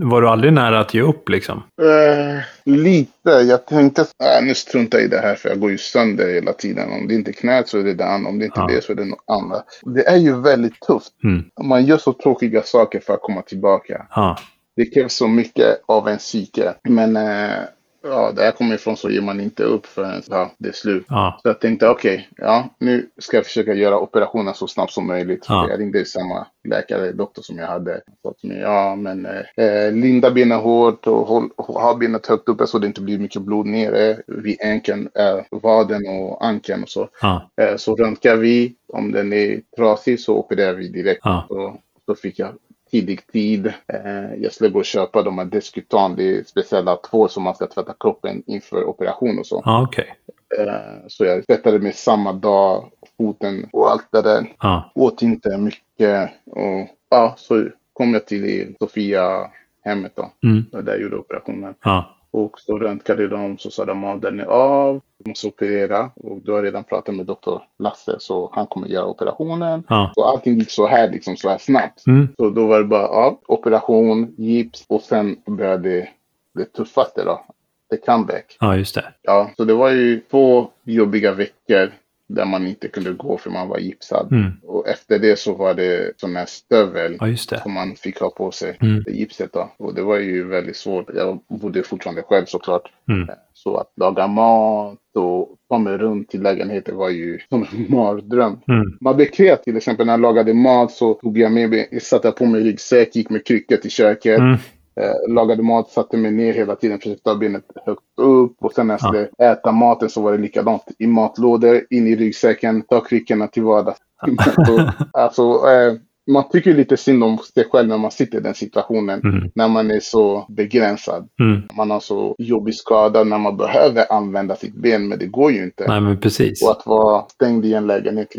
Var 0.09 0.21
du 0.21 0.27
aldrig 0.29 0.53
nära 0.53 0.79
att 0.79 0.93
ge 0.93 1.01
upp 1.01 1.29
liksom? 1.29 1.63
Eh, 1.81 2.43
lite. 2.65 3.29
Jag 3.29 3.65
tänkte 3.65 4.01
att 4.01 4.13
äh, 4.39 4.45
nu 4.45 4.53
struntar 4.55 4.97
jag 4.97 5.05
i 5.05 5.09
det 5.09 5.19
här 5.19 5.35
för 5.35 5.49
jag 5.49 5.59
går 5.59 5.71
ju 5.71 5.77
sönder 5.77 6.33
hela 6.33 6.53
tiden. 6.53 6.91
Om 6.91 7.07
det 7.07 7.13
inte 7.13 7.31
är 7.31 7.33
knät 7.33 7.67
så 7.67 7.79
är 7.79 7.83
det 7.83 7.93
det 7.93 8.05
andra. 8.05 8.29
Om 8.29 8.39
det 8.39 8.45
inte 8.45 8.59
är 8.59 8.69
Ja. 8.69 8.75
det 8.75 8.81
så 8.83 8.91
är 8.91 8.95
det 8.95 9.05
något 9.05 9.23
annat. 9.27 9.65
Det 9.95 10.07
är 10.07 10.17
ju 10.17 10.41
väldigt 10.41 10.79
tufft. 10.79 11.13
Mm. 11.23 11.43
Man 11.63 11.85
gör 11.85 11.97
så 11.97 12.13
tråkiga 12.13 12.63
saker 12.63 12.99
för 12.99 13.13
att 13.13 13.21
komma 13.21 13.41
tillbaka. 13.41 14.05
Ja. 14.15 14.37
Det 14.77 14.85
krävs 14.85 15.13
så 15.13 15.27
mycket 15.27 15.81
av 15.85 16.07
en 16.07 16.17
psyke. 16.17 16.73
Men 16.83 17.15
eh, 17.15 17.59
ja, 18.03 18.31
där 18.31 18.45
jag 18.45 18.55
kommer 18.55 18.75
ifrån 18.75 18.97
så 18.97 19.09
ger 19.09 19.21
man 19.21 19.39
inte 19.39 19.63
upp 19.63 19.85
förrän 19.85 20.21
ja, 20.27 20.51
det 20.57 20.69
är 20.69 20.73
slut. 20.73 21.05
Ja. 21.09 21.39
Så 21.41 21.49
jag 21.49 21.61
tänkte 21.61 21.89
okej, 21.89 22.29
ja, 22.37 22.69
nu 22.79 23.09
ska 23.17 23.37
jag 23.37 23.45
försöka 23.45 23.73
göra 23.73 23.99
operationen 23.99 24.53
så 24.53 24.67
snabbt 24.67 24.91
som 24.91 25.07
möjligt. 25.07 25.45
Ja. 25.49 25.69
Jag 25.69 25.79
ringde 25.79 26.05
samma 26.05 26.47
läkare, 26.67 27.11
doktor 27.11 27.41
som 27.41 27.57
jag 27.57 27.67
hade. 27.67 27.91
Han 27.91 28.15
sa 28.23 28.33
till 28.39 28.49
mig, 28.49 28.59
ja 28.59 28.95
men 28.95 29.25
eh, 29.25 29.91
linda 29.91 30.31
benen 30.31 30.59
hårt 30.59 31.07
och 31.07 31.27
håll, 31.27 31.49
ha 31.57 31.95
benet 31.95 32.27
högt 32.27 32.49
uppe 32.49 32.67
så 32.67 32.79
det 32.79 32.87
inte 32.87 33.01
blir 33.01 33.19
mycket 33.19 33.41
blod 33.41 33.65
nere 33.65 34.17
vid 34.27 34.57
ankeln, 34.63 35.09
eh, 35.19 35.59
vaden 35.61 36.07
och 36.07 36.45
ankeln 36.45 36.83
och 36.83 36.89
så. 36.89 37.09
Ja. 37.21 37.49
Eh, 37.61 37.75
så 37.75 37.95
röntgar 37.95 38.35
vi, 38.35 38.75
om 38.93 39.11
den 39.11 39.33
är 39.33 39.61
trasig 39.77 40.19
så 40.19 40.35
opererar 40.37 40.73
vi 40.73 40.89
direkt. 40.89 41.23
Så, 41.23 41.77
så 42.05 42.15
fick 42.15 42.39
jag 42.39 42.53
tidig 42.91 43.27
tid. 43.27 43.67
Eh, 43.67 44.35
jag 44.37 44.53
skulle 44.53 44.69
gå 44.69 44.79
och 44.79 44.85
köpa 44.85 45.23
de 45.23 45.37
här 45.37 45.45
Descutan, 45.45 46.15
det 46.15 46.37
är 46.37 46.43
speciella 46.43 46.95
tvål 46.95 47.29
som 47.29 47.43
man 47.43 47.55
ska 47.55 47.67
tvätta 47.67 47.93
kroppen 47.99 48.43
inför 48.45 48.83
operation 48.83 49.39
och 49.39 49.45
så. 49.47 49.61
Ja, 49.65 49.83
okej. 49.83 50.15
Eh, 50.59 51.07
Så 51.07 51.25
jag 51.25 51.47
tvättade 51.47 51.79
mig 51.79 51.93
samma 51.93 52.33
dag, 52.33 52.91
foten 53.17 53.69
och 53.71 53.91
allt 53.91 54.07
det 54.11 54.21
där. 54.21 54.53
Ja. 54.59 54.91
Åt 54.95 55.21
inte 55.21 55.57
mycket. 55.57 56.29
Och 56.45 56.87
ja, 57.09 57.33
så 57.37 57.67
kom 57.93 58.13
jag 58.13 58.25
till 58.25 58.75
Sofia 58.79 59.51
hemmet 59.83 60.11
då. 60.15 60.31
Mm. 60.43 60.65
Och 60.71 60.83
där 60.83 60.97
gjorde 60.97 61.17
operationen. 61.17 61.75
Ja. 61.83 62.16
Och 62.31 62.59
så 62.59 62.79
röntgade 62.79 63.27
de 63.27 63.57
så 63.57 63.71
sa 63.71 63.85
de 63.85 64.03
att 64.03 64.21
den 64.21 64.39
är 64.39 64.45
av. 64.45 65.01
Du 65.17 65.29
måste 65.29 65.47
operera. 65.47 66.11
Och 66.15 66.41
du 66.43 66.51
har 66.51 66.63
redan 66.63 66.83
pratat 66.83 67.15
med 67.15 67.25
doktor 67.25 67.61
Lasse 67.79 68.15
så 68.19 68.51
han 68.53 68.67
kommer 68.67 68.87
göra 68.87 69.05
operationen. 69.05 69.83
Ja. 69.89 70.11
Så 70.15 70.23
allting 70.23 70.59
gick 70.59 70.71
så 70.71 70.87
här 70.87 71.11
liksom 71.11 71.37
så 71.37 71.49
här 71.49 71.57
snabbt. 71.57 72.07
Mm. 72.07 72.27
Så 72.37 72.49
då 72.49 72.67
var 72.67 72.79
det 72.79 72.85
bara 72.85 73.01
ja, 73.01 73.39
operation, 73.47 74.35
gips 74.37 74.85
och 74.87 75.01
sen 75.01 75.37
började 75.45 75.89
det, 75.89 76.09
det 76.53 76.65
tuffaste 76.65 77.23
då. 77.23 77.45
The 77.89 77.97
comeback. 77.97 78.57
Ja, 78.59 78.75
just 78.75 78.95
det. 78.95 79.13
Ja, 79.21 79.51
så 79.57 79.63
det 79.63 79.73
var 79.73 79.89
ju 79.89 80.19
två 80.19 80.67
jobbiga 80.83 81.33
veckor 81.33 81.91
där 82.29 82.45
man 82.45 82.67
inte 82.67 82.87
kunde 82.87 83.11
gå 83.13 83.37
för 83.37 83.49
man 83.49 83.67
var 83.67 83.77
gipsad. 83.77 84.31
Mm. 84.31 84.51
Och 84.63 84.87
efter 84.87 85.19
det 85.19 85.39
så 85.39 85.53
var 85.53 85.73
det 85.73 86.13
sån 86.17 86.35
här 86.35 86.45
stövel 86.45 87.17
Ja, 87.19 87.35
som 87.63 87.73
man 87.73 87.95
fick 87.95 88.19
ha 88.19 88.29
på 88.29 88.51
sig, 88.51 88.77
Mm. 88.81 89.03
det 89.03 89.11
gipset 89.11 89.53
då. 89.53 89.71
Och 89.77 89.95
det 89.95 90.01
var 90.01 90.17
ju 90.17 90.43
väldigt 90.47 90.75
svårt. 90.75 91.09
Jag 91.15 91.39
bodde 91.47 91.83
fortfarande 91.83 92.21
själv 92.21 92.45
såklart. 92.45 92.91
Mm. 93.09 93.29
Så 93.53 93.77
att 93.77 93.91
laga 93.95 94.27
mat 94.27 94.97
och 95.15 95.55
ta 95.69 95.77
mig 95.77 95.97
runt 95.97 96.29
till 96.29 96.41
lägenheten 96.41 96.95
var 96.95 97.09
ju 97.09 97.39
som 97.49 97.61
en 97.61 97.85
mardröm. 97.89 98.59
Mm. 98.67 98.97
Man 99.01 99.15
blev 99.15 99.25
kreativ. 99.25 99.63
Till 99.63 99.77
exempel 99.77 100.05
när 100.05 100.13
jag 100.13 100.21
lagade 100.21 100.53
mat 100.53 100.91
så 100.91 101.13
tog 101.13 101.37
jag 101.37 101.51
med 101.51 101.69
mig, 101.69 101.99
satte 102.01 102.27
jag 102.27 102.35
på 102.35 102.45
mig 102.45 102.61
ryggsäck, 102.63 103.15
gick 103.15 103.29
med 103.29 103.45
kryckor 103.45 103.77
till 103.77 103.91
köket. 103.91 104.39
Mm. 104.39 104.57
Eh, 104.99 105.33
lagade 105.33 105.63
mat, 105.63 105.89
satte 105.89 106.17
mig 106.17 106.31
ner 106.31 106.53
hela 106.53 106.75
tiden, 106.75 106.99
försökte 106.99 107.23
ta 107.23 107.35
benet 107.35 107.63
högt 107.85 108.01
upp. 108.17 108.55
Och 108.59 108.73
sen 108.73 108.87
när 108.87 108.93
jag 108.93 108.99
Ja. 109.01 109.07
skulle 109.07 109.51
äta 109.51 109.71
maten 109.71 110.09
så 110.09 110.21
var 110.21 110.31
det 110.31 110.37
likadant. 110.37 110.83
I 110.99 111.07
matlådor, 111.07 111.81
in 111.89 112.07
i 112.07 112.15
ryggsäcken, 112.15 112.81
ta 112.81 113.01
kryckorna 113.01 113.47
till 113.47 113.63
vardags. 113.63 113.99
så, 114.65 114.91
alltså, 115.13 115.41
eh, 115.41 115.93
man 116.31 116.49
tycker 116.49 116.73
lite 116.73 116.97
synd 116.97 117.23
om 117.23 117.37
sig 117.37 117.65
själv 117.71 117.87
när 117.89 117.97
man 117.97 118.11
sitter 118.11 118.37
i 118.37 118.41
den 118.41 118.53
situationen. 118.53 119.21
Mm. 119.23 119.51
När 119.55 119.67
man 119.67 119.91
är 119.91 119.99
så 119.99 120.45
begränsad. 120.49 121.29
Mm. 121.39 121.61
Man 121.77 121.91
har 121.91 121.99
så 121.99 122.35
jobbig 122.37 122.75
skada 122.75 123.23
när 123.23 123.37
man 123.37 123.57
behöver 123.57 124.13
använda 124.13 124.55
sitt 124.55 124.75
ben, 124.75 125.07
men 125.07 125.19
det 125.19 125.27
går 125.27 125.51
ju 125.51 125.63
inte. 125.63 125.85
Nej, 125.87 126.01
men 126.01 126.19
precis. 126.19 126.63
Och 126.63 126.71
att 126.71 126.85
vara 126.85 127.25
stängd 127.29 127.65
i 127.65 127.73
en 127.73 127.87
lägenhet 127.87 128.35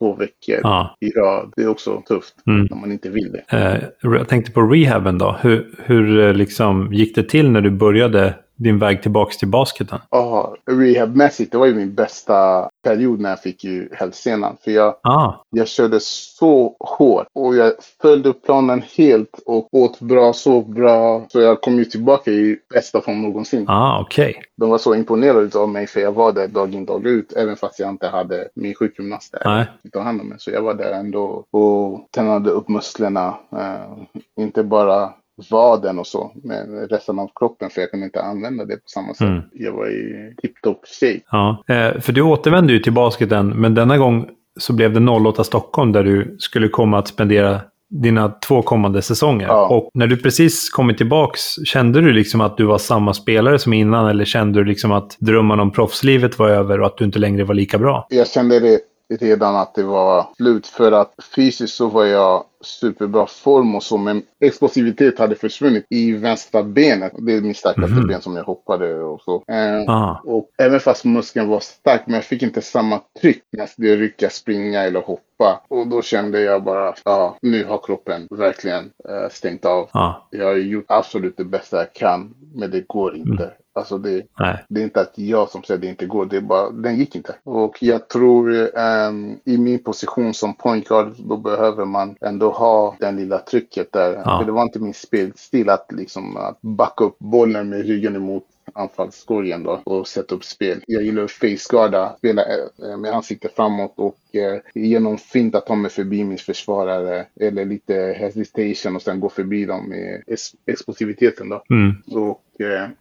två 0.00 0.14
veckor 0.14 0.60
Ja. 0.62 0.96
i 1.00 1.10
rad, 1.10 1.52
det 1.56 1.62
är 1.62 1.68
också 1.68 2.02
tufft. 2.08 2.34
Mm. 2.46 2.66
När 2.70 2.76
man 2.76 2.92
inte 2.92 3.08
vill 3.10 3.32
det. 3.32 3.56
Eh, 3.56 3.82
jag 4.00 4.28
tänkte 4.28 4.52
på 4.52 4.60
rehaben 4.62 5.18
då. 5.18 5.36
Hur, 5.40 5.70
hur 5.84 6.20
eh, 6.20 6.34
liksom 6.34 6.92
gick 6.92 7.14
det 7.14 7.22
till 7.22 7.50
när 7.50 7.60
du 7.60 7.70
började 7.70 8.34
din 8.56 8.78
väg 8.78 9.02
tillbaka 9.02 9.32
till 9.38 9.48
basketen? 9.48 9.98
Ja, 10.10 10.56
rehabmässigt, 10.70 11.52
det 11.52 11.58
var 11.58 11.66
ju 11.66 11.74
min 11.74 11.94
bästa 11.94 12.69
period 12.82 13.20
när 13.20 13.30
jag 13.30 13.42
fick 13.42 13.64
ju 13.64 13.88
hälsenan. 13.92 14.56
För 14.64 14.70
jag, 14.70 14.94
Ah, 15.02 15.32
jag 15.50 15.68
körde 15.68 16.00
så 16.00 16.76
hårt 16.80 17.26
och 17.32 17.56
jag 17.56 17.72
följde 18.02 18.32
planen 18.32 18.82
helt 18.96 19.40
och 19.46 19.68
åt 19.74 20.00
bra, 20.00 20.32
sov 20.32 20.70
bra. 20.74 21.26
Så 21.28 21.40
jag 21.40 21.60
kom 21.60 21.78
ju 21.78 21.84
tillbaka 21.84 22.30
i 22.30 22.58
bästa 22.74 23.00
form 23.00 23.22
någonsin. 23.22 23.64
ah 23.68 24.00
okej. 24.00 24.42
De 24.56 24.70
var 24.70 24.78
så 24.78 24.94
imponerade 24.94 25.58
av 25.58 25.68
mig 25.68 25.86
för 25.86 26.00
jag 26.00 26.12
var 26.12 26.32
där 26.32 26.48
dag 26.48 26.74
in 26.74 26.84
dag 26.86 27.06
ut. 27.06 27.32
Även 27.32 27.56
fast 27.56 27.78
jag 27.78 27.88
inte 27.88 28.06
hade 28.06 28.48
min 28.54 28.74
sjukgymnast 28.74 29.32
där. 29.32 29.42
Nej. 29.44 29.66
ta 29.92 30.00
hand 30.00 30.20
om 30.20 30.28
mig. 30.28 30.38
Så 30.40 30.50
jag 30.50 30.62
var 30.62 30.74
där 30.74 30.92
ändå 30.92 31.44
och 31.50 32.08
tränade 32.14 32.50
upp 32.50 32.68
musklerna. 32.68 33.34
Eh, 33.52 34.42
inte 34.44 34.62
bara 34.62 35.12
vaden 35.50 35.98
och 35.98 36.06
så, 36.06 36.32
men 36.34 36.88
resten 36.88 37.18
av 37.18 37.30
kroppen 37.34 37.70
för 37.70 37.80
jag 37.80 37.90
kunde 37.90 38.06
inte 38.06 38.22
använda 38.22 38.64
det 38.64 38.76
på 38.76 38.88
samma 38.88 39.14
sätt. 39.14 39.28
Mm. 39.28 39.42
Jag 39.52 39.72
var 39.72 39.88
i 39.88 40.34
tip-top 40.42 40.80
shape. 41.00 41.20
Ja. 41.30 41.64
Eh, 41.68 42.00
för 42.00 42.12
du 42.12 42.22
återvände 42.22 42.72
ju 42.72 42.78
till 42.78 42.92
basketen, 42.92 43.48
men 43.48 43.74
denna 43.74 43.98
gång 43.98 44.28
så 44.60 44.72
blev 44.72 44.92
det 44.92 45.10
08 45.10 45.44
Stockholm 45.44 45.92
där 45.92 46.04
du 46.04 46.36
skulle 46.38 46.68
komma 46.68 46.98
att 46.98 47.08
spendera 47.08 47.60
dina 47.90 48.28
två 48.28 48.62
kommande 48.62 49.02
säsonger. 49.02 49.46
Ja. 49.46 49.68
Och 49.68 49.90
när 49.94 50.06
du 50.06 50.16
precis 50.16 50.70
kommit 50.70 50.98
tillbaks, 50.98 51.40
kände 51.64 52.00
du 52.00 52.12
liksom 52.12 52.40
att 52.40 52.56
du 52.56 52.64
var 52.64 52.78
samma 52.78 53.14
spelare 53.14 53.58
som 53.58 53.72
innan? 53.72 54.06
Eller 54.06 54.24
kände 54.24 54.58
du 54.58 54.64
liksom 54.64 54.92
att 54.92 55.16
drömmen 55.18 55.60
om 55.60 55.70
proffslivet 55.72 56.38
var 56.38 56.48
över 56.48 56.80
och 56.80 56.86
att 56.86 56.96
du 56.96 57.04
inte 57.04 57.18
längre 57.18 57.44
var 57.44 57.54
lika 57.54 57.78
bra? 57.78 58.06
Jag 58.10 58.28
kände 58.28 58.60
det 58.60 58.80
redan 59.20 59.56
att 59.56 59.74
det 59.74 59.82
var 59.82 60.26
slut 60.36 60.66
för 60.66 60.92
att 60.92 61.14
fysiskt 61.34 61.74
så 61.74 61.86
var 61.86 62.04
jag 62.04 62.44
superbra 62.64 63.26
form 63.26 63.74
och 63.74 63.82
så 63.82 63.96
men 63.96 64.22
explosivitet 64.40 65.18
hade 65.18 65.34
försvunnit 65.34 65.86
i 65.90 66.12
vänstra 66.12 66.62
benet. 66.62 67.12
Det 67.18 67.32
är 67.32 67.40
min 67.40 67.54
starkaste 67.54 67.94
Mhm. 67.94 68.06
ben 68.06 68.20
som 68.22 68.36
jag 68.36 68.44
hoppade 68.44 69.02
och 69.02 69.20
så. 69.20 69.44
Eh, 69.48 69.84
Ah. 69.88 70.20
Och 70.24 70.50
även 70.58 70.80
fast 70.80 71.04
muskeln 71.04 71.48
var 71.48 71.60
stark, 71.60 72.02
men 72.06 72.14
jag 72.14 72.24
fick 72.24 72.42
inte 72.42 72.62
samma 72.62 73.00
tryck 73.20 73.42
när 73.52 73.68
jag 73.76 74.00
rycka, 74.00 74.30
springa 74.30 74.82
eller 74.82 75.00
hoppa. 75.00 75.60
Och 75.68 75.86
då 75.86 76.02
kände 76.02 76.40
jag 76.40 76.64
bara, 76.64 76.94
ja, 77.04 77.36
nu 77.42 77.64
har 77.64 77.78
kroppen 77.78 78.26
verkligen 78.30 78.90
eh, 79.08 79.28
stängt 79.30 79.64
av. 79.64 79.88
Ah. 79.92 80.12
Jag 80.30 80.46
har 80.46 80.54
gjort 80.56 80.84
absolut 80.88 81.36
det 81.36 81.44
bästa 81.44 81.76
jag 81.76 81.92
kan, 81.92 82.34
men 82.54 82.70
det 82.70 82.86
går 82.88 83.16
inte. 83.16 83.50
Alltså 83.72 83.98
det, 83.98 84.22
det 84.68 84.80
är 84.80 84.84
inte 84.84 85.00
att 85.00 85.12
jag 85.18 85.48
som 85.50 85.62
säger 85.62 85.80
det 85.80 85.86
inte 85.86 86.06
går, 86.06 86.26
det 86.26 86.36
är 86.36 86.40
bara, 86.40 86.70
den 86.70 86.96
gick 86.96 87.16
inte. 87.16 87.34
Och 87.44 87.76
jag 87.80 88.08
tror 88.08 88.70
ehm, 88.78 89.36
i 89.44 89.58
min 89.58 89.78
position 89.82 90.34
som 90.34 90.54
point 90.54 90.88
guard, 90.88 91.14
då 91.18 91.36
behöver 91.36 91.84
man 91.84 92.16
ändå 92.20 92.49
ha 92.52 92.96
den 93.00 93.16
lilla 93.16 93.38
trycket 93.38 93.92
där. 93.92 94.22
Ja. 94.24 94.38
För 94.38 94.44
det 94.44 94.52
var 94.52 94.62
inte 94.62 94.78
min 94.78 94.94
spelstil 94.94 95.68
att 95.68 95.92
liksom 95.92 96.36
att 96.36 96.58
backa 96.60 97.04
upp 97.04 97.18
bollen 97.18 97.68
med 97.68 97.86
ryggen 97.86 98.16
emot 98.16 98.44
anfallskorgen 98.74 99.62
då 99.62 99.80
och 99.84 100.08
sätta 100.08 100.34
upp 100.34 100.44
spel. 100.44 100.84
Jag 100.86 101.02
gillar 101.02 101.24
att 101.24 101.30
faceguarda, 101.30 102.14
spela 102.18 102.42
eh, 102.42 102.96
med 102.98 103.12
ansiktet 103.12 103.56
framåt 103.56 103.92
och 103.96 104.36
eh, 104.36 104.60
genom 104.74 105.18
fint 105.18 105.54
att 105.54 105.66
ta 105.66 105.74
mig 105.74 105.90
förbi 105.90 106.24
min 106.24 106.38
försvarare 106.38 107.26
eller 107.40 107.64
lite 107.64 108.16
hesitation 108.18 108.96
och 108.96 109.02
sen 109.02 109.20
gå 109.20 109.28
förbi 109.28 109.64
dem 109.64 109.88
med 109.88 110.22
ex- 110.26 110.54
explosiviteten 110.66 111.48
då. 111.48 111.62
Mm. 111.70 112.02
Och 112.26 112.42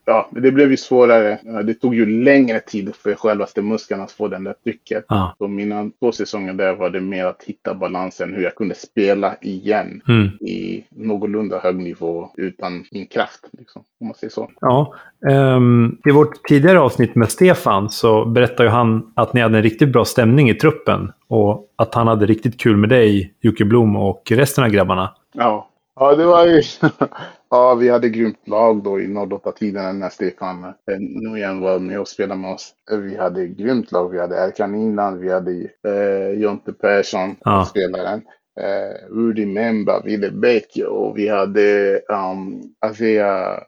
ja, 0.05 0.29
det 0.31 0.51
blev 0.51 0.71
ju 0.71 0.77
svårare. 0.77 1.31
Eh, 1.31 1.59
Det 1.59 1.73
tog 1.73 1.95
ju 1.95 2.23
längre 2.23 2.59
tid 2.59 2.95
för 2.95 3.15
självaste 3.15 3.61
muskeln 3.61 4.01
att 4.01 4.11
få 4.11 4.27
den 4.27 4.43
där 4.43 4.53
trycket. 4.63 5.05
Ah. 5.07 5.27
Så 5.37 5.47
mina 5.47 5.89
två 5.99 6.11
säsonger 6.11 6.53
där 6.53 6.73
var 6.75 6.89
det 6.89 7.01
mer 7.01 7.25
att 7.25 7.43
hitta 7.43 7.73
balansen, 7.73 8.33
hur 8.33 8.43
jag 8.43 8.55
kunde 8.55 8.75
spela 8.75 9.35
igen 9.41 10.01
Mm. 10.07 10.27
i 10.27 10.83
någorlunda 10.89 11.59
hög 11.59 11.75
nivå 11.75 12.29
utan 12.37 12.85
min 12.91 13.07
kraft, 13.07 13.45
liksom, 13.57 13.83
om 14.01 14.07
man 14.07 14.15
säger 14.15 14.31
så. 14.31 14.51
Ja. 14.61 14.93
ehm, 15.29 15.97
I 16.05 16.11
vårt 16.11 16.43
tidigare 16.47 16.79
avsnitt 16.79 17.15
med 17.15 17.29
Stefan 17.31 17.89
så 17.89 18.25
berättade 18.25 18.63
ju 18.63 18.69
han 18.69 19.11
att 19.15 19.33
ni 19.33 19.41
hade 19.41 19.57
en 19.57 19.63
riktigt 19.63 19.91
bra 19.91 20.05
stämning 20.05 20.49
i 20.49 20.53
truppen. 20.53 21.11
Och 21.27 21.65
att 21.75 21.95
han 21.95 22.07
hade 22.07 22.25
riktigt 22.25 22.59
kul 22.59 22.77
med 22.77 22.89
dig, 22.89 23.33
Jocke 23.41 23.65
Blom 23.65 23.95
och 23.95 24.21
resten 24.31 24.63
av 24.63 24.69
grabbarna. 24.69 25.13
Ja, 25.33 25.69
ja 25.95 26.15
det 26.15 26.25
var 26.25 26.45
ju... 26.45 26.61
ja, 27.49 27.75
vi 27.75 27.89
hade 27.89 28.09
grymt 28.09 28.47
lag 28.47 28.83
då 28.83 29.01
i 29.01 29.07
08-tiden 29.07 29.99
när 29.99 30.09
Stefan 30.09 30.63
eh, 30.63 30.99
Nujen 30.99 31.59
var 31.61 31.79
med 31.79 31.99
och 31.99 32.07
spelade 32.07 32.41
med 32.41 32.51
oss. 32.53 32.73
Vi 32.91 33.17
hade 33.17 33.47
grymt 33.47 33.91
lag. 33.91 34.09
Vi 34.09 34.19
hade 34.19 34.35
Erkan 34.35 34.75
Inland, 34.75 35.19
vi 35.19 35.31
hade 35.31 35.51
eh, 35.87 36.29
Jonte 36.41 36.73
Persson, 36.73 37.35
Ja. 37.43 37.65
spelaren. 37.65 38.21
Eh, 38.59 39.15
Rudy 39.15 39.45
Memba, 39.45 40.01
Ville 40.01 40.31
Bäck 40.31 40.77
och 40.89 41.17
vi 41.17 41.27
hade 41.27 41.93
um, 42.09 42.61
Azea, 42.79 43.59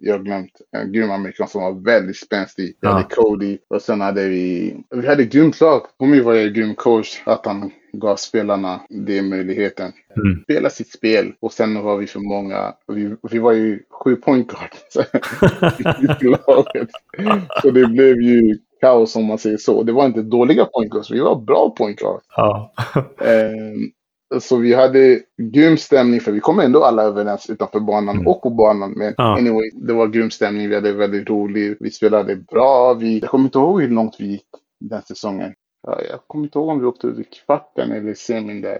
jag 0.00 0.14
har 0.14 0.24
glömt, 0.24 0.50
en 0.76 0.92
grym 0.92 1.10
amerikan 1.10 1.48
som 1.48 1.62
var 1.62 1.84
väldigt 1.84 2.16
spänstig. 2.16 2.64
Vi 2.80 2.88
Ja. 2.88 2.90
hade 2.90 3.04
Cody 3.14 3.58
och 3.68 3.82
sen 3.82 4.00
hade 4.00 4.28
vi, 4.28 4.76
vi 4.90 5.06
hade 5.06 5.24
grymt 5.24 5.60
lag. 5.60 5.82
På 5.98 6.06
mig 6.06 6.20
var 6.20 6.34
en 6.34 6.52
grym 6.54 6.74
coach, 6.74 7.22
att 7.26 7.46
han 7.46 7.70
gav 7.92 8.16
spelarna 8.16 8.80
den 8.88 9.28
möjligheten 9.28 9.92
Mm. 10.16 10.42
spela 10.42 10.70
sitt 10.70 10.92
spel 10.92 11.32
och 11.40 11.52
sen 11.52 11.82
var 11.82 11.96
vi 11.96 12.06
för 12.06 12.20
många. 12.20 12.74
Vi, 12.88 13.14
vi 13.30 13.38
var 13.38 13.52
ju 13.52 13.82
sju 13.90 14.16
point 14.16 14.48
guard 14.48 14.70
i 16.22 16.24
laget. 16.24 16.88
Så 17.62 17.70
det 17.70 17.86
blev 17.86 18.22
ju 18.22 18.58
kaos 18.80 19.16
om 19.16 19.24
man 19.24 19.38
säger 19.38 19.56
så. 19.56 19.82
Det 19.82 19.92
var 19.92 20.06
inte 20.06 20.22
dåliga 20.22 20.64
point 20.64 20.90
guards, 20.90 21.10
vi 21.10 21.20
var 21.20 21.36
bra 21.40 21.74
point 21.78 21.98
guards. 21.98 22.24
Ja. 22.36 22.72
Ehm, 23.24 23.90
så 24.40 24.56
vi 24.56 24.74
hade 24.74 25.20
grym 25.52 25.76
stämning 25.76 26.20
för 26.20 26.32
vi 26.32 26.40
kom 26.40 26.60
ändå 26.60 26.84
alla 26.84 27.02
överens 27.02 27.50
utanför 27.50 27.80
banan 27.80 28.14
Mm. 28.16 28.26
och 28.28 28.42
på 28.42 28.50
banan. 28.50 28.92
Men 28.96 29.14
Ja. 29.16 29.38
anyway, 29.38 29.70
det 29.74 29.92
var 29.92 30.06
grym 30.06 30.30
stämning. 30.30 30.68
Vi 30.68 30.74
hade 30.74 30.92
väldigt 30.92 31.30
roligt. 31.30 31.76
Vi 31.80 31.90
spelade 31.90 32.36
bra. 32.36 32.94
Vi, 32.94 33.18
jag 33.18 33.30
kommer 33.30 33.44
inte 33.44 33.58
ihåg 33.58 33.82
hur 33.82 33.88
långt 33.88 34.16
vi 34.18 34.26
gick 34.26 34.46
den 34.80 35.02
säsongen. 35.02 35.52
Ja, 35.82 36.00
jag 36.10 36.20
kommer 36.26 36.44
inte 36.44 36.58
ihåg 36.58 36.68
om 36.68 36.80
vi 36.80 36.86
åkte 36.86 37.06
ut 37.06 37.18
i 37.18 37.24
kvarten 37.24 37.92
eller 37.92 38.14
semin 38.14 38.60
där. 38.60 38.78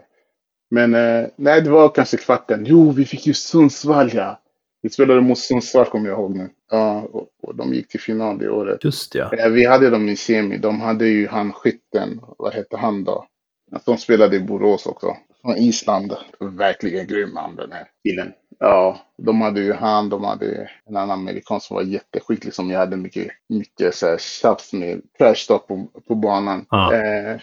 Men 0.71 0.95
eh, 0.95 1.29
nej, 1.37 1.63
det 1.63 1.71
var 1.71 1.89
kanske 1.89 2.17
kvarten. 2.17 2.65
Jo, 2.67 2.91
vi 2.91 3.05
fick 3.05 3.27
ju 3.27 3.35
Sundsvall 3.35 4.11
ja. 4.15 4.41
Vi 4.83 4.91
spelade 4.91 5.21
mot 5.21 5.39
Sundsvall 5.39 5.85
kommer 5.87 6.09
jag 6.09 6.19
ihåg 6.19 6.37
nu. 6.37 6.51
Ja, 6.71 7.03
och, 7.13 7.29
och 7.43 7.55
de 7.55 7.75
gick 7.75 7.89
till 7.89 8.01
final 8.01 8.39
det 8.39 8.51
året. 8.51 8.85
Just 8.85 9.15
ja. 9.15 9.35
Eh, 9.35 9.49
Vi 9.51 9.65
hade 9.67 9.91
dem 9.91 10.09
i 10.09 10.17
semi. 10.17 10.59
De 10.59 10.81
hade 10.81 11.07
ju 11.09 11.27
han 11.29 11.53
skytten. 11.53 12.21
Vad 12.39 12.53
hette 12.53 12.77
han 12.77 13.05
då? 13.05 13.27
Att 13.73 13.85
de 13.85 13.97
spelade 13.99 14.37
i 14.37 14.41
Borås 14.41 14.87
också. 14.87 15.17
Från 15.43 15.57
Island. 15.57 16.15
Verkligen 16.39 17.07
grym 17.07 17.37
han 17.37 17.57
den 17.57 17.73
här 17.73 17.87
killen. 18.05 18.33
Ja, 18.63 19.01
de 19.17 19.41
hade 19.41 19.61
ju 19.61 19.73
han. 19.73 20.09
De 20.09 20.25
hade 20.25 20.69
en 20.87 20.97
annan 20.97 21.11
amerikan 21.11 21.61
som 21.61 21.75
var 21.75 21.83
jätteskicklig 21.83 22.55
som 22.55 22.71
jag 22.71 22.79
hade 22.79 22.97
mycket, 22.97 23.29
mycket 23.49 23.95
så 23.95 24.07
här 24.07 24.19
tjafs 24.19 24.73
med. 24.73 25.01
Trash 25.19 25.47
talk 25.49 25.67
på, 25.67 25.87
på 26.09 26.15
banan. 26.15 26.67
Ja. 26.71 26.95
Eh, 26.95 27.41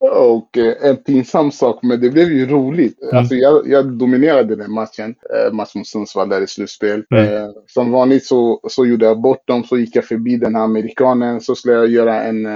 och 0.10 0.58
eh, 0.58 0.90
en 0.90 0.96
pinsam 0.96 1.52
sak, 1.52 1.78
men 1.82 2.00
det 2.00 2.10
blev 2.10 2.32
ju 2.32 2.46
roligt. 2.46 3.02
Mm. 3.02 3.16
Alltså 3.16 3.34
jag, 3.34 3.68
jag 3.68 3.92
dominerade 3.92 4.56
den 4.56 4.72
matchen. 4.72 5.14
Eh, 5.34 5.52
match 5.52 5.74
mot 5.74 5.86
Sundsvall 5.86 6.28
där 6.28 6.40
i 6.40 6.46
slutspel. 6.46 7.04
Mm. 7.10 7.34
Eh, 7.34 7.50
som 7.66 7.90
vanligt 7.90 8.26
så, 8.26 8.60
så 8.68 8.86
gjorde 8.86 9.06
jag 9.06 9.20
bort 9.20 9.46
dem, 9.46 9.64
så 9.64 9.78
gick 9.78 9.96
jag 9.96 10.04
förbi 10.04 10.36
den 10.36 10.54
här 10.54 10.62
amerikanen. 10.62 11.40
Så 11.40 11.54
skulle 11.54 11.74
jag 11.74 11.88
göra 11.88 12.22
en 12.22 12.46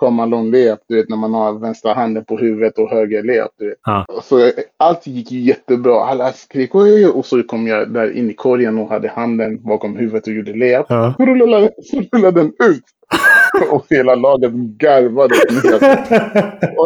come 0.00 0.22
along 0.22 0.50
layup, 0.50 0.78
du 0.88 0.96
vet 0.96 1.08
när 1.08 1.16
man 1.16 1.34
har 1.34 1.52
vänstra 1.52 1.94
handen 1.94 2.24
på 2.24 2.36
huvudet 2.38 2.78
och 2.78 2.90
höger 2.90 3.22
layup. 3.22 3.50
Du 3.58 3.68
vet. 3.68 3.78
Ja. 3.84 4.06
Så 4.22 4.50
allt 4.76 5.06
gick 5.06 5.32
jättebra. 5.32 6.04
Alla 6.04 6.32
skrek 6.32 6.74
oj, 6.74 6.92
oj, 6.92 7.06
oj. 7.06 7.12
och 7.12 7.26
så 7.26 7.42
kom 7.42 7.66
jag 7.66 7.92
där 7.92 8.16
in 8.16 8.30
i 8.30 8.34
korgen 8.34 8.78
och 8.78 8.88
hade 8.88 9.08
handen 9.08 9.62
bakom 9.62 9.96
huvudet 9.96 10.26
och 10.26 10.32
gjorde 10.32 10.54
layup. 10.54 10.86
Ja. 10.88 11.14
Så 11.16 11.26
rullade, 11.26 11.70
så 11.82 12.02
rullade 12.12 12.40
den 12.40 12.52
ut. 12.70 12.84
och 13.70 13.86
hela 13.90 14.14
laget 14.14 14.52
garvade. 14.52 15.34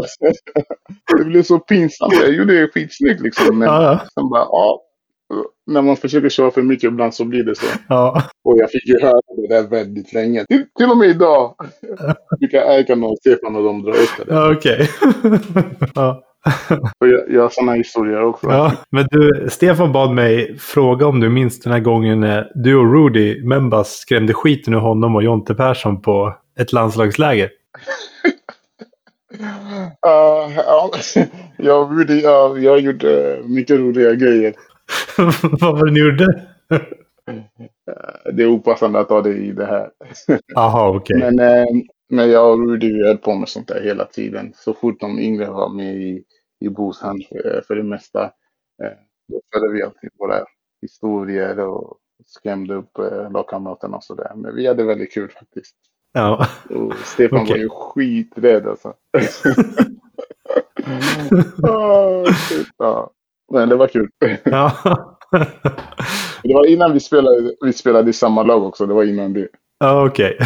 Det 1.18 1.24
blev 1.24 1.42
så 1.42 1.58
pinsamt. 1.58 2.14
Jag 2.22 2.32
gjorde 2.32 2.60
det 2.60 2.68
skitsnyggt 2.68 3.20
liksom. 3.20 3.58
Men 3.58 3.68
ja. 3.68 4.00
sen 4.14 4.28
bara, 4.28 4.40
ja. 4.42 4.83
När 5.66 5.82
man 5.82 5.96
försöker 5.96 6.28
köra 6.28 6.50
för 6.50 6.62
mycket 6.62 6.84
ibland 6.88 7.14
så 7.14 7.24
blir 7.24 7.44
det 7.44 7.54
så. 7.54 7.66
ja. 7.88 8.22
Och 8.44 8.58
jag 8.58 8.70
fick 8.70 8.86
ju 8.88 9.00
höra 9.00 9.20
det 9.36 9.48
där 9.54 9.68
väldigt 9.68 10.12
länge. 10.12 10.44
Till, 10.44 10.64
till 10.78 10.90
och 10.90 10.96
med 10.96 11.08
idag 11.08 11.54
brukar 12.40 12.58
Erkan 12.58 13.04
och 13.04 13.18
Stefan 13.18 13.56
och 13.56 13.64
de 13.64 13.82
dra 13.82 13.90
upp 13.90 14.10
det. 14.18 14.24
Ja, 14.34 14.52
okej. 14.52 14.88
ja. 15.94 16.22
Och 16.98 17.08
jag, 17.08 17.30
jag 17.30 17.42
har 17.42 17.48
sådana 17.48 17.72
historier 17.72 18.22
också. 18.24 18.46
ja. 18.50 18.72
Men 18.90 19.06
du, 19.10 19.46
Stefan 19.50 19.92
bad 19.92 20.14
mig 20.14 20.58
fråga 20.58 21.06
om 21.06 21.20
du 21.20 21.28
minns 21.28 21.60
den 21.60 21.72
här 21.72 21.80
gången 21.80 22.20
när 22.20 22.52
du 22.54 22.76
och 22.76 22.94
Rudy 22.94 23.44
Membas 23.44 23.96
skrämde 23.96 24.34
skiten 24.34 24.74
ur 24.74 24.78
honom 24.78 25.16
och 25.16 25.22
Jonte 25.22 25.54
Persson 25.54 26.02
på 26.02 26.34
ett 26.58 26.72
landslagsläger. 26.72 27.50
Ja, 30.00 30.50
ja, 30.56 30.90
jag, 31.56 31.98
gjorde, 31.98 32.14
ja, 32.14 32.58
jag 32.58 32.80
gjorde 32.80 33.38
mycket 33.44 33.78
roliga 33.78 34.14
grejer. 34.14 34.54
Vad 35.60 35.78
var 35.78 35.86
det 35.86 35.92
ni 35.92 36.00
gjorde? 36.00 36.48
Det 38.32 38.42
är 38.42 38.46
opassande 38.46 39.00
att 39.00 39.08
ta 39.08 39.22
det 39.22 39.34
i 39.34 39.52
det 39.52 39.66
här. 39.66 39.90
Jaha, 40.46 40.96
okej. 40.96 41.18
Men, 41.18 41.38
eh, 41.38 41.66
men 42.08 42.30
jag 42.30 42.52
och 42.52 42.68
Rudy 42.68 43.04
höll 43.04 43.18
på 43.18 43.34
med 43.34 43.48
sånt 43.48 43.68
där 43.68 43.82
hela 43.82 44.04
tiden. 44.04 44.52
Så 44.56 44.74
fort 44.74 45.00
de 45.00 45.18
yngre 45.18 45.50
var 45.50 45.68
med 45.68 45.96
i, 45.96 46.24
i 46.60 46.68
Boshamn 46.68 47.22
för, 47.28 47.62
för 47.66 47.74
det 47.74 47.82
mesta. 47.82 48.24
Eh, 48.82 48.92
då 49.28 49.40
förde 49.52 49.72
vi 49.72 49.82
alltid 49.82 50.10
våra 50.18 50.44
historier 50.82 51.58
och 51.58 51.96
skrämde 52.26 52.74
upp 52.74 52.98
eh, 52.98 53.30
lagkamraterna 53.30 53.96
och 53.96 54.04
sådär. 54.04 54.32
Men 54.36 54.54
vi 54.54 54.66
hade 54.66 54.84
väldigt 54.84 55.12
kul 55.12 55.30
faktiskt. 55.30 55.76
Ja. 56.12 56.46
Och 56.70 56.94
Stefan 56.94 57.40
Okej. 57.42 57.52
var 57.52 57.58
ju 57.58 57.68
skiträdd 57.68 58.66
alltså. 58.66 58.94
Shit, 62.48 62.68
ja. 62.78 63.13
Men 63.52 63.68
det 63.68 63.76
var 63.76 63.86
kul. 63.86 64.08
ja. 64.44 64.72
Det 66.42 66.54
var 66.54 66.66
innan 66.66 66.92
vi 66.92 67.00
spelade, 67.00 67.50
vi 67.64 67.72
spelade 67.72 68.10
i 68.10 68.12
samma 68.12 68.42
lag 68.42 68.62
också. 68.62 68.86
Det 68.86 68.94
var 68.94 69.04
innan 69.04 69.32
det. 69.32 69.48
Ja, 69.78 70.06
okej. 70.06 70.38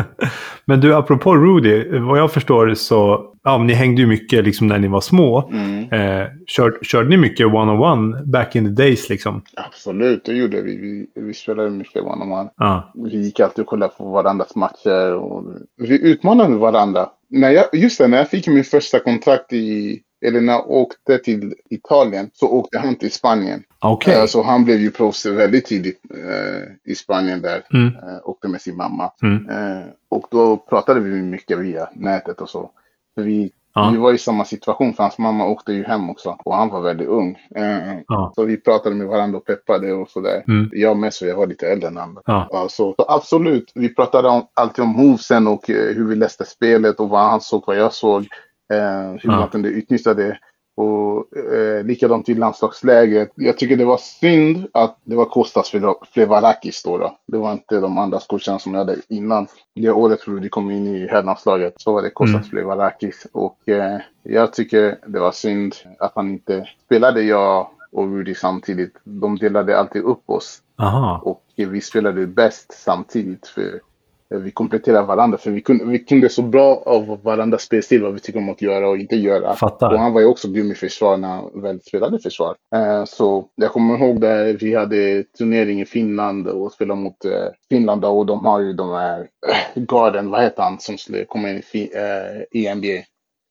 Men 0.64 0.80
du, 0.80 0.94
apropå 0.94 1.36
Rudy. 1.36 1.98
Vad 1.98 2.18
jag 2.18 2.32
förstår 2.32 2.74
så, 2.74 3.32
ja, 3.44 3.58
ni 3.58 3.72
hängde 3.72 4.02
ju 4.02 4.08
mycket 4.08 4.44
liksom 4.44 4.66
när 4.66 4.78
ni 4.78 4.88
var 4.88 5.00
små. 5.00 5.50
Mm. 5.52 5.92
Eh, 5.92 6.28
kör, 6.46 6.78
körde 6.82 7.08
ni 7.08 7.16
mycket 7.16 7.46
one-on-one 7.46 8.22
back 8.24 8.56
in 8.56 8.64
the 8.64 8.82
days 8.82 9.08
liksom? 9.08 9.42
Absolut, 9.56 10.24
det 10.24 10.32
gjorde 10.32 10.62
vi. 10.62 10.76
Vi, 10.76 11.20
vi 11.22 11.34
spelade 11.34 11.70
mycket 11.70 12.02
one-on-one. 12.02 12.50
Ja. 12.56 12.92
Vi 12.94 13.24
gick 13.24 13.40
alltid 13.40 13.62
och 13.62 13.68
kollade 13.68 13.92
på 13.98 14.04
varandras 14.04 14.56
matcher. 14.56 15.14
Och 15.14 15.44
vi 15.76 16.10
utmanade 16.10 16.56
varandra. 16.56 17.08
När 17.30 17.50
jag, 17.50 17.64
just 17.72 17.98
det, 17.98 18.08
när 18.08 18.18
jag 18.18 18.30
fick 18.30 18.46
min 18.46 18.64
första 18.64 18.98
kontrakt 18.98 19.52
i 19.52 20.00
eller 20.26 20.40
när 20.40 20.52
jag 20.52 20.70
åkte 20.70 21.18
till 21.18 21.54
Italien 21.70 22.30
så 22.32 22.48
åkte 22.48 22.78
han 22.78 22.94
till 22.94 23.12
Spanien. 23.12 23.62
Okej. 23.80 24.14
Eh, 24.20 24.26
Så 24.26 24.42
han 24.42 24.64
blev 24.64 24.80
ju 24.80 24.90
proffs 24.90 25.26
väldigt 25.26 25.66
tidigt 25.66 26.00
eh, 26.14 26.92
i 26.92 26.94
Spanien 26.94 27.42
där. 27.42 27.62
Mm. 27.74 27.86
Eh, 27.86 28.18
åkte 28.24 28.48
med 28.48 28.60
sin 28.60 28.76
mamma. 28.76 29.10
Mm. 29.22 29.48
Eh, 29.48 29.84
och 30.08 30.26
då 30.30 30.56
pratade 30.56 31.00
vi 31.00 31.22
mycket 31.22 31.58
via 31.58 31.88
nätet 31.94 32.40
och 32.40 32.48
så. 32.50 32.70
För 33.14 33.22
vi, 33.22 33.50
Ja. 33.74 33.90
vi 33.92 33.98
var 33.98 34.12
i 34.12 34.18
samma 34.18 34.44
situation 34.44 34.94
för 34.94 35.02
hans 35.02 35.18
mamma 35.18 35.46
åkte 35.46 35.72
ju 35.72 35.84
hem 35.84 36.10
också. 36.10 36.36
Och 36.44 36.54
han 36.54 36.68
var 36.68 36.80
väldigt 36.80 37.08
ung. 37.08 37.38
Eh, 37.54 37.98
Ja. 38.08 38.32
Så 38.34 38.44
vi 38.44 38.56
pratade 38.56 38.94
med 38.96 39.06
varandra 39.06 39.38
och 39.38 39.44
peppade 39.44 39.92
och 39.92 40.10
sådär. 40.10 40.44
Mm. 40.48 40.70
Jag 40.72 40.96
med 40.96 41.14
så 41.14 41.26
jag 41.26 41.36
var 41.36 41.46
lite 41.46 41.68
äldre 41.68 41.88
än 41.88 41.96
han. 41.96 42.18
Ja. 42.26 42.48
Så, 42.70 42.94
så 42.98 43.04
absolut, 43.08 43.72
vi 43.74 43.94
pratade 43.94 44.28
om, 44.28 44.46
alltid 44.54 44.82
om 44.84 44.88
movesen 44.90 45.46
och 45.48 45.64
hur 45.66 46.08
vi 46.08 46.14
läste 46.16 46.44
spelet 46.44 47.00
och 47.00 47.08
vad 47.08 47.20
han 47.30 47.40
såg, 47.40 47.64
vad 47.66 47.76
jag 47.76 47.92
såg. 47.92 48.26
Eh, 48.72 49.10
hur 49.22 49.30
man 49.30 49.48
kunde 49.48 49.68
utnyttja 49.68 50.14
det. 50.14 50.38
Och 50.76 51.36
eh, 51.36 51.84
likadant 51.84 52.28
i 52.28 52.34
landslagsläget. 52.34 53.30
Jag 53.34 53.58
tycker 53.58 53.76
det 53.76 53.84
var 53.84 53.96
synd 53.96 54.66
att 54.72 54.98
det 55.04 55.16
var 55.16 55.24
Kostas 55.24 55.72
Fle- 55.72 56.04
Flevarakis 56.12 56.82
då, 56.82 56.98
då. 56.98 57.18
Det 57.26 57.38
var 57.38 57.52
inte 57.52 57.80
de 57.80 57.98
andra 57.98 58.18
coacherna 58.28 58.58
som 58.58 58.74
jag 58.74 58.78
hade 58.78 58.96
innan. 59.08 59.46
Det 59.74 59.90
året 59.90 60.20
tror 60.20 60.40
vi 60.40 60.48
kom 60.48 60.70
in 60.70 60.86
i 60.86 61.06
herrlandslaget 61.08 61.74
så 61.76 61.92
var 61.92 62.02
det 62.02 62.10
Kostas 62.10 62.34
Mm. 62.34 62.48
Flevarakis. 62.48 63.26
Och 63.32 63.68
eh, 63.68 63.98
jag 64.22 64.52
tycker 64.52 64.98
det 65.06 65.18
var 65.18 65.32
synd 65.32 65.74
att 65.98 66.12
han 66.14 66.28
inte 66.30 66.68
spelade 66.84 67.22
jag 67.22 67.68
och 67.92 68.06
Rudy 68.06 68.34
samtidigt. 68.34 68.96
De 69.04 69.36
delade 69.38 69.78
alltid 69.78 70.02
upp 70.02 70.30
oss. 70.30 70.62
Aha. 70.78 71.20
Och 71.24 71.42
vi 71.56 71.80
spelade 71.80 72.26
bäst 72.26 72.72
samtidigt. 72.84 73.46
För 73.46 73.80
vi 74.28 74.50
kompletterade 74.50 75.06
varandra. 75.06 75.38
För 75.38 75.50
vi 75.50 75.60
kunde, 75.60 75.84
vi 75.84 75.98
kunde 75.98 76.28
så 76.28 76.42
bra 76.42 76.82
av 76.86 77.18
varandras 77.22 77.62
spelstil. 77.62 78.02
Vad 78.02 78.14
vi 78.14 78.20
tycker 78.20 78.38
om 78.38 78.50
att 78.50 78.62
göra 78.62 78.88
och 78.88 78.98
inte 78.98 79.16
göra. 79.16 79.54
Fattar. 79.54 79.92
Och 79.92 79.98
han 79.98 80.12
var 80.12 80.20
ju 80.20 80.26
också 80.26 80.48
grym 80.48 80.70
i 80.70 80.74
försvar 80.74 81.16
när 81.16 81.28
han 81.28 81.62
väl 81.62 81.80
spelade 81.80 82.18
försvar. 82.18 82.56
Eh, 82.74 83.04
så 83.04 83.48
jag 83.54 83.72
kommer 83.72 83.98
ihåg 83.98 84.20
där 84.20 84.56
vi 84.60 84.74
hade 84.74 85.24
turnering 85.38 85.80
i 85.80 85.86
Finland 85.86 86.48
och 86.48 86.72
spelade 86.72 87.00
mot 87.00 87.24
eh, 87.24 87.30
Finland. 87.68 88.04
Och 88.04 88.26
de 88.26 88.44
har 88.44 88.60
ju 88.60 88.72
de 88.72 88.90
här 88.90 89.20
eh, 89.20 89.82
garden, 89.82 90.30
vad 90.30 90.42
heter 90.42 90.62
han 90.62 90.78
som 90.80 90.98
skulle 90.98 91.24
komma 91.24 91.50
in 91.50 91.62
i 91.72 91.90
eh, 91.94 92.60
i 92.60 92.74
NBA? 92.74 93.04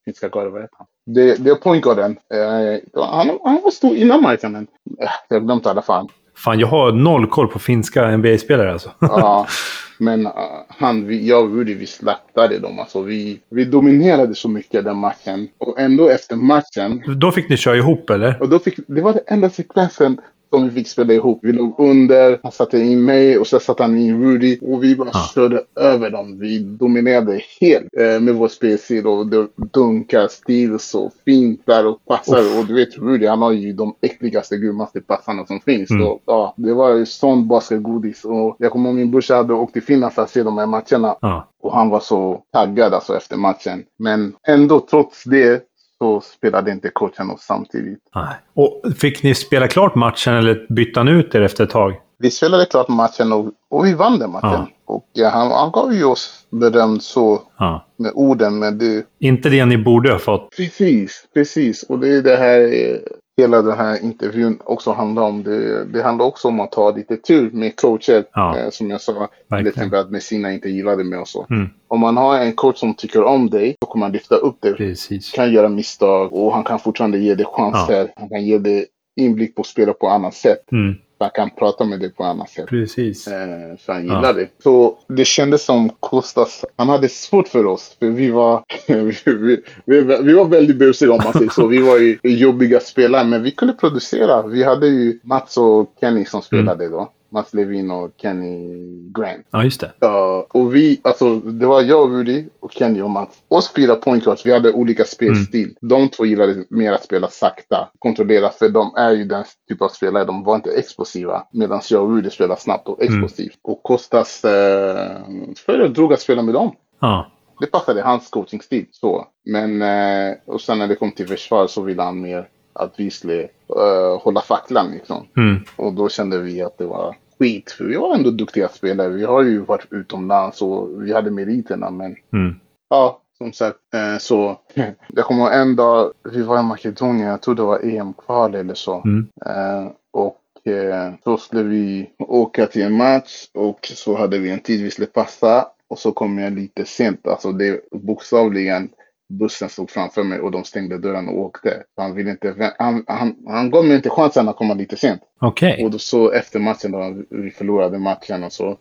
Finska 0.05 0.29
garden, 0.29 0.51
vad 0.51 0.61
heter 0.61 0.77
han? 0.77 0.87
Det, 1.05 1.43
det 1.43 1.49
är 1.49 1.55
pointgarden. 1.55 2.17
Eh, 2.33 3.03
han, 3.03 3.39
han 3.43 3.61
var 3.63 3.71
stor 3.71 3.95
innan 3.95 4.21
marknaden. 4.21 4.67
Eh, 5.01 5.09
jag 5.29 5.39
har 5.39 5.45
glömt 5.45 5.65
i 5.65 5.69
alla 5.69 5.81
fall. 5.81 6.09
Fan, 6.37 6.59
jag 6.59 6.67
har 6.67 6.91
noll 6.91 7.27
koll 7.27 7.47
på 7.47 7.59
finska 7.59 8.17
NBA-spelare 8.17 8.71
alltså. 8.71 8.91
Ja, 8.99 9.47
men 9.99 10.25
uh, 10.25 10.31
han, 10.67 11.07
vi, 11.07 11.27
jag 11.27 11.43
och 11.43 11.57
Rudy, 11.57 11.73
vi 11.73 11.87
slaktade 11.87 12.59
dem. 12.59 12.79
Alltså, 12.79 13.01
vi, 13.01 13.39
vi 13.49 13.65
dominerade 13.65 14.35
så 14.35 14.49
mycket 14.49 14.85
den 14.85 14.97
matchen. 14.97 15.47
Och 15.57 15.79
ändå 15.79 16.09
efter 16.09 16.35
matchen, 16.35 17.03
Då 17.17 17.31
fick 17.31 17.49
ni 17.49 17.57
köra 17.57 17.75
ihop 17.75 18.09
eller? 18.09 18.41
och 18.41 18.49
då 18.49 18.59
fick, 18.59 18.75
det 18.87 19.01
var 19.01 19.13
den 19.13 19.23
enda 19.27 19.49
sekvensen 19.49 20.17
som 20.49 20.63
vi 20.65 20.71
fick 20.71 20.87
spela 20.87 21.13
ihop. 21.13 21.39
Vi 21.41 21.51
låg 21.51 21.75
under, 21.79 22.39
han 22.43 22.51
satte 22.51 22.79
in 22.79 23.05
mig 23.05 23.37
och 23.39 23.47
så 23.47 23.59
satte 23.59 23.83
han 23.83 23.97
in 23.97 24.23
Rudy. 24.23 24.57
Och 24.61 24.83
vi 24.83 24.95
bara 24.95 25.09
Ja. 25.13 25.29
körde 25.35 25.61
över 25.79 26.09
dem. 26.09 26.39
Vi 26.39 26.59
dominerade 26.59 27.41
helt 27.61 27.87
eh, 27.99 28.19
med 28.19 28.35
vår 28.35 28.47
spelstil 28.47 29.07
och 29.07 29.27
det- 29.27 29.47
dunkar, 29.73 30.27
steals 30.27 30.95
och 30.95 31.11
fintar 31.25 31.85
och 31.85 32.05
passar. 32.05 32.59
Och 32.59 32.65
du 32.65 32.73
vet 32.73 32.97
Rudy, 32.97 33.27
han 33.27 33.41
har 33.41 33.51
ju 33.51 33.73
de 33.73 33.95
äckligaste, 34.01 34.57
grymmaste 34.57 35.01
passarna 35.01 35.45
som 35.45 35.59
finns. 35.59 35.89
Mm. 35.91 36.01
Så, 36.03 36.19
ja, 36.25 36.53
det 36.57 36.73
var 36.73 36.93
ju 36.93 37.05
sån 37.05 37.47
basketgodis. 37.47 38.25
Och 38.25 38.55
jag 38.59 38.71
kommer 38.71 38.89
ihåg 38.89 38.95
min 38.95 39.11
brorsa 39.11 39.35
hade 39.35 39.53
åkt 39.53 39.73
till 39.73 39.83
Finland 39.83 40.13
för 40.13 40.21
att 40.21 40.29
se 40.29 40.43
de 40.43 40.57
här 40.57 40.65
matcherna. 40.65 41.15
Ja. 41.21 41.47
Och 41.61 41.73
han 41.75 41.89
var 41.89 41.99
så 41.99 42.41
taggad 42.53 42.93
alltså 42.93 43.17
efter 43.17 43.37
matchen. 43.37 43.83
Men 43.99 44.33
ändå 44.47 44.79
trots 44.79 45.23
det 45.23 45.63
så 46.01 46.21
spelade 46.21 46.71
inte 46.71 46.89
coachen 46.93 47.29
oss 47.31 47.41
samtidigt. 47.41 47.99
Nej. 48.15 48.35
Och 48.53 48.81
fick 48.97 49.23
ni 49.23 49.35
spela 49.35 49.67
klart 49.67 49.95
matchen 49.95 50.33
eller 50.33 50.65
bytte 50.73 50.99
han 50.99 51.07
ut 51.07 51.35
er 51.35 51.41
efter 51.41 51.63
ett 51.63 51.69
tag? 51.69 51.93
Vi 52.19 52.31
spelade 52.31 52.65
klart 52.65 52.87
matchen 52.87 53.33
och, 53.33 53.51
och 53.69 53.85
vi 53.85 53.93
vann 53.93 54.19
den 54.19 54.31
matchen. 54.31 54.49
Ja. 54.51 54.67
Och 54.85 55.05
ja, 55.13 55.29
han, 55.29 55.51
han 55.51 55.71
gav 55.71 55.93
ju 55.93 56.03
oss 56.03 56.45
beröm 56.51 56.99
så 56.99 57.41
Ja. 57.57 57.85
med 57.97 58.11
orden. 58.15 58.59
Men 58.59 58.77
det, 58.77 59.05
Inte 59.19 59.49
det 59.49 59.65
ni 59.65 59.77
borde 59.77 60.11
ha 60.11 60.19
fått. 60.19 60.49
precis, 60.57 61.25
precis. 61.33 61.83
Och 61.83 61.99
det 61.99 62.07
är 62.17 62.21
det 62.21 62.35
här, 62.35 62.59
eh, 62.61 62.97
hela 63.37 63.61
den 63.61 63.77
här 63.77 64.03
intervjun 64.03 64.59
också 64.63 64.91
handlar 64.91 65.23
om. 65.23 65.43
Det, 65.43 65.85
det 65.85 66.03
handlar 66.03 66.25
också 66.25 66.47
om 66.47 66.59
att 66.59 66.71
ta 66.71 66.91
lite 66.91 67.17
tur 67.17 67.51
med 67.51 67.75
coacher. 67.75 68.25
Ja. 68.33 68.57
Eh, 68.57 68.69
som 68.69 68.89
jag 68.89 69.01
sa, 69.01 69.27
till 69.57 69.67
exempel 69.67 69.99
att 69.99 70.11
Messina 70.11 70.53
inte 70.53 70.69
gillade 70.69 71.03
mig 71.03 71.19
och 71.19 71.27
så. 71.27 71.45
Mm. 71.49 71.69
Om 71.87 71.99
man 71.99 72.17
har 72.17 72.39
en 72.39 72.53
coach 72.53 72.77
som 72.77 72.93
tycker 72.93 73.23
om 73.23 73.49
dig, 73.49 73.75
så 73.79 73.87
kommer 73.87 74.05
han 74.05 74.13
lyfta 74.13 74.35
upp 74.35 74.61
dig. 74.61 74.73
Precis. 74.73 75.31
kan 75.31 75.51
göra 75.51 75.69
misstag 75.69 76.33
och 76.33 76.53
han 76.53 76.63
kan 76.63 76.79
fortfarande 76.79 77.17
ge 77.17 77.35
dig 77.35 77.45
chanser. 77.45 78.11
Han 78.15 78.29
kan 78.29 78.45
ge 78.45 78.57
dig 78.57 78.85
inblick 79.15 79.55
på 79.55 79.63
spelet 79.63 79.99
på 79.99 80.07
annat 80.07 80.33
sätt. 80.33 80.71
Mm. 80.71 80.95
Han 81.19 81.29
kan 81.29 81.49
prata 81.49 81.85
med 81.85 81.99
dig 81.99 82.11
på 82.11 82.23
annat 82.23 82.49
sätt. 82.49 82.67
Precis. 82.67 83.27
Eh, 83.27 83.77
så 83.79 83.91
han 83.91 84.03
gillar 84.03 84.33
det. 84.33 84.47
Så 84.63 84.97
det 85.07 85.25
kändes 85.25 85.65
som 85.65 85.89
Kostas, 85.89 86.65
han 86.75 86.89
hade 86.89 87.09
svårt 87.09 87.47
för 87.47 87.65
oss. 87.65 87.95
För 87.99 88.09
vi 88.09 88.31
var, 88.31 88.63
vi, 88.87 89.15
vi, 89.25 89.61
vi, 89.85 90.01
vi 90.01 90.33
var 90.33 90.45
väldigt 90.45 90.77
busiga 90.77 91.11
om 91.11 91.21
man 91.23 91.33
säger 91.33 91.49
så. 91.49 91.67
Vi 91.67 91.81
var 91.81 91.97
ju 91.97 92.17
jobbiga 92.23 92.79
spelare 92.79 93.23
men 93.23 93.43
vi 93.43 93.51
kunde 93.51 93.73
producera. 93.73 94.47
Vi 94.47 94.63
hade 94.63 94.87
ju 94.87 95.19
Mats 95.23 95.57
och 95.57 95.93
Kenny 95.99 96.25
som 96.25 96.41
spelade 96.41 96.89
då. 96.89 97.11
Mats 97.29 97.53
Levin 97.53 97.91
och 97.91 98.11
Kenny 98.17 99.11
Grant. 99.15 99.45
Ja, 99.51 99.63
just 99.63 99.81
det. 99.81 99.91
Ja, 99.99 100.47
och 100.49 100.75
vi, 100.75 100.99
alltså 101.03 101.35
det 101.35 101.65
var 101.65 101.81
jag 101.81 102.11
Rudy 102.11 102.45
och 102.59 102.71
Kenny 102.71 103.01
och 103.01 103.09
Mats. 103.09 103.43
Oss 103.47 103.73
fyra 103.75 103.95
point 103.95 104.23
guards, 104.23 104.45
vi 104.45 104.53
hade 104.53 104.73
olika 104.73 105.05
spelstil. 105.05 105.75
De 105.81 106.09
två 106.09 106.25
gillade 106.25 106.65
mer 106.69 106.93
att 106.93 107.03
spela 107.03 107.27
sakta, 107.27 107.89
kontrollera, 107.99 108.49
för 108.49 108.69
de 108.69 108.93
är 108.97 109.11
ju 109.11 109.25
den 109.25 109.43
typ 109.69 109.81
av 109.81 109.89
spelare, 109.89 110.25
de 110.25 110.43
var 110.43 110.55
inte 110.55 110.71
explosiva. 110.71 111.47
Medan 111.51 111.81
jag 111.89 112.03
och 112.03 112.15
Rudy 112.15 112.29
spelade 112.29 112.61
snabbt 112.61 112.87
och 112.87 113.01
explosivt. 113.01 113.59
Och 113.61 113.83
Kostas 113.83 114.45
eh, 114.45 115.17
föredrog 115.65 116.13
att 116.13 116.21
spela 116.21 116.41
med 116.41 116.53
dem. 116.53 116.75
Ja. 116.99 117.31
Det 117.59 117.67
passade 117.67 118.01
hans 118.01 118.29
coachingstil 118.29 118.85
så. 118.91 119.27
Men, 119.45 119.81
eh, 119.81 120.35
och 120.45 120.61
sen 120.61 120.79
när 120.79 120.87
det 120.87 120.95
kom 120.95 121.11
till 121.11 121.27
försvar 121.27 121.67
så 121.67 121.81
ville 121.81 122.01
han 122.01 122.21
mer 122.21 122.47
att 122.73 122.93
vi 122.97 123.11
skulle 123.11 123.47
eh, 123.69 124.21
hålla 124.21 124.41
facklan 124.41 124.91
liksom. 124.91 125.27
Mm. 125.37 125.55
Och 125.75 125.93
då 125.93 126.09
kände 126.09 126.37
vi 126.37 126.61
att 126.61 126.77
det 126.77 126.85
var 126.85 127.15
skit. 127.39 127.71
För 127.71 127.83
vi 127.85 127.95
var 127.95 128.15
ändå 128.15 128.31
duktiga 128.31 128.67
spelare. 128.67 129.09
Vi 129.09 129.23
har 129.23 129.41
ju 129.43 129.59
varit 129.59 129.87
utomlands 129.91 130.61
och 130.61 131.03
vi 131.05 131.13
hade 131.13 131.31
meriterna. 131.31 131.89
Men 131.89 132.15
Mm. 132.33 132.55
ja, 132.89 133.21
som 133.37 133.53
sagt. 133.53 133.93
Eh, 133.93 134.17
så 134.17 134.59
jag 135.07 135.25
kommer 135.25 135.51
en 135.51 135.75
dag. 135.75 136.11
Vi 136.33 136.41
var 136.41 136.59
i 136.59 136.63
Makedonien. 136.63 137.27
Jag 137.27 137.41
tror 137.41 137.55
det 137.55 137.61
var 137.61 137.79
EM-kval 137.85 138.55
eller 138.55 138.73
så. 138.73 139.01
Mm. 139.05 139.27
Eh, 139.45 139.91
och 140.11 140.71
eh, 140.71 141.13
så 141.23 141.37
skulle 141.37 141.63
vi 141.63 142.09
åka 142.19 142.65
till 142.65 142.81
en 142.81 142.97
match. 142.97 143.47
Och 143.53 143.79
så 143.93 144.17
hade 144.17 144.37
vi 144.39 144.49
en 144.51 144.59
tid 144.59 144.83
vi 144.83 144.91
skulle 144.91 145.07
passa. 145.07 145.67
Och 145.87 145.99
så 145.99 146.11
kom 146.11 146.39
jag 146.39 146.53
lite 146.53 146.85
sent. 146.85 147.27
Alltså 147.27 147.51
det 147.51 147.81
bokstavligen. 147.91 148.89
Bussen 149.29 149.69
stod 149.69 149.89
framför 149.89 150.23
mig 150.23 150.39
och 150.39 150.51
de 150.51 150.63
stängde 150.63 150.97
dörren 150.97 151.27
och 151.29 151.37
åkte. 151.39 151.83
Han, 151.97 152.15
ville 152.15 152.31
inte, 152.31 152.73
han, 152.79 153.03
han, 153.07 153.35
han 153.47 153.71
gav 153.71 153.85
mig 153.85 153.95
inte 153.95 154.09
chansen 154.09 154.49
att 154.49 154.55
komma 154.55 154.73
lite 154.73 154.95
sent. 154.97 155.21
Okej. 155.41 155.83
Och 155.85 155.91
då 155.91 155.97
så 155.99 156.31
efter 156.31 156.59
matchen 156.59 156.91
då 156.91 157.23
vi 157.29 157.51
förlorade 157.51 157.99
matchen 157.99 158.43
och 158.43 158.51
så. 158.53 158.77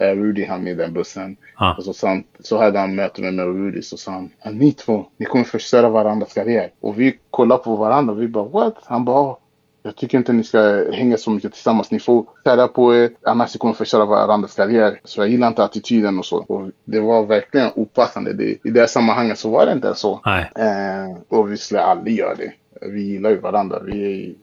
eh, 0.00 0.10
Rudy 0.10 0.44
hann 0.44 0.64
med 0.64 0.76
den 0.76 0.92
bussen. 0.92 1.36
Ja. 1.58 1.74
Och 1.78 1.84
så, 1.84 1.92
sa 1.92 2.08
han, 2.08 2.24
så 2.40 2.58
hade 2.58 2.78
han 2.78 2.94
möte 2.94 3.22
med 3.22 3.34
mig 3.34 3.44
och 3.44 3.54
Rudy. 3.54 3.82
Så 3.82 3.96
sa 3.96 4.12
han, 4.12 4.30
"Ah, 4.40 4.50
ni 4.50 4.72
två, 4.72 5.06
ni 5.16 5.26
kommer 5.26 5.44
förstöra 5.44 5.88
varandras 5.88 6.32
karriär. 6.34 6.70
Och 6.80 7.00
vi 7.00 7.18
kollade 7.30 7.62
på 7.62 7.76
varandra 7.76 8.12
och 8.14 8.22
vi 8.22 8.28
bara, 8.28 8.44
what? 8.48 8.74
Han 8.84 9.04
bara, 9.04 9.16
"Ah, 9.16 9.38
jag 9.88 9.96
tycker 9.96 10.18
inte 10.18 10.32
ni 10.32 10.44
ska 10.44 10.84
hänga 10.92 11.16
så 11.16 11.30
mycket 11.30 11.52
tillsammans. 11.52 11.90
Ni 11.90 12.00
får 12.00 12.24
sära 12.44 12.68
på 12.68 12.96
er, 12.96 13.10
annars 13.22 13.56
kommer 13.58 13.72
ni 13.72 13.76
förstöra 13.76 14.04
varandras 14.04 14.54
karriär. 14.54 15.00
Så 15.04 15.20
jag 15.20 15.28
gillar 15.28 15.48
inte 15.48 15.64
attityden 15.64 16.18
och 16.18 16.26
så. 16.26 16.36
Och 16.36 16.70
det 16.84 17.00
var 17.00 17.26
verkligen 17.26 17.70
opassande. 17.74 18.32
Det, 18.32 18.44
I 18.44 18.70
det 18.70 18.80
här 18.80 18.86
sammanhanget 18.86 19.38
så 19.38 19.50
var 19.50 19.66
det 19.66 19.72
inte 19.72 19.94
så. 19.94 20.20
Nej. 20.24 20.50
Eh, 20.54 21.16
och 21.28 21.52
vi 21.52 21.56
skulle 21.56 21.80
aldrig 21.80 22.18
göra 22.18 22.34
det. 22.34 22.52
Vi 22.86 23.02
gillar 23.02 23.30
ju 23.30 23.38
varandra. 23.38 23.80
Vi 23.84 24.24
är, 24.24 24.34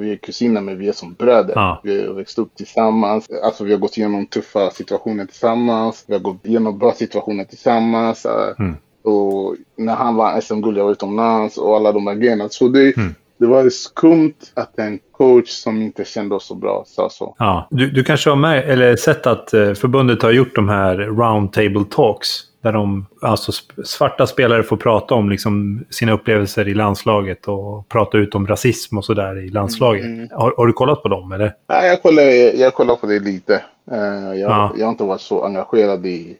vi 0.00 0.12
är 0.12 0.16
kusiner 0.16 0.60
men 0.60 0.78
vi 0.78 0.88
är 0.88 0.92
som 0.92 1.14
bröder. 1.14 1.52
Ja. 1.54 1.80
Vi 1.84 2.06
har 2.06 2.14
växt 2.14 2.38
upp 2.38 2.54
tillsammans. 2.54 3.26
Alltså 3.44 3.64
vi 3.64 3.72
har 3.72 3.78
gått 3.78 3.96
igenom 3.96 4.26
tuffa 4.26 4.70
situationer 4.70 5.24
tillsammans. 5.24 6.04
Vi 6.06 6.14
har 6.14 6.20
gått 6.20 6.46
igenom 6.46 6.78
bra 6.78 6.92
situationer 6.92 7.44
tillsammans. 7.44 8.26
Mm. 8.58 8.76
Och 9.02 9.56
när 9.76 9.94
han 9.94 10.16
vann 10.16 10.42
SM-guld, 10.42 10.78
jag 10.78 10.84
var 10.84 10.92
utomlands 10.92 11.58
och 11.58 11.76
alla 11.76 11.92
de 11.92 12.06
här 12.06 12.14
grejerna. 12.14 12.48
Så 12.48 12.68
det, 12.68 12.96
Mm. 12.96 13.14
Det 13.38 13.46
var 13.46 13.70
skumt 13.70 14.34
att 14.54 14.78
en 14.78 14.98
coach 15.12 15.48
som 15.48 15.82
inte 15.82 16.04
kände 16.04 16.34
oss 16.34 16.46
så 16.46 16.54
bra 16.54 16.84
sa 16.86 17.10
så. 17.10 17.34
Ja. 17.38 17.68
Du, 17.70 17.90
du 17.90 18.04
kanske 18.04 18.30
har 18.30 18.36
med, 18.36 18.70
eller 18.70 18.96
sett 18.96 19.26
att 19.26 19.54
eh, 19.54 19.72
förbundet 19.74 20.22
har 20.22 20.30
gjort 20.30 20.54
de 20.54 20.68
här 20.68 20.96
roundtable 20.96 21.84
talks. 21.90 22.28
Där 22.62 22.72
de, 22.72 23.06
alltså 23.22 23.52
svarta 23.84 24.26
spelare 24.26 24.62
får 24.62 24.76
prata 24.76 25.14
om 25.14 25.30
liksom, 25.30 25.84
sina 25.90 26.12
upplevelser 26.12 26.68
i 26.68 26.74
landslaget 26.74 27.48
och 27.48 27.88
prata 27.88 28.18
ut 28.18 28.34
om 28.34 28.46
rasism 28.46 28.98
och 28.98 29.04
sådär 29.04 29.38
i 29.44 29.48
landslaget. 29.48 30.04
Mm. 30.04 30.28
Har, 30.32 30.54
har 30.56 30.66
du 30.66 30.72
kollat 30.72 31.02
på 31.02 31.08
dem 31.08 31.32
eller? 31.32 31.54
Ja, 31.66 31.86
jag, 31.86 32.02
kollar, 32.02 32.22
jag 32.56 32.74
kollar 32.74 32.96
på 32.96 33.06
det 33.06 33.18
lite. 33.18 33.54
Eh, 33.90 33.98
jag, 34.38 34.38
Ja. 34.38 34.72
jag 34.76 34.86
har 34.86 34.90
inte 34.90 35.04
varit 35.04 35.20
så 35.20 35.44
engagerad 35.44 36.06
i, 36.06 36.36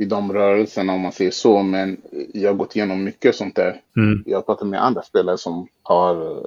i 0.00 0.04
de 0.04 0.32
rörelserna 0.32 0.92
om 0.92 1.00
man 1.00 1.12
säger 1.12 1.30
så. 1.30 1.62
Men 1.62 1.96
jag 2.34 2.50
har 2.50 2.56
gått 2.56 2.76
igenom 2.76 3.04
mycket 3.04 3.34
sånt 3.34 3.56
där. 3.56 3.80
Mm. 3.96 4.22
Jag 4.26 4.38
har 4.38 4.42
pratat 4.42 4.68
med 4.68 4.84
andra 4.84 5.02
spelare 5.02 5.38
som 5.38 5.68
har 5.82 6.46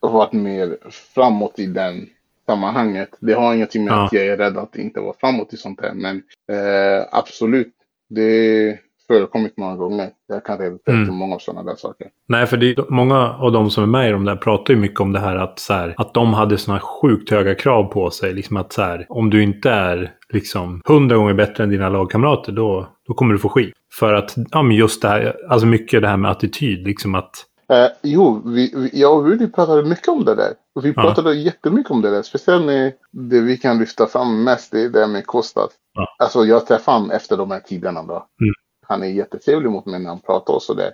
varit 0.00 0.32
mer 0.32 0.78
framåt 1.14 1.58
i 1.58 1.66
den 1.66 2.08
sammanhanget. 2.46 3.08
Det 3.20 3.32
har 3.32 3.54
ingenting 3.54 3.84
med 3.84 3.92
Ja. 3.92 4.06
att 4.06 4.12
jag 4.12 4.26
är 4.26 4.36
rädd 4.36 4.58
att 4.58 4.76
inte 4.76 5.00
vara 5.00 5.14
framåt 5.20 5.52
i 5.54 5.56
sånt 5.56 5.80
här. 5.80 5.92
Men 5.94 6.16
eh, 6.52 7.06
absolut, 7.12 7.74
det 8.08 8.78
förekommit 9.14 9.56
många 9.56 9.76
gånger. 9.76 10.10
Jag 10.28 10.44
kan 10.44 10.58
relatera 10.58 10.94
Mm. 10.94 11.06
till 11.06 11.14
många 11.14 11.38
sådana 11.38 11.70
där 11.70 11.76
saker. 11.76 12.06
Nej, 12.28 12.46
för 12.46 12.56
det, 12.56 12.90
många 12.90 13.30
av 13.34 13.52
de 13.52 13.70
som 13.70 13.82
är 13.82 13.86
med 13.86 14.08
i 14.08 14.12
de 14.12 14.24
där 14.24 14.36
pratar 14.36 14.74
ju 14.74 14.80
mycket 14.80 15.00
om 15.00 15.12
det 15.12 15.18
här 15.20 15.36
att, 15.36 15.58
så 15.58 15.72
här, 15.72 15.94
att 15.96 16.14
de 16.14 16.34
hade 16.34 16.58
såna 16.58 16.80
sjukt 16.80 17.30
höga 17.30 17.54
krav 17.54 17.84
på 17.84 18.10
sig. 18.10 18.32
Liksom 18.34 18.56
att 18.56 18.72
så 18.72 18.82
här, 18.82 19.06
om 19.08 19.30
du 19.30 19.42
inte 19.42 19.70
är 19.70 20.12
liksom 20.32 20.80
hundra 20.84 21.16
gånger 21.16 21.34
bättre 21.34 21.64
än 21.64 21.70
dina 21.70 21.88
lagkamrater 21.88 22.52
då, 22.52 22.88
då 23.08 23.14
kommer 23.14 23.32
du 23.32 23.38
få 23.38 23.48
skit. 23.48 23.74
För 23.98 24.14
att, 24.14 24.34
ja 24.50 24.62
men 24.62 24.76
just 24.76 25.02
det 25.02 25.08
här, 25.08 25.36
alltså 25.48 25.66
mycket 25.66 26.02
det 26.02 26.08
här 26.08 26.16
med 26.16 26.30
attityd, 26.30 26.86
liksom 26.86 27.14
att, 27.14 27.46
Eh, 27.72 27.86
jo, 28.02 28.42
vi, 28.44 28.72
vi, 28.76 29.00
jag 29.00 29.16
och 29.18 29.26
Rudy 29.26 29.46
pratade 29.46 29.82
mycket 29.88 30.08
om 30.08 30.24
det 30.24 30.34
där. 30.34 30.52
Och 30.74 30.84
vi 30.84 30.92
Ja. 30.96 31.02
pratade 31.02 31.34
jättemycket 31.34 31.90
om 31.90 32.02
det 32.02 32.10
där. 32.10 32.22
Speciellt 32.22 32.64
med 32.66 32.92
det 33.12 33.40
vi 33.40 33.56
kan 33.56 33.78
lyfta 33.78 34.06
fram 34.06 34.44
mest, 34.44 34.72
det 34.72 34.80
är 34.82 34.88
det 34.88 35.06
med 35.06 35.26
Kostas. 35.26 35.70
Ja. 35.94 36.06
Alltså 36.18 36.44
jag 36.44 36.66
träffade 36.66 36.96
honom 36.98 37.10
efter 37.10 37.36
de 37.36 37.50
här 37.50 37.60
tiderna 37.60 38.02
då. 38.02 38.12
Mm. 38.12 38.54
Han 38.90 39.02
är 39.02 39.06
jättetrevlig 39.06 39.70
mot 39.70 39.86
mig 39.86 40.00
när 40.00 40.08
han 40.08 40.20
pratar 40.20 40.54
och 40.54 40.62
sådär. 40.62 40.90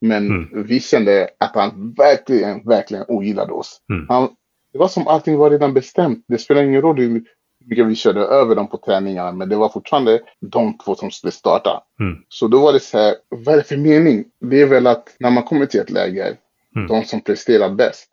Men 0.00 0.26
Mm. 0.26 0.62
vi 0.66 0.80
kände 0.80 1.28
att 1.38 1.54
han 1.54 1.94
verkligen, 1.98 2.62
verkligen 2.64 3.04
ogillade 3.08 3.52
oss. 3.52 3.80
Mm. 3.90 4.06
Han, 4.08 4.28
det 4.72 4.78
var 4.78 4.88
som 4.88 5.08
allting 5.08 5.36
var 5.36 5.50
redan 5.50 5.74
bestämt. 5.74 6.24
Det 6.28 6.38
spelar 6.38 6.62
ingen 6.62 6.82
roll 6.82 6.98
hur 6.98 7.24
mycket 7.64 7.86
vi 7.86 7.94
körde 7.94 8.20
över 8.20 8.54
dem 8.56 8.66
på 8.68 8.76
träningarna. 8.76 9.32
Men 9.32 9.48
det 9.48 9.56
var 9.56 9.68
fortfarande 9.68 10.20
de 10.40 10.78
två 10.78 10.94
som 10.94 11.10
skulle 11.10 11.30
starta. 11.30 11.82
Mm. 12.00 12.16
Så 12.28 12.48
då 12.48 12.60
var 12.60 12.72
det 12.72 12.80
så 12.80 12.98
här, 12.98 13.14
vad 13.28 13.54
är 13.54 13.58
det 13.58 13.64
för 13.64 13.76
mening? 13.76 14.24
Det 14.40 14.60
är 14.60 14.66
väl 14.66 14.86
att 14.86 15.16
när 15.18 15.30
man 15.30 15.42
kommer 15.42 15.66
till 15.66 15.80
ett 15.80 15.90
läger, 15.90 16.36
Mm. 16.76 16.88
de 16.88 17.04
som 17.04 17.20
presterar 17.20 17.70
bäst 17.70 18.08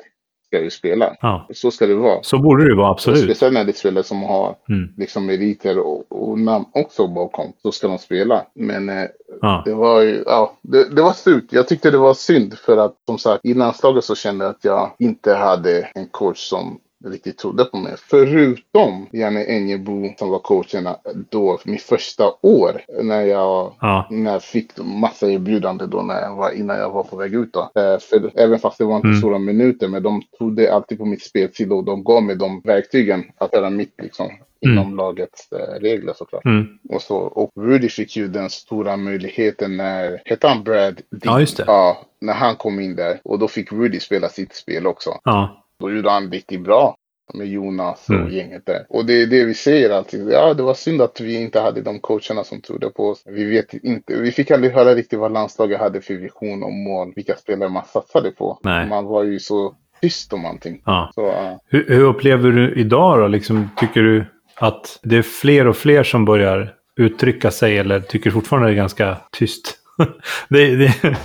ska 0.47 0.63
ju 0.63 0.69
spela. 0.69 1.15
ja. 1.21 1.47
Så 1.53 1.71
ska 1.71 1.87
det 1.87 1.95
vara. 1.95 2.23
Så 2.23 2.37
borde 2.39 2.69
det 2.69 2.75
vara, 2.75 2.85
Och 2.87 2.91
absolut. 2.91 3.23
Speciellt 3.23 3.53
när 3.53 3.63
det 3.63 3.71
är 3.71 3.73
spelare 3.73 4.03
som 4.03 4.23
har 4.23 4.55
Mm. 4.69 4.93
liksom 4.97 5.25
meriter 5.25 5.79
och, 5.79 6.03
och 6.09 6.39
namn 6.39 6.65
också 6.73 7.07
bakom. 7.07 7.53
Så 7.61 7.71
ska 7.71 7.87
de 7.87 7.97
spela. 7.97 8.45
Men 8.53 8.89
eh, 8.89 9.03
Ja. 9.41 9.61
det 9.65 9.73
var 9.73 10.01
ju, 10.01 10.23
ja, 10.25 10.53
det, 10.61 10.95
det 10.95 11.01
var 11.01 11.11
surt. 11.13 11.43
Jag 11.49 11.67
tyckte 11.67 11.91
det 11.91 11.97
var 11.97 12.13
synd 12.13 12.57
för 12.57 12.77
att 12.77 12.93
som 13.05 13.17
sagt 13.17 13.45
i 13.45 13.53
landslaget 13.53 14.03
så 14.03 14.15
kände 14.15 14.45
jag 14.45 14.51
att 14.51 14.63
jag 14.65 14.91
inte 14.99 15.33
hade 15.33 15.81
en 15.95 16.07
coach 16.07 16.37
som 16.49 16.79
riktigt 17.05 17.37
trodde 17.37 17.65
på 17.65 17.77
mig. 17.77 17.93
Förutom 17.97 19.07
Janne 19.11 19.43
Enjebo 19.43 20.09
som 20.19 20.29
var 20.29 20.39
coachen 20.39 20.87
då, 21.29 21.59
mitt 21.65 21.81
första 21.81 22.23
år. 22.41 22.81
När 23.03 23.21
jag, 23.21 23.73
Ja. 23.81 24.07
när 24.11 24.31
jag 24.31 24.43
fick 24.43 24.71
massa 24.77 25.29
erbjudanden 25.31 25.89
då 25.89 26.01
när 26.01 26.21
jag 26.21 26.35
var, 26.35 26.51
innan 26.51 26.77
jag 26.77 26.89
var 26.89 27.03
på 27.03 27.15
väg 27.15 27.33
ut. 27.33 27.53
Då. 27.53 27.59
Eh, 27.81 27.99
för 27.99 28.31
även 28.39 28.59
fast 28.59 28.77
det 28.77 28.83
var 28.85 28.95
inte 28.95 29.07
Mm. 29.07 29.17
stora 29.19 29.39
minuter, 29.39 29.87
men 29.87 30.03
de 30.03 30.21
trodde 30.37 30.73
alltid 30.73 30.97
på 30.97 31.05
mitt 31.05 31.23
spelstil 31.23 31.71
och 31.71 31.83
de 31.83 32.03
gav 32.03 32.23
mig 32.23 32.35
de 32.35 32.61
verktygen 32.63 33.23
att 33.37 33.53
göra 33.53 33.69
mitt 33.69 33.93
liksom. 34.01 34.27
Inom 34.61 34.95
lagets 34.95 35.51
eh, 35.51 35.79
regler 35.81 36.13
såklart. 36.13 36.45
Mm. 36.45 36.67
Och, 36.89 37.01
så, 37.01 37.17
och 37.17 37.51
Rudy 37.55 37.89
fick 37.89 38.17
ju 38.17 38.27
den 38.27 38.49
stora 38.49 38.97
möjligheten 38.97 39.77
när, 39.77 40.21
hette 40.25 40.47
han 40.47 40.63
Brad? 40.63 41.01
Dean? 41.11 41.33
Ja, 41.33 41.39
just 41.39 41.57
det. 41.57 41.63
Ja, 41.67 41.97
när 42.21 42.33
han 42.33 42.55
kom 42.55 42.79
in 42.79 42.95
där. 42.95 43.19
Och 43.23 43.39
då 43.39 43.47
fick 43.47 43.71
Rudy 43.71 43.99
spela 43.99 44.29
sitt 44.29 44.53
spel 44.55 44.87
också. 44.87 45.19
Ja. 45.23 45.63
Då 45.79 45.91
gjorde 45.91 46.09
han 46.09 46.31
riktigt 46.31 46.61
bra 46.63 46.95
med 47.33 47.47
Jonas 47.47 48.05
och 48.09 48.15
Mm. 48.15 48.29
gänget 48.33 48.65
där. 48.65 48.85
Och 48.89 49.05
det 49.05 49.21
är 49.21 49.27
det 49.27 49.45
vi 49.45 49.53
säger 49.53 49.89
alltid. 49.89 50.29
Ja, 50.31 50.53
det 50.53 50.63
var 50.63 50.73
synd 50.73 51.01
att 51.01 51.21
vi 51.21 51.41
inte 51.41 51.59
hade 51.59 51.81
de 51.81 51.99
coacherna 51.99 52.43
som 52.43 52.61
trodde 52.61 52.89
på 52.89 53.07
oss. 53.09 53.23
Vi 53.25 53.43
vet 53.45 53.73
inte. 53.73 54.15
Vi 54.15 54.31
fick 54.31 54.51
aldrig 54.51 54.73
höra 54.73 54.95
riktigt 54.95 55.19
vad 55.19 55.31
landslaget 55.31 55.79
hade 55.79 56.01
för 56.01 56.13
vision 56.13 56.63
och 56.63 56.71
mål. 56.73 57.13
Vilka 57.15 57.35
spelare 57.35 57.69
man 57.69 57.85
satsade 57.85 58.31
på. 58.31 58.59
Nej. 58.63 58.87
Man 58.87 59.05
var 59.05 59.23
ju 59.23 59.39
så 59.39 59.75
tyst 60.01 60.33
om 60.33 60.45
allting. 60.45 60.81
ja. 60.85 61.11
Så, 61.15 61.21
ja. 61.21 61.59
Hur, 61.67 61.85
hur 61.87 62.03
upplever 62.03 62.51
du 62.51 62.75
idag 62.75 63.19
då? 63.19 63.27
Liksom, 63.27 63.69
tycker 63.77 64.01
du 64.01 64.25
att 64.55 64.99
det 65.03 65.17
är 65.17 65.21
fler 65.21 65.67
och 65.67 65.77
fler 65.77 66.03
som 66.03 66.25
börjar 66.25 66.73
uttrycka 66.99 67.51
sig 67.51 67.77
eller 67.77 67.99
tycker 67.99 68.31
fortfarande 68.31 68.67
det 68.67 68.73
är 68.73 68.75
ganska 68.75 69.17
tyst? 69.31 69.77
det, 70.49 70.75
det, 70.75 71.17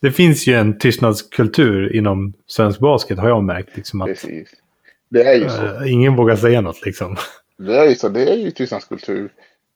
det 0.00 0.12
finns 0.12 0.46
ju 0.46 0.54
en 0.54 0.78
tystnadskultur 0.78 1.96
inom 1.96 2.32
svensk 2.46 2.80
basket 2.80 3.18
har 3.18 3.28
jag 3.28 3.44
märkt. 3.44 3.76
Liksom, 3.76 4.00
att, 4.00 4.08
precis. 4.08 4.48
Det 5.10 5.22
är 5.22 5.34
ju 5.34 5.48
så. 5.48 5.64
eh, 5.64 5.92
ingen 5.92 6.16
vågar 6.16 6.36
säga 6.36 6.60
något 6.60 6.86
liksom. 6.86 7.16
Det 7.58 7.76
är 7.78 7.88
ju 7.88 7.94
så, 7.94 8.08
det 8.08 8.30
är 8.32 8.36
ju 8.36 8.50
tystnadskultur. 8.50 9.30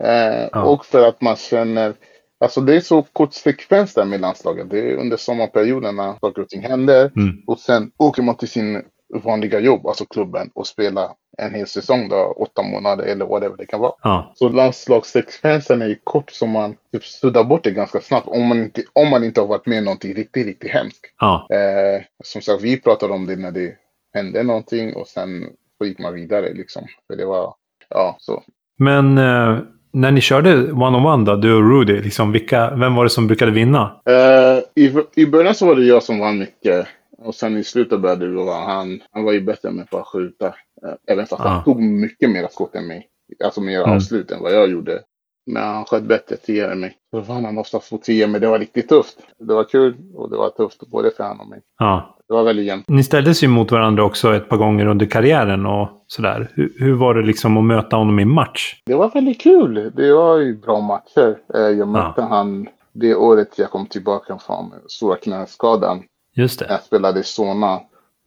Eh, 0.05 0.49
Ja. 0.53 0.63
Och 0.63 0.87
för 0.87 1.09
att 1.09 1.21
man 1.21 1.37
känner, 1.37 1.95
alltså 2.41 2.61
det 2.61 2.77
är 2.77 2.81
så 2.81 3.03
kort 3.03 3.35
sekvens 3.35 3.95
där 3.95 4.05
med 4.05 4.21
landslaget. 4.21 4.71
Det 4.71 4.79
är 4.79 4.97
under 4.97 5.17
sommarperioden 5.17 5.97
när 5.97 6.15
saker 6.21 6.43
och 6.43 6.49
ting 6.49 6.63
händer. 6.63 7.11
Mm. 7.17 7.43
Och 7.47 7.59
sen 7.59 7.91
åker 7.97 8.23
man 8.23 8.37
till 8.37 8.49
sin 8.49 8.83
vanliga 9.15 9.61
jobb, 9.61 9.87
alltså 9.87 10.05
klubben, 10.05 10.51
och 10.55 10.67
spelar 10.67 11.09
en 11.39 11.55
hel 11.55 11.67
säsong 11.67 12.09
då, 12.09 12.35
åtta 12.37 12.63
månader 12.63 13.05
eller 13.05 13.27
whatever 13.27 13.57
det 13.57 13.67
kan 13.67 13.81
vara. 13.81 13.93
Ja, 14.03 14.33
Så 14.35 14.49
landslagssekvensen 14.49 15.83
är 15.83 15.87
ju 15.87 15.97
kort 16.05 16.31
så 16.31 16.47
man 16.47 16.75
typ 16.93 17.05
suddar 17.05 17.45
bort 17.45 17.65
det 17.65 17.71
ganska 17.71 18.01
snabbt 18.01 18.29
om 18.29 18.47
man 18.47 18.59
inte, 18.59 18.83
om 18.93 19.09
man 19.09 19.25
inte 19.25 19.41
har 19.41 19.49
varit 19.49 19.67
med 19.67 19.85
någonting 19.85 20.15
riktigt, 20.15 20.47
riktigt 20.47 20.71
hemskt. 20.71 21.07
ja, 21.21 21.47
Eh, 21.51 22.03
som 22.25 22.43
sagt, 22.43 22.63
vi 22.63 22.81
pratade 22.81 23.13
om 23.13 23.27
det 23.27 23.37
när 23.37 23.51
det 23.51 23.75
hände 24.15 24.43
någonting 24.43 24.95
och 24.95 25.09
sen 25.09 25.47
så 25.79 25.87
gick 25.87 25.99
man 25.99 26.15
vidare 26.15 26.55
liksom. 26.55 26.83
För 27.07 27.17
det 27.17 27.25
var, 27.27 27.55
ja, 27.89 28.17
så. 28.19 28.43
Men 28.79 29.19
eh, 29.19 29.59
när 29.93 30.11
ni 30.11 30.21
körde 30.21 30.73
one-on-one 30.73 31.25
då, 31.25 31.37
du 31.37 31.55
och 31.55 31.71
Rudy, 31.71 32.01
liksom, 32.01 32.33
vilka, 32.33 32.75
vem 32.75 32.95
var 32.95 33.05
det 33.05 33.11
som 33.11 33.27
brukade 33.27 33.53
vinna? 33.53 34.01
Eh, 34.07 34.83
i, 34.85 34.93
I 35.15 35.27
början 35.27 35.55
så 35.55 35.67
var 35.67 35.75
det 35.75 35.85
jag 35.85 36.03
som 36.03 36.19
vann 36.19 36.39
mycket. 36.39 36.87
Och 37.19 37.35
sen 37.35 37.57
i 37.57 37.65
slutet 37.65 38.01
började 38.01 38.27
det 38.31 38.45
vara 38.45 38.65
han. 38.65 39.01
Han 39.11 39.25
var 39.25 39.33
ju 39.33 39.41
bättre 39.41 39.69
än 39.69 39.75
mig 39.77 39.87
på 39.91 39.99
att 39.99 40.07
skjuta. 40.07 40.47
Eh, 40.47 40.93
även 41.09 41.27
fast 41.27 41.43
Ja. 41.45 41.49
han 41.51 41.65
tog 41.65 41.81
mycket 41.83 42.31
mer 42.31 42.49
skott 42.51 42.75
än 42.75 42.87
mig. 42.87 43.09
Alltså 43.45 43.61
mer 43.61 43.79
Mm. 43.83 43.97
avslut 43.97 44.31
än 44.31 44.43
vad 44.43 44.53
jag 44.55 44.71
gjorde. 44.71 45.01
Men 45.47 45.63
han 45.63 45.85
sköt 45.85 46.03
bättre 46.03 46.37
tidigare 46.37 46.73
än 46.73 46.81
mig. 46.81 46.97
Så 47.15 47.21
vann 47.21 47.45
han 47.45 47.59
oftast 47.59 47.91
på 47.91 47.99
10, 47.99 48.27
men 48.27 48.41
det 48.41 48.47
var 48.47 48.59
riktigt 48.59 48.89
tufft. 48.89 49.19
Det 49.39 49.55
var 49.55 49.65
kul 49.65 49.97
och 50.15 50.31
det 50.31 50.37
var 50.37 50.51
tufft 50.51 50.81
både 50.91 51.11
för 51.11 51.25
honom 51.25 51.41
och 51.41 51.49
mig. 51.49 51.61
Ja. 51.79 52.17
Det 52.29 52.35
var 52.35 52.45
väldigt 52.45 52.65
jämnt. 52.67 52.89
Ni 52.89 53.05
ställdes 53.05 53.43
ju 53.45 53.49
mot 53.49 53.73
varandra 53.73 54.05
också 54.05 54.35
ett 54.35 54.49
par 54.49 54.57
gånger 54.57 54.87
under 54.87 55.07
karriären 55.07 55.67
och 55.67 55.89
sådär. 56.07 56.51
Hur, 56.55 56.73
hur 56.79 56.95
var 56.95 57.15
det 57.15 57.23
liksom 57.23 57.57
att 57.57 57.65
möta 57.65 57.97
honom 57.97 58.21
i 58.21 58.25
match? 58.25 58.83
Det 58.87 58.95
var 58.95 59.11
väldigt 59.11 59.41
kul. 59.41 59.93
Det 59.97 60.13
var 60.13 60.39
ju 60.39 60.57
bra 60.57 60.81
matcher. 60.81 61.39
Eh, 61.55 61.61
Jag 61.61 61.89
mötte 61.89 62.23
han 62.23 62.69
det 62.93 63.15
året 63.15 63.59
jag 63.59 63.71
kom 63.71 63.87
tillbaka 63.87 64.39
från 64.39 64.73
stora 64.89 65.17
knäskadan. 65.17 66.03
Just 66.35 66.61
När 66.61 66.69
det. 66.69 66.75
jag 66.75 66.83
spelade 66.83 67.21
i 67.21 67.23
Solna. 67.23 67.81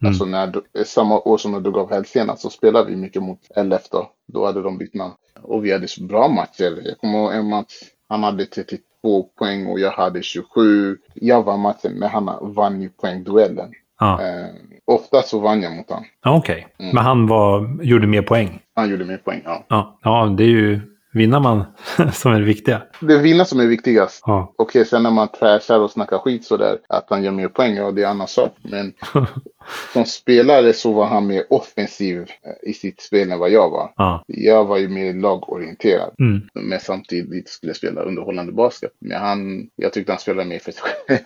Alltså 0.06 0.26
när, 0.26 0.54
samma 0.86 1.20
år 1.20 1.38
som 1.38 1.54
jag 1.54 1.64
drog 1.64 1.78
av 1.78 1.90
hälsenan 1.92 2.38
så 2.38 2.50
spelade 2.50 2.90
vi 2.90 2.96
mycket 2.96 3.24
mot 3.24 3.40
LF 3.56 3.90
då. 3.92 4.10
Då 4.28 4.46
hade 4.46 4.62
de 4.62 4.78
bytt 4.78 4.94
namn. 4.94 5.14
Och 5.42 5.66
vi 5.66 5.72
hade 5.74 5.88
så 5.88 6.04
bra 6.04 6.28
matcher. 6.28 6.82
Jag 6.86 6.98
kommer 6.98 7.20
ihåg 7.20 7.34
en 7.34 7.50
match. 7.50 7.74
Han 8.10 8.24
hade 8.24 8.46
32 8.46 9.24
poäng 9.38 9.66
och 9.68 9.80
jag 9.80 9.92
hade 9.92 10.22
27. 10.24 10.98
Jag 11.14 11.44
vann 11.44 11.60
matchen 11.60 11.94
men 11.94 12.10
han 12.10 12.54
vann 12.54 12.82
ju 12.82 12.90
poängduellen. 12.90 13.72
Ja, 14.00 14.22
Eh, 14.22 14.46
ofta 14.86 15.22
så 15.22 15.40
vann 15.40 15.62
jag 15.62 15.76
mot 15.76 15.90
honom. 15.90 16.06
okej. 16.26 16.68
Mm. 16.80 16.96
Men 16.96 17.04
han 17.04 17.28
var, 17.28 17.80
gjorde 17.84 18.08
mer 18.08 18.22
poäng? 18.22 18.60
Han 18.76 18.90
gjorde 18.90 19.06
mer 19.06 19.18
poäng, 19.18 19.42
ja. 19.46 19.66
Ja, 19.68 20.00
ja 20.04 20.26
det 20.38 20.44
är 20.44 20.48
ju 20.48 20.80
vinna 21.18 21.40
man 21.40 21.64
som 22.14 22.32
är 22.34 22.40
det 22.40 22.46
viktiga. 22.46 22.82
Det 23.00 23.14
är 23.14 23.22
vinna 23.22 23.46
som 23.46 23.60
är 23.60 23.66
viktigast. 23.66 24.24
Ja. 24.26 24.54
Okej, 24.58 24.86
sen 24.86 25.04
när 25.04 25.12
man 25.12 25.28
trashar 25.28 25.80
och 25.80 25.92
snackar 25.92 26.18
skit 26.18 26.46
sådär, 26.46 26.78
att 26.90 27.06
han 27.10 27.24
gör 27.24 27.32
mer 27.32 27.48
poäng, 27.48 27.76
ja 27.76 27.92
det 27.92 28.02
är 28.02 28.06
en 28.06 28.12
annan 28.12 28.28
sak. 28.28 28.52
Men 28.62 28.94
som 29.94 30.06
spelare 30.06 30.74
så 30.74 30.94
var 30.94 31.06
han 31.06 31.28
mer 31.28 31.44
offensiv 31.50 32.22
eh, 32.22 32.70
i 32.70 32.74
sitt 32.74 33.02
spel 33.02 33.32
än 33.32 33.40
vad 33.40 33.50
jag 33.50 33.70
var. 33.70 33.92
Ja. 33.96 34.24
Jag 34.28 34.66
var 34.66 34.78
ju 34.78 34.88
mer 34.88 35.14
lagorienterad. 35.14 36.12
Mm. 36.20 36.42
Men 36.54 36.80
samtidigt 36.80 37.50
skulle 37.50 37.70
jag 37.70 37.78
spela 37.78 38.02
underhållande 38.02 38.52
basket. 38.52 38.92
Men 39.00 39.22
han, 39.22 39.68
jag 39.76 39.94
tyckte 39.94 40.12
han 40.12 40.20
spelade 40.20 40.50
mer 40.50 40.60
för 40.60 40.72
sig 40.72 40.84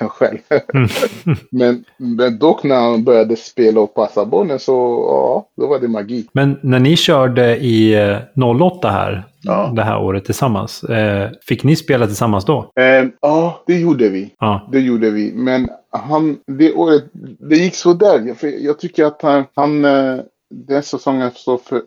själv. 0.09 0.37
Mm. 0.73 1.37
men, 1.51 1.83
men 1.97 2.39
dock 2.39 2.63
när 2.63 2.75
han 2.75 3.03
började 3.03 3.35
spela 3.35 3.81
och 3.81 3.93
passa 3.93 4.25
bollen 4.25 4.59
så, 4.59 4.71
ja, 5.07 5.49
då 5.61 5.67
var 5.67 5.79
det 5.79 5.87
magi. 5.87 6.27
Men 6.33 6.59
när 6.61 6.79
ni 6.79 6.97
körde 6.97 7.57
i 7.57 7.93
eh, 7.93 8.17
08 8.61 8.89
här, 8.89 9.23
Ja. 9.43 9.73
det 9.75 9.83
här 9.83 10.01
året 10.01 10.25
tillsammans, 10.25 10.83
eh, 10.83 11.29
fick 11.41 11.63
ni 11.63 11.75
spela 11.75 12.07
tillsammans 12.07 12.45
då? 12.45 12.71
Eh, 12.75 13.05
ja, 13.21 13.63
det 13.67 13.79
gjorde 13.79 14.09
vi. 14.09 14.33
Ja. 14.39 14.67
Det 14.71 14.79
gjorde 14.79 15.09
vi. 15.09 15.33
Men 15.35 15.69
han, 15.91 16.37
det 16.47 16.73
året, 16.73 17.03
det 17.39 17.55
gick 17.55 17.75
så 17.75 17.93
där. 17.93 18.33
För 18.33 18.47
jag 18.47 18.79
tycker 18.79 19.05
att 19.05 19.21
han, 19.21 19.43
han 19.55 19.85
eh, 19.85 20.19
den 20.51 20.83
säsongen 20.83 21.31
så 21.35 21.57
för, 21.57 21.81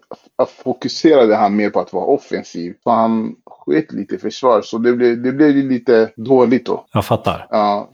fokuserade 0.64 1.36
han 1.36 1.56
mer 1.56 1.70
på 1.70 1.80
att 1.80 1.92
vara 1.92 2.04
offensiv. 2.04 2.74
Så 2.82 2.90
han 2.90 3.34
sket 3.46 3.92
lite 3.92 4.18
försvar. 4.18 4.62
Så 4.62 4.78
det 4.78 4.92
blev, 4.92 5.22
det 5.22 5.32
blev 5.32 5.56
lite 5.56 6.10
dåligt 6.16 6.66
då. 6.66 6.86
Jag 6.92 7.04
fattar. 7.04 7.46
Ja, 7.50 7.90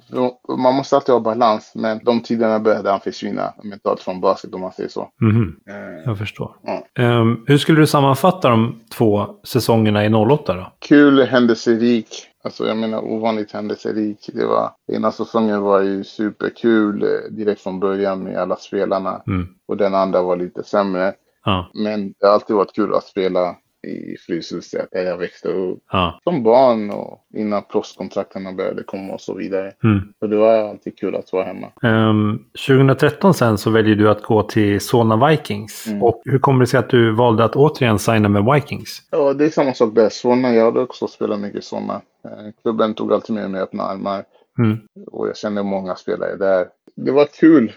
man 0.59 0.75
måste 0.75 0.97
alltid 0.97 1.13
ha 1.13 1.21
balans. 1.21 1.73
Men 1.75 2.01
de 2.05 2.21
tiderna 2.23 2.59
började 2.61 2.91
han 2.91 3.01
försvinna 3.01 3.55
mentalt 3.65 4.01
från 4.01 4.21
basket 4.21 4.55
om 4.55 4.61
man 4.61 4.73
säger 4.73 4.89
så. 4.89 5.09
Mhm, 5.21 5.57
Eh, 5.69 5.75
jag 6.07 6.19
förstår. 6.19 6.57
Ja. 6.63 7.03
Ehm, 7.03 7.45
hur 7.47 7.59
skulle 7.59 7.81
du 7.81 7.87
sammanfatta 7.87 8.49
de 8.49 8.81
två 8.93 9.27
säsongerna 9.45 10.05
i 10.05 10.09
08 10.09 10.55
då? 10.55 10.73
kul, 10.79 11.23
händelserik. 11.27 12.27
Alltså 12.43 12.67
jag 12.67 12.77
menar 12.77 13.05
ovanligt 13.05 13.53
händelserik. 13.53 14.31
Det 14.35 14.47
var, 14.47 14.71
ena 14.93 15.13
säsongen 15.13 15.61
var 15.63 15.81
ju 15.81 16.05
superkul 16.05 17.03
eh, 17.03 17.31
direkt 17.31 17.61
från 17.61 17.81
början 17.81 18.23
med 18.23 18.39
alla 18.39 18.57
spelarna. 18.57 19.23
Mm. 19.27 19.49
Och 19.67 19.77
den 19.77 19.95
andra 19.95 20.23
var 20.23 20.37
lite 20.37 20.63
sämre. 20.63 21.15
Ja, 21.45 21.71
Men 21.75 22.15
det 22.19 22.27
har 22.27 22.35
alltid 22.35 22.57
varit 22.57 22.75
kul 22.75 22.95
att 22.95 23.05
spela 23.05 23.57
i 23.83 24.17
Fryshuset 24.27 24.89
där 24.93 25.03
jag 25.03 25.17
växte 25.19 25.49
upp. 25.49 25.79
ja. 25.93 26.21
Som 26.25 26.43
barn 26.43 26.91
och 26.91 27.27
innan 27.35 27.63
proffskontrakterna 27.63 28.53
började 28.53 28.83
komma 28.83 29.13
och 29.13 29.21
så 29.21 29.35
vidare. 29.35 29.73
Mm. 29.85 30.01
Så 30.19 30.27
det 30.27 30.37
var 30.37 30.55
alltid 30.69 30.99
kul 30.99 31.15
att 31.15 31.33
vara 31.33 31.45
hemma. 31.45 31.67
Ehm, 31.83 32.39
2013 32.67 33.35
sen 33.35 33.59
så 33.59 33.71
väljer 33.71 33.97
du 33.97 34.11
att 34.11 34.23
gå 34.23 34.43
till 34.43 34.81
Solna 34.81 35.29
Vikings. 35.29 35.87
Mm. 35.87 36.03
Och 36.03 36.23
hur 36.25 36.39
kommer 36.39 36.61
det 36.61 36.67
sig 36.67 36.79
att 36.81 36.91
du 36.91 37.13
valde 37.13 37.45
att 37.45 37.57
återigen 37.57 37.99
signa 37.99 38.29
med 38.29 38.55
Vikings? 38.55 39.03
Ja, 39.11 39.33
det 39.33 39.45
är 39.45 39.51
samma 39.51 39.75
sak 39.75 39.95
där. 39.95 40.09
Solna, 40.09 40.55
jag 40.55 40.65
hade 40.65 40.81
också 40.81 41.07
spelat 41.07 41.41
mycket 41.41 41.65
Solna. 41.65 42.01
Eh, 42.25 42.31
Klubben 42.63 42.95
tog 42.95 43.13
alltid 43.13 43.35
med 43.35 43.51
mig 43.51 43.61
öppna 43.61 43.83
armar. 43.83 44.25
Mm. 44.59 44.79
Och 45.07 45.29
jag 45.29 45.37
kände 45.37 45.63
många 45.63 45.97
spelare 45.97 46.37
där. 46.37 46.67
Det 46.97 47.11
var 47.13 47.27
kul. 47.41 47.73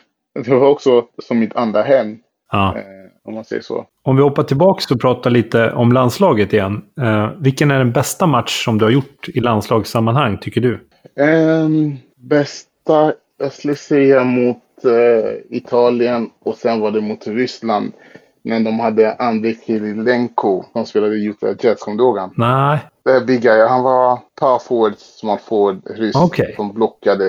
Det 0.45 0.47
var 0.51 0.67
också 0.69 1.05
som 1.23 1.39
mitt 1.39 1.55
andra 1.55 1.81
hem. 1.81 2.17
Ja. 2.51 2.77
Eh, 3.25 3.29
om 3.29 3.35
man 3.35 3.45
säger 3.45 3.61
så. 3.61 3.85
Om 4.03 4.15
vi 4.15 4.21
hoppar 4.21 4.43
tillbaka 4.43 4.93
och 4.93 5.01
pratar 5.01 5.29
lite 5.29 5.71
om 5.71 5.91
landslaget 5.91 6.53
igen. 6.53 6.81
Eh, 7.01 7.29
vilken 7.39 7.71
är 7.71 7.77
den 7.77 7.91
bästa 7.91 8.27
match 8.27 8.65
som 8.65 8.77
du 8.77 8.85
har 8.85 8.91
gjort 8.91 9.29
i 9.33 9.39
landslagssammanhang, 9.39 10.37
tycker 10.37 10.61
du? 10.61 10.87
Ehm, 11.15 11.97
bästa, 12.15 13.13
jag 13.39 13.53
skulle 13.53 13.75
säga 13.75 14.23
mot 14.23 14.57
eh, 14.85 15.57
Italien 15.57 16.29
och 16.43 16.55
sen 16.55 16.79
var 16.79 16.91
det 16.91 17.01
mot 17.01 17.27
Ryssland. 17.27 17.91
När 18.45 18.59
de 18.59 18.79
hade 18.79 19.15
Andrei 19.15 19.57
Kirilenko 19.65 20.63
som 20.73 20.85
spelade 20.85 21.15
i 21.15 21.25
Utah 21.25 21.55
Jets, 21.59 21.83
kommer 21.83 21.97
du 21.97 22.03
ihåg 22.03 22.17
han? 22.17 22.33
Nej. 22.37 22.79
Det 23.05 23.11
är 23.11 23.25
big 23.25 23.41
guy. 23.41 23.67
Han 23.67 23.83
var 23.83 24.19
power 24.39 24.59
forward, 24.59 24.93
small 24.97 25.39
forward, 25.39 25.81
ryss. 25.85 26.15
Okej. 26.15 26.53
Som 26.55 26.73
blockade, 26.73 27.25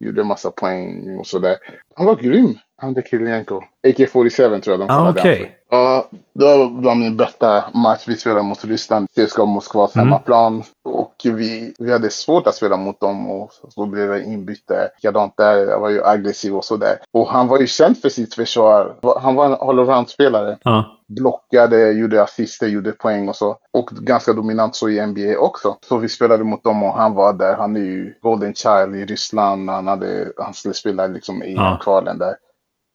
gjorde 0.00 0.24
massa 0.24 0.50
poäng 0.50 1.18
och 1.18 1.26
sådär. 1.26 1.56
Han 1.94 2.06
var 2.06 2.16
grym, 2.16 2.58
Andrei 2.82 3.04
Kirilenko. 3.04 3.60
AK-47 3.86 4.60
tror 4.60 4.80
jag 4.80 4.80
de 4.88 4.94
Ah, 4.94 5.12
för. 5.12 5.54
Ja, 5.70 6.08
det 6.34 6.44
var 6.44 6.80
bland 6.80 7.00
min 7.00 7.16
bästa 7.16 7.64
match. 7.74 8.04
Vi 8.08 8.16
spelade 8.16 8.42
mot 8.42 8.64
Ryssland, 8.64 9.06
CSKA 9.16 9.44
Moskvas 9.44 9.96
Mm. 9.96 10.06
hemmaplan. 10.06 10.62
Och 10.84 11.14
vi, 11.24 11.74
vi 11.78 11.92
hade 11.92 12.10
svårt 12.10 12.46
att 12.46 12.54
spela 12.54 12.76
mot 12.76 13.00
dem 13.00 13.30
och 13.30 13.50
så 13.68 13.86
blev 13.86 14.08
det 14.08 14.24
inbyte. 14.24 14.90
Likadant 14.96 15.34
där, 15.36 15.56
jag 15.56 15.80
var 15.80 15.88
ju 15.88 16.04
aggressiv 16.04 16.56
och 16.56 16.64
sådär. 16.64 16.98
Och 17.12 17.28
han 17.28 17.48
var 17.48 17.58
ju 17.60 17.66
känd 17.66 17.98
för 17.98 18.08
sitt 18.08 18.34
försvar. 18.34 18.96
Han 19.20 19.34
var 19.34 19.46
en 19.46 19.54
allround-spelare. 19.68 20.58
Ja. 20.62 20.84
Blockade, 21.08 21.92
gjorde 21.92 22.22
assister, 22.22 22.66
gjorde 22.66 22.92
poäng 22.92 23.28
och 23.28 23.36
så. 23.36 23.56
Och 23.72 23.86
ganska 23.90 24.32
dominant 24.32 24.76
så 24.76 24.88
i 24.88 25.06
NBA 25.06 25.38
också. 25.38 25.76
Så 25.88 25.96
vi 25.96 26.08
spelade 26.08 26.44
mot 26.44 26.64
dem 26.64 26.82
och 26.82 26.92
han 26.92 27.14
var 27.14 27.32
där. 27.32 27.56
Han 27.56 27.76
är 27.76 27.80
ju 27.80 28.14
Golden 28.22 28.54
Child 28.54 28.96
i 28.96 29.04
Ryssland. 29.04 29.70
Han, 29.70 29.86
hade, 29.86 30.32
han 30.38 30.54
skulle 30.54 30.74
spela 30.74 31.06
liksom 31.06 31.42
i 31.42 31.54
Ja. 31.54 31.78
kvalen 31.82 32.18
där. 32.18 32.34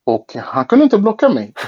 Och 0.05 0.25
han 0.35 0.65
kunde 0.65 0.83
inte 0.83 0.97
blocka 0.97 1.29
mig. 1.29 1.53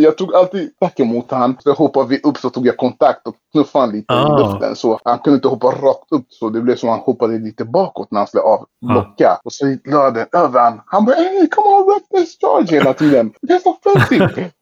Jag 0.00 0.18
tog 0.18 0.34
alltid 0.34 0.70
tack 0.80 1.00
emot 1.00 1.30
han. 1.30 1.56
Så 1.60 1.72
hoppade 1.72 2.08
vi 2.08 2.20
upp 2.20 2.36
så 2.36 2.50
tog 2.50 2.66
jag 2.66 2.76
kontakt 2.76 3.26
och 3.26 3.34
knuffade 3.52 3.84
han 3.84 3.94
lite 3.94 4.14
Ah. 4.14 4.26
i 4.38 4.42
luften. 4.42 4.76
Så 4.76 5.00
han 5.04 5.18
kunde 5.18 5.34
inte 5.34 5.48
hoppa 5.48 5.66
rakt 5.66 6.12
upp. 6.12 6.26
Så 6.28 6.48
det 6.48 6.60
blev 6.60 6.76
som 6.76 6.88
att 6.88 6.96
han 6.96 7.04
hoppade 7.04 7.38
lite 7.38 7.64
bakåt 7.64 8.10
när 8.10 8.18
han 8.20 8.26
skulle 8.26 8.42
avblocka. 8.42 9.40
Och 9.44 9.52
så 9.52 9.76
la 9.84 10.10
den 10.10 10.26
över 10.32 10.60
han. 10.60 10.80
Han 10.86 11.04
bara 11.04 11.16
hey, 11.16 11.46
come 11.48 11.68
on, 11.68 11.88
rep 11.94 12.08
this 12.10 12.36
charge 12.40 12.76
hela 12.76 12.94
tiden. 12.94 13.32
Det 13.42 13.52
är 13.52 13.58
så. 13.58 13.76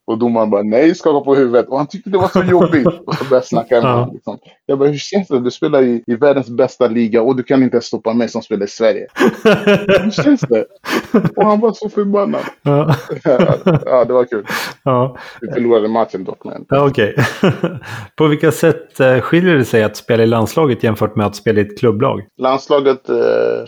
Och 0.08 0.18
domaren 0.18 0.50
bara 0.50 0.62
nej, 0.62 0.94
skaka 0.94 1.24
på 1.24 1.34
huvudet. 1.34 1.68
Och 1.68 1.78
han 1.78 1.86
tyckte 1.86 2.10
det 2.10 2.18
var 2.18 2.28
så 2.28 2.42
jobbigt. 2.42 2.86
Och 3.06 3.14
så 3.14 3.24
började 3.24 3.46
snacka 3.46 3.74
med 3.80 3.92
honom. 3.92 4.14
Liksom. 4.14 4.38
Jag 4.66 4.78
bara, 4.78 4.88
hur 4.88 4.98
känns 4.98 5.28
det? 5.28 5.40
Du 5.40 5.50
spelar 5.50 5.82
i, 5.82 6.02
i 6.06 6.14
världens 6.14 6.48
bästa 6.50 6.86
liga 6.86 7.22
och 7.22 7.36
du 7.36 7.42
kan 7.42 7.62
inte 7.62 7.76
ens 7.76 7.84
stoppa 7.84 8.12
mig 8.12 8.28
som 8.28 8.42
spelar 8.42 8.66
i 8.66 8.68
Sverige. 8.68 9.06
hur 10.02 10.10
känns 10.10 10.40
det? 10.40 10.66
Och 11.36 11.44
han 11.44 11.60
var 11.60 11.72
så 11.72 11.88
förbannad. 11.88 12.40
ja. 12.62 12.94
ja, 13.84 14.04
det 14.04 14.12
var 14.12 14.24
kul. 14.24 14.46
ja. 14.84 15.16
Vi 15.40 15.52
förlorade 15.52 15.88
matchen 15.88 16.24
dock. 16.24 16.44
Men... 16.44 16.64
Ja, 16.68 16.86
Okej. 16.86 17.14
På 18.16 18.26
vilka 18.26 18.52
sätt 18.52 19.00
eh, 19.00 19.20
skiljer 19.20 19.54
det 19.54 19.64
sig 19.64 19.82
att 19.82 19.96
spela 19.96 20.22
i 20.22 20.26
landslaget 20.26 20.82
jämfört 20.82 21.16
med 21.16 21.26
att 21.26 21.36
spela 21.36 21.60
i 21.60 21.62
ett 21.62 21.78
klubblag? 21.78 22.24
Landslaget, 22.38 23.08
eh, 23.08 23.14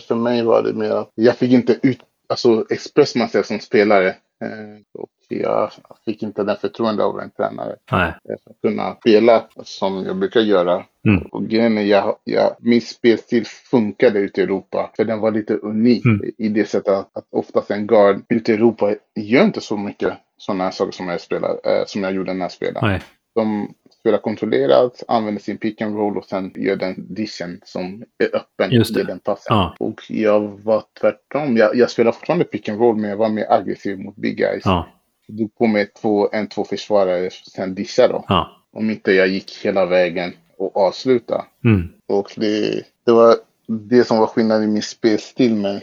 för 0.07 0.15
mig 0.15 0.43
var 0.43 0.63
det 0.63 0.73
mer 0.73 0.91
att 0.91 1.09
jag 1.15 1.35
fick 1.35 1.51
inte 1.51 1.75
ut, 1.81 1.99
alltså 2.29 2.65
expressa 2.69 3.19
mig 3.19 3.29
som 3.43 3.59
spelare. 3.59 4.07
Eh, 4.07 5.01
jag 5.39 5.71
fick 6.05 6.23
inte 6.23 6.43
den 6.43 6.57
förtroende 6.57 7.03
av 7.03 7.19
en 7.19 7.29
tränare. 7.29 7.75
Nej. 7.91 8.13
För 8.43 8.51
att 8.51 8.61
kunna 8.61 8.95
spela 8.95 9.43
som 9.63 10.05
jag 10.05 10.17
brukar 10.17 10.41
göra. 10.41 10.85
Mm. 11.07 11.21
Och 11.21 11.47
grejen 11.47 11.77
är, 11.77 11.81
jag, 11.81 12.15
jag, 12.23 12.55
min 12.59 12.81
spelstil 12.81 13.45
funkade 13.45 14.19
ute 14.19 14.41
i 14.41 14.43
Europa. 14.43 14.91
För 14.95 15.05
den 15.05 15.19
var 15.19 15.31
lite 15.31 15.53
unik 15.55 16.05
Mm. 16.05 16.21
i 16.37 16.49
det 16.49 16.65
sättet 16.69 16.93
att, 16.93 17.17
att 17.17 17.27
oftast 17.31 17.71
en 17.71 17.87
guard 17.87 18.21
ute 18.29 18.51
i 18.51 18.55
Europa 18.55 18.95
gör 19.15 19.43
inte 19.43 19.61
så 19.61 19.77
mycket 19.77 20.13
sådana 20.37 20.71
saker 20.71 20.91
som 20.91 21.07
jag, 21.07 21.21
spelar, 21.21 21.49
eh, 21.49 21.85
som 21.85 22.03
jag 22.03 22.13
gjorde 22.13 22.33
när 22.33 22.45
jag 22.45 22.51
spelade. 22.51 22.87
Nej. 22.87 23.01
De 23.35 23.73
spelar 23.99 24.17
kontrollerat, 24.17 25.03
använder 25.07 25.41
sin 25.41 25.57
pick 25.57 25.81
and 25.81 25.95
roll 25.95 26.17
och 26.17 26.25
sen 26.25 26.51
gör 26.55 26.75
den 26.75 26.95
dishen 27.15 27.61
som 27.65 28.03
är 28.17 28.35
öppen. 28.35 28.71
Just 28.71 28.95
det. 28.95 29.03
Den 29.03 29.19
passen. 29.19 29.57
Ja. 29.57 29.75
Och 29.79 30.01
jag 30.09 30.59
var 30.63 30.83
tvärtom. 30.99 31.57
Jag, 31.57 31.75
jag 31.75 31.89
spelar 31.89 32.11
fortfarande 32.11 32.45
pick 32.45 32.69
and 32.69 32.79
roll 32.79 32.95
men 32.97 33.09
jag 33.09 33.17
var 33.17 33.29
mer 33.29 33.45
aggressiv 33.49 33.99
mot 33.99 34.15
big 34.15 34.37
guys. 34.37 34.61
Ja. 34.65 34.87
Drog 35.31 35.55
på 35.55 35.67
mig 35.67 35.87
två, 36.01 36.29
en, 36.31 36.47
två 36.47 36.63
försvarare, 36.63 37.29
sen 37.31 37.75
disha 37.75 38.07
då. 38.07 38.25
Ja. 38.27 38.49
Om 38.73 38.89
inte 38.89 39.11
jag 39.11 39.27
gick 39.27 39.65
hela 39.65 39.85
vägen 39.85 40.33
och 40.57 40.77
avsluta. 40.77 41.45
Mm. 41.63 41.89
Och 42.07 42.33
det, 42.37 42.83
det 43.05 43.11
var 43.11 43.35
det 43.67 44.03
som 44.03 44.17
var 44.17 44.27
skillnaden 44.27 44.63
i 44.63 44.67
min 44.67 44.81
spelstil. 44.81 45.55
Men 45.55 45.81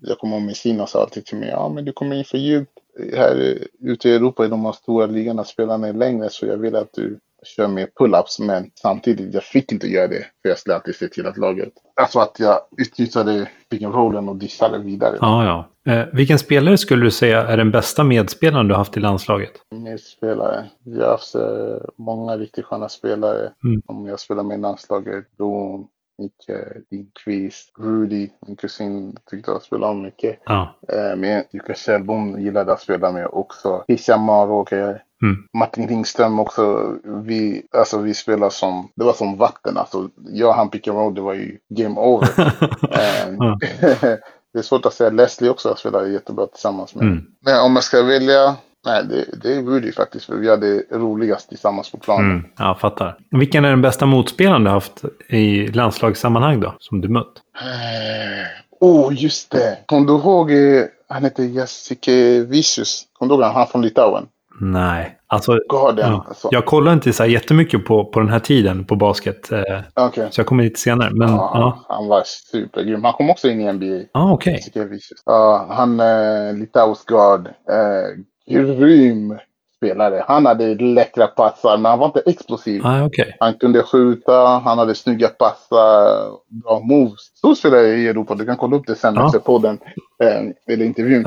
jag 0.00 0.18
kommer 0.18 0.36
ihåg 0.36 0.46
Messina 0.46 0.86
sa 0.86 1.02
alltid 1.02 1.24
till 1.24 1.38
mig, 1.38 1.48
ja 1.48 1.68
men 1.68 1.84
du 1.84 1.92
kommer 1.92 2.16
in 2.16 2.24
för 2.24 2.38
djupt. 2.38 2.72
Här 3.14 3.58
ute 3.80 4.08
i 4.08 4.14
Europa 4.14 4.44
i 4.44 4.48
de 4.48 4.64
här 4.64 4.72
stora 4.72 5.06
ligorna 5.06 5.44
spelarna 5.44 5.88
är 5.88 5.92
längre 5.92 6.30
så 6.30 6.46
jag 6.46 6.56
vill 6.56 6.76
att 6.76 6.92
du 6.92 7.18
kör 7.44 7.68
mer 7.68 7.88
pull-ups. 8.00 8.40
Men 8.40 8.70
samtidigt, 8.74 9.34
jag 9.34 9.42
fick 9.42 9.72
inte 9.72 9.86
göra 9.86 10.08
det. 10.08 10.26
För 10.42 10.48
jag 10.48 10.58
skulle 10.58 10.74
alltid 10.74 10.94
se 10.94 11.08
till 11.08 11.26
att 11.26 11.36
laget, 11.36 11.72
alltså 12.00 12.18
att 12.18 12.36
jag 12.38 12.60
utnyttjade 12.78 13.48
pick 13.70 13.82
and 13.82 13.94
rollen 13.94 14.28
och 14.28 14.36
dishade 14.36 14.78
vidare. 14.78 15.18
Ja, 15.20 15.44
ja. 15.44 15.92
Eh, 15.92 16.06
vilken 16.12 16.38
spelare 16.38 16.78
skulle 16.78 17.04
du 17.04 17.10
säga 17.10 17.42
är 17.42 17.56
den 17.56 17.70
bästa 17.70 18.04
medspelaren 18.04 18.68
du 18.68 18.74
haft 18.74 18.96
i 18.96 19.00
landslaget? 19.00 19.52
Med 19.70 20.00
spelare. 20.00 20.64
Vi 20.84 21.00
har 21.00 21.10
haft 21.10 21.34
eh, 21.34 21.88
många 21.98 22.36
riktigt 22.36 22.64
sköna 22.64 22.88
spelare. 22.88 23.52
Mm. 23.64 23.82
Om 23.86 24.06
jag 24.06 24.20
spelar 24.20 24.42
med 24.42 24.58
i 24.58 24.60
landslaget. 24.60 25.36
Blom, 25.36 25.88
Micke, 26.18 26.82
Lindqvist, 26.90 27.72
Rudy. 27.78 28.28
Min 28.46 28.56
kusin 28.56 29.16
tyckte 29.30 29.50
jag 29.50 29.62
spelade 29.62 29.92
om 29.92 30.02
mycket. 30.02 30.40
Ja. 30.44 30.74
Eh, 30.88 31.16
men 31.16 31.44
Lukas 31.50 31.78
Kjellbom 31.78 32.40
gillade 32.40 32.72
att 32.72 32.80
spela 32.80 33.12
med 33.12 33.26
också. 33.26 33.84
Hisham 33.88 34.22
Maråker. 34.22 35.02
Mm. 35.22 35.36
Martin 35.58 35.88
Ringström 35.88 36.40
också. 36.40 36.94
Vi, 37.04 37.66
alltså 37.70 37.98
vi 37.98 38.14
spelar 38.14 38.50
som, 38.50 38.88
det 38.94 39.04
var 39.04 39.12
som 39.12 39.36
vatten. 39.36 39.76
Alltså, 39.76 40.10
jag 40.28 40.48
och 40.48 40.54
han 40.54 40.70
pick 40.70 40.88
and 40.88 40.98
roll, 40.98 41.14
det 41.14 41.20
var 41.20 41.34
ju 41.34 41.58
game 41.68 42.00
over. 42.00 42.28
Eh, 42.90 43.56
det 44.52 44.58
är 44.58 44.62
svårt 44.62 44.86
att 44.86 44.94
säga. 44.94 45.10
Leslie 45.10 45.50
också 45.50 45.74
spelade 45.74 46.08
jättebra 46.08 46.46
tillsammans 46.46 46.94
med. 46.94 47.04
Mm. 47.04 47.24
Men 47.40 47.60
om 47.60 47.74
jag 47.74 47.84
ska 47.84 48.02
välja 48.02 48.56
Nej, 48.86 49.04
det, 49.04 49.24
det 49.42 49.62
borde 49.62 49.86
ju 49.86 49.92
faktiskt. 49.92 50.24
För 50.26 50.34
vi 50.36 50.50
hade 50.50 50.82
roligast 50.90 51.48
tillsammans 51.48 51.90
på 51.92 51.98
planen. 51.98 52.30
Mm. 52.30 52.44
Ja, 52.58 52.64
jag 52.66 52.80
fattar. 52.80 53.16
Vilken 53.30 53.64
är 53.64 53.70
den 53.70 53.82
bästa 53.82 54.06
motspelaren 54.06 54.64
du 54.64 54.70
haft 54.70 55.04
i 55.28 55.66
landslagssammanhang 55.66 56.60
då? 56.60 56.74
Som 56.78 57.00
du 57.00 57.08
mött? 57.08 57.32
Eh, 57.60 58.46
Åh, 58.80 59.08
oh, 59.08 59.22
just 59.22 59.50
det. 59.50 59.78
Kommer 59.86 60.06
du 60.06 60.12
ihåg, 60.12 60.50
eh, 60.52 60.84
han 61.08 61.24
heter 61.24 61.42
Jessica 61.42 62.12
Vicius. 62.48 63.04
Kommer 63.18 63.28
du 63.30 63.34
ihåg 63.34 63.44
han? 63.44 63.54
Han 63.54 63.66
från 63.66 63.82
Litauen. 63.82 64.26
Nej. 64.60 65.12
Alltså, 65.26 65.58
Garden. 65.68 66.12
ja. 66.12 66.24
Alltså. 66.28 66.48
Jag 66.52 66.66
kollar 66.66 66.92
inte 66.92 67.12
så 67.12 67.22
här 67.22 67.30
jättemycket 67.30 67.84
på, 67.84 68.04
på 68.04 68.20
den 68.20 68.28
här 68.28 68.38
tiden 68.38 68.84
på 68.84 68.96
basket. 68.96 69.52
Eh, 69.52 69.60
Okej. 69.94 70.28
så 70.30 70.40
jag 70.40 70.46
kommer 70.46 70.64
lite 70.64 70.80
senare. 70.80 71.10
Men 71.12 71.28
Ja, 71.28 71.50
ja. 71.54 71.84
Han 71.88 72.08
var 72.08 72.22
supergrym. 72.24 73.04
Han 73.04 73.12
kom 73.12 73.30
också 73.30 73.48
in 73.48 73.60
i 73.60 73.72
NBA. 73.72 74.40
Jessica 74.44 74.84
Vicius. 74.84 75.22
Ja, 75.26 75.66
han 75.70 76.00
eh, 76.00 76.54
litauisk 76.54 77.06
guard. 77.08 77.46
Eh, 77.46 78.18
grym 78.46 79.38
spelare. 79.76 80.24
Han 80.28 80.46
hade 80.46 80.74
läckra 80.74 81.26
passar, 81.26 81.76
men 81.78 81.90
han 81.90 81.98
var 81.98 82.06
inte 82.06 82.22
explosiv. 82.26 82.80
Ja, 82.84 83.04
okej. 83.04 83.36
Han 83.40 83.54
kunde 83.54 83.82
skjuta, 83.82 84.32
han 84.46 84.78
hade 84.78 84.94
snygga 84.94 85.28
passar, 85.28 86.30
bra 86.62 86.80
moves. 86.80 87.20
Stor 87.20 87.54
spelare 87.54 87.86
i 87.88 88.08
Europa, 88.08 88.34
du 88.34 88.44
kan 88.46 88.56
kolla 88.56 88.76
upp 88.76 88.86
det 88.86 88.94
sen 88.94 89.14
Ja. 89.14 89.26
efter 89.26 89.38
podden. 89.38 89.78
Eh, 90.22 90.42
eller 90.74 90.84
intervjun. 90.84 91.24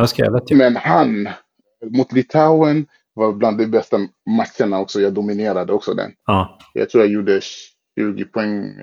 Men 0.52 0.76
han, 0.76 1.30
mot 1.86 2.12
Litauen, 2.12 2.86
var 3.14 3.34
bland 3.34 3.58
de 3.58 3.66
bästa 3.68 3.98
matcherna 4.30 4.80
också. 4.80 5.02
Jag 5.02 5.14
dominerade 5.14 5.74
också 5.74 5.94
den. 5.94 6.12
Ja. 6.26 6.58
Jag 6.74 6.90
tror 6.90 7.04
jag 7.04 7.14
gjorde 7.14 7.40
20 8.00 8.26
poäng 8.26 8.74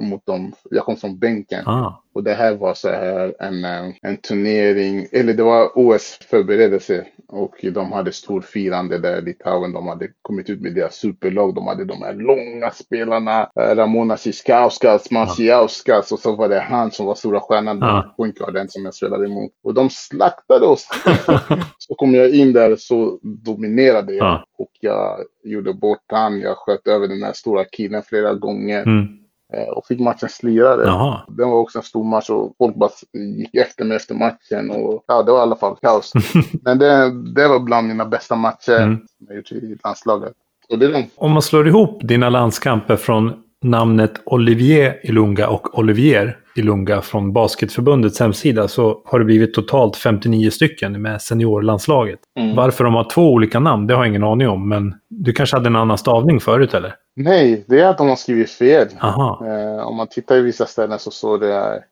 mot 0.00 0.26
dem. 0.26 0.52
Jag 0.70 0.84
kom 0.84 0.96
från 0.96 1.18
bänken. 1.18 1.66
Ah. 1.66 2.02
Och 2.14 2.24
det 2.24 2.34
här 2.34 2.54
var 2.54 2.74
så 2.74 2.88
här 2.88 3.34
en, 3.40 3.64
eh, 3.64 3.94
en 4.02 4.16
turnering, 4.16 5.06
eller 5.12 5.34
det 5.34 5.42
var 5.42 5.70
OS-förberedelse. 5.74 7.06
Och 7.32 7.54
de 7.72 7.92
hade 7.92 8.12
stor 8.12 8.40
firande 8.40 8.98
där 8.98 9.22
Litauen. 9.22 9.72
De 9.72 9.86
hade 9.88 10.08
kommit 10.22 10.50
ut 10.50 10.60
med 10.60 10.74
deras 10.74 10.94
superlag. 10.94 11.54
De 11.54 11.66
hade 11.66 11.84
de 11.84 12.02
här 12.02 12.14
långa 12.14 12.70
spelarna. 12.70 13.50
eh, 13.60 13.74
Ramona 13.76 14.16
Siskauskas, 14.16 15.10
Marciauskas 15.10 16.12
och 16.12 16.18
så 16.18 16.36
var 16.36 16.48
det 16.48 16.60
han 16.60 16.90
som 16.90 17.06
var 17.06 17.14
stora 17.14 17.40
stjärnan. 17.40 17.78
Ja. 17.78 18.14
Pointguarden 18.16 18.68
som 18.68 18.84
jag 18.84 18.94
spelade 18.94 19.26
emot. 19.26 19.52
Och 19.64 19.74
de 19.74 19.90
slaktade 19.90 20.66
oss. 20.66 20.88
så 21.78 21.94
kom 21.94 22.14
jag 22.14 22.34
in 22.34 22.52
där 22.52 22.76
så 22.76 23.18
dominerade 23.22 24.14
jag. 24.14 24.26
Ja. 24.26 24.44
Och 24.58 24.70
jag 24.80 25.18
gjorde 25.44 25.72
bort 25.74 26.04
han. 26.06 26.40
Jag 26.40 26.56
sköt 26.56 26.86
över 26.86 27.08
den 27.08 27.22
här 27.22 27.32
stora 27.32 27.64
killen 27.64 28.02
flera 28.02 28.34
gånger. 28.34 28.82
Mm. 28.82 29.27
Eh, 29.54 29.68
Och 29.68 29.86
fick 29.86 30.00
matchen 30.00 30.28
slirade. 30.28 30.84
Jaha. 30.84 31.20
Det 31.28 31.44
var 31.44 31.54
också 31.54 31.78
en 31.78 31.84
stor 31.84 32.04
match 32.04 32.30
och 32.30 32.54
folk 32.58 32.74
bara 32.76 32.90
gick 33.36 33.54
efter 33.54 33.84
mig 33.84 33.96
efter 33.96 34.14
matchen. 34.14 34.70
Och, 34.70 35.04
ja, 35.06 35.22
det 35.22 35.32
var 35.32 35.38
i 35.38 35.42
alla 35.42 35.56
fall 35.56 35.76
kaos. 35.82 36.12
Men 36.62 36.78
det, 36.78 37.10
det 37.34 37.48
var 37.48 37.60
bland 37.60 37.88
mina 37.88 38.04
bästa 38.04 38.36
matcher 38.36 38.78
Mm. 38.82 38.96
som 39.18 39.26
jag 39.28 39.36
gjort 39.36 39.52
i 39.52 39.76
landslaget. 39.84 40.32
Och 40.70 40.78
det 40.78 40.86
är 40.86 40.92
de. 40.92 41.06
Om 41.16 41.32
man 41.32 41.42
slår 41.42 41.68
ihop 41.68 41.98
dina 42.02 42.28
landskamper 42.28 42.96
från 42.96 43.32
namnet 43.62 44.12
Olivier 44.24 45.00
Ilunga 45.02 45.48
och 45.48 45.78
Olivier 45.78 46.38
Ilunga 46.56 47.00
från 47.00 47.32
Basketförbundets 47.32 48.20
hemsida 48.20 48.68
så 48.68 49.02
har 49.04 49.18
det 49.18 49.24
blivit 49.24 49.54
totalt 49.54 49.96
59 49.96 50.50
stycken 50.50 51.02
med 51.02 51.22
seniorlandslaget. 51.22 52.18
Mm. 52.38 52.56
Varför 52.56 52.84
de 52.84 52.94
har 52.94 53.10
två 53.10 53.32
olika 53.32 53.60
namn, 53.60 53.86
det 53.86 53.94
har 53.94 54.00
jag 54.04 54.08
ingen 54.08 54.24
aning 54.24 54.48
om. 54.48 54.68
Men 54.68 54.94
du 55.08 55.32
kanske 55.32 55.56
hade 55.56 55.66
en 55.66 55.76
annan 55.76 55.98
stavning 55.98 56.40
förut 56.40 56.74
eller? 56.74 56.94
Nej, 57.16 57.64
det 57.68 57.80
är 57.80 57.88
att 57.88 57.98
de 57.98 58.08
har 58.08 58.16
skrivit 58.16 58.50
fel. 58.50 58.88
Aha. 59.00 59.46
Eh, 59.46 59.86
om 59.86 59.96
man 59.96 60.06
tittar 60.06 60.36
i 60.36 60.42
vissa 60.42 60.66
ställen 60.66 60.98
så 60.98 61.10
står 61.10 61.38
det 61.38 61.82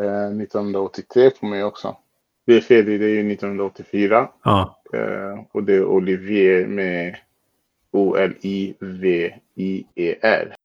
eh, 0.00 0.26
1983 0.42 1.30
på 1.30 1.46
mig 1.46 1.64
också. 1.64 1.96
Det 2.46 2.56
är 2.56 2.60
fel, 2.60 2.84
det 2.84 2.92
är 2.92 2.98
ju 2.98 3.32
1984. 3.32 4.28
Ja. 4.44 4.80
Eh, 4.94 5.40
och 5.52 5.62
det 5.62 5.74
är 5.74 5.84
Olivier 5.84 6.66
med 6.66 7.16
O-L-I-V-I-E-R. 7.94 9.34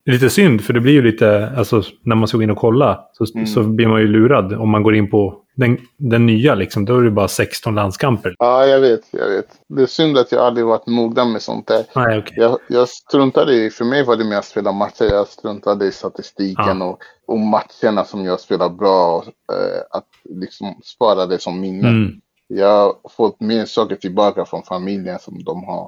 Lite 0.05 0.29
synd, 0.29 0.61
för 0.61 0.73
det 0.73 0.79
blir 0.79 0.93
ju 0.93 1.01
lite, 1.01 1.51
alltså 1.57 1.83
när 2.03 2.15
man 2.15 2.27
ska 2.27 2.37
gå 2.37 2.43
in 2.43 2.49
och 2.51 2.57
kolla 2.57 3.03
så, 3.13 3.25
Mm. 3.35 3.47
så 3.47 3.63
blir 3.63 3.87
man 3.87 4.01
ju 4.01 4.07
lurad 4.07 4.53
om 4.53 4.69
man 4.69 4.83
går 4.83 4.95
in 4.95 5.09
på 5.09 5.41
den, 5.55 5.77
den 5.97 6.25
nya 6.25 6.55
liksom. 6.55 6.85
Då 6.85 6.97
är 6.97 7.03
det 7.03 7.11
bara 7.11 7.27
16 7.27 7.75
landskamper. 7.75 8.35
Ja, 8.39 8.65
jag 8.65 8.79
vet, 8.79 9.01
jag 9.11 9.29
vet. 9.29 9.45
Det 9.69 9.81
är 9.81 9.85
synd 9.85 10.17
att 10.17 10.31
jag 10.31 10.41
aldrig 10.41 10.65
varit 10.65 10.87
noggrann 10.87 11.31
med 11.31 11.41
sånt 11.41 11.67
där. 11.67 11.85
Nej, 11.95 12.17
okej. 12.19 12.33
Jag, 12.37 12.59
jag 12.67 12.89
struntade 12.89 13.53
i, 13.53 13.69
för 13.69 13.85
mig 13.85 14.03
var 14.05 14.15
det 14.15 14.23
mer 14.25 14.37
att 14.37 14.45
spela 14.45 14.71
matcher. 14.71 15.03
Jag 15.11 15.27
struntade 15.27 15.85
i 15.85 15.91
statistiken 15.91 16.81
och, 16.81 16.99
och 17.27 17.39
matcherna 17.39 18.03
som 18.05 18.25
jag 18.25 18.39
spelar 18.39 18.69
bra. 18.69 19.15
Och, 19.17 19.23
eh, 19.55 19.81
att 19.91 20.07
liksom 20.29 20.75
spara 20.83 21.25
det 21.25 21.39
som 21.41 21.61
minne. 21.61 21.87
Mm. 21.87 22.11
Jag 22.47 22.67
har 22.83 22.95
fått 23.09 23.41
mer 23.41 23.65
saker 23.65 23.95
tillbaka 23.95 24.45
från 24.45 24.63
familjen 24.63 25.19
som 25.19 25.43
de 25.43 25.63
har 25.63 25.83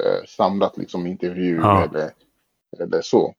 eh, 0.00 0.24
samlat 0.28 0.78
liksom 0.78 1.06
intervjuer 1.06 1.60
Ja. 1.60 1.84
eller, 1.84 2.10
eller 2.80 3.00
så. 3.02 3.34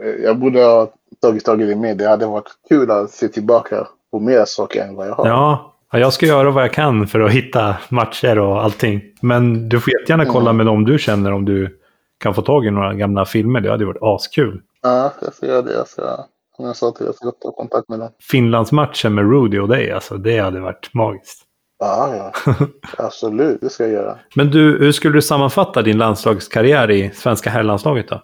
Eh, 0.00 0.06
jag 0.24 0.38
borde 0.38 0.60
ha 0.64 0.90
tagit 1.22 1.44
tag 1.44 1.62
i 1.62 1.66
det 1.66 1.76
mer. 1.76 1.94
Det 1.94 2.08
hade 2.08 2.26
varit 2.26 2.48
kul 2.68 2.90
att 2.90 3.10
se 3.10 3.28
tillbaka 3.28 3.86
på 4.12 4.20
mer 4.20 4.44
saker 4.44 4.82
än 4.84 4.94
vad 4.94 5.08
jag 5.08 5.14
har. 5.14 5.28
Ja, 5.28 5.74
ja, 5.92 5.98
jag 5.98 6.12
ska 6.12 6.26
göra 6.26 6.50
vad 6.50 6.62
jag 6.64 6.72
kan 6.72 7.06
för 7.06 7.20
att 7.20 7.32
hitta 7.32 7.76
matcher 7.88 8.38
och 8.38 8.62
allting. 8.64 9.00
Men 9.20 9.68
du 9.68 9.80
får 9.80 9.92
jättegärna 10.00 10.24
kolla 10.24 10.50
Mm. 10.50 10.56
med 10.56 10.66
dem 10.66 10.84
du 10.84 10.98
känner 10.98 11.32
om 11.32 11.44
du 11.44 11.80
kan 12.18 12.34
få 12.34 12.42
tag 12.42 12.66
i 12.66 12.70
några 12.70 12.94
gamla 12.94 13.24
filmer. 13.24 13.60
Det 13.60 13.70
hade 13.70 13.84
varit 13.84 14.02
askul. 14.02 14.60
Ja, 14.82 15.12
jag 15.22 15.34
ska 15.34 15.46
göra 15.46 15.62
det. 15.62 15.72
Jag 15.72 15.88
ska, 15.88 16.02
som 16.56 16.64
jag 16.66 16.76
sa 16.76 16.90
till 16.90 17.06
jag 17.06 17.14
ska 17.14 17.30
ta 17.30 17.52
kontakt 17.52 17.88
med 17.88 17.98
dem. 17.98 18.08
Finlandsmatchen 18.30 19.14
med 19.14 19.30
Rudy 19.30 19.58
och 19.58 19.68
dig, 19.68 19.92
alltså, 19.92 20.16
det 20.16 20.38
hade 20.38 20.60
varit 20.60 20.90
magiskt. 20.94 21.42
Ja, 21.78 22.16
ja. 22.46 22.54
Absolut, 22.98 23.60
det 23.60 23.70
ska 23.70 23.84
jag 23.84 23.92
göra. 23.92 24.18
Men 24.36 24.50
du, 24.50 24.78
hur 24.78 24.92
skulle 24.92 25.14
du 25.14 25.22
sammanfatta 25.22 25.82
din 25.82 25.98
landslagskarriär 25.98 26.90
i 26.90 27.10
svenska 27.14 27.50
herrlandslaget 27.50 28.08
då? 28.08 28.20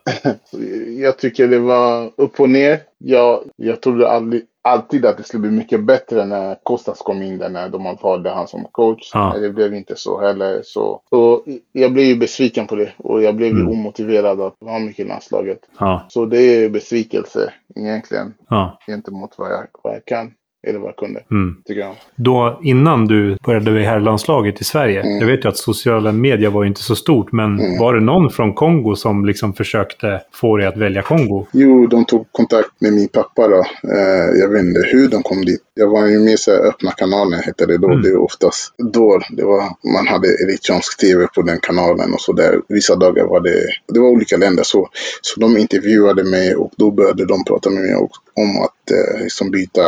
Jag 0.98 1.18
tycker 1.18 1.48
det 1.48 1.58
var 1.58 2.10
upp 2.16 2.40
och 2.40 2.50
ner. 2.50 2.80
Jag, 2.98 3.40
jag 3.56 3.80
trodde 3.80 4.08
aldrig, 4.10 4.42
alltid 4.62 5.06
att 5.06 5.16
det 5.16 5.22
skulle 5.22 5.40
bli 5.40 5.50
mycket 5.50 5.84
bättre 5.84 6.24
när 6.24 6.56
Kostas 6.62 6.98
kom 6.98 7.22
in 7.22 7.38
där, 7.38 7.48
när 7.48 7.68
de 7.68 7.96
valde 8.02 8.30
han 8.30 8.46
som 8.48 8.64
coach. 8.72 9.10
Ja. 9.14 9.34
Det 9.40 9.50
blev 9.50 9.74
inte 9.74 9.96
så 9.96 10.20
heller. 10.20 10.60
Så, 10.64 11.02
så 11.10 11.42
jag 11.72 11.92
blev 11.92 12.06
ju 12.06 12.16
besviken 12.16 12.66
på 12.66 12.74
det 12.76 12.92
och 12.96 13.22
jag 13.22 13.34
blev 13.36 13.50
Mm. 13.50 13.68
omotiverad 13.68 14.40
att 14.40 14.54
vara 14.58 14.78
mycket 14.78 15.04
i 15.06 15.08
landslaget. 15.08 15.58
Ja, 15.78 16.06
Så 16.08 16.24
det 16.26 16.38
är 16.42 16.68
besvikelse 16.68 17.52
egentligen 17.76 18.34
ja. 18.48 18.78
gentemot 18.86 19.34
vad 19.38 19.50
jag, 19.50 19.66
vad 19.82 19.94
jag 19.94 20.04
kan. 20.04 20.32
Eller 20.66 20.78
vad 20.78 20.88
jag 20.88 20.96
kunde, 20.96 21.20
Mm. 21.30 21.56
tycker 21.64 21.80
jag. 21.80 21.94
Då, 22.16 22.60
innan 22.62 23.06
du 23.06 23.36
började 23.46 23.80
i 23.80 23.84
herrlandslaget 23.84 24.60
i 24.60 24.64
Sverige, 24.64 25.00
Mm. 25.02 25.18
jag 25.18 25.26
vet 25.26 25.44
ju 25.44 25.48
att 25.48 25.56
sociala 25.56 26.12
medier 26.12 26.50
var 26.50 26.64
inte 26.64 26.80
så 26.82 26.96
stort, 26.96 27.32
men 27.32 27.60
Mm. 27.60 27.78
var 27.78 27.94
det 27.94 28.00
någon 28.00 28.30
från 28.30 28.54
Kongo 28.54 28.94
som 28.96 29.24
liksom 29.24 29.52
försökte 29.52 30.20
få 30.32 30.56
dig 30.56 30.66
att 30.66 30.76
välja 30.76 31.02
Kongo? 31.02 31.46
Jo, 31.52 31.86
de 31.86 32.04
tog 32.04 32.32
kontakt 32.32 32.70
med 32.80 32.92
min 32.92 33.08
pappa 33.08 33.48
då. 33.48 33.58
Eh, 33.92 34.38
jag 34.40 34.48
vet 34.48 34.62
inte 34.62 34.80
hur 34.92 35.08
de 35.08 35.22
kom 35.22 35.44
dit. 35.44 35.60
Jag 35.74 35.88
var 35.88 36.06
ju 36.06 36.18
med 36.18 36.32
i 36.48 36.50
öppna 36.68 36.90
kanalen 36.90 37.40
hette 37.40 37.66
det 37.66 37.78
då. 37.78 37.88
Mm. 37.90 38.02
Det 38.02 38.08
är 38.08 38.16
oftast 38.22 38.74
då 38.92 39.20
det 39.30 39.44
var, 39.44 39.62
man 39.94 40.06
hade 40.06 40.28
eritreansk 40.28 41.00
tv 41.00 41.26
på 41.34 41.42
den 41.42 41.58
kanalen 41.62 42.12
och 42.14 42.20
så 42.20 42.32
där. 42.32 42.60
Vissa 42.68 42.96
dagar 42.96 43.24
var 43.24 43.40
det, 43.40 43.60
det 43.94 44.00
var 44.00 44.08
olika 44.08 44.36
länder 44.36 44.62
så. 44.62 44.88
Så 45.22 45.40
de 45.40 45.56
intervjuade 45.56 46.24
mig 46.24 46.54
och 46.54 46.72
då 46.76 46.90
började 46.90 47.24
de 47.26 47.44
prata 47.44 47.70
med 47.70 47.82
mig 47.82 47.94
om 47.94 48.62
att 48.64 48.90
eh, 48.90 49.22
liksom 49.22 49.50
byta 49.50 49.82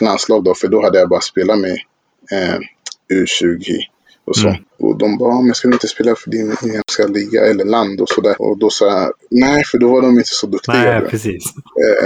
landslag 0.00 0.44
då. 0.44 0.54
För 0.54 0.68
då 0.68 0.82
hade 0.82 0.98
jag 0.98 1.08
bara 1.08 1.20
spelat 1.20 1.58
med 1.58 1.78
eh, 2.32 2.58
U20 3.12 3.76
och 4.24 4.36
så. 4.36 4.48
Mm. 4.48 4.62
Och 4.78 4.98
de 4.98 5.18
bara, 5.18 5.32
"Ja, 5.34 5.40
men 5.40 5.54
ska 5.54 5.68
du 5.68 5.74
inte 5.74 5.88
spela 5.88 6.14
för 6.14 6.30
din 6.30 6.56
inhemska 6.62 7.06
liga 7.06 7.44
eller 7.44 7.64
land 7.64 8.00
och 8.00 8.08
sådär. 8.08 8.42
Och 8.42 8.58
då 8.58 8.70
sa 8.70 8.86
jag, 8.86 9.12
nej 9.30 9.64
för 9.64 9.78
då 9.78 9.88
var 9.92 10.02
de 10.02 10.10
inte 10.18 10.34
så 10.34 10.46
duktiga. 10.46 10.74
Nej, 10.74 11.00
precis. 11.10 11.44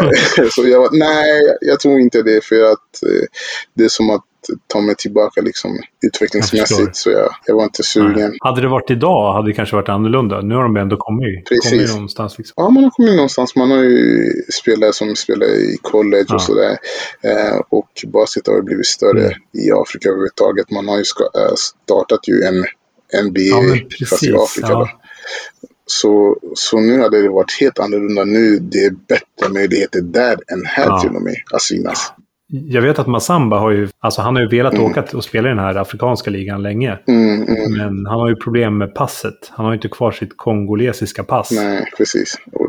Eh, 0.01 0.09
så 0.51 0.68
jag 0.68 0.80
var, 0.80 0.90
nej, 0.93 1.56
jag 1.60 1.80
tror 1.80 2.01
inte 2.01 2.22
det. 2.22 2.44
För 2.44 2.62
att 2.62 3.02
eh, 3.02 3.26
det 3.74 3.84
är 3.84 3.89
som 3.89 4.10
att 4.10 4.24
ta 4.66 4.81
mig 4.81 4.94
tillbaka 4.97 5.40
liksom, 5.40 5.78
utvecklingsmässigt. 6.06 6.97
Så 6.97 7.10
jag, 7.10 7.31
jag 7.47 7.55
var 7.55 7.64
inte 7.64 7.82
sugen. 7.82 8.32
Hade 8.40 8.60
det 8.60 8.69
varit 8.69 8.90
idag 8.90 9.32
hade 9.35 9.48
det 9.48 9.55
kanske 9.55 9.77
varit 9.77 9.89
annorlunda. 9.89 10.40
Nu 10.40 10.55
har 10.55 10.62
de 10.62 10.77
ändå 10.77 10.97
kommit, 10.97 11.48
Precis. 11.48 11.70
kommit 11.70 11.89
någonstans. 11.94 12.39
Liksom. 12.39 12.55
Ja, 12.56 12.70
man 12.70 12.85
har 12.85 12.90
kommit 12.90 13.14
någonstans. 13.14 13.56
Man 13.56 13.70
har 13.70 13.78
ju 13.78 14.24
spelare 14.62 14.93
som 14.93 15.16
spelar 15.16 15.47
i 15.47 15.77
college 15.82 16.24
Ja. 16.28 16.35
och 16.35 16.43
sådär. 16.43 16.78
Eh, 17.23 17.60
och 17.69 18.05
basket 18.06 18.47
har 18.47 18.55
ju 18.56 18.62
blivit 18.62 18.86
större 18.86 19.20
Mm. 19.27 19.32
i 19.52 19.73
Afrika 19.73 20.09
överhuvudtaget. 20.09 20.70
Man 20.70 20.89
har 20.89 20.98
ju 20.98 21.05
ska, 21.05 21.24
eh, 21.24 21.55
startat 21.85 22.28
ju 22.28 22.43
en 22.43 22.64
NBA 23.24 23.40
Ja, 23.40 24.06
fast 24.10 24.23
i. 24.23 24.32
Afrika. 24.35 24.69
Ja. 24.70 24.89
Så, 25.86 26.36
så 26.55 26.81
nu 26.81 27.01
hade 27.01 27.23
det 27.23 27.28
varit 27.28 27.60
helt 27.60 27.78
annorlunda. 27.78 28.24
Nu 28.24 28.59
det 28.59 28.78
är 28.85 28.90
bättre 28.90 29.52
möjligheter 29.52 30.01
där 30.01 30.32
än 30.52 30.64
här 30.66 30.86
Ja. 30.86 31.01
till 31.01 31.16
och 31.16 31.23
med 31.23 31.36
att 31.52 31.62
synas. 31.62 32.12
Jag 32.55 32.83
vet 32.83 32.99
att 32.99 33.07
Massamba 33.07 33.59
har 33.59 33.70
ju, 33.70 33.89
alltså 34.01 34.23
han 34.23 34.35
har 34.37 34.43
ju 34.43 34.49
velat 34.49 34.74
Mm. 34.74 34.87
åka 34.87 35.05
och 35.12 35.24
spela 35.24 35.49
i 35.49 35.51
den 35.51 35.59
här 35.59 35.74
afrikanska 35.74 36.31
ligan 36.31 36.62
länge. 36.62 36.99
Mm, 37.09 37.43
mm. 37.43 37.73
Men 37.73 38.07
han 38.07 38.20
har 38.20 38.29
ju 38.29 38.37
problem 38.37 38.79
med 38.79 38.95
passet. 38.95 39.51
Han 39.51 39.65
har 39.66 39.73
ju 39.73 39.77
inte 39.77 39.89
kvar 39.89 40.11
sitt 40.11 40.37
kongolesiska 40.37 41.24
pass. 41.24 41.51
Nej, 41.51 41.91
precis. 41.97 42.35
Och 42.53 42.66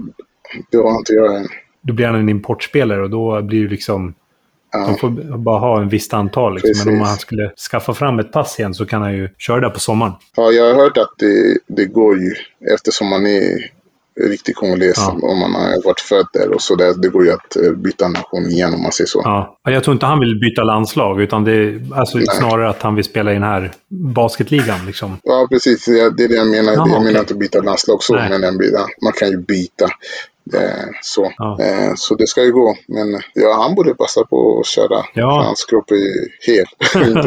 det 0.72 0.78
har 0.78 0.98
inte 0.98 1.14
jag 1.14 1.36
än. 1.36 1.48
Då 1.82 1.94
blir 1.94 2.06
han 2.06 2.16
en 2.16 2.30
importspelare 2.30 3.02
och 3.04 3.10
då 3.10 3.42
blir 3.42 3.64
det 3.64 3.70
liksom... 3.70 4.14
Ja. 4.72 4.88
De 4.88 4.96
får 4.98 5.38
bara 5.38 5.60
ha 5.60 5.82
en 5.82 5.90
visst 5.90 6.14
antal. 6.14 6.56
Liksom. 6.56 6.86
Men 6.92 7.02
om 7.02 7.08
han 7.08 7.18
skulle 7.18 7.52
skaffa 7.72 7.94
fram 7.94 8.20
ett 8.20 8.32
pass 8.32 8.60
igen 8.60 8.74
så 8.74 8.86
kan 8.86 9.02
han 9.02 9.14
ju 9.14 9.30
köra 9.38 9.60
där 9.60 9.70
på 9.70 9.80
sommaren. 9.80 10.14
Ja, 10.36 10.52
jag 10.52 10.74
har 10.74 10.84
hört 10.84 10.98
att 10.98 11.14
det, 11.18 11.58
det 11.68 11.86
går 11.86 12.18
ju 12.20 12.32
eftersom 12.74 13.08
man 13.10 13.26
är 13.26 13.72
riktig 14.22 14.56
kongoles 14.56 14.94
Ja. 14.98 15.11
om 15.22 15.40
man 15.40 15.53
har 15.56 15.84
varit 15.85 15.99
född 15.99 16.27
där 16.34 16.52
och 16.53 16.61
så 16.61 16.76
där. 16.76 16.94
Det 16.98 17.10
går 17.10 17.26
ju 17.26 17.31
att 17.31 17.56
eh, 17.56 17.72
byta 17.72 18.07
nation 18.07 18.45
igen 18.45 18.73
om 18.73 18.81
man 18.84 18.91
säger 18.91 19.07
så. 19.07 19.22
Ja. 19.23 19.57
Ja, 19.64 19.72
Jag 19.72 19.84
tror 19.84 19.94
inte 19.94 20.06
han 20.06 20.19
vill 20.19 20.40
byta 20.40 20.64
landslag, 20.64 21.22
utan 21.22 21.44
det 21.44 21.52
är 21.52 21.81
alltså 21.95 22.19
snarare 22.40 22.69
att 22.69 22.81
han 22.81 22.95
vill 22.95 23.03
spela 23.03 23.31
i 23.31 23.34
den 23.34 23.44
här 23.44 23.72
basketligan. 23.90 24.85
Liksom. 24.85 25.18
Ja, 25.23 25.48
precis. 25.52 25.85
Det 25.85 25.99
är 26.23 26.27
det 26.27 26.35
jag 26.35 26.48
menar. 26.48 26.73
Jaha, 26.73 26.90
jag 26.90 27.03
menar 27.03 27.19
inte 27.19 27.35
byta 27.35 27.61
landslag 27.61 28.03
så, 28.03 28.15
Nej. 28.15 28.30
men 28.40 28.41
man 29.03 29.14
kan 29.19 29.30
ju 29.30 29.38
byta. 29.38 29.88
Eh, 30.53 30.90
så. 31.02 31.32
Ja. 31.38 31.57
Eh, 31.61 31.91
så 31.95 32.15
det 32.15 32.28
ska 32.28 32.44
ju 32.44 32.52
gå. 32.52 32.76
Men 32.88 33.22
ja, 33.34 33.53
han 33.61 33.76
borde 33.76 33.94
passa 33.95 34.26
på 34.26 34.60
att 34.60 34.68
köra. 34.68 35.03
Ja. 35.14 35.41
Hans 35.44 35.65
kropp 35.65 35.91
är 35.91 35.95
ju 35.95 36.14
hel. 36.48 36.65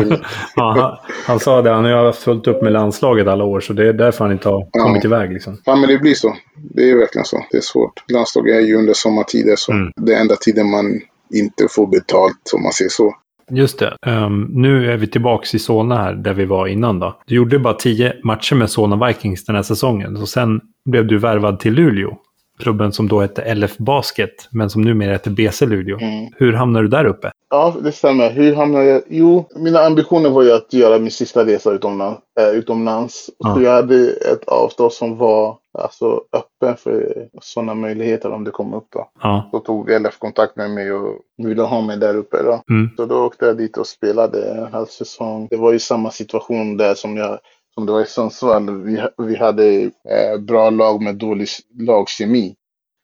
Ja, 0.56 0.72
han, 0.80 1.12
han 1.26 1.40
sa 1.40 1.62
det, 1.62 1.70
han 1.70 1.84
har 1.84 1.90
ju 1.90 1.96
haft 2.06 2.22
fullt 2.22 2.46
upp 2.46 2.62
med 2.62 2.72
landslaget 2.72 3.26
alla 3.28 3.44
år, 3.44 3.60
så 3.60 3.72
det 3.72 3.88
är 3.88 3.92
därför 3.92 4.24
han 4.24 4.32
inte 4.32 4.48
har 4.48 4.68
Ja. 4.72 4.82
kommit 4.84 5.04
iväg. 5.04 5.32
Liksom. 5.32 5.60
ja, 5.64 5.76
men 5.76 5.88
det 5.88 5.98
blir 5.98 6.14
så. 6.14 6.36
Det 6.74 6.90
är 6.90 6.96
verkligen 6.96 7.24
så. 7.24 7.46
Det 7.50 7.56
är 7.56 7.60
svårt. 7.62 8.04
Landslag 8.12 8.48
är 8.48 8.60
ju 8.60 8.76
under 8.76 8.92
sommartider 8.94 9.56
så. 9.56 9.72
Mm. 9.72 9.92
Det 9.96 10.14
är 10.14 10.20
enda 10.20 10.36
tiden 10.36 10.70
man 10.70 11.00
inte 11.34 11.66
får 11.70 11.86
betalt, 11.86 12.50
om 12.54 12.62
man 12.62 12.72
säger 12.72 12.88
så. 12.90 13.14
Just 13.50 13.78
det. 13.78 13.96
Ehm, 14.06 14.42
nu 14.50 14.92
är 14.92 14.96
vi 14.96 15.06
tillbaka 15.06 15.46
i 15.54 15.58
Solna 15.58 15.96
här, 15.96 16.14
där 16.14 16.34
vi 16.34 16.44
var 16.44 16.66
innan 16.66 16.98
då. 16.98 17.20
Du 17.26 17.34
gjorde 17.34 17.58
bara 17.58 17.74
tio 17.74 18.12
matcher 18.24 18.54
med 18.54 18.70
Solna 18.70 19.06
Vikings 19.06 19.44
den 19.44 19.56
här 19.56 19.62
säsongen. 19.62 20.16
Och 20.16 20.28
sen 20.28 20.60
blev 20.90 21.06
du 21.06 21.18
värvad 21.18 21.60
till 21.60 21.72
Luleå. 21.74 22.18
Klubben 22.58 22.92
som 22.92 23.08
då 23.08 23.20
hette 23.20 23.54
LF 23.54 23.78
Basket, 23.78 24.48
men 24.50 24.70
som 24.70 24.82
numera 24.82 25.12
heter 25.12 25.30
BC 25.30 25.66
Luleå. 25.66 25.98
Mm. 25.98 26.32
Hur 26.36 26.52
hamnade 26.52 26.84
du 26.84 26.88
där 26.88 27.04
uppe? 27.04 27.30
Ja, 27.50 27.74
det 27.82 27.92
stämmer. 27.92 28.30
Hur 28.30 28.54
hamnade 28.54 28.84
jag? 28.84 29.02
Jo, 29.08 29.48
mina 29.56 29.78
ambitioner 29.78 30.30
var 30.30 30.42
ju 30.42 30.52
att 30.52 30.72
göra 30.72 30.98
min 30.98 31.10
sista 31.10 31.44
resa 31.44 31.72
utomlands. 31.72 32.20
Äh, 32.40 32.48
utomlands. 32.48 33.30
Ja. 33.38 33.54
Så 33.54 33.62
jag 33.62 33.72
hade 33.72 34.10
ett 34.10 34.44
avtal 34.48 34.90
som 34.90 35.16
var 35.16 35.56
alltså, 35.78 36.20
öppen 36.32 36.76
för 36.76 37.26
sådana 37.40 37.74
möjligheter 37.74 38.30
om 38.30 38.44
det 38.44 38.50
kom 38.50 38.74
upp. 38.74 38.86
Då. 38.92 39.08
Ja. 39.22 39.48
Så 39.50 39.58
tog 39.58 39.90
LF 39.90 40.18
kontakt 40.18 40.56
med 40.56 40.70
mig 40.70 40.92
och 40.92 41.14
ville 41.36 41.62
ha 41.62 41.80
mig 41.80 41.96
där 41.96 42.16
uppe. 42.16 42.42
Då. 42.42 42.62
Mm. 42.70 42.90
Så 42.96 43.06
då 43.06 43.24
åkte 43.24 43.46
jag 43.46 43.56
dit 43.56 43.76
och 43.76 43.86
spelade 43.86 44.50
en 44.50 44.72
halv 44.72 44.86
säsong. 44.86 45.46
Det 45.50 45.56
var 45.56 45.72
ju 45.72 45.78
samma 45.78 46.10
situation 46.10 46.76
där 46.76 46.94
som, 46.94 47.16
jag, 47.16 47.38
som 47.76 47.86
det 47.86 47.92
var 47.92 48.02
i 48.02 48.06
Sundsvall. 48.06 48.82
Vi, 48.82 49.02
vi 49.18 49.36
hade 49.36 49.82
eh, 49.84 50.38
bra 50.40 50.70
lag 50.70 51.02
med 51.02 51.14
dålig 51.14 51.48
lagkemi 51.78 52.56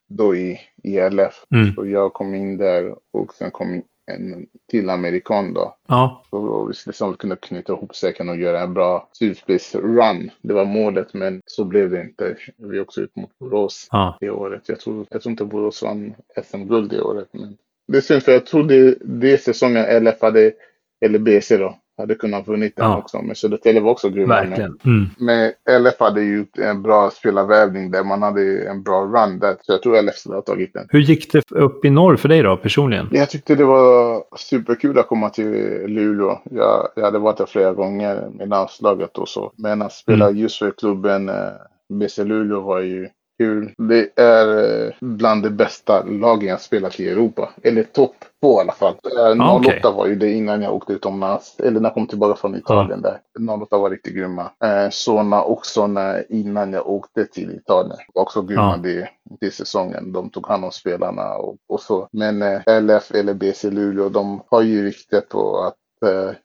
då 0.09 0.35
i, 0.35 0.59
i 0.83 0.99
LF. 1.09 1.45
Mm. 1.55 1.73
Så 1.75 1.85
jag 1.85 2.13
kom 2.13 2.35
in 2.35 2.57
där 2.57 2.95
och 3.13 3.33
sen 3.33 3.51
kom 3.51 3.83
en 4.11 4.45
till 4.71 4.89
amerikan 4.89 5.53
då. 5.53 5.75
Ja. 5.87 6.23
Så 6.29 6.65
vi 6.65 6.73
liksom 6.85 7.13
kunde 7.13 7.35
knyta 7.35 7.73
ihop 7.73 7.95
säcken 7.95 8.29
och 8.29 8.37
göra 8.37 8.61
en 8.61 8.73
bra 8.73 9.09
slutspelsrun. 9.11 10.31
Det 10.41 10.53
var 10.53 10.65
målet, 10.65 11.13
men 11.13 11.41
så 11.45 11.65
blev 11.65 11.89
det 11.89 12.01
inte. 12.01 12.37
Vi 12.57 12.79
åkte 12.79 13.01
ut 13.01 13.15
mot 13.15 13.39
Borås 13.39 13.87
Ja. 13.91 14.17
det 14.19 14.29
året. 14.29 14.69
Jag 14.69 14.79
tror, 14.79 15.05
jag 15.09 15.21
tror 15.21 15.31
inte 15.31 15.45
Borås 15.45 15.83
vann 15.83 16.13
SM-guld 16.43 16.89
det 16.89 17.01
året. 17.01 17.27
Men 17.31 17.57
det 17.87 17.97
är 17.97 18.01
synd, 18.01 18.23
för 18.23 18.31
jag 18.31 18.45
tror 18.45 18.63
det, 18.63 18.97
det 19.01 19.37
säsongen 19.37 20.03
LF 20.03 20.21
hade, 20.21 20.51
eller 21.05 21.19
BC 21.19 21.57
då, 21.57 21.77
hade 21.97 22.15
kunnat 22.15 22.47
vunnit 22.47 22.75
den 22.75 22.85
Ja. 22.85 22.97
också. 22.97 23.21
Men 23.21 23.35
Södertälje 23.35 23.81
var 23.81 23.91
också 23.91 24.09
grymma. 24.09 24.33
Verkligen. 24.35 24.77
Mm. 24.85 25.05
men 25.17 25.51
LF 25.81 25.99
hade 25.99 26.21
ju 26.21 26.45
en 26.57 26.81
bra 26.81 27.09
spelarvävning 27.09 27.91
där. 27.91 28.03
Man 28.03 28.21
hade 28.21 28.69
en 28.69 28.83
bra 28.83 29.01
run 29.01 29.39
där. 29.39 29.55
Så 29.61 29.71
jag 29.71 29.81
tror 29.81 30.01
LF 30.01 30.15
skulle 30.15 30.35
ha 30.35 30.41
tagit 30.41 30.73
den. 30.73 30.87
Hur 30.89 30.99
gick 30.99 31.31
det 31.31 31.51
upp 31.51 31.85
i 31.85 31.89
norr 31.89 32.15
för 32.15 32.29
dig 32.29 32.41
då, 32.43 32.57
personligen? 32.57 33.09
Jag 33.11 33.29
tyckte 33.29 33.55
det 33.55 33.65
var 33.65 34.23
superkul 34.37 34.99
att 34.99 35.07
komma 35.07 35.29
till 35.29 35.83
Luleå. 35.87 36.39
Jag, 36.51 36.87
jag 36.95 37.03
hade 37.03 37.19
varit 37.19 37.37
där 37.37 37.45
flera 37.45 37.73
gånger 37.73 38.29
med 38.33 38.49
landslaget 38.49 39.17
och 39.17 39.29
så. 39.29 39.51
Men 39.55 39.81
att 39.81 39.93
spela 39.93 40.31
just 40.31 40.57
för 40.59 40.71
klubben 40.71 41.29
eh, 41.29 41.35
BC 41.89 42.23
Luleå 42.23 42.59
var 42.61 42.79
ju 42.79 43.09
kul. 43.43 43.73
Det 43.77 44.09
är 44.21 44.47
eh, 44.85 44.91
bland 45.01 45.43
de 45.43 45.49
bästa 45.49 46.03
lagen 46.03 46.49
jag 46.49 46.61
spelat 46.61 46.99
i 46.99 47.09
Europa. 47.09 47.49
Eller 47.63 47.83
topp 47.83 48.15
två 48.41 48.57
i 48.57 48.61
alla 48.61 48.71
fall. 48.73 48.93
Eh, 49.17 49.43
Ah, 49.45 49.55
08 49.55 49.67
okej. 49.67 49.81
var 49.83 50.07
ju 50.07 50.15
det 50.15 50.31
innan 50.31 50.61
jag 50.61 50.73
åkte 50.75 50.93
utomlands. 50.93 51.59
Eller 51.59 51.79
när 51.79 51.89
jag 51.89 51.93
kom 51.93 52.07
tillbaka 52.07 52.35
från 52.39 52.55
Italien 52.55 53.01
där. 53.01 53.19
08 53.61 53.77
var 53.77 53.89
riktigt 53.89 54.15
grymma. 54.15 54.51
Eh, 54.63 54.89
Sona 54.91 55.43
också 55.43 55.87
när, 55.87 56.25
innan 56.31 56.73
jag 56.73 56.87
åkte 56.89 57.25
till 57.25 57.51
Italien. 57.55 57.97
Också 58.13 58.41
grymma 58.41 58.73
Ja. 58.83 58.89
det, 58.89 59.09
det 59.39 59.51
säsongen. 59.51 60.11
De 60.13 60.29
tog 60.29 60.47
hand 60.47 60.65
om 60.65 60.71
spelarna 60.71 61.33
och, 61.35 61.55
och 61.69 61.79
så. 61.81 62.07
Men 62.11 62.41
eh, 62.41 62.81
LF 62.81 63.11
eller 63.11 63.33
BC 63.33 63.69
Luleå, 63.71 64.09
de 64.09 64.41
har 64.47 64.61
ju 64.61 64.83
rykte 64.85 65.21
på 65.21 65.59
att 65.59 65.75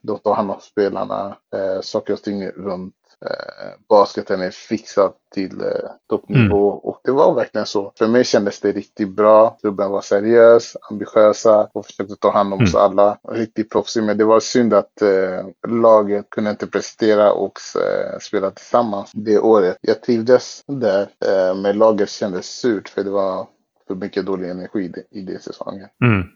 de 0.03 0.19
tar 0.19 0.35
hand 0.35 0.51
om 0.51 0.57
spelarna. 0.61 1.37
Eh, 1.57 1.81
saker 1.83 2.13
och 2.13 2.23
ting 2.23 2.47
runt 2.49 2.95
eh, 3.27 3.81
basketen 3.89 4.41
är 4.41 4.51
fixat 4.51 5.17
till 5.35 5.61
eh, 5.61 5.91
toppnivå. 6.09 6.69
Och 6.69 7.01
det 7.05 7.11
var 7.11 7.35
verkligen 7.35 7.67
så. 7.67 7.93
För 7.99 8.07
mig 8.09 8.25
kändes 8.25 8.61
det 8.61 8.73
riktigt 8.73 9.09
bra. 9.09 9.57
Klubben 9.61 9.91
var 9.91 10.01
seriös, 10.01 10.77
ambitiösa 10.91 11.69
och 11.73 11.87
försökte 11.87 12.17
ta 12.17 12.31
hand 12.31 12.55
om 12.55 12.63
oss 12.63 12.75
alla. 12.75 13.19
Riktigt 13.29 13.71
proffsig. 13.71 14.03
Men 14.03 14.19
det 14.19 14.25
var 14.25 14.41
synd 14.41 14.75
att 14.75 15.03
eh, 15.03 15.71
laget 15.71 16.31
kunde 16.31 16.51
inte 16.51 16.67
prestera 16.67 17.33
och 17.33 17.59
eh, 17.77 18.19
spela 18.19 18.51
tillsammans 18.51 19.11
det 19.15 19.39
året. 19.39 19.77
Jag 19.81 20.03
trivdes 20.03 20.63
där, 20.67 21.03
eh, 21.03 21.55
men 21.55 21.79
laget 21.79 22.11
kändes 22.11 22.47
surt 22.47 22.89
för 22.89 23.05
det 23.05 23.11
var 23.11 23.47
för 23.89 23.95
mycket 23.95 24.27
dålig 24.27 24.51
energi 24.51 24.93
i 25.11 25.21
det 25.21 25.43
säsongen. 25.43 25.89
Mm. 26.05 26.27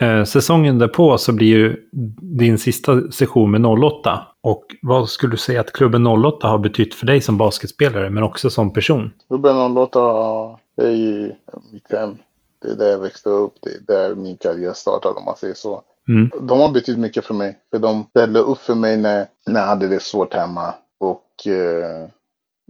Eh, 0.00 0.24
säsongen 0.24 0.78
därpå 0.78 1.18
så 1.18 1.32
blir 1.32 1.46
ju 1.46 1.88
din 2.20 2.58
sista 2.58 3.10
session 3.10 3.50
med 3.50 3.66
08. 3.66 4.26
Och 4.40 4.64
vad 4.82 5.08
skulle 5.08 5.32
du 5.32 5.36
säga 5.36 5.60
att 5.60 5.72
klubben 5.72 6.06
08 6.06 6.48
har 6.48 6.58
betytt 6.58 6.94
för 6.94 7.06
dig 7.06 7.20
som 7.20 7.38
basketspelare, 7.38 8.10
men 8.10 8.22
också 8.22 8.50
som 8.50 8.72
person? 8.72 9.10
Låta 9.28 10.00
det 10.76 10.86
är 10.86 10.90
ju 10.90 11.32
mitt 11.72 11.92
hem. 11.92 12.16
Det 12.62 12.68
är 12.68 12.76
där 12.76 12.90
jag 12.90 12.98
växte 12.98 13.28
upp. 13.28 13.54
Det 13.62 13.70
är 13.70 13.80
där 13.86 14.14
min 14.14 14.36
karriär 14.36 14.72
startade 14.72 15.14
om 15.14 15.24
man 15.24 15.36
säger 15.36 15.54
så. 15.54 15.82
Mm. 16.08 16.30
De 16.40 16.60
har 16.60 16.72
betytt 16.72 16.98
mycket 16.98 17.24
för 17.24 17.34
mig. 17.34 17.58
För 17.70 17.78
de 17.78 18.04
ställde 18.10 18.40
upp 18.40 18.58
för 18.58 18.74
mig 18.74 18.96
när, 18.96 19.26
när 19.46 19.60
jag 19.60 19.66
hade 19.66 19.88
det 19.88 20.02
svårt 20.02 20.34
hemma. 20.34 20.74
Och 21.00 21.46
eh, 21.46 22.08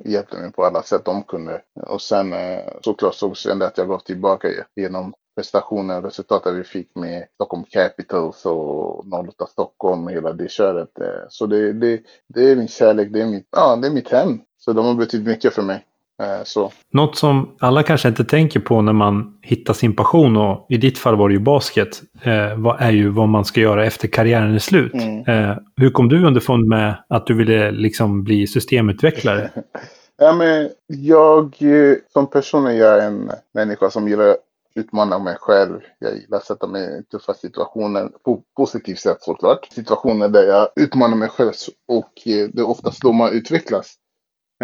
hjälpte 0.05 0.37
mig 0.37 0.53
på 0.53 0.65
alla 0.65 0.83
sätt 0.83 1.05
de 1.05 1.23
kunde. 1.23 1.61
Och 1.87 2.03
sen 2.03 2.33
eh, 2.33 2.61
såklart 2.85 3.15
så 3.15 3.35
kände 3.35 3.65
jag 3.65 3.71
att 3.71 3.79
jag 3.79 3.89
gav 3.89 3.99
tillbaka 3.99 4.49
genom 4.77 5.15
prestationen 5.37 5.97
och 5.97 6.05
resultatet 6.05 6.55
vi 6.55 6.65
fick 6.65 6.97
med 6.97 7.25
Stockholm 7.35 7.65
Capitals 7.71 8.47
och 8.47 9.05
08 9.29 9.47
Stockholm 9.47 10.05
och 10.05 10.13
hela 10.13 10.33
det 10.33 10.51
köret. 10.51 10.99
Eh, 11.01 11.07
Så 11.29 11.47
det, 11.47 11.73
det, 11.73 12.01
det 12.35 12.51
är 12.51 12.57
min 12.57 12.69
kärlek, 12.69 13.09
det 13.13 13.23
är 13.23 13.27
mitt, 13.27 13.49
ja, 13.51 13.77
det 13.77 13.87
är 13.87 13.93
mitt 13.93 14.13
hem. 14.13 14.41
Så 14.59 14.73
de 14.73 14.87
har 14.87 14.95
betytt 14.95 15.27
mycket 15.27 15.55
för 15.55 15.63
mig. 15.63 15.85
Eh, 16.23 16.45
Så. 16.45 16.73
Något 16.93 17.17
som 17.17 17.57
alla 17.61 17.83
kanske 17.83 18.09
inte 18.09 18.25
tänker 18.25 18.61
på 18.61 18.83
när 18.83 18.93
man 18.93 19.39
hittar 19.43 19.75
sin 19.75 19.97
passion, 19.97 20.37
och 20.37 20.67
i 20.69 20.77
ditt 20.77 20.99
fall 20.99 21.17
var 21.17 21.29
det 21.29 21.35
ju 21.35 21.41
basket, 21.41 22.03
eh, 22.23 22.57
vad 22.57 22.81
är 22.81 22.91
ju 22.91 23.09
vad 23.09 23.29
man 23.29 23.45
ska 23.45 23.61
göra 23.61 23.87
efter 23.87 24.09
karriären 24.09 24.55
är 24.55 24.59
slut. 24.59 24.95
Mm. 24.95 25.19
Eh, 25.51 25.57
hur 25.77 25.91
kom 25.91 26.09
du 26.09 26.27
underfund 26.27 26.69
med 26.69 26.95
att 27.09 27.27
du 27.27 27.35
ville 27.35 27.71
liksom 27.71 28.25
bli 28.25 28.47
systemutvecklare? 28.47 29.51
Ja, 30.17 30.33
men 30.33 30.69
jag 30.87 31.45
eh, 31.61 31.97
som 32.13 32.31
person 32.31 32.67
är 32.67 32.73
jag 32.73 33.05
en 33.05 33.31
människa 33.55 33.91
som 33.91 34.09
gillar 34.09 34.37
utmana 34.75 35.19
mig 35.19 35.37
själv. 35.41 35.81
Jag 35.99 36.17
gillar 36.17 36.39
att 36.39 36.45
sätta 36.47 36.67
mig 36.67 36.99
i 37.01 37.03
tuffa 37.11 37.35
situationer 37.35 38.09
på 38.25 38.43
positivt 38.57 38.99
sätt 38.99 39.19
såklart. 39.23 39.69
Situationer 39.73 40.29
där 40.29 40.43
jag 40.43 40.69
utmanar 40.77 41.17
mig 41.17 41.29
själv 41.29 41.53
och 41.89 42.13
eh, 42.27 42.49
det 42.53 42.61
är 42.63 42.69
oftast 42.69 43.03
då 43.03 43.13
man 43.13 43.33
utvecklas. 43.33 43.95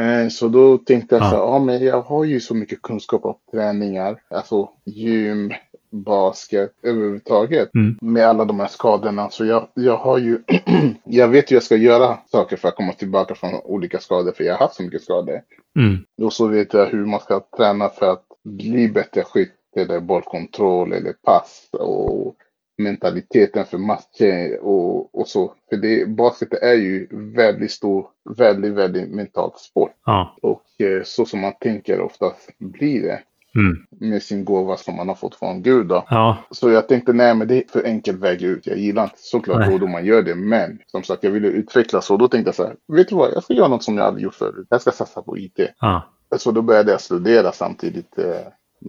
Eh, 0.01 0.29
Så 0.29 0.49
då 0.49 0.79
tänkte 0.79 1.15
jag 1.15 1.25
Ja. 1.25 1.31
så 1.31 1.37
här, 1.37 1.43
ja 1.43 1.59
men 1.59 1.85
jag 1.85 2.03
har 2.03 2.25
ju 2.25 2.41
så 2.41 2.55
mycket 2.55 2.83
kunskap 2.83 3.25
om 3.25 3.35
träningar, 3.53 4.21
alltså 4.31 4.69
gym, 4.85 5.53
basket 5.91 6.73
överhuvudtaget 6.83 7.75
Mm. 7.75 7.99
med 8.01 8.27
alla 8.27 8.45
de 8.45 8.61
här 8.61 8.67
skadorna. 8.69 9.31
Så 9.31 9.45
jag, 9.45 9.69
jag 9.75 9.97
har 9.97 10.19
ju, 10.19 10.39
jag 11.05 11.29
vet 11.29 11.51
hur 11.51 11.57
jag 11.57 11.63
ska 11.63 11.77
göra 11.77 12.19
saker 12.33 12.57
för 12.57 12.69
att 12.69 12.77
komma 12.77 12.93
tillbaka 12.93 13.35
från 13.35 13.55
olika 13.65 13.99
skador, 13.99 14.33
för 14.33 14.45
jag 14.45 14.55
har 14.55 14.59
haft 14.61 14.75
så 14.75 14.83
mycket 14.83 15.03
skador. 15.03 15.41
Mm. 15.79 16.05
Och 16.23 16.33
så 16.33 16.47
vet 16.47 16.73
jag 16.75 16.87
hur 16.87 17.07
man 17.07 17.21
ska 17.21 17.41
träna 17.57 17.89
för 17.89 18.13
att 18.13 18.25
bli 18.45 18.89
bättre 18.89 19.25
skytt 19.25 19.55
eller 19.79 20.01
bollkontroll 20.01 20.93
eller 20.93 21.13
pass 21.13 21.69
och 21.73 22.37
mentaliteten 22.79 23.65
för 23.65 23.79
matcher 23.79 24.59
och, 24.63 25.21
och 25.21 25.29
så. 25.29 25.55
För 25.69 25.77
det, 25.77 26.09
basket 26.09 26.53
är 26.53 26.75
ju 26.75 27.09
väldigt 27.11 27.71
stor, 27.71 28.07
väldigt, 28.37 28.73
väldigt 28.73 29.11
mentalt 29.11 29.59
sport. 29.59 29.93
Ja. 30.07 30.37
Och 30.43 30.81
eh, 30.81 31.03
så 31.05 31.25
som 31.25 31.41
man 31.41 31.53
tänker 31.61 32.01
oftast 32.01 32.51
blir 32.59 33.03
det 33.03 33.23
Mm. 33.55 33.77
med 33.91 34.23
sin 34.23 34.45
gåva 34.45 34.77
som 34.77 34.97
man 34.97 35.09
har 35.09 35.15
fått 35.15 35.35
från 35.35 35.63
Gud. 35.63 35.87
Då. 35.87 36.05
Ja. 36.11 36.37
Så 36.51 36.71
jag 36.71 36.89
tänkte, 36.89 37.13
nej 37.13 37.35
men 37.35 37.49
det 37.49 37.57
är 37.57 37.65
för 37.69 37.85
enkel 37.85 38.17
väg 38.17 38.43
ut. 38.43 38.67
Jag 38.67 38.79
gillar 38.79 39.05
inte 39.05 39.17
såklart 39.19 39.59
Nej. 39.59 39.71
då, 39.71 39.79
då 39.79 39.87
man 39.87 40.05
gör 40.05 40.23
det. 40.23 40.35
Men 40.35 40.79
som 40.87 41.03
sagt, 41.03 41.25
jag 41.25 41.31
ville 41.31 41.49
utvecklas 41.49 42.11
och 42.11 42.19
då 42.19 42.29
tänkte 42.29 42.49
jag 42.49 42.55
så 42.55 42.65
här, 42.65 42.77
vet 42.89 43.09
du 43.09 43.15
vad, 43.15 43.33
jag 43.35 43.45
ska 43.45 43.55
göra 43.55 43.69
något 43.69 43.83
som 43.85 43.97
jag 43.97 44.07
aldrig 44.07 44.25
gjort 44.25 44.35
förut. 44.35 44.67
Jag 44.71 44.81
ska 44.81 44.91
satsa 44.91 45.23
på 45.23 45.39
IT. 45.39 45.61
Ja. 45.81 46.03
Så 46.37 46.51
då 46.51 46.63
började 46.63 46.91
jag 46.91 47.01
studera 47.01 47.53
samtidigt 47.53 48.19
eh, 48.19 48.41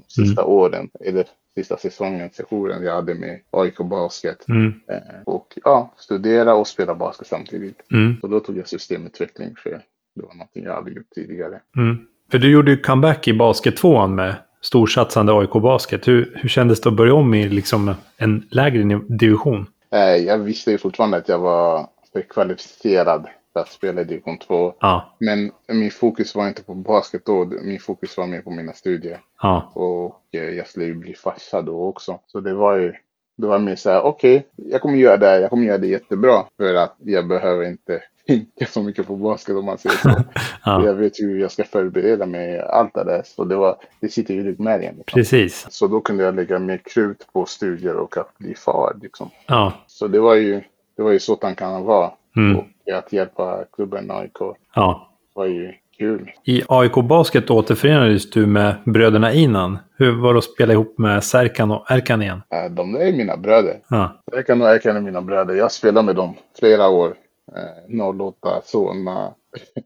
sista 0.07 0.43
åren, 0.43 0.89
eller 0.99 1.25
sista 1.55 1.77
säsongen, 1.77 2.29
sessionen 2.33 2.83
jag 2.83 2.95
hade 2.95 3.15
med 3.15 3.39
AIK 3.51 3.77
Basket. 3.77 4.49
Mm. 4.49 4.73
Eh, 4.87 4.97
och 5.25 5.57
ja, 5.63 5.93
studera 5.97 6.55
och 6.55 6.67
spela 6.67 6.95
basket 6.95 7.27
samtidigt. 7.27 7.81
Mm. 7.91 8.17
Så 8.21 8.27
då 8.27 8.39
tog 8.39 8.57
jag 8.57 8.67
systemutveckling 8.67 9.55
för 9.63 9.69
det 10.15 10.21
var 10.21 10.33
någonting 10.33 10.63
jag 10.63 10.75
aldrig 10.75 10.97
gjort 10.97 11.09
tidigare. 11.15 11.59
Mm. 11.77 11.97
För 12.31 12.37
du 12.37 12.51
gjorde 12.51 12.71
ju 12.71 12.77
comeback 12.77 13.27
i 13.27 13.33
basket 13.33 13.77
2 13.77 14.07
med 14.07 14.35
storsatsande 14.61 15.33
AIK 15.33 15.51
Basket. 15.51 16.07
Hur, 16.07 16.31
hur 16.35 16.49
kändes 16.49 16.81
det 16.81 16.89
att 16.89 16.95
börja 16.95 17.13
om 17.13 17.33
i 17.33 17.49
liksom 17.49 17.93
en 18.17 18.47
lägre 18.51 19.01
division? 19.07 19.65
Eh, 19.91 19.99
jag 19.99 20.37
visste 20.37 20.71
ju 20.71 20.77
fortfarande 20.77 21.17
att 21.17 21.29
jag 21.29 21.39
var 21.39 21.87
för 22.13 22.21
kvalificerad 22.21 23.27
att 23.59 23.69
spela 23.69 24.01
i 24.01 24.03
division 24.03 24.37
2. 24.37 24.73
Ja, 24.79 25.15
Men 25.19 25.51
min 25.67 25.91
fokus 25.91 26.35
var 26.35 26.47
inte 26.47 26.63
på 26.63 26.73
basket 26.73 27.25
då. 27.25 27.45
Min 27.45 27.79
fokus 27.79 28.17
var 28.17 28.27
mer 28.27 28.41
på 28.41 28.51
mina 28.51 28.73
studier. 28.73 29.19
ja, 29.41 29.71
Och 29.73 30.21
jag 30.31 30.67
skulle 30.67 30.85
ju 30.85 30.95
bli 30.95 31.13
farsa 31.13 31.61
då 31.61 31.83
också. 31.83 32.19
Så 32.27 32.39
det 32.39 32.53
var 32.53 32.75
ju 32.75 32.93
det 33.37 33.47
var 33.47 33.59
mer 33.59 33.75
så 33.75 33.89
här, 33.89 34.01
okej, 34.01 34.47
jag 34.55 34.81
kommer 34.81 34.97
göra 34.97 35.17
det 35.17 35.25
här, 35.27 35.39
jag 35.39 35.49
kommer 35.49 35.63
göra 35.65 35.77
det 35.77 35.87
jättebra. 35.87 36.43
För 36.57 36.73
att 36.73 36.95
jag 36.97 37.27
behöver 37.27 37.65
inte 37.65 38.01
tänka 38.27 38.65
så 38.65 38.83
mycket 38.83 39.07
på 39.07 39.15
basket 39.15 39.55
om 39.55 39.65
man 39.65 39.77
säger 39.77 39.95
så. 39.95 40.09
ja. 40.65 40.85
Jag 40.85 40.93
vet 40.93 41.19
hur 41.19 41.39
jag 41.39 41.51
ska 41.51 41.63
förbereda 41.63 42.25
mig, 42.25 42.59
allt 42.59 42.93
det 42.93 43.03
där. 43.03 43.21
Så 43.25 43.43
det, 43.43 43.55
var, 43.55 43.75
det 43.99 44.09
sitter 44.09 44.33
ju 44.33 44.39
i 44.39 44.43
ryggmärgen. 44.43 44.95
Liksom. 44.97 45.17
Precis. 45.19 45.67
Så 45.69 45.87
då 45.87 46.01
kunde 46.01 46.23
jag 46.23 46.35
lägga 46.35 46.59
mer 46.59 46.77
krut 46.77 47.27
på 47.33 47.45
studier 47.45 47.95
och 47.95 48.17
att 48.17 48.37
bli 48.37 48.55
far. 48.55 48.97
Liksom. 49.01 49.29
Ja, 49.47 49.73
Så 49.87 50.07
det 50.07 50.19
var 50.19 50.35
ju, 50.35 50.61
det 50.97 51.03
var 51.03 51.11
ju 51.11 51.19
så 51.19 51.35
tankarna 51.35 51.79
var. 51.79 52.13
Mm. 52.35 52.57
Och 52.57 52.65
att 52.97 53.13
hjälpa 53.13 53.63
klubben 53.75 54.11
AIK 54.11 54.37
ja. 54.75 55.09
var 55.33 55.45
ju 55.45 55.73
kul. 55.97 56.31
I 56.43 56.63
AIK 56.67 56.93
Basket 56.95 57.49
återförenades 57.49 58.29
du 58.29 58.45
med 58.45 58.75
bröderna 58.85 59.33
Inan. 59.33 59.77
Hur 59.97 60.21
var 60.21 60.33
det 60.33 60.37
att 60.37 60.43
spela 60.43 60.73
ihop 60.73 60.97
med 60.97 61.23
Serkan 61.23 61.71
och 61.71 61.91
Erkan 61.91 62.21
igen? 62.21 62.41
Eh, 62.49 62.71
De 62.71 62.95
är 62.95 63.11
mina 63.11 63.37
bröder. 63.37 63.79
Ja, 63.89 64.21
Erkan 64.31 64.61
och 64.61 64.67
Erkan 64.69 64.95
är 64.95 65.01
mina 65.01 65.21
bröder. 65.21 65.55
Jag 65.55 65.71
spelar 65.71 66.03
med 66.03 66.15
dem 66.15 66.35
flera 66.59 66.87
år. 66.89 67.13
Eh, 67.55 68.05
08, 68.19 68.61
Solna. 68.65 69.33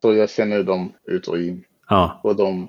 Så 0.01 0.13
jag 0.13 0.29
känner 0.29 0.63
dem 0.63 0.93
ut 1.05 1.27
och 1.27 1.37
in. 1.37 1.63
ja, 1.89 2.19
Och 2.23 2.35
de 2.35 2.67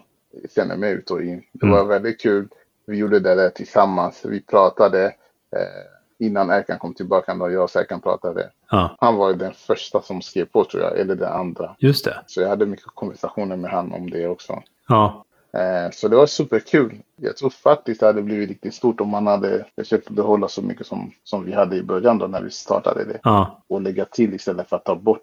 känner 0.54 0.76
mig 0.76 0.92
ut 0.92 1.10
och 1.10 1.22
in. 1.22 1.42
Det 1.52 1.66
var 1.66 1.84
väldigt 1.84 2.20
kul. 2.20 2.48
Vi 2.86 2.96
gjorde 2.96 3.20
det 3.20 3.34
där 3.34 3.50
tillsammans. 3.50 4.20
Vi 4.24 4.40
pratade. 4.40 5.04
Eh, 5.56 6.26
innan 6.26 6.50
Erkan 6.50 6.78
kom 6.78 6.94
tillbaka, 6.94 7.34
då 7.34 7.50
jag 7.50 7.64
och 7.64 7.76
Erkan 7.76 8.00
pratade. 8.00 8.50
Ja. 8.70 8.96
Han 9.00 9.16
var 9.16 9.32
den 9.34 9.52
första 9.54 10.02
som 10.02 10.22
skrev 10.22 10.44
på 10.44 10.64
tror 10.64 10.82
jag, 10.82 10.98
eller 10.98 11.14
den 11.14 11.32
andra. 11.32 11.76
Just 11.78 12.04
det. 12.04 12.16
Så 12.26 12.40
jag 12.40 12.48
hade 12.48 12.66
mycket 12.66 12.86
konversationer 12.86 13.56
med 13.56 13.70
honom 13.70 13.92
om 13.94 14.10
det 14.10 14.28
också. 14.28 14.62
Ja, 14.88 15.20
Eh, 15.56 15.90
så 15.92 16.08
det 16.08 16.16
var 16.16 16.26
superkul. 16.26 16.94
Jag 17.16 17.36
tror 17.36 17.50
faktiskt 17.50 18.00
det 18.00 18.06
hade 18.06 18.22
blivit 18.22 18.48
riktigt 18.48 18.74
stort 18.74 19.00
om 19.00 19.08
man 19.08 19.26
hade 19.26 19.64
försökt 19.78 20.10
behålla 20.10 20.48
så 20.48 20.62
mycket 20.62 20.86
som, 20.86 21.12
som 21.24 21.44
vi 21.44 21.52
hade 21.52 21.76
i 21.76 21.82
början 21.82 22.18
då 22.18 22.26
när 22.26 22.42
vi 22.42 22.50
startade 22.50 23.04
det. 23.04 23.18
ja. 23.22 23.62
Och 23.68 23.82
lägga 23.82 24.04
till 24.04 24.34
istället 24.34 24.68
för 24.68 24.76
att 24.76 24.84
ta 24.84 24.94
bort, 24.94 25.20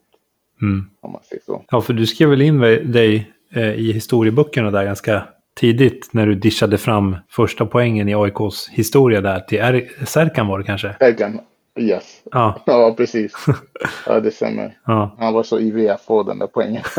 Mm. 0.62 0.90
om 1.02 1.12
man 1.12 1.22
säger 1.24 1.44
så. 1.46 1.64
Ja, 1.72 1.82
för 1.82 1.94
du 1.94 2.08
skrev 2.08 2.30
väl 2.30 2.42
in 2.42 2.60
dig 2.92 3.32
eh, 3.54 3.72
i 3.74 3.92
historieböckerna 3.92 4.72
där 4.72 4.84
ganska 4.86 5.24
tidigt 5.56 6.10
när 6.14 6.26
du 6.28 6.36
dishade 6.36 6.78
fram 6.78 7.16
första 7.30 7.66
poängen 7.66 8.10
i 8.10 8.16
AIKs 8.16 8.70
historia 8.70 9.22
där 9.22 9.40
till 9.40 9.58
er- 9.58 10.06
Serkan 10.06 10.48
var 10.48 10.58
det 10.60 10.64
kanske? 10.66 10.96
Erkan, 11.00 11.40
yes. 11.80 12.22
Ja, 12.32 12.62
Ja, 12.66 12.94
precis. 12.98 13.34
Ja, 14.06 14.20
det 14.20 14.32
stämmer. 14.32 14.78
ja. 14.86 15.16
Han 15.20 15.34
var 15.34 15.44
så 15.44 15.60
ivrig 15.60 15.88
att 15.88 16.02
få 16.02 16.24
den 16.24 16.40
där 16.40 16.48
poängen. 16.48 16.84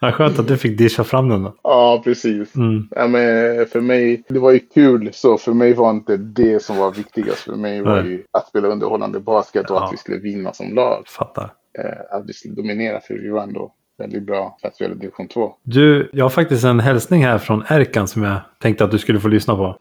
ja, 0.00 0.12
skönt 0.12 0.38
att 0.38 0.48
du 0.48 0.56
fick 0.56 0.78
discha 0.78 1.04
fram 1.04 1.28
den 1.28 1.42
då. 1.42 1.54
ja, 1.62 2.00
precis. 2.04 2.54
Mm. 2.56 2.88
Ja, 2.90 3.06
men 3.06 3.66
för 3.66 3.80
mig, 3.80 4.22
det 4.28 4.38
var 4.38 4.50
ju 4.50 4.58
kul 4.58 5.10
så 5.12 5.38
för 5.38 5.52
mig 5.52 5.74
var 5.74 5.90
inte 5.90 6.16
det 6.16 6.62
som 6.62 6.76
var 6.76 6.90
viktigast. 6.92 7.38
För 7.38 7.52
mig 7.56 7.82
var 7.82 8.02
ju 8.04 8.22
att 8.30 8.48
spela 8.48 8.68
underhållande 8.68 9.20
basket 9.20 9.70
och 9.70 9.76
Ja. 9.76 9.84
att 9.86 9.92
vi 9.92 9.96
skulle 9.96 10.18
vinna 10.18 10.52
som 10.52 10.74
lag. 10.74 11.04
Fattar. 11.08 11.50
Eh, 11.78 12.16
att 12.16 12.28
vi 12.28 12.32
skulle 12.32 12.54
dominera 12.54 13.00
för 13.00 13.14
vi 13.14 13.28
var 13.30 13.42
ändå 13.42 13.72
väldigt 13.98 14.22
bra 14.26 14.56
för 14.60 14.68
att 14.68 14.74
spela 14.74 14.94
division 14.94 15.28
2. 15.28 15.54
Du, 15.62 16.10
jag 16.12 16.24
har 16.24 16.30
faktiskt 16.30 16.64
en 16.64 16.80
hälsning 16.80 17.24
här 17.24 17.38
från 17.38 17.62
Erkan 17.68 18.08
som 18.08 18.22
jag 18.22 18.36
tänkte 18.58 18.84
att 18.84 18.90
du 18.90 18.98
skulle 18.98 19.20
få 19.20 19.28
lyssna 19.28 19.56
på. 19.56 19.76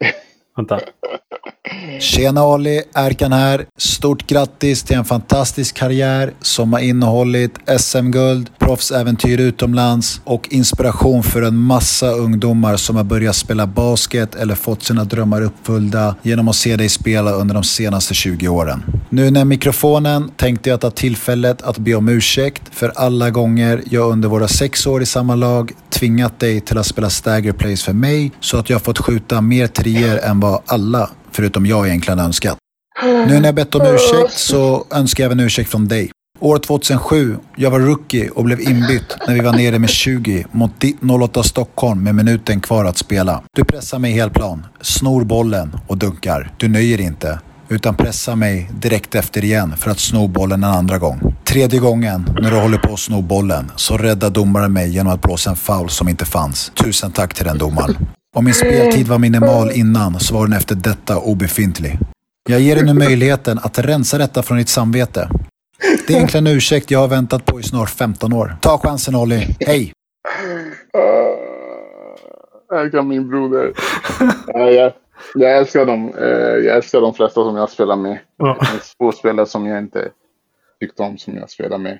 Vänta. 0.55 0.79
Tjena 1.99 2.41
Ali, 2.41 2.81
Erkan 2.93 3.31
här. 3.31 3.65
Stort 3.77 4.27
grattis 4.27 4.83
till 4.83 4.97
en 4.97 5.05
fantastisk 5.05 5.75
karriär 5.75 6.33
som 6.41 6.73
har 6.73 6.79
innehållit 6.79 7.51
SM-guld, 7.79 8.49
proffsäventyr 8.59 9.39
utomlands 9.39 10.21
och 10.23 10.47
inspiration 10.51 11.23
för 11.23 11.41
en 11.41 11.57
massa 11.57 12.11
ungdomar 12.11 12.77
som 12.77 12.95
har 12.95 13.03
börjat 13.03 13.35
spela 13.35 13.67
basket 13.67 14.35
eller 14.35 14.55
fått 14.55 14.83
sina 14.83 15.03
drömmar 15.03 15.41
uppfyllda 15.41 16.15
genom 16.21 16.47
att 16.47 16.55
se 16.55 16.75
dig 16.75 16.89
spela 16.89 17.31
under 17.31 17.53
de 17.55 17.63
senaste 17.63 18.13
20 18.13 18.47
åren. 18.47 18.83
Nu 19.09 19.31
när 19.31 19.45
mikrofonen 19.45 20.31
tänkte 20.35 20.69
jag 20.69 20.81
ta 20.81 20.91
tillfället 20.91 21.61
att 21.61 21.77
be 21.77 21.95
om 21.95 22.09
ursäkt 22.09 22.63
för 22.71 22.91
alla 22.95 23.29
gånger 23.29 23.83
jag 23.89 24.11
under 24.11 24.29
våra 24.29 24.47
sex 24.47 24.87
år 24.87 25.01
i 25.01 25.05
samma 25.05 25.35
lag 25.35 25.71
tvingat 25.89 26.39
dig 26.39 26.61
till 26.61 26.77
att 26.77 26.85
spela 26.85 27.09
stagger 27.09 27.51
plays 27.51 27.83
för 27.83 27.93
mig 27.93 28.31
så 28.39 28.57
att 28.57 28.69
jag 28.69 28.81
fått 28.81 28.97
skjuta 28.97 29.41
mer 29.41 29.67
trier 29.67 30.17
än 30.17 30.39
vad 30.39 30.61
alla, 30.65 31.09
förutom 31.31 31.65
jag 31.65 31.87
egentligen 31.87 32.19
önskat. 32.19 32.57
Nu 33.03 33.39
när 33.39 33.45
jag 33.45 33.55
bett 33.55 33.75
om 33.75 33.81
ursäkt 33.81 34.39
så 34.39 34.85
önskar 34.91 35.23
jag 35.23 35.31
även 35.31 35.39
ursäkt 35.39 35.69
från 35.71 35.87
dig. 35.87 36.11
År 36.39 36.57
2007, 36.57 37.37
jag 37.55 37.71
var 37.71 37.79
rookie 37.79 38.29
och 38.29 38.43
blev 38.43 38.61
inbytt 38.61 39.17
när 39.27 39.33
vi 39.33 39.39
var 39.39 39.53
nere 39.53 39.79
med 39.79 39.89
20 39.89 40.45
mot 40.51 40.79
ditt 40.79 40.97
08 41.21 41.43
Stockholm 41.43 42.03
med 42.03 42.15
minuten 42.15 42.61
kvar 42.61 42.85
att 42.85 42.97
spela. 42.97 43.43
Du 43.55 43.63
pressar 43.63 43.99
mig 43.99 44.11
helplan, 44.11 44.65
snor 44.81 45.23
bollen 45.23 45.75
och 45.87 45.97
dunkar. 45.97 46.51
Du 46.57 46.67
nöjer 46.67 47.01
inte, 47.01 47.39
utan 47.69 47.95
pressar 47.95 48.35
mig 48.35 48.69
direkt 48.73 49.15
efter 49.15 49.43
igen 49.43 49.73
för 49.77 49.91
att 49.91 49.99
sno 49.99 50.27
bollen 50.27 50.63
en 50.63 50.69
andra 50.69 50.97
gång. 50.97 51.35
Tredje 51.45 51.79
gången, 51.79 52.29
när 52.41 52.51
du 52.51 52.57
håller 52.57 52.77
på 52.77 52.93
att 52.93 52.99
sno 52.99 53.21
bollen, 53.21 53.71
så 53.75 53.97
räddar 53.97 54.29
domaren 54.29 54.73
mig 54.73 54.89
genom 54.89 55.13
att 55.13 55.21
blåsa 55.21 55.49
en 55.49 55.55
foul 55.55 55.89
som 55.89 56.09
inte 56.09 56.25
fanns. 56.25 56.71
Tusen 56.83 57.11
tack 57.11 57.33
till 57.33 57.45
den 57.45 57.57
domaren. 57.57 57.95
Om 58.35 58.45
min 58.45 58.53
speltid 58.53 59.07
var 59.07 59.19
minimal 59.19 59.71
innan 59.71 60.19
så 60.19 60.33
var 60.33 60.47
den 60.47 60.57
efter 60.57 60.75
detta 60.75 61.17
obefintlig. 61.17 61.97
Jag 62.49 62.59
ger 62.59 62.75
dig 62.75 62.85
nu 62.85 62.93
möjligheten 62.93 63.59
att 63.63 63.79
rensa 63.79 64.17
detta 64.17 64.43
från 64.43 64.57
ditt 64.57 64.69
samvete. 64.69 65.29
Det 66.07 66.13
är 66.13 66.17
egentligen 66.17 66.47
en 66.47 66.55
ursäkt 66.55 66.91
jag 66.91 66.99
har 66.99 67.07
väntat 67.07 67.45
på 67.45 67.59
i 67.59 67.63
snart 67.63 67.89
15 67.89 68.33
år. 68.33 68.55
Ta 68.61 68.77
chansen 68.77 69.15
Olli. 69.15 69.55
Hej! 69.59 69.93
Uh, 70.97 72.77
Erkan, 72.77 73.07
min 73.07 73.29
broder. 73.29 73.73
Ja, 74.47 74.71
jag, 74.71 74.93
jag 75.35 75.57
älskar 75.57 75.85
dem. 75.85 76.13
Eh, 76.17 76.27
jag 76.65 76.75
älskar 76.75 77.01
de 77.01 77.13
flesta 77.13 77.43
som 77.43 77.55
jag 77.55 77.69
spelar 77.69 77.95
med. 77.95 78.19
Ja. 78.37 78.57
Det 78.59 78.65
finns 78.65 78.95
få 78.97 79.11
spelare 79.11 79.45
som 79.45 79.65
jag 79.65 79.79
inte 79.79 80.09
tyckte 80.79 81.03
om 81.03 81.17
som 81.17 81.35
jag 81.35 81.49
spelar 81.49 81.77
med. 81.77 81.99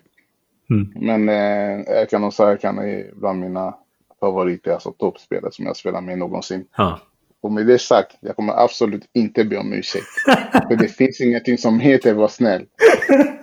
Mm. 0.70 0.92
Men 0.96 1.30
eh, 1.30 2.02
Erkan 2.02 2.24
och 2.24 2.34
Serkan 2.34 2.78
är 2.78 3.12
bland 3.14 3.40
mina 3.40 3.74
favoriter, 4.20 4.72
alltså 4.72 4.92
toppspelare 4.92 5.52
som 5.52 5.66
jag 5.66 5.78
spelar 5.78 6.02
med 6.02 6.18
någonsin. 6.18 6.66
Ja. 6.78 7.00
Och 7.42 7.52
med 7.52 7.68
det 7.68 7.80
sagt, 7.80 8.16
jag 8.20 8.36
kommer 8.36 8.54
absolut 8.54 9.10
inte 9.14 9.44
be 9.44 9.58
om 9.58 9.74
ursäkt. 9.74 10.06
För 10.68 10.76
det 10.76 10.88
finns 10.88 11.22
ingenting 11.22 11.58
som 11.58 11.80
heter 11.80 12.14
var 12.14 12.28
snäll. 12.28 12.66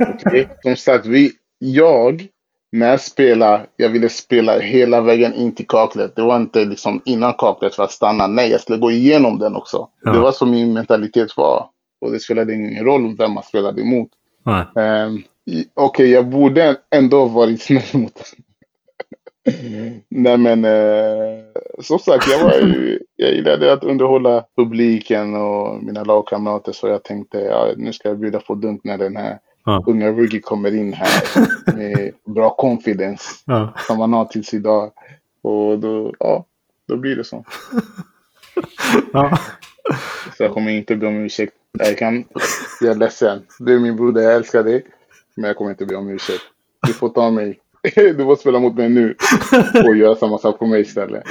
Okej? 0.01 0.49
Som 0.63 0.77
sagt, 0.77 1.07
vi, 1.07 1.33
jag, 1.59 2.27
när 2.73 2.91
jag 2.91 3.01
spelar, 3.01 3.67
jag 3.77 3.89
ville 3.89 4.09
spela 4.09 4.59
hela 4.59 5.01
vägen 5.01 5.35
in 5.35 5.55
till 5.55 5.67
kaklet. 5.67 6.17
Det 6.17 6.23
var 6.23 6.37
inte 6.37 6.65
liksom 6.65 7.03
innan 7.05 7.35
kaklet 7.39 7.75
för 7.75 7.83
att 7.83 7.93
stanna. 7.93 8.27
Nej, 8.27 8.51
jag 8.51 8.61
skulle 8.61 8.79
gå 8.79 8.91
igenom 8.91 9.39
den 9.39 9.57
också. 9.57 9.89
Ja. 10.03 10.13
Det 10.13 10.19
var 10.19 10.33
som 10.33 10.51
min 10.51 10.73
mentalitet 10.73 11.37
var. 11.37 11.69
Och 12.01 12.13
det 12.13 12.21
spelade 12.21 12.55
ingen 12.55 12.85
roll 12.85 13.17
vem 13.19 13.33
man 13.33 13.43
spelade 13.43 13.83
emot. 13.83 14.09
Um, 14.75 15.25
Okej, 15.75 16.11
jag 16.11 16.29
borde 16.29 16.77
ändå 16.91 17.19
ha 17.19 17.27
varit 17.27 17.63
snäll 17.63 17.83
mot. 17.93 18.23
Nej 20.09 20.39
men 20.39 20.65
eh, 20.65 21.43
som 21.81 21.99
sagt, 21.99 22.27
jag, 22.31 22.45
var 22.45 22.53
ju, 22.53 22.99
jag 23.17 23.33
gillade 23.35 23.73
att 23.73 23.85
underhålla 23.85 24.45
publiken 24.57 25.35
och 25.35 25.83
mina 25.85 26.05
lagkamrater 26.05 26.73
så 26.73 26.89
jag 26.89 27.03
tänkte 27.03 27.39
ja, 27.39 27.69
nu 27.77 27.93
ska 27.93 28.09
jag 28.09 28.19
bjuda 28.19 28.41
på 28.41 28.55
dunk 28.55 28.81
när 28.85 28.99
den 28.99 29.17
här 29.17 29.39
Ja. 29.69 29.85
unga 29.87 30.11
rookie 30.11 30.41
kommer 30.41 30.75
in 30.75 30.93
här 30.93 31.11
med 31.77 32.13
bra 32.25 32.51
confidence 32.51 33.23
Ja. 33.45 33.73
som 33.87 34.01
han 34.01 34.13
har 34.13 34.25
tills 34.25 34.55
idag. 34.55 34.93
Och 35.43 35.79
då, 35.79 36.13
ja, 36.19 36.45
då 36.89 36.97
blir 36.97 37.17
det 37.17 37.25
så. 37.25 37.45
Ja. 39.13 39.39
Så 40.37 40.43
jag 40.43 40.53
kommer 40.53 40.71
inte 40.71 40.97
be 40.97 41.07
om 41.07 41.17
ursäkt. 41.17 41.53
Jag 41.79 41.99
kan, 41.99 42.25
jag 42.81 42.91
är 42.91 42.95
ledsen. 42.95 43.43
Du 43.59 43.75
är 43.75 43.79
min 43.79 43.97
broder, 43.97 44.23
jag 44.23 44.35
älskar 44.35 44.63
dig. 44.63 44.87
Men 45.35 45.49
jag 45.49 45.57
kommer 45.57 45.71
inte 45.71 45.87
be 45.87 45.97
om 45.97 46.09
ursäkt. 46.11 46.43
Du 46.87 46.93
får 46.93 47.09
ta 47.09 47.31
mig. 47.31 47.59
Du 48.17 48.25
får 48.25 48.37
spela 48.37 48.59
mot 48.59 48.75
mig 48.75 48.89
nu. 48.89 49.15
Och 49.87 49.97
göra 49.97 50.15
samma 50.15 50.39
sak 50.39 50.59
på 50.59 50.67
mig 50.67 50.81
istället. 50.81 51.23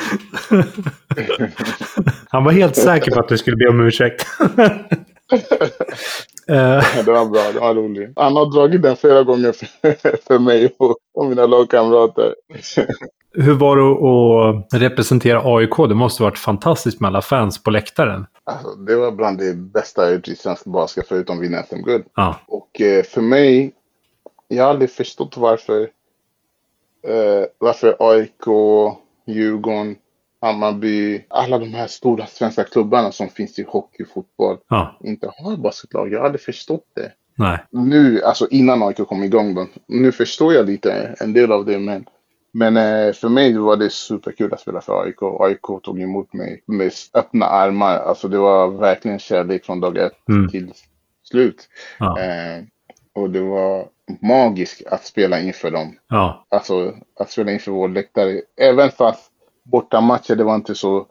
Han 2.29 2.43
var 2.43 2.51
helt 2.51 2.75
säker 2.75 3.11
på 3.11 3.19
att 3.19 3.27
du 3.27 3.37
skulle 3.37 3.55
be 3.57 3.67
om 3.67 3.79
ursäkt. 3.79 4.25
Eh, 6.47 7.03
Det 7.05 7.11
var 7.11 7.25
bra, 7.25 7.51
det 7.53 7.59
var 7.59 7.75
roligt. 7.75 8.13
Han 8.15 8.35
har 8.35 8.45
dragit 8.53 8.81
den 8.81 8.95
flera 8.95 9.23
gånger 9.23 9.51
för, 10.27 10.39
mig 10.39 10.75
och, 10.79 10.97
och 11.13 11.25
mina 11.25 11.45
lagkamrater. 11.45 12.35
Hur 13.33 13.53
var 13.53 13.77
det 13.77 14.77
att 14.77 14.81
representera 14.81 15.41
AIK? 15.43 15.77
Det 15.89 15.95
måste 15.95 16.23
varit 16.23 16.37
fantastiskt 16.37 16.99
med 17.01 17.07
alla 17.07 17.21
fans 17.21 17.63
på 17.63 17.71
läktaren. 17.71 18.25
Alltså, 18.43 18.69
det 18.75 18.95
var 18.95 19.11
bland 19.11 19.37
det 19.37 19.53
bästa 19.53 20.03
jag 20.03 20.13
gjort 20.13 20.27
i 20.27 20.35
svensk 20.35 20.65
basket 20.65 21.05
förutom 21.07 21.39
vinna 21.39 21.63
SM-guld. 21.63 22.03
Ja. 22.15 22.35
Och 22.47 22.81
eh, 22.81 23.03
för 23.03 23.21
mig, 23.21 23.71
jag 24.47 24.63
har 24.63 24.69
aldrig 24.69 24.91
förstått 24.91 25.37
varför, 25.37 25.89
eh, 27.07 27.45
varför 27.57 27.95
AIK, 27.99 28.45
Djurgården, 29.27 29.95
Hammarby, 30.41 31.25
alla 31.27 31.59
de 31.59 31.73
här 31.73 31.87
stora 31.87 32.25
svenska 32.25 32.63
klubbarna 32.63 33.11
som 33.11 33.29
finns 33.29 33.59
i 33.59 33.63
hockey 33.67 34.03
och 34.03 34.07
fotboll 34.09 34.57
Ja. 34.69 34.97
inte 35.03 35.29
har 35.37 35.57
basketlag. 35.57 36.11
Jag 36.13 36.25
aldrig 36.25 36.41
förstått 36.41 36.85
det. 36.95 37.11
Nej. 37.37 37.57
Nu, 37.71 38.21
alltså 38.23 38.47
innan 38.51 38.83
AIK 38.83 38.97
kom 38.97 39.23
igång 39.23 39.55
då, 39.55 39.67
nu 39.87 40.11
förstår 40.11 40.53
jag 40.53 40.65
lite 40.65 41.15
en 41.19 41.33
del 41.33 41.51
av 41.51 41.65
det 41.65 41.79
men 41.79 42.05
men 42.57 42.77
eh, 42.77 43.13
för 43.13 43.29
mig 43.29 43.57
var 43.57 43.75
det 43.77 43.89
superkul 43.89 44.53
att 44.53 44.59
spela 44.59 44.81
för 44.81 45.03
AIK. 45.03 45.17
AIK 45.21 45.83
tog 45.83 46.01
emot 46.01 46.33
mig 46.33 46.63
med 46.65 46.91
öppna 47.13 47.45
armar. 47.45 47.97
Alltså 47.97 48.27
det 48.27 48.37
var 48.37 48.67
verkligen 48.67 49.19
kärlek 49.19 49.65
från 49.65 49.79
dag 49.79 49.97
ett 49.97 50.29
Mm. 50.29 50.49
till 50.49 50.73
slut. 51.23 51.69
Ja. 51.99 52.19
Eh, 52.19 52.63
och 53.13 53.29
det 53.29 53.41
var 53.41 53.87
magiskt 54.21 54.85
att 54.87 55.05
spela 55.05 55.39
inför 55.39 55.71
dem. 55.71 55.95
Ja. 56.09 56.45
Alltså 56.49 56.93
att 57.19 57.31
spela 57.31 57.51
inför 57.51 57.71
vår 57.71 57.89
läktare. 57.89 58.41
Även 58.57 58.91
fast 58.91 59.31
bortamatcher, 59.63 60.35
det 60.35 60.43
var 60.43 60.55
inte 60.55 60.75
så 60.75 61.07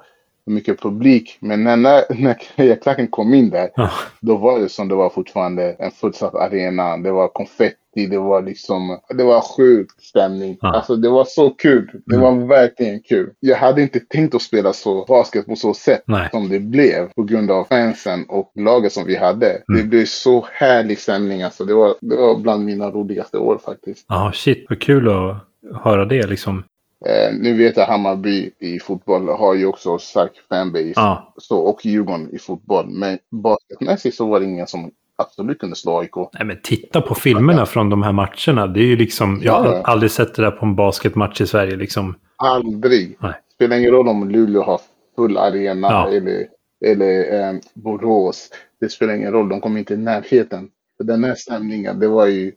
mycket 0.47 0.81
publik. 0.81 1.36
Men 1.40 1.64
när, 1.64 1.76
när, 1.76 2.05
när 2.08 2.42
Hejaklacken 2.56 3.06
kom 3.06 3.34
in 3.34 3.50
där, 3.50 3.70
Ja. 3.76 3.90
då 4.20 4.36
var 4.36 4.58
det 4.58 4.68
som 4.68 4.89
det 4.89 4.94
var 4.94 5.10
fortfarande 5.10 5.73
en 5.78 5.90
fullsatt 5.90 6.34
arena. 6.34 6.97
Det 6.97 7.12
var 7.12 7.28
konfetti, 7.28 7.76
det 7.94 8.18
var 8.18 8.42
liksom, 8.42 8.98
det 9.08 9.24
var 9.24 9.40
sjuk 9.40 9.90
stämning. 9.98 10.56
Ja. 10.60 10.74
Alltså 10.74 10.97
det 10.97 11.08
var 11.08 11.24
så 11.24 11.50
kul. 11.50 11.90
Det 12.06 12.16
var 12.16 12.47
verkligen 12.47 13.00
kul. 13.00 13.31
Jag 13.40 13.56
hade 13.56 13.82
inte 13.82 14.00
tänkt 14.00 14.34
att 14.34 14.42
spela 14.42 14.73
så 14.73 15.05
basket 15.08 15.47
på 15.47 15.56
så 15.56 15.74
sätt 15.74 16.02
Nej. 16.06 16.28
som 16.31 16.48
det 16.48 16.60
blev 16.60 17.08
på 17.12 17.23
grund 17.23 17.50
av 17.50 17.64
fansen 17.64 18.24
och 18.28 18.52
laget 18.55 18.92
som 18.92 19.05
vi 19.06 19.16
hade. 19.16 19.62
Det 19.66 19.82
blev 19.82 20.05
så 20.05 20.47
härlig 20.52 20.98
stämning. 20.98 21.42
Alltså 21.42 21.64
det 21.64 21.74
var, 21.74 21.94
det 22.00 22.16
var 22.16 22.39
bland 22.39 22.64
mina 22.64 22.90
roligaste 22.90 23.39
år 23.39 23.58
faktiskt. 23.64 24.06
Ja, 24.08 24.32
shit 24.34 24.66
vad 24.68 24.81
kul 24.81 25.08
att 25.08 25.36
höra 25.84 26.05
det 26.05 26.26
liksom. 26.26 26.62
Eh, 27.06 27.34
nu 27.34 27.55
vet 27.55 27.76
jag 27.76 27.86
Hammarby 27.86 28.50
i 28.58 28.78
fotboll 28.78 29.28
har 29.28 29.55
ju 29.55 29.66
också 29.66 29.98
stark 29.98 30.32
fanbase. 30.48 30.92
Ja. 30.97 31.34
Så, 31.36 31.58
och 31.58 31.86
Djurgården 31.86 32.34
i 32.34 32.39
fotboll. 32.39 32.86
Men 32.89 33.18
basketmässigt 33.31 34.16
så 34.16 34.26
var 34.26 34.40
det 34.40 34.47
ingen 34.47 34.66
som 34.66 34.90
absolut 35.17 35.59
kunde 35.59 35.76
slå 35.76 35.99
AIK. 35.99 36.17
Nej, 36.17 36.44
men 36.44 36.57
titta 36.62 37.01
på 37.01 37.15
filmerna 37.15 37.67
från 37.67 37.91
de 37.91 38.02
här 38.02 38.12
matcherna. 38.12 38.67
Det 38.67 38.81
är 38.81 38.86
ju 38.86 38.97
liksom, 38.97 39.41
jag 39.43 39.52
har 39.52 39.83
aldrig 39.84 40.10
sett 40.10 40.34
det 40.34 40.43
där 40.43 40.51
på 40.51 40.67
en 40.67 40.75
basketmatch 40.75 41.41
i 41.41 41.47
Sverige 41.47 41.76
liksom. 41.76 42.15
Aldrig. 42.36 43.17
Nej. 43.20 43.33
Spelar 43.55 43.76
ingen 43.76 43.91
roll 43.91 44.09
om 44.09 44.31
Luleå 44.31 44.62
har 44.62 44.81
full 45.17 45.36
arena 45.39 45.89
Ja. 45.91 46.09
eller, 46.09 46.47
eller 46.84 47.41
eh, 47.49 47.55
Borås. 47.75 48.51
Det 48.81 48.89
spelar 48.89 49.15
ingen 49.15 49.33
roll, 49.33 49.49
de 49.49 49.60
kommer 49.60 49.78
inte 49.78 49.94
i 49.94 49.97
närheten. 49.97 50.68
För 50.97 51.05
den 51.05 51.25
här 51.25 51.34
stämningen, 51.34 52.01
det 52.01 52.09
var 52.09 52.26
ju 52.26 52.52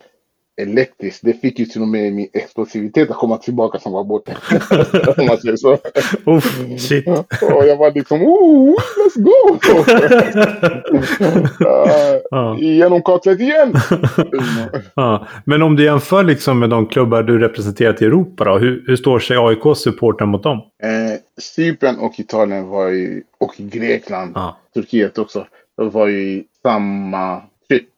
elektriskt. 0.62 1.20
Det 1.24 1.34
fick 1.34 1.60
ju 1.60 1.66
till 1.66 1.82
och 1.82 1.88
med 1.88 2.14
min 2.14 2.30
explosivitet 2.34 3.10
att 3.12 3.18
komma 3.18 3.38
tillbaka 3.38 3.80
som 3.80 3.92
var 3.92 4.04
borta. 4.04 4.32
Om 5.18 5.26
man 5.26 5.38
säger 5.38 5.56
så. 5.58 5.78
Uff, 6.26 6.60
shit. 6.80 7.08
Och 7.42 7.68
jag 7.68 7.78
var 7.78 7.92
liksom, 7.92 8.22
oh, 8.22 8.76
let's 8.98 9.22
go! 9.24 9.50
uh, 11.66 12.20
Ja. 12.32 12.58
Genom 12.60 13.02
kaklet 13.02 13.40
igen! 13.40 13.74
Ja. 14.96 15.28
Men 15.46 15.62
om 15.62 15.76
du 15.76 15.84
jämför 15.84 16.24
liksom 16.24 16.60
med 16.60 16.70
de 16.70 16.86
klubbar 16.88 17.24
du 17.24 17.40
representerat 17.40 18.02
i 18.02 18.06
Europa 18.06 18.44
då. 18.44 18.58
Hur, 18.58 18.84
hur 18.88 18.96
står 18.96 19.20
sig 19.20 19.38
AIKs 19.38 19.80
supportrar 19.80 20.28
mot 20.28 20.44
dem? 20.44 20.58
Eh, 20.58 21.20
Cypern 21.42 21.96
och 21.98 22.20
Italien 22.20 22.68
var 22.68 22.88
ju, 22.88 23.24
och 23.38 23.54
Grekland, 23.58 24.32
Ja. 24.36 24.58
Turkiet 24.74 25.18
också, 25.18 25.48
de 25.78 25.90
var 25.90 26.08
ju 26.08 26.44
samma. 26.62 27.42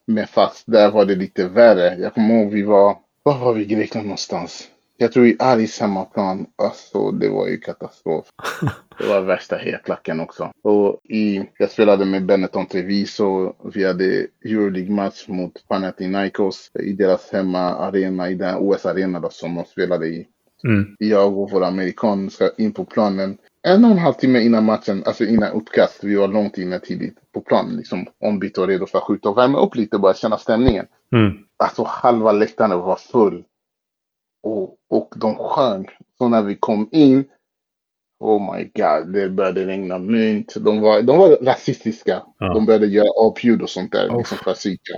Men 0.10 0.28
fast 0.28 0.64
där 0.68 0.92
var 0.92 1.06
det 1.06 1.16
lite 1.16 1.48
värre. 1.48 1.96
Jag 2.00 2.14
kommer 2.14 2.36
ihåg 2.36 2.52
vi 2.52 2.64
var, 2.64 2.98
var 3.24 3.38
var 3.38 3.54
vi 3.54 3.62
i 3.62 3.66
Grekland 3.66 4.06
någonstans? 4.08 4.68
Jag 4.98 5.12
tror 5.12 5.28
i 5.28 5.36
Aris 5.40 5.80
hemmaplan, 5.80 6.48
alltså 6.56 7.12
det 7.12 7.30
var 7.30 7.48
ju 7.48 7.58
katastrof. 7.58 8.26
Det 8.98 9.08
var 9.08 9.22
värsta 9.22 9.56
hetlacken 9.56 10.20
också. 10.20 10.52
Och 10.64 11.00
i, 11.04 11.44
jag 11.58 11.72
spelade 11.72 12.06
med 12.06 12.26
Benetton 12.26 12.66
Treviso. 12.66 13.54
Vi 13.74 13.86
hade 13.86 14.28
Euroleague-match 14.46 15.28
mot 15.28 15.68
Panathinaikos 15.68 16.72
i 16.80 16.94
deras 16.94 17.32
hemmaarena, 17.32 18.30
i 18.30 18.36
den 18.36 18.56
OS-arena 18.56 19.30
som 19.30 19.56
de 19.56 19.66
spelade 19.66 20.08
i. 20.08 20.28
Mm. 20.64 20.96
Jag 21.00 21.38
och 21.38 21.52
vår 21.52 21.64
amerikan 21.64 22.30
ska 22.30 22.52
in 22.58 22.72
på 22.72 22.86
planen. 22.86 23.38
En 23.68 23.86
och 23.86 23.92
en 23.92 23.98
halv 23.98 24.14
timme 24.14 24.40
innan 24.40 24.66
matchen, 24.66 25.04
alltså 25.06 25.24
innan 25.26 25.52
uppkast. 25.52 26.04
Vi 26.04 26.16
var 26.16 26.28
långt 26.28 26.58
inne 26.58 26.80
tidigt 26.80 27.18
på 27.34 27.42
planen, 27.42 27.78
liksom 27.78 28.08
ombytta 28.20 28.62
och 28.62 28.68
redo 28.68 28.86
för 28.86 28.98
att 28.98 29.04
skjuta 29.04 29.30
och 29.30 29.38
värma 29.38 29.60
upp 29.60 29.76
lite 29.76 29.96
och 29.96 30.02
bara 30.02 30.14
känna 30.14 30.38
stämningen. 30.38 30.86
Mm. 31.16 31.38
Alltså 31.58 31.84
halva 31.88 32.32
läktaren 32.32 32.80
var 32.80 32.96
full. 32.96 33.44
Och, 34.44 34.78
och 34.90 35.14
de 35.16 35.36
sjöng. 35.36 35.88
Så 36.18 36.28
när 36.28 36.42
vi 36.42 36.56
kom 36.56 36.90
in, 36.92 37.26
oh 38.20 38.56
my 38.56 38.64
god, 38.64 39.14
det 39.14 39.30
började 39.30 39.66
regna 39.66 39.98
mynt. 39.98 40.54
De 40.60 40.82
var, 40.82 41.02
de 41.02 41.18
var 41.18 41.30
rasistiska. 41.30 42.24
Ja. 42.40 42.54
De 42.54 42.66
började 42.66 42.88
göra 42.88 43.28
apljud 43.28 43.62
och 43.62 43.70
sånt 43.70 43.92
där, 43.92 44.10
Oh. 44.10 44.18
liksom 44.18 44.38
för 44.38 44.52
att 44.52 44.58
psyka. 44.58 44.94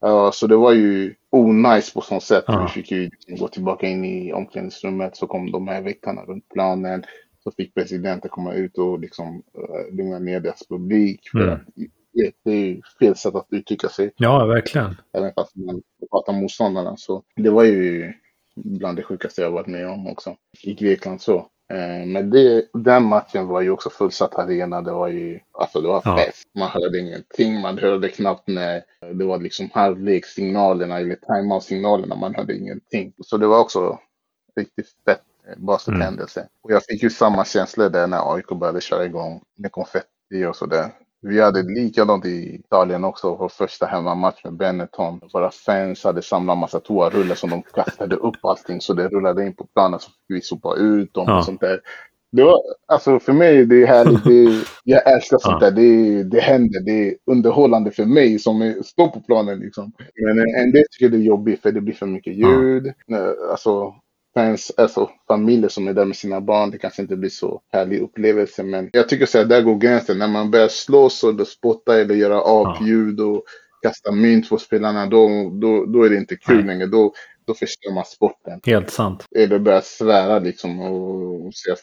Ja, 0.00 0.32
så 0.32 0.46
det 0.46 0.56
var 0.56 0.72
ju 0.72 1.14
onajs 1.30 1.94
på 1.94 2.00
sånt 2.00 2.22
sätt. 2.22 2.44
Ja. 2.46 2.62
Vi 2.62 2.68
fick 2.68 2.90
ju 2.90 3.10
gå 3.38 3.48
tillbaka 3.48 3.86
in 3.86 4.04
i 4.04 4.32
omklädningsrummet. 4.32 5.16
Så 5.16 5.26
kom 5.26 5.52
de 5.52 5.68
här 5.68 5.82
väktarna 5.82 6.22
runt 6.22 6.48
planen. 6.48 7.04
Så 7.44 7.50
fick 7.50 7.74
presidenten 7.74 8.30
komma 8.30 8.54
ut 8.54 8.78
och 8.78 8.98
liksom 9.00 9.42
uh, 9.58 9.96
lugna 9.96 10.18
ner 10.18 10.40
deras 10.40 10.68
publik. 10.68 11.28
För 11.32 11.38
Mm. 11.40 11.58
det, 12.44 12.50
är 12.50 12.56
ju 12.56 12.82
fel 13.00 13.16
sätt 13.16 13.34
att 13.34 13.46
uttrycka 13.50 13.88
sig 13.88 14.12
Ja, 14.16 14.44
verkligen. 14.46 14.96
även 15.12 15.32
fast 15.34 15.56
man 15.56 15.82
pratar 16.10 16.32
motståndarna. 16.32 16.96
Så 16.96 17.22
det 17.36 17.50
var 17.50 17.64
ju 17.64 18.12
bland 18.56 18.96
det 18.98 19.02
sjukaste 19.02 19.42
jag 19.42 19.50
varit 19.50 19.66
med 19.66 19.88
om 19.88 20.06
också. 20.06 20.36
I 20.62 20.74
Grekland 20.74 21.20
så. 21.20 21.36
Eh, 21.72 22.06
Men 22.06 22.30
det, 22.30 22.66
den 22.74 23.04
matchen 23.04 23.46
var 23.46 23.60
ju 23.60 23.70
också 23.70 23.90
fullsatt 23.90 24.34
arena. 24.34 24.82
Det 24.82 24.92
var 24.92 25.08
ju, 25.08 25.40
alltså 25.52 25.80
det 25.80 25.88
var 25.88 26.02
Ja. 26.04 26.16
fest. 26.16 26.42
Man 26.58 26.68
hörde 26.68 26.98
ingenting. 26.98 27.60
Man 27.60 27.78
hörde 27.78 28.08
knappt 28.08 28.48
när 28.48 28.82
det 29.14 29.24
var 29.24 29.38
liksom 29.38 29.68
halvlekssignalerna 29.72 30.98
eller 30.98 31.16
timeout-signalerna. 31.16 32.14
Man 32.16 32.34
hörde 32.34 32.56
ingenting. 32.56 33.12
Så 33.24 33.36
det 33.36 33.46
var 33.46 33.60
också 33.60 33.98
riktigt 34.56 34.88
fett 35.04 35.22
eh, 35.50 35.56
baskethändelse. 35.58 36.48
Och 36.62 36.72
jag 36.72 36.84
fick 36.84 37.02
ju 37.02 37.10
samma 37.10 37.44
känsla 37.44 37.88
där 37.88 38.06
när 38.06 38.34
AIK 38.34 38.48
började 38.48 38.80
köra 38.80 39.04
igång 39.04 39.40
med 39.58 39.72
konfetti 39.72 40.44
och 40.50 40.56
sådär. 40.56 40.86
Vi 41.22 41.40
hade 41.40 41.62
likadant 41.62 42.24
i 42.26 42.54
Italien 42.54 43.04
också, 43.04 43.36
vår 43.36 43.48
första 43.48 43.86
hemmamatch 43.86 44.44
med 44.44 44.56
Benetton. 44.56 45.20
Våra 45.32 45.50
fans 45.50 46.04
hade 46.04 46.22
samlat 46.22 46.58
massa 46.58 46.80
toarullar 46.80 47.34
som 47.34 47.50
de 47.50 47.62
kastade 47.62 48.16
upp 48.16 48.44
allting 48.44 48.80
så 48.80 48.94
det 48.94 49.08
rullade 49.08 49.46
in 49.46 49.54
på 49.56 49.66
planen 49.74 50.00
så 50.00 50.10
fick 50.10 50.16
vi 50.28 50.40
sopa 50.40 50.74
ut 50.76 51.14
dem 51.14 51.24
Ja. 51.28 51.38
och 51.38 51.44
sånt 51.44 51.60
där. 51.60 51.80
Det 52.32 52.42
var, 52.42 52.56
alltså 52.88 53.18
för 53.20 53.32
mig, 53.32 53.66
det 53.66 53.82
är 53.82 53.86
härligt. 53.86 54.24
Det, 54.24 54.64
jag 54.84 55.12
älskar 55.14 55.38
sånt 55.38 55.60
där. 55.60 55.70
Det, 55.70 56.22
det 56.22 56.40
händer. 56.40 56.80
Det 56.80 57.08
är 57.08 57.14
underhållande 57.26 57.90
för 57.90 58.04
mig 58.04 58.38
som 58.38 58.62
är, 58.62 58.82
står 58.82 59.08
på 59.08 59.20
planen. 59.20 59.58
Liksom. 59.58 59.92
Men 60.26 60.38
en, 60.38 60.54
en 60.62 60.72
del 60.72 60.84
tycker 60.90 61.08
det 61.08 61.16
är 61.16 61.26
jobbigt 61.26 61.62
för 61.62 61.72
det 61.72 61.80
blir 61.80 61.94
för 61.94 62.06
mycket 62.06 62.34
ljud. 62.36 62.86
Eh, 62.86 63.50
Alltså, 63.50 63.94
fans, 64.34 64.72
alltså 64.76 65.10
familjer 65.28 65.68
som 65.68 65.88
är 65.88 65.92
där 65.92 66.04
med 66.04 66.16
sina 66.16 66.40
barn. 66.40 66.70
Det 66.70 66.78
kanske 66.78 67.02
inte 67.02 67.16
blir 67.16 67.30
så 67.30 67.60
härlig 67.72 68.00
upplevelse. 68.00 68.62
Men 68.62 68.90
jag 68.92 69.08
tycker 69.08 69.26
så 69.26 69.38
här, 69.38 69.44
där 69.44 69.62
går 69.62 69.76
gränsen. 69.76 70.18
När 70.18 70.28
man 70.28 70.50
börjar 70.50 70.68
slåss 70.68 71.24
eller 71.24 71.44
spotta 71.44 72.00
eller 72.00 72.14
göra 72.14 72.42
apljud 72.44 73.20
och 73.20 73.42
kasta 73.82 74.12
mynt 74.12 74.48
på 74.48 74.58
spelarna. 74.58 75.06
Då, 75.06 75.28
då, 75.52 75.84
då 75.84 76.02
är 76.02 76.10
det 76.10 76.16
inte 76.16 76.36
kul 76.36 76.56
Nej. 76.56 76.64
längre. 76.66 76.86
Då, 76.86 77.12
då 77.44 77.54
förstör 77.54 77.92
man 77.94 78.04
sporten 78.04 78.60
Helt 78.66 78.90
sant. 78.90 79.26
eller 79.36 79.58
börjar 79.58 79.80
svära 79.80 80.38
liksom 80.38 80.80
och, 80.80 81.46
och 81.46 81.54
säga 81.54 81.76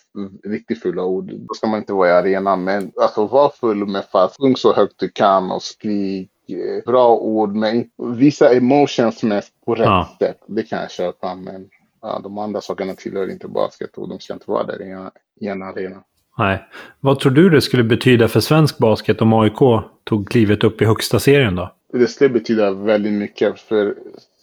riktigt 0.44 0.82
fulla 0.82 1.04
ord. 1.04 1.32
Då 1.34 1.54
ska 1.54 1.68
man 1.68 1.80
inte 1.80 1.94
vara 1.94 2.10
i 2.10 2.12
arenan. 2.12 2.64
Men 2.64 2.92
alltså 3.02 3.28
var 3.28 3.50
full 3.50 3.86
med 3.88 4.06
fast. 4.12 4.38
Sjung 4.42 4.56
så 4.58 4.74
högt 4.74 5.00
du 5.00 5.10
kan 5.10 5.52
och 5.52 5.64
skrik. 5.64 6.30
eh, 6.50 6.84
Bra 6.86 7.16
ord, 7.18 7.56
men 7.56 7.86
visa 8.16 8.54
emotions 8.54 9.24
mest 9.24 9.54
på 9.66 9.76
rätt 9.76 9.86
Ja. 9.86 10.16
sätt. 10.20 10.38
Det 10.48 10.64
kan 10.64 10.80
jag 10.82 10.92
köpa. 10.92 11.36
Men 11.36 11.70
ja, 12.02 12.20
de 12.24 12.38
andra 12.38 12.62
sakerna 12.62 12.94
tillhör 12.94 13.32
inte 13.32 13.48
basket 13.48 13.98
och 13.98 14.10
de 14.10 14.20
ska 14.20 14.34
inte 14.34 14.52
vara 14.52 14.64
där 14.64 14.82
i 14.82 14.92
en, 14.92 15.12
i 15.42 15.48
en 15.48 15.64
arena. 15.64 16.04
Nej. 16.38 16.64
Vad 17.00 17.20
tror 17.20 17.32
du 17.32 17.50
det 17.50 17.62
skulle 17.62 17.84
betyda 17.84 18.28
för 18.28 18.40
svensk 18.40 18.78
basket 18.78 19.22
om 19.22 19.34
AIK 19.34 19.60
tog 20.04 20.30
klivet 20.30 20.64
upp 20.64 20.82
i 20.82 20.86
högsta 20.86 21.20
serien 21.20 21.56
då? 21.56 21.74
Det 21.94 22.08
skulle 22.08 22.30
betyda 22.30 22.72
väldigt 22.72 23.14
mycket 23.14 23.60
för 23.60 23.96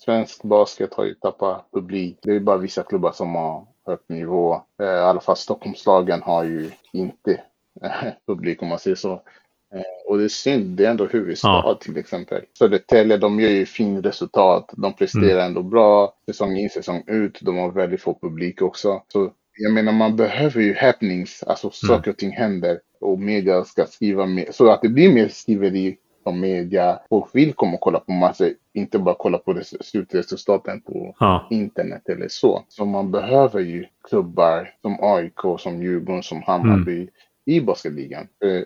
svensk 0.05 0.43
basket 0.43 0.95
har 0.95 1.05
ju 1.05 1.15
tappat 1.15 1.67
publik. 1.73 2.19
Det 2.23 2.37
är 2.37 2.41
bara 2.41 2.57
vissa 2.57 2.83
klubbar 2.83 3.13
som 3.13 3.35
har 3.35 3.67
högt 3.87 4.09
nivå. 4.09 4.63
Eh, 4.81 4.87
I 4.87 4.99
alla 4.99 5.21
fall 5.21 5.37
Stockholmslagen 5.37 6.23
har 6.23 6.45
ju 6.45 6.71
inte 6.93 7.41
eh, 7.83 7.91
publik 8.27 8.63
om 8.63 8.69
man 8.69 8.79
säger 8.79 8.97
så. 8.97 9.23
Eh, 9.75 9.83
Och 10.09 10.19
det 10.19 10.25
är 10.25 10.29
synd, 10.29 10.77
det 10.77 10.85
är 10.87 10.91
ändå 10.91 11.07
huvudstad 11.07 11.49
Ja. 11.49 11.79
till 11.81 11.97
exempel. 11.97 12.43
Södertälje, 12.59 13.17
de 13.17 13.41
gör 13.41 13.51
ju 13.51 13.67
fin 13.67 14.03
resultat. 14.03 14.71
De 14.77 14.93
presterar 14.93 15.47
ändå 15.47 15.63
bra 15.63 16.15
säsong 16.27 16.57
in, 16.57 16.71
säsong 16.71 17.03
ut. 17.07 17.39
De 17.43 17.57
har 17.59 17.71
väldigt 17.71 18.01
få 18.01 18.19
publik 18.23 18.63
också. 18.63 19.03
Så 19.09 19.31
jag 19.59 19.73
menar 19.73 19.93
man 19.93 20.17
behöver 20.17 20.61
ju 20.61 20.75
happenings, 20.75 21.43
alltså 21.43 21.71
saker 21.71 22.11
och 22.11 22.17
ting 22.17 22.31
händer 22.31 22.79
och 23.01 23.19
media 23.19 23.65
ska 23.65 23.87
skriva 23.87 24.27
mer, 24.27 24.49
så 24.51 24.71
att 24.71 24.83
det 24.83 24.89
blir 24.89 25.13
mer 25.15 25.29
skriveri 25.29 25.97
om 26.25 26.41
media. 26.41 26.99
Folk 27.09 27.31
vill 27.35 27.53
komma 27.53 27.75
och 27.75 27.81
kolla 27.81 28.01
på 28.01 28.13
matcher, 28.13 28.55
inte 28.75 28.99
bara 28.99 29.15
kolla 29.19 29.39
på 29.39 29.53
res- 29.53 29.87
slutresultaten 29.87 30.81
på 30.81 31.15
Ja. 31.21 31.47
internet 31.51 32.09
eller 32.09 32.29
så. 32.29 32.65
Så 32.69 32.85
man 32.85 33.11
behöver 33.11 33.61
ju 33.61 33.85
klubbar 34.09 34.71
som 34.83 34.97
AIK, 35.01 35.59
som 35.59 35.83
Djurgården, 35.83 36.23
som 36.23 36.43
Hammarby 36.43 37.09
i 37.47 37.61
basketligan. 37.61 38.27
För 38.39 38.65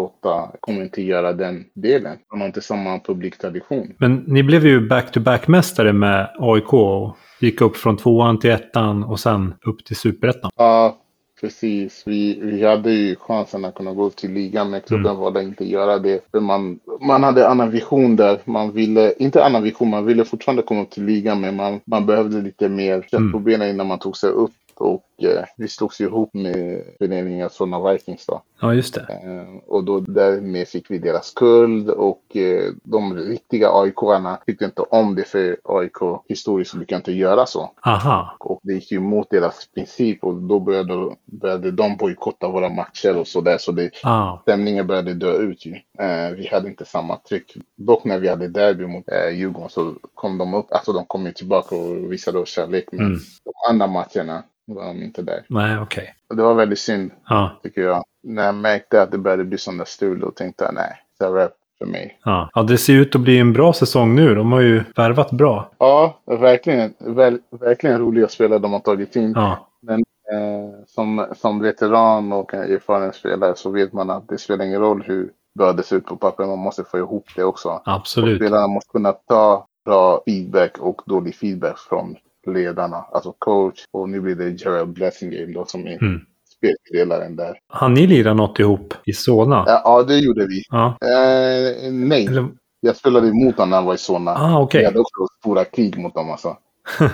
08 0.00 0.50
kommer 0.60 0.82
inte 0.82 1.02
göra 1.02 1.32
den 1.32 1.64
delen. 1.74 2.18
De 2.30 2.40
har 2.40 2.46
inte 2.46 2.60
samma 2.60 2.98
publiktradition. 2.98 3.92
Men 3.98 4.24
ni 4.26 4.42
blev 4.42 4.66
ju 4.66 4.88
back-to-back-mästare 4.88 5.92
med 5.92 6.30
AIK 6.38 6.72
och 6.72 7.16
gick 7.40 7.60
upp 7.60 7.76
från 7.76 7.96
tvåan 7.96 8.38
till 8.38 8.50
ettan 8.50 9.04
och 9.04 9.20
sen 9.20 9.54
upp 9.66 9.84
till 9.84 9.96
superettan. 9.96 10.50
Ja, 10.56 10.98
precis. 11.40 12.02
Vi, 12.06 12.40
vi 12.42 12.64
hade 12.64 12.92
ju 12.92 13.16
chansen 13.16 13.64
att 13.64 13.74
kunna 13.74 13.92
gå 13.92 14.04
upp 14.04 14.16
till 14.16 14.32
ligan, 14.32 14.70
men 14.70 14.80
klubben 14.80 15.16
valde 15.16 15.42
inte 15.42 15.64
göra 15.64 15.98
det. 15.98 16.20
För 16.30 16.40
man, 16.40 16.78
man 17.00 17.22
hade 17.22 17.48
annan 17.48 17.70
vision 17.70 18.16
där. 18.16 18.38
Man 18.44 18.72
ville, 18.72 19.12
inte 19.18 19.44
annan 19.44 19.62
vision, 19.62 19.90
man 19.90 20.06
ville 20.06 20.24
fortfarande 20.24 20.62
komma 20.62 20.82
upp 20.82 20.90
till 20.90 21.04
ligan, 21.04 21.40
men 21.40 21.56
man, 21.56 21.80
man 21.84 22.06
behövde 22.06 22.42
lite 22.42 22.68
mer 22.68 23.06
kött 23.10 23.32
på 23.32 23.38
benen 23.38 23.68
innan 23.68 23.86
man 23.86 23.98
tog 23.98 24.16
sig 24.16 24.30
upp. 24.30 24.52
Och 24.76 25.04
eh, 25.22 25.44
vi 25.56 25.68
slogs 25.68 26.00
ihop 26.00 26.34
med 26.34 26.84
föreningen 26.98 27.50
Solna 27.50 27.92
Vikings 27.92 28.26
då. 28.26 28.42
Ja, 28.60 28.74
just 28.74 28.94
det. 28.94 29.00
Eh, 29.00 29.56
och 29.66 29.84
då 29.84 30.00
därmed 30.00 30.68
fick 30.68 30.90
vi 30.90 30.98
deras 30.98 31.26
skuld 31.26 31.90
och 31.90 32.36
eh, 32.36 32.72
de 32.82 33.14
riktiga 33.16 33.68
AIK-arna 33.72 34.38
tyckte 34.46 34.64
inte 34.64 34.82
om 34.82 35.14
det 35.14 35.24
för 35.24 35.56
AIK 35.64 35.96
historiskt 36.28 36.74
brukar 36.74 36.96
inte 36.96 37.12
göra 37.12 37.46
så. 37.46 37.70
Aha. 37.82 38.36
Och 38.40 38.60
det 38.62 38.72
gick 38.72 38.92
ju 38.92 38.98
emot 38.98 39.30
deras 39.30 39.68
princip 39.74 40.24
och 40.24 40.34
då 40.34 40.60
började, 40.60 41.16
började 41.24 41.70
de 41.70 41.96
bojkotta 41.96 42.48
våra 42.48 42.68
matcher 42.68 43.16
och 43.16 43.26
sådär. 43.28 43.58
Så 43.58 43.72
det, 43.72 43.90
Ah. 44.02 44.38
stämningen 44.42 44.86
började 44.86 45.14
dö 45.14 45.32
ut 45.38 45.66
ju. 45.66 45.72
Eh, 45.98 46.30
vi 46.36 46.46
hade 46.52 46.68
inte 46.68 46.84
samma 46.84 47.16
tryck. 47.16 47.54
Dock 47.76 48.04
när 48.04 48.18
vi 48.18 48.28
hade 48.28 48.48
derby 48.48 48.86
mot 48.86 49.04
Djurgården 49.32 49.70
så 49.70 49.94
kom 50.14 50.38
de 50.38 50.54
upp, 50.54 50.66
alltså 50.72 50.92
de 50.92 51.06
kom 51.06 51.26
ju 51.26 51.32
tillbaka 51.32 51.76
och 51.76 52.12
visade 52.12 52.38
oss 52.38 52.48
kärlek. 52.48 52.84
Men 52.92 53.06
Mm. 53.06 53.18
de 53.44 53.52
andra 53.70 53.86
matcherna 53.86 54.42
var 54.66 54.84
de 54.86 55.02
inte 55.02 55.22
där. 55.22 55.44
Nej, 55.48 55.78
okej. 55.78 56.14
Och 56.14 56.15
det 56.34 56.42
var 56.42 56.54
väldigt 56.54 56.78
synd 56.78 57.10
Ja. 57.28 57.50
tycker 57.62 57.80
jag. 57.80 58.04
När 58.22 58.44
jag 58.46 58.54
märkte 58.54 59.02
att 59.02 59.10
det 59.10 59.18
började 59.18 59.44
bli 59.44 59.58
sådana 59.58 59.84
strul 59.84 60.20
då 60.20 60.30
tänkte 60.30 60.64
jag 60.64 60.74
nej, 60.74 60.92
det 61.18 61.24
är 61.24 61.30
rap 61.30 61.52
för 61.78 61.86
mig. 61.86 62.18
Ja. 62.24 62.50
ja, 62.54 62.62
det 62.62 62.78
ser 62.78 62.92
ut 62.94 63.14
att 63.14 63.20
bli 63.20 63.38
en 63.38 63.52
bra 63.52 63.72
säsong 63.72 64.14
nu. 64.14 64.34
De 64.34 64.52
har 64.52 64.60
ju 64.60 64.82
värvat 64.96 65.30
bra. 65.30 65.70
Ja, 65.78 66.20
verkligen, 66.26 66.94
väl, 66.98 67.38
verkligen 67.50 67.98
roliga 67.98 68.28
spelare 68.28 68.58
de 68.58 68.72
har 68.72 68.80
tagit 68.80 69.16
in. 69.16 69.32
Ja, 69.36 69.68
Men 69.82 69.98
eh, 70.32 70.84
som, 70.86 71.26
som 71.36 71.60
veteran 71.60 72.32
och 72.32 72.54
en 72.54 72.62
erfaren 72.62 73.12
spelare 73.12 73.56
så 73.56 73.70
vet 73.70 73.92
man 73.92 74.10
att 74.10 74.28
det 74.28 74.38
spelar 74.38 74.64
ingen 74.64 74.80
roll 74.80 75.02
hur 75.06 75.30
bra 75.58 75.72
det 75.72 75.82
ser 75.82 75.96
ut 75.96 76.06
på 76.06 76.16
papper. 76.16 76.46
Man 76.46 76.58
måste 76.58 76.84
få 76.84 76.98
ihop 76.98 77.24
det 77.36 77.44
också. 77.44 77.68
Och 77.68 77.80
absolut. 77.84 78.38
spelarna 78.38 78.66
måste 78.66 78.90
kunna 78.92 79.12
ta 79.12 79.66
bra 79.84 80.22
feedback 80.26 80.78
och 80.78 81.02
dålig 81.06 81.34
feedback 81.34 81.78
från 81.78 82.16
ledarna, 82.46 82.96
alltså 83.12 83.34
coach. 83.38 83.84
Och 83.90 84.08
nu 84.08 84.20
blir 84.20 84.34
det 84.34 84.50
Gerald 84.50 84.88
Blessingame 84.92 85.52
då 85.52 85.64
som 85.64 85.86
är 85.86 86.02
Mm. 86.02 86.20
spelledaren 86.56 87.36
där. 87.36 87.58
Har 87.68 87.88
ni 87.88 88.06
lirat 88.06 88.36
något 88.36 88.58
ihop 88.58 88.94
i 89.04 89.12
Solna? 89.12 89.64
Ja, 89.66 89.82
ja, 89.84 90.02
det 90.02 90.18
gjorde 90.18 90.46
vi. 90.46 90.62
Ja. 90.70 90.86
Eh, 90.86 91.92
nej, 91.92 92.26
Eller, 92.26 92.48
jag 92.80 92.96
spelade 92.96 93.28
emot 93.28 93.56
honom 93.56 93.70
när 93.70 93.76
han 93.76 93.86
var 93.86 93.94
i 93.94 93.98
Solna. 93.98 94.30
ah, 94.36 94.60
okej. 94.60 94.80
Vi 94.80 94.84
hade 94.86 94.98
också 95.00 95.26
stora 95.40 95.64
krig 95.64 95.98
mot 95.98 96.14
dem 96.14 96.30
alltså. 96.30 96.56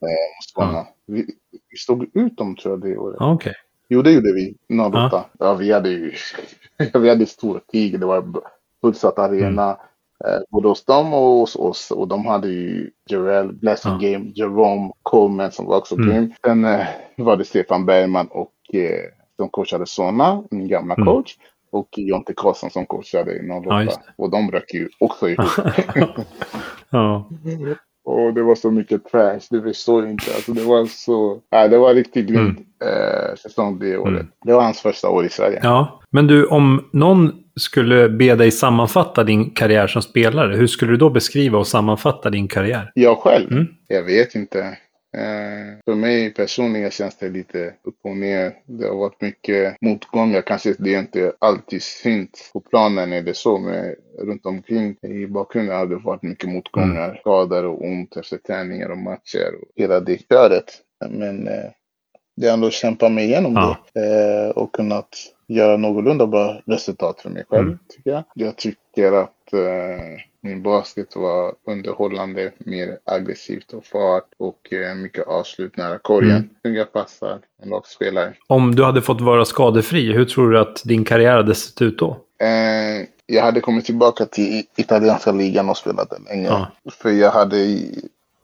Eh, 0.00 0.52
Solna. 0.54 0.86
Vi, 1.06 1.26
vi 1.70 1.76
stod 1.78 2.02
ut 2.16 2.36
dem 2.36 2.56
tror 2.56 2.72
jag 2.74 2.80
det 2.80 2.96
året. 2.98 3.16
Ja, 3.20 3.32
okej. 3.32 3.54
Jo, 3.88 4.02
det 4.02 4.12
gjorde 4.12 4.32
vi. 4.32 4.54
08. 4.82 5.24
Ja, 5.38 5.54
vi 5.54 5.72
hade 5.72 5.88
ju 5.88 6.12
vi 6.94 7.08
hade 7.08 7.26
stora 7.26 7.60
krig. 7.72 8.00
Det 8.00 8.06
var 8.06 8.24
fullsatt 8.80 9.18
arena. 9.18 9.70
Eh, 9.70 9.76
både 10.50 10.68
hos 10.68 10.84
dem 10.84 11.14
och 11.14 11.20
hos 11.20 11.56
oss. 11.56 11.90
Och 11.90 12.08
de 12.08 12.26
hade 12.26 12.48
ju 12.48 12.90
Jarell, 13.10 13.52
Blessing 13.52 13.92
Ja. 13.92 13.98
Game, 14.10 14.30
Jerome 14.34 14.90
Coleman 15.02 15.52
som 15.52 15.66
var 15.66 15.76
också 15.76 15.94
Mm. 15.94 16.08
grym. 16.08 16.32
Sen 16.44 16.64
eh, 16.64 16.86
var 17.16 17.36
det 17.36 17.44
Stefan 17.44 17.86
Bergman 17.86 18.26
och 18.30 18.52
eh, 18.74 19.04
som 19.36 19.48
coachade 19.48 19.86
Solna, 19.86 20.42
min 20.50 20.68
gamla 20.68 20.94
Mm. 20.94 21.06
coach. 21.06 21.34
Och 21.70 21.88
Jonte 21.96 22.32
Karlsson 22.36 22.70
som 22.70 22.86
coachade 22.86 23.32
i 23.32 23.50
08. 23.50 23.84
Ja, 23.84 23.92
och 24.16 24.30
de 24.30 24.46
bröt 24.46 24.74
ju 24.74 24.88
också 25.00 25.28
ihop. 25.28 25.46
ja. 26.90 27.28
Och 28.04 28.34
det 28.34 28.42
var 28.42 28.54
så 28.54 28.70
mycket 28.70 29.04
trash, 29.04 29.40
det 29.50 29.62
förstår 29.62 30.02
jag 30.02 30.10
inte. 30.12 30.34
Alltså 30.34 30.52
det 30.52 30.62
var 30.64 30.86
så... 30.86 31.40
Ja, 31.50 31.68
det 31.68 31.78
var 31.78 31.94
riktigt 31.94 32.26
grymt 32.26 32.58
eh, 32.84 33.34
säsong 33.36 33.78
det 33.78 33.98
året. 33.98 34.12
Mm. 34.20 34.26
Det 34.44 34.52
var 34.52 34.62
hans 34.62 34.80
första 34.80 35.08
år 35.10 35.24
i 35.24 35.28
Sverige. 35.28 35.60
ja. 35.62 36.00
Men 36.10 36.26
du, 36.26 36.46
om 36.46 36.84
någon 36.92 37.32
skulle 37.58 38.08
be 38.08 38.34
dig 38.34 38.50
sammanfatta 38.50 39.24
din 39.24 39.50
karriär 39.50 39.86
som 39.86 40.02
spelare, 40.02 40.56
hur 40.56 40.66
skulle 40.66 40.90
du 40.92 40.96
då 40.96 41.10
beskriva 41.10 41.58
och 41.58 41.66
sammanfatta 41.66 42.30
din 42.30 42.48
karriär? 42.48 42.92
Jag 42.94 43.18
själv? 43.18 43.52
Mm. 43.52 43.66
Jag 43.86 44.02
vet 44.02 44.34
inte. 44.34 44.78
Eh, 45.16 45.78
för 45.84 45.94
mig 45.94 46.34
personligen 46.34 46.90
känns 46.90 47.16
det 47.18 47.28
lite 47.28 47.74
upp 47.84 47.98
och 48.04 48.16
ner. 48.16 48.52
Det 48.66 48.86
har 48.88 48.96
varit 48.96 49.20
mycket 49.20 49.76
motgångar. 49.80 50.42
Kanske 50.42 50.74
det 50.78 50.92
inte 50.92 51.32
alltid 51.38 51.82
syns 51.82 52.50
på 52.52 52.60
planen 52.60 53.12
är 53.12 53.22
det 53.22 53.36
så, 53.36 53.58
men 53.58 53.94
runt 54.18 54.46
omkring 54.46 54.96
i 55.02 55.26
bakgrunden 55.26 55.76
har 55.76 55.86
det 55.86 55.96
varit 55.96 56.22
mycket 56.22 56.50
motgångar. 56.50 57.16
Skador 57.20 57.64
och 57.64 57.84
ont 57.84 58.16
efter 58.16 58.36
träningar 58.36 58.88
och 58.90 58.98
matcher 58.98 59.54
och 59.62 59.68
hela 59.76 60.00
det 60.00 60.28
köret. 60.28 60.64
Men 61.10 61.48
eh, 61.48 61.70
det 62.36 62.48
är 62.48 62.52
ändå 62.52 62.70
kämpa 62.70 63.08
mig 63.08 63.24
igenom 63.24 63.52
Ja. 63.54 63.76
det 63.94 64.44
eh, 64.44 64.50
och 64.50 64.72
kunnat 64.74 65.08
göra 65.48 65.76
någorlunda 65.76 66.26
bra 66.26 66.60
resultat 66.66 67.20
för 67.20 67.30
mig 67.30 67.44
själv, 67.48 67.66
Mm. 67.66 67.78
tycker 67.88 68.10
jag. 68.10 68.24
Jag 68.34 68.56
tycker 68.56 69.12
att 69.12 69.52
eh, 69.52 70.20
min 70.40 70.62
basket 70.62 71.16
var 71.16 71.54
underhållande, 71.66 72.52
mer 72.58 72.98
aggressivt 73.04 73.72
och 73.72 73.84
fart 73.84 74.24
och 74.38 74.72
eh, 74.72 74.94
mycket 74.94 75.26
avslut 75.28 75.76
nära 75.76 75.98
korgen. 75.98 76.30
Mm. 76.30 76.48
Snygga 76.62 76.84
passar, 76.84 77.38
en 77.62 77.68
lagspelare. 77.68 78.32
Om 78.46 78.74
du 78.74 78.84
hade 78.84 79.02
fått 79.02 79.20
vara 79.20 79.44
skadefri, 79.44 80.12
hur 80.12 80.24
tror 80.24 80.50
du 80.50 80.58
att 80.58 80.82
din 80.84 81.04
karriär 81.04 81.36
hade 81.36 81.54
sett 81.54 81.82
ut 81.82 81.98
då? 81.98 82.16
Eh, 82.40 83.06
jag 83.26 83.42
hade 83.42 83.60
kommit 83.60 83.84
tillbaka 83.84 84.26
till 84.26 84.62
italienska 84.76 85.32
ligan 85.32 85.68
och 85.70 85.76
spelat 85.76 86.10
där 86.10 86.18
länge. 86.28 86.46
Ja. 86.48 86.66
För 86.90 87.10
jag 87.10 87.30
hade, 87.30 87.78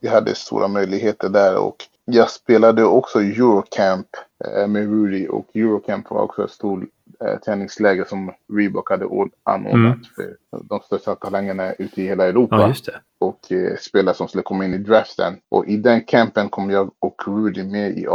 jag 0.00 0.10
hade 0.10 0.34
stora 0.34 0.68
möjligheter 0.68 1.28
där 1.28 1.56
och 1.56 1.76
jag 2.04 2.30
spelade 2.30 2.84
också 2.84 3.20
Eurocamp 3.20 4.06
eh, 4.44 4.66
med 4.66 4.90
Rudy 4.90 5.26
och 5.28 5.46
Eurocamp 5.54 6.10
var 6.10 6.20
också 6.22 6.44
ett 6.44 6.50
stort 6.50 6.82
eh, 7.24 7.38
träningsläger 7.38 8.04
som 8.04 8.32
Reebok 8.52 8.90
hade 8.90 9.04
anordnat 9.42 9.74
Mm. 9.74 10.04
för 10.14 10.36
de 10.68 10.80
största 10.80 11.14
talangerna 11.14 11.72
ute 11.72 12.02
i 12.02 12.06
hela 12.06 12.24
Europa. 12.26 12.56
Ja, 12.60 12.68
just 12.68 12.86
det. 12.86 13.00
och 13.20 13.52
eh, 13.52 13.76
spelare 13.76 14.14
som 14.14 14.28
skulle 14.28 14.42
komma 14.42 14.64
in 14.64 14.74
i 14.74 14.78
draften. 14.78 15.36
Och 15.48 15.66
i 15.66 15.76
den 15.76 16.00
campen 16.00 16.48
kom 16.48 16.70
jag 16.70 16.90
och 16.98 17.22
Rudy 17.26 17.62
med 17.64 17.98
i. 17.98 18.06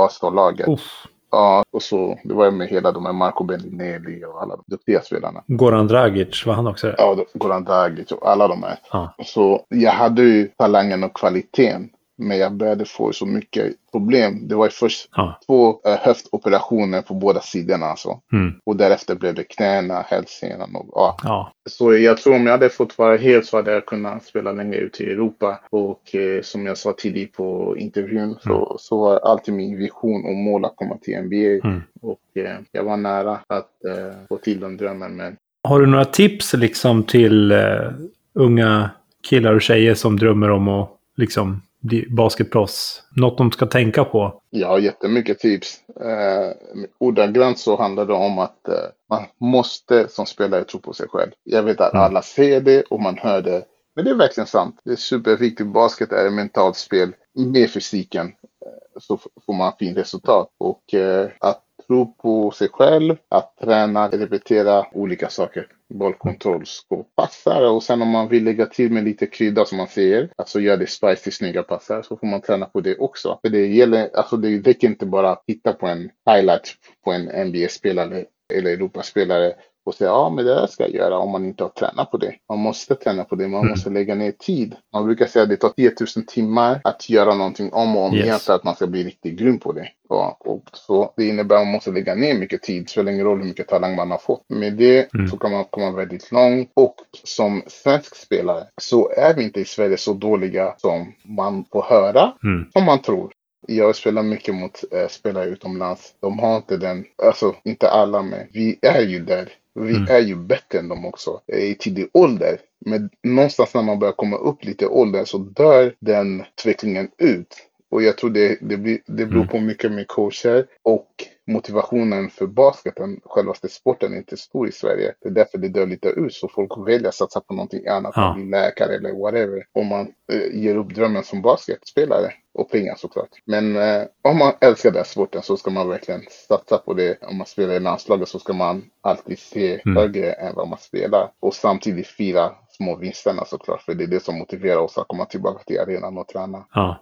Uff. 0.68 1.06
Ja, 1.32 1.64
och 1.72 1.82
så 1.82 2.20
det 2.24 2.34
var 2.34 2.52
med 2.52 2.68
hela 2.68 2.92
de 2.92 3.06
här 3.06 3.14
Marco 3.14 3.44
Bellinelli 3.44 4.26
och 4.26 4.42
alla 4.42 4.56
de 4.56 4.64
duktiga 4.68 5.02
spelarna. 5.02 5.44
Goran 5.48 5.88
Dragic, 5.88 6.46
var 6.46 6.54
han 6.54 6.68
också 6.68 6.88
det? 6.88 6.96
Ja, 6.98 7.26
Goran 7.34 7.64
Dragic 7.64 8.12
och 8.12 8.30
alla 8.30 8.48
de 8.48 8.64
här. 8.64 8.80
Ja. 8.92 9.14
Så 9.26 9.66
jag 9.70 9.92
hade 9.92 10.22
ju 10.22 10.48
talangen 10.48 11.04
och 11.04 11.16
kvaliteten. 11.16 11.90
Men 12.20 12.38
jag 12.38 12.54
började 12.54 12.86
få 12.86 13.14
så 13.14 13.26
mycket 13.26 13.74
problem. 13.92 14.48
Det 14.48 14.56
var 14.56 14.70
först 14.70 15.10
Ja. 15.16 15.40
två 15.46 15.82
eh, 15.86 15.98
höftoperationer 16.02 17.02
på 17.02 17.14
båda 17.14 17.42
sidorna 17.42 17.86
alltså. 17.86 18.20
Mm. 18.34 18.54
Och 18.66 18.76
därefter 18.76 19.16
blev 19.16 19.36
det 19.36 19.44
knäna, 19.44 20.02
hälsenan 20.02 20.76
och 20.76 20.90
ja. 20.94 21.18
Ja. 21.24 21.52
Så 21.70 21.94
jag 21.98 22.18
tror 22.18 22.36
om 22.36 22.46
jag 22.46 22.52
hade 22.52 22.70
fått 22.70 22.98
vara 22.98 23.18
helt 23.18 23.46
så 23.46 23.58
hade 23.58 23.72
jag 23.72 23.86
kunnat 23.86 24.26
spela 24.26 24.52
längre 24.52 24.78
ut 24.78 25.02
i 25.02 25.04
Europa. 25.12 25.60
Och 25.70 26.16
eh, 26.16 26.42
som 26.42 26.66
jag 26.66 26.78
sa 26.78 26.94
tidigt 26.98 27.34
på 27.34 27.76
intervjun 27.78 28.36
så, 28.44 28.76
så 28.80 28.98
var 29.00 29.18
alltid 29.20 29.54
min 29.54 29.78
vision 29.78 30.26
och 30.26 30.36
mål 30.36 30.66
att 30.66 30.76
komma 30.76 30.98
till 30.98 31.22
NBA. 31.22 31.68
Mm. 31.68 31.82
Och 32.02 32.20
eh, 32.38 32.58
jag 32.72 32.84
var 32.84 32.98
nära 32.98 33.32
att 33.48 33.86
eh, 33.86 34.16
få 34.30 34.38
till 34.38 34.60
den 34.60 34.78
drömmen. 34.78 35.16
Men 35.16 35.36
Har 35.64 35.80
du 35.80 35.86
några 35.86 36.06
tips 36.06 36.54
liksom 36.54 37.04
till 37.04 37.52
eh, 37.52 37.92
unga 38.34 38.90
killar 39.30 39.54
och 39.54 39.62
tjejer 39.62 39.94
som 39.94 40.18
drömmer 40.20 40.50
om 40.50 40.68
att 40.68 40.90
liksom 41.18 41.62
basketproffs? 42.10 43.04
Något 43.16 43.38
de 43.38 43.52
ska 43.52 43.66
tänka 43.66 44.04
på? 44.04 44.42
jag 44.50 44.68
har 44.68 44.80
jättemycket 44.80 45.40
tips. 45.40 45.78
Eh, 46.02 46.52
ordagrant 46.98 47.60
så 47.60 47.78
handlar 47.78 48.06
det 48.06 48.14
om 48.14 48.40
att 48.40 48.68
eh, 48.68 48.74
man 49.10 49.24
måste 49.38 50.08
som 50.08 50.26
spelare 50.26 50.64
tro 50.64 50.80
på 50.80 50.94
sig 50.94 51.08
själv. 51.10 51.32
Jag 51.44 51.64
vet 51.64 51.82
att 51.82 51.94
Mm. 51.94 52.04
alla 52.06 52.22
ser 52.22 52.62
det 52.62 52.82
och 52.82 53.02
man 53.02 53.18
hör 53.18 53.42
det. 53.42 53.64
Men 53.96 54.06
det 54.06 54.12
är 54.12 54.16
verkligen 54.16 54.48
sant. 54.48 54.80
Det 54.84 54.92
är 54.92 54.96
superviktigt. 54.96 55.70
Basket 55.70 56.12
är 56.12 56.26
ett 56.28 56.34
mentalt 56.34 56.76
spel. 56.78 57.12
Med 57.36 57.70
fysiken 57.72 58.28
eh, 58.28 59.02
så 59.02 59.18
får 59.46 59.54
man 59.54 59.74
fint 59.80 59.98
resultat. 59.98 60.50
Och 60.58 60.94
eh, 60.94 61.30
att 61.40 61.62
tro 61.90 62.14
på 62.14 62.52
sig 62.52 62.70
själv, 62.70 63.16
att 63.30 63.58
träna, 63.58 64.08
repetera 64.08 64.86
olika 64.92 65.30
saker. 65.30 65.68
Bollkontroll, 65.94 66.66
skå, 66.66 67.04
passar 67.16 67.72
och 67.72 67.84
sen 67.84 68.02
om 68.02 68.10
man 68.10 68.28
vill 68.28 68.44
lägga 68.44 68.66
till 68.66 68.92
med 68.92 69.04
lite 69.04 69.26
krydda 69.26 69.66
som 69.66 69.78
man 69.78 69.88
säger, 69.88 70.30
alltså 70.36 70.60
gör 70.60 70.78
det 70.78 70.88
spicy, 70.88 71.32
snygga 71.32 71.64
passar, 71.64 72.02
så 72.02 72.18
får 72.18 72.28
man 72.28 72.42
träna 72.42 72.66
på 72.66 72.82
det 72.82 72.98
också. 72.98 73.40
För 73.42 73.50
det 73.50 73.68
gäller, 73.68 74.10
alltså 74.14 74.38
det 74.38 74.60
räcker 74.60 74.88
inte 74.88 75.06
bara 75.06 75.32
att 75.32 75.46
titta 75.48 75.74
på 75.74 75.88
en 75.88 76.10
highlight 76.32 76.76
på 77.04 77.12
en 77.12 77.48
NBA-spelare 77.48 78.26
eller 78.54 78.72
Europaspelare 78.72 79.54
och 79.86 79.96
säga 79.96 80.10
ja 80.10 80.30
men 80.30 80.46
det 80.46 80.56
där 80.56 80.68
ska 80.68 80.84
jag 80.84 80.94
göra 80.94 81.18
om 81.18 81.30
man 81.32 81.46
inte 81.46 81.64
har 81.64 81.70
tränat 81.70 82.12
på 82.12 82.18
det. 82.18 82.36
Man 82.50 82.60
måste 82.60 82.96
träna 82.96 83.24
på 83.24 83.36
det, 83.36 83.48
man 83.48 83.60
Mm. 83.60 83.70
måste 83.72 83.90
lägga 83.90 84.16
ner 84.16 84.32
tid. 84.32 84.76
Man 84.94 85.06
brukar 85.06 85.26
säga 85.26 85.44
att 85.44 85.50
det 85.50 85.58
tar 85.58 85.70
10 85.70 85.92
000 86.16 86.26
timmar 86.26 86.82
att 86.84 87.10
göra 87.10 87.34
någonting 87.36 87.74
om 87.74 87.98
och 87.98 88.04
om 88.06 88.14
Yes. 88.16 88.26
igen 88.26 88.40
för 88.40 88.54
att 88.54 88.64
man 88.64 88.76
ska 88.76 88.88
bli 88.88 89.04
riktigt 89.04 89.40
grym 89.40 89.60
på 89.60 89.72
det. 89.72 89.88
Ja, 90.10 90.38
och 90.40 90.64
så 90.74 91.14
det 91.18 91.28
innebär 91.28 91.56
att 91.56 91.62
man 91.66 91.72
måste 91.72 91.92
lägga 91.92 92.16
ner 92.16 92.34
mycket 92.40 92.62
tid, 92.64 92.84
det 92.84 92.90
spelar 92.90 93.12
ingen 93.12 93.26
roll 93.26 93.38
hur 93.40 93.46
mycket 93.46 93.68
talang 93.68 93.96
man 93.96 94.12
har 94.12 94.18
fått. 94.18 94.44
Med 94.50 94.74
det 94.74 95.14
Mm. 95.14 95.28
så 95.28 95.38
kan 95.38 95.52
man 95.52 95.66
komma 95.66 95.92
väldigt 95.92 96.32
långt 96.32 96.72
och 96.74 96.96
som 97.24 97.62
svensk 97.68 98.16
spelare 98.16 98.64
så 98.82 99.12
är 99.18 99.34
vi 99.34 99.44
inte 99.44 99.60
i 99.60 99.66
Sverige 99.66 99.98
så 99.98 100.14
dåliga 100.14 100.74
som 100.78 101.14
man 101.24 101.66
får 101.72 101.82
höra, 101.84 102.34
Mm. 102.44 102.66
som 102.74 102.84
man 102.86 103.00
tror. 103.02 103.32
Jag 103.68 103.96
spelar 103.96 104.24
mycket 104.24 104.56
mot 104.56 104.84
eh, 104.92 105.08
spelare 105.08 105.46
utomlands. 105.46 106.14
De 106.22 106.40
har 106.40 106.56
inte 106.58 106.78
den, 106.78 107.06
alltså 107.24 107.56
inte 107.64 107.90
alla 107.90 108.22
men 108.22 108.40
vi 108.54 108.80
är 108.82 109.02
ju 109.02 109.20
där. 109.20 109.50
Vi 109.80 109.96
Mm. 109.96 110.08
är 110.10 110.20
ju 110.20 110.36
bättre 110.36 110.80
än 110.80 110.90
dem 110.90 111.06
också 111.06 111.42
eh, 111.48 111.60
i 111.64 111.76
tidig 111.76 112.10
ålder. 112.14 112.60
Men 112.86 113.10
någonstans 113.24 113.74
när 113.74 113.82
man 113.84 114.00
börjar 114.00 114.14
komma 114.14 114.38
upp 114.38 114.66
lite 114.66 114.86
i 114.86 114.88
åldern 114.88 115.26
så 115.26 115.38
dör 115.38 115.94
den 116.00 116.44
utvecklingen 116.60 117.10
ut. 117.18 117.56
Och 117.92 118.04
jag 118.04 118.18
tror 118.18 118.30
det, 118.30 118.58
det, 118.62 118.78
blir, 118.78 119.00
det 119.06 119.26
beror 119.26 119.36
Mm. 119.42 119.48
på 119.48 119.60
mycket 119.60 119.92
med 119.92 120.08
coacher 120.08 120.66
och 120.84 121.08
motivationen 121.54 122.30
för 122.30 122.48
basketen, 122.48 123.20
självaste 123.26 123.70
sporten, 123.70 124.14
är 124.14 124.18
inte 124.18 124.38
stor 124.38 124.68
i 124.68 124.72
Sverige. 124.72 125.14
Det 125.22 125.30
är 125.30 125.34
därför 125.34 125.58
det 125.58 125.68
dör 125.70 125.86
lite 125.86 126.08
ut. 126.10 126.34
Så 126.34 126.48
folk 126.48 126.88
väljer 126.88 127.08
att 127.08 127.16
satsa 127.16 127.42
på 127.42 127.54
någonting 127.54 127.88
annat, 127.88 128.14
Ja. 128.16 128.38
läkare 128.52 128.96
eller 128.96 129.14
whatever. 129.22 129.66
Om 129.74 129.88
man 129.88 130.14
eh, 130.32 130.56
ger 130.62 130.76
upp 130.76 130.96
drömmen 130.96 131.24
som 131.24 131.42
basketspelare. 131.42 132.34
Och 132.54 132.72
pengar 132.72 132.96
såklart. 132.96 133.30
Men 133.46 133.76
eh, 133.76 134.04
om 134.22 134.38
man 134.38 134.54
älskar 134.62 134.92
den 134.92 135.06
sporten 135.06 135.42
så 135.42 135.58
ska 135.58 135.72
man 135.72 135.90
verkligen 135.90 136.22
satsa 136.48 136.78
på 136.78 136.94
det. 136.94 137.18
Om 137.24 137.38
man 137.38 137.48
spelar 137.48 137.74
i 137.74 137.80
landslaget 137.80 138.28
så 138.28 138.40
ska 138.40 138.54
man 138.54 138.84
alltid 139.02 139.40
se 139.40 139.82
Mm. 139.86 139.98
högre 139.98 140.32
än 140.32 140.56
vad 140.56 140.68
man 140.68 140.80
spelar. 140.80 141.32
Och 141.40 141.54
samtidigt 141.56 142.08
fira 142.08 142.52
små 142.70 142.96
vinsterna 142.96 143.46
såklart. 143.46 143.82
För 143.82 143.94
det 143.94 144.04
är 144.04 144.08
det 144.08 144.24
som 144.24 144.38
motiverar 144.38 144.78
oss 144.78 144.98
att 144.98 145.08
komma 145.08 145.26
tillbaka 145.26 145.64
till 145.64 145.80
arenan 145.80 146.18
och 146.18 146.28
träna. 146.28 146.66
Ja. 146.74 146.98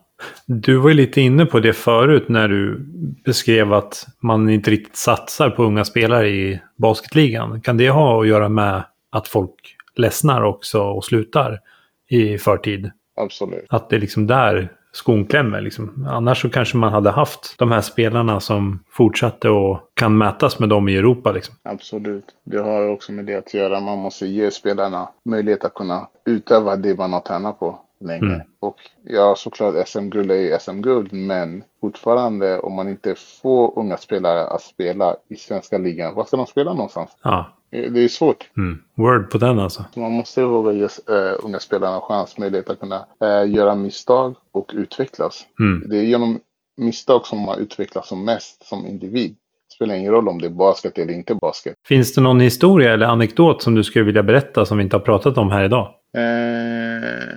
Du 0.45 0.77
var 0.77 0.89
ju 0.89 0.95
lite 0.95 1.21
inne 1.21 1.45
på 1.45 1.59
det 1.59 1.73
förut 1.73 2.29
när 2.29 2.47
du 2.47 2.79
beskrev 3.25 3.73
att 3.73 4.07
man 4.19 4.49
inte 4.49 4.71
riktigt 4.71 4.95
satsar 4.95 5.49
på 5.49 5.63
unga 5.63 5.85
spelare 5.85 6.29
i 6.29 6.59
basketligan. 6.75 7.61
Kan 7.61 7.77
det 7.77 7.89
ha 7.89 8.21
att 8.21 8.27
göra 8.27 8.49
med 8.49 8.83
att 9.09 9.27
folk 9.27 9.75
ledsnar 9.95 10.41
också 10.41 10.81
och 10.81 11.05
slutar 11.05 11.59
i 12.07 12.37
förtid? 12.37 12.91
Absolut. 13.15 13.65
Att 13.69 13.89
det 13.89 13.95
är 13.95 13.99
liksom 13.99 14.27
där 14.27 14.71
skon 14.91 15.25
klämmer. 15.25 15.61
Liksom. 15.61 16.07
Annars 16.09 16.41
så 16.41 16.49
kanske 16.49 16.77
man 16.77 16.93
hade 16.93 17.11
haft 17.11 17.55
de 17.57 17.71
här 17.71 17.81
spelarna 17.81 18.39
som 18.39 18.83
fortsatte 18.89 19.49
och 19.49 19.79
kan 19.93 20.17
mätas 20.17 20.59
med 20.59 20.69
dem 20.69 20.89
i 20.89 20.95
Europa. 20.95 21.31
Liksom. 21.31 21.55
Absolut. 21.63 22.25
Det 22.43 22.57
har 22.57 22.89
också 22.89 23.11
med 23.11 23.25
det 23.25 23.35
att 23.35 23.53
göra. 23.53 23.79
Man 23.79 23.97
måste 23.97 24.27
ge 24.27 24.51
spelarna 24.51 25.09
möjlighet 25.25 25.65
att 25.65 25.73
kunna 25.73 26.07
utöva 26.25 26.75
det 26.75 26.97
man 26.97 27.13
har 27.13 27.19
tränat 27.19 27.59
på 27.59 27.79
länge. 27.99 28.25
Mm. 28.33 28.41
Och 28.59 28.75
ja, 29.03 29.35
såklart 29.37 29.87
SM-guld 29.87 30.31
är 30.31 30.35
ju 30.35 30.57
SM-guld, 30.59 31.13
men 31.13 31.63
fortfarande 31.81 32.59
om 32.59 32.73
man 32.73 32.89
inte 32.89 33.15
får 33.41 33.79
unga 33.79 33.97
spelare 33.97 34.47
att 34.47 34.61
spela 34.61 35.15
i 35.29 35.35
svenska 35.35 35.77
ligan, 35.77 36.13
var 36.15 36.25
ska 36.25 36.37
de 36.37 36.45
spela 36.47 36.73
någonstans? 36.73 37.09
Ja, 37.23 37.45
Det 37.69 38.03
är 38.03 38.07
svårt. 38.07 38.49
mm. 38.57 38.79
word 38.95 39.29
på 39.31 39.37
den 39.37 39.59
alltså. 39.59 39.85
Så 39.93 39.99
man 39.99 40.11
måste 40.11 40.43
våga 40.43 40.71
ge 40.71 40.83
eh, 40.83 41.35
unga 41.43 41.59
spelarna 41.59 42.01
chans, 42.01 42.37
möjlighet 42.37 42.69
att 42.69 42.79
kunna 42.79 43.05
eh, 43.21 43.51
göra 43.51 43.75
misstag 43.75 44.35
och 44.51 44.71
utvecklas. 44.75 45.45
Mm. 45.59 45.89
Det 45.89 45.97
är 45.97 46.03
genom 46.03 46.39
misstag 46.77 47.25
som 47.25 47.39
man 47.39 47.59
utvecklas 47.59 48.07
som 48.07 48.25
mest 48.25 48.67
som 48.67 48.85
individ. 48.87 49.31
Det 49.69 49.73
spelar 49.73 49.95
ingen 49.95 50.11
roll 50.11 50.27
om 50.27 50.41
det 50.41 50.47
är 50.47 50.51
basket 50.51 50.97
eller 50.97 51.13
inte 51.13 51.35
basket. 51.35 51.73
Finns 51.87 52.13
det 52.13 52.21
någon 52.21 52.39
historia 52.39 52.93
eller 52.93 53.05
anekdot 53.05 53.61
som 53.61 53.75
du 53.75 53.83
skulle 53.83 54.05
vilja 54.05 54.23
berätta 54.23 54.65
som 54.65 54.77
vi 54.77 54.83
inte 54.83 54.95
har 54.95 55.01
pratat 55.01 55.37
om 55.37 55.51
här 55.51 55.63
idag? 55.63 55.93
Eh, 56.17 57.27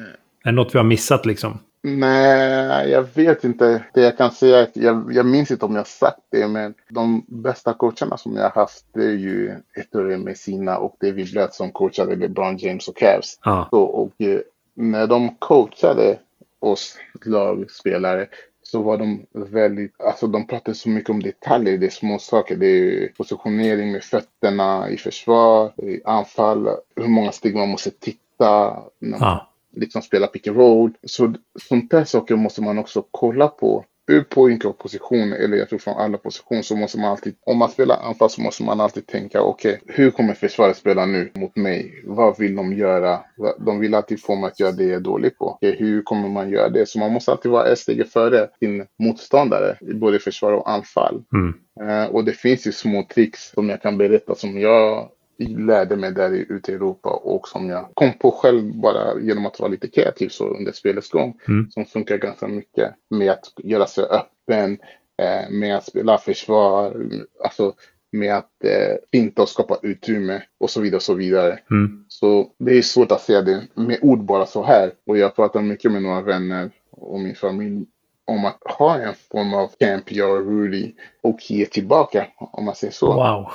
Är 0.45 0.51
det 0.51 0.53
något 0.53 0.75
vi 0.75 0.79
har 0.79 0.85
missat 0.85 1.27
liksom? 1.27 1.59
Nej, 1.83 2.91
jag 2.91 3.07
vet 3.15 3.45
inte. 3.45 3.85
Det 3.95 4.01
jag 4.01 4.17
kan 4.17 4.31
säga 4.31 4.59
är 4.59 4.63
att 4.63 4.77
jag, 4.77 5.13
jag 5.13 5.27
minns 5.27 5.51
inte 5.51 5.65
om 5.65 5.77
jag 5.77 5.87
sagt 5.87 6.21
det, 6.31 6.49
men 6.49 6.75
de 6.89 7.25
bästa 7.29 7.75
coacherna 7.75 8.17
som 8.17 8.37
jag 8.37 8.51
haft 8.51 8.85
det 8.93 9.05
är 9.05 9.17
ju 9.17 9.55
Ettore 9.77 10.19
Messina 10.19 10.79
och 10.79 10.97
David 11.01 11.33
Blatt 11.33 11.55
som 11.55 11.73
coachade 11.73 12.17
LeBron 12.17 12.57
James 12.57 12.89
och 12.89 12.97
Cavs. 12.97 13.39
Ja, 13.45 13.69
Så, 13.71 13.83
och 13.83 14.13
eh, 14.23 14.41
när 14.75 15.07
de 15.07 15.35
coachade 15.39 16.19
oss 16.59 16.97
lagspelare 17.25 18.27
så 18.63 18.83
var 18.83 18.99
de 18.99 19.27
väldigt, 19.33 20.01
alltså 20.01 20.27
de 20.27 20.47
pratade 20.47 20.75
så 20.75 20.89
mycket 20.89 21.11
om 21.11 21.23
detaljer, 21.23 21.79
det 21.79 21.87
är 21.87 21.91
små 21.91 22.19
saker. 22.19 22.57
Det 22.57 22.67
är 22.67 23.09
positionering 23.09 23.93
med 23.93 24.05
fötterna 24.05 24.91
i 24.91 24.97
försvar, 24.97 25.73
i 25.77 26.01
anfall, 26.05 26.69
hur 26.97 27.09
många 27.09 27.33
steg 27.33 27.57
man 27.57 27.69
måste 27.69 27.91
titta. 27.91 28.77
ja. 28.99 29.50
Liksom 29.77 30.03
spela 30.03 30.27
pick 30.27 30.47
and 30.47 30.57
roll. 30.57 30.93
Så 31.03 31.35
sånt 31.69 31.91
där 31.91 32.05
saker 32.05 32.37
måste 32.37 32.63
man 32.63 32.79
också 32.79 33.05
kolla 33.11 33.49
på. 33.49 33.85
Point 34.29 34.65
of 34.65 34.79
position, 34.79 35.33
eller 35.33 35.57
jag 35.57 35.69
tror 35.69 35.79
från 35.79 35.97
alla 35.97 36.19
positioner, 36.19 36.63
så 36.63 36.77
måste 36.77 36.99
man 36.99 37.11
alltid, 37.11 37.35
om 37.47 37.59
man 37.59 37.71
spelar 37.71 37.97
anfall 37.97 38.31
så 38.31 38.41
måste 38.41 38.63
man 38.63 38.81
alltid 38.81 39.07
tänka, 39.07 39.43
okej, 39.43 39.81
hur 39.87 40.11
kommer 40.11 40.35
försvaret 40.35 40.77
spela 40.77 41.07
nu 41.07 41.31
mot 41.35 41.57
mig? 41.57 42.03
Vad 42.05 42.39
vill 42.39 42.57
de 42.57 42.73
göra? 42.73 43.21
De 43.59 43.81
vill 43.81 43.95
alltid 43.95 44.23
få 44.23 44.37
mig 44.37 44.49
att 44.49 44.61
göra 44.61 44.73
det 44.73 44.85
jag 44.85 44.93
är 44.93 45.01
dålig 45.01 45.39
på. 45.39 45.45
Okej, 45.45 45.77
hur 45.79 46.03
kommer 46.03 46.29
man 46.29 46.51
göra 46.51 46.69
det? 46.69 46.89
Så 46.89 46.99
man 46.99 47.13
måste 47.13 47.31
alltid 47.31 47.51
vara 47.51 47.67
ett 47.67 47.79
steg 47.79 48.09
före 48.09 48.49
sin 48.59 48.87
motståndare, 48.99 49.79
i 49.81 49.95
både 49.95 50.19
försvar 50.19 50.53
och 50.53 50.71
anfall. 50.71 51.23
Mm. 51.33 51.55
Eh, 51.89 52.11
och 52.11 52.25
det 52.25 52.33
finns 52.33 52.67
ju 52.67 52.73
små 52.73 53.07
tricks 53.15 53.51
som 53.51 53.69
jag 53.69 53.83
kan 53.83 53.99
berätta 53.99 54.35
som 54.35 54.61
jag 54.61 55.09
lärde 55.49 55.97
mig 55.97 56.13
där 56.13 56.31
ute 56.31 56.73
i 56.73 56.75
Europa 56.75 57.11
och 57.11 57.49
som 57.49 57.69
jag 57.69 57.89
kom 57.95 58.13
på 58.13 58.31
själv 58.31 58.75
bara 58.75 59.21
genom 59.21 59.47
att 59.47 59.61
vara 59.61 59.71
lite 59.71 59.89
kreativ 59.89 60.29
så 60.29 60.49
under 60.49 60.73
spelets 60.73 61.11
gång. 61.11 61.39
Mm. 61.49 61.71
Som 61.71 61.85
funkar 61.85 62.17
ganska 62.17 62.49
mycket 62.49 62.95
med 63.11 63.31
att 63.31 63.53
göra 63.57 63.87
sig 63.87 64.05
öppen, 64.05 64.79
eh, 65.23 65.51
med 65.51 65.77
att 65.77 65.87
spela 65.87 66.19
försvar, 66.19 66.97
alltså 67.45 67.75
med 68.13 68.35
att 68.35 68.65
eh, 68.65 68.97
finta 69.13 69.43
och 69.43 69.49
skapa 69.49 69.79
utrymme 69.83 70.43
och 70.59 70.71
så 70.71 70.81
vidare 70.81 70.97
och 70.97 71.03
så 71.03 71.15
vidare. 71.15 71.59
Mm. 71.71 72.05
Så 72.09 72.51
det 72.59 72.79
är 72.79 72.83
svårt 72.83 73.13
att 73.13 73.21
säga 73.21 73.43
det 73.43 73.63
med 73.75 73.99
ord 74.03 74.25
bara 74.25 74.47
så 74.47 74.63
här. 74.63 74.93
Och 75.07 75.19
jag 75.19 75.37
pratar 75.37 75.63
mycket 75.63 75.93
med 75.93 76.03
några 76.03 76.21
vänner 76.21 76.71
och 76.91 77.21
min 77.21 77.35
familj 77.35 77.87
om 78.25 78.45
att 78.45 78.59
ha 78.79 78.99
en 78.99 79.15
form 79.33 79.55
av 79.55 79.71
camp, 79.79 80.13
jag 80.13 80.31
och 80.31 80.47
Rudy 80.47 80.93
och 81.23 81.51
ge 81.51 81.67
tillbaka 81.67 82.27
om 82.37 82.65
man 82.65 82.75
säger 82.75 82.93
så. 82.93 83.13
Wow. 83.13 83.49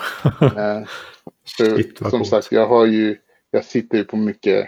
För, 1.58 1.76
Shit, 1.78 1.98
som 1.98 2.12
coolt. 2.12 2.28
sagt, 2.28 2.52
jag 2.52 2.68
har 2.68 2.86
ju, 2.86 3.18
jag 3.52 3.66
sitter 3.66 3.98
ju 3.98 4.04
på 4.04 4.18
mycket 4.18 4.68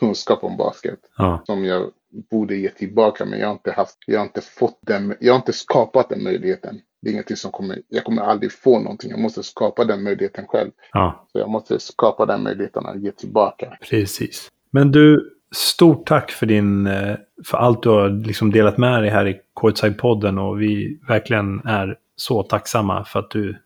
kunskap 0.00 0.44
om 0.44 0.56
basket 0.56 0.98
ja. 1.18 1.42
som 1.46 1.64
jag 1.64 1.90
borde 2.30 2.56
ge 2.56 2.68
tillbaka, 2.68 3.24
men 3.24 3.38
jag 3.40 3.46
har 3.46 3.52
inte 3.52 3.72
haft, 3.72 3.96
jag 4.06 4.18
har 4.18 4.26
inte 4.26 4.40
fått 4.40 4.78
den, 4.80 5.14
jag 5.20 5.32
har 5.32 5.38
inte 5.38 5.52
skapat 5.52 6.08
den 6.08 6.22
möjligheten. 6.22 6.80
Det 7.02 7.08
är 7.08 7.12
ingenting 7.12 7.36
som 7.36 7.50
kommer, 7.52 7.82
jag 7.88 8.04
kommer 8.04 8.22
aldrig 8.22 8.52
få 8.52 8.78
någonting. 8.78 9.10
Jag 9.10 9.20
måste 9.20 9.42
skapa 9.42 9.84
den 9.84 10.02
möjligheten 10.02 10.46
själv. 10.46 10.70
ja, 10.92 11.26
Så 11.32 11.38
jag 11.38 11.48
måste 11.48 11.80
skapa 11.80 12.26
den 12.26 12.42
möjligheten 12.42 12.86
att 12.86 13.00
ge 13.02 13.12
tillbaka. 13.12 13.78
precis. 13.90 14.48
Men 14.70 14.92
du, 14.92 15.30
stort 15.52 16.06
tack 16.06 16.30
för 16.30 16.46
din, 16.46 16.86
eh, 16.86 17.16
för 17.46 17.58
allt 17.58 17.82
du 17.82 17.88
har 17.88 18.26
liksom 18.26 18.50
delat 18.50 18.78
med 18.78 19.02
dig 19.02 19.10
här 19.10 19.28
i 19.28 19.40
Courtside-podden 19.60 20.38
och 20.38 20.60
vi 20.60 21.00
verkligen 21.08 21.60
är 21.66 21.96
så 22.16 22.42
tacksamma 22.42 23.04
för 23.04 23.18
att 23.18 23.30
du 23.30 23.56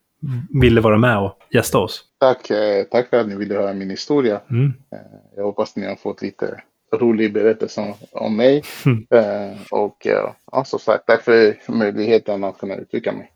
ville 0.61 0.81
vara 0.81 0.99
med 0.99 1.19
och 1.19 1.39
gästa 1.51 1.78
oss. 1.78 2.05
Tack, 2.20 2.51
eh, 2.51 2.85
tack 2.85 3.11
för 3.11 3.20
att 3.20 3.28
ni 3.28 3.36
ville 3.36 3.55
höra 3.55 3.73
min 3.73 3.91
historia. 3.91 4.41
Mm. 4.51 4.73
Jag 5.36 5.44
hoppas 5.44 5.77
ni 5.77 5.86
har 5.86 5.97
fått 5.97 6.23
lite 6.23 6.61
rolig 6.93 7.33
berättelse 7.33 7.94
om, 8.12 8.36
mig. 8.36 8.62
Mm. 8.86 9.07
Eh, 9.11 9.59
och 9.70 10.07
eh, 10.07 10.31
ja, 10.53 10.65
som 10.65 10.78
sagt, 10.78 11.07
tack 11.07 11.23
för 11.23 11.57
möjligheten 11.69 12.44
att 12.44 12.59
kunna 12.59 12.77
uttrycka 12.77 13.12
mig. 13.12 13.31